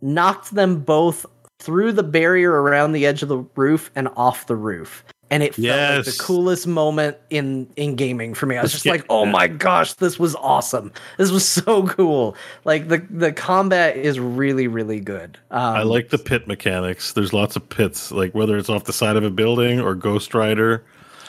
knocked 0.02 0.56
them 0.56 0.80
both 0.80 1.26
through 1.60 1.91
the 1.91 2.03
barrier 2.03 2.61
around 2.61 2.94
the 2.94 3.06
edge 3.06 3.23
of 3.23 3.30
the 3.30 3.45
roof 3.56 3.91
and 3.95 4.07
off 4.15 4.48
the 4.48 4.56
roof. 4.56 5.03
And 5.34 5.42
it 5.42 5.56
felt 5.56 5.96
like 5.96 6.06
the 6.06 6.24
coolest 6.24 6.68
moment 6.68 7.18
in 7.32 7.68
in 7.76 7.96
gaming 7.96 8.36
for 8.36 8.46
me. 8.46 8.56
I 8.56 8.62
was 8.62 8.72
just 8.72 8.86
like, 8.86 9.04
"Oh 9.10 9.26
my 9.26 9.48
gosh, 9.48 9.94
this 9.94 10.20
was 10.20 10.36
awesome! 10.36 10.92
This 11.18 11.32
was 11.32 11.44
so 11.44 11.88
cool!" 11.88 12.36
Like 12.66 12.88
the 12.88 13.00
the 13.10 13.32
combat 13.32 13.98
is 13.98 14.20
really 14.20 14.68
really 14.68 15.00
good. 15.00 15.40
Um, 15.50 15.76
I 15.76 15.82
like 15.82 16.10
the 16.10 16.20
pit 16.20 16.48
mechanics. 16.48 17.14
There's 17.14 17.34
lots 17.34 17.56
of 17.56 17.68
pits, 17.68 18.12
like 18.12 18.36
whether 18.36 18.58
it's 18.58 18.70
off 18.70 18.84
the 18.84 18.94
side 18.94 19.16
of 19.16 19.24
a 19.24 19.32
building 19.32 19.82
or 19.82 19.96
Ghost 19.96 20.36
Rider. 20.36 20.84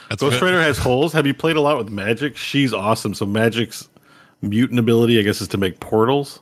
That's 0.09 0.21
Ghost. 0.21 0.39
Rider 0.39 0.61
has 0.61 0.77
holes. 0.77 1.11
Have 1.13 1.25
you 1.25 1.33
played 1.33 1.55
a 1.55 1.61
lot 1.61 1.77
with 1.79 1.89
Magik? 1.89 2.35
She's 2.35 2.73
awesome. 2.73 3.15
So 3.15 3.25
Magik's 3.25 3.89
mutant 4.43 4.79
ability, 4.79 5.17
I 5.17 5.23
guess, 5.23 5.41
is 5.41 5.47
to 5.47 5.57
make 5.57 5.79
portals. 5.79 6.41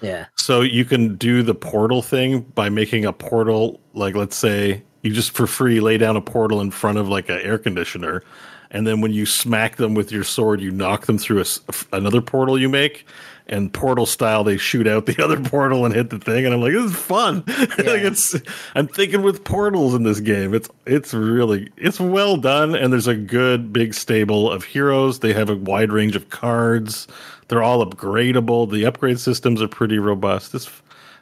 yeah. 0.00 0.26
So 0.34 0.62
you 0.62 0.84
can 0.84 1.14
do 1.16 1.44
the 1.44 1.54
portal 1.54 2.02
thing 2.02 2.40
by 2.40 2.70
making 2.70 3.04
a 3.04 3.12
portal, 3.12 3.78
like 3.92 4.16
let's 4.16 4.34
say 4.34 4.82
you 5.04 5.12
just 5.12 5.32
for 5.32 5.46
free 5.46 5.80
lay 5.80 5.98
down 5.98 6.16
a 6.16 6.20
portal 6.20 6.60
in 6.60 6.70
front 6.70 6.96
of 6.96 7.08
like 7.08 7.28
an 7.28 7.38
air 7.40 7.58
conditioner, 7.58 8.24
and 8.70 8.86
then 8.86 9.02
when 9.02 9.12
you 9.12 9.26
smack 9.26 9.76
them 9.76 9.94
with 9.94 10.10
your 10.10 10.24
sword, 10.24 10.60
you 10.60 10.70
knock 10.70 11.06
them 11.06 11.18
through 11.18 11.42
a 11.42 11.44
another 11.92 12.22
portal 12.22 12.58
you 12.58 12.70
make, 12.70 13.06
and 13.46 13.70
portal 13.70 14.06
style 14.06 14.44
they 14.44 14.56
shoot 14.56 14.86
out 14.86 15.04
the 15.06 15.22
other 15.22 15.38
portal 15.38 15.84
and 15.84 15.94
hit 15.94 16.08
the 16.08 16.18
thing, 16.18 16.46
and 16.46 16.54
I'm 16.54 16.62
like, 16.62 16.72
this 16.72 16.90
is 16.90 16.96
fun. 16.96 17.44
like 17.46 18.02
it's 18.02 18.34
I'm 18.74 18.88
thinking 18.88 19.20
with 19.20 19.44
portals 19.44 19.94
in 19.94 20.04
this 20.04 20.20
game. 20.20 20.54
It's 20.54 20.70
it's 20.86 21.12
really 21.12 21.70
it's 21.76 22.00
well 22.00 22.38
done, 22.38 22.74
and 22.74 22.90
there's 22.90 23.06
a 23.06 23.14
good 23.14 23.74
big 23.74 23.92
stable 23.92 24.50
of 24.50 24.64
heroes. 24.64 25.20
They 25.20 25.34
have 25.34 25.50
a 25.50 25.56
wide 25.56 25.92
range 25.92 26.16
of 26.16 26.30
cards. 26.30 27.06
They're 27.48 27.62
all 27.62 27.84
upgradable. 27.84 28.70
The 28.72 28.86
upgrade 28.86 29.20
systems 29.20 29.60
are 29.60 29.68
pretty 29.68 29.98
robust. 29.98 30.54
It's 30.54 30.70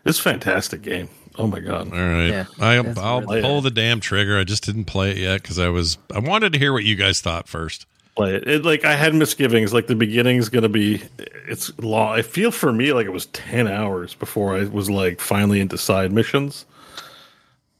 it's 0.05 0.21
fantastic 0.21 0.83
game. 0.83 1.09
Oh 1.39 1.47
my 1.47 1.61
god. 1.61 1.93
All 1.93 1.99
right, 1.99 2.27
Yeah, 2.29 2.45
I, 2.61 2.75
I'll 2.99 3.21
really- 3.23 3.41
pull 3.43 3.61
the 3.63 3.71
damn 3.71 4.01
trigger. 4.01 4.39
I 4.39 4.45
just 4.45 4.65
didn't 4.65 4.85
play 4.85 5.11
it 5.13 5.17
yet 5.19 5.43
because 5.43 5.59
I 5.59 5.69
was 5.69 5.99
I 6.15 6.19
wanted 6.19 6.53
to 6.53 6.59
hear 6.59 6.73
what 6.73 6.85
you 6.85 6.95
guys 6.97 7.21
thought 7.21 7.49
first. 7.49 7.87
play 8.17 8.35
it. 8.35 8.47
it. 8.47 8.65
Like 8.65 8.85
I 8.85 8.95
had 8.95 9.15
misgivings. 9.15 9.73
Like 9.73 9.87
the 9.87 9.95
beginning's 9.97 10.49
gonna 10.49 10.69
be, 10.69 11.03
it's 11.49 11.77
long. 11.79 12.09
I 12.19 12.23
feel 12.23 12.51
for 12.51 12.73
me 12.73 12.93
like 12.93 13.07
it 13.07 13.13
was 13.13 13.27
ten 13.27 13.67
hours 13.69 14.15
before 14.15 14.57
I 14.57 14.65
was 14.65 14.91
like 14.91 15.21
finally 15.21 15.61
into 15.61 15.79
side 15.79 16.13
missions. 16.13 16.67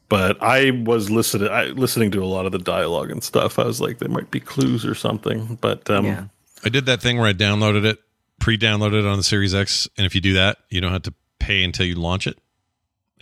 but 0.09 0.43
I 0.43 0.71
was 0.85 1.11
listening 1.11 1.49
I, 1.51 1.65
listening 1.67 2.11
to 2.13 2.23
a 2.23 2.27
lot 2.27 2.47
of 2.47 2.53
the 2.53 2.59
dialogue 2.59 3.11
and 3.11 3.23
stuff. 3.23 3.59
I 3.59 3.65
was 3.65 3.81
like, 3.81 3.99
there 3.99 4.09
might 4.09 4.31
be 4.31 4.41
clues 4.41 4.85
or 4.87 4.95
something. 4.95 5.57
But 5.61 5.89
um, 5.91 6.05
Yeah. 6.07 6.25
I 6.65 6.69
did 6.69 6.87
that 6.87 7.03
thing 7.03 7.19
where 7.19 7.27
I 7.29 7.33
downloaded 7.33 7.85
it, 7.85 7.99
pre-downloaded 8.41 9.01
it 9.01 9.07
on 9.07 9.17
the 9.17 9.23
Series 9.25 9.55
X, 9.55 9.89
and 9.97 10.07
if 10.07 10.15
you 10.15 10.21
do 10.21 10.35
that, 10.35 10.59
you 10.71 10.81
don't 10.81 10.93
have 10.93 11.03
to 11.03 11.15
pay 11.41 11.65
until 11.65 11.85
you 11.87 11.97
launch 11.97 12.27
it, 12.29 12.39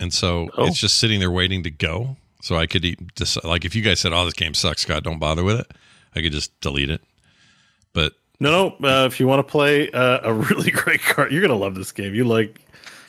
and 0.01 0.13
so 0.13 0.49
Oh. 0.57 0.65
it's 0.67 0.77
just 0.77 0.97
sitting 0.97 1.19
there 1.21 1.31
waiting 1.31 1.63
to 1.63 1.69
go. 1.71 2.17
So 2.41 2.55
I 2.55 2.65
could 2.65 2.83
eat, 2.83 2.99
just 3.15 3.41
like 3.45 3.63
if 3.65 3.75
you 3.75 3.81
guys 3.83 3.99
said, 3.99 4.11
"Oh, 4.13 4.25
this 4.25 4.33
game 4.33 4.53
sucks, 4.55 4.81
Scott, 4.81 5.03
don't 5.03 5.19
bother 5.19 5.43
with 5.43 5.59
it," 5.59 5.71
I 6.15 6.21
could 6.21 6.31
just 6.31 6.59
delete 6.59 6.89
it. 6.89 7.01
But 7.93 8.13
no, 8.39 8.75
no. 8.79 8.87
Uh, 9.03 9.05
if 9.05 9.19
you 9.19 9.27
want 9.27 9.45
to 9.45 9.49
play 9.51 9.89
uh, 9.91 10.19
a 10.23 10.33
really 10.49 10.71
great 10.71 11.01
card, 11.01 11.31
you're 11.31 11.41
gonna 11.41 11.55
love 11.55 11.75
this 11.75 11.91
game. 11.91 12.15
You 12.15 12.23
like 12.25 12.59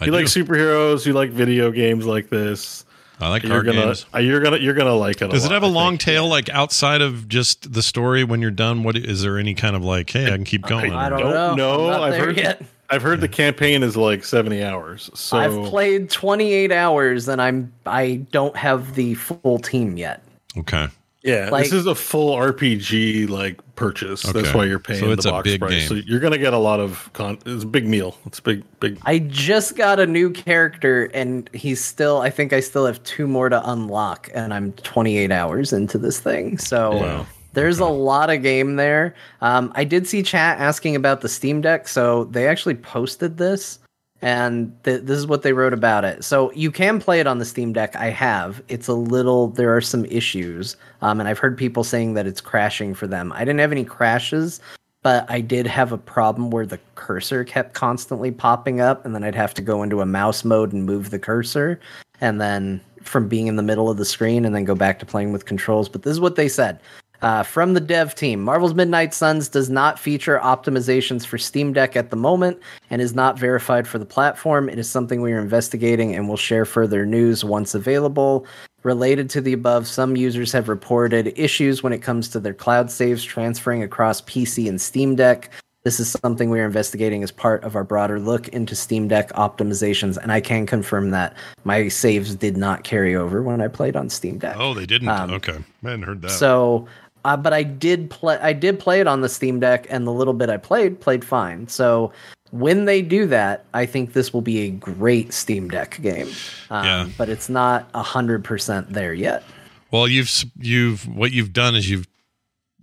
I 0.01 0.07
you 0.07 0.13
like 0.13 0.31
do. 0.31 0.45
superheroes. 0.45 1.07
You 1.07 1.13
like 1.15 1.31
video 1.31 1.71
games 1.71 2.05
like 2.07 2.29
this. 2.29 2.85
I 3.21 3.29
like 3.29 3.43
card 3.43 3.53
You're 3.65 3.75
gonna 3.75 3.87
games. 3.87 4.07
uh, 4.15 4.19
you're 4.19 4.41
gonna 4.41 4.57
you're 4.59 4.75
gonna 4.75 4.95
like 4.97 5.23
it. 5.23 5.31
Does 5.31 5.45
a 5.45 5.47
it 5.47 5.51
lot, 5.51 5.55
have 5.55 5.63
a 5.63 5.67
I 5.67 5.71
long 5.71 5.93
think. 5.93 6.01
tail, 6.03 6.29
like 6.29 6.49
outside 6.49 7.01
of 7.01 7.29
just 7.29 7.73
the 7.73 7.83
story? 7.83 8.25
When 8.25 8.43
you're 8.43 8.51
done, 8.51 8.83
what 8.83 8.97
is 8.97 9.23
there 9.23 9.39
any 9.39 9.55
kind 9.55 9.77
of 9.77 9.85
like, 9.85 10.11
hey, 10.11 10.27
I 10.27 10.31
can 10.31 10.45
keep 10.45 10.63
going? 10.67 10.93
I 10.93 11.09
don't 11.09 11.21
Don't 11.21 11.31
know. 11.31 11.55
know. 11.55 11.85
I'm 11.87 11.91
not 11.93 12.03
I've 12.03 12.13
there 12.13 12.25
heard 12.27 12.37
yet. 12.37 12.63
I've 12.93 13.03
heard 13.03 13.21
the 13.23 13.29
campaign 13.29 13.83
is 13.83 13.97
like 13.97 14.23
70 14.23 14.63
hours. 14.63 15.11
So 15.15 15.39
I've 15.39 15.69
played 15.71 16.11
28 16.11 16.71
hours 16.71 17.27
and 17.27 17.41
I'm 17.41 17.73
I 17.87 18.17
don't 18.31 18.55
have 18.57 18.95
the 18.95 19.15
full 19.15 19.59
team 19.59 19.97
yet. 19.97 20.23
Okay, 20.59 20.89
Yeah, 21.23 21.49
Like- 21.51 21.65
this 21.65 21.73
is 21.73 21.87
a 21.87 21.95
full 21.95 22.37
RPG 22.37 23.27
like 23.31 23.59
purchase. 23.77 24.23
That's 24.23 24.53
why 24.53 24.65
you're 24.67 24.79
paying 24.79 25.01
So 25.01 25.11
it's 25.13 25.23
the 25.25 25.31
a 25.31 25.33
box 25.33 25.45
big 25.51 25.61
price. 25.61 25.71
game. 25.73 25.89
So 25.89 25.95
you're 25.95 26.21
gonna 26.21 26.37
get 26.37 26.53
a 26.53 26.59
lot 26.59 26.79
of 26.81 27.09
con. 27.15 27.39
It's 27.47 27.65
a 27.65 27.67
big 27.67 27.87
meal. 27.89 28.19
It's 28.27 28.41
a 28.41 28.43
big 28.43 28.63
big. 28.81 28.99
I 29.05 29.21
just 29.21 29.75
got 29.77 29.99
a 29.99 30.07
new 30.07 30.29
character 30.31 31.11
and 31.15 31.49
he's 31.55 31.83
still 31.83 32.21
I 32.21 32.29
think 32.29 32.53
I 32.53 32.61
still 32.61 32.85
have 32.85 33.03
two 33.05 33.27
more 33.27 33.49
to 33.49 33.71
unlock 33.71 34.29
and 34.35 34.53
I'm 34.53 34.73
28 34.75 35.31
hours 35.33 35.73
into 35.73 35.97
this 35.97 36.21
thing. 36.21 36.59
So 36.59 36.97
Wow. 36.99 37.27
There's 37.53 37.79
a 37.79 37.87
lot 37.87 38.31
of 38.31 38.43
game 38.43 38.77
there. 38.77 39.15
Um, 39.41 39.73
I 39.75 39.85
did 39.85 40.07
see 40.07 40.23
chat 40.23 40.59
asking 40.59 40.97
about 40.97 41.21
the 41.21 41.29
Steam 41.29 41.61
Deck, 41.61 41.89
so 41.89 42.25
they 42.25 42.49
actually 42.49 42.77
posted 42.77 43.37
this 43.37 43.79
and 44.23 44.73
th- 44.85 45.03
this 45.03 45.19
is 45.19 45.27
what 45.27 45.43
they 45.43 45.53
wrote 45.53 45.73
about 45.73 46.05
it. 46.05 46.23
So 46.23 46.53
you 46.53 46.71
can 46.71 47.01
play 47.01 47.19
it 47.19 47.27
on 47.27 47.39
the 47.39 47.45
Steam 47.45 47.73
Deck. 47.73 47.97
I 47.97 48.11
have. 48.11 48.63
It's 48.69 48.87
a 48.87 48.95
little. 48.95 49.49
There 49.49 49.77
are 49.77 49.81
some 49.81 50.05
issues, 50.07 50.77
um, 51.03 51.19
and 51.19 51.29
I've 51.29 51.41
heard 51.41 51.59
people 51.59 51.83
saying 51.83 52.15
that 52.15 52.27
it's 52.27 52.41
crashing 52.41 52.95
for 52.95 53.09
them. 53.09 53.33
I 53.33 53.41
didn't 53.41 53.59
have 53.59 53.73
any 53.73 53.85
crashes, 53.85 54.61
but 55.03 55.29
I 55.29 55.41
did 55.41 55.67
have 55.67 55.91
a 55.91 55.99
problem 55.99 56.51
where 56.51 56.65
the 56.65 56.79
cursor 56.95 57.43
kept 57.43 57.75
constantly 57.75 58.31
popping 58.31 58.81
up, 58.81 59.05
and 59.05 59.13
then 59.13 59.25
I'd 59.25 59.35
have 59.35 59.55
to 59.55 59.63
go 59.63 59.83
into 59.83 60.01
a 60.01 60.07
mouse 60.07 60.45
mode 60.45 60.73
and 60.73 60.87
move 60.87 61.11
the 61.11 61.19
cursor, 61.19 61.81
and 62.21 62.41
then 62.41 62.81
from 63.03 63.27
being 63.27 63.49
in 63.49 63.57
the 63.57 63.63
middle 63.65 63.91
of 63.91 63.97
the 63.97 64.05
screen, 64.05 64.45
and 64.45 64.55
then 64.55 64.65
go 64.65 64.77
back 64.77 65.01
to 65.01 65.07
playing 65.07 65.33
with 65.33 65.47
controls. 65.47 65.89
But 65.89 66.03
this 66.03 66.13
is 66.13 66.21
what 66.21 66.37
they 66.37 66.49
said. 66.49 66.79
Uh, 67.23 67.45
from 67.45 67.75
the 67.75 67.81
dev 67.81 68.17
team, 68.17 68.43
Marvel's 68.43 68.75
Midnight 68.75 69.15
Suns 69.15 69.49
does 69.49 69.71
not 69.71 69.97
feature 69.97 70.41
optimizations 70.43 71.25
for 71.25 71.39
Steam 71.39 71.73
Deck 71.73 71.95
at 71.95 72.11
the 72.11 72.17
moment 72.17 72.59
and 72.91 73.01
is 73.01 73.15
not 73.15 73.39
verified 73.39 73.87
for 73.87 73.99
the 73.99 74.05
platform. 74.05 74.69
It 74.69 74.77
is 74.77 74.91
something 74.91 75.23
we 75.23 75.33
are 75.33 75.39
investigating 75.39 76.17
and 76.17 76.29
will 76.29 76.37
share 76.37 76.65
further 76.65 77.07
news 77.07 77.45
once 77.45 77.77
available. 77.77 78.45
Related 78.83 79.31
to 79.31 79.41
the 79.41 79.53
above, 79.53 79.87
some 79.87 80.17
users 80.17 80.51
have 80.51 80.69
reported 80.69 81.33
issues 81.37 81.81
when 81.81 81.93
it 81.93 82.03
comes 82.03 82.27
to 82.31 82.41
their 82.41 82.55
cloud 82.55 82.91
saves 82.91 83.23
transferring 83.23 83.85
across 83.85 84.21
PC 84.23 84.69
and 84.69 84.81
Steam 84.81 85.15
Deck. 85.15 85.49
This 85.85 85.99
is 85.99 86.17
something 86.23 86.49
we 86.49 86.61
are 86.61 86.65
investigating 86.65 87.25
as 87.25 87.33
part 87.33 87.65
of 87.65 87.75
our 87.75 87.83
broader 87.83 88.21
look 88.21 88.47
into 88.49 88.77
Steam 88.77 89.09
Deck 89.09 89.31
optimizations, 89.33 90.17
and 90.17 90.31
I 90.31 90.41
can 90.41 90.65
confirm 90.65 91.11
that 91.11 91.35
my 91.65 91.89
saves 91.89 92.37
did 92.37 92.57
not 92.57 92.85
carry 92.85 93.17
over 93.17 93.43
when 93.43 93.61
I 93.61 93.67
played 93.67 93.97
on 93.97 94.09
Steam 94.09 94.39
Deck. 94.39 94.55
Oh, 94.59 94.75
they 94.75 94.87
didn't. 94.87 95.09
Um, 95.09 95.33
okay, 95.33 95.59
I 95.85 95.91
hadn't 95.91 96.05
heard 96.05 96.23
that. 96.23 96.31
So, 96.31 96.87
uh, 97.25 97.37
but 97.37 97.53
I 97.53 97.63
did 97.63 98.11
play. 98.11 98.39
I 98.39 98.53
did 98.53 98.79
play 98.79 99.01
it 99.01 99.07
on 99.07 99.21
the 99.21 99.29
Steam 99.29 99.61
Deck, 99.61 99.87
and 99.91 100.07
the 100.07 100.13
little 100.13 100.35
bit 100.35 100.51
I 100.51 100.57
played 100.57 101.01
played 101.01 101.25
fine. 101.25 101.69
So, 101.69 102.13
when 102.51 102.85
they 102.85 103.03
do 103.03 103.27
that, 103.27 103.65
I 103.75 103.87
think 103.87 104.13
this 104.13 104.33
will 104.33 104.43
be 104.43 104.61
a 104.61 104.71
great 104.71 105.33
Steam 105.33 105.69
Deck 105.69 106.01
game. 106.03 106.29
Um, 106.71 106.85
Yeah. 106.85 107.09
But 107.17 107.29
it's 107.29 107.49
not 107.49 107.89
hundred 107.95 108.45
percent 108.45 108.93
there 108.93 109.15
yet. 109.15 109.45
Well, 109.91 110.09
you've 110.09 110.31
you've 110.57 111.07
what 111.09 111.33
you've 111.33 111.53
done 111.53 111.77
is 111.77 111.89
you've 111.89 112.09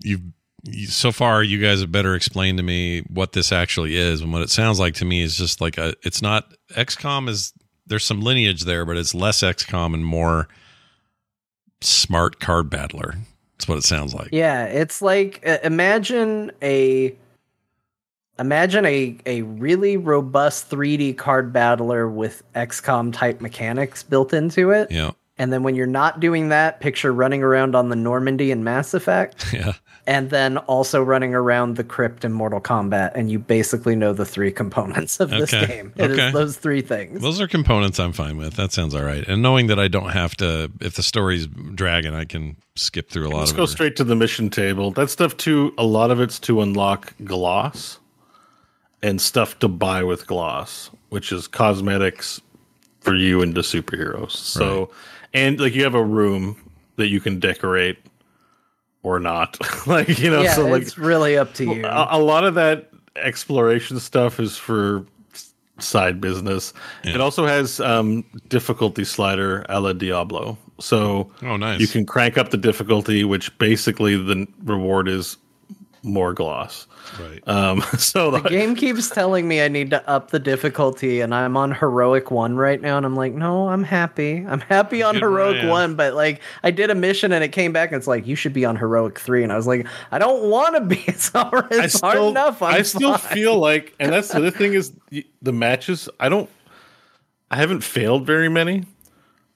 you've 0.04 0.22
you, 0.64 0.88
so 0.88 1.12
far 1.12 1.42
you 1.42 1.62
guys 1.62 1.82
have 1.82 1.92
better 1.92 2.16
explained 2.16 2.58
to 2.58 2.64
me 2.64 3.02
what 3.10 3.32
this 3.32 3.52
actually 3.52 3.96
is 3.96 4.22
and 4.22 4.34
what 4.34 4.42
it 4.42 4.50
sounds 4.50 4.80
like 4.80 4.94
to 4.96 5.06
me 5.06 5.22
is 5.22 5.38
just 5.38 5.62
like 5.62 5.78
a 5.78 5.94
it's 6.04 6.22
not 6.22 6.54
XCOM 6.72 7.30
is 7.30 7.54
there's 7.88 8.04
some 8.04 8.20
lineage 8.20 8.66
there 8.66 8.86
but 8.86 8.98
it's 8.98 9.16
less 9.16 9.42
XCOM 9.42 9.94
and 9.94 10.06
more 10.06 10.50
smart 11.82 12.40
card 12.40 12.70
battler. 12.70 13.16
That's 13.60 13.68
what 13.68 13.78
it 13.78 13.84
sounds 13.84 14.14
like. 14.14 14.30
Yeah, 14.32 14.66
it's 14.68 15.02
like 15.02 15.44
uh, 15.46 15.58
imagine 15.66 16.52
a 16.62 17.14
imagine 18.40 18.86
a 18.86 19.18
a 19.26 19.42
really 19.42 19.98
robust 19.98 20.70
3D 20.70 21.18
card 21.18 21.52
battler 21.52 22.08
with 22.08 22.42
XCOM 22.54 23.12
type 23.12 23.42
mechanics 23.42 24.02
built 24.02 24.34
into 24.34 24.72
it. 24.72 24.90
Yeah. 24.90 25.12
And 25.38 25.52
then 25.52 25.64
when 25.64 25.76
you're 25.76 25.88
not 25.88 26.22
doing 26.22 26.48
that, 26.50 26.80
picture 26.80 27.12
running 27.12 27.44
around 27.44 27.76
on 27.76 27.90
the 27.90 27.98
Normandy 27.98 28.52
in 28.52 28.64
Mass 28.64 28.94
Effect. 28.94 29.46
Yeah. 29.54 29.74
And 30.10 30.32
then 30.32 30.58
also 30.58 31.04
running 31.04 31.36
around 31.36 31.76
the 31.76 31.84
crypt 31.84 32.26
in 32.26 32.34
Mortal 32.34 32.60
Kombat, 32.60 33.12
and 33.14 33.30
you 33.30 33.38
basically 33.38 33.96
know 33.96 34.12
the 34.12 34.26
three 34.26 34.52
components 34.52 35.20
of 35.20 35.30
this 35.30 35.54
Okay, 35.54 35.68
game. 35.68 35.94
It 35.98 36.10
is 36.10 36.18
okay. 36.18 36.32
those 36.32 36.58
three 36.58 36.82
things. 36.82 37.22
Those 37.22 37.40
are 37.40 37.48
components 37.48 38.00
I'm 38.00 38.12
fine 38.12 38.36
with. 38.36 38.56
That 38.56 38.72
sounds 38.72 38.96
all 38.96 39.04
right. 39.04 39.24
And 39.28 39.44
knowing 39.44 39.68
that 39.68 39.78
I 39.78 39.88
don't 39.88 40.10
have 40.10 40.36
to 40.38 40.72
if 40.82 40.96
the 40.96 41.04
story's 41.04 41.46
dragging, 41.46 42.16
I 42.16 42.26
can 42.26 42.56
skip 42.76 43.12
through 43.12 43.28
a 43.28 43.30
lot 43.30 43.42
Let's 43.42 43.52
of 43.52 43.58
go 43.58 43.68
straight 43.68 43.96
to 43.98 44.04
the 44.04 44.16
mission 44.16 44.50
table. 44.50 44.90
That 44.90 45.12
stuff 45.12 45.38
too. 45.38 45.76
A 45.78 45.86
lot 45.86 46.10
of 46.10 46.20
it's 46.20 46.40
to 46.40 46.60
unlock 46.62 47.14
gloss 47.24 48.00
and 49.04 49.22
stuff 49.22 49.60
to 49.60 49.68
buy 49.68 50.04
with 50.04 50.26
gloss, 50.26 50.90
which 51.10 51.32
is 51.32 51.48
cosmetics 51.48 52.42
for 53.02 53.14
you 53.14 53.44
into 53.44 53.62
superheroes. 53.62 54.32
So, 54.32 54.90
and 55.36 55.60
like 55.60 55.76
you 55.76 55.84
have 55.84 55.94
a 55.94 56.04
room 56.04 56.58
that 56.96 57.10
you 57.10 57.20
can 57.20 57.40
decorate 57.40 58.00
or 59.04 59.20
not. 59.20 59.58
like 59.88 60.20
you 60.20 60.30
know, 60.30 60.42
yeah, 60.42 60.54
so 60.54 60.68
like 60.68 60.82
it's 60.82 60.98
really 60.98 61.38
up 61.38 61.54
to 61.56 61.66
you. 61.66 61.86
a, 61.86 62.08
a 62.12 62.20
lot 62.20 62.44
of 62.44 62.56
that 62.56 62.90
exploration 63.16 64.00
stuff 64.00 64.40
is 64.40 64.58
for 64.58 65.06
side 65.80 66.20
business. 66.20 66.74
It 67.04 67.22
also 67.22 67.46
has 67.46 67.80
um, 67.80 68.26
difficulty 68.50 69.06
slider 69.06 69.66
a 69.70 69.80
la 69.80 69.94
Diablo. 69.94 70.58
So 70.80 71.32
Oh, 71.42 71.58
nice. 71.58 71.80
you 71.80 71.88
can 71.88 72.06
crank 72.06 72.38
up 72.38 72.50
the 72.50 72.58
difficulty, 72.58 73.24
which 73.24 73.58
basically 73.60 74.16
the 74.16 74.48
reward 74.64 75.08
is 75.08 75.38
more 76.04 76.34
gloss. 76.34 76.88
Right. 77.20 77.46
Um, 77.48 77.82
so 77.98 78.32
the 78.32 78.42
game 78.42 78.76
keeps 78.76 79.10
telling 79.10 79.48
me 79.48 79.62
I 79.62 79.68
need 79.68 79.90
to 79.90 80.08
up 80.10 80.32
the 80.32 80.40
difficulty, 80.40 81.22
and 81.22 81.34
I'm 81.34 81.58
on 81.58 81.72
heroic 81.72 82.32
one 82.32 82.56
right 82.56 82.82
now, 82.82 82.98
and 82.98 83.06
I'm 83.06 83.16
like, 83.16 83.34
no, 83.34 83.70
I'm 83.70 83.84
happy. 83.84 84.46
I'm 84.48 84.62
happy 84.62 85.02
on 85.04 85.16
Good 85.16 85.24
heroic 85.24 85.58
man. 85.58 85.68
one, 85.70 85.96
but 85.96 86.14
like 86.14 86.42
I 86.64 86.72
did 86.72 86.90
a 86.90 86.96
mission 86.96 87.32
and 87.32 87.44
it 87.44 87.50
came 87.52 87.74
back 87.74 87.92
and 87.92 87.98
it's 87.98 88.08
like 88.08 88.28
you 88.28 88.36
should 88.36 88.54
be 88.54 88.66
on 88.66 88.76
heroic 88.76 89.20
three, 89.20 89.44
and 89.44 89.52
I 89.52 89.56
was 89.56 89.68
like, 89.68 89.88
I 90.12 90.20
don't 90.20 90.50
want 90.50 90.76
to 90.76 90.82
be. 90.82 91.04
It's, 91.10 91.30
hard, 91.30 91.68
it's 91.72 92.00
hard 92.00 92.20
enough. 92.20 92.62
I'm 92.62 92.76
I 92.76 92.82
still 92.84 93.18
fine. 93.18 93.34
feel 93.34 93.58
like, 93.58 93.94
and 94.00 94.12
that's 94.14 94.30
the 94.30 94.38
other 94.38 94.52
thing 94.52 94.74
is 94.74 94.94
the 95.42 95.52
matches. 95.52 96.08
I 96.20 96.30
don't, 96.30 96.50
I 97.52 97.58
haven't 97.58 97.82
failed 97.82 98.26
very 98.26 98.48
many, 98.48 98.86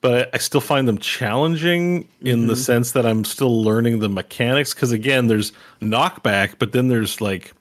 but 0.03 0.29
I 0.35 0.37
still 0.37 0.61
find 0.61 0.87
them 0.87 0.99
challenging 0.99 2.07
in 2.21 2.39
Mm-hmm. 2.41 2.47
the 2.47 2.55
sense 2.55 2.91
that 2.91 3.05
I'm 3.07 3.23
still 3.23 3.63
learning 3.63 3.99
the 3.99 4.09
mechanics. 4.09 4.73
Because 4.75 4.91
again, 4.91 5.25
there's 5.27 5.51
knockback, 5.81 6.55
but 6.59 6.73
then 6.73 6.89
there's 6.89 7.19
like 7.21 7.53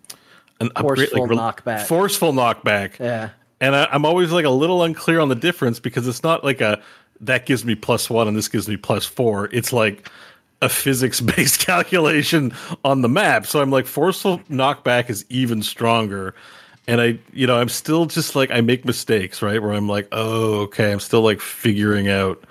an 0.60 0.70
upgrade, 0.76 1.08
Forceful 1.08 1.20
like 1.22 1.30
rel- 1.30 1.38
knockback. 1.38 1.86
forceful 1.86 2.32
knockback. 2.32 2.98
Yeah. 2.98 3.30
And 3.60 3.74
I, 3.76 3.88
I'm 3.92 4.04
always 4.04 4.32
like 4.32 4.44
a 4.44 4.50
little 4.50 4.82
unclear 4.82 5.20
on 5.20 5.28
the 5.28 5.34
difference 5.36 5.78
because 5.80 6.06
it's 6.08 6.22
not 6.22 6.44
like 6.44 6.60
a 6.60 6.82
that 7.20 7.46
gives 7.46 7.64
me 7.64 7.76
plus 7.76 8.10
one 8.10 8.26
and 8.28 8.36
this 8.36 8.48
gives 8.48 8.68
me 8.68 8.76
plus 8.76 9.06
four. 9.06 9.48
It's 9.52 9.72
like 9.72 10.08
a 10.60 10.68
physics 10.68 11.20
based 11.20 11.60
calculation 11.66 12.52
on 12.84 13.02
the 13.02 13.08
map. 13.08 13.46
So 13.46 13.62
I'm 13.62 13.70
like, 13.70 13.86
forceful 13.86 14.38
knockback 14.50 15.08
is 15.10 15.24
even 15.28 15.62
stronger. 15.62 16.34
And 16.88 17.00
I, 17.00 17.18
you 17.32 17.46
know, 17.46 17.56
I'm 17.58 17.68
still 17.68 18.06
just 18.06 18.34
like, 18.34 18.50
I 18.50 18.60
make 18.60 18.84
mistakes, 18.84 19.40
right? 19.40 19.62
Where 19.62 19.72
I'm 19.72 19.88
like, 19.88 20.08
oh, 20.12 20.62
okay, 20.62 20.90
I'm 20.92 21.00
still 21.00 21.22
like 21.22 21.40
figuring 21.40 22.08
out 22.08 22.42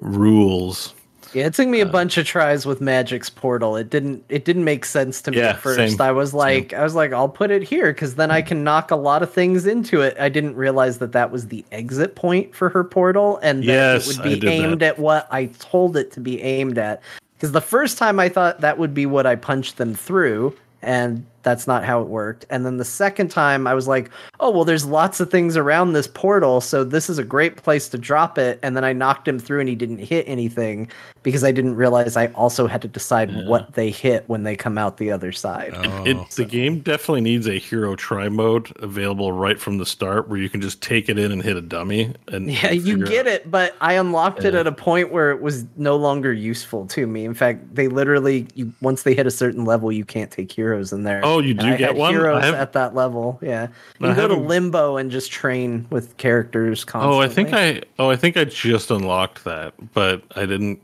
rules. 0.00 0.94
Yeah, 1.32 1.46
it 1.46 1.54
took 1.54 1.66
Uh, 1.66 1.70
me 1.70 1.80
a 1.80 1.86
bunch 1.86 2.18
of 2.18 2.26
tries 2.26 2.66
with 2.66 2.80
Magik's 2.80 3.30
portal. 3.30 3.74
It 3.76 3.88
didn't 3.88 4.22
it 4.28 4.44
didn't 4.44 4.64
make 4.64 4.84
sense 4.84 5.22
to 5.22 5.30
me 5.30 5.38
Yeah, 5.38 5.50
at 5.50 5.60
first. 5.60 5.96
same. 5.96 6.00
I 6.02 6.12
was 6.12 6.34
like 6.34 6.74
I 6.74 6.82
was 6.84 6.94
like 6.94 7.14
I'll 7.14 7.28
put 7.30 7.50
it 7.50 7.62
here 7.62 7.94
cuz 7.94 8.16
then 8.16 8.30
I 8.30 8.42
can 8.42 8.62
knock 8.62 8.90
a 8.90 8.96
lot 8.96 9.22
of 9.22 9.32
things 9.32 9.64
into 9.64 10.02
it. 10.02 10.14
I 10.20 10.28
didn't 10.28 10.56
realize 10.56 10.98
that 10.98 11.12
that 11.12 11.30
was 11.30 11.46
the 11.46 11.64
exit 11.72 12.14
point 12.14 12.54
for 12.54 12.68
her 12.68 12.84
portal 12.84 13.38
and 13.42 13.60
that 13.62 13.66
Yes, 13.66 14.04
it 14.04 14.08
would 14.18 14.22
be 14.24 14.34
that. 14.40 14.50
aimed 14.50 14.82
at 14.82 14.98
what 14.98 15.26
I 15.30 15.46
told 15.58 15.96
it 15.96 16.12
to 16.12 16.20
be 16.20 16.42
aimed 16.42 16.76
at. 16.76 17.00
Cuz 17.40 17.52
the 17.52 17.62
first 17.62 17.96
time 17.96 18.20
I 18.20 18.28
thought 18.28 18.60
that 18.60 18.76
would 18.78 18.92
be 18.92 19.06
what 19.06 19.24
I 19.26 19.34
punched 19.36 19.78
them 19.78 19.94
through 19.94 20.54
and 20.82 21.24
that's 21.42 21.66
not 21.66 21.84
how 21.84 22.00
it 22.00 22.08
worked. 22.08 22.46
And 22.50 22.64
then 22.64 22.76
the 22.76 22.84
second 22.84 23.28
time, 23.30 23.66
I 23.66 23.74
was 23.74 23.88
like, 23.88 24.10
oh, 24.40 24.50
well, 24.50 24.64
there's 24.64 24.84
lots 24.84 25.20
of 25.20 25.30
things 25.30 25.56
around 25.56 25.92
this 25.92 26.06
portal, 26.06 26.60
so 26.60 26.84
this 26.84 27.10
is 27.10 27.18
a 27.18 27.24
great 27.24 27.56
place 27.56 27.88
to 27.90 27.98
drop 27.98 28.38
it. 28.38 28.58
And 28.62 28.76
then 28.76 28.84
I 28.84 28.92
knocked 28.92 29.26
him 29.26 29.38
through 29.38 29.60
and 29.60 29.68
he 29.68 29.74
didn't 29.74 29.98
hit 29.98 30.24
anything 30.28 30.88
because 31.22 31.44
I 31.44 31.52
didn't 31.52 31.76
realize 31.76 32.16
I 32.16 32.26
also 32.28 32.66
had 32.66 32.82
to 32.82 32.88
decide 32.88 33.30
what 33.46 33.74
they 33.74 33.90
hit 33.90 34.24
when 34.28 34.42
they 34.42 34.56
come 34.56 34.76
out 34.76 34.96
the 34.96 35.10
other 35.12 35.30
side. 35.32 35.72
Oh, 35.74 36.04
It, 36.04 36.30
the 36.30 36.44
game 36.44 36.80
definitely 36.80 37.20
needs 37.20 37.46
a 37.46 37.58
hero 37.58 37.94
try 37.94 38.28
mode 38.28 38.72
available 38.80 39.32
right 39.32 39.58
from 39.60 39.78
the 39.78 39.86
start, 39.86 40.28
where 40.28 40.38
you 40.38 40.48
can 40.48 40.60
just 40.60 40.82
take 40.82 41.08
it 41.08 41.18
in 41.18 41.30
and 41.30 41.42
hit 41.42 41.56
a 41.56 41.60
dummy. 41.60 42.12
And 42.28 42.50
Yeah, 42.50 42.70
you 42.72 43.04
get 43.04 43.26
out- 43.26 43.32
it, 43.32 43.50
but 43.50 43.76
I 43.80 43.94
unlocked 43.94 44.44
it 44.44 44.54
at 44.54 44.66
a 44.66 44.72
point 44.72 45.12
where 45.12 45.30
it 45.30 45.40
was 45.40 45.64
no 45.76 45.96
longer 45.96 46.32
useful 46.32 46.86
to 46.88 47.06
me. 47.06 47.24
In 47.24 47.34
fact, 47.34 47.74
they 47.74 47.88
literally, 47.88 48.46
you, 48.54 48.72
once 48.80 49.04
they 49.04 49.14
hit 49.14 49.26
a 49.26 49.30
certain 49.30 49.64
level, 49.64 49.92
you 49.92 50.04
can't 50.04 50.30
take 50.30 50.50
heroes 50.50 50.92
in 50.92 51.04
there. 51.04 51.20
Oh, 51.24 51.31
Oh, 51.32 51.38
you 51.40 51.54
do 51.54 51.76
get 51.76 51.94
one? 51.94 52.12
Heroes 52.12 52.42
have- 52.44 52.54
at 52.54 52.72
that 52.74 52.94
level, 52.94 53.38
yeah. 53.42 53.68
You 53.98 54.08
I 54.08 54.14
go 54.14 54.28
to 54.28 54.34
haven't- 54.34 54.48
limbo 54.48 54.96
and 54.96 55.10
just 55.10 55.30
train 55.32 55.86
with 55.90 56.16
characters 56.16 56.84
constantly. 56.84 57.18
Oh, 57.18 57.20
I 57.20 57.28
think 57.28 57.52
I. 57.52 57.82
Oh, 57.98 58.10
I 58.10 58.16
think 58.16 58.36
I 58.36 58.44
just 58.44 58.90
unlocked 58.90 59.44
that, 59.44 59.74
but 59.94 60.22
I 60.36 60.46
didn't. 60.46 60.80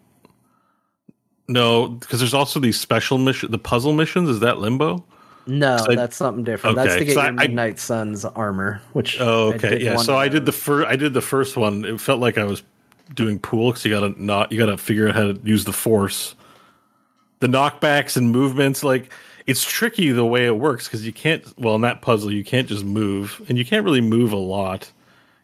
No, 1.49 1.89
because 1.89 2.21
there's 2.21 2.35
also 2.35 2.61
these 2.61 2.79
special 2.79 3.17
mission, 3.19 3.51
the 3.51 3.59
puzzle 3.59 3.93
missions. 3.93 4.29
Is 4.29 4.41
that 4.41 4.59
Limbo? 4.59 5.05
No, 5.47 5.79
I- 5.89 5.95
that's 5.95 6.17
something 6.17 6.45
different. 6.45 6.77
That's 6.77 6.91
Okay, 6.91 6.99
to 6.99 7.05
get 7.07 7.15
your 7.15 7.25
I- 7.25 7.31
Midnight 7.31 7.79
Sun's 7.79 8.25
armor, 8.27 8.83
which 8.93 9.19
Oh, 9.21 9.55
okay, 9.55 9.83
yeah. 9.83 9.97
So 9.97 10.17
I 10.17 10.29
did 10.29 10.45
the 10.45 10.53
first. 10.53 10.87
I 10.89 10.97
did 10.97 11.15
the 11.15 11.23
first 11.23 11.57
one. 11.57 11.85
It 11.87 12.01
felt 12.01 12.21
like 12.21 12.37
I 12.37 12.45
was 12.45 12.63
doing 13.15 13.39
pool 13.39 13.71
because 13.71 13.85
you 13.87 13.91
gotta 13.91 14.15
not. 14.23 14.53
You 14.53 14.59
gotta 14.59 14.77
figure 14.77 15.09
out 15.09 15.15
how 15.15 15.33
to 15.33 15.41
use 15.43 15.65
the 15.65 15.73
force. 15.73 16.35
The 17.41 17.47
knockbacks 17.47 18.17
and 18.19 18.31
movements, 18.31 18.85
like 18.85 19.11
it's 19.49 19.65
tricky 19.65 20.11
the 20.11 20.27
way 20.27 20.45
it 20.45 20.59
works 20.59 20.87
because 20.87 21.05
you 21.07 21.13
can't. 21.13 21.43
Well, 21.59 21.75
in 21.75 21.81
that 21.81 22.03
puzzle, 22.03 22.31
you 22.31 22.45
can't 22.45 22.69
just 22.69 22.85
move, 22.85 23.43
and 23.49 23.57
you 23.57 23.65
can't 23.65 23.83
really 23.83 24.03
move 24.03 24.31
a 24.31 24.37
lot. 24.37 24.93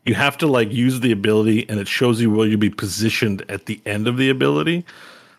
You 0.05 0.15
have 0.15 0.37
to 0.39 0.47
like 0.47 0.71
use 0.71 1.01
the 1.01 1.11
ability, 1.11 1.67
and 1.71 1.81
it 1.81 1.89
shows 1.89 2.21
you 2.21 2.31
where 2.31 2.47
you'll 2.47 2.61
be 2.61 2.69
positioned 2.69 3.45
at 3.49 3.65
the 3.65 3.81
end 3.87 4.07
of 4.07 4.19
the 4.19 4.29
ability. 4.29 4.85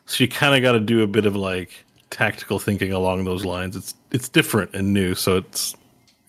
So 0.08 0.24
you 0.24 0.28
kind 0.28 0.56
of 0.56 0.64
got 0.64 0.72
to 0.72 0.80
do 0.80 1.04
a 1.04 1.08
bit 1.08 1.28
of 1.28 1.36
like 1.36 1.86
tactical 2.10 2.58
thinking 2.58 2.92
along 2.92 3.24
those 3.26 3.46
lines. 3.46 3.76
It's 3.76 3.94
it's 4.10 4.28
different 4.28 4.74
and 4.74 4.92
new, 4.92 5.14
so 5.14 5.38
it's 5.38 5.76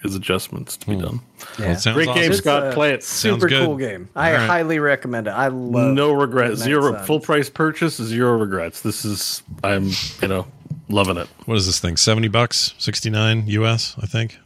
there's 0.02 0.14
adjustments 0.14 0.76
to 0.76 0.86
be 0.88 0.94
hmm. 0.94 1.00
done. 1.00 1.20
Yeah. 1.58 1.74
Sounds 1.76 1.94
Great 1.94 2.08
game, 2.08 2.18
awesome. 2.18 2.32
It's 2.32 2.38
Scott. 2.38 2.66
a 2.66 2.72
Play 2.72 2.92
it. 2.92 3.02
Sounds 3.02 3.36
Super 3.36 3.48
good. 3.48 3.64
cool 3.64 3.76
game. 3.78 4.10
I 4.14 4.32
All 4.32 4.36
right. 4.36 4.46
highly 4.46 4.78
recommend 4.78 5.26
it. 5.26 5.30
I 5.30 5.48
love 5.48 5.94
no 5.94 6.12
regrets. 6.12 6.60
Zero 6.60 6.92
Suns. 6.92 7.06
full 7.06 7.20
price 7.20 7.48
purchase, 7.48 7.96
zero 7.96 8.36
regrets. 8.36 8.82
This 8.82 9.06
is 9.06 9.42
I'm 9.64 9.90
you 10.20 10.28
know 10.28 10.46
loving 10.88 11.16
it. 11.16 11.28
What 11.44 11.56
is 11.56 11.66
this 11.66 11.80
thing? 11.80 11.96
Seventy 11.96 12.28
bucks, 12.28 12.74
sixty 12.78 13.10
nine 13.10 13.46
US, 13.46 13.96
I 14.00 14.06
think. 14.06 14.38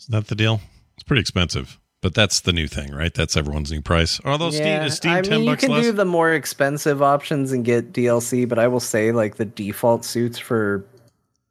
Isn't 0.00 0.12
that 0.12 0.28
the 0.28 0.34
deal? 0.34 0.60
It's 0.94 1.02
pretty 1.02 1.20
expensive, 1.20 1.78
but 2.00 2.14
that's 2.14 2.40
the 2.40 2.52
new 2.52 2.66
thing, 2.68 2.92
right? 2.92 3.12
That's 3.12 3.36
everyone's 3.36 3.70
new 3.72 3.82
price. 3.82 4.20
Although 4.24 4.50
Steam 4.50 4.82
is 4.82 4.94
Steam 4.96 5.12
I 5.12 5.20
ten 5.22 5.40
mean, 5.40 5.50
you 5.50 5.56
can 5.56 5.70
less. 5.70 5.84
do 5.84 5.92
the 5.92 6.04
more 6.04 6.32
expensive 6.32 7.02
options 7.02 7.52
and 7.52 7.64
get 7.64 7.92
DLC, 7.92 8.48
but 8.48 8.58
I 8.58 8.68
will 8.68 8.80
say 8.80 9.12
like 9.12 9.36
the 9.36 9.44
default 9.44 10.04
suits 10.04 10.38
for 10.38 10.84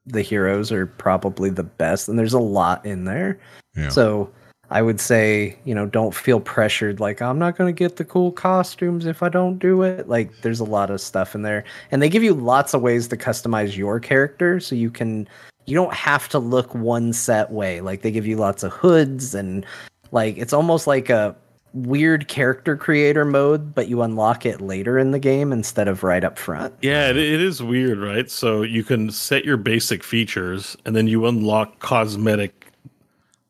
the 0.06 0.22
heroes 0.22 0.72
are 0.72 0.86
probably 0.86 1.50
the 1.50 1.64
best, 1.64 2.08
and 2.08 2.18
there's 2.18 2.34
a 2.34 2.40
lot 2.40 2.86
in 2.86 3.06
there. 3.06 3.40
Yeah. 3.76 3.90
So 3.90 4.32
I 4.76 4.82
would 4.82 5.00
say, 5.00 5.58
you 5.64 5.74
know, 5.74 5.86
don't 5.86 6.14
feel 6.14 6.42
pressured 6.42 7.00
like 7.00 7.22
I'm 7.22 7.40
not 7.40 7.58
going 7.58 7.74
to 7.74 7.78
get 7.78 7.96
the 7.96 8.04
cool 8.04 8.34
costumes 8.34 9.06
if 9.06 9.24
I 9.24 9.30
don't 9.30 9.58
do 9.58 9.84
it. 9.84 10.10
Like 10.10 10.42
there's 10.42 10.60
a 10.60 10.66
lot 10.66 10.90
of 10.90 11.00
stuff 11.00 11.34
in 11.34 11.44
there. 11.44 11.64
And 11.92 12.02
they 12.02 12.10
give 12.10 12.24
you 12.24 12.34
lots 12.34 12.74
of 12.74 12.82
ways 12.82 13.08
to 13.08 13.16
customize 13.16 13.78
your 13.78 14.02
character 14.02 14.60
so 14.60 14.76
you 14.76 14.92
can 14.92 15.30
you 15.66 15.76
don't 15.76 15.94
have 15.94 16.28
to 16.28 16.40
look 16.40 16.76
one 16.76 17.14
set 17.14 17.52
way. 17.52 17.80
Like 17.80 18.02
they 18.02 18.12
give 18.12 18.28
you 18.28 18.36
lots 18.36 18.64
of 18.64 18.74
hoods 18.74 19.34
and 19.34 19.66
like 20.12 20.38
it's 20.38 20.52
almost 20.52 20.88
like 20.88 21.10
a 21.10 21.38
weird 21.72 22.28
character 22.28 22.76
creator 22.76 23.24
mode, 23.24 23.74
but 23.76 23.88
you 23.88 24.02
unlock 24.02 24.46
it 24.46 24.60
later 24.60 25.00
in 25.00 25.12
the 25.12 25.20
game 25.20 25.54
instead 25.54 25.88
of 25.88 26.04
right 26.04 26.26
up 26.26 26.38
front. 26.38 26.74
Yeah, 26.82 27.10
it, 27.10 27.18
it 27.18 27.42
is 27.42 27.64
weird, 27.64 28.00
right? 28.00 28.30
So 28.30 28.64
you 28.64 28.84
can 28.84 29.10
set 29.10 29.46
your 29.46 29.58
basic 29.58 30.04
features, 30.04 30.76
and 30.86 30.96
then 30.96 31.08
you 31.08 31.26
unlock 31.28 31.80
cosmetic, 31.80 32.65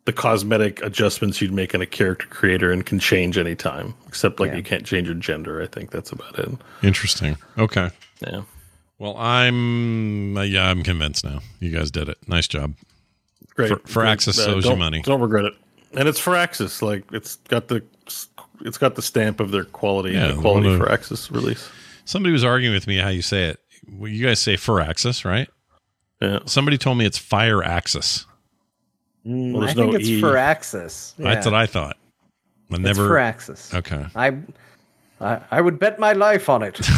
the 0.06 0.14
cosmetic 0.14 0.82
adjustments 0.84 1.42
you'd 1.42 1.52
make 1.54 1.74
in 1.74 1.82
a 1.82 1.86
character 1.86 2.28
creator, 2.28 2.72
and 2.72 2.86
can 2.86 3.00
change 3.00 3.38
anytime. 3.38 3.94
Except 4.08 4.40
like 4.40 4.52
Yeah. 4.52 4.58
you 4.58 4.64
can't 4.64 4.86
change 4.86 5.08
your 5.08 5.16
gender. 5.16 5.62
I 5.62 5.68
think 5.68 5.92
that's 5.92 6.12
about 6.12 6.38
it. 6.40 6.50
Interesting. 6.84 7.38
Okay. 7.58 7.90
Yeah. 8.26 8.44
Well, 9.00 9.18
I'm 9.18 10.38
uh, 10.38 10.42
yeah, 10.44 10.70
I'm 10.70 10.84
convinced 10.84 11.26
now. 11.26 11.42
You 11.60 11.72
guys 11.72 11.92
did 11.92 12.08
it. 12.08 12.18
Nice 12.28 12.48
job. 12.48 12.76
Great. 13.56 13.70
For- 13.70 13.80
for 13.88 14.02
Great. 14.04 14.12
Axis 14.12 14.40
owes 14.40 14.66
you 14.66 14.76
money. 14.76 15.02
Don't 15.02 15.22
regret 15.22 15.46
it. 15.46 15.54
And 15.94 16.08
it's 16.08 16.20
Firaxis. 16.20 16.82
Like 16.82 17.04
it's 17.12 17.38
got 17.50 17.68
the 17.68 17.84
it's 18.62 18.78
got 18.78 18.96
the 18.96 19.02
stamp 19.02 19.40
of 19.40 19.52
their 19.52 19.66
quality 19.66 20.14
Yeah, 20.14 20.28
and 20.30 20.38
the 20.38 20.42
quality 20.42 20.70
well, 20.70 20.82
uh, 20.82 20.86
Firaxis 20.86 21.32
release. 21.32 21.70
Somebody 22.06 22.32
was 22.32 22.44
arguing 22.44 22.74
with 22.74 22.88
me 22.88 22.98
how 22.98 23.10
you 23.10 23.22
say 23.22 23.46
it. 23.46 23.60
Well, 23.92 24.10
you 24.10 24.26
guys 24.26 24.40
say 24.40 24.56
for 24.56 24.80
Firaxis, 24.80 25.26
right? 25.26 25.50
Yeah. 26.22 26.40
Somebody 26.46 26.78
told 26.78 26.98
me 26.98 27.06
it's 27.06 27.18
Fire 27.18 27.64
Axis. 27.64 28.26
Mm, 29.26 29.54
Well, 29.54 29.64
I 29.64 29.66
there's 29.74 29.76
think 29.76 29.94
it's 29.96 30.08
E. 30.10 30.20
for 30.22 30.38
Axis. 30.38 31.14
That's 31.18 31.46
what 31.46 31.56
I 31.56 31.66
thought. 31.66 31.98
I 32.72 32.76
It's 32.76 32.80
never. 32.80 33.08
for 33.08 33.18
Axis. 33.18 33.74
Okay. 33.74 34.06
I, 34.16 34.38
I 35.22 35.40
I 35.52 35.62
would 35.62 35.80
bet 35.80 36.00
my 36.00 36.14
life 36.14 36.50
on 36.50 36.64
it. 36.64 36.80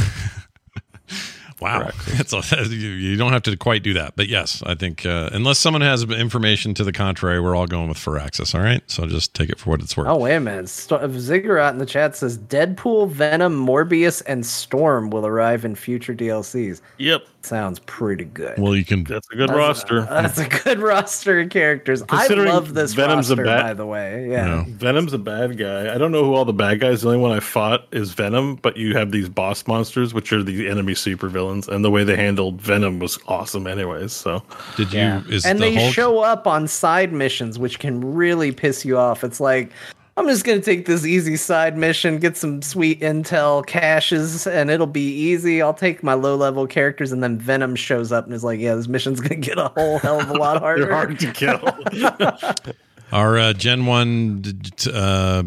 Wow. 1.60 1.90
It's 2.06 2.34
a, 2.52 2.66
you 2.70 2.90
you 2.90 3.16
don't 3.18 3.34
have 3.34 3.42
to 3.44 3.58
quite 3.58 3.82
do 3.82 3.94
that. 3.94 4.16
But 4.16 4.28
yes, 4.28 4.62
I 4.68 4.76
think 4.76 5.08
uh, 5.08 5.32
unless 5.34 5.58
someone 5.58 5.82
has 5.82 6.04
information 6.04 6.76
to 6.76 6.84
the 6.84 6.92
contrary, 6.92 7.40
we're 7.42 7.56
all 7.56 7.66
going 7.66 7.90
with 7.90 7.98
Firaxis. 7.98 8.54
All 8.54 8.62
right. 8.62 8.84
So 8.86 9.08
just 9.08 9.34
take 9.34 9.50
it 9.50 9.58
for 9.58 9.72
what 9.72 9.82
it's 9.82 9.98
worth. 9.98 10.06
Oh 10.08 10.18
wait 10.18 10.36
a 10.36 10.40
minute! 10.40 10.70
St- 10.70 11.12
Ziggurat 11.14 11.74
in 11.74 11.80
the 11.80 11.86
chat 11.88 12.16
says 12.16 12.38
Deadpool, 12.38 13.10
Venom, 13.10 13.66
Morbius, 13.66 14.22
and 14.28 14.46
Storm 14.46 15.10
will 15.10 15.26
arrive 15.26 15.66
in 15.66 15.74
future 15.74 16.14
DLCs. 16.14 16.80
Yep. 17.00 17.24
Sounds 17.48 17.80
pretty 17.80 18.26
good. 18.26 18.60
Well, 18.60 18.76
you 18.76 18.84
can. 18.84 19.06
That's 19.06 19.30
a 19.32 19.36
good 19.38 19.50
roster. 19.52 20.02
That's 20.10 20.38
a 20.38 20.50
good 20.50 20.80
roster 20.80 21.40
of 21.40 21.50
characters. 21.50 22.04
I 22.10 22.28
love 22.28 22.74
this 22.74 22.92
Venom's 22.92 23.30
a 23.30 23.38
bad, 23.38 23.64
by 23.64 23.74
the 23.74 23.86
way. 23.86 24.30
Yeah. 24.30 24.66
Venom's 24.68 25.14
a 25.14 25.18
bad 25.18 25.58
guy. 25.58 25.96
I 25.96 25.98
don't 25.98 26.12
know 26.12 26.26
who 26.26 26.34
all 26.34 26.44
the 26.44 26.52
bad 26.52 26.82
guys. 26.82 27.04
The 27.04 27.08
only 27.08 27.22
one 27.22 27.32
I 27.32 27.40
fought 27.40 27.88
is 27.94 28.12
Venom, 28.12 28.56
but 28.58 28.76
you 28.76 28.98
have 28.98 29.12
these 29.12 29.30
boss 29.30 29.66
monsters, 29.66 30.14
which 30.14 30.34
are 30.34 30.44
the 30.44 30.68
enemy 30.68 30.92
supervillains, 30.94 31.70
and 31.70 31.86
the 31.86 31.90
way 31.90 32.04
they 32.04 32.18
handled 32.18 32.62
Venom 32.62 33.00
was 33.00 33.18
awesome, 33.30 33.66
anyways. 33.66 34.12
So 34.12 34.44
Did 34.76 34.92
you? 34.92 35.00
Yeah. 35.00 35.24
Is 35.30 35.46
and 35.46 35.58
the 35.60 35.70
they 35.70 35.76
Hulk? 35.76 35.94
show 35.94 36.20
up 36.20 36.48
on 36.48 36.68
side 36.68 37.14
missions, 37.14 37.58
which 37.58 37.80
can 37.80 38.14
really 38.14 38.52
piss 38.52 38.84
you 38.84 38.98
off. 38.98 39.24
It's 39.24 39.40
like, 39.40 39.72
I'm 40.18 40.28
just 40.28 40.44
gonna 40.44 40.62
take 40.62 40.86
this 40.88 41.06
easy 41.06 41.36
side 41.38 41.78
mission, 41.78 42.18
get 42.18 42.36
some 42.36 42.62
sweet 42.64 43.02
intel 43.02 43.66
caches, 43.66 44.48
and 44.48 44.72
it'll 44.72 44.88
be 44.88 45.08
easy. 45.14 45.62
I'll 45.62 45.74
take 45.76 46.02
my 46.02 46.16
low 46.16 46.36
level 46.36 46.66
characters, 46.66 47.12
and 47.12 47.22
then 47.24 47.38
Venom 47.38 47.76
shows 47.76 48.12
up 48.12 48.26
and 48.26 48.34
is 48.34 48.44
like, 48.44 48.60
"Yeah, 48.60 48.74
this 48.76 48.88
mission's 48.88 49.22
gonna 49.22 49.36
get 49.36 49.60
a 49.60 49.68
whole 49.70 50.00
hell 50.00 50.20
of 50.20 50.30
a 50.30 50.34
lot 50.34 50.60
harder." 50.62 50.86
they're 50.86 50.94
hard 50.94 51.20
to 51.20 51.32
kill. 51.32 51.62
Are 53.12 53.38
uh, 53.38 53.54
Gen 53.54 53.86
One 53.86 54.42
d- 54.42 54.52
d- 54.54 54.92
uh, 54.94 55.44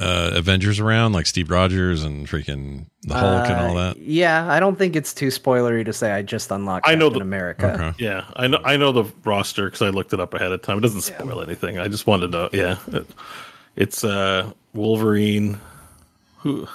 uh, 0.00 0.30
Avengers 0.34 0.80
around 0.80 1.12
like 1.12 1.26
Steve 1.26 1.50
Rogers 1.50 2.02
and 2.04 2.26
freaking 2.26 2.86
the 3.02 3.14
Hulk 3.14 3.46
and 3.50 3.60
all 3.60 3.76
Uh, 3.76 3.88
that? 3.92 3.98
Yeah, 3.98 4.50
I 4.50 4.58
don't 4.60 4.76
think 4.78 4.96
it's 4.96 5.12
too 5.12 5.28
spoilery 5.28 5.84
to 5.84 5.92
say 5.92 6.12
I 6.12 6.22
just 6.22 6.50
unlocked 6.50 6.88
I 6.88 6.94
know 6.94 7.08
Captain 7.10 7.18
the- 7.18 7.24
America. 7.36 7.74
Okay. 7.74 8.04
yeah, 8.04 8.24
I 8.36 8.46
know. 8.46 8.60
I 8.64 8.78
know 8.78 8.92
the 8.92 9.04
roster 9.24 9.66
because 9.66 9.82
I 9.82 9.90
looked 9.90 10.14
it 10.14 10.20
up 10.20 10.32
ahead 10.32 10.52
of 10.52 10.62
time. 10.62 10.78
It 10.78 10.82
doesn't 10.82 11.02
spoil 11.02 11.42
anything. 11.42 11.78
I 11.78 11.88
just 11.88 12.06
wanted 12.06 12.32
to. 12.32 12.48
Yeah, 12.54 12.76
it, 12.88 13.06
it's 13.76 14.02
uh 14.04 14.50
Wolverine. 14.74 15.60
Who? 16.38 16.66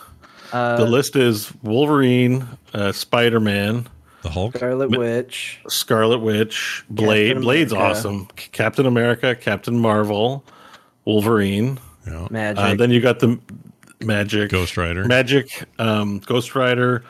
Uh, 0.52 0.76
the 0.78 0.86
list 0.86 1.16
is 1.16 1.52
Wolverine, 1.64 2.46
uh, 2.74 2.92
Spider 2.92 3.40
Man, 3.40 3.88
The 4.22 4.30
Hulk. 4.30 4.58
Scarlet 4.58 4.90
Witch. 4.90 5.62
Scarlet 5.70 6.20
Witch, 6.20 6.84
Blade. 6.90 7.28
Captain 7.30 7.42
Blade's 7.44 7.72
America. 7.72 7.92
awesome. 7.98 8.28
C- 8.38 8.50
Captain 8.52 8.86
America, 8.86 9.34
Captain 9.36 9.80
Marvel, 9.80 10.44
Wolverine. 11.06 11.80
Yeah. 12.06 12.28
Magik. 12.30 12.58
Uh, 12.58 12.76
then 12.76 12.92
you 12.92 13.00
got 13.00 13.20
the 13.20 13.40
Magik, 14.02 14.50
Ghost 14.50 14.76
Rider. 14.76 15.06
Magik, 15.06 15.64
um, 15.80 16.20
Ghost 16.20 16.54
Rider, 16.54 17.06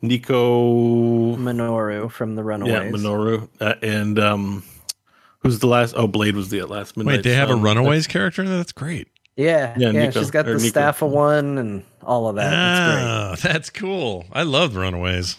Nico, 0.00 1.36
Minoru 1.36 2.10
from 2.10 2.34
the 2.34 2.42
Runaways. 2.42 2.72
yeah, 2.72 2.90
Minoru, 2.90 3.48
uh, 3.60 3.74
and 3.82 4.18
um, 4.18 4.62
who's 5.40 5.58
the 5.58 5.66
last? 5.66 5.94
Oh, 5.98 6.06
Blade 6.06 6.34
was 6.36 6.48
the 6.48 6.62
last. 6.62 6.96
Midnight 6.96 7.16
Wait, 7.16 7.24
they 7.24 7.34
have 7.34 7.50
a 7.50 7.52
Sun. 7.54 7.62
Runaways 7.62 8.06
character? 8.06 8.48
That's 8.48 8.72
great. 8.72 9.08
Yeah, 9.36 9.74
Yeah, 9.76 9.90
yeah, 9.90 10.06
Nico, 10.06 10.20
she's 10.20 10.30
got 10.30 10.46
the 10.46 10.54
Nico. 10.54 10.66
staff 10.66 11.02
of 11.02 11.10
one 11.10 11.58
and 11.58 11.84
all 12.02 12.28
of 12.28 12.36
that. 12.36 12.50
That's 12.50 12.94
great. 12.94 13.04
Ah, 13.04 13.36
that's 13.52 13.70
cool. 13.70 14.24
I 14.32 14.42
love 14.44 14.76
Runaways. 14.76 15.36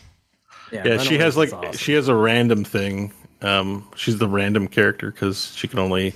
Yeah, 0.72 0.84
Runaways 0.84 1.04
she 1.08 1.18
has 1.18 1.36
like 1.38 1.52
awesome. 1.54 1.74
she 1.74 1.94
has 1.94 2.08
a 2.08 2.16
random 2.16 2.64
thing. 2.64 3.12
Um, 3.42 3.88
she's 3.96 4.18
the 4.18 4.28
random 4.28 4.68
character 4.68 5.12
because 5.12 5.54
she 5.56 5.68
can 5.68 5.80
only. 5.80 6.14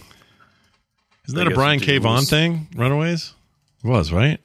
Isn't 1.28 1.40
I 1.40 1.44
that 1.46 1.52
a 1.52 1.56
Brian 1.56 1.82
it 1.82 1.86
K. 1.86 1.98
Vaughan 2.00 2.26
thing? 2.26 2.68
Runaways? 2.76 3.34
It 3.84 3.88
was, 3.88 4.12
right? 4.12 4.40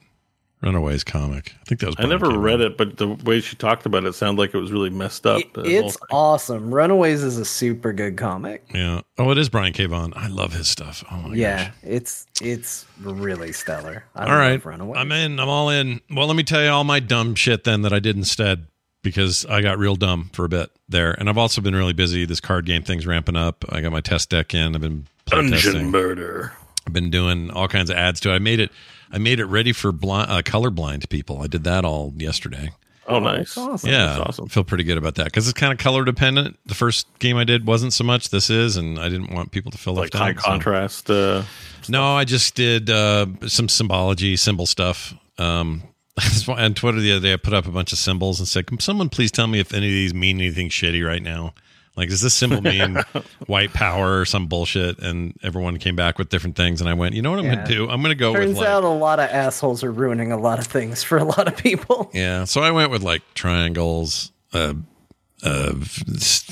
Runaways 0.61 1.03
comic. 1.03 1.53
I 1.61 1.63
think 1.65 1.81
that 1.81 1.87
was. 1.87 1.95
I 1.99 2.05
never 2.07 2.25
Brian 2.25 2.35
K. 2.41 2.43
read 2.45 2.61
it, 2.61 2.77
but 2.77 2.97
the 2.97 3.09
way 3.09 3.41
she 3.41 3.55
talked 3.55 3.85
about 3.85 4.05
it 4.05 4.13
sounded 4.13 4.41
like 4.41 4.55
it 4.55 4.57
was 4.57 4.71
really 4.71 4.89
messed 4.89 5.27
up. 5.27 5.39
It- 5.39 5.51
it's 5.55 5.97
awesome. 6.09 6.73
Runaways 6.73 7.21
is 7.23 7.37
a 7.37 7.45
super 7.45 7.93
good 7.93 8.17
comic. 8.17 8.65
Yeah. 8.73 9.01
Oh, 9.19 9.29
it 9.29 9.37
is 9.37 9.49
Brian 9.49 9.71
K. 9.71 9.85
Vaughan. 9.85 10.13
I 10.15 10.27
love 10.29 10.53
his 10.53 10.67
stuff. 10.67 11.03
Oh 11.11 11.17
my 11.17 11.35
yeah, 11.35 11.65
gosh. 11.65 11.73
it's 11.83 12.25
it's 12.41 12.85
really 12.99 13.51
stellar. 13.53 14.03
I 14.15 14.23
All 14.23 14.29
love 14.29 14.39
right. 14.39 14.65
Runaways. 14.65 14.97
I'm 14.99 15.11
in. 15.11 15.39
I'm 15.39 15.47
all 15.49 15.69
in. 15.69 16.01
Well, 16.09 16.25
let 16.25 16.35
me 16.35 16.43
tell 16.43 16.63
you 16.63 16.69
all 16.69 16.83
my 16.83 16.99
dumb 16.99 17.35
shit 17.35 17.63
then 17.63 17.83
that 17.83 17.93
I 17.93 17.99
did 17.99 18.15
instead 18.15 18.65
because 19.03 19.45
I 19.45 19.61
got 19.61 19.77
real 19.77 19.95
dumb 19.95 20.31
for 20.33 20.43
a 20.43 20.49
bit 20.49 20.71
there. 20.89 21.11
And 21.11 21.29
I've 21.29 21.37
also 21.37 21.61
been 21.61 21.75
really 21.75 21.93
busy. 21.93 22.25
This 22.25 22.39
card 22.39 22.65
game 22.65 22.81
thing's 22.81 23.05
ramping 23.05 23.35
up. 23.35 23.63
I 23.69 23.81
got 23.81 23.91
my 23.91 24.01
test 24.01 24.31
deck 24.31 24.55
in. 24.55 24.73
I've 24.73 24.81
been 24.81 25.05
Dungeon 25.27 25.53
playtesting. 25.73 25.89
murder. 25.91 26.53
I've 26.87 26.93
been 26.93 27.11
doing 27.11 27.51
all 27.51 27.67
kinds 27.67 27.91
of 27.91 27.95
ads 27.95 28.19
to 28.21 28.31
it. 28.31 28.33
I 28.35 28.39
made 28.39 28.59
it. 28.59 28.71
I 29.11 29.17
made 29.17 29.39
it 29.39 29.45
ready 29.45 29.71
for 29.73 29.91
blind, 29.91 30.29
uh, 30.31 30.41
colorblind 30.41 31.09
people. 31.09 31.41
I 31.41 31.47
did 31.47 31.63
that 31.63 31.85
all 31.85 32.13
yesterday. 32.17 32.71
Oh, 33.09 33.19
nice. 33.19 33.55
That's 33.55 33.57
awesome. 33.57 33.89
Yeah, 33.89 34.05
That's 34.07 34.19
awesome. 34.19 34.45
I 34.45 34.47
feel 34.49 34.65
pretty 34.65 34.83
good 34.83 34.97
about 34.97 35.15
that 35.15 35.25
because 35.25 35.47
it's 35.47 35.57
kind 35.57 35.71
of 35.71 35.79
color 35.79 36.03
dependent. 36.03 36.59
The 36.65 36.75
first 36.75 37.07
game 37.19 37.37
I 37.37 37.45
did 37.45 37.65
wasn't 37.65 37.93
so 37.93 38.03
much. 38.03 38.31
This 38.31 38.49
is, 38.49 38.75
and 38.75 38.99
I 38.99 39.07
didn't 39.07 39.31
want 39.33 39.51
people 39.51 39.71
to 39.71 39.77
feel 39.77 39.93
Like 39.93 40.13
left 40.13 40.15
high 40.15 40.29
out. 40.31 40.35
so- 40.41 40.41
contrast. 40.41 41.09
Uh, 41.09 41.43
No, 41.87 42.03
I 42.15 42.25
just 42.25 42.53
did 42.55 42.89
uh, 42.89 43.27
some 43.47 43.69
symbology, 43.69 44.35
symbol 44.35 44.65
stuff. 44.65 45.13
Um, 45.37 45.83
on 46.49 46.73
Twitter 46.73 46.99
the 46.99 47.13
other 47.13 47.21
day, 47.27 47.33
I 47.33 47.37
put 47.37 47.53
up 47.53 47.65
a 47.65 47.71
bunch 47.71 47.93
of 47.93 47.97
symbols 47.99 48.39
and 48.39 48.47
said, 48.47 48.67
"Can 48.67 48.79
someone 48.81 49.07
please 49.07 49.31
tell 49.31 49.47
me 49.47 49.59
if 49.59 49.73
any 49.73 49.85
of 49.87 49.93
these 49.93 50.13
mean 50.13 50.39
anything 50.41 50.67
shitty 50.67 51.05
right 51.07 51.21
now? 51.23 51.53
Like, 51.97 52.09
does 52.09 52.21
this 52.21 52.35
symbol 52.35 52.61
mean 52.61 52.97
white 53.47 53.73
power 53.73 54.19
or 54.21 54.25
some 54.25 54.45
bullshit?" 54.47 54.99
And 54.99 55.33
everyone 55.43 55.77
came 55.79 55.95
back 55.95 56.17
with 56.19 56.29
different 56.29 56.55
things, 56.55 56.79
and 56.79 56.89
I 56.89 56.93
went, 56.93 57.15
"You 57.15 57.21
know 57.23 57.31
what 57.31 57.39
I'm 57.39 57.45
Yeah. 57.45 57.55
going 57.55 57.67
to 57.67 57.73
do? 57.73 57.89
I'm 57.89 58.01
going 58.01 58.11
to 58.11 58.15
go 58.15 58.33
Turns 58.33 58.49
with 58.49 58.57
like, 58.59 58.67
out 58.67 58.83
a 58.83 58.87
lot 58.87 59.19
of 59.19 59.29
assholes 59.29 59.83
are 59.83 59.91
ruining 59.91 60.31
a 60.31 60.37
lot 60.37 60.59
of 60.59 60.67
things 60.67 61.03
for 61.03 61.17
a 61.17 61.23
lot 61.23 61.47
of 61.47 61.57
people. 61.57 62.09
yeah." 62.13 62.43
So 62.45 62.61
I 62.61 62.71
went 62.71 62.91
with 62.91 63.01
like 63.01 63.23
triangles. 63.33 64.31
Uh, 64.53 64.75
uh, 65.43 65.73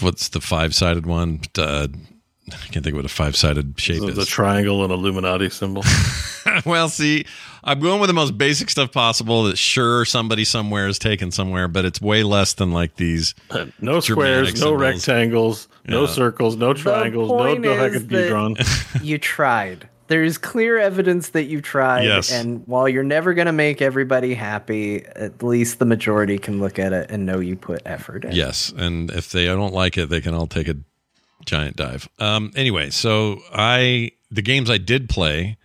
what's 0.01 0.29
the 0.29 0.41
five 0.41 0.73
sided 0.75 1.05
one? 1.05 1.41
Uh, 1.57 1.87
I 2.47 2.67
can't 2.71 2.83
think 2.83 2.87
of 2.87 2.95
what 2.97 3.05
a 3.05 3.09
five 3.09 3.35
sided 3.35 3.79
shape 3.79 4.01
the, 4.01 4.07
is. 4.09 4.15
the 4.15 4.25
triangle 4.25 4.83
and 4.83 4.91
Illuminati 4.93 5.49
symbol. 5.49 5.83
well, 6.65 6.89
see, 6.89 7.25
I'm 7.65 7.79
going 7.79 7.99
with 7.99 8.09
the 8.09 8.13
most 8.13 8.37
basic 8.37 8.69
stuff 8.69 8.91
possible 8.91 9.45
that 9.45 9.57
sure 9.57 10.05
somebody 10.05 10.45
somewhere 10.45 10.87
is 10.87 10.99
taken 10.99 11.31
somewhere, 11.31 11.67
but 11.67 11.83
it's 11.83 11.99
way 11.99 12.21
less 12.23 12.53
than 12.53 12.71
like 12.71 12.95
these. 12.97 13.33
No 13.81 13.99
Germanic 13.99 14.03
squares, 14.03 14.53
no 14.53 14.59
symbols. 14.67 14.81
rectangles, 14.81 15.67
no 15.87 16.05
circles, 16.05 16.55
no 16.55 16.73
triangles, 16.73 17.29
no 17.29 17.37
point 17.37 17.65
is 17.65 18.03
dodecahedron. 18.03 18.53
that 18.53 18.99
you 19.03 19.17
tried. 19.17 19.89
There's 20.07 20.37
clear 20.37 20.77
evidence 20.77 21.29
that 21.29 21.45
you 21.45 21.61
tried, 21.61 22.03
Yes. 22.03 22.31
and 22.31 22.61
while 22.67 22.87
you're 22.87 23.03
never 23.03 23.33
going 23.33 23.47
to 23.47 23.51
make 23.51 23.81
everybody 23.81 24.35
happy, 24.35 25.03
at 25.03 25.41
least 25.41 25.79
the 25.79 25.85
majority 25.85 26.37
can 26.37 26.59
look 26.59 26.77
at 26.77 26.93
it 26.93 27.09
and 27.09 27.25
know 27.25 27.39
you 27.39 27.55
put 27.55 27.81
effort 27.87 28.23
in. 28.25 28.33
Yes, 28.33 28.71
and 28.77 29.09
if 29.09 29.31
they 29.31 29.45
don't 29.47 29.73
like 29.73 29.97
it, 29.97 30.09
they 30.09 30.21
can 30.21 30.35
all 30.35 30.45
take 30.45 30.67
a 30.67 30.75
giant 31.45 31.75
dive. 31.75 32.07
Um, 32.19 32.51
anyway, 32.55 32.91
so 32.91 33.39
I 33.51 34.11
the 34.29 34.43
games 34.43 34.69
I 34.69 34.77
did 34.77 35.09
play. 35.09 35.57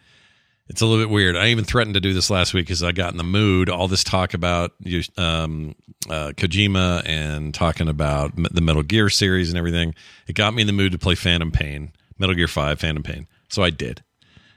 It's 0.71 0.81
a 0.81 0.87
little 0.87 1.05
bit 1.05 1.11
weird. 1.11 1.37
I 1.37 1.49
even 1.49 1.65
threatened 1.65 1.95
to 1.95 2.01
do 2.01 2.15
this 2.15 2.31
last 2.31 2.55
week 2.55 2.67
because 2.67 2.85
I 2.85 2.93
got 2.93 3.11
in 3.11 3.17
the 3.19 3.25
mood. 3.25 3.69
All 3.69 3.89
this 3.89 4.05
talk 4.05 4.35
about 4.35 4.71
um, 5.19 5.75
uh, 6.09 6.31
Kojima 6.37 7.03
and 7.05 7.53
talking 7.53 7.89
about 7.89 8.35
m- 8.39 8.47
the 8.53 8.61
Metal 8.61 8.85
Gear 8.85 9.11
series 9.11 9.49
and 9.49 9.59
everything. 9.59 9.97
It 10.29 10.35
got 10.35 10.55
me 10.55 10.61
in 10.61 10.69
the 10.69 10.73
mood 10.73 10.93
to 10.93 10.99
play 10.99 11.17
Phantom 11.17 11.51
Pain, 11.51 11.91
Metal 12.21 12.37
Gear 12.37 12.47
Five, 12.47 12.79
Phantom 12.79 13.03
Pain. 13.03 13.27
So 13.49 13.65
I 13.65 13.71
did, 13.71 14.05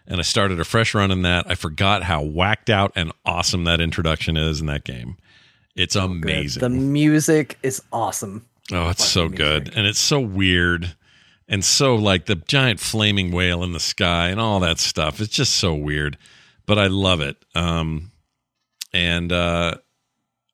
and 0.05 0.19
I 0.19 0.21
started 0.21 0.59
a 0.59 0.63
fresh 0.63 0.93
run 0.93 1.09
in 1.09 1.23
that. 1.23 1.49
I 1.49 1.55
forgot 1.55 2.03
how 2.03 2.21
whacked 2.21 2.69
out 2.69 2.91
and 2.95 3.11
awesome 3.25 3.63
that 3.63 3.81
introduction 3.81 4.37
is 4.37 4.61
in 4.61 4.67
that 4.67 4.83
game. 4.83 5.17
It's 5.75 5.95
amazing. 5.95 6.61
The 6.61 6.69
music 6.69 7.57
is 7.63 7.81
awesome. 7.91 8.45
Oh, 8.71 8.89
it's 8.89 9.03
so 9.03 9.29
good. 9.29 9.73
And 9.75 9.87
it's 9.87 9.97
so 9.97 10.19
weird. 10.19 10.95
And 11.53 11.63
so 11.63 11.93
like 11.93 12.25
the 12.25 12.33
giant 12.33 12.79
flaming 12.79 13.31
whale 13.31 13.63
in 13.63 13.73
the 13.73 13.79
sky 13.79 14.29
and 14.29 14.39
all 14.39 14.59
that 14.61 14.79
stuff. 14.79 15.21
It's 15.21 15.31
just 15.31 15.53
so 15.53 15.75
weird. 15.75 16.17
But 16.65 16.79
I 16.79 16.87
love 16.87 17.21
it. 17.21 17.37
Um 17.53 18.11
and 18.91 19.31
uh 19.31 19.75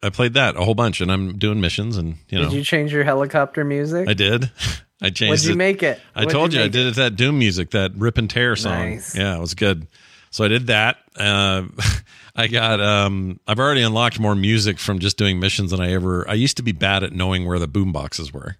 I 0.03 0.09
played 0.09 0.33
that 0.33 0.57
a 0.57 0.65
whole 0.65 0.75
bunch 0.75 0.99
and 0.99 1.09
I'm 1.09 1.37
doing 1.37 1.61
missions 1.61 1.95
and 1.95 2.15
you 2.27 2.39
know 2.39 2.49
Did 2.49 2.57
you 2.57 2.63
change 2.65 2.91
your 2.91 3.05
helicopter 3.05 3.63
music? 3.63 4.09
I 4.09 4.13
did. 4.13 4.51
I 5.01 5.09
changed 5.09 5.29
What'd 5.31 5.45
you 5.45 5.53
it. 5.53 5.57
make 5.57 5.83
it? 5.83 6.01
I 6.13 6.25
What'd 6.25 6.33
told 6.33 6.53
you, 6.53 6.61
I 6.61 6.67
did 6.67 6.87
it 6.87 6.95
that 6.95 7.15
Doom 7.15 7.39
music, 7.39 7.71
that 7.71 7.93
Rip 7.95 8.17
and 8.17 8.29
Tear 8.29 8.57
song. 8.57 8.91
Nice. 8.95 9.15
Yeah, 9.15 9.37
it 9.37 9.39
was 9.39 9.53
good. 9.53 9.87
So 10.31 10.43
I 10.43 10.49
did 10.49 10.67
that. 10.67 10.97
Uh, 11.15 11.63
I 12.35 12.47
got. 12.47 12.81
Um, 12.81 13.39
I've 13.47 13.59
already 13.59 13.81
unlocked 13.83 14.19
more 14.19 14.35
music 14.35 14.79
from 14.79 14.99
just 14.99 15.17
doing 15.17 15.39
missions 15.39 15.71
than 15.71 15.79
I 15.79 15.93
ever. 15.93 16.29
I 16.29 16.33
used 16.33 16.57
to 16.57 16.63
be 16.63 16.73
bad 16.73 17.03
at 17.03 17.13
knowing 17.13 17.45
where 17.45 17.57
the 17.57 17.67
boom 17.67 17.93
boxes 17.93 18.33
were, 18.33 18.57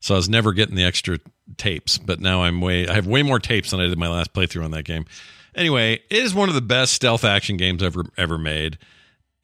so 0.00 0.14
I 0.14 0.16
was 0.16 0.28
never 0.28 0.52
getting 0.52 0.76
the 0.76 0.84
extra 0.84 1.18
tapes. 1.56 1.98
But 1.98 2.20
now 2.20 2.42
I'm 2.42 2.60
way. 2.60 2.86
I 2.86 2.94
have 2.94 3.06
way 3.06 3.22
more 3.22 3.38
tapes 3.38 3.70
than 3.70 3.80
I 3.80 3.86
did 3.86 3.98
my 3.98 4.08
last 4.08 4.32
playthrough 4.32 4.64
on 4.64 4.70
that 4.72 4.84
game. 4.84 5.06
Anyway, 5.54 5.94
it 6.10 6.16
is 6.16 6.34
one 6.34 6.48
of 6.48 6.54
the 6.54 6.60
best 6.60 6.92
stealth 6.92 7.24
action 7.24 7.56
games 7.56 7.82
ever 7.82 8.04
ever 8.16 8.38
made, 8.38 8.78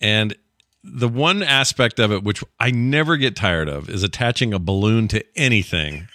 and 0.01 0.37
the 0.83 1.09
one 1.09 1.43
aspect 1.43 1.99
of 1.99 2.13
it 2.13 2.23
which 2.23 2.45
I 2.61 2.71
never 2.71 3.17
get 3.17 3.35
tired 3.35 3.69
of 3.69 3.89
is 3.89 4.03
attaching 4.03 4.53
a 4.53 4.59
balloon 4.59 5.09
to 5.09 5.25
anything 5.35 6.09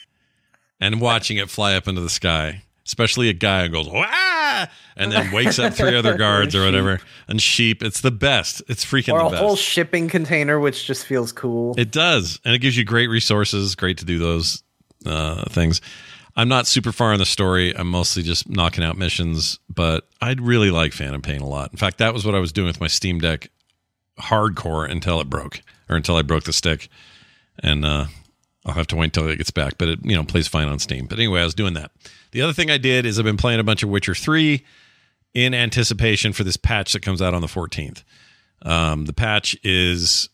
and 0.80 1.02
watching 1.02 1.38
it 1.38 1.49
fly 1.49 1.76
up 1.76 1.88
into 1.88 2.02
the 2.02 2.10
sky. 2.10 2.64
Especially 2.90 3.30
a 3.30 3.34
guy 3.34 3.68
who 3.68 3.70
goes 3.70 3.88
ah, 3.88 4.68
and 4.98 5.11
then 5.11 5.32
wakes 5.32 5.60
up 5.60 5.76
three 5.76 5.95
other 5.95 6.18
guards 6.18 6.56
or 6.56 6.66
whatever, 6.66 6.99
and 7.28 7.40
sheep. 7.40 7.84
It's 7.84 8.02
the 8.02 8.10
best. 8.10 8.64
It's 8.68 8.84
freaking 8.84 9.14
or 9.14 9.20
the 9.20 9.26
a 9.28 9.30
best. 9.30 9.44
whole 9.44 9.56
shipping 9.56 10.07
container, 10.10 10.60
which 10.60 10.88
just 10.88 11.06
feels 11.06 11.32
cool. 11.32 11.76
It 11.78 11.91
does, 11.91 12.40
and 12.44 12.56
it 12.56 12.60
gives 12.60 12.76
you 12.76 12.84
great 12.84 13.06
resources. 13.06 13.76
Great 13.76 13.99
to 13.99 14.06
do 14.06 14.18
those 14.18 14.64
uh, 15.06 15.44
things. 15.52 15.82
I'm 16.36 16.48
not 16.48 16.66
super 16.66 16.91
far 16.91 17.14
in 17.14 17.20
the 17.20 17.28
story. 17.28 17.78
I'm 17.78 17.91
mostly 17.91 18.24
just 18.24 18.49
knocking 18.49 18.84
out 18.84 18.98
missions, 18.98 19.60
but 19.70 20.07
I'd 20.20 20.41
really 20.41 20.72
like 20.72 20.91
Phantom 20.94 21.22
Pain 21.22 21.41
a 21.41 21.48
lot. 21.48 21.70
In 21.72 21.78
fact, 21.78 21.99
that 21.99 22.11
was 22.11 22.26
what 22.26 22.34
I 22.34 22.40
was 22.40 22.52
doing 22.52 22.66
with 22.66 22.82
my 22.82 22.88
Steam 22.88 23.20
Deck 23.20 23.52
hardcore 24.20 24.90
until 24.90 25.22
it 25.22 25.30
broke, 25.30 25.61
or 25.88 25.95
until 25.95 26.16
I 26.16 26.24
broke 26.24 26.45
the 26.45 26.53
stick, 26.53 26.90
and 27.61 27.86
uh, 27.86 28.06
I'll 28.70 28.76
have 28.76 28.88
to 28.88 28.96
wait 28.96 29.06
until 29.06 29.28
it 29.30 29.38
gets 29.38 29.52
back. 29.52 29.78
But 29.78 29.90
it 29.90 30.00
you 30.04 30.16
know 30.16 30.24
plays 30.24 30.48
fine 30.48 30.68
on 30.68 30.80
Steam. 30.80 31.08
But 31.08 31.20
anyway, 31.20 31.41
I 31.41 31.46
was 31.46 31.56
doing 31.56 31.74
that. 31.74 31.91
The 32.32 32.41
other 32.41 32.54
thing 32.54 32.70
I 32.70 32.78
did 32.78 33.06
is 33.06 33.20
I've 33.20 33.26
been 33.26 33.38
playing 33.38 33.60
a 33.60 33.64
bunch 33.64 33.84
of 33.84 33.90
Witcher 33.90 34.16
Three 34.16 34.64
in 35.34 35.54
anticipation 35.54 36.34
for 36.34 36.44
this 36.44 36.58
patch 36.58 36.94
that 36.94 37.02
comes 37.02 37.22
out 37.22 37.34
on 37.34 37.41
the 37.41 37.48
14th. 37.48 38.04
Um, 38.64 39.06
the 39.06 39.14
patch 39.14 39.56
is 39.64 40.30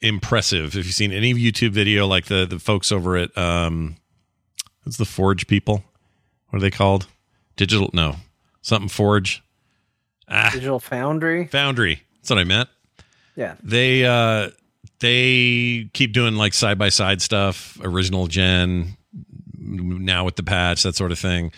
impressive. 0.00 0.76
If 0.76 0.86
you've 0.86 0.94
seen 0.94 1.12
any 1.12 1.32
YouTube 1.34 1.70
video, 1.70 2.06
like 2.06 2.26
the 2.26 2.46
the 2.46 2.58
folks 2.58 2.92
over 2.92 3.16
at 3.16 3.36
um, 3.36 3.96
what's 4.82 4.96
the 4.96 5.04
Forge 5.04 5.46
people? 5.46 5.84
What 6.50 6.58
are 6.58 6.60
they 6.60 6.70
called? 6.70 7.06
Digital? 7.56 7.90
No, 7.92 8.16
something 8.62 8.88
Forge. 8.88 9.42
Ah, 10.28 10.50
Digital 10.52 10.80
Foundry. 10.80 11.46
Foundry. 11.48 12.02
That's 12.16 12.30
what 12.30 12.38
I 12.38 12.44
meant. 12.44 12.68
Yeah. 13.36 13.56
They 13.62 14.04
uh, 14.04 14.50
they 15.00 15.90
keep 15.92 16.12
doing 16.12 16.34
like 16.34 16.54
side 16.54 16.78
by 16.78 16.88
side 16.88 17.22
stuff, 17.22 17.78
original 17.82 18.26
gen. 18.26 18.96
Now 19.58 20.24
with 20.24 20.36
the 20.36 20.42
patch, 20.42 20.82
that 20.82 20.94
sort 20.94 21.12
of 21.12 21.18
thing. 21.18 21.52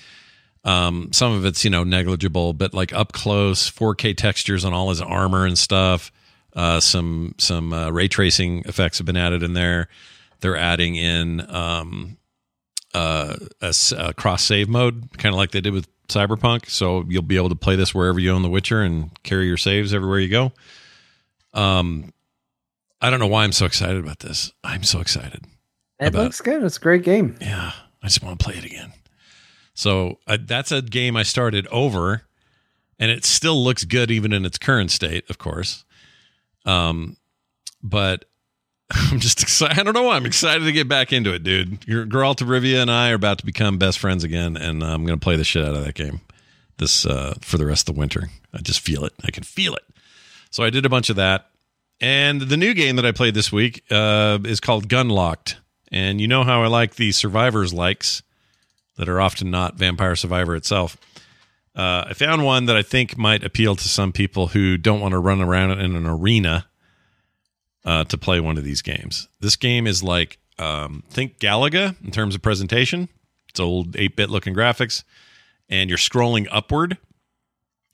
Um, 0.64 1.10
some 1.12 1.32
of 1.32 1.44
it's 1.44 1.64
you 1.64 1.70
know 1.70 1.84
negligible, 1.84 2.52
but 2.52 2.74
like 2.74 2.92
up 2.92 3.12
close, 3.12 3.70
4K 3.70 4.16
textures 4.16 4.64
on 4.64 4.72
all 4.72 4.88
his 4.88 5.00
armor 5.00 5.46
and 5.46 5.58
stuff. 5.58 6.10
Uh, 6.54 6.80
some 6.80 7.34
some 7.38 7.72
uh, 7.72 7.90
ray 7.90 8.08
tracing 8.08 8.62
effects 8.66 8.98
have 8.98 9.06
been 9.06 9.16
added 9.16 9.42
in 9.42 9.52
there. 9.52 9.88
They're 10.40 10.56
adding 10.56 10.96
in 10.96 11.48
um, 11.50 12.16
uh, 12.94 13.36
a, 13.60 13.74
a 13.98 14.14
cross 14.14 14.42
save 14.42 14.68
mode, 14.68 15.18
kind 15.18 15.34
of 15.34 15.38
like 15.38 15.50
they 15.50 15.60
did 15.60 15.72
with 15.72 15.88
Cyberpunk. 16.08 16.68
So 16.68 17.04
you'll 17.08 17.22
be 17.22 17.36
able 17.36 17.50
to 17.50 17.56
play 17.56 17.76
this 17.76 17.94
wherever 17.94 18.18
you 18.18 18.32
own 18.32 18.42
The 18.42 18.48
Witcher 18.48 18.82
and 18.82 19.10
carry 19.22 19.46
your 19.46 19.56
saves 19.56 19.94
everywhere 19.94 20.18
you 20.18 20.28
go. 20.28 20.52
Um, 21.52 22.12
I 23.00 23.10
don't 23.10 23.20
know 23.20 23.26
why 23.26 23.44
I'm 23.44 23.52
so 23.52 23.66
excited 23.66 23.98
about 23.98 24.20
this. 24.20 24.52
I'm 24.64 24.82
so 24.82 25.00
excited. 25.00 25.44
It 26.00 26.08
about- 26.08 26.24
looks 26.24 26.40
good. 26.40 26.62
It's 26.62 26.76
a 26.76 26.80
great 26.80 27.02
game. 27.02 27.36
Yeah, 27.40 27.72
I 28.02 28.06
just 28.06 28.22
want 28.22 28.38
to 28.38 28.44
play 28.44 28.54
it 28.54 28.64
again. 28.64 28.92
So 29.74 30.18
uh, 30.26 30.38
that's 30.40 30.72
a 30.72 30.80
game 30.82 31.16
I 31.16 31.22
started 31.22 31.66
over, 31.68 32.22
and 32.98 33.10
it 33.10 33.24
still 33.24 33.62
looks 33.62 33.84
good 33.84 34.10
even 34.10 34.32
in 34.32 34.44
its 34.46 34.56
current 34.58 34.90
state, 34.90 35.28
of 35.28 35.36
course. 35.38 35.84
Um, 36.64 37.16
but 37.82 38.24
I'm 38.90 39.20
just 39.20 39.42
excited. 39.42 39.78
I 39.78 39.82
don't 39.82 39.94
know 39.94 40.04
why. 40.04 40.16
I'm 40.16 40.26
excited 40.26 40.64
to 40.64 40.72
get 40.72 40.88
back 40.88 41.12
into 41.12 41.34
it, 41.34 41.42
dude. 41.42 41.86
Your 41.86 42.06
Geralt 42.06 42.40
of 42.40 42.48
Rivia 42.48 42.80
and 42.80 42.90
I 42.90 43.10
are 43.10 43.14
about 43.14 43.38
to 43.38 43.46
become 43.46 43.76
best 43.78 43.98
friends 43.98 44.24
again, 44.24 44.56
and 44.56 44.82
I'm 44.82 45.04
going 45.04 45.18
to 45.18 45.22
play 45.22 45.36
the 45.36 45.44
shit 45.44 45.64
out 45.64 45.74
of 45.74 45.84
that 45.84 45.94
game 45.94 46.20
this 46.78 47.06
uh, 47.06 47.34
for 47.40 47.56
the 47.58 47.66
rest 47.66 47.88
of 47.88 47.94
the 47.94 47.98
winter. 47.98 48.28
I 48.54 48.58
just 48.60 48.80
feel 48.80 49.04
it. 49.04 49.12
I 49.24 49.30
can 49.30 49.42
feel 49.44 49.74
it. 49.74 49.84
So 50.50 50.62
I 50.62 50.70
did 50.70 50.84
a 50.86 50.90
bunch 50.90 51.10
of 51.10 51.16
that. 51.16 51.50
And 52.00 52.42
the 52.42 52.56
new 52.56 52.74
game 52.74 52.96
that 52.96 53.06
I 53.06 53.12
played 53.12 53.34
this 53.34 53.50
week 53.50 53.82
uh, 53.90 54.38
is 54.44 54.60
called 54.60 54.88
Gunlocked. 54.88 55.56
And 55.90 56.20
you 56.20 56.28
know 56.28 56.44
how 56.44 56.62
I 56.62 56.66
like 56.66 56.96
the 56.96 57.12
survivors 57.12 57.72
likes 57.72 58.22
that 58.96 59.08
are 59.08 59.20
often 59.20 59.50
not 59.50 59.76
Vampire 59.76 60.16
Survivor 60.16 60.56
itself. 60.56 60.96
Uh, 61.74 62.06
I 62.08 62.14
found 62.14 62.44
one 62.44 62.66
that 62.66 62.76
I 62.76 62.82
think 62.82 63.18
might 63.18 63.44
appeal 63.44 63.76
to 63.76 63.88
some 63.88 64.12
people 64.12 64.48
who 64.48 64.76
don't 64.78 65.00
want 65.00 65.12
to 65.12 65.18
run 65.18 65.42
around 65.42 65.72
in 65.72 65.94
an 65.94 66.06
arena 66.06 66.66
uh, 67.84 68.04
to 68.04 68.18
play 68.18 68.40
one 68.40 68.56
of 68.56 68.64
these 68.64 68.82
games. 68.82 69.28
This 69.40 69.56
game 69.56 69.86
is 69.86 70.02
like 70.02 70.38
um, 70.58 71.02
think 71.10 71.38
Galaga 71.38 71.94
in 72.02 72.10
terms 72.10 72.34
of 72.34 72.42
presentation. 72.42 73.08
It's 73.50 73.60
old 73.60 73.92
8-bit 73.92 74.30
looking 74.30 74.54
graphics, 74.54 75.04
and 75.68 75.88
you're 75.90 75.98
scrolling 75.98 76.46
upward, 76.50 76.98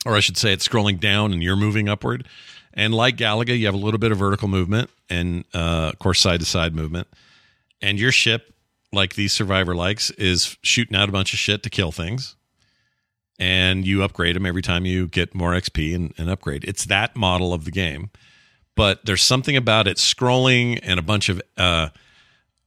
or 0.07 0.17
I 0.17 0.21
should 0.21 0.37
say, 0.37 0.53
it's 0.53 0.67
scrolling 0.67 0.99
down 0.99 1.33
and 1.33 1.43
you're 1.43 1.57
moving 1.57 1.89
upward. 1.89 2.27
And 2.75 2.95
like 2.95 3.17
Galaga, 3.17 3.59
you 3.59 3.67
have 3.67 3.75
a 3.75 3.79
little 3.79 3.99
bit 3.99 4.13
of 4.13 4.19
vertical 4.19 4.49
movement 4.49 4.91
and, 5.11 5.45
uh, 5.55 5.91
of 5.93 5.99
course, 5.99 6.21
side 6.21 6.41
to 6.41 6.47
side 6.47 6.75
movement. 6.75 7.09
And 7.81 7.99
your 7.99 8.13
ship, 8.13 8.55
like 8.93 9.15
these 9.15 9.33
Survivor 9.33 9.75
likes, 9.75 10.11
is 10.13 10.57
shooting 10.63 10.97
out 10.97 11.09
a 11.09 11.13
bunch 11.13 11.33
of 11.33 11.39
shit 11.39 11.63
to 11.65 11.71
kill 11.71 11.93
things. 11.93 12.37
And 13.39 13.85
you 13.87 14.03
upgrade 14.03 14.37
them 14.37 14.47
every 14.47 14.63
time 14.63 14.87
you 14.87 15.09
get 15.09 15.35
more 15.35 15.53
XP 15.53 15.95
and, 15.95 16.15
and 16.17 16.31
upgrade. 16.31 16.65
It's 16.65 16.85
that 16.87 17.17
model 17.17 17.53
of 17.53 17.65
the 17.65 17.71
game. 17.71 18.11
But 18.75 19.05
there's 19.05 19.23
something 19.23 19.57
about 19.57 19.87
it 19.87 19.97
scrolling 19.97 20.79
and 20.83 20.99
a 20.99 21.03
bunch 21.03 21.29
of 21.29 21.43
uh, 21.59 21.89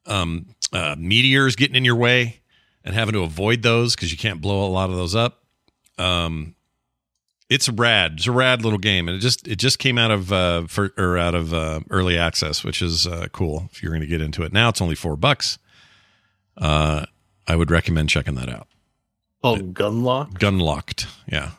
um, 0.06 0.48
uh, 0.72 0.96
meteors 0.98 1.56
getting 1.56 1.76
in 1.76 1.86
your 1.86 1.96
way 1.96 2.42
and 2.84 2.94
having 2.94 3.14
to 3.14 3.24
avoid 3.24 3.64
those 3.64 3.96
because 3.96 4.12
you 4.12 4.18
can't 4.18 4.42
blow 4.42 4.66
a 4.66 4.70
lot 4.70 4.90
of 4.90 4.96
those 4.96 5.16
up. 5.16 5.44
Um, 5.98 6.56
it's 7.50 7.70
rad. 7.70 8.14
It's 8.18 8.28
a 8.28 8.32
rad 8.32 8.64
little 8.64 8.80
game, 8.80 9.08
and 9.08 9.18
it 9.18 9.20
just 9.22 9.48
it 9.48 9.58
just 9.58 9.80
came 9.80 9.98
out 9.98 10.12
of 10.12 10.32
uh, 10.34 10.68
for 10.68 10.92
or 10.98 11.18
out 11.18 11.36
of 11.36 11.54
uh, 11.54 11.82
early 11.90 12.18
access, 12.18 12.64
which 12.64 12.82
is 12.82 13.06
uh, 13.06 13.28
cool. 13.32 13.70
If 13.72 13.84
you're 13.84 13.92
going 13.92 14.02
to 14.02 14.08
get 14.08 14.22
into 14.22 14.44
it 14.44 14.52
now, 14.54 14.70
it's 14.70 14.82
only 14.82 14.96
four 14.96 15.16
bucks. 15.16 15.58
Uh, 16.58 17.06
I 17.48 17.56
would 17.56 17.70
recommend 17.70 18.10
checking 18.10 18.36
that 18.36 18.50
out. 18.50 18.68
Called 19.42 19.74
Gunlock. 19.76 20.40
Gunlocked, 20.40 21.06
yeah. 21.28 21.52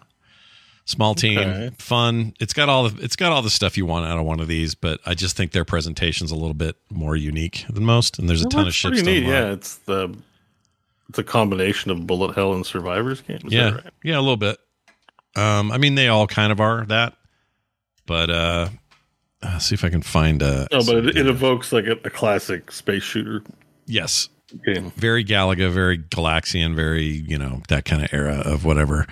Small 0.86 1.14
team, 1.16 1.38
Okay. 1.38 1.70
fun. 1.78 2.32
It's 2.40 2.52
got 2.52 2.68
all 2.68 2.88
the 2.88 3.02
it's 3.04 3.16
got 3.16 3.32
all 3.32 3.42
the 3.42 3.50
stuff 3.50 3.76
you 3.76 3.86
want 3.86 4.06
out 4.06 4.18
of 4.18 4.24
one 4.24 4.38
of 4.40 4.46
these, 4.48 4.74
but 4.76 5.00
I 5.04 5.14
just 5.14 5.36
think 5.36 5.50
their 5.52 5.64
presentation's 5.64 6.30
a 6.30 6.36
little 6.36 6.54
bit 6.54 6.76
more 6.90 7.16
unique 7.16 7.64
than 7.68 7.84
most. 7.84 8.18
And 8.18 8.28
there's 8.28 8.42
a 8.44 8.48
ton 8.48 8.66
of 8.68 8.74
ships. 8.74 9.02
neat. 9.02 9.24
Yeah, 9.24 9.50
it's 9.52 9.76
the 9.78 10.16
it's 11.08 11.18
a 11.18 11.24
combination 11.24 11.90
of 11.90 12.06
bullet 12.06 12.34
hell 12.36 12.54
and 12.54 12.64
survivors 12.64 13.20
game. 13.20 13.40
Yeah, 13.48 13.74
right? 13.74 13.84
yeah, 14.04 14.18
a 14.18 14.20
little 14.20 14.36
bit. 14.36 14.58
Um, 15.36 15.70
I 15.70 15.78
mean, 15.78 15.94
they 15.94 16.08
all 16.08 16.26
kind 16.26 16.50
of 16.50 16.60
are 16.60 16.86
that, 16.86 17.14
but 18.06 18.30
uh, 18.30 18.68
uh 19.42 19.58
see 19.58 19.74
if 19.74 19.84
I 19.84 19.90
can 19.90 20.02
find 20.02 20.42
a. 20.42 20.66
No, 20.72 20.84
but 20.84 20.96
it, 20.96 21.16
it 21.16 21.26
evokes 21.26 21.72
like 21.72 21.86
a, 21.86 21.98
a 22.04 22.10
classic 22.10 22.72
space 22.72 23.02
shooter 23.02 23.42
yes, 23.86 24.28
game. 24.64 24.90
very 24.96 25.24
Galaga, 25.24 25.70
very 25.70 25.98
Galaxian, 25.98 26.74
very 26.74 27.04
you 27.04 27.38
know 27.38 27.62
that 27.68 27.84
kind 27.84 28.04
of 28.04 28.12
era 28.12 28.42
of 28.44 28.64
whatever. 28.64 29.06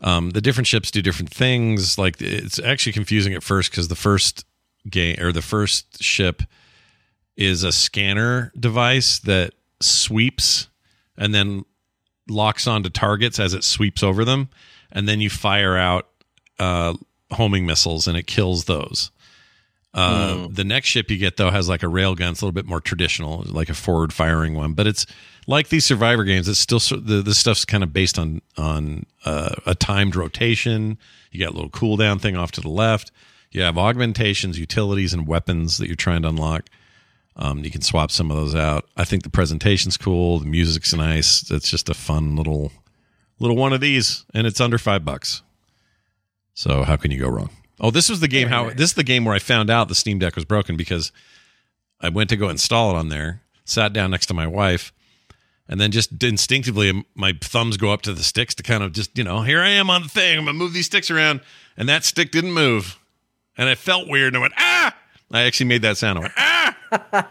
Um, 0.00 0.30
the 0.30 0.40
different 0.40 0.66
ships 0.66 0.90
do 0.90 1.02
different 1.02 1.30
things. 1.30 1.98
Like 1.98 2.20
it's 2.20 2.58
actually 2.58 2.92
confusing 2.92 3.34
at 3.34 3.42
first 3.42 3.70
because 3.70 3.88
the 3.88 3.94
first 3.94 4.44
game 4.88 5.16
or 5.20 5.32
the 5.32 5.42
first 5.42 6.02
ship 6.02 6.42
is 7.36 7.62
a 7.62 7.72
scanner 7.72 8.52
device 8.58 9.18
that 9.20 9.54
sweeps 9.80 10.68
and 11.16 11.34
then 11.34 11.64
locks 12.28 12.66
onto 12.66 12.90
targets 12.90 13.38
as 13.38 13.54
it 13.54 13.64
sweeps 13.64 14.02
over 14.02 14.24
them, 14.24 14.48
and 14.94 15.08
then 15.08 15.20
you 15.20 15.28
fire 15.28 15.76
out 15.76 16.08
uh, 16.58 16.94
homing 17.32 17.66
missiles 17.66 18.06
and 18.06 18.16
it 18.16 18.26
kills 18.26 18.64
those. 18.64 19.10
Uh, 19.92 20.48
The 20.50 20.64
next 20.64 20.88
ship 20.88 21.10
you 21.10 21.18
get 21.18 21.36
though 21.36 21.50
has 21.50 21.68
like 21.68 21.82
a 21.82 21.88
rail 21.88 22.14
gun. 22.14 22.32
It's 22.32 22.40
a 22.40 22.44
little 22.44 22.54
bit 22.54 22.66
more 22.66 22.80
traditional, 22.80 23.44
like 23.46 23.68
a 23.68 23.74
forward 23.74 24.12
firing 24.12 24.54
one. 24.54 24.72
But 24.72 24.86
it's 24.86 25.06
like 25.46 25.68
these 25.68 25.84
survivor 25.86 26.24
games. 26.24 26.48
It's 26.48 26.58
still 26.58 26.80
the 26.80 27.22
this 27.22 27.38
stuff's 27.38 27.64
kind 27.64 27.84
of 27.84 27.92
based 27.92 28.18
on 28.18 28.40
on 28.56 29.06
uh, 29.24 29.54
a 29.66 29.74
timed 29.74 30.16
rotation. 30.16 30.98
You 31.30 31.40
got 31.40 31.52
a 31.52 31.54
little 31.54 31.70
cooldown 31.70 32.20
thing 32.20 32.36
off 32.36 32.50
to 32.52 32.60
the 32.60 32.68
left. 32.68 33.12
You 33.52 33.62
have 33.62 33.78
augmentations, 33.78 34.58
utilities, 34.58 35.14
and 35.14 35.28
weapons 35.28 35.78
that 35.78 35.86
you're 35.86 35.94
trying 35.94 36.22
to 36.22 36.28
unlock. 36.28 36.68
Um, 37.36 37.64
you 37.64 37.70
can 37.70 37.82
swap 37.82 38.10
some 38.10 38.30
of 38.30 38.36
those 38.36 38.54
out. 38.54 38.86
I 38.96 39.04
think 39.04 39.22
the 39.22 39.30
presentation's 39.30 39.96
cool. 39.96 40.40
The 40.40 40.46
music's 40.46 40.92
nice. 40.92 41.48
It's 41.50 41.70
just 41.70 41.88
a 41.88 41.94
fun 41.94 42.34
little 42.36 42.72
little 43.38 43.56
one 43.56 43.72
of 43.72 43.80
these, 43.80 44.24
and 44.32 44.46
it's 44.46 44.60
under 44.60 44.78
five 44.78 45.04
bucks. 45.04 45.42
So 46.54 46.84
how 46.84 46.96
can 46.96 47.10
you 47.10 47.18
go 47.18 47.28
wrong? 47.28 47.50
Oh, 47.80 47.90
this 47.90 48.08
was 48.08 48.20
the 48.20 48.28
game. 48.28 48.48
How 48.48 48.70
this 48.70 48.90
is 48.90 48.94
the 48.94 49.04
game 49.04 49.24
where 49.24 49.34
I 49.34 49.40
found 49.40 49.70
out 49.70 49.88
the 49.88 49.94
Steam 49.94 50.18
Deck 50.18 50.36
was 50.36 50.44
broken 50.44 50.76
because 50.76 51.10
I 52.00 52.08
went 52.08 52.30
to 52.30 52.36
go 52.36 52.48
install 52.48 52.90
it 52.90 52.98
on 52.98 53.08
there, 53.08 53.42
sat 53.64 53.92
down 53.92 54.10
next 54.12 54.26
to 54.26 54.34
my 54.34 54.46
wife, 54.46 54.92
and 55.68 55.80
then 55.80 55.90
just 55.90 56.22
instinctively 56.22 57.04
my 57.14 57.36
thumbs 57.40 57.76
go 57.76 57.92
up 57.92 58.02
to 58.02 58.12
the 58.12 58.22
sticks 58.22 58.54
to 58.56 58.62
kind 58.62 58.82
of 58.84 58.92
just 58.92 59.16
you 59.18 59.24
know 59.24 59.42
here 59.42 59.60
I 59.60 59.70
am 59.70 59.90
on 59.90 60.02
the 60.04 60.08
thing. 60.08 60.38
I'm 60.38 60.44
gonna 60.44 60.56
move 60.56 60.72
these 60.72 60.86
sticks 60.86 61.10
around, 61.10 61.40
and 61.76 61.88
that 61.88 62.04
stick 62.04 62.30
didn't 62.30 62.52
move, 62.52 62.98
and 63.56 63.68
it 63.68 63.78
felt 63.78 64.08
weird. 64.08 64.34
And 64.34 64.36
I 64.36 64.40
went 64.40 64.54
ah. 64.56 64.96
I 65.32 65.42
actually 65.42 65.66
made 65.66 65.82
that 65.82 65.96
sound. 65.96 66.18
I 66.18 66.22
went 66.22 66.34
ah. 66.36 67.28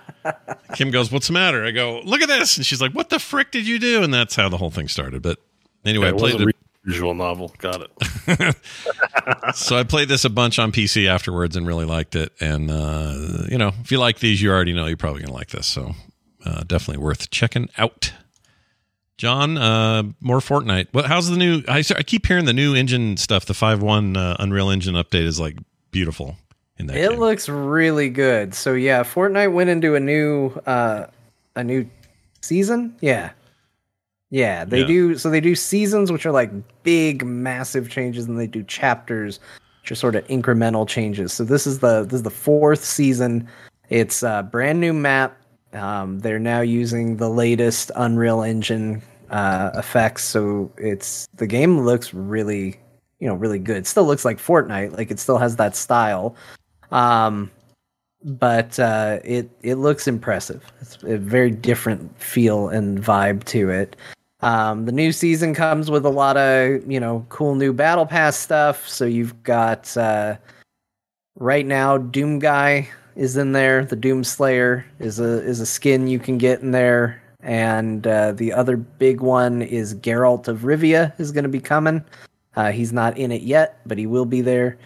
Kim 0.74 0.92
goes, 0.92 1.12
"What's 1.12 1.28
the 1.28 1.34
matter?" 1.34 1.64
I 1.64 1.72
go, 1.72 2.02
"Look 2.04 2.22
at 2.22 2.28
this," 2.28 2.58
and 2.58 2.66
she's 2.66 2.82
like, 2.82 2.92
"What 2.92 3.10
the 3.10 3.20
frick 3.20 3.52
did 3.52 3.66
you 3.66 3.80
do?" 3.80 4.04
And 4.04 4.14
that's 4.14 4.36
how 4.36 4.50
the 4.50 4.58
whole 4.58 4.72
thing 4.72 4.90
started. 4.90 5.22
But 5.22 5.40
anyway, 5.86 6.08
Yeah, 6.08 6.14
I 6.14 6.18
played 6.18 6.38
the 6.40 6.48
a 6.50 6.90
visual 6.90 7.14
novel. 7.14 7.54
Got 7.60 7.82
it. 8.28 8.56
so 9.56 9.78
I 9.78 9.84
played 9.84 10.10
this 10.10 10.26
a 10.26 10.30
bunch 10.30 10.60
on 10.60 10.72
PC 10.72 11.08
afterwards 11.08 11.56
and 11.56 11.66
really 11.66 11.86
liked 11.86 12.16
it. 12.16 12.32
And 12.40 12.70
uh, 12.72 13.16
you 13.50 13.58
know, 13.58 13.72
if 13.82 13.92
you 13.92 14.00
like 14.00 14.20
these, 14.20 14.42
you 14.42 14.52
already 14.52 14.74
know 14.74 14.86
you're 14.88 14.98
probably 14.98 15.22
gonna 15.22 15.34
like 15.34 15.50
this. 15.50 15.68
So 15.68 15.94
uh, 16.46 16.64
definitely 16.66 17.04
worth 17.04 17.30
checking 17.30 17.70
out. 17.78 18.12
John, 19.18 19.58
uh, 19.58 20.04
more 20.20 20.40
Fortnite. 20.40 20.88
What? 20.92 21.06
How's 21.06 21.30
the 21.30 21.38
new? 21.38 21.62
I, 21.68 21.84
I 21.96 22.04
keep 22.04 22.26
hearing 22.26 22.46
the 22.46 22.54
new 22.54 22.76
engine 22.76 23.16
stuff. 23.18 23.46
The 23.46 23.54
five 23.54 23.82
one 23.82 24.18
uh, 24.18 24.36
Unreal 24.40 24.70
Engine 24.70 24.96
update 24.96 25.26
is 25.26 25.40
like 25.40 25.56
beautiful 25.92 26.36
in 26.78 26.88
that 26.88 26.98
It 26.98 27.12
game. 27.12 27.20
looks 27.20 27.48
really 27.48 28.10
good. 28.10 28.56
So 28.56 28.74
yeah, 28.74 29.04
Fortnite 29.04 29.54
went 29.54 29.70
into 29.70 29.96
a 29.96 30.00
new 30.00 30.50
uh 30.66 31.06
a 31.56 31.64
new 31.64 31.88
season. 32.42 32.96
Yeah. 33.00 33.32
Yeah, 34.34 34.66
they 34.66 34.80
Yeah. 34.80 34.88
do 34.88 35.16
so 35.16 35.30
they 35.30 35.40
do 35.40 35.54
seasons 35.54 36.12
which 36.12 36.26
are 36.26 36.32
like 36.32 36.50
big 36.82 37.24
massive 37.24 37.88
changes 37.88 38.26
and 38.26 38.40
they 38.40 38.48
do 38.48 38.64
chapters 38.64 39.40
which 39.82 39.92
are 39.92 39.96
sort 39.96 40.16
of 40.16 40.26
incremental 40.28 40.88
changes. 40.88 41.32
So 41.32 41.44
this 41.44 41.68
is 41.68 41.80
the 41.80 42.04
this 42.04 42.14
is 42.14 42.24
the 42.24 42.32
fourth 42.32 42.84
season. 42.84 43.48
It's 43.90 44.24
a 44.24 44.48
brand 44.52 44.80
new 44.80 44.92
map. 44.92 45.38
Um, 45.74 46.18
they're 46.18 46.40
now 46.40 46.62
using 46.62 47.18
the 47.18 47.30
latest 47.30 47.92
Unreal 47.96 48.42
Engine 48.42 49.04
uh, 49.30 49.70
effects, 49.76 50.24
so 50.24 50.72
it's 50.78 51.28
the 51.36 51.46
game 51.46 51.82
looks 51.82 52.12
really, 52.12 52.80
you 53.20 53.28
know, 53.28 53.36
really 53.36 53.60
good. 53.60 53.78
It 53.78 53.88
still 53.88 54.06
looks 54.06 54.26
like 54.26 54.40
Fortnite, 54.40 54.98
like 54.98 55.12
it 55.12 55.20
still 55.20 55.38
has 55.38 55.58
that 55.58 55.76
style, 55.76 56.36
um, 56.92 57.52
but 58.24 58.80
uh, 58.80 59.20
it 59.24 59.48
it 59.62 59.76
looks 59.76 60.08
impressive. 60.08 60.64
It's 60.82 60.98
a 61.04 61.18
very 61.18 61.52
different 61.52 62.20
feel 62.20 62.70
and 62.70 63.00
vibe 63.00 63.44
to 63.46 63.70
it. 63.70 63.96
Um, 64.44 64.86
the 64.86 64.92
new 64.92 65.14
season 65.14 65.54
comes 65.54 65.90
with 65.90 66.06
a 66.06 66.10
lot 66.10 66.36
of 66.36 66.90
you 66.92 67.00
know 67.00 67.26
cool 67.30 67.56
new 67.56 67.72
battle 67.72 68.06
pass 68.06 68.36
stuff. 68.36 68.88
So 68.88 69.06
you've 69.06 69.42
got 69.44 69.96
uh, 69.96 70.36
right 71.36 71.66
now 71.66 71.98
Doom 71.98 72.40
Guy 72.40 72.90
is 73.16 73.38
in 73.38 73.54
there. 73.54 73.86
The 73.86 73.96
Doom 73.96 74.26
Slayer 74.26 74.86
is 75.00 75.20
a 75.20 75.42
is 75.44 75.62
a 75.62 75.66
skin 75.66 76.10
you 76.10 76.20
can 76.20 76.38
get 76.38 76.62
in 76.62 76.72
there, 76.72 77.24
and 77.40 78.06
uh, 78.06 78.34
the 78.34 78.52
other 78.52 78.76
big 78.76 79.22
one 79.22 79.62
is 79.62 79.96
Geralt 79.96 80.50
of 80.50 80.60
Rivia 80.60 81.18
is 81.20 81.32
going 81.32 81.46
to 81.46 81.50
be 81.50 81.62
coming. 81.62 82.04
Uh, 82.58 82.72
he's 82.72 82.92
not 82.92 83.18
in 83.18 83.32
it 83.32 83.44
yet, 83.44 83.80
but 83.86 83.98
he 83.98 84.06
will 84.06 84.26
be 84.26 84.42
there. 84.42 84.78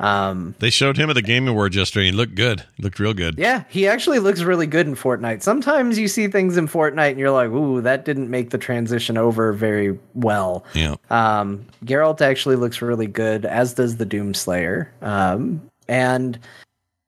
Um, 0.00 0.54
They 0.58 0.70
showed 0.70 0.96
him 0.96 1.10
at 1.10 1.12
the 1.12 1.22
Game 1.22 1.46
Awards 1.46 1.76
yesterday. 1.76 2.06
He 2.06 2.12
looked 2.12 2.34
good. 2.34 2.64
He 2.76 2.82
looked 2.82 2.98
real 2.98 3.14
good. 3.14 3.36
yeah, 3.38 3.64
he 3.68 3.86
actually 3.86 4.18
looks 4.18 4.40
really 4.42 4.66
good 4.66 4.86
in 4.86 4.96
Fortnite. 4.96 5.42
Sometimes 5.42 5.98
you 5.98 6.08
see 6.08 6.26
things 6.26 6.56
in 6.56 6.66
Fortnite 6.66 7.10
and 7.10 7.18
you're 7.18 7.30
like, 7.30 7.50
"Ooh, 7.50 7.80
that 7.82 8.04
didn't 8.04 8.30
make 8.30 8.50
the 8.50 8.58
transition 8.58 9.16
over 9.18 9.52
very 9.52 9.98
well." 10.14 10.64
Yeah. 10.74 10.96
Um, 11.10 11.64
Geralt 11.84 12.20
actually 12.20 12.56
looks 12.56 12.80
really 12.82 13.06
good, 13.06 13.44
as 13.44 13.74
does 13.74 13.98
the 13.98 14.06
Doomslayer. 14.06 14.88
Um, 15.02 15.60
and 15.86 16.38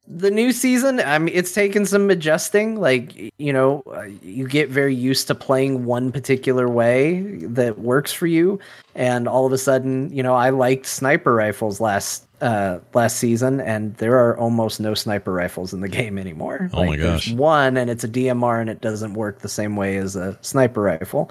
the 0.09 0.31
new 0.31 0.53
season, 0.53 1.01
I 1.01 1.19
mean, 1.19 1.35
it's 1.35 1.53
taken 1.53 1.87
some 1.87 2.11
adjusting. 2.11 2.79
Like, 2.81 3.33
you 3.39 3.53
know, 3.53 3.83
uh, 3.87 4.09
you 4.23 4.47
get 4.49 4.69
very 4.69 4.95
used 4.95 5.29
to 5.29 5.35
playing 5.35 5.85
one 5.87 6.11
particular 6.13 6.69
way 6.69 7.23
that 7.47 7.79
works 7.79 8.13
for 8.13 8.27
you, 8.27 8.59
and 8.95 9.27
all 9.29 9.47
of 9.47 9.53
a 9.53 9.59
sudden, 9.59 10.13
you 10.13 10.23
know, 10.23 10.35
I 10.35 10.51
liked 10.51 10.87
sniper 10.87 11.33
rifles 11.35 11.81
last 11.81 12.27
uh 12.43 12.79
last 12.93 13.17
season 13.17 13.61
and 13.61 13.95
there 13.97 14.17
are 14.19 14.37
almost 14.37 14.81
no 14.81 14.93
sniper 14.95 15.33
rifles 15.33 15.73
in 15.73 15.81
the 15.81 15.89
game 16.01 16.19
anymore 16.19 16.69
Oh 16.75 16.85
my 16.85 16.89
Like, 16.91 17.01
there's 17.01 17.27
gosh. 17.29 17.33
one 17.33 17.77
and 17.79 17.89
it's 17.89 18.05
a 18.05 18.09
dmr 18.09 18.61
and 18.61 18.69
it 18.69 18.81
doesn't 18.83 19.15
work 19.15 19.39
the 19.39 19.49
same 19.49 19.77
way 19.77 19.97
as 19.97 20.17
a 20.17 20.37
sniper 20.43 20.83
rifle 20.83 21.31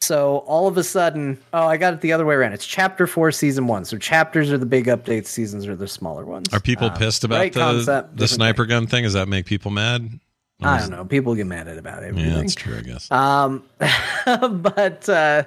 so 0.00 0.38
all 0.48 0.66
of 0.66 0.76
a 0.76 0.82
sudden, 0.82 1.38
oh, 1.52 1.64
I 1.68 1.76
got 1.76 1.94
it 1.94 2.00
the 2.00 2.12
other 2.12 2.26
way 2.26 2.34
around. 2.34 2.54
It's 2.54 2.66
chapter 2.66 3.06
four, 3.06 3.30
season 3.30 3.68
one. 3.68 3.84
So 3.84 3.96
chapters 3.96 4.50
are 4.50 4.58
the 4.58 4.66
big 4.66 4.86
updates, 4.86 5.26
seasons 5.26 5.64
are 5.68 5.76
the 5.76 5.86
smaller 5.86 6.24
ones. 6.24 6.48
Are 6.52 6.58
people 6.58 6.88
Um, 6.88 6.94
pissed 6.94 7.22
about 7.22 7.38
right 7.38 7.52
the 7.52 7.60
concept, 7.60 8.16
the 8.16 8.26
sniper 8.26 8.66
gun 8.66 8.88
thing? 8.88 9.04
Does 9.04 9.12
that 9.12 9.28
make 9.28 9.46
people 9.46 9.70
mad? 9.70 10.02
thing. 10.10 10.20
I 10.60 10.80
don't 10.80 10.90
know. 10.90 11.04
People 11.04 11.36
get 11.36 11.46
mad 11.46 11.68
at 11.68 11.78
about 11.78 12.02
Yeah, 12.16 12.34
that's 12.34 12.56
true. 12.56 12.76
I 12.78 12.80
guess. 12.80 13.08
Um, 13.12 13.62
but 14.60 15.08
uh, 15.08 15.44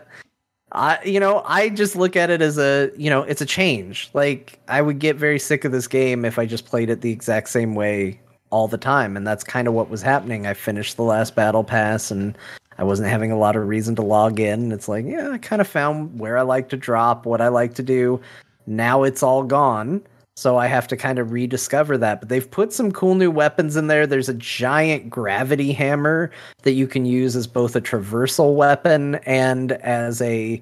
I, 0.71 0.99
you 1.05 1.19
know, 1.19 1.43
I 1.45 1.69
just 1.69 1.95
look 1.95 2.15
at 2.15 2.29
it 2.29 2.41
as 2.41 2.57
a, 2.57 2.91
you 2.97 3.09
know, 3.09 3.21
it's 3.23 3.41
a 3.41 3.45
change. 3.45 4.09
Like 4.13 4.59
I 4.67 4.81
would 4.81 4.99
get 4.99 5.15
very 5.15 5.39
sick 5.39 5.63
of 5.63 5.71
this 5.71 5.87
game 5.87 6.25
if 6.25 6.37
I 6.37 6.45
just 6.45 6.65
played 6.65 6.89
it 6.89 7.01
the 7.01 7.11
exact 7.11 7.49
same 7.49 7.75
way 7.75 8.19
all 8.49 8.67
the 8.67 8.77
time, 8.77 9.17
and 9.17 9.25
that's 9.25 9.43
kind 9.43 9.67
of 9.67 9.73
what 9.73 9.89
was 9.89 10.01
happening. 10.01 10.47
I 10.47 10.53
finished 10.53 10.97
the 10.97 11.03
last 11.03 11.35
battle 11.35 11.63
pass, 11.63 12.11
and 12.11 12.37
I 12.77 12.83
wasn't 12.83 13.09
having 13.09 13.31
a 13.31 13.37
lot 13.37 13.55
of 13.55 13.67
reason 13.67 13.95
to 13.95 14.01
log 14.01 14.39
in. 14.39 14.71
It's 14.71 14.87
like, 14.87 15.05
yeah, 15.05 15.31
I 15.31 15.37
kind 15.37 15.61
of 15.61 15.67
found 15.67 16.19
where 16.19 16.37
I 16.37 16.41
like 16.41 16.69
to 16.69 16.77
drop, 16.77 17.25
what 17.25 17.41
I 17.41 17.47
like 17.47 17.73
to 17.75 17.83
do. 17.83 18.21
Now 18.67 19.03
it's 19.03 19.23
all 19.23 19.43
gone. 19.43 20.01
So 20.37 20.57
I 20.57 20.67
have 20.67 20.87
to 20.89 20.97
kind 20.97 21.17
of 21.17 21.31
rediscover 21.31 21.97
that. 21.99 22.19
But 22.19 22.29
they've 22.29 22.49
put 22.49 22.73
some 22.73 22.91
cool 22.91 23.15
new 23.15 23.31
weapons 23.31 23.77
in 23.77 23.87
there. 23.87 24.05
There's 24.05 24.29
a 24.29 24.33
giant 24.33 25.09
gravity 25.09 25.71
hammer 25.71 26.29
that 26.63 26.73
you 26.73 26.87
can 26.87 27.05
use 27.05 27.35
as 27.35 27.47
both 27.47 27.75
a 27.75 27.81
traversal 27.81 28.55
weapon 28.55 29.15
and 29.25 29.73
as 29.73 30.21
a 30.21 30.61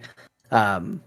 um 0.51 1.01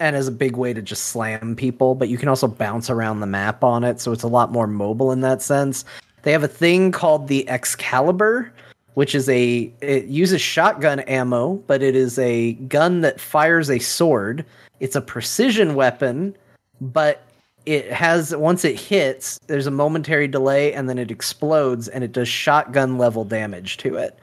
and 0.00 0.16
as 0.16 0.26
a 0.26 0.32
big 0.32 0.56
way 0.56 0.72
to 0.72 0.82
just 0.82 1.04
slam 1.04 1.54
people, 1.54 1.94
but 1.94 2.08
you 2.08 2.18
can 2.18 2.28
also 2.28 2.48
bounce 2.48 2.90
around 2.90 3.20
the 3.20 3.26
map 3.26 3.62
on 3.62 3.84
it, 3.84 4.00
so 4.00 4.10
it's 4.10 4.24
a 4.24 4.28
lot 4.28 4.50
more 4.50 4.66
mobile 4.66 5.12
in 5.12 5.20
that 5.20 5.40
sense. 5.40 5.84
They 6.22 6.32
have 6.32 6.42
a 6.42 6.48
thing 6.48 6.90
called 6.90 7.28
the 7.28 7.48
Excalibur, 7.48 8.52
which 8.94 9.14
is 9.14 9.28
a 9.28 9.72
it 9.80 10.06
uses 10.06 10.40
shotgun 10.40 11.00
ammo, 11.00 11.54
but 11.68 11.82
it 11.82 11.94
is 11.94 12.18
a 12.18 12.54
gun 12.54 13.00
that 13.02 13.20
fires 13.20 13.70
a 13.70 13.78
sword. 13.78 14.44
It's 14.80 14.96
a 14.96 15.00
precision 15.00 15.74
weapon, 15.76 16.36
but 16.80 17.22
it 17.66 17.90
has 17.92 18.34
once 18.34 18.64
it 18.64 18.78
hits, 18.78 19.38
there's 19.46 19.66
a 19.66 19.70
momentary 19.70 20.28
delay 20.28 20.72
and 20.72 20.88
then 20.88 20.98
it 20.98 21.10
explodes 21.10 21.88
and 21.88 22.02
it 22.02 22.12
does 22.12 22.28
shotgun 22.28 22.98
level 22.98 23.24
damage 23.24 23.76
to 23.78 23.96
it. 23.96 24.18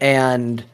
And 0.00 0.64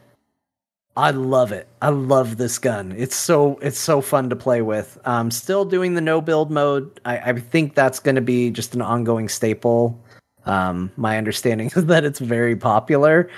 I 0.97 1.11
love 1.11 1.51
it. 1.51 1.67
I 1.81 1.89
love 1.89 2.37
this 2.37 2.57
gun. 2.57 2.93
It's 2.97 3.15
so 3.15 3.59
it's 3.61 3.79
so 3.79 3.99
fun 4.01 4.29
to 4.29 4.35
play 4.35 4.61
with. 4.61 4.97
I'm 5.05 5.29
still 5.29 5.65
doing 5.65 5.95
the 5.95 6.01
no 6.01 6.21
build 6.21 6.51
mode. 6.51 6.99
I, 7.03 7.17
I 7.17 7.33
think 7.33 7.75
that's 7.75 7.99
going 7.99 8.15
to 8.15 8.21
be 8.21 8.49
just 8.49 8.73
an 8.75 8.81
ongoing 8.81 9.27
staple. 9.27 9.99
Um, 10.45 10.91
my 10.95 11.17
understanding 11.17 11.67
is 11.75 11.85
that 11.87 12.05
it's 12.05 12.19
very 12.19 12.55
popular. 12.55 13.29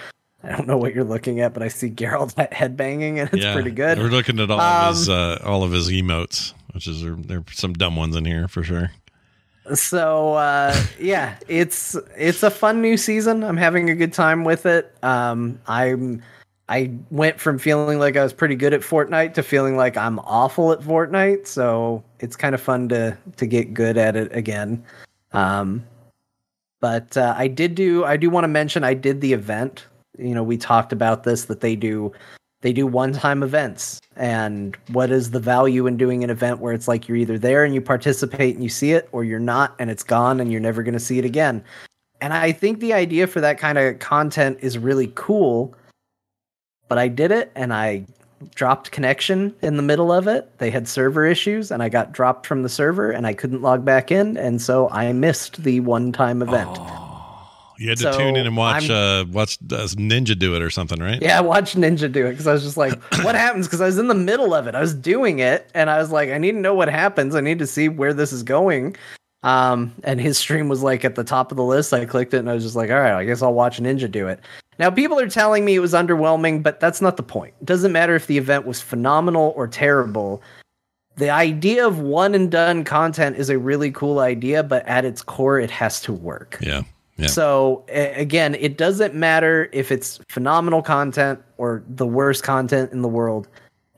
I 0.43 0.55
don't 0.55 0.67
know 0.67 0.77
what 0.77 0.93
you're 0.93 1.03
looking 1.03 1.39
at, 1.39 1.53
but 1.53 1.63
I 1.63 1.67
see 1.67 1.89
Geralt 1.89 2.33
headbanging, 2.51 3.17
and 3.17 3.29
it's 3.33 3.43
Yeah, 3.43 3.53
pretty 3.53 3.71
good. 3.71 3.97
We're 3.97 4.09
looking 4.09 4.39
at 4.39 4.51
all 4.51 4.61
of 4.61 4.95
his 4.95 5.09
Um, 5.09 5.15
uh, 5.15 5.37
all 5.43 5.63
of 5.63 5.71
his 5.71 5.89
emotes, 5.89 6.53
which 6.73 6.87
is 6.87 7.03
there 7.03 7.39
are 7.39 7.45
some 7.51 7.73
dumb 7.73 7.95
ones 7.95 8.15
in 8.15 8.25
here 8.25 8.47
for 8.47 8.63
sure. 8.63 8.91
so 9.73 10.33
uh, 10.33 10.75
yeah, 10.99 11.35
it's 11.47 11.95
it's 12.15 12.43
a 12.43 12.51
fun 12.51 12.81
new 12.81 12.97
season. 12.97 13.43
I'm 13.43 13.57
having 13.57 13.89
a 13.89 13.95
good 13.95 14.13
time 14.13 14.43
with 14.43 14.65
it. 14.65 14.95
Um, 15.03 15.59
I'm 15.67 16.21
I 16.69 16.91
went 17.11 17.39
from 17.39 17.59
feeling 17.59 17.97
like 17.97 18.17
I 18.17 18.23
was 18.23 18.33
pretty 18.33 18.55
good 18.55 18.73
at 18.73 18.81
Fortnite 18.81 19.33
to 19.35 19.43
feeling 19.43 19.77
like 19.77 19.95
I'm 19.95 20.19
awful 20.19 20.71
at 20.73 20.81
Fortnite. 20.81 21.47
So 21.47 22.03
it's 22.19 22.35
kind 22.35 22.53
of 22.53 22.61
fun 22.61 22.89
to 22.89 23.17
to 23.37 23.45
get 23.45 23.73
good 23.73 23.97
at 23.97 24.15
it 24.15 24.35
again. 24.35 24.83
Um, 25.31 25.85
but 26.79 27.15
uh, 27.17 27.33
I 27.37 27.47
did 27.47 27.75
do 27.75 28.03
I 28.05 28.17
do 28.17 28.29
want 28.29 28.43
to 28.43 28.49
mention 28.49 28.83
I 28.83 28.93
did 28.93 29.21
the 29.21 29.33
event. 29.33 29.85
You 30.17 30.33
know, 30.33 30.43
we 30.43 30.57
talked 30.57 30.91
about 30.91 31.23
this 31.23 31.45
that 31.45 31.61
they 31.61 31.75
do 31.75 32.11
they 32.61 32.73
do 32.73 32.87
one 32.87 33.13
time 33.13 33.43
events. 33.43 34.01
And 34.15 34.75
what 34.91 35.11
is 35.11 35.31
the 35.31 35.39
value 35.39 35.85
in 35.85 35.95
doing 35.97 36.23
an 36.23 36.29
event 36.29 36.59
where 36.59 36.73
it's 36.73 36.87
like 36.87 37.07
you're 37.07 37.17
either 37.17 37.37
there 37.37 37.63
and 37.63 37.75
you 37.75 37.81
participate 37.81 38.55
and 38.55 38.63
you 38.63 38.69
see 38.69 38.93
it 38.93 39.07
or 39.11 39.23
you're 39.23 39.39
not 39.39 39.75
and 39.79 39.89
it's 39.91 40.03
gone 40.03 40.39
and 40.39 40.51
you're 40.51 40.61
never 40.61 40.81
going 40.81 40.93
to 40.93 40.99
see 40.99 41.19
it 41.19 41.25
again? 41.25 41.63
And 42.19 42.33
i 42.33 42.51
think 42.51 42.79
the 42.79 42.93
idea 42.93 43.27
for 43.27 43.41
that 43.41 43.59
kind 43.59 43.77
of 43.77 43.99
content 43.99 44.57
is 44.61 44.77
really 44.77 45.11
cool 45.13 45.75
but 46.87 46.97
i 46.97 47.07
did 47.07 47.31
it 47.31 47.51
and 47.55 47.73
i 47.73 48.05
dropped 48.55 48.91
connection 48.91 49.53
in 49.63 49.77
the 49.77 49.83
middle 49.83 50.11
of 50.11 50.27
it. 50.27 50.59
They 50.59 50.69
had 50.69 50.87
server 50.87 51.25
issues 51.25 51.71
and 51.71 51.81
i 51.81 51.89
got 51.89 52.11
dropped 52.11 52.45
from 52.45 52.63
the 52.63 52.69
server 52.69 53.11
and 53.11 53.25
i 53.25 53.33
couldn't 53.33 53.61
log 53.61 53.83
back 53.83 54.11
in 54.11 54.37
and 54.37 54.61
so 54.61 54.89
i 54.89 55.11
missed 55.11 55.63
the 55.63 55.79
one 55.81 56.11
time 56.11 56.41
event 56.41 56.69
oh. 56.71 57.06
You 57.77 57.89
had 57.89 57.97
to 57.99 58.13
So, 58.13 58.17
tune 58.17 58.35
in 58.35 58.47
and 58.47 58.57
watch 58.57 58.89
uh 58.89 59.25
watch 59.31 59.57
uh, 59.71 59.87
Ninja 59.95 60.37
do 60.37 60.55
it 60.55 60.61
or 60.61 60.69
something, 60.69 60.99
right? 60.99 61.21
Yeah, 61.21 61.37
I 61.37 61.41
watched 61.41 61.77
Ninja 61.77 62.11
do 62.11 62.25
it 62.25 62.31
because 62.31 62.47
I 62.47 62.53
was 62.53 62.63
just 62.63 62.77
like, 62.77 63.01
what 63.23 63.35
happens? 63.35 63.67
Because 63.67 63.81
I 63.81 63.85
was 63.85 63.97
in 63.97 64.07
the 64.07 64.15
middle 64.15 64.53
of 64.53 64.67
it. 64.67 64.75
I 64.75 64.81
was 64.81 64.93
doing 64.93 65.39
it 65.39 65.69
and 65.73 65.89
I 65.89 65.99
was 65.99 66.11
like, 66.11 66.29
I 66.29 66.37
need 66.37 66.53
to 66.53 66.59
know 66.59 66.73
what 66.73 66.89
happens. 66.89 67.35
I 67.35 67.41
need 67.41 67.59
to 67.59 67.67
see 67.67 67.89
where 67.89 68.13
this 68.13 68.33
is 68.33 68.43
going. 68.43 68.95
Um, 69.43 69.93
and 70.03 70.19
his 70.19 70.37
stream 70.37 70.67
was 70.67 70.81
like 70.81 71.05
at 71.05 71.15
the 71.15 71.23
top 71.23 71.51
of 71.51 71.57
the 71.57 71.63
list. 71.63 71.93
I 71.93 72.05
clicked 72.05 72.33
it 72.33 72.39
and 72.39 72.49
I 72.49 72.53
was 72.53 72.63
just 72.63 72.75
like, 72.75 72.89
all 72.89 72.99
right, 72.99 73.13
I 73.13 73.23
guess 73.23 73.41
I'll 73.41 73.53
watch 73.53 73.79
Ninja 73.79 74.09
do 74.11 74.27
it. 74.27 74.39
Now, 74.79 74.91
people 74.91 75.19
are 75.19 75.29
telling 75.29 75.65
me 75.65 75.75
it 75.75 75.79
was 75.79 75.93
underwhelming, 75.93 76.61
but 76.61 76.79
that's 76.79 77.01
not 77.01 77.17
the 77.17 77.23
point. 77.23 77.53
It 77.61 77.65
doesn't 77.65 77.91
matter 77.91 78.15
if 78.15 78.27
the 78.27 78.37
event 78.37 78.65
was 78.65 78.79
phenomenal 78.81 79.53
or 79.55 79.67
terrible. 79.67 80.41
The 81.15 81.31
idea 81.31 81.85
of 81.85 81.99
one 81.99 82.35
and 82.35 82.51
done 82.51 82.83
content 82.83 83.37
is 83.37 83.49
a 83.49 83.57
really 83.57 83.89
cool 83.91 84.19
idea, 84.19 84.61
but 84.61 84.85
at 84.85 85.03
its 85.03 85.23
core, 85.23 85.59
it 85.59 85.71
has 85.71 85.99
to 86.01 86.13
work. 86.13 86.59
Yeah. 86.61 86.83
Yeah. 87.17 87.27
So 87.27 87.83
again, 87.89 88.55
it 88.55 88.77
doesn't 88.77 89.15
matter 89.15 89.69
if 89.73 89.91
it's 89.91 90.19
phenomenal 90.29 90.81
content 90.81 91.39
or 91.57 91.83
the 91.87 92.05
worst 92.05 92.43
content 92.43 92.91
in 92.91 93.01
the 93.01 93.07
world. 93.07 93.47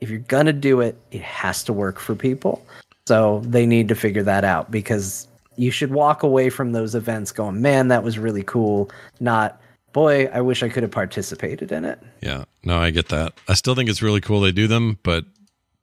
If 0.00 0.08
you're 0.08 0.20
gonna 0.20 0.54
do 0.54 0.80
it, 0.80 0.98
it 1.10 1.20
has 1.20 1.62
to 1.64 1.72
work 1.72 1.98
for 1.98 2.14
people. 2.14 2.64
So 3.06 3.42
they 3.44 3.66
need 3.66 3.88
to 3.88 3.94
figure 3.94 4.22
that 4.22 4.44
out 4.44 4.70
because 4.70 5.28
you 5.56 5.70
should 5.70 5.90
walk 5.90 6.22
away 6.22 6.48
from 6.48 6.72
those 6.72 6.94
events 6.94 7.32
going, 7.32 7.60
"Man, 7.60 7.88
that 7.88 8.02
was 8.02 8.18
really 8.18 8.42
cool." 8.42 8.90
Not, 9.20 9.60
"Boy, 9.92 10.26
I 10.32 10.40
wish 10.40 10.62
I 10.62 10.70
could 10.70 10.82
have 10.82 10.92
participated 10.92 11.70
in 11.72 11.84
it." 11.84 11.98
Yeah. 12.22 12.44
No, 12.64 12.78
I 12.78 12.90
get 12.90 13.08
that. 13.08 13.34
I 13.48 13.54
still 13.54 13.74
think 13.74 13.90
it's 13.90 14.00
really 14.00 14.20
cool 14.20 14.40
they 14.40 14.52
do 14.52 14.66
them, 14.66 14.98
but 15.02 15.26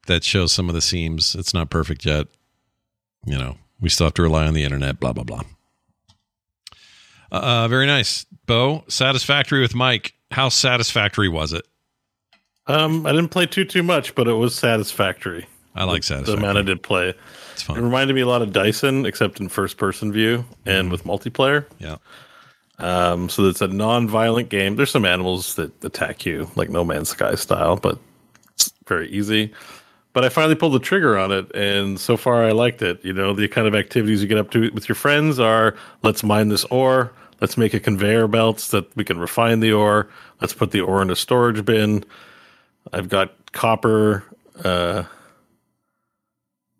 that 0.06 0.24
shows 0.24 0.50
some 0.50 0.68
of 0.68 0.74
the 0.74 0.80
seams. 0.80 1.36
It's 1.38 1.54
not 1.54 1.70
perfect 1.70 2.04
yet. 2.04 2.26
You 3.24 3.38
know, 3.38 3.58
we 3.80 3.88
still 3.90 4.06
have 4.06 4.14
to 4.14 4.22
rely 4.22 4.46
on 4.46 4.54
the 4.54 4.64
internet, 4.64 4.98
blah, 4.98 5.12
blah, 5.12 5.24
blah. 5.24 5.42
Uh, 7.30 7.68
very 7.68 7.86
nice. 7.86 8.24
Bo, 8.46 8.84
satisfactory 8.88 9.60
with 9.60 9.74
Mike. 9.74 10.14
How 10.30 10.48
satisfactory 10.48 11.28
was 11.28 11.52
it? 11.52 11.66
Um, 12.66 13.06
I 13.06 13.12
didn't 13.12 13.28
play 13.28 13.46
too 13.46 13.64
too 13.64 13.82
much, 13.82 14.14
but 14.14 14.28
it 14.28 14.34
was 14.34 14.54
satisfactory. 14.54 15.46
I 15.74 15.84
like 15.84 16.02
satisfactory. 16.02 16.36
The 16.36 16.42
amount 16.42 16.58
I 16.58 16.62
did 16.62 16.82
play. 16.82 17.14
It's 17.52 17.62
fun. 17.62 17.78
It 17.78 17.82
reminded 17.82 18.14
me 18.14 18.20
a 18.20 18.26
lot 18.26 18.42
of 18.42 18.52
Dyson, 18.52 19.06
except 19.06 19.40
in 19.40 19.48
first 19.48 19.76
person 19.76 20.12
view 20.12 20.44
and 20.66 20.90
with 20.90 21.04
multiplayer. 21.04 21.66
Yeah. 21.78 21.96
Um, 22.78 23.28
so 23.28 23.44
it's 23.48 23.60
a 23.60 23.68
non-violent 23.68 24.50
game. 24.50 24.76
There's 24.76 24.90
some 24.90 25.04
animals 25.04 25.54
that 25.56 25.84
attack 25.84 26.24
you, 26.26 26.50
like 26.56 26.68
No 26.68 26.84
Man's 26.84 27.08
Sky 27.08 27.34
style, 27.34 27.76
but 27.76 27.98
it's 28.54 28.72
very 28.86 29.10
easy. 29.10 29.52
But 30.18 30.24
I 30.24 30.30
finally 30.30 30.56
pulled 30.56 30.72
the 30.72 30.80
trigger 30.80 31.16
on 31.16 31.30
it, 31.30 31.48
and 31.54 31.96
so 31.96 32.16
far 32.16 32.44
I 32.44 32.50
liked 32.50 32.82
it. 32.82 33.04
You 33.04 33.12
know, 33.12 33.32
the 33.32 33.46
kind 33.46 33.68
of 33.68 33.76
activities 33.76 34.20
you 34.20 34.26
get 34.26 34.36
up 34.36 34.50
to 34.50 34.68
with 34.74 34.88
your 34.88 34.96
friends 34.96 35.38
are 35.38 35.76
let's 36.02 36.24
mine 36.24 36.48
this 36.48 36.64
ore, 36.64 37.12
let's 37.40 37.56
make 37.56 37.72
a 37.72 37.78
conveyor 37.78 38.26
belt 38.26 38.58
so 38.58 38.80
that 38.80 38.96
we 38.96 39.04
can 39.04 39.20
refine 39.20 39.60
the 39.60 39.70
ore, 39.70 40.08
let's 40.40 40.52
put 40.52 40.72
the 40.72 40.80
ore 40.80 41.02
in 41.02 41.10
a 41.10 41.14
storage 41.14 41.64
bin. 41.64 42.04
I've 42.92 43.08
got 43.08 43.32
copper. 43.52 44.24
Uh, 44.64 45.04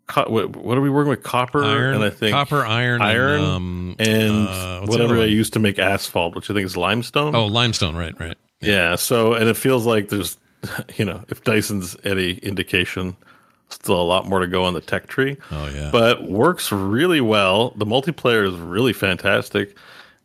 co- 0.07 0.29
what, 0.29 0.57
what 0.57 0.77
are 0.77 0.81
we 0.81 0.89
working 0.89 1.11
with? 1.11 1.23
Copper 1.23 1.63
Iron, 1.63 1.95
and 1.95 2.03
I 2.03 2.09
think 2.09 2.33
copper, 2.33 2.65
iron, 2.65 3.01
iron, 3.01 3.39
and, 3.39 3.45
um, 3.45 3.95
and 3.99 4.47
uh, 4.49 4.81
whatever 4.81 5.17
I 5.17 5.23
used 5.23 5.53
to 5.53 5.59
make 5.59 5.79
asphalt, 5.79 6.35
which 6.35 6.49
I 6.51 6.53
think 6.53 6.65
is 6.65 6.75
limestone. 6.75 7.33
Oh, 7.33 7.45
limestone. 7.45 7.95
Right, 7.95 8.19
right. 8.19 8.37
yeah. 8.59 8.97
So, 8.97 9.31
and 9.31 9.47
it 9.47 9.55
feels 9.55 9.85
like 9.85 10.09
there's, 10.09 10.37
you 10.97 11.05
know, 11.05 11.23
if 11.29 11.41
Dyson's 11.45 11.95
any 12.03 12.33
indication, 12.39 13.15
still 13.69 14.01
a 14.01 14.03
lot 14.03 14.27
more 14.27 14.39
to 14.39 14.47
go 14.47 14.63
on 14.63 14.73
the 14.73 14.81
tech 14.81 15.07
tree. 15.07 15.37
Oh, 15.51 15.67
yeah. 15.69 15.89
But 15.91 16.23
works 16.23 16.71
really 16.71 17.21
well. 17.21 17.71
The 17.71 17.85
multiplayer 17.85 18.47
is 18.47 18.55
really 18.59 18.93
fantastic, 18.93 19.77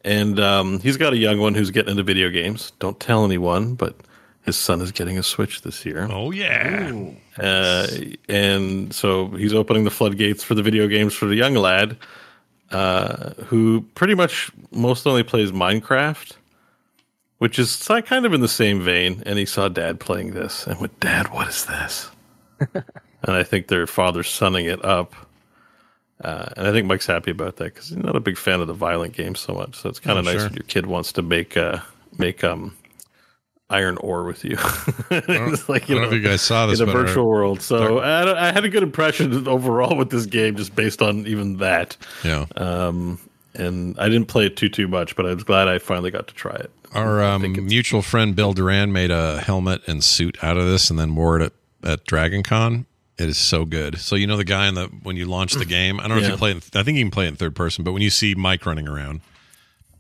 and 0.05 0.39
um, 0.41 0.81
he's 0.81 0.97
got 0.97 1.12
a 1.12 1.16
young 1.16 1.39
one 1.39 1.55
who's 1.55 1.71
getting 1.71 1.93
into 1.93 2.03
video 2.03 2.31
games. 2.31 2.73
Don't 2.79 2.99
tell 2.99 3.25
anyone, 3.25 3.75
but 3.75 3.97
his 4.45 4.57
son 4.57 4.81
is 4.83 4.93
getting 4.93 5.19
a 5.19 5.23
Switch 5.23 5.62
this 5.62 5.87
year. 5.87 6.07
Oh, 6.11 6.31
yeah. 6.31 6.93
Uh, 7.39 7.87
and 8.29 8.95
so 8.95 9.29
he's 9.29 9.55
opening 9.55 9.85
the 9.85 9.91
floodgates 9.91 10.45
for 10.45 10.55
the 10.55 10.62
video 10.62 10.87
games 10.87 11.15
for 11.15 11.25
the 11.27 11.35
young 11.35 11.55
lad, 11.55 11.97
uh, 12.71 13.31
who 13.47 13.87
pretty 13.95 14.15
much 14.15 14.51
most 14.71 15.07
only 15.07 15.23
plays 15.23 15.51
Minecraft, 15.51 16.33
which 17.39 17.59
is 17.59 17.89
kind 18.05 18.27
of 18.27 18.35
in 18.35 18.43
the 18.43 18.49
same 18.49 18.83
vein. 18.83 19.23
And 19.25 19.39
he 19.39 19.47
saw 19.47 19.69
dad 19.69 19.99
playing 19.99 20.35
this 20.35 20.66
and 20.66 20.79
went, 20.79 21.01
Dad, 21.01 21.33
what 21.33 21.49
is 21.49 21.65
this? 21.65 22.11
and 23.25 23.37
I 23.37 23.43
think 23.43 23.69
their 23.69 23.87
father's 23.87 24.29
sunning 24.31 24.67
it 24.67 24.85
up. 24.85 25.15
Uh, 26.23 26.47
and 26.57 26.67
I 26.69 26.73
think 26.73 26.87
Mike's 26.87 27.07
happy 27.07 27.33
about 27.33 27.57
that 27.57 27.75
because 27.75 27.89
he's 27.89 27.99
not 27.99 28.15
a 28.17 28.21
big 28.21 28.39
fan 28.39 28.61
of 28.61 28.69
the 28.69 28.73
violent 28.73 29.15
games 29.15 29.41
so 29.41 29.53
much. 29.53 29.75
So 29.77 29.89
it's 29.89 29.99
kind 29.99 30.17
Oh, 30.17 30.21
of 30.21 30.25
nice 30.27 30.37
sure. 30.37 30.45
when 30.45 30.55
your 30.55 30.63
kid 30.65 30.87
wants 30.87 31.13
to 31.15 31.23
make 31.23 31.57
uh, 31.57 31.79
make 32.17 32.45
um, 32.45 32.75
iron 33.69 33.97
ore 33.99 34.25
with 34.25 34.45
you. 34.45 34.57
It's 35.11 35.69
like, 35.69 35.85
I 35.85 35.95
don't 35.95 36.03
know 36.03 36.09
if 36.09 36.13
you 36.15 36.21
guys 36.21 36.41
saw 36.43 36.67
this, 36.67 36.81
in 36.81 36.89
a 36.89 36.93
virtual 36.93 37.27
world. 37.29 37.61
So 37.63 37.99
I, 37.99 38.49
I 38.49 38.53
had 38.53 38.65
a 38.65 38.69
good 38.69 38.83
impression 38.83 39.47
overall 39.49 39.97
with 39.97 40.11
this 40.11 40.27
game, 40.27 40.57
just 40.57 40.75
based 40.77 41.03
on 41.03 41.27
even 41.27 41.59
that. 41.59 41.97
Yeah. 42.25 42.47
Um, 42.57 43.19
and 43.55 43.99
I 43.99 44.09
didn't 44.09 44.27
play 44.29 44.47
it 44.47 44.57
too 44.57 44.69
too 44.69 44.89
much, 44.89 45.17
but 45.17 45.27
I 45.27 45.35
was 45.35 45.45
glad 45.45 45.69
I 45.69 45.79
finally 45.79 46.11
got 46.11 46.27
to 46.29 46.35
try 46.35 46.55
it. 46.55 46.71
Our 46.93 47.23
um, 47.25 47.43
mutual 47.67 48.03
friend 48.03 48.37
Bill 48.37 48.53
Duran 48.53 48.93
made 48.93 49.11
a 49.11 49.41
helmet 49.41 49.83
and 49.89 50.03
suit 50.03 50.43
out 50.43 50.57
of 50.57 50.65
this, 50.67 50.91
and 50.91 50.99
then 50.99 51.15
wore 51.17 51.41
it 51.41 51.45
at 51.47 51.53
at 51.91 52.05
Dragon 52.07 52.43
Con. 52.43 52.87
It 53.19 53.28
is 53.28 53.39
so 53.39 53.65
good. 53.65 53.99
So 54.01 54.16
you 54.16 54.27
know 54.27 54.36
the 54.36 54.45
guy 54.45 54.66
in 54.66 54.74
the 54.74 54.86
when 55.03 55.16
you 55.16 55.27
launch 55.27 55.53
the 55.55 55.65
game. 55.65 56.01
I 56.01 56.09
don't 56.09 56.19
know 56.19 56.24
if 56.24 56.31
you 56.31 56.36
play. 56.36 56.51
it- 56.53 56.74
I 56.77 56.82
think 56.82 56.99
you 56.99 57.05
can 57.05 57.11
play 57.12 57.27
it 57.27 57.28
in 57.28 57.36
third 57.36 57.55
person, 57.55 57.85
but 57.85 57.93
when 57.93 58.03
you 58.03 58.11
see 58.11 58.35
Mike 58.35 58.66
running 58.66 58.89
around, 58.89 59.20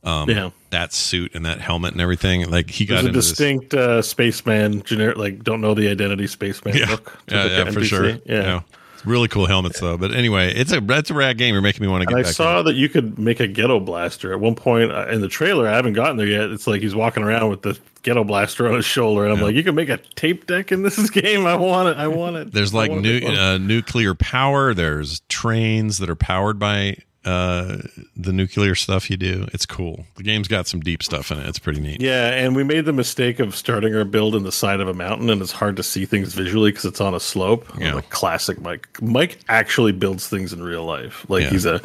um, 0.02 0.28
Yeah. 0.28 0.50
that 0.70 0.92
suit 0.92 1.30
and 1.34 1.46
that 1.46 1.60
helmet 1.60 1.92
and 1.92 2.00
everything, 2.00 2.50
like 2.50 2.70
he 2.70 2.84
got 2.84 2.96
There's 2.96 3.04
a 3.04 3.08
into 3.08 3.18
this. 3.20 3.28
distinct 3.30 3.72
uh, 3.74 4.02
spaceman, 4.02 4.82
generic, 4.82 5.16
like 5.16 5.44
don't 5.44 5.60
know 5.60 5.74
the 5.74 5.88
identity 5.88 6.26
spaceman 6.26 6.76
Yeah, 6.76 6.90
look. 6.90 7.18
yeah, 7.30 7.44
yeah, 7.46 7.70
for 7.70 7.84
sure. 7.84 8.18
Yeah. 8.26 8.60
It's 8.66 8.73
really 9.04 9.28
cool 9.28 9.46
helmets 9.46 9.80
though. 9.80 9.96
But 9.98 10.12
anyway, 10.14 10.52
it's 10.54 10.72
a 10.72 10.80
that's 10.80 11.10
a 11.10 11.14
rad 11.14 11.38
game. 11.38 11.54
You're 11.54 11.62
making 11.62 11.82
me 11.82 11.88
want 11.88 12.02
to 12.02 12.06
get 12.06 12.16
And 12.18 12.26
I 12.26 12.30
saw 12.30 12.60
in. 12.60 12.66
that 12.66 12.74
you 12.74 12.88
could 12.88 13.18
make 13.18 13.40
a 13.40 13.46
ghetto 13.46 13.80
blaster 13.80 14.32
at 14.32 14.40
one 14.40 14.54
point 14.54 14.90
uh, 14.92 15.06
in 15.08 15.20
the 15.20 15.28
trailer. 15.28 15.68
I 15.68 15.72
haven't 15.74 15.92
gotten 15.94 16.16
there 16.16 16.26
yet. 16.26 16.50
It's 16.50 16.66
like 16.66 16.80
he's 16.82 16.94
walking 16.94 17.22
around 17.22 17.50
with 17.50 17.62
the 17.62 17.78
ghetto 18.02 18.24
blaster 18.24 18.68
on 18.68 18.74
his 18.74 18.84
shoulder, 18.84 19.24
and 19.24 19.32
I'm 19.32 19.40
like, 19.40 19.54
you 19.54 19.62
can 19.64 19.74
make 19.74 19.88
a 19.88 19.96
tape 19.96 20.46
deck 20.46 20.72
in 20.72 20.82
this 20.82 21.10
game. 21.10 21.46
I 21.46 21.56
want 21.56 21.88
it. 21.88 21.96
I 21.96 22.06
want 22.08 22.36
it. 22.36 22.52
There's 22.52 22.74
like 22.74 22.90
nu- 22.92 23.20
uh, 23.26 23.58
nuclear 23.58 24.14
power. 24.14 24.74
There's 24.74 25.20
trains 25.28 25.98
that 25.98 26.10
are 26.10 26.16
powered 26.16 26.58
by 26.58 26.98
uh, 27.24 27.78
the 28.16 28.32
nuclear 28.32 28.74
stuff 28.74 29.10
you 29.10 29.16
do. 29.16 29.46
It's 29.52 29.66
cool. 29.66 30.06
The 30.16 30.22
game's 30.22 30.48
got 30.48 30.66
some 30.66 30.80
deep 30.80 31.02
stuff 31.02 31.30
in 31.30 31.38
it. 31.38 31.46
It's 31.46 31.58
pretty 31.58 31.80
neat. 31.80 32.00
Yeah, 32.00 32.30
and 32.30 32.54
we 32.54 32.64
made 32.64 32.84
the 32.84 32.92
mistake 32.92 33.40
of 33.40 33.56
starting 33.56 33.94
our 33.94 34.04
build 34.04 34.34
in 34.34 34.42
the 34.42 34.52
side 34.52 34.80
of 34.80 34.88
a 34.88 34.94
mountain, 34.94 35.30
and 35.30 35.40
it's 35.40 35.52
hard 35.52 35.76
to 35.76 35.82
see 35.82 36.04
things 36.04 36.34
visually 36.34 36.70
because 36.70 36.84
it's 36.84 37.00
on 37.00 37.14
a 37.14 37.20
slope. 37.20 37.66
Yeah. 37.78 37.94
Like 37.94 38.10
classic 38.10 38.60
Mike. 38.60 38.88
Mike 39.00 39.38
actually 39.48 39.92
builds 39.92 40.28
things 40.28 40.52
in 40.52 40.62
real 40.62 40.84
life. 40.84 41.24
Like 41.28 41.44
Yeah. 41.44 41.50
he's 41.50 41.66
a 41.66 41.80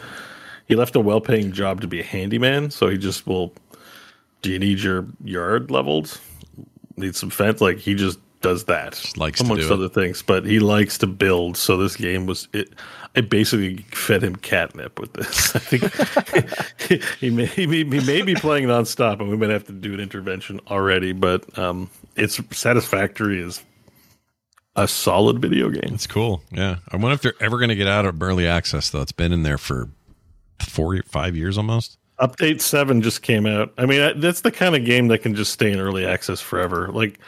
he 0.67 0.75
left 0.75 0.95
a 0.95 0.99
well-paying 0.99 1.51
job 1.51 1.81
to 1.81 1.87
be 1.87 1.99
a 1.99 2.03
handyman, 2.03 2.69
so 2.71 2.89
he 2.89 2.97
just 2.97 3.25
will. 3.25 3.53
Do 4.41 4.51
you 4.51 4.59
need 4.59 4.79
your 4.79 5.05
yard 5.23 5.71
leveled? 5.71 6.19
Need 6.97 7.15
some 7.15 7.29
fence? 7.29 7.59
Like 7.61 7.77
he 7.77 7.95
just 7.95 8.19
does 8.41 8.65
that, 8.65 9.03
likes 9.17 9.39
to 9.39 9.45
amongst 9.45 9.67
do 9.67 9.73
it. 9.73 9.75
other 9.75 9.89
things. 9.89 10.21
But 10.21 10.45
he 10.45 10.59
likes 10.59 10.97
to 10.99 11.07
build. 11.07 11.57
So 11.57 11.75
this 11.75 11.95
game 11.95 12.25
was 12.25 12.47
it. 12.53 12.73
I 13.15 13.21
basically 13.21 13.77
fed 13.91 14.23
him 14.23 14.35
catnip 14.35 14.99
with 14.99 15.13
this. 15.13 15.55
I 15.55 15.59
think 15.59 17.03
he 17.19 17.29
may 17.29 17.45
he 17.47 17.65
may, 17.65 17.83
he 17.83 18.05
may 18.05 18.21
be 18.21 18.35
playing 18.35 18.65
nonstop, 18.65 19.19
and 19.19 19.29
we 19.29 19.37
might 19.37 19.49
have 19.49 19.65
to 19.65 19.73
do 19.73 19.93
an 19.93 19.99
intervention 19.99 20.59
already. 20.67 21.11
But 21.11 21.57
um, 21.57 21.89
it's 22.15 22.39
satisfactory 22.55 23.41
as 23.41 23.63
a 24.75 24.87
solid 24.87 25.39
video 25.39 25.69
game. 25.69 25.93
It's 25.93 26.07
cool. 26.07 26.41
Yeah. 26.51 26.77
I 26.91 26.97
wonder 26.97 27.13
if 27.13 27.21
they're 27.21 27.33
ever 27.39 27.57
going 27.57 27.69
to 27.69 27.75
get 27.75 27.87
out 27.87 28.05
of 28.05 28.21
early 28.21 28.47
access 28.47 28.89
though. 28.89 29.01
It's 29.01 29.11
been 29.11 29.33
in 29.33 29.43
there 29.43 29.57
for 29.57 29.89
four, 30.59 31.01
five 31.03 31.35
years 31.35 31.57
almost. 31.57 31.97
Update 32.19 32.61
seven 32.61 33.01
just 33.01 33.21
came 33.21 33.45
out. 33.45 33.73
I 33.77 33.85
mean, 33.85 34.19
that's 34.19 34.41
the 34.41 34.51
kind 34.51 34.75
of 34.75 34.85
game 34.85 35.07
that 35.07 35.19
can 35.19 35.35
just 35.35 35.53
stay 35.53 35.71
in 35.71 35.79
early 35.79 36.05
access 36.05 36.41
forever. 36.41 36.89
Like 36.91 37.19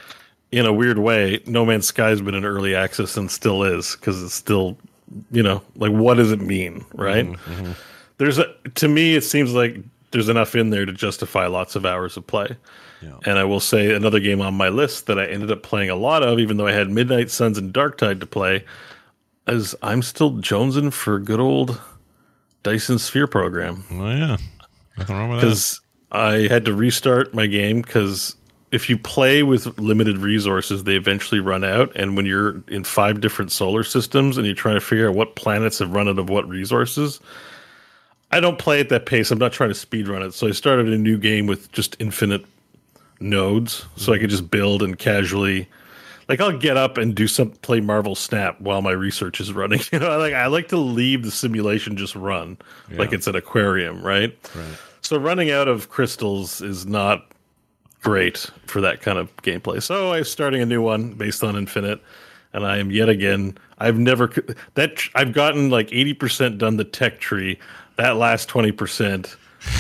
in 0.52 0.66
a 0.66 0.74
weird 0.74 0.99
way, 0.99 1.41
No 1.45 1.66
Man's 1.66 1.88
Sky's 1.88 2.22
been 2.22 2.36
in 2.36 2.45
early 2.45 2.76
access 2.76 3.16
and 3.16 3.32
still 3.32 3.64
is 3.64 3.95
because 3.95 4.22
it's 4.22 4.34
still, 4.34 4.78
you 5.32 5.44
know, 5.44 5.62
like 5.76 5.92
what 5.92 6.16
does 6.16 6.32
it 6.32 6.42
mean, 6.42 6.86
right? 6.94 7.26
Mm-hmm, 7.26 7.54
mm-hmm. 7.54 7.72
There's 8.18 8.38
a 8.38 8.54
to 8.76 8.88
me, 8.88 9.16
it 9.16 9.24
seems 9.24 9.54
like 9.54 9.78
there's 10.12 10.30
enough 10.30 10.56
in 10.56 10.70
there 10.70 10.86
to 10.86 10.94
justify 10.94 11.48
lots 11.48 11.76
of 11.76 11.86
hours 11.86 12.18
of 12.18 12.28
play. 12.28 12.58
And 13.26 13.40
I 13.40 13.44
will 13.46 13.60
say 13.60 13.96
another 13.96 14.20
game 14.20 14.42
on 14.42 14.54
my 14.54 14.70
list 14.70 15.08
that 15.08 15.18
I 15.18 15.26
ended 15.26 15.50
up 15.50 15.64
playing 15.64 15.90
a 15.90 15.96
lot 15.96 16.22
of, 16.22 16.38
even 16.38 16.58
though 16.58 16.68
I 16.68 16.72
had 16.72 16.90
Midnight 16.92 17.32
Suns 17.32 17.58
and 17.58 17.74
Dark 17.74 17.98
Tide 17.98 18.20
to 18.20 18.28
play, 18.28 18.64
is 19.48 19.74
I'm 19.82 20.04
still 20.04 20.34
jonesing 20.34 20.94
for 20.94 21.18
good 21.18 21.40
old 21.40 21.82
Dyson 22.62 23.00
Sphere 23.00 23.26
program 23.26 23.84
Oh 23.92 24.10
yeah. 24.12 24.38
Nothing 24.98 25.16
wrong 25.16 25.30
with 25.32 25.42
that. 25.42 25.48
because 25.48 25.82
I 26.12 26.48
had 26.48 26.66
to 26.66 26.76
restart 26.76 27.34
my 27.34 27.48
game 27.48 27.82
because 27.82 28.36
if 28.72 28.89
you 28.89 28.98
play 28.98 29.43
with 29.43 29.77
limited 29.77 30.18
resources, 30.18 30.85
they 30.85 30.95
eventually 30.95 31.41
run 31.41 31.64
out. 31.64 31.93
And 31.95 32.15
when 32.15 32.26
you're 32.26 32.64
in 32.69 32.84
five 32.84 33.19
different 33.19 33.52
solar 33.52 33.84
systems 33.84 34.38
and 34.38 34.45
you're 34.45 34.56
trying 34.56 34.76
to 34.76 34.81
figure 34.81 35.10
out 35.10 35.15
what 35.15 35.35
planets 35.35 35.80
have 35.80 35.91
run 35.91 36.07
out 36.07 36.18
of 36.18 36.30
what 36.30 36.48
resources, 36.48 37.19
I 38.31 38.39
don't 38.39 38.57
play 38.57 38.80
at 38.80 38.89
that 38.89 39.06
pace. 39.06 39.30
I'm 39.30 39.38
not 39.38 39.52
trying 39.52 39.69
to 39.69 39.76
speed 39.76 40.07
run 40.07 40.22
it. 40.22 40.34
So 40.34 40.48
I 40.48 40.52
started 40.52 40.88
a 40.88 40.98
new 40.98 41.18
game 41.18 41.48
with 41.48 41.72
just 41.73 41.98
infinite 41.99 42.45
nodes, 43.19 43.85
so 43.98 44.14
I 44.14 44.19
could 44.19 44.30
just 44.30 44.49
build 44.49 44.81
and 44.81 44.98
casually. 44.98 45.68
Like 46.30 46.39
I'll 46.39 46.57
get 46.57 46.77
up 46.77 46.98
and 46.98 47.14
do 47.14 47.27
some 47.27 47.52
play 47.52 47.81
Marvel 47.81 48.15
Snap 48.15 48.61
while 48.61 48.81
my 48.81 48.91
research 48.91 49.41
is 49.41 49.52
running. 49.52 49.81
You 49.91 49.99
know, 49.99 50.18
like 50.18 50.34
I 50.34 50.48
like 50.48 50.69
to 50.69 50.77
leave 50.77 51.23
the 51.23 51.31
simulation 51.31 51.98
just 51.98 52.15
run, 52.15 52.57
like 52.91 53.11
it's 53.11 53.27
an 53.27 53.35
aquarium, 53.35 54.02
right? 54.02 54.38
Right. 54.56 54.77
So 55.02 55.18
running 55.18 55.52
out 55.52 55.68
of 55.68 55.89
crystals 55.89 56.61
is 56.61 56.85
not 56.85 57.26
great 58.02 58.49
for 58.65 58.82
that 58.82 59.02
kind 59.02 59.18
of 59.18 59.36
gameplay. 59.38 59.82
So 59.82 60.14
I'm 60.14 60.23
starting 60.23 60.61
a 60.61 60.65
new 60.65 60.82
one 60.82 61.14
based 61.14 61.44
on 61.44 61.56
Infinite, 61.56 62.02
and 62.53 62.65
I 62.65 62.78
am 62.78 62.91
yet 62.91 63.10
again. 63.10 63.57
I've 63.78 63.98
never 63.98 64.28
that 64.73 65.02
I've 65.15 65.34
gotten 65.34 65.69
like 65.69 65.90
80% 65.90 66.57
done 66.57 66.78
the 66.78 66.84
tech 66.84 67.19
tree. 67.19 67.57
That 67.95 68.18
last 68.18 68.49
20% 68.49 69.36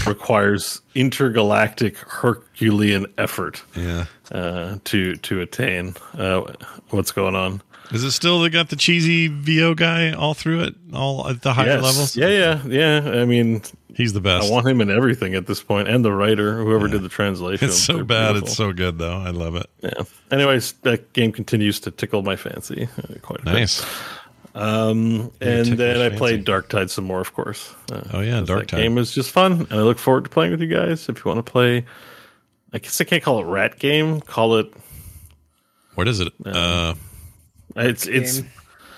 requires 0.05 0.81
intergalactic 0.95 1.97
Herculean 1.97 3.07
effort 3.17 3.63
yeah. 3.75 4.05
uh, 4.31 4.77
to 4.85 5.15
to 5.15 5.41
attain. 5.41 5.95
Uh, 6.17 6.53
what's 6.89 7.11
going 7.11 7.35
on? 7.35 7.61
Is 7.91 8.03
it 8.03 8.11
still 8.11 8.39
they 8.41 8.49
got 8.49 8.69
the 8.69 8.75
cheesy 8.75 9.27
VO 9.27 9.73
guy 9.75 10.11
all 10.13 10.33
through 10.33 10.61
it, 10.61 10.75
all 10.93 11.27
at 11.27 11.41
the 11.41 11.53
higher 11.53 11.67
Yes. 11.67 11.83
levels? 11.83 12.15
Yeah, 12.15 12.27
yeah, 12.27 13.01
yeah. 13.03 13.21
I 13.21 13.25
mean, 13.25 13.61
He's 13.93 14.13
the 14.13 14.21
best. 14.21 14.47
I 14.47 14.49
want 14.49 14.65
him 14.65 14.79
in 14.79 14.89
everything 14.89 15.35
at 15.35 15.47
this 15.47 15.61
point, 15.61 15.89
and 15.89 16.03
the 16.05 16.13
writer, 16.13 16.63
whoever 16.63 16.87
did 16.87 17.01
the 17.03 17.09
translation. 17.09 17.67
it's 17.67 17.77
so 17.77 18.05
bad. 18.05 18.29
beautiful. 18.31 18.47
It's 18.47 18.55
so 18.57 18.71
good 18.71 18.97
though. 18.97 19.17
I 19.17 19.31
love 19.31 19.55
it. 19.55 19.69
Yeah. 19.81 20.03
Anyways, 20.31 20.71
that 20.83 21.11
game 21.11 21.33
continues 21.33 21.81
to 21.81 21.91
tickle 21.91 22.21
my 22.23 22.37
fancy 22.37 22.87
uh, 22.97 23.15
quite 23.21 23.41
a 23.41 23.45
bit. 23.45 23.53
Nice. 23.53 23.85
Um, 24.55 25.31
and 25.41 25.67
then 25.77 25.97
I 25.97 26.03
fancy. 26.09 26.17
played 26.17 26.45
Dark 26.45 26.69
Tide 26.69 26.89
some 26.89 27.03
more, 27.03 27.19
of 27.19 27.33
course. 27.33 27.73
Uh, 27.91 28.01
Oh, 28.13 28.21
yeah, 28.21 28.39
Dark 28.41 28.67
Tide. 28.67 28.81
game 28.81 28.97
is 28.97 29.11
just 29.11 29.29
fun, 29.31 29.67
and 29.69 29.73
I 29.73 29.81
look 29.81 29.97
forward 29.99 30.23
to 30.23 30.29
playing 30.29 30.51
with 30.51 30.61
you 30.61 30.67
guys. 30.67 31.09
If 31.09 31.17
you 31.17 31.23
want 31.29 31.45
to 31.45 31.51
play, 31.51 31.85
I 32.73 32.77
guess 32.79 32.99
I 33.01 33.03
can't 33.03 33.21
call 33.23 33.39
it 33.41 33.45
Rat 33.45 33.77
Game. 33.77 34.21
Call 34.21 34.55
it 34.55 34.73
What 35.95 36.07
is 36.07 36.21
it? 36.21 36.31
Uh, 36.45 36.93
it's 37.75 38.07
it's 38.07 38.41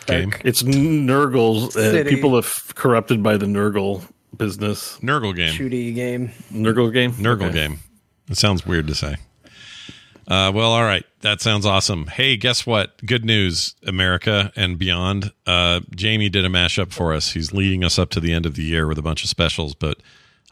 game. 0.06 0.34
it's 0.44 0.64
Nurgle. 0.64 1.76
Uh, 1.76 2.10
people 2.10 2.36
have 2.36 2.74
corrupted 2.76 3.22
by 3.24 3.38
the 3.38 3.46
Nurgle 3.46 4.04
business. 4.38 4.98
Nurgle 5.00 5.36
game. 5.36 5.54
Shooty 5.54 5.94
game. 5.94 6.30
Nurgle 6.52 6.92
game. 6.92 7.12
Nurgle 7.14 7.46
Okay. 7.50 7.54
game. 7.54 7.80
It 8.30 8.38
sounds 8.38 8.66
weird 8.66 8.88
to 8.88 8.96
say. 8.96 9.18
Uh, 10.26 10.52
well, 10.56 10.72
all 10.72 10.84
right. 10.84 11.04
That 11.20 11.42
sounds 11.42 11.66
awesome. 11.66 12.08
Hey, 12.08 12.38
guess 12.38 12.66
what? 12.66 13.06
Good 13.06 13.26
news, 13.26 13.76
America 13.86 14.52
and 14.56 14.78
beyond. 14.80 15.32
Uh, 15.46 15.82
Jamie 15.94 16.30
did 16.30 16.46
a 16.46 16.50
mashup 16.50 16.94
for 16.94 17.14
us. 17.14 17.34
He's 17.34 17.52
leading 17.54 17.84
us 17.84 18.00
up 18.00 18.10
to 18.12 18.20
the 18.22 18.32
end 18.32 18.46
of 18.46 18.56
the 18.56 18.64
year 18.64 18.88
with 18.88 18.98
a 18.98 19.02
bunch 19.02 19.24
of 19.24 19.30
specials, 19.30 19.76
but 19.76 19.98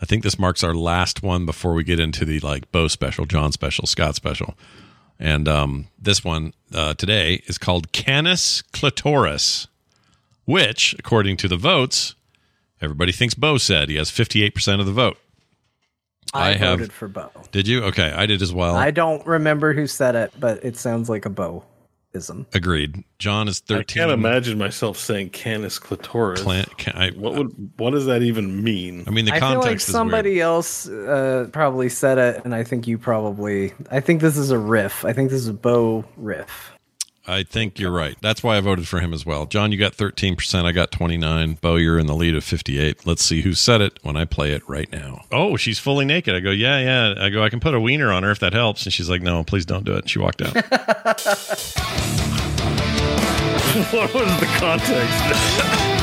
I 0.01 0.05
think 0.05 0.23
this 0.23 0.37
marks 0.37 0.61
our 0.63 0.73
last 0.73 1.23
one 1.23 1.45
before 1.45 1.73
we 1.73 1.83
get 1.85 1.99
into 2.01 2.25
the 2.25 2.39
like 2.41 2.69
Bo 2.73 2.87
special, 2.89 3.25
John 3.25 3.51
special, 3.53 3.85
Scott 3.87 4.15
special. 4.15 4.55
And 5.21 5.47
um, 5.47 5.87
this 6.01 6.23
one 6.23 6.53
uh, 6.73 6.95
today 6.95 7.43
is 7.45 7.59
called 7.59 7.91
Canis 7.91 8.63
Clitoris, 8.73 9.67
which, 10.45 10.95
according 10.97 11.37
to 11.37 11.47
the 11.47 11.57
votes, 11.57 12.15
everybody 12.81 13.11
thinks 13.11 13.35
Bo 13.35 13.59
said. 13.59 13.87
He 13.89 13.97
has 13.97 14.09
58% 14.09 14.79
of 14.79 14.87
the 14.87 14.91
vote. 14.91 15.17
I, 16.33 16.49
I 16.49 16.53
have- 16.53 16.79
voted 16.79 16.91
for 16.91 17.07
Bo. 17.07 17.29
Did 17.51 17.67
you? 17.67 17.83
Okay, 17.83 18.11
I 18.11 18.25
did 18.25 18.41
as 18.41 18.51
well. 18.51 18.75
I 18.75 18.89
don't 18.89 19.25
remember 19.27 19.73
who 19.73 19.85
said 19.85 20.15
it, 20.15 20.33
but 20.39 20.63
it 20.65 20.75
sounds 20.75 21.07
like 21.07 21.25
a 21.25 21.29
Bo 21.29 21.65
ism. 22.13 22.45
Agreed. 22.53 23.03
John 23.19 23.47
is 23.47 23.59
thirteen. 23.59 24.01
I 24.01 24.05
can't 24.07 24.11
imagine 24.11 24.57
myself 24.57 24.97
saying 24.97 25.29
Canis 25.29 25.79
clitoris. 25.79 26.41
Clan- 26.41 26.65
can, 26.77 26.95
I, 26.95 27.11
what 27.11 27.35
would 27.35 27.71
what 27.77 27.91
does 27.91 28.05
that 28.05 28.21
even 28.23 28.63
mean? 28.63 29.03
I 29.07 29.11
mean, 29.11 29.25
the 29.25 29.31
I 29.33 29.39
feel 29.39 29.49
context 29.49 29.67
like 29.67 29.75
is 29.77 29.85
somebody 29.85 30.29
weird. 30.31 30.41
else 30.41 30.87
uh, 30.89 31.49
probably 31.51 31.89
said 31.89 32.17
it, 32.17 32.45
and 32.45 32.53
I 32.55 32.63
think 32.63 32.87
you 32.87 32.97
probably. 32.97 33.73
I 33.89 33.99
think 33.99 34.21
this 34.21 34.37
is 34.37 34.51
a 34.51 34.57
riff. 34.57 35.05
I 35.05 35.13
think 35.13 35.29
this 35.29 35.41
is 35.41 35.47
a 35.47 35.53
Bo 35.53 36.05
riff. 36.17 36.71
I 37.27 37.43
think 37.43 37.79
you're 37.79 37.91
right. 37.91 38.17
That's 38.21 38.41
why 38.43 38.57
I 38.57 38.61
voted 38.61 38.87
for 38.87 38.99
him 38.99 39.13
as 39.13 39.25
well. 39.25 39.45
John, 39.45 39.71
you 39.71 39.77
got 39.77 39.93
13%. 39.93 40.65
I 40.65 40.71
got 40.71 40.91
29. 40.91 41.59
Bo, 41.61 41.75
you're 41.75 41.99
in 41.99 42.07
the 42.07 42.15
lead 42.15 42.35
of 42.35 42.43
58. 42.43 43.05
Let's 43.05 43.23
see 43.23 43.41
who 43.41 43.53
said 43.53 43.81
it 43.81 43.99
when 44.01 44.17
I 44.17 44.25
play 44.25 44.51
it 44.51 44.67
right 44.67 44.91
now. 44.91 45.25
Oh, 45.31 45.55
she's 45.55 45.79
fully 45.79 46.05
naked. 46.05 46.35
I 46.35 46.39
go, 46.39 46.51
yeah, 46.51 46.79
yeah. 46.79 47.13
I 47.23 47.29
go, 47.29 47.43
I 47.43 47.49
can 47.49 47.59
put 47.59 47.75
a 47.75 47.79
wiener 47.79 48.11
on 48.11 48.23
her 48.23 48.31
if 48.31 48.39
that 48.39 48.53
helps. 48.53 48.85
And 48.85 48.93
she's 48.93 49.09
like, 49.09 49.21
no, 49.21 49.43
please 49.43 49.65
don't 49.65 49.85
do 49.85 49.93
it. 49.93 50.09
She 50.09 50.19
walked 50.19 50.41
out. 50.41 50.55
what 53.91 54.13
was 54.13 54.39
the 54.39 54.47
context? 54.57 55.97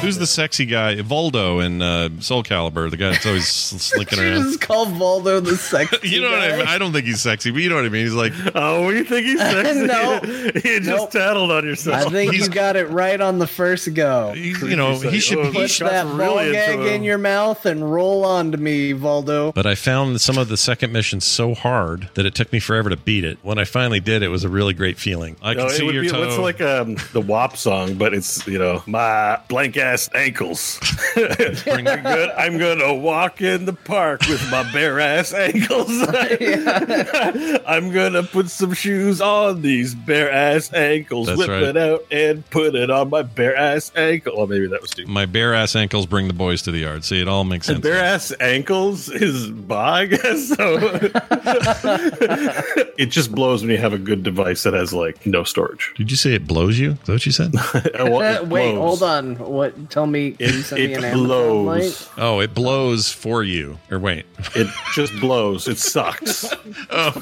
Who's 0.00 0.16
the 0.16 0.26
sexy 0.26 0.64
guy? 0.64 0.96
Voldo 0.96 1.64
in 1.64 1.82
uh, 1.82 2.08
Soul 2.20 2.42
Calibur, 2.42 2.90
the 2.90 2.96
guy 2.96 3.10
that's 3.10 3.26
always 3.26 3.46
slinking 3.46 4.18
around. 4.18 4.42
just 4.44 4.60
call 4.60 4.86
Voldo 4.86 5.44
the 5.44 5.56
sexy 5.56 5.98
You 6.08 6.22
know 6.22 6.30
what 6.30 6.40
I 6.40 6.48
guy? 6.50 6.56
mean? 6.58 6.66
I 6.66 6.78
don't 6.78 6.92
think 6.92 7.04
he's 7.04 7.20
sexy, 7.20 7.50
but 7.50 7.58
you 7.60 7.68
know 7.68 7.74
what 7.76 7.84
I 7.84 7.90
mean. 7.90 8.04
He's 8.04 8.14
like, 8.14 8.32
Oh, 8.54 8.88
you 8.88 9.04
think 9.04 9.26
he's 9.26 9.38
sexy? 9.40 9.86
No. 9.86 10.20
you 10.54 10.80
just 10.80 10.86
Nope. 10.86 11.10
tattled 11.10 11.50
on 11.50 11.64
yourself. 11.66 12.06
I 12.06 12.10
think 12.10 12.32
He's- 12.32 12.46
you 12.46 12.52
got 12.52 12.76
it 12.76 12.88
right 12.88 13.20
on 13.20 13.38
the 13.38 13.46
first 13.46 13.92
go. 13.92 14.32
he's, 14.32 14.60
you 14.62 14.74
know, 14.76 14.98
he 14.98 15.20
should. 15.20 15.38
Oh, 15.38 15.44
He 15.50 15.52
Put 15.52 15.70
should 15.70 15.86
Scott's 15.88 15.92
that 15.92 16.04
ball 16.06 16.16
really 16.16 16.46
into 16.48 16.52
gag 16.58 16.78
him. 16.78 16.86
in 16.86 17.02
your 17.02 17.18
mouth 17.18 17.66
and 17.66 17.92
roll 17.92 18.24
on 18.24 18.52
to 18.52 18.58
me, 18.58 18.92
Voldo. 18.94 19.52
But 19.52 19.66
I 19.66 19.74
found 19.74 20.20
some 20.22 20.38
of 20.38 20.48
the 20.48 20.56
second 20.56 20.92
missions 20.92 21.24
so 21.26 21.54
hard 21.54 22.08
that 22.14 22.24
it 22.24 22.34
took 22.34 22.52
me 22.52 22.58
forever 22.58 22.88
to 22.88 22.96
beat 22.96 23.24
it. 23.24 23.38
When 23.42 23.58
I 23.58 23.64
finally 23.64 24.00
did, 24.00 24.22
it 24.22 24.28
was 24.28 24.44
a 24.44 24.48
really 24.48 24.72
great 24.72 24.98
feeling. 24.98 25.36
I 25.42 25.54
can 25.54 25.64
No, 25.64 25.68
see 25.68 25.82
would 25.84 25.94
your 25.94 26.04
be 26.04 26.10
toe. 26.10 26.22
it's 26.22 26.38
like 26.38 26.60
um, 26.62 26.96
the 27.12 27.20
WAP 27.20 27.56
song, 27.58 27.94
but 27.96 28.14
it's 28.14 28.46
you 28.46 28.58
know 28.58 28.82
my 28.86 29.38
blank 29.48 29.76
ass 29.76 29.89
ankles. 30.14 30.78
I'm, 31.16 31.84
good, 31.84 32.30
I'm 32.30 32.58
gonna 32.58 32.94
walk 32.94 33.40
in 33.40 33.64
the 33.64 33.72
park 33.72 34.20
with 34.28 34.42
my 34.50 34.70
bare 34.72 35.00
ass 35.00 35.32
ankles. 35.32 35.88
I'm 37.66 37.92
gonna 37.92 38.22
put 38.22 38.50
some 38.50 38.72
shoes 38.74 39.20
on 39.20 39.62
these 39.62 39.94
bare 39.94 40.30
ass 40.30 40.72
ankles, 40.72 41.26
That's 41.26 41.38
whip 41.38 41.48
right. 41.48 41.62
it 41.62 41.76
out, 41.76 42.04
and 42.10 42.48
put 42.50 42.74
it 42.74 42.90
on 42.90 43.10
my 43.10 43.22
bare 43.22 43.56
ass 43.56 43.92
ankle. 43.96 44.34
Oh, 44.36 44.46
maybe 44.46 44.66
that 44.68 44.80
was 44.80 44.90
too. 44.90 45.06
My 45.06 45.26
bare 45.26 45.54
ass 45.54 45.76
ankles 45.76 46.06
bring 46.06 46.28
the 46.28 46.34
boys 46.34 46.62
to 46.62 46.70
the 46.70 46.78
yard. 46.78 47.04
See, 47.04 47.20
it 47.20 47.28
all 47.28 47.44
makes 47.44 47.66
sense. 47.66 47.80
Bare 47.80 48.02
ass 48.02 48.32
ankles 48.40 49.08
is 49.08 49.48
bi, 49.50 50.00
I 50.00 50.06
guess. 50.06 50.48
So 50.48 50.78
it 52.98 53.06
just 53.06 53.32
blows 53.32 53.62
when 53.62 53.70
you 53.70 53.78
have 53.78 53.92
a 53.92 53.98
good 53.98 54.22
device 54.22 54.62
that 54.62 54.74
has 54.74 54.92
like 54.92 55.24
no 55.26 55.44
storage. 55.44 55.92
Did 55.96 56.10
you 56.10 56.16
say 56.16 56.34
it 56.34 56.46
blows 56.46 56.78
you? 56.78 56.92
Is 56.92 56.98
that 57.00 57.12
what 57.12 57.26
you 57.26 57.32
said? 57.32 57.54
Well, 57.94 58.46
Wait, 58.46 58.72
blows. 58.74 59.00
hold 59.00 59.02
on. 59.02 59.36
What? 59.38 59.74
Tell 59.88 60.06
me. 60.06 60.32
Can 60.32 60.48
you 60.54 60.64
It, 60.76 60.88
me 61.00 61.04
an 61.04 61.14
blows. 61.14 61.66
link? 62.06 62.08
oh, 62.18 62.40
it 62.40 62.54
blows 62.54 63.10
for 63.12 63.42
you. 63.42 63.78
Or 63.90 63.98
wait. 63.98 64.26
It 64.54 64.68
just 64.94 65.12
blows. 65.20 65.66
It 65.68 65.78
sucks. 65.78 66.44
oh, 66.90 67.12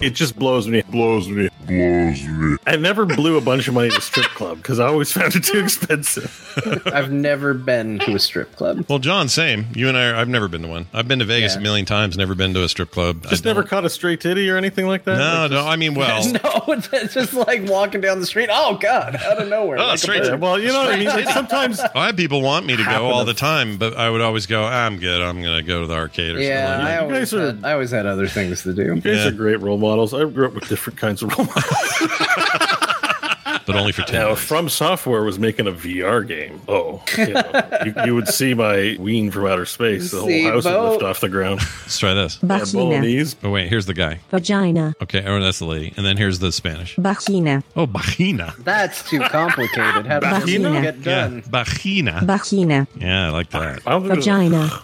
it 0.00 0.10
just 0.10 0.36
blows 0.38 0.68
me. 0.68 0.82
Blows 0.82 1.28
me. 1.28 1.48
Blows 1.66 2.22
me. 2.22 2.56
I 2.66 2.76
never 2.76 3.04
blew 3.06 3.36
a 3.36 3.40
bunch 3.40 3.68
of 3.68 3.74
money 3.74 3.88
at 3.88 3.96
a 3.96 4.00
strip 4.00 4.26
club 4.26 4.58
because 4.58 4.78
I 4.80 4.86
always 4.86 5.12
found 5.12 5.34
it 5.36 5.44
too 5.44 5.58
expensive. 5.58 6.82
I've 6.86 7.10
never 7.12 7.54
been 7.54 7.98
to 8.00 8.14
a 8.14 8.18
strip 8.18 8.54
club. 8.56 8.86
Well, 8.88 8.98
John, 8.98 9.28
same. 9.28 9.66
You 9.74 9.88
and 9.88 9.96
I, 9.96 10.10
are, 10.10 10.16
I've 10.16 10.28
never 10.28 10.48
been 10.48 10.62
to 10.62 10.68
one. 10.68 10.86
I've 10.92 11.06
been 11.08 11.18
to 11.18 11.24
Vegas 11.24 11.54
Yeah. 11.54 11.60
a 11.60 11.62
million 11.62 11.86
times, 11.86 12.16
never 12.16 12.34
been 12.34 12.54
to 12.54 12.64
a 12.64 12.68
strip 12.68 12.90
club. 12.90 13.26
Just 13.28 13.44
never 13.44 13.62
caught 13.62 13.84
a 13.84 13.90
stray 13.90 14.16
titty 14.16 14.48
or 14.50 14.56
anything 14.56 14.86
like 14.86 15.04
that. 15.04 15.18
No, 15.18 15.42
Like, 15.42 15.50
no. 15.50 15.66
I 15.66 15.76
mean, 15.76 15.94
well, 15.94 16.24
No, 16.32 16.64
it's 16.92 17.14
just 17.14 17.34
like 17.34 17.68
walking 17.68 18.00
down 18.00 18.20
the 18.20 18.26
street. 18.26 18.48
Oh 18.50 18.76
God, 18.78 19.16
out 19.16 19.40
of 19.42 19.48
nowhere. 19.48 19.78
Oh, 19.78 19.86
like 19.86 19.94
a 19.96 19.98
straight 19.98 20.38
well, 20.40 20.58
you 20.58 20.68
know 20.68 20.80
what 20.84 20.94
I 20.94 20.96
mean. 20.96 21.08
Like 21.08 21.26
sometimes 21.38 21.80
I 21.94 22.06
have 22.06 22.16
people 22.16 22.42
want 22.42 22.66
me 22.66 22.76
to 22.76 22.84
go 22.84 23.06
all 23.06 23.24
the 23.24 23.34
time, 23.34 23.76
but 23.78 23.96
I 23.96 24.10
would 24.10 24.20
always 24.20 24.46
go. 24.46 24.64
I'm 24.64 24.98
good. 24.98 25.22
I'm 25.22 25.42
going 25.42 25.56
to 25.56 25.62
go 25.62 25.80
to 25.82 25.86
the 25.86 25.94
arcade 25.94 26.36
or 26.36 26.40
Yeah, 26.40 26.68
something. 26.78 26.86
I 26.86 26.90
Like 26.92 27.02
always, 27.02 27.18
guys 27.18 27.34
are- 27.34 27.46
had, 27.46 27.64
I 27.64 27.72
always 27.72 27.90
had 27.90 28.06
other 28.06 28.28
things 28.28 28.62
to 28.64 28.72
do. 28.74 28.82
you 28.94 29.00
guys 29.00 29.16
Yeah. 29.16 29.28
are 29.28 29.32
great 29.32 29.60
role 29.60 29.78
models. 29.78 30.12
I 30.14 30.24
grew 30.24 30.46
up 30.46 30.54
with 30.54 30.68
different 30.68 30.98
kinds 30.98 31.22
of 31.22 31.30
role 31.36 31.46
models. 31.46 32.58
that, 33.68 33.72
but 33.74 33.80
only 33.80 33.92
for 33.92 34.02
ten. 34.06 34.14
Now, 34.20 34.24
minutes. 34.28 34.42
From 34.42 34.68
Software 34.68 35.22
was 35.22 35.38
making 35.38 35.66
a 35.68 35.72
VR 35.72 36.26
game, 36.26 36.60
oh, 36.68 37.02
you, 37.16 37.26
know, 37.32 37.68
you, 37.84 37.94
you 38.06 38.14
would 38.14 38.26
see 38.28 38.54
my 38.54 38.96
ween 38.98 39.30
from 39.30 39.46
outer 39.46 39.64
space. 39.66 40.10
The 40.10 40.18
whole 40.20 40.28
See, 40.28 40.42
house 40.42 40.64
Bo- 40.64 40.82
would 40.82 40.90
lift 40.92 41.02
off 41.04 41.20
the 41.20 41.28
ground. 41.28 41.60
Let's 41.82 41.98
try 41.98 42.14
this. 42.14 42.38
Yeah, 42.42 42.58
Vagina. 42.58 42.72
Bolognese. 42.90 43.36
Oh 43.44 43.50
wait, 43.50 43.68
here's 43.68 43.86
the 43.86 43.94
guy. 43.94 44.18
Vagina. 44.30 44.94
Okay, 45.02 45.24
oh 45.24 45.40
that's 45.40 45.60
the 45.60 45.66
lady, 45.66 45.92
and 45.96 46.04
then 46.04 46.16
here's 46.16 46.38
the 46.40 46.50
Spanish. 46.52 46.96
Vagina. 46.96 47.62
Oh, 47.76 47.86
vagina. 47.86 48.54
That's 48.58 49.08
too 49.08 49.20
complicated. 49.20 50.06
How 50.06 50.20
does 50.20 50.44
this 50.44 50.54
Vagina. 50.56 50.82
get 50.82 50.96
Yeah, 50.98 51.28
done? 51.28 51.42
vagina. 51.42 52.20
Vagina. 52.24 52.86
Yeah, 52.96 53.26
I 53.28 53.30
like 53.30 53.50
that. 53.50 53.80
I 53.86 53.90
don't 53.90 54.02
think 54.02 54.12
it 54.12 54.16
was- 54.16 54.26
Vagina. 54.26 54.82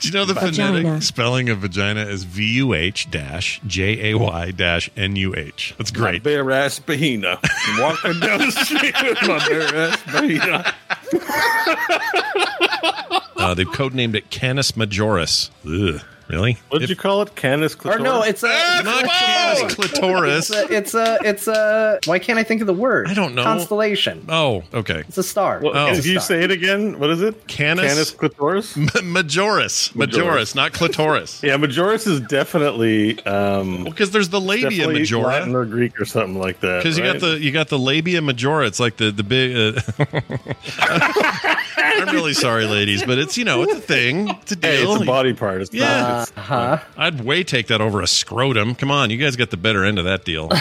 Do 0.00 0.08
you 0.08 0.14
know 0.14 0.24
the 0.24 0.34
Vagina. 0.34 0.78
phonetic 0.82 1.02
spelling 1.02 1.48
of 1.50 1.58
vagina 1.58 2.02
is 2.06 2.24
V 2.24 2.44
U 2.56 2.74
H 2.74 3.10
dash 3.10 3.60
J 3.66 4.12
A 4.12 4.18
Y 4.18 4.50
dash 4.52 4.90
N 4.96 5.14
U 5.16 5.34
H? 5.36 5.74
That's 5.78 5.90
great. 5.90 6.24
My 6.24 6.30
bare 6.30 6.50
ass 6.50 6.80
bahina. 6.80 7.38
Walking 7.80 8.18
down 8.20 8.38
the 8.40 8.50
street 8.50 8.94
with 9.02 9.22
my 9.28 9.38
bare 9.48 9.76
ass 9.90 10.00
bahina. 10.02 10.74
Uh, 13.36 13.54
they've 13.54 13.66
codenamed 13.68 14.14
it 14.14 14.30
Canis 14.30 14.72
Majoris. 14.72 15.48
Ugh, 15.64 16.02
really? 16.30 16.58
What 16.68 16.78
did 16.78 16.88
you 16.90 16.96
call 16.96 17.22
it? 17.22 17.34
Canis 17.34 17.74
clitoris? 17.74 18.00
Or 18.00 18.04
clitoris? 18.04 18.22
no, 18.24 18.28
it's 18.28 18.42
a. 18.42 18.48
Ah, 18.50 18.82
not 18.84 19.04
Canis 19.04 19.74
Clitoris. 19.74 20.50
It's 20.50 20.70
a, 20.70 20.76
it's 20.76 20.94
a. 20.94 21.18
It's 21.24 21.46
a. 21.48 21.98
Why 22.06 22.18
can't 22.18 22.38
I 22.38 22.42
think 22.42 22.60
of 22.60 22.66
the 22.66 22.74
word? 22.74 23.08
I 23.08 23.14
don't 23.14 23.34
know. 23.34 23.42
Constellation. 23.42 24.24
Oh, 24.28 24.62
okay. 24.72 25.00
It's 25.08 25.18
a 25.18 25.22
star. 25.22 25.58
What, 25.60 25.76
Oh. 25.76 25.86
If 25.88 26.06
you 26.06 26.20
say 26.20 26.42
it 26.44 26.50
again, 26.50 26.98
what 26.98 27.10
is 27.10 27.20
it? 27.22 27.46
Canis- 27.46 27.86
Canis 27.86 28.10
clitoris? 28.12 28.74
Majoris. 28.76 29.92
Majoris, 29.94 30.54
not 30.54 30.72
clitoris. 30.72 31.42
Yeah, 31.42 31.56
Majoris 31.56 32.06
is 32.06 32.20
definitely 32.22 33.18
um 33.24 33.84
Because 33.84 34.10
there's 34.10 34.28
the 34.28 34.40
labia 34.40 34.70
definitely 34.70 35.00
majora. 35.00 35.26
Latin 35.26 35.54
or 35.54 35.64
Greek 35.64 36.00
or 36.00 36.04
something 36.04 36.38
like 36.38 36.60
that. 36.60 36.82
Because 36.82 36.96
you 36.98 37.04
got 37.04 37.20
the 37.20 37.38
you 37.40 37.50
got 37.50 37.68
the 37.68 37.78
labia 37.78 38.20
majora. 38.20 38.66
It's 38.66 38.80
like 38.80 38.96
the 38.96 39.10
the 39.10 39.22
big. 39.24 39.76
Uh, 39.76 39.80
I'm 41.82 42.14
really 42.14 42.34
sorry, 42.34 42.66
ladies, 42.66 43.02
but 43.04 43.18
it's 43.18 43.36
you 43.38 43.44
know 43.44 43.62
it's 43.62 43.72
a 43.74 43.80
thing. 43.80 44.28
It's 44.28 44.52
a 44.52 44.56
deal. 44.56 44.70
Hey, 44.70 44.82
it's 44.92 45.02
a 45.02 45.04
body 45.06 45.32
part. 45.34 45.62
It's 45.62 45.72
Yeah. 45.72 46.00
not, 46.00 46.22
it's, 46.28 46.32
Huh? 46.38 46.78
I'd 46.96 47.20
way 47.24 47.42
take 47.44 47.68
that 47.68 47.80
over 47.80 48.00
a 48.02 48.06
scrotum. 48.06 48.74
Come 48.74 48.90
on, 48.90 49.10
you 49.10 49.16
guys 49.16 49.36
got 49.36 49.50
the 49.50 49.56
better 49.56 49.84
end 49.84 49.98
of 49.98 50.04
that 50.04 50.24
deal. 50.24 50.50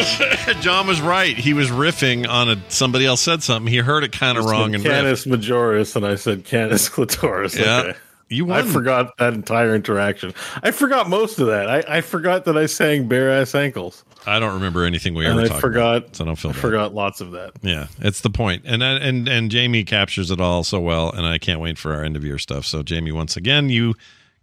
John 0.60 0.86
was 0.86 1.00
right. 1.00 1.36
He 1.36 1.52
was 1.52 1.68
riffing 1.70 2.28
on 2.28 2.48
a 2.48 2.56
somebody 2.68 3.04
else 3.06 3.20
said 3.20 3.42
something. 3.42 3.70
He 3.70 3.78
heard 3.78 4.04
it 4.04 4.12
kind 4.12 4.38
of 4.38 4.44
wrong 4.44 4.74
and 4.74 4.82
riffed. 4.82 4.88
Canis 4.90 5.24
majoris, 5.26 5.96
and 5.96 6.06
I 6.06 6.14
said 6.16 6.44
Canis 6.44 6.88
clitoris. 6.88 7.56
Yeah. 7.56 7.78
Okay. 7.80 7.98
You 8.30 8.50
I 8.52 8.62
forgot 8.62 9.16
that 9.18 9.34
entire 9.34 9.74
interaction. 9.74 10.32
I 10.62 10.70
forgot 10.70 11.08
most 11.08 11.40
of 11.40 11.48
that. 11.48 11.68
I, 11.68 11.98
I 11.98 12.00
forgot 12.00 12.44
that 12.44 12.56
I 12.56 12.66
sang 12.66 13.08
bare 13.08 13.30
ass 13.30 13.54
ankles, 13.56 14.04
I 14.26 14.38
don't 14.38 14.54
remember 14.54 14.84
anything 14.84 15.14
we 15.14 15.24
and 15.26 15.34
ever 15.34 15.46
I 15.46 15.48
talked 15.48 15.60
forgot. 15.60 15.96
about, 15.96 16.16
so 16.16 16.24
I 16.24 16.26
don't 16.26 16.36
feel 16.36 16.50
I 16.50 16.54
bad. 16.54 16.60
forgot 16.60 16.94
lots 16.94 17.20
of 17.20 17.32
that. 17.32 17.52
Yeah, 17.62 17.86
it's 17.98 18.20
the 18.20 18.30
point. 18.30 18.62
point, 18.62 18.72
and 18.72 18.82
uh, 18.82 18.98
and 19.02 19.28
and 19.28 19.50
Jamie 19.50 19.84
captures 19.84 20.30
it 20.30 20.40
all 20.40 20.64
so 20.64 20.80
well, 20.80 21.10
and 21.10 21.26
I 21.26 21.38
can't 21.38 21.60
wait 21.60 21.76
for 21.78 21.92
our 21.92 22.02
end 22.04 22.16
of 22.16 22.24
year 22.24 22.38
stuff. 22.38 22.64
So 22.64 22.82
Jamie, 22.82 23.12
once 23.12 23.36
again, 23.36 23.68
you 23.68 23.94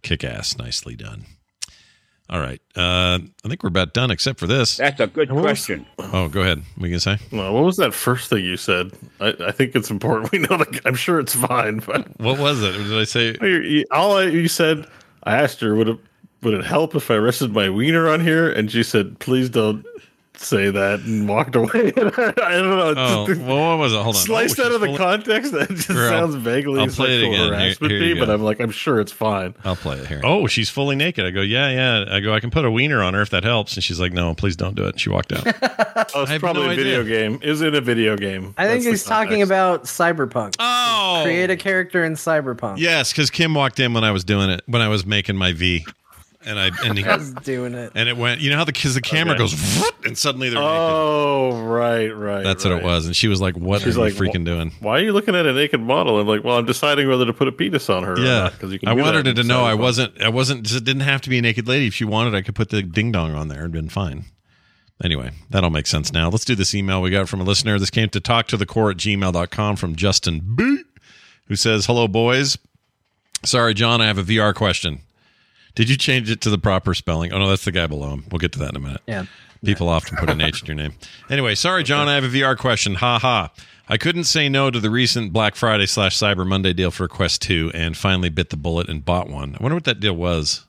kick 0.02 0.22
ass, 0.22 0.56
nicely 0.56 0.94
done. 0.94 1.24
All 2.30 2.40
right, 2.40 2.60
uh, 2.76 3.18
I 3.44 3.48
think 3.48 3.62
we're 3.62 3.68
about 3.68 3.94
done, 3.94 4.10
except 4.10 4.38
for 4.38 4.46
this. 4.46 4.76
That's 4.76 5.00
a 5.00 5.06
good 5.06 5.30
question. 5.30 5.86
Oh, 5.98 6.28
go 6.28 6.42
ahead. 6.42 6.58
What 6.76 6.84
you 6.90 6.90
gonna 6.90 7.00
say? 7.00 7.18
Well, 7.32 7.54
what 7.54 7.64
was 7.64 7.78
that 7.78 7.94
first 7.94 8.28
thing 8.28 8.44
you 8.44 8.58
said? 8.58 8.92
I, 9.18 9.34
I 9.46 9.50
think 9.52 9.74
it's 9.74 9.90
important. 9.90 10.30
We 10.32 10.38
know 10.40 10.58
that. 10.58 10.80
I'm 10.84 10.94
sure 10.94 11.18
it's 11.20 11.34
fine, 11.34 11.78
but 11.78 12.06
What 12.20 12.38
was 12.38 12.62
it? 12.62 12.72
Did 12.72 12.98
I 12.98 13.04
say? 13.04 13.34
You- 13.40 13.62
you- 13.62 13.84
all 13.90 14.18
I, 14.18 14.24
you 14.24 14.46
said, 14.48 14.86
I 15.22 15.36
asked 15.38 15.60
her, 15.62 15.74
would 15.74 15.88
it 15.88 15.98
would 16.42 16.52
it 16.54 16.64
help 16.66 16.94
if 16.94 17.10
I 17.10 17.16
rested 17.16 17.52
my 17.52 17.70
wiener 17.70 18.08
on 18.10 18.20
here? 18.20 18.50
And 18.52 18.70
she 18.70 18.82
said, 18.82 19.18
please 19.20 19.48
don't 19.48 19.84
say 20.40 20.70
that, 20.70 21.00
and 21.00 21.28
walked 21.28 21.54
away. 21.56 21.68
I 21.74 21.90
don't 21.92 22.34
know. 22.36 22.94
Oh, 22.96 23.26
just- 23.26 23.40
well, 23.40 23.70
what 23.70 23.78
was 23.78 23.92
it? 23.92 23.96
Hold 24.02 24.16
on. 24.16 24.22
Sliced 24.22 24.58
Oh, 24.60 24.64
out 24.66 24.72
of 24.72 24.80
the 24.80 24.96
context, 24.96 25.52
that 25.58 25.68
just 25.68 25.88
Here, 25.88 26.04
I'll- 26.04 26.10
sounds 26.10 26.34
vaguely 26.36 26.80
I'll 26.80 26.86
play 26.88 27.16
it 27.18 27.20
sexual 27.20 27.34
again. 27.34 27.48
Harassment 27.48 27.90
here 27.90 28.00
to 28.00 28.06
you 28.06 28.14
me, 28.14 28.20
but. 28.20 28.30
I'm 28.30 28.42
like, 28.42 28.60
I'm 28.60 28.70
sure 28.70 29.00
it's 29.00 29.12
fine. 29.12 29.54
I'll 29.64 29.76
play 29.76 29.98
it 29.98 30.06
here. 30.06 30.20
Oh, 30.24 30.46
she's 30.46 30.68
fully 30.70 30.96
naked. 30.96 31.24
I 31.24 31.30
go, 31.30 31.40
yeah, 31.40 31.70
yeah. 31.70 32.14
I 32.14 32.20
go, 32.20 32.32
I 32.34 32.40
can 32.40 32.50
put 32.50 32.64
a 32.64 32.70
wiener 32.70 33.02
on 33.02 33.14
her 33.14 33.22
if 33.22 33.30
that 33.30 33.42
helps. 33.44 33.74
And 33.74 33.82
she's 33.84 33.98
like, 34.00 34.12
no, 34.12 34.34
please 34.34 34.54
don't 34.56 34.74
do 34.74 34.84
it. 34.86 34.98
She 35.00 35.10
walked 35.10 35.32
out. 35.32 35.46
Oh, 36.14 36.22
it's 36.22 36.30
have 36.30 36.40
probably 36.40 36.66
no 36.66 36.70
a 36.72 36.76
video 36.76 37.00
idea. 37.02 37.28
game. 37.28 37.40
Is 37.42 37.60
it 37.60 37.74
a 37.74 37.80
video 37.80 38.16
game? 38.16 38.54
I 38.56 38.64
think 38.66 38.84
That's 38.84 38.86
he's 38.86 39.04
talking 39.04 39.42
about 39.42 39.84
cyberpunk. 39.84 40.54
oh, 40.58 41.20
Create 41.24 41.50
a 41.50 41.56
character 41.56 42.02
in 42.04 42.14
cyberpunk. 42.14 42.78
yes, 42.78 43.12
because 43.12 43.30
Kim 43.30 43.52
walked 43.52 43.78
in 43.78 43.92
when 43.92 44.04
I 44.04 44.10
was 44.12 44.24
doing 44.24 44.48
it, 44.48 44.62
when 44.66 44.80
I 44.80 44.88
was 44.88 45.04
making 45.04 45.36
my 45.36 45.52
V, 45.52 45.84
and 46.44 46.58
I 46.58 46.70
and 46.84 46.96
he, 46.98 47.04
I 47.06 47.16
was 47.16 47.32
doing 47.34 47.74
it. 47.74 47.92
and 47.94 48.08
it 48.08 48.16
went. 48.16 48.40
You 48.40 48.50
know 48.50 48.56
how 48.56 48.64
the 48.64 48.72
because 48.72 48.94
the 48.94 49.00
camera 49.00 49.34
Okay. 49.34 49.38
goes, 49.44 49.82
and 50.04 50.16
suddenly 50.16 50.48
they're 50.48 50.58
naked. 50.60 50.72
Oh, 50.76 51.62
right, 51.64 52.08
right. 52.08 52.42
That's 52.44 52.64
what 52.64 52.72
it 52.74 52.82
was. 52.82 53.06
And 53.06 53.16
she 53.16 53.28
was 53.28 53.40
like, 53.40 53.56
"What 53.56 53.82
She's 53.82 53.96
are 53.96 54.00
like, 54.02 54.14
you 54.14 54.20
freaking 54.20 54.44
doing?" 54.44 54.72
Why 54.80 54.98
are 54.98 55.02
you 55.02 55.12
looking 55.12 55.34
at 55.34 55.46
a 55.46 55.52
naked 55.52 55.80
model? 55.80 56.18
I'm 56.20 56.26
like, 56.26 56.44
well, 56.44 56.58
I'm 56.58 56.66
deciding 56.66 57.08
whether 57.08 57.24
to 57.26 57.32
put 57.32 57.48
a 57.48 57.52
penis 57.52 57.88
on 57.90 58.04
her. 58.04 58.18
Yeah, 58.18 58.50
because 58.52 58.72
you 58.72 58.78
can. 58.78 58.88
I 58.88 58.92
wanted 58.94 59.26
her 59.26 59.34
to 59.34 59.42
know 59.44 59.64
I 59.64 59.74
wasn't. 59.74 60.20
I 60.22 60.28
wasn't. 60.28 60.64
Just 60.64 60.84
didn't 60.84 61.02
have 61.02 61.20
to 61.22 61.30
be 61.30 61.38
a 61.38 61.42
naked 61.42 61.66
lady. 61.68 61.86
If 61.88 61.94
she 61.94 62.04
wanted, 62.04 62.34
I 62.34 62.42
could 62.42 62.54
put 62.54 62.68
the 62.70 62.82
ding 62.82 63.12
dong 63.12 63.34
on 63.34 63.48
there 63.48 63.64
and 63.64 63.72
been 63.72 63.88
fine. 63.88 64.24
Anyway, 65.02 65.30
that 65.50 65.62
all 65.62 65.70
makes 65.70 65.90
sense 65.90 66.12
now. 66.12 66.28
Let's 66.28 66.44
do 66.44 66.56
this 66.56 66.74
email 66.74 67.00
we 67.00 67.10
got 67.10 67.28
from 67.28 67.40
a 67.40 67.44
listener. 67.44 67.78
This 67.78 67.88
came 67.90 68.08
to 68.08 68.20
talk 68.20 68.48
to 68.48 68.56
the 68.56 68.66
core 68.66 68.90
at 68.90 68.96
gmail.com 68.96 69.76
from 69.76 69.94
Justin 69.94 70.40
B, 70.56 70.82
who 71.46 71.54
says, 71.54 71.86
Hello, 71.86 72.08
boys. 72.08 72.58
Sorry, 73.44 73.74
John, 73.74 74.00
I 74.00 74.06
have 74.06 74.18
a 74.18 74.24
VR 74.24 74.52
question. 74.52 75.02
Did 75.74 75.88
you 75.88 75.96
change 75.96 76.30
it 76.30 76.40
to 76.42 76.50
the 76.50 76.58
proper 76.58 76.94
spelling? 76.94 77.32
Oh, 77.32 77.38
no, 77.38 77.48
that's 77.48 77.64
the 77.64 77.72
guy 77.72 77.86
below 77.86 78.10
him. 78.10 78.24
We'll 78.30 78.38
get 78.40 78.52
to 78.52 78.58
that 78.60 78.70
in 78.70 78.76
a 78.76 78.80
minute. 78.80 79.00
Yeah. 79.06 79.26
People 79.64 79.88
often 79.88 80.16
put 80.16 80.30
an 80.30 80.40
H 80.40 80.60
in 80.62 80.66
your 80.66 80.76
name. 80.76 80.94
Anyway, 81.30 81.54
sorry, 81.54 81.82
John. 81.84 82.08
I 82.08 82.14
have 82.14 82.24
a 82.24 82.28
VR 82.28 82.56
question. 82.56 82.94
Ha 82.94 83.18
ha. 83.18 83.50
I 83.88 83.96
couldn't 83.98 84.24
say 84.24 84.48
no 84.48 84.70
to 84.70 84.80
the 84.80 84.90
recent 84.90 85.32
Black 85.32 85.56
Friday 85.56 85.86
slash 85.86 86.16
Cyber 86.16 86.46
Monday 86.46 86.72
deal 86.72 86.90
for 86.90 87.06
Quest 87.08 87.42
2 87.42 87.72
and 87.74 87.96
finally 87.96 88.28
bit 88.28 88.50
the 88.50 88.56
bullet 88.56 88.88
and 88.88 89.04
bought 89.04 89.28
one. 89.28 89.54
I 89.58 89.62
wonder 89.62 89.74
what 89.74 89.84
that 89.84 90.00
deal 90.00 90.14
was. 90.14 90.64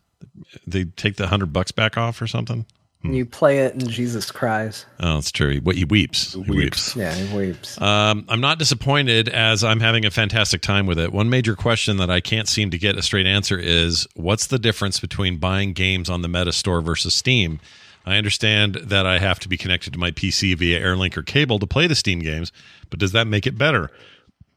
They 0.68 0.86
take 0.86 1.16
the 1.18 1.28
hundred 1.28 1.54
bucks 1.54 1.72
back 1.72 1.98
off 1.98 2.22
or 2.22 2.28
something? 2.28 2.66
You 3.02 3.26
play 3.26 3.60
it 3.60 3.76
and 3.76 3.90
Jesus 3.90 4.30
cries. 4.30 4.86
Oh, 5.00 5.16
that's 5.16 5.32
true. 5.32 5.60
What 5.60 5.78
he 5.78 5.86
weeps. 5.86 6.34
He 6.34 6.52
weeps. 6.52 6.98
Yeah, 6.98 7.14
he 7.14 7.36
weeps. 7.36 7.80
Um, 7.82 8.26
I'm 8.28 8.42
not 8.42 8.60
disappointed 8.60 9.30
as 9.30 9.64
I'm 9.64 9.80
having 9.80 10.06
a 10.06 10.12
fantastic 10.12 10.62
time 10.62 10.86
with 10.86 11.00
it. 11.00 11.14
One 11.14 11.30
major 11.30 11.56
question 11.56 11.96
that 11.98 12.10
I 12.10 12.20
can't 12.20 12.48
seem 12.48 12.72
to 12.72 12.78
get 12.78 12.98
a 12.98 13.02
straight 13.02 13.26
answer 13.26 13.58
is 13.58 14.06
what's 14.16 14.48
the 14.48 14.60
difference 14.60 15.00
between 15.00 15.38
buying 15.38 15.72
games 15.72 16.10
on 16.10 16.24
the 16.24 16.28
Meta 16.28 16.52
Store 16.52 16.82
versus 16.82 17.14
Steam? 17.14 17.62
I 18.06 18.18
understand 18.18 18.76
that 18.76 19.06
I 19.06 19.20
have 19.20 19.40
to 19.42 19.50
be 19.50 19.56
connected 19.56 19.94
to 19.94 20.00
my 20.00 20.12
PC 20.12 20.58
via 20.58 20.82
Airlink 20.82 21.16
or 21.16 21.24
cable 21.24 21.58
to 21.60 21.68
play 21.68 21.88
the 21.88 21.96
Steam 21.96 22.20
games, 22.20 22.52
but 22.90 23.00
does 23.00 23.14
that 23.14 23.28
make 23.28 23.48
it 23.48 23.58
better? 23.58 23.92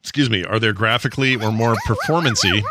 Excuse 0.00 0.28
me. 0.28 0.44
Are 0.44 0.58
there 0.58 0.72
graphically 0.72 1.36
or 1.36 1.52
more 1.52 1.76
performancy? 1.86 2.64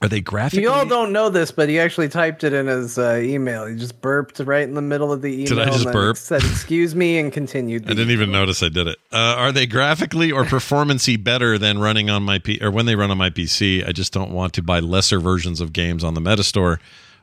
Are 0.00 0.08
they 0.08 0.20
graphically? 0.20 0.62
You 0.62 0.70
all 0.70 0.86
don't 0.86 1.12
know 1.12 1.28
this, 1.28 1.50
but 1.50 1.68
he 1.68 1.80
actually 1.80 2.08
typed 2.08 2.44
it 2.44 2.52
in 2.52 2.68
his 2.68 2.98
uh, 2.98 3.16
email. 3.20 3.66
He 3.66 3.74
just 3.74 4.00
burped 4.00 4.38
right 4.38 4.62
in 4.62 4.74
the 4.74 4.82
middle 4.82 5.12
of 5.12 5.22
the 5.22 5.32
email. 5.32 5.46
Did 5.46 5.58
I 5.58 5.64
just 5.66 5.86
and 5.86 5.92
burp? 5.92 6.16
Said 6.16 6.44
"excuse 6.44 6.94
me" 6.94 7.18
and 7.18 7.32
continued. 7.32 7.84
I 7.86 7.94
didn't 7.94 8.10
even 8.10 8.30
notice 8.30 8.62
I 8.62 8.68
did 8.68 8.86
it. 8.86 8.98
Uh, 9.12 9.34
are 9.36 9.50
they 9.50 9.66
graphically 9.66 10.30
or 10.30 10.44
performancy 10.46 11.16
better 11.16 11.58
than 11.58 11.80
running 11.80 12.10
on 12.10 12.22
my 12.22 12.38
P 12.38 12.60
or 12.62 12.70
when 12.70 12.86
they 12.86 12.94
run 12.94 13.10
on 13.10 13.18
my 13.18 13.30
PC? 13.30 13.86
I 13.86 13.90
just 13.90 14.12
don't 14.12 14.30
want 14.30 14.52
to 14.54 14.62
buy 14.62 14.78
lesser 14.78 15.18
versions 15.18 15.60
of 15.60 15.72
games 15.72 16.04
on 16.04 16.14
the 16.14 16.20
Metastore 16.20 16.78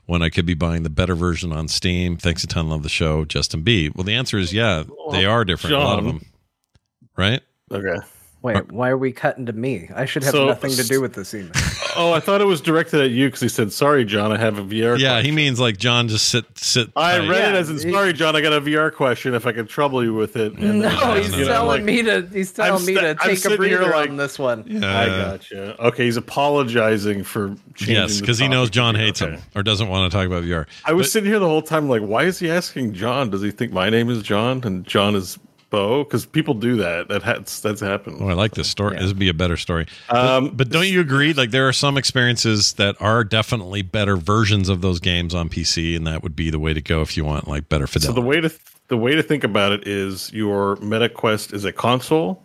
when 0.05 0.21
I 0.21 0.29
could 0.29 0.45
be 0.45 0.53
buying 0.53 0.83
the 0.83 0.89
better 0.89 1.15
version 1.15 1.53
on 1.53 1.69
Steam. 1.69 2.17
Thanks 2.17 2.43
a 2.43 2.47
ton. 2.47 2.67
Love 2.67 2.83
the 2.83 2.89
show, 2.89 3.23
Justin 3.23 3.61
B. 3.61 3.89
Well, 3.95 4.03
the 4.03 4.15
answer 4.15 4.37
is 4.37 4.51
yeah, 4.51 4.83
they 5.11 5.23
are 5.23 5.45
different. 5.45 5.77
a 5.77 5.79
lot 5.79 5.99
of 5.99 6.05
them, 6.05 6.25
right? 7.15 7.41
Okay. 7.71 8.05
Wait, 8.45 8.71
why 8.71 8.89
are 8.89 8.97
we 8.97 9.11
cutting 9.11 9.45
to 9.47 9.53
me? 9.53 9.89
I 9.95 10.05
should 10.05 10.23
have 10.23 10.31
So- 10.33 10.45
nothing 10.47 10.71
to 10.71 10.83
do 10.83 11.01
with 11.01 11.13
this 11.13 11.33
email. 11.33 11.51
Oh, 11.97 12.11
I 12.11 12.19
thought 12.19 12.41
it 12.41 12.45
was 12.45 12.59
directed 12.59 12.99
at 12.99 13.11
you 13.11 13.27
because 13.27 13.39
he 13.39 13.47
said, 13.47 13.71
"Sorry, 13.71 14.03
John, 14.03 14.29
I 14.33 14.37
have 14.37 14.57
a 14.57 14.61
VR." 14.63 14.99
Yeah, 14.99 15.11
question." 15.13 15.25
he 15.27 15.31
means 15.31 15.61
like 15.61 15.77
John 15.77 16.09
just 16.09 16.27
sit 16.27 16.43
sit. 16.57 16.89
I 16.93 17.19
tight. 17.19 17.29
read 17.29 17.53
it 17.53 17.55
as 17.55 17.69
in, 17.69 17.77
he- 17.77 17.89
"Sorry, 17.93 18.11
John, 18.11 18.35
I 18.35 18.41
got 18.41 18.51
a 18.51 18.59
VR 18.59 18.91
question. 18.93 19.33
If 19.33 19.47
I 19.47 19.53
can 19.53 19.65
trouble 19.65 20.03
you 20.03 20.13
with 20.13 20.35
it." 20.35 20.57
And 20.57 20.81
No, 20.81 20.89
then, 20.89 21.23
he's 21.23 21.31
you 21.33 21.45
know, 21.45 21.53
telling 21.53 21.67
like, 21.69 21.83
me 21.83 22.03
to. 22.03 22.27
He's 22.33 22.51
telling 22.51 22.81
I'm 22.81 22.85
me 22.85 22.95
to 22.95 23.15
take 23.15 23.45
a 23.45 23.55
breather 23.55 23.91
like- 23.91 24.09
on 24.09 24.17
this 24.17 24.37
one. 24.37 24.65
Yeah. 24.67 24.79
I 24.99 25.05
gotcha. 25.07 25.81
Okay, 25.87 26.03
he's 26.03 26.17
apologizing 26.17 27.23
for 27.23 27.55
changing. 27.75 27.95
Yes, 27.95 28.19
because 28.19 28.39
he 28.39 28.49
knows. 28.49 28.69
John 28.69 28.95
hates 28.95 29.21
Okay. 29.21 29.35
him 29.35 29.41
or 29.55 29.63
doesn't 29.63 29.87
want 29.87 30.11
to 30.11 30.17
talk 30.17 30.27
about 30.27 30.43
VR. 30.43 30.65
I 30.83 30.91
was 30.91 31.07
But- 31.07 31.11
sitting 31.11 31.29
here 31.29 31.39
the 31.39 31.47
whole 31.47 31.61
time, 31.61 31.87
like, 31.87 32.01
why 32.01 32.23
is 32.23 32.39
he 32.39 32.49
asking 32.51 32.91
John? 32.91 33.29
Does 33.29 33.41
he 33.41 33.51
think 33.51 33.71
my 33.71 33.89
name 33.89 34.09
is 34.09 34.21
John 34.21 34.59
and 34.65 34.85
John 34.85 35.15
is 35.15 35.37
Bo? 35.69 36.03
Because 36.03 36.25
people 36.25 36.53
do 36.53 36.77
that. 36.77 37.07
That 37.07 37.23
has 37.23 37.61
that's 37.61 37.81
happened. 37.81 38.17
Oh, 38.21 38.27
I 38.27 38.33
like 38.33 38.53
this 38.53 38.69
story. 38.69 38.97
This 38.97 39.07
would 39.07 39.19
be 39.19 39.29
a 39.29 39.33
better 39.33 39.57
story. 39.57 39.87
Um, 40.09 40.47
but, 40.47 40.57
but 40.57 40.69
don't 40.69 40.87
you 40.87 41.01
agree? 41.01 41.33
Like 41.33 41.51
there 41.51 41.67
are 41.67 41.73
some 41.73 41.97
experiences 41.97 42.73
that 42.73 42.95
are 43.01 43.23
definitely 43.23 43.81
better 43.81 44.15
versions 44.15 44.69
of 44.69 44.81
those 44.81 44.99
games 44.99 45.33
on 45.33 45.49
PC, 45.49 45.95
and 45.95 46.05
that 46.07 46.23
would 46.23 46.35
be 46.35 46.49
the 46.49 46.59
way 46.59 46.73
to 46.73 46.81
go 46.81 47.01
if 47.01 47.17
you 47.17 47.25
want 47.25 47.47
like 47.47 47.69
better 47.69 47.87
fidelity. 47.87 48.15
So 48.15 48.21
the 48.21 48.27
way 48.27 48.41
to 48.41 48.51
the 48.87 48.97
way 48.97 49.15
to 49.15 49.23
think 49.23 49.43
about 49.43 49.71
it 49.71 49.87
is 49.87 50.31
your 50.31 50.75
Meta 50.77 51.09
Quest 51.09 51.53
is 51.53 51.65
a 51.65 51.71
console. 51.71 52.43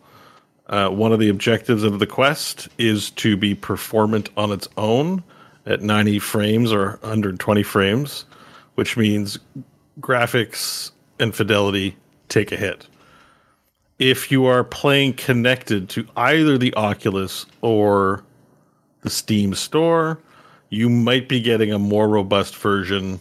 Uh, 0.67 0.89
one 0.89 1.13
of 1.13 1.19
the 1.19 1.29
objectives 1.29 1.83
of 1.83 1.99
the 1.99 2.07
Quest 2.07 2.69
is 2.79 3.11
to 3.11 3.37
be 3.37 3.55
performant 3.55 4.29
on 4.37 4.53
its 4.53 4.69
own 4.77 5.23
at 5.67 5.83
90 5.83 6.19
frames 6.21 6.73
or 6.73 6.91
120 7.03 7.63
frames, 7.63 8.25
which 8.77 8.97
means 8.97 9.39
graphics 10.01 10.93
and 11.19 11.35
fidelity 11.35 11.97
take 12.29 12.53
a 12.53 12.57
hit. 12.57 12.87
If 14.01 14.33
you 14.33 14.47
are 14.47 14.65
playing 14.65 15.13
connected 15.13 15.91
to 15.91 16.07
either 16.17 16.57
the 16.57 16.75
Oculus 16.75 17.45
or 17.61 18.25
the 19.03 19.11
Steam 19.11 19.55
store, 19.55 20.19
you 20.71 20.89
might 20.89 21.29
be 21.29 21.41
getting 21.41 21.71
a 21.71 21.79
more 21.79 22.09
robust 22.09 22.57
version 22.57 23.21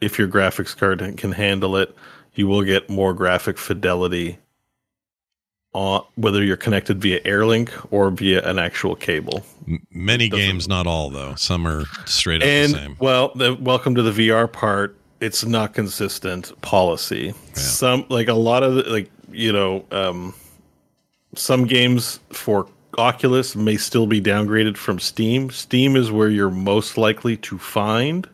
if 0.00 0.16
your 0.16 0.28
graphics 0.28 0.76
card 0.76 1.02
can 1.16 1.32
handle 1.32 1.76
it, 1.76 1.94
you 2.34 2.46
will 2.46 2.62
get 2.62 2.88
more 2.88 3.12
graphic 3.12 3.58
fidelity 3.58 4.38
on 5.74 6.04
whether 6.14 6.44
you're 6.44 6.56
connected 6.56 7.00
via 7.00 7.20
Airlink 7.22 7.70
or 7.90 8.10
via 8.10 8.48
an 8.48 8.58
actual 8.58 8.94
cable. 8.94 9.44
Many 9.90 10.28
games, 10.28 10.68
not 10.68 10.86
all 10.86 11.10
though. 11.10 11.34
Some 11.34 11.66
are 11.66 11.84
straight 12.06 12.42
up 12.42 12.48
and 12.48 12.72
the 12.72 12.78
same. 12.78 12.96
well, 13.00 13.32
the, 13.34 13.54
welcome 13.54 13.96
to 13.96 14.02
the 14.02 14.28
VR 14.28 14.50
part. 14.50 14.96
It's 15.20 15.44
not 15.44 15.74
consistent 15.74 16.58
policy. 16.62 17.34
Some 17.54 18.06
like 18.08 18.28
a 18.28 18.34
lot 18.34 18.62
of 18.62 18.76
the, 18.76 18.82
like 18.84 19.10
you 19.38 19.52
know 19.52 19.84
um, 19.92 20.34
some 21.34 21.64
games 21.64 22.20
for 22.30 22.68
Oculus 22.96 23.54
may 23.54 23.76
still 23.76 24.06
be 24.06 24.20
downgraded 24.20 24.76
from 24.76 24.98
Steam. 24.98 25.50
Steam 25.50 25.94
is 25.94 26.10
where 26.10 26.28
you're 26.28 26.50
most 26.50 26.98
likely 26.98 27.36
to 27.36 27.58
find 27.58 28.28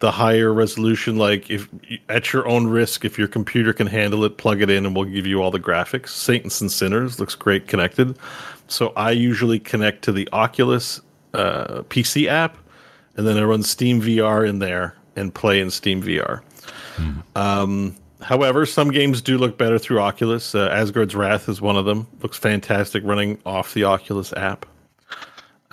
the 0.00 0.10
higher 0.10 0.52
resolution. 0.52 1.16
Like 1.16 1.48
if 1.48 1.68
at 2.08 2.32
your 2.32 2.46
own 2.48 2.66
risk, 2.66 3.04
if 3.04 3.16
your 3.18 3.28
computer 3.28 3.72
can 3.72 3.86
handle 3.86 4.24
it, 4.24 4.36
plug 4.36 4.60
it 4.60 4.70
in, 4.70 4.84
and 4.84 4.96
we'll 4.96 5.04
give 5.04 5.26
you 5.26 5.40
all 5.40 5.52
the 5.52 5.60
graphics. 5.60 6.08
Saints 6.08 6.60
and 6.60 6.70
Sinners 6.70 7.20
looks 7.20 7.36
great 7.36 7.68
connected. 7.68 8.18
So 8.66 8.92
I 8.96 9.12
usually 9.12 9.60
connect 9.60 10.02
to 10.02 10.12
the 10.12 10.28
Oculus 10.32 11.00
uh, 11.32 11.82
PC 11.88 12.26
app, 12.26 12.56
and 13.16 13.26
then 13.26 13.38
I 13.38 13.44
run 13.44 13.62
Steam 13.62 14.02
VR 14.02 14.48
in 14.48 14.58
there 14.58 14.96
and 15.14 15.32
play 15.32 15.60
in 15.60 15.70
Steam 15.70 16.02
VR. 16.02 16.42
Um, 17.36 17.96
however, 18.26 18.66
some 18.66 18.90
games 18.90 19.22
do 19.22 19.38
look 19.38 19.56
better 19.56 19.78
through 19.78 20.00
Oculus. 20.00 20.54
Uh, 20.54 20.68
Asgard's 20.68 21.14
Wrath 21.14 21.48
is 21.48 21.60
one 21.60 21.76
of 21.76 21.84
them. 21.84 22.06
Looks 22.22 22.36
fantastic 22.36 23.02
running 23.04 23.38
off 23.46 23.74
the 23.74 23.84
Oculus 23.84 24.32
app. 24.32 24.66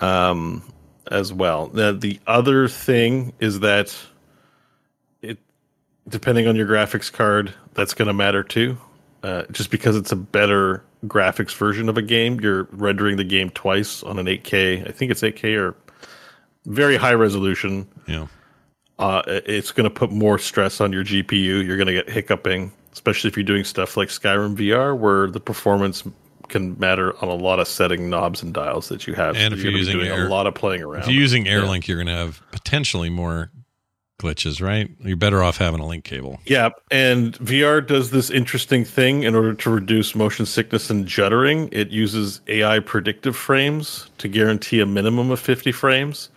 Um, 0.00 0.62
as 1.10 1.32
well. 1.32 1.70
Now, 1.72 1.92
the 1.92 2.18
other 2.26 2.68
thing 2.68 3.32
is 3.40 3.60
that 3.60 3.96
it, 5.22 5.38
depending 6.08 6.46
on 6.46 6.56
your 6.56 6.66
graphics 6.66 7.12
card, 7.12 7.52
that's 7.74 7.94
going 7.94 8.08
to 8.08 8.14
matter 8.14 8.42
too. 8.42 8.78
Uh, 9.22 9.44
just 9.52 9.70
because 9.70 9.96
it's 9.96 10.12
a 10.12 10.16
better 10.16 10.84
graphics 11.06 11.54
version 11.54 11.88
of 11.88 11.96
a 11.96 12.02
game, 12.02 12.40
you're 12.40 12.64
rendering 12.72 13.16
the 13.16 13.24
game 13.24 13.50
twice 13.50 14.02
on 14.02 14.18
an 14.18 14.26
8K. 14.26 14.88
I 14.88 14.92
think 14.92 15.10
it's 15.10 15.22
8K 15.22 15.58
or 15.58 15.74
very 16.66 16.96
high 16.96 17.14
resolution 17.14 17.86
Yeah. 18.06 18.26
Uh, 18.98 19.22
it's 19.26 19.72
going 19.72 19.84
to 19.84 19.90
put 19.90 20.10
more 20.10 20.38
stress 20.38 20.80
on 20.80 20.92
your 20.92 21.04
GPU. 21.04 21.64
You're 21.64 21.76
going 21.76 21.88
to 21.88 21.92
get 21.92 22.08
hiccuping, 22.08 22.72
especially 22.92 23.28
if 23.28 23.36
you're 23.36 23.44
doing 23.44 23.64
stuff 23.64 23.96
like 23.96 24.08
Skyrim 24.08 24.56
VR, 24.56 24.96
where 24.96 25.28
the 25.28 25.40
performance 25.40 26.04
can 26.48 26.78
matter 26.78 27.16
on 27.24 27.28
a 27.28 27.34
lot 27.34 27.58
of 27.58 27.66
setting 27.66 28.10
knobs 28.10 28.42
and 28.42 28.52
dials 28.52 28.88
that 28.88 29.06
you 29.06 29.14
have. 29.14 29.36
And 29.36 29.54
if 29.54 29.62
you're 29.62 29.72
be 29.72 29.78
using 29.78 29.98
doing 29.98 30.10
Air- 30.10 30.26
a 30.26 30.30
lot 30.30 30.46
of 30.46 30.54
playing 30.54 30.82
around, 30.82 31.02
If 31.02 31.08
you're 31.08 31.20
using 31.20 31.46
Airlink, 31.46 31.86
you're 31.88 31.96
going 31.96 32.06
to 32.06 32.12
have 32.12 32.42
potentially 32.52 33.10
more 33.10 33.50
glitches, 34.20 34.62
right? 34.62 34.90
You're 35.00 35.16
better 35.16 35.42
off 35.42 35.58
having 35.58 35.80
a 35.80 35.86
link 35.86 36.04
cable. 36.04 36.40
Yeah, 36.46 36.70
and 36.90 37.34
VR 37.38 37.84
does 37.84 38.10
this 38.10 38.30
interesting 38.30 38.84
thing 38.84 39.24
in 39.24 39.34
order 39.34 39.54
to 39.54 39.70
reduce 39.70 40.14
motion 40.14 40.46
sickness 40.46 40.90
and 40.90 41.06
juddering. 41.06 41.68
It 41.72 41.90
uses 41.90 42.40
AI 42.46 42.78
predictive 42.78 43.36
frames 43.36 44.08
to 44.18 44.28
guarantee 44.28 44.80
a 44.80 44.86
minimum 44.86 45.30
of 45.30 45.40
50 45.40 45.72
frames. 45.72 46.30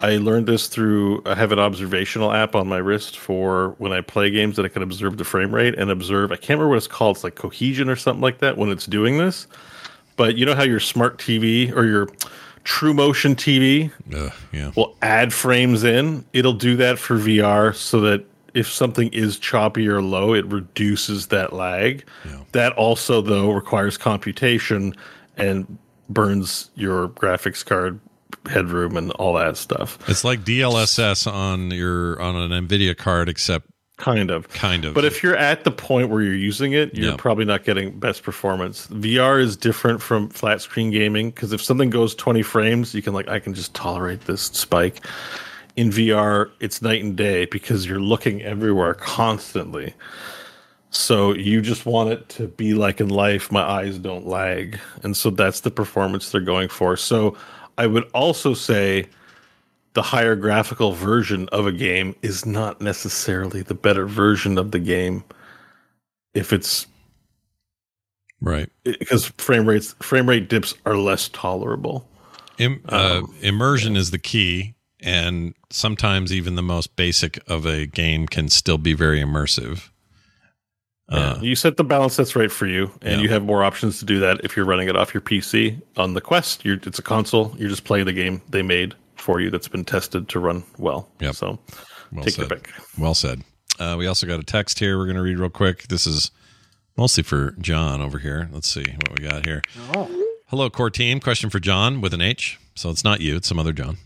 I 0.00 0.16
learned 0.16 0.46
this 0.46 0.68
through 0.68 1.22
I 1.26 1.34
have 1.34 1.50
an 1.50 1.58
observational 1.58 2.32
app 2.32 2.54
on 2.54 2.68
my 2.68 2.76
wrist 2.76 3.18
for 3.18 3.74
when 3.78 3.92
I 3.92 4.00
play 4.00 4.30
games 4.30 4.56
that 4.56 4.64
I 4.64 4.68
can 4.68 4.82
observe 4.82 5.16
the 5.16 5.24
frame 5.24 5.52
rate 5.52 5.74
and 5.76 5.90
observe. 5.90 6.30
I 6.30 6.36
can't 6.36 6.50
remember 6.50 6.68
what 6.68 6.76
it's 6.78 6.86
called. 6.86 7.16
It's 7.16 7.24
like 7.24 7.34
cohesion 7.34 7.88
or 7.88 7.96
something 7.96 8.22
like 8.22 8.38
that 8.38 8.56
when 8.56 8.70
it's 8.70 8.86
doing 8.86 9.18
this. 9.18 9.48
But 10.16 10.36
you 10.36 10.46
know 10.46 10.54
how 10.54 10.62
your 10.62 10.80
smart 10.80 11.18
TV 11.18 11.74
or 11.74 11.84
your 11.84 12.08
True 12.64 12.92
Motion 12.92 13.34
TV 13.34 13.90
Ugh, 14.14 14.32
yeah. 14.52 14.72
will 14.76 14.96
add 15.00 15.32
frames 15.32 15.84
in. 15.84 16.24
It'll 16.32 16.52
do 16.52 16.76
that 16.76 16.98
for 16.98 17.16
VR 17.16 17.74
so 17.74 18.00
that 18.02 18.24
if 18.54 18.70
something 18.70 19.08
is 19.12 19.38
choppy 19.38 19.88
or 19.88 20.02
low, 20.02 20.34
it 20.34 20.44
reduces 20.46 21.28
that 21.28 21.52
lag. 21.52 22.04
That 22.52 22.72
also, 22.74 23.20
though, 23.22 23.52
requires 23.52 23.96
computation 23.96 24.94
and 25.36 25.78
burns 26.08 26.70
your 26.74 27.08
graphics 27.08 27.64
card 27.64 28.00
headroom 28.48 28.96
and 28.96 29.10
all 29.12 29.34
that 29.34 29.56
stuff. 29.56 29.98
It's 30.08 30.24
like 30.24 30.40
DLSS 30.44 31.30
on 31.30 31.70
your 31.70 32.20
on 32.20 32.36
an 32.36 32.66
Nvidia 32.68 32.96
card, 32.96 33.28
except 33.28 33.66
Kind 33.96 34.30
of. 34.30 34.48
kind 34.50 34.84
of. 34.84 34.94
But 34.94 35.04
if 35.04 35.24
you're 35.24 35.36
at 35.36 35.64
the 35.64 35.72
point 35.72 36.08
where 36.08 36.22
you're 36.22 36.34
using 36.36 36.72
it, 36.72 36.94
you're 36.94 37.10
Yeah. 37.10 37.16
probably 37.18 37.44
not 37.44 37.64
getting 37.64 37.98
best 37.98 38.22
performance. 38.22 38.86
VR 38.92 39.40
is 39.40 39.56
different 39.56 40.00
from 40.00 40.28
flat 40.28 40.60
screen 40.60 40.90
gaming 40.92 41.30
because 41.30 41.52
if 41.52 41.60
something 41.60 41.90
goes 41.90 42.14
20 42.14 42.42
frames, 42.42 42.94
you 42.94 43.02
can 43.02 43.12
like 43.12 43.28
I 43.28 43.40
can 43.40 43.54
just 43.54 43.74
tolerate 43.74 44.26
this 44.26 44.42
spike. 44.42 45.04
In 45.74 45.90
VR, 45.90 46.50
it's 46.60 46.80
night 46.80 47.02
and 47.02 47.16
day 47.16 47.46
because 47.46 47.86
you're 47.86 48.00
looking 48.00 48.40
everywhere 48.42 48.94
constantly. 48.94 49.94
So 50.90 51.34
you 51.34 51.60
just 51.60 51.84
want 51.84 52.10
it 52.10 52.28
to 52.30 52.48
be 52.48 52.74
like 52.74 53.00
in 53.00 53.08
life, 53.08 53.52
my 53.52 53.62
eyes 53.62 53.98
don't 53.98 54.26
lag. 54.26 54.78
And 55.02 55.16
so 55.16 55.30
that's 55.30 55.60
the 55.60 55.70
performance 55.70 56.30
they're 56.30 56.40
going 56.40 56.68
for. 56.68 56.96
So 56.96 57.36
I 57.78 57.86
would 57.86 58.04
also 58.12 58.52
say 58.52 59.06
the 59.94 60.02
higher 60.02 60.36
graphical 60.36 60.92
version 60.92 61.48
of 61.50 61.66
a 61.66 61.72
game 61.72 62.14
is 62.20 62.44
not 62.44 62.80
necessarily 62.80 63.62
the 63.62 63.74
better 63.74 64.06
version 64.06 64.58
of 64.58 64.70
the 64.72 64.78
game 64.78 65.24
if 66.34 66.52
it's 66.52 66.86
right. 68.40 68.68
because 68.84 69.32
frame 69.38 69.66
rates 69.66 69.94
frame 70.00 70.28
rate 70.28 70.48
dips 70.48 70.74
are 70.84 70.96
less 70.96 71.28
tolerable 71.28 72.06
Im, 72.58 72.82
uh, 72.88 73.20
Um, 73.22 73.34
immersion 73.40 73.96
is 73.96 74.10
the 74.10 74.18
key. 74.18 74.74
and 75.00 75.54
sometimes 75.70 76.32
even 76.32 76.56
the 76.56 76.62
most 76.62 76.96
basic 76.96 77.38
of 77.48 77.64
a 77.64 77.86
game 77.86 78.26
can 78.26 78.48
still 78.48 78.78
be 78.78 78.94
very 78.94 79.20
immersive. 79.22 79.90
Yeah, 81.10 81.40
you 81.40 81.54
set 81.56 81.76
the 81.78 81.84
balance 81.84 82.16
that's 82.16 82.36
right 82.36 82.52
for 82.52 82.66
you, 82.66 82.90
and 83.00 83.16
Yeah. 83.16 83.18
you 83.20 83.28
have 83.30 83.42
more 83.42 83.64
options 83.64 83.98
to 84.00 84.04
do 84.04 84.20
that 84.20 84.42
if 84.44 84.56
you're 84.56 84.66
running 84.66 84.88
it 84.88 84.96
off 84.96 85.14
your 85.14 85.20
PC. 85.22 85.80
On 85.96 86.12
the 86.14 86.20
Quest, 86.20 86.64
you're, 86.64 86.76
it's 86.82 86.98
a 86.98 87.02
console. 87.02 87.54
You're 87.58 87.70
just 87.70 87.84
playing 87.84 88.04
the 88.06 88.12
game 88.12 88.42
they 88.50 88.60
made 88.62 88.94
for 89.16 89.40
you 89.40 89.50
that's 89.50 89.68
been 89.68 89.84
tested 89.86 90.28
to 90.28 90.38
run 90.38 90.64
well. 90.76 91.08
Yep. 91.20 91.34
So 91.34 91.58
Well 92.12 92.24
take 92.24 92.34
said. 92.34 92.40
your 92.50 92.58
pick. 92.58 92.70
Well 92.98 93.14
said. 93.14 93.42
Uh, 93.78 93.94
we 93.98 94.06
also 94.06 94.26
got 94.26 94.38
a 94.38 94.42
text 94.42 94.78
here. 94.80 94.98
We're 94.98 95.06
going 95.06 95.16
to 95.16 95.22
read 95.22 95.38
real 95.38 95.48
quick. 95.50 95.88
This 95.88 96.06
is 96.06 96.30
mostly 96.96 97.22
for 97.22 97.52
John 97.60 98.00
over 98.02 98.18
here. 98.18 98.48
Let's 98.52 98.68
see 98.68 98.84
what 98.84 99.18
we 99.18 99.26
got 99.26 99.46
here. 99.46 99.62
Hello, 100.48 100.68
core 100.70 100.90
team. 100.90 101.20
Question 101.20 101.48
for 101.48 101.60
John 101.60 102.00
with 102.00 102.12
an 102.12 102.20
H. 102.20 102.58
So 102.74 102.90
it's 102.90 103.04
not 103.04 103.20
you; 103.20 103.36
it's 103.36 103.48
some 103.48 103.58
other 103.58 103.72
John. 103.72 103.98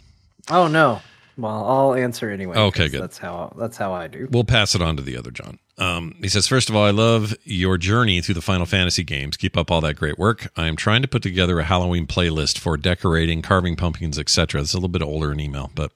Oh 0.50 0.66
no. 0.68 1.00
Well, 1.42 1.64
I'll 1.68 1.94
answer 1.94 2.30
anyway. 2.30 2.56
Okay, 2.56 2.88
good. 2.88 3.02
That's 3.02 3.18
how 3.18 3.52
that's 3.58 3.76
how 3.76 3.92
I 3.92 4.06
do. 4.06 4.28
We'll 4.30 4.44
pass 4.44 4.76
it 4.76 4.80
on 4.80 4.96
to 4.96 5.02
the 5.02 5.16
other 5.16 5.32
John. 5.32 5.58
Um, 5.76 6.14
he 6.20 6.28
says, 6.28 6.46
First 6.46 6.70
of 6.70 6.76
all, 6.76 6.84
I 6.84 6.92
love 6.92 7.34
your 7.42 7.78
journey 7.78 8.20
through 8.20 8.36
the 8.36 8.42
Final 8.42 8.64
Fantasy 8.64 9.02
games. 9.02 9.36
Keep 9.36 9.56
up 9.56 9.68
all 9.68 9.80
that 9.80 9.96
great 9.96 10.20
work. 10.20 10.52
I 10.56 10.68
am 10.68 10.76
trying 10.76 11.02
to 11.02 11.08
put 11.08 11.20
together 11.20 11.58
a 11.58 11.64
Halloween 11.64 12.06
playlist 12.06 12.58
for 12.58 12.76
decorating, 12.76 13.42
carving 13.42 13.74
pumpkins, 13.74 14.20
etc. 14.20 14.60
It's 14.60 14.72
a 14.72 14.76
little 14.76 14.88
bit 14.88 15.02
older 15.02 15.32
in 15.32 15.40
email, 15.40 15.72
but 15.74 15.90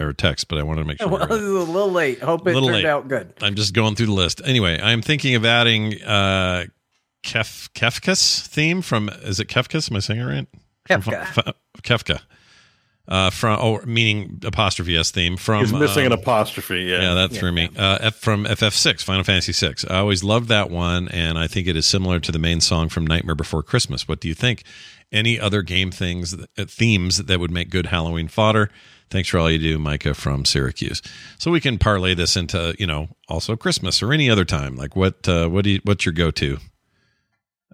or 0.00 0.12
text, 0.12 0.48
but 0.48 0.58
I 0.58 0.64
wanted 0.64 0.82
to 0.82 0.88
make 0.88 0.98
sure. 0.98 1.08
Well, 1.10 1.22
it. 1.22 1.30
is 1.30 1.40
a 1.40 1.70
little 1.70 1.92
late. 1.92 2.20
Hope 2.20 2.48
it 2.48 2.54
turned 2.54 2.66
late. 2.66 2.84
out 2.84 3.06
good. 3.06 3.32
I'm 3.40 3.54
just 3.54 3.72
going 3.72 3.94
through 3.94 4.06
the 4.06 4.12
list. 4.12 4.42
Anyway, 4.44 4.76
I'm 4.82 5.02
thinking 5.02 5.36
of 5.36 5.44
adding 5.44 6.02
uh 6.02 6.64
Kef 7.22 7.70
Kefka's 7.74 8.40
theme 8.48 8.82
from 8.82 9.08
is 9.08 9.38
it 9.38 9.46
Kefka's? 9.46 9.88
Am 9.88 9.96
I 9.96 10.00
saying 10.00 10.18
it 10.18 10.24
right? 10.24 10.48
Kefka. 10.88 11.52
Kefka. 11.82 12.22
Uh 13.08 13.30
from 13.30 13.58
oh 13.60 13.80
meaning 13.84 14.40
apostrophe 14.44 14.96
S 14.96 15.10
theme 15.10 15.36
from 15.36 15.60
He's 15.60 15.72
missing 15.72 16.06
um, 16.06 16.12
an 16.12 16.18
apostrophe. 16.18 16.82
Yeah. 16.82 17.02
yeah, 17.02 17.14
that 17.14 17.32
threw 17.32 17.50
me. 17.50 17.68
Uh, 17.76 17.98
F 18.00 18.16
from 18.16 18.44
FF6, 18.44 19.02
Final 19.02 19.24
Fantasy 19.24 19.52
6. 19.52 19.84
I 19.86 19.98
always 19.98 20.22
loved 20.22 20.48
that 20.48 20.70
one, 20.70 21.08
and 21.08 21.38
I 21.38 21.46
think 21.46 21.66
it 21.66 21.76
is 21.76 21.86
similar 21.86 22.20
to 22.20 22.30
the 22.30 22.38
main 22.38 22.60
song 22.60 22.88
from 22.88 23.06
Nightmare 23.06 23.34
Before 23.34 23.62
Christmas. 23.62 24.06
What 24.06 24.20
do 24.20 24.28
you 24.28 24.34
think? 24.34 24.62
Any 25.12 25.40
other 25.40 25.62
game 25.62 25.90
things, 25.90 26.34
uh, 26.34 26.64
themes 26.68 27.18
that 27.18 27.40
would 27.40 27.50
make 27.50 27.68
good 27.70 27.86
Halloween 27.86 28.28
fodder? 28.28 28.70
Thanks 29.10 29.28
for 29.28 29.38
all 29.38 29.50
you 29.50 29.58
do, 29.58 29.76
Micah 29.76 30.14
from 30.14 30.44
Syracuse. 30.44 31.02
So 31.36 31.50
we 31.50 31.60
can 31.60 31.78
parlay 31.78 32.14
this 32.14 32.36
into, 32.36 32.76
you 32.78 32.86
know, 32.86 33.08
also 33.28 33.56
Christmas 33.56 34.04
or 34.04 34.12
any 34.12 34.30
other 34.30 34.44
time. 34.44 34.76
Like 34.76 34.94
what? 34.94 35.28
Uh, 35.28 35.48
what 35.48 35.64
do 35.64 35.70
you? 35.70 35.80
What's 35.82 36.06
your 36.06 36.12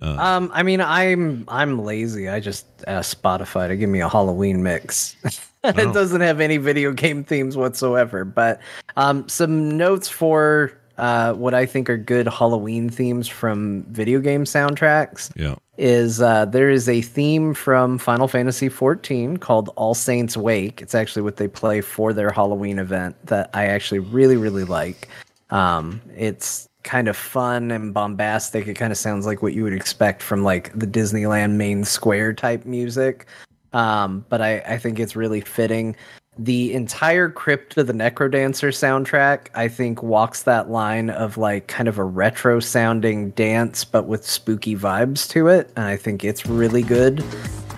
go-to? 0.01 0.23
Um, 0.23 0.51
I 0.55 0.63
mean, 0.63 0.81
I'm 0.81 1.45
I'm 1.49 1.79
lazy. 1.85 2.29
I 2.29 2.41
just 2.41 2.67
ask 2.87 3.17
Spotify 3.21 3.69
to 3.69 3.77
give 3.77 3.89
me 3.91 4.01
a 4.01 4.09
Halloween 4.09 4.63
mix. 4.63 5.17
Oh. 5.65 5.71
it 5.71 5.93
doesn't 5.93 6.21
have 6.21 6.39
any 6.39 6.59
video 6.59 6.93
game 6.93 7.25
themes 7.25 7.57
whatsoever. 7.57 8.25
But 8.25 8.61
um, 8.97 9.29
some 9.29 9.77
notes 9.77 10.09
for 10.09 10.71
uh, 10.97 11.33
what 11.33 11.55
I 11.55 11.67
think 11.67 11.91
are 11.91 11.97
good 11.97 12.29
Halloween 12.29 12.89
themes 12.89 13.27
from 13.27 13.83
video 13.89 14.21
game 14.21 14.45
soundtracks 14.45 15.33
Yeah. 15.35 15.57
is 15.77 16.23
uh, 16.23 16.45
there 16.45 16.71
is 16.71 16.89
a 16.89 17.01
theme 17.03 17.53
from 17.53 17.99
Final 17.99 18.29
Fantasy 18.29 18.69
XIV 18.69 19.41
called 19.41 19.71
All 19.75 19.95
Saints 19.95 20.37
Wake. 20.37 20.81
It's 20.81 20.95
actually 20.95 21.23
what 21.23 21.37
they 21.37 21.49
play 21.49 21.81
for 21.81 22.13
their 22.13 22.31
Halloween 22.31 22.79
event 22.79 23.17
that 23.27 23.51
I 23.53 23.67
actually 23.67 23.99
really, 23.99 24.37
really 24.37 24.65
like. 24.65 25.09
Um, 25.51 26.01
it's 26.17 26.69
kind 26.87 27.09
of 27.09 27.17
fun 27.17 27.71
and 27.71 27.93
bombastic. 27.93 28.67
It 28.67 28.75
kind 28.75 28.93
of 28.93 28.97
sounds 28.97 29.27
like 29.27 29.43
what 29.43 29.53
you 29.53 29.63
would 29.65 29.75
expect 29.75 30.23
from 30.23 30.43
like 30.43 30.73
the 30.79 30.87
Disneyland 30.87 31.53
main 31.57 31.85
square 31.85 32.33
type 32.33 32.65
music. 32.65 33.27
Um, 33.75 34.25
but 34.31 34.41
I, 34.41 34.61
I 34.61 34.79
think 34.79 34.99
it's 34.99 35.15
really 35.15 35.43
fitting. 35.43 35.95
The 36.39 36.73
entire 36.73 37.29
Crypt 37.29 37.77
of 37.77 37.87
the 37.87 37.93
Necrodancer 37.93 38.69
soundtrack, 38.69 39.49
I 39.55 39.69
think, 39.69 40.03
walks 40.03 40.45
that 40.45 40.71
line 40.71 41.11
of 41.11 41.37
like 41.37 41.67
kind 41.67 41.89
of 41.89 41.99
a 41.99 42.05
retro 42.05 42.61
sounding 42.61 43.31
dance, 43.31 43.85
but 43.85 44.07
with 44.07 44.25
spooky 44.25 44.77
vibes 44.77 45.29
to 45.31 45.49
it. 45.49 45.71
And 45.77 45.87
I 45.87 45.97
think 45.97 46.25
it's 46.25 46.47
really 46.47 46.83
good. 46.83 47.25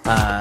I 0.05 0.41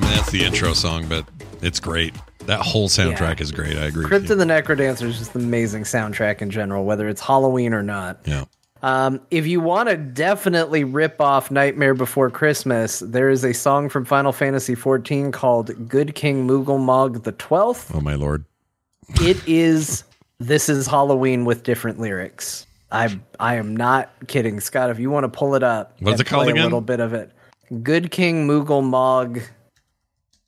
mean, 0.00 0.10
that's 0.10 0.30
the 0.30 0.44
intro 0.44 0.72
song, 0.72 1.06
but 1.08 1.26
it's 1.62 1.80
great. 1.80 2.14
That 2.46 2.60
whole 2.60 2.88
soundtrack 2.88 3.40
is 3.40 3.52
great. 3.52 3.76
I 3.76 3.86
agree. 3.86 4.04
Crypt 4.06 4.30
of 4.30 4.38
the 4.38 4.44
Necrodancer 4.44 5.06
is 5.08 5.18
just 5.18 5.34
an 5.34 5.42
amazing 5.42 5.82
soundtrack 5.84 6.42
in 6.42 6.50
general, 6.50 6.84
whether 6.84 7.08
it's 7.08 7.20
Halloween 7.20 7.72
or 7.74 7.82
not. 7.82 8.20
yeah. 8.24 8.44
Um, 8.82 9.20
if 9.30 9.46
you 9.46 9.60
want 9.60 9.88
to 9.88 9.96
definitely 9.96 10.84
rip 10.84 11.20
off 11.20 11.50
Nightmare 11.50 11.94
Before 11.94 12.30
Christmas, 12.30 13.00
there 13.00 13.30
is 13.30 13.42
a 13.42 13.54
song 13.54 13.88
from 13.88 14.04
Final 14.04 14.32
Fantasy 14.32 14.76
XIV 14.76 15.32
called 15.32 15.88
Good 15.88 16.14
King 16.14 16.46
Moogle 16.46 16.78
Mog 16.78 17.24
the 17.24 17.32
Twelfth. 17.32 17.90
Oh 17.94 18.00
my 18.00 18.14
lord. 18.14 18.44
It 19.22 19.38
is 19.48 20.04
this 20.38 20.68
is 20.68 20.86
Halloween 20.86 21.44
with 21.46 21.62
different 21.62 21.98
lyrics. 21.98 22.66
I 22.92 23.18
I 23.40 23.54
am 23.56 23.74
not 23.74 24.10
kidding, 24.28 24.60
Scott. 24.60 24.90
If 24.90 24.98
you 25.00 25.10
want 25.10 25.24
to 25.24 25.28
pull 25.28 25.54
it 25.54 25.62
up, 25.62 25.96
What's 26.00 26.20
it 26.20 26.26
called 26.26 26.48
again? 26.48 26.60
A 26.60 26.64
little 26.64 26.80
bit 26.82 27.00
of 27.00 27.14
it. 27.14 27.32
Good 27.82 28.10
King 28.10 28.46
Moogle 28.46 28.84
Mog 28.84 29.40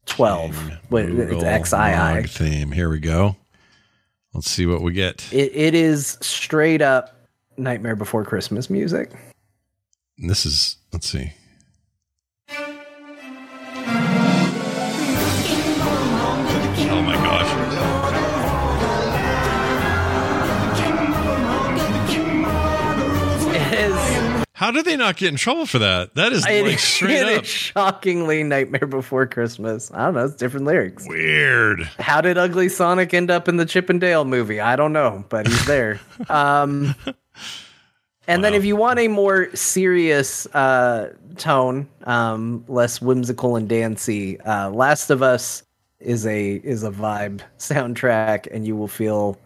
twelve. 0.09 0.57
Wait, 0.91 1.07
it's 1.09 1.15
Google 1.15 1.45
X 1.45 1.73
I 1.73 2.19
I. 2.19 2.23
Theme. 2.25 2.73
Here 2.73 2.91
we 2.91 2.99
go. 2.99 3.37
Let's 4.35 4.51
see 4.51 4.67
what 4.67 4.83
we 4.83 4.93
get. 4.93 5.33
It 5.33 5.53
it 5.55 5.75
is 5.75 6.19
straight 6.20 6.83
up 6.83 7.28
Nightmare 7.57 7.97
Before 7.97 8.25
Christmas 8.25 8.69
music. 8.70 9.12
This 10.19 10.45
is 10.47 10.77
let's 10.93 11.09
see. 11.09 11.33
How 24.59 24.73
did 24.73 24.87
they 24.87 24.97
not 24.97 25.17
get 25.17 25.28
in 25.28 25.37
trouble 25.37 25.67
for 25.67 25.78
that? 25.78 26.17
That 26.17 26.33
is 26.33 26.45
It 26.45 26.67
like 26.67 26.81
straight 26.81 27.28
it 27.28 27.39
up 27.39 27.45
shockingly 27.45 28.43
Nightmare 28.43 28.89
Before 28.89 29.25
Christmas. 29.25 29.89
I 29.95 30.07
don't 30.07 30.15
know. 30.15 30.25
It's 30.25 30.35
different 30.35 30.67
lyrics. 30.67 31.07
weird. 31.07 31.83
How 32.01 32.20
did 32.20 32.37
Ugly 32.37 32.70
Sonic 32.70 33.15
end 33.15 33.31
up 33.31 33.47
in 33.47 33.57
the 33.57 33.65
Chip 33.65 33.89
and 33.89 34.01
Dale 34.01 34.25
movie? 34.25 34.59
I 34.59 34.75
don't 34.75 34.93
know, 34.93 35.25
but 35.28 35.47
he's 35.47 35.65
there. 35.65 36.01
um, 36.28 36.97
and 38.27 38.43
then 38.43 38.53
if 38.53 38.65
you 38.65 38.75
want 38.75 38.99
a 38.99 39.07
more 39.07 39.55
serious 39.55 40.47
uh, 40.47 41.12
tone, 41.37 41.89
um, 42.03 42.65
less 42.67 43.01
whimsical 43.01 43.55
and 43.55 43.69
dancey, 43.69 44.41
uh, 44.41 44.70
Last 44.70 45.11
of 45.11 45.23
Us 45.23 45.62
is 46.01 46.27
a 46.27 46.55
is 46.65 46.83
a 46.83 46.91
vibe 46.91 47.43
soundtrack, 47.59 48.49
and 48.53 48.67
you 48.67 48.75
will 48.75 48.89
feel 48.89 49.39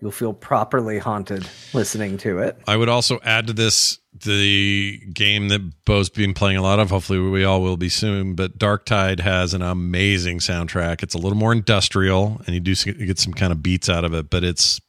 you'll 0.00 0.10
feel 0.10 0.32
properly 0.32 0.98
haunted 0.98 1.48
listening 1.72 2.18
to 2.18 2.38
it. 2.38 2.58
I 2.66 2.76
would 2.76 2.88
also 2.88 3.18
add 3.24 3.46
to 3.48 3.52
this 3.52 3.98
the 4.24 4.98
game 5.12 5.48
that 5.48 5.84
Bo's 5.84 6.08
been 6.08 6.34
playing 6.34 6.56
a 6.56 6.62
lot 6.62 6.78
of. 6.78 6.90
Hopefully, 6.90 7.18
we 7.18 7.44
all 7.44 7.62
will 7.62 7.76
be 7.76 7.88
soon. 7.88 8.34
But 8.34 8.58
Dark 8.58 8.86
Tide 8.86 9.20
has 9.20 9.54
an 9.54 9.62
amazing 9.62 10.38
soundtrack. 10.38 11.02
It's 11.02 11.14
a 11.14 11.18
little 11.18 11.38
more 11.38 11.52
industrial, 11.52 12.40
and 12.46 12.54
you 12.54 12.60
do 12.60 12.74
get 12.74 13.18
some 13.18 13.34
kind 13.34 13.52
of 13.52 13.62
beats 13.62 13.88
out 13.88 14.04
of 14.04 14.14
it. 14.14 14.30
But 14.30 14.44
it's, 14.44 14.80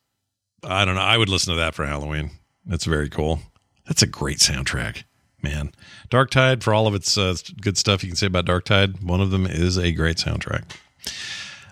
I 0.63 0.85
don't 0.85 0.95
know. 0.95 1.01
I 1.01 1.17
would 1.17 1.29
listen 1.29 1.53
to 1.53 1.59
that 1.59 1.75
for 1.75 1.85
Halloween. 1.85 2.31
That's 2.65 2.85
very 2.85 3.09
cool. 3.09 3.39
That's 3.85 4.01
a 4.01 4.07
great 4.07 4.39
soundtrack, 4.39 5.03
man. 5.41 5.71
Dark 6.09 6.29
Tide, 6.29 6.63
for 6.63 6.73
all 6.73 6.87
of 6.87 6.95
its 6.95 7.17
uh, 7.17 7.35
good 7.61 7.77
stuff 7.77 8.03
you 8.03 8.09
can 8.09 8.17
say 8.17 8.27
about 8.27 8.45
Dark 8.45 8.65
Tide, 8.65 9.01
one 9.01 9.21
of 9.21 9.31
them 9.31 9.45
is 9.45 9.77
a 9.77 9.91
great 9.91 10.17
soundtrack. 10.17 10.63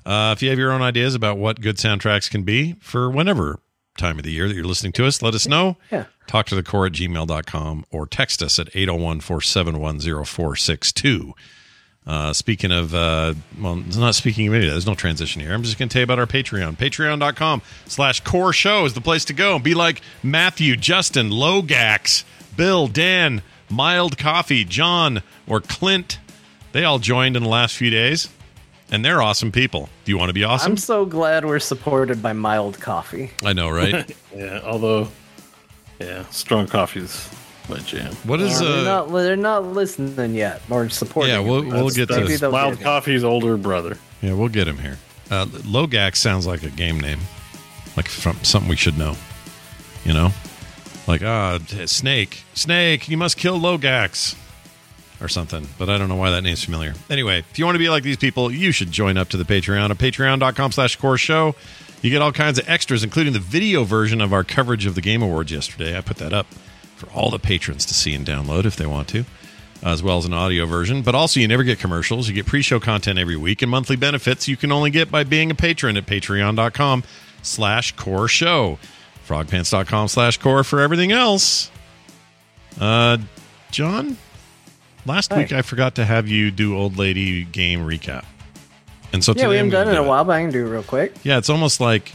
Uh, 0.05 0.33
if 0.35 0.43
you 0.43 0.49
have 0.49 0.59
your 0.59 0.71
own 0.71 0.81
ideas 0.81 1.15
about 1.15 1.37
what 1.37 1.61
good 1.61 1.77
soundtracks 1.77 2.29
can 2.29 2.43
be 2.43 2.73
for 2.79 3.09
whenever 3.09 3.59
time 3.97 4.17
of 4.17 4.23
the 4.23 4.31
year 4.31 4.47
that 4.47 4.53
you're 4.53 4.65
listening 4.65 4.91
to 4.93 5.05
us, 5.05 5.21
let 5.21 5.33
us 5.33 5.47
know. 5.47 5.77
Yeah. 5.91 6.05
Talk 6.27 6.45
to 6.47 6.55
the 6.55 6.63
core 6.63 6.85
at 6.85 6.91
gmail.com 6.93 7.85
or 7.91 8.05
text 8.05 8.43
us 8.43 8.59
at 8.59 8.67
801 8.75 9.21
471 9.21 9.99
0462. 10.25 11.33
Uh, 12.07 12.33
speaking 12.33 12.71
of, 12.71 12.93
uh, 12.93 13.33
well, 13.59 13.81
it's 13.87 13.97
not 13.97 14.13
speaking 14.13 14.47
of 14.47 14.53
any 14.53 14.65
of 14.65 14.69
that. 14.69 14.73
There's 14.73 14.85
no 14.85 14.93
transition 14.93 15.41
here. 15.41 15.53
I'm 15.53 15.63
just 15.63 15.79
going 15.79 15.89
to 15.89 15.93
tell 15.93 16.01
you 16.01 16.03
about 16.03 16.19
our 16.19 16.27
Patreon. 16.27 16.77
Patreon.com 16.77 17.63
slash 17.87 18.19
core 18.19 18.53
show 18.53 18.85
is 18.85 18.93
the 18.93 19.01
place 19.01 19.25
to 19.25 19.33
go. 19.33 19.57
Be 19.57 19.73
like 19.73 20.01
Matthew, 20.21 20.75
Justin, 20.75 21.31
Logax, 21.31 22.23
Bill, 22.55 22.87
Dan, 22.87 23.41
Mild 23.69 24.19
Coffee, 24.19 24.63
John, 24.63 25.23
or 25.47 25.61
Clint. 25.61 26.19
They 26.73 26.83
all 26.83 26.99
joined 26.99 27.35
in 27.35 27.41
the 27.43 27.49
last 27.49 27.75
few 27.75 27.89
days, 27.89 28.29
and 28.91 29.03
they're 29.03 29.21
awesome 29.21 29.51
people. 29.51 29.89
Do 30.03 30.11
you 30.11 30.17
want 30.17 30.29
to 30.29 30.33
be 30.33 30.43
awesome? 30.43 30.73
I'm 30.73 30.77
so 30.77 31.05
glad 31.05 31.45
we're 31.45 31.59
supported 31.59 32.21
by 32.21 32.33
Mild 32.33 32.79
Coffee. 32.79 33.31
I 33.43 33.53
know, 33.53 33.69
right? 33.69 34.15
Yeah, 34.35 34.59
although, 34.65 35.07
yeah, 35.97 36.25
strong 36.25 36.67
coffee's 36.67 37.29
my 37.69 37.77
jam. 37.77 38.13
What 38.25 38.41
is 38.41 38.59
they're 38.59 38.79
uh? 38.79 38.83
not 38.83 39.11
they're 39.13 39.37
not 39.37 39.63
listening 39.63 40.35
yet 40.35 40.61
or 40.69 40.89
supporting. 40.89 41.33
Yeah, 41.33 41.39
we'll 41.39 41.63
we'll 41.63 41.89
get 41.89 42.09
to 42.09 42.15
Maybe 42.15 42.27
this. 42.27 42.41
they'll 42.41 42.51
get. 42.51 42.81
Coffee's 42.81 43.23
older 43.23 43.55
brother. 43.55 43.97
Yeah, 44.21 44.33
we'll 44.33 44.49
get 44.49 44.67
him 44.67 44.77
here. 44.77 44.97
Uh, 45.31 45.45
Logax 45.45 46.17
sounds 46.17 46.45
like 46.45 46.63
a 46.63 46.69
game 46.69 46.99
name, 46.99 47.19
like 47.95 48.09
from 48.09 48.35
something 48.43 48.69
we 48.69 48.75
should 48.75 48.97
know. 48.97 49.15
You 50.03 50.13
know, 50.13 50.31
like 51.07 51.23
ah, 51.23 51.59
Snake, 51.85 52.43
Snake, 52.53 53.07
you 53.07 53.17
must 53.17 53.37
kill 53.37 53.57
Logax. 53.57 54.35
Or 55.21 55.27
something, 55.27 55.67
but 55.77 55.89
I 55.89 55.97
don't 55.97 56.09
know 56.09 56.15
why 56.15 56.31
that 56.31 56.41
name's 56.41 56.63
familiar. 56.63 56.93
Anyway, 57.09 57.39
if 57.39 57.57
you 57.57 57.65
want 57.65 57.75
to 57.75 57.79
be 57.79 57.89
like 57.89 58.03
these 58.03 58.17
people, 58.17 58.51
you 58.51 58.71
should 58.71 58.91
join 58.91 59.17
up 59.17 59.29
to 59.29 59.37
the 59.37 59.43
Patreon 59.43 59.89
at 59.89 59.97
patreon.com 59.97 60.71
slash 60.71 60.95
core 60.97 61.17
show. 61.17 61.55
You 62.01 62.09
get 62.11 62.21
all 62.21 62.31
kinds 62.31 62.59
of 62.59 62.69
extras, 62.69 63.03
including 63.03 63.33
the 63.33 63.39
video 63.39 63.83
version 63.83 64.21
of 64.21 64.33
our 64.33 64.43
coverage 64.43 64.85
of 64.85 64.95
the 64.95 65.01
Game 65.01 65.21
Awards 65.21 65.51
yesterday. 65.51 65.97
I 65.97 66.01
put 66.01 66.17
that 66.17 66.33
up 66.33 66.47
for 66.95 67.09
all 67.11 67.29
the 67.29 67.39
patrons 67.39 67.85
to 67.85 67.93
see 67.93 68.13
and 68.13 68.25
download 68.25 68.65
if 68.65 68.75
they 68.75 68.85
want 68.85 69.07
to, 69.09 69.25
as 69.81 70.03
well 70.03 70.17
as 70.17 70.25
an 70.25 70.33
audio 70.33 70.65
version. 70.65 71.01
But 71.01 71.15
also, 71.15 71.39
you 71.39 71.47
never 71.47 71.63
get 71.63 71.79
commercials. 71.79 72.27
You 72.27 72.35
get 72.35 72.45
pre 72.45 72.61
show 72.61 72.79
content 72.79 73.17
every 73.17 73.37
week 73.37 73.61
and 73.61 73.71
monthly 73.71 73.95
benefits 73.95 74.47
you 74.47 74.57
can 74.57 74.71
only 74.71 74.91
get 74.91 75.09
by 75.09 75.23
being 75.23 75.49
a 75.49 75.55
patron 75.55 75.97
at 75.97 76.05
patreon.com 76.05 77.03
slash 77.41 77.93
core 77.93 78.27
show. 78.27 78.77
Frogpants.com 79.27 80.07
slash 80.07 80.37
core 80.37 80.63
for 80.63 80.81
everything 80.81 81.11
else. 81.11 81.71
Uh, 82.79 83.17
John, 83.71 84.17
last 85.05 85.31
Hi. 85.31 85.39
week 85.39 85.51
I 85.51 85.61
forgot 85.61 85.95
to 85.95 86.05
have 86.05 86.27
you 86.27 86.51
do 86.51 86.77
Old 86.77 86.97
Lady 86.97 87.43
game 87.43 87.79
recap. 87.81 88.25
And 89.13 89.23
so 89.23 89.33
Yeah, 89.35 89.47
we 89.47 89.55
haven't 89.55 89.71
done 89.71 89.87
it 89.87 89.91
in 89.91 89.97
a 89.97 90.03
while, 90.03 90.23
but 90.25 90.33
I 90.33 90.41
can 90.41 90.51
do 90.51 90.65
it 90.65 90.69
real 90.69 90.83
quick. 90.83 91.13
Yeah, 91.23 91.37
it's 91.37 91.49
almost 91.49 91.79
like. 91.79 92.11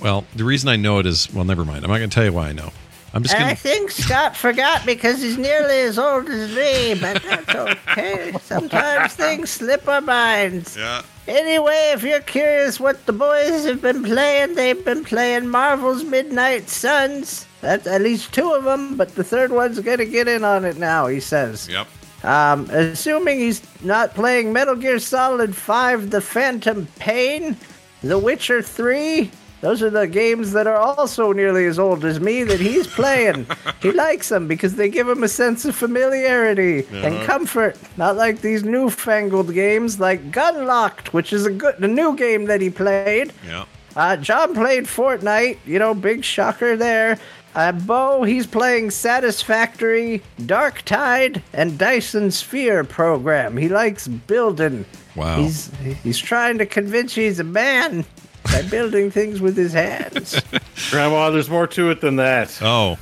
Well, 0.00 0.26
the 0.34 0.44
reason 0.44 0.68
I 0.68 0.76
know 0.76 0.98
it 0.98 1.06
is 1.06 1.32
well, 1.32 1.44
never 1.44 1.64
mind. 1.64 1.84
I'm 1.84 1.90
not 1.90 1.98
going 1.98 2.10
to 2.10 2.14
tell 2.14 2.24
you 2.24 2.32
why 2.32 2.48
I 2.48 2.52
know. 2.52 2.72
I'm 3.14 3.22
just 3.22 3.34
Gonna... 3.36 3.46
I 3.46 3.54
think 3.54 3.92
Scott 3.92 4.36
forgot 4.36 4.84
because 4.84 5.22
he's 5.22 5.38
nearly 5.38 5.80
as 5.82 6.00
old 6.00 6.28
as 6.28 6.54
me, 6.54 7.00
but 7.00 7.22
that's 7.22 7.54
okay. 7.88 8.32
Sometimes 8.42 9.14
things 9.14 9.50
slip 9.50 9.86
our 9.86 10.00
minds. 10.00 10.76
Yeah. 10.76 11.02
Anyway, 11.26 11.92
if 11.94 12.02
you're 12.02 12.20
curious 12.20 12.78
what 12.78 13.06
the 13.06 13.12
boys 13.12 13.64
have 13.64 13.80
been 13.80 14.02
playing, 14.02 14.54
they've 14.54 14.84
been 14.84 15.04
playing 15.04 15.48
Marvel's 15.48 16.04
Midnight 16.04 16.68
Suns. 16.68 17.46
That's 17.62 17.86
at 17.86 18.02
least 18.02 18.34
two 18.34 18.52
of 18.52 18.64
them, 18.64 18.96
but 18.96 19.14
the 19.14 19.24
third 19.24 19.50
one's 19.50 19.80
gonna 19.80 20.04
get 20.04 20.28
in 20.28 20.44
on 20.44 20.66
it 20.66 20.76
now, 20.76 21.06
he 21.06 21.20
says. 21.20 21.66
Yep. 21.68 21.86
Um, 22.24 22.68
assuming 22.70 23.38
he's 23.38 23.62
not 23.82 24.14
playing 24.14 24.52
Metal 24.52 24.74
Gear 24.74 24.98
Solid 24.98 25.56
5 25.56 26.10
The 26.10 26.20
Phantom 26.20 26.86
Pain, 26.98 27.56
The 28.02 28.18
Witcher 28.18 28.60
3. 28.60 29.30
Those 29.64 29.82
are 29.82 29.88
the 29.88 30.06
games 30.06 30.52
that 30.52 30.66
are 30.66 30.76
also 30.76 31.32
nearly 31.32 31.64
as 31.64 31.78
old 31.78 32.04
as 32.04 32.20
me 32.20 32.44
that 32.44 32.60
he's 32.60 32.86
playing. 32.86 33.46
he 33.82 33.92
likes 33.92 34.28
them 34.28 34.46
because 34.46 34.74
they 34.76 34.90
give 34.90 35.08
him 35.08 35.22
a 35.22 35.28
sense 35.28 35.64
of 35.64 35.74
familiarity 35.74 36.84
and 36.92 37.14
Uh-huh. 37.14 37.24
comfort. 37.24 37.78
Not 37.96 38.14
like 38.16 38.42
these 38.42 38.62
newfangled 38.62 39.54
games 39.54 39.98
like 39.98 40.30
Gunlocked, 40.30 41.08
which 41.14 41.32
is 41.32 41.46
a 41.46 41.50
good, 41.50 41.76
a 41.82 41.88
new 41.88 42.14
game 42.14 42.44
that 42.44 42.60
he 42.60 42.68
played. 42.68 43.32
Yeah. 43.46 43.64
Uh, 43.96 44.16
John 44.18 44.52
played 44.54 44.84
Fortnite, 44.84 45.56
you 45.64 45.78
know, 45.78 45.94
big 45.94 46.24
shocker 46.24 46.76
there. 46.76 47.16
Uh, 47.54 47.72
Bo, 47.72 48.24
he's 48.24 48.46
playing 48.46 48.90
Satisfactory, 48.90 50.22
Dark 50.44 50.82
Tide, 50.82 51.42
and 51.52 51.78
Dyson 51.78 52.30
Sphere 52.30 52.84
program. 52.84 53.56
He 53.56 53.68
likes 53.68 54.08
building. 54.08 54.84
Wow. 55.16 55.38
He's 55.40 55.70
he's 56.02 56.18
trying 56.18 56.58
to 56.58 56.66
convince 56.66 57.16
you 57.16 57.24
he's 57.24 57.40
a 57.40 57.44
man 57.44 58.04
by 58.44 58.62
building 58.62 59.10
things 59.10 59.40
with 59.40 59.56
his 59.56 59.72
hands. 59.72 60.40
Grandma, 60.90 61.30
there's 61.30 61.48
more 61.50 61.66
to 61.68 61.90
it 61.90 62.00
than 62.00 62.16
that. 62.16 62.56
Oh. 62.62 62.98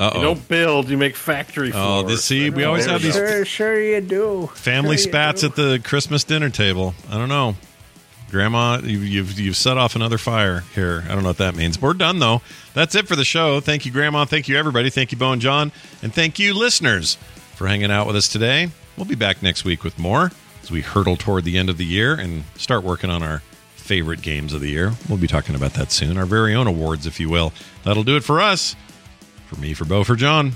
Uh 0.00 0.10
You 0.14 0.20
oh. 0.20 0.22
don't 0.22 0.48
build, 0.48 0.88
you 0.88 0.96
make 0.96 1.16
factory 1.16 1.68
Oh, 1.74 2.02
floors. 2.02 2.06
this 2.06 2.24
see, 2.24 2.50
we 2.50 2.64
always 2.64 2.86
have 2.86 3.02
these 3.02 3.14
sure, 3.14 3.44
sure 3.44 3.80
you 3.82 4.00
do. 4.00 4.48
family 4.54 4.96
Sure 4.96 5.06
you 5.06 5.10
spats 5.12 5.40
do. 5.40 5.46
at 5.48 5.56
the 5.56 5.80
Christmas 5.82 6.22
dinner 6.24 6.50
table. 6.50 6.94
I 7.10 7.18
don't 7.18 7.28
know. 7.28 7.56
Grandma, 8.30 8.78
you, 8.82 8.98
you've 8.98 9.40
you've 9.40 9.56
set 9.56 9.78
off 9.78 9.96
another 9.96 10.18
fire 10.18 10.60
here. 10.74 11.02
I 11.06 11.14
don't 11.14 11.22
know 11.22 11.30
what 11.30 11.38
that 11.38 11.56
means. 11.56 11.80
We're 11.80 11.94
done 11.94 12.18
though. 12.18 12.42
That's 12.74 12.94
it 12.94 13.08
for 13.08 13.16
the 13.16 13.24
show. 13.24 13.58
Thank 13.60 13.86
you, 13.86 13.90
Grandma. 13.92 14.26
Thank 14.26 14.48
you, 14.48 14.56
everybody. 14.58 14.90
Thank 14.90 15.12
you, 15.12 15.18
Bo 15.18 15.32
and 15.32 15.40
John, 15.42 15.72
and 16.02 16.12
thank 16.14 16.38
you, 16.38 16.52
listeners, 16.54 17.16
for 17.54 17.66
hanging 17.66 17.90
out 17.90 18.06
with 18.06 18.16
us 18.16 18.28
today. 18.28 18.68
We'll 18.98 19.06
be 19.06 19.14
back 19.14 19.42
next 19.42 19.64
week 19.64 19.82
with 19.82 19.98
more 19.98 20.30
as 20.62 20.70
we 20.70 20.82
hurtle 20.82 21.16
toward 21.16 21.44
the 21.44 21.56
end 21.56 21.70
of 21.70 21.78
the 21.78 21.86
year 21.86 22.14
and 22.14 22.44
start 22.56 22.84
working 22.84 23.08
on 23.10 23.22
our 23.22 23.42
favorite 23.88 24.20
games 24.20 24.52
of 24.52 24.60
the 24.60 24.68
year. 24.68 24.92
We'll 25.08 25.16
be 25.16 25.26
talking 25.26 25.54
about 25.54 25.72
that 25.72 25.90
soon. 25.90 26.18
Our 26.18 26.26
very 26.26 26.54
own 26.54 26.66
awards, 26.66 27.06
if 27.06 27.18
you 27.18 27.30
will. 27.30 27.54
That'll 27.84 28.04
do 28.04 28.16
it 28.16 28.22
for 28.22 28.38
us. 28.38 28.76
For 29.46 29.56
me, 29.58 29.72
for 29.72 29.86
Bo, 29.86 30.04
for 30.04 30.14
John. 30.14 30.52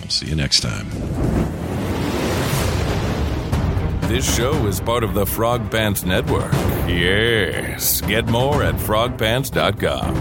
We'll 0.00 0.10
see 0.10 0.26
you 0.26 0.34
next 0.34 0.60
time. 0.60 0.90
This 4.08 4.36
show 4.36 4.66
is 4.66 4.80
part 4.80 5.04
of 5.04 5.14
the 5.14 5.24
Frog 5.24 5.70
Pants 5.70 6.04
Network. 6.04 6.52
Yes. 6.88 8.00
Get 8.00 8.26
more 8.26 8.64
at 8.64 8.74
frogpants.com. 8.74 10.16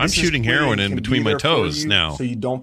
I'm 0.00 0.08
shooting 0.08 0.42
heroin 0.42 0.78
in 0.78 0.94
between 0.94 1.22
my 1.22 1.34
toes 1.34 1.84
now. 1.84 2.14
So 2.14 2.24
you 2.24 2.36
don't 2.36 2.62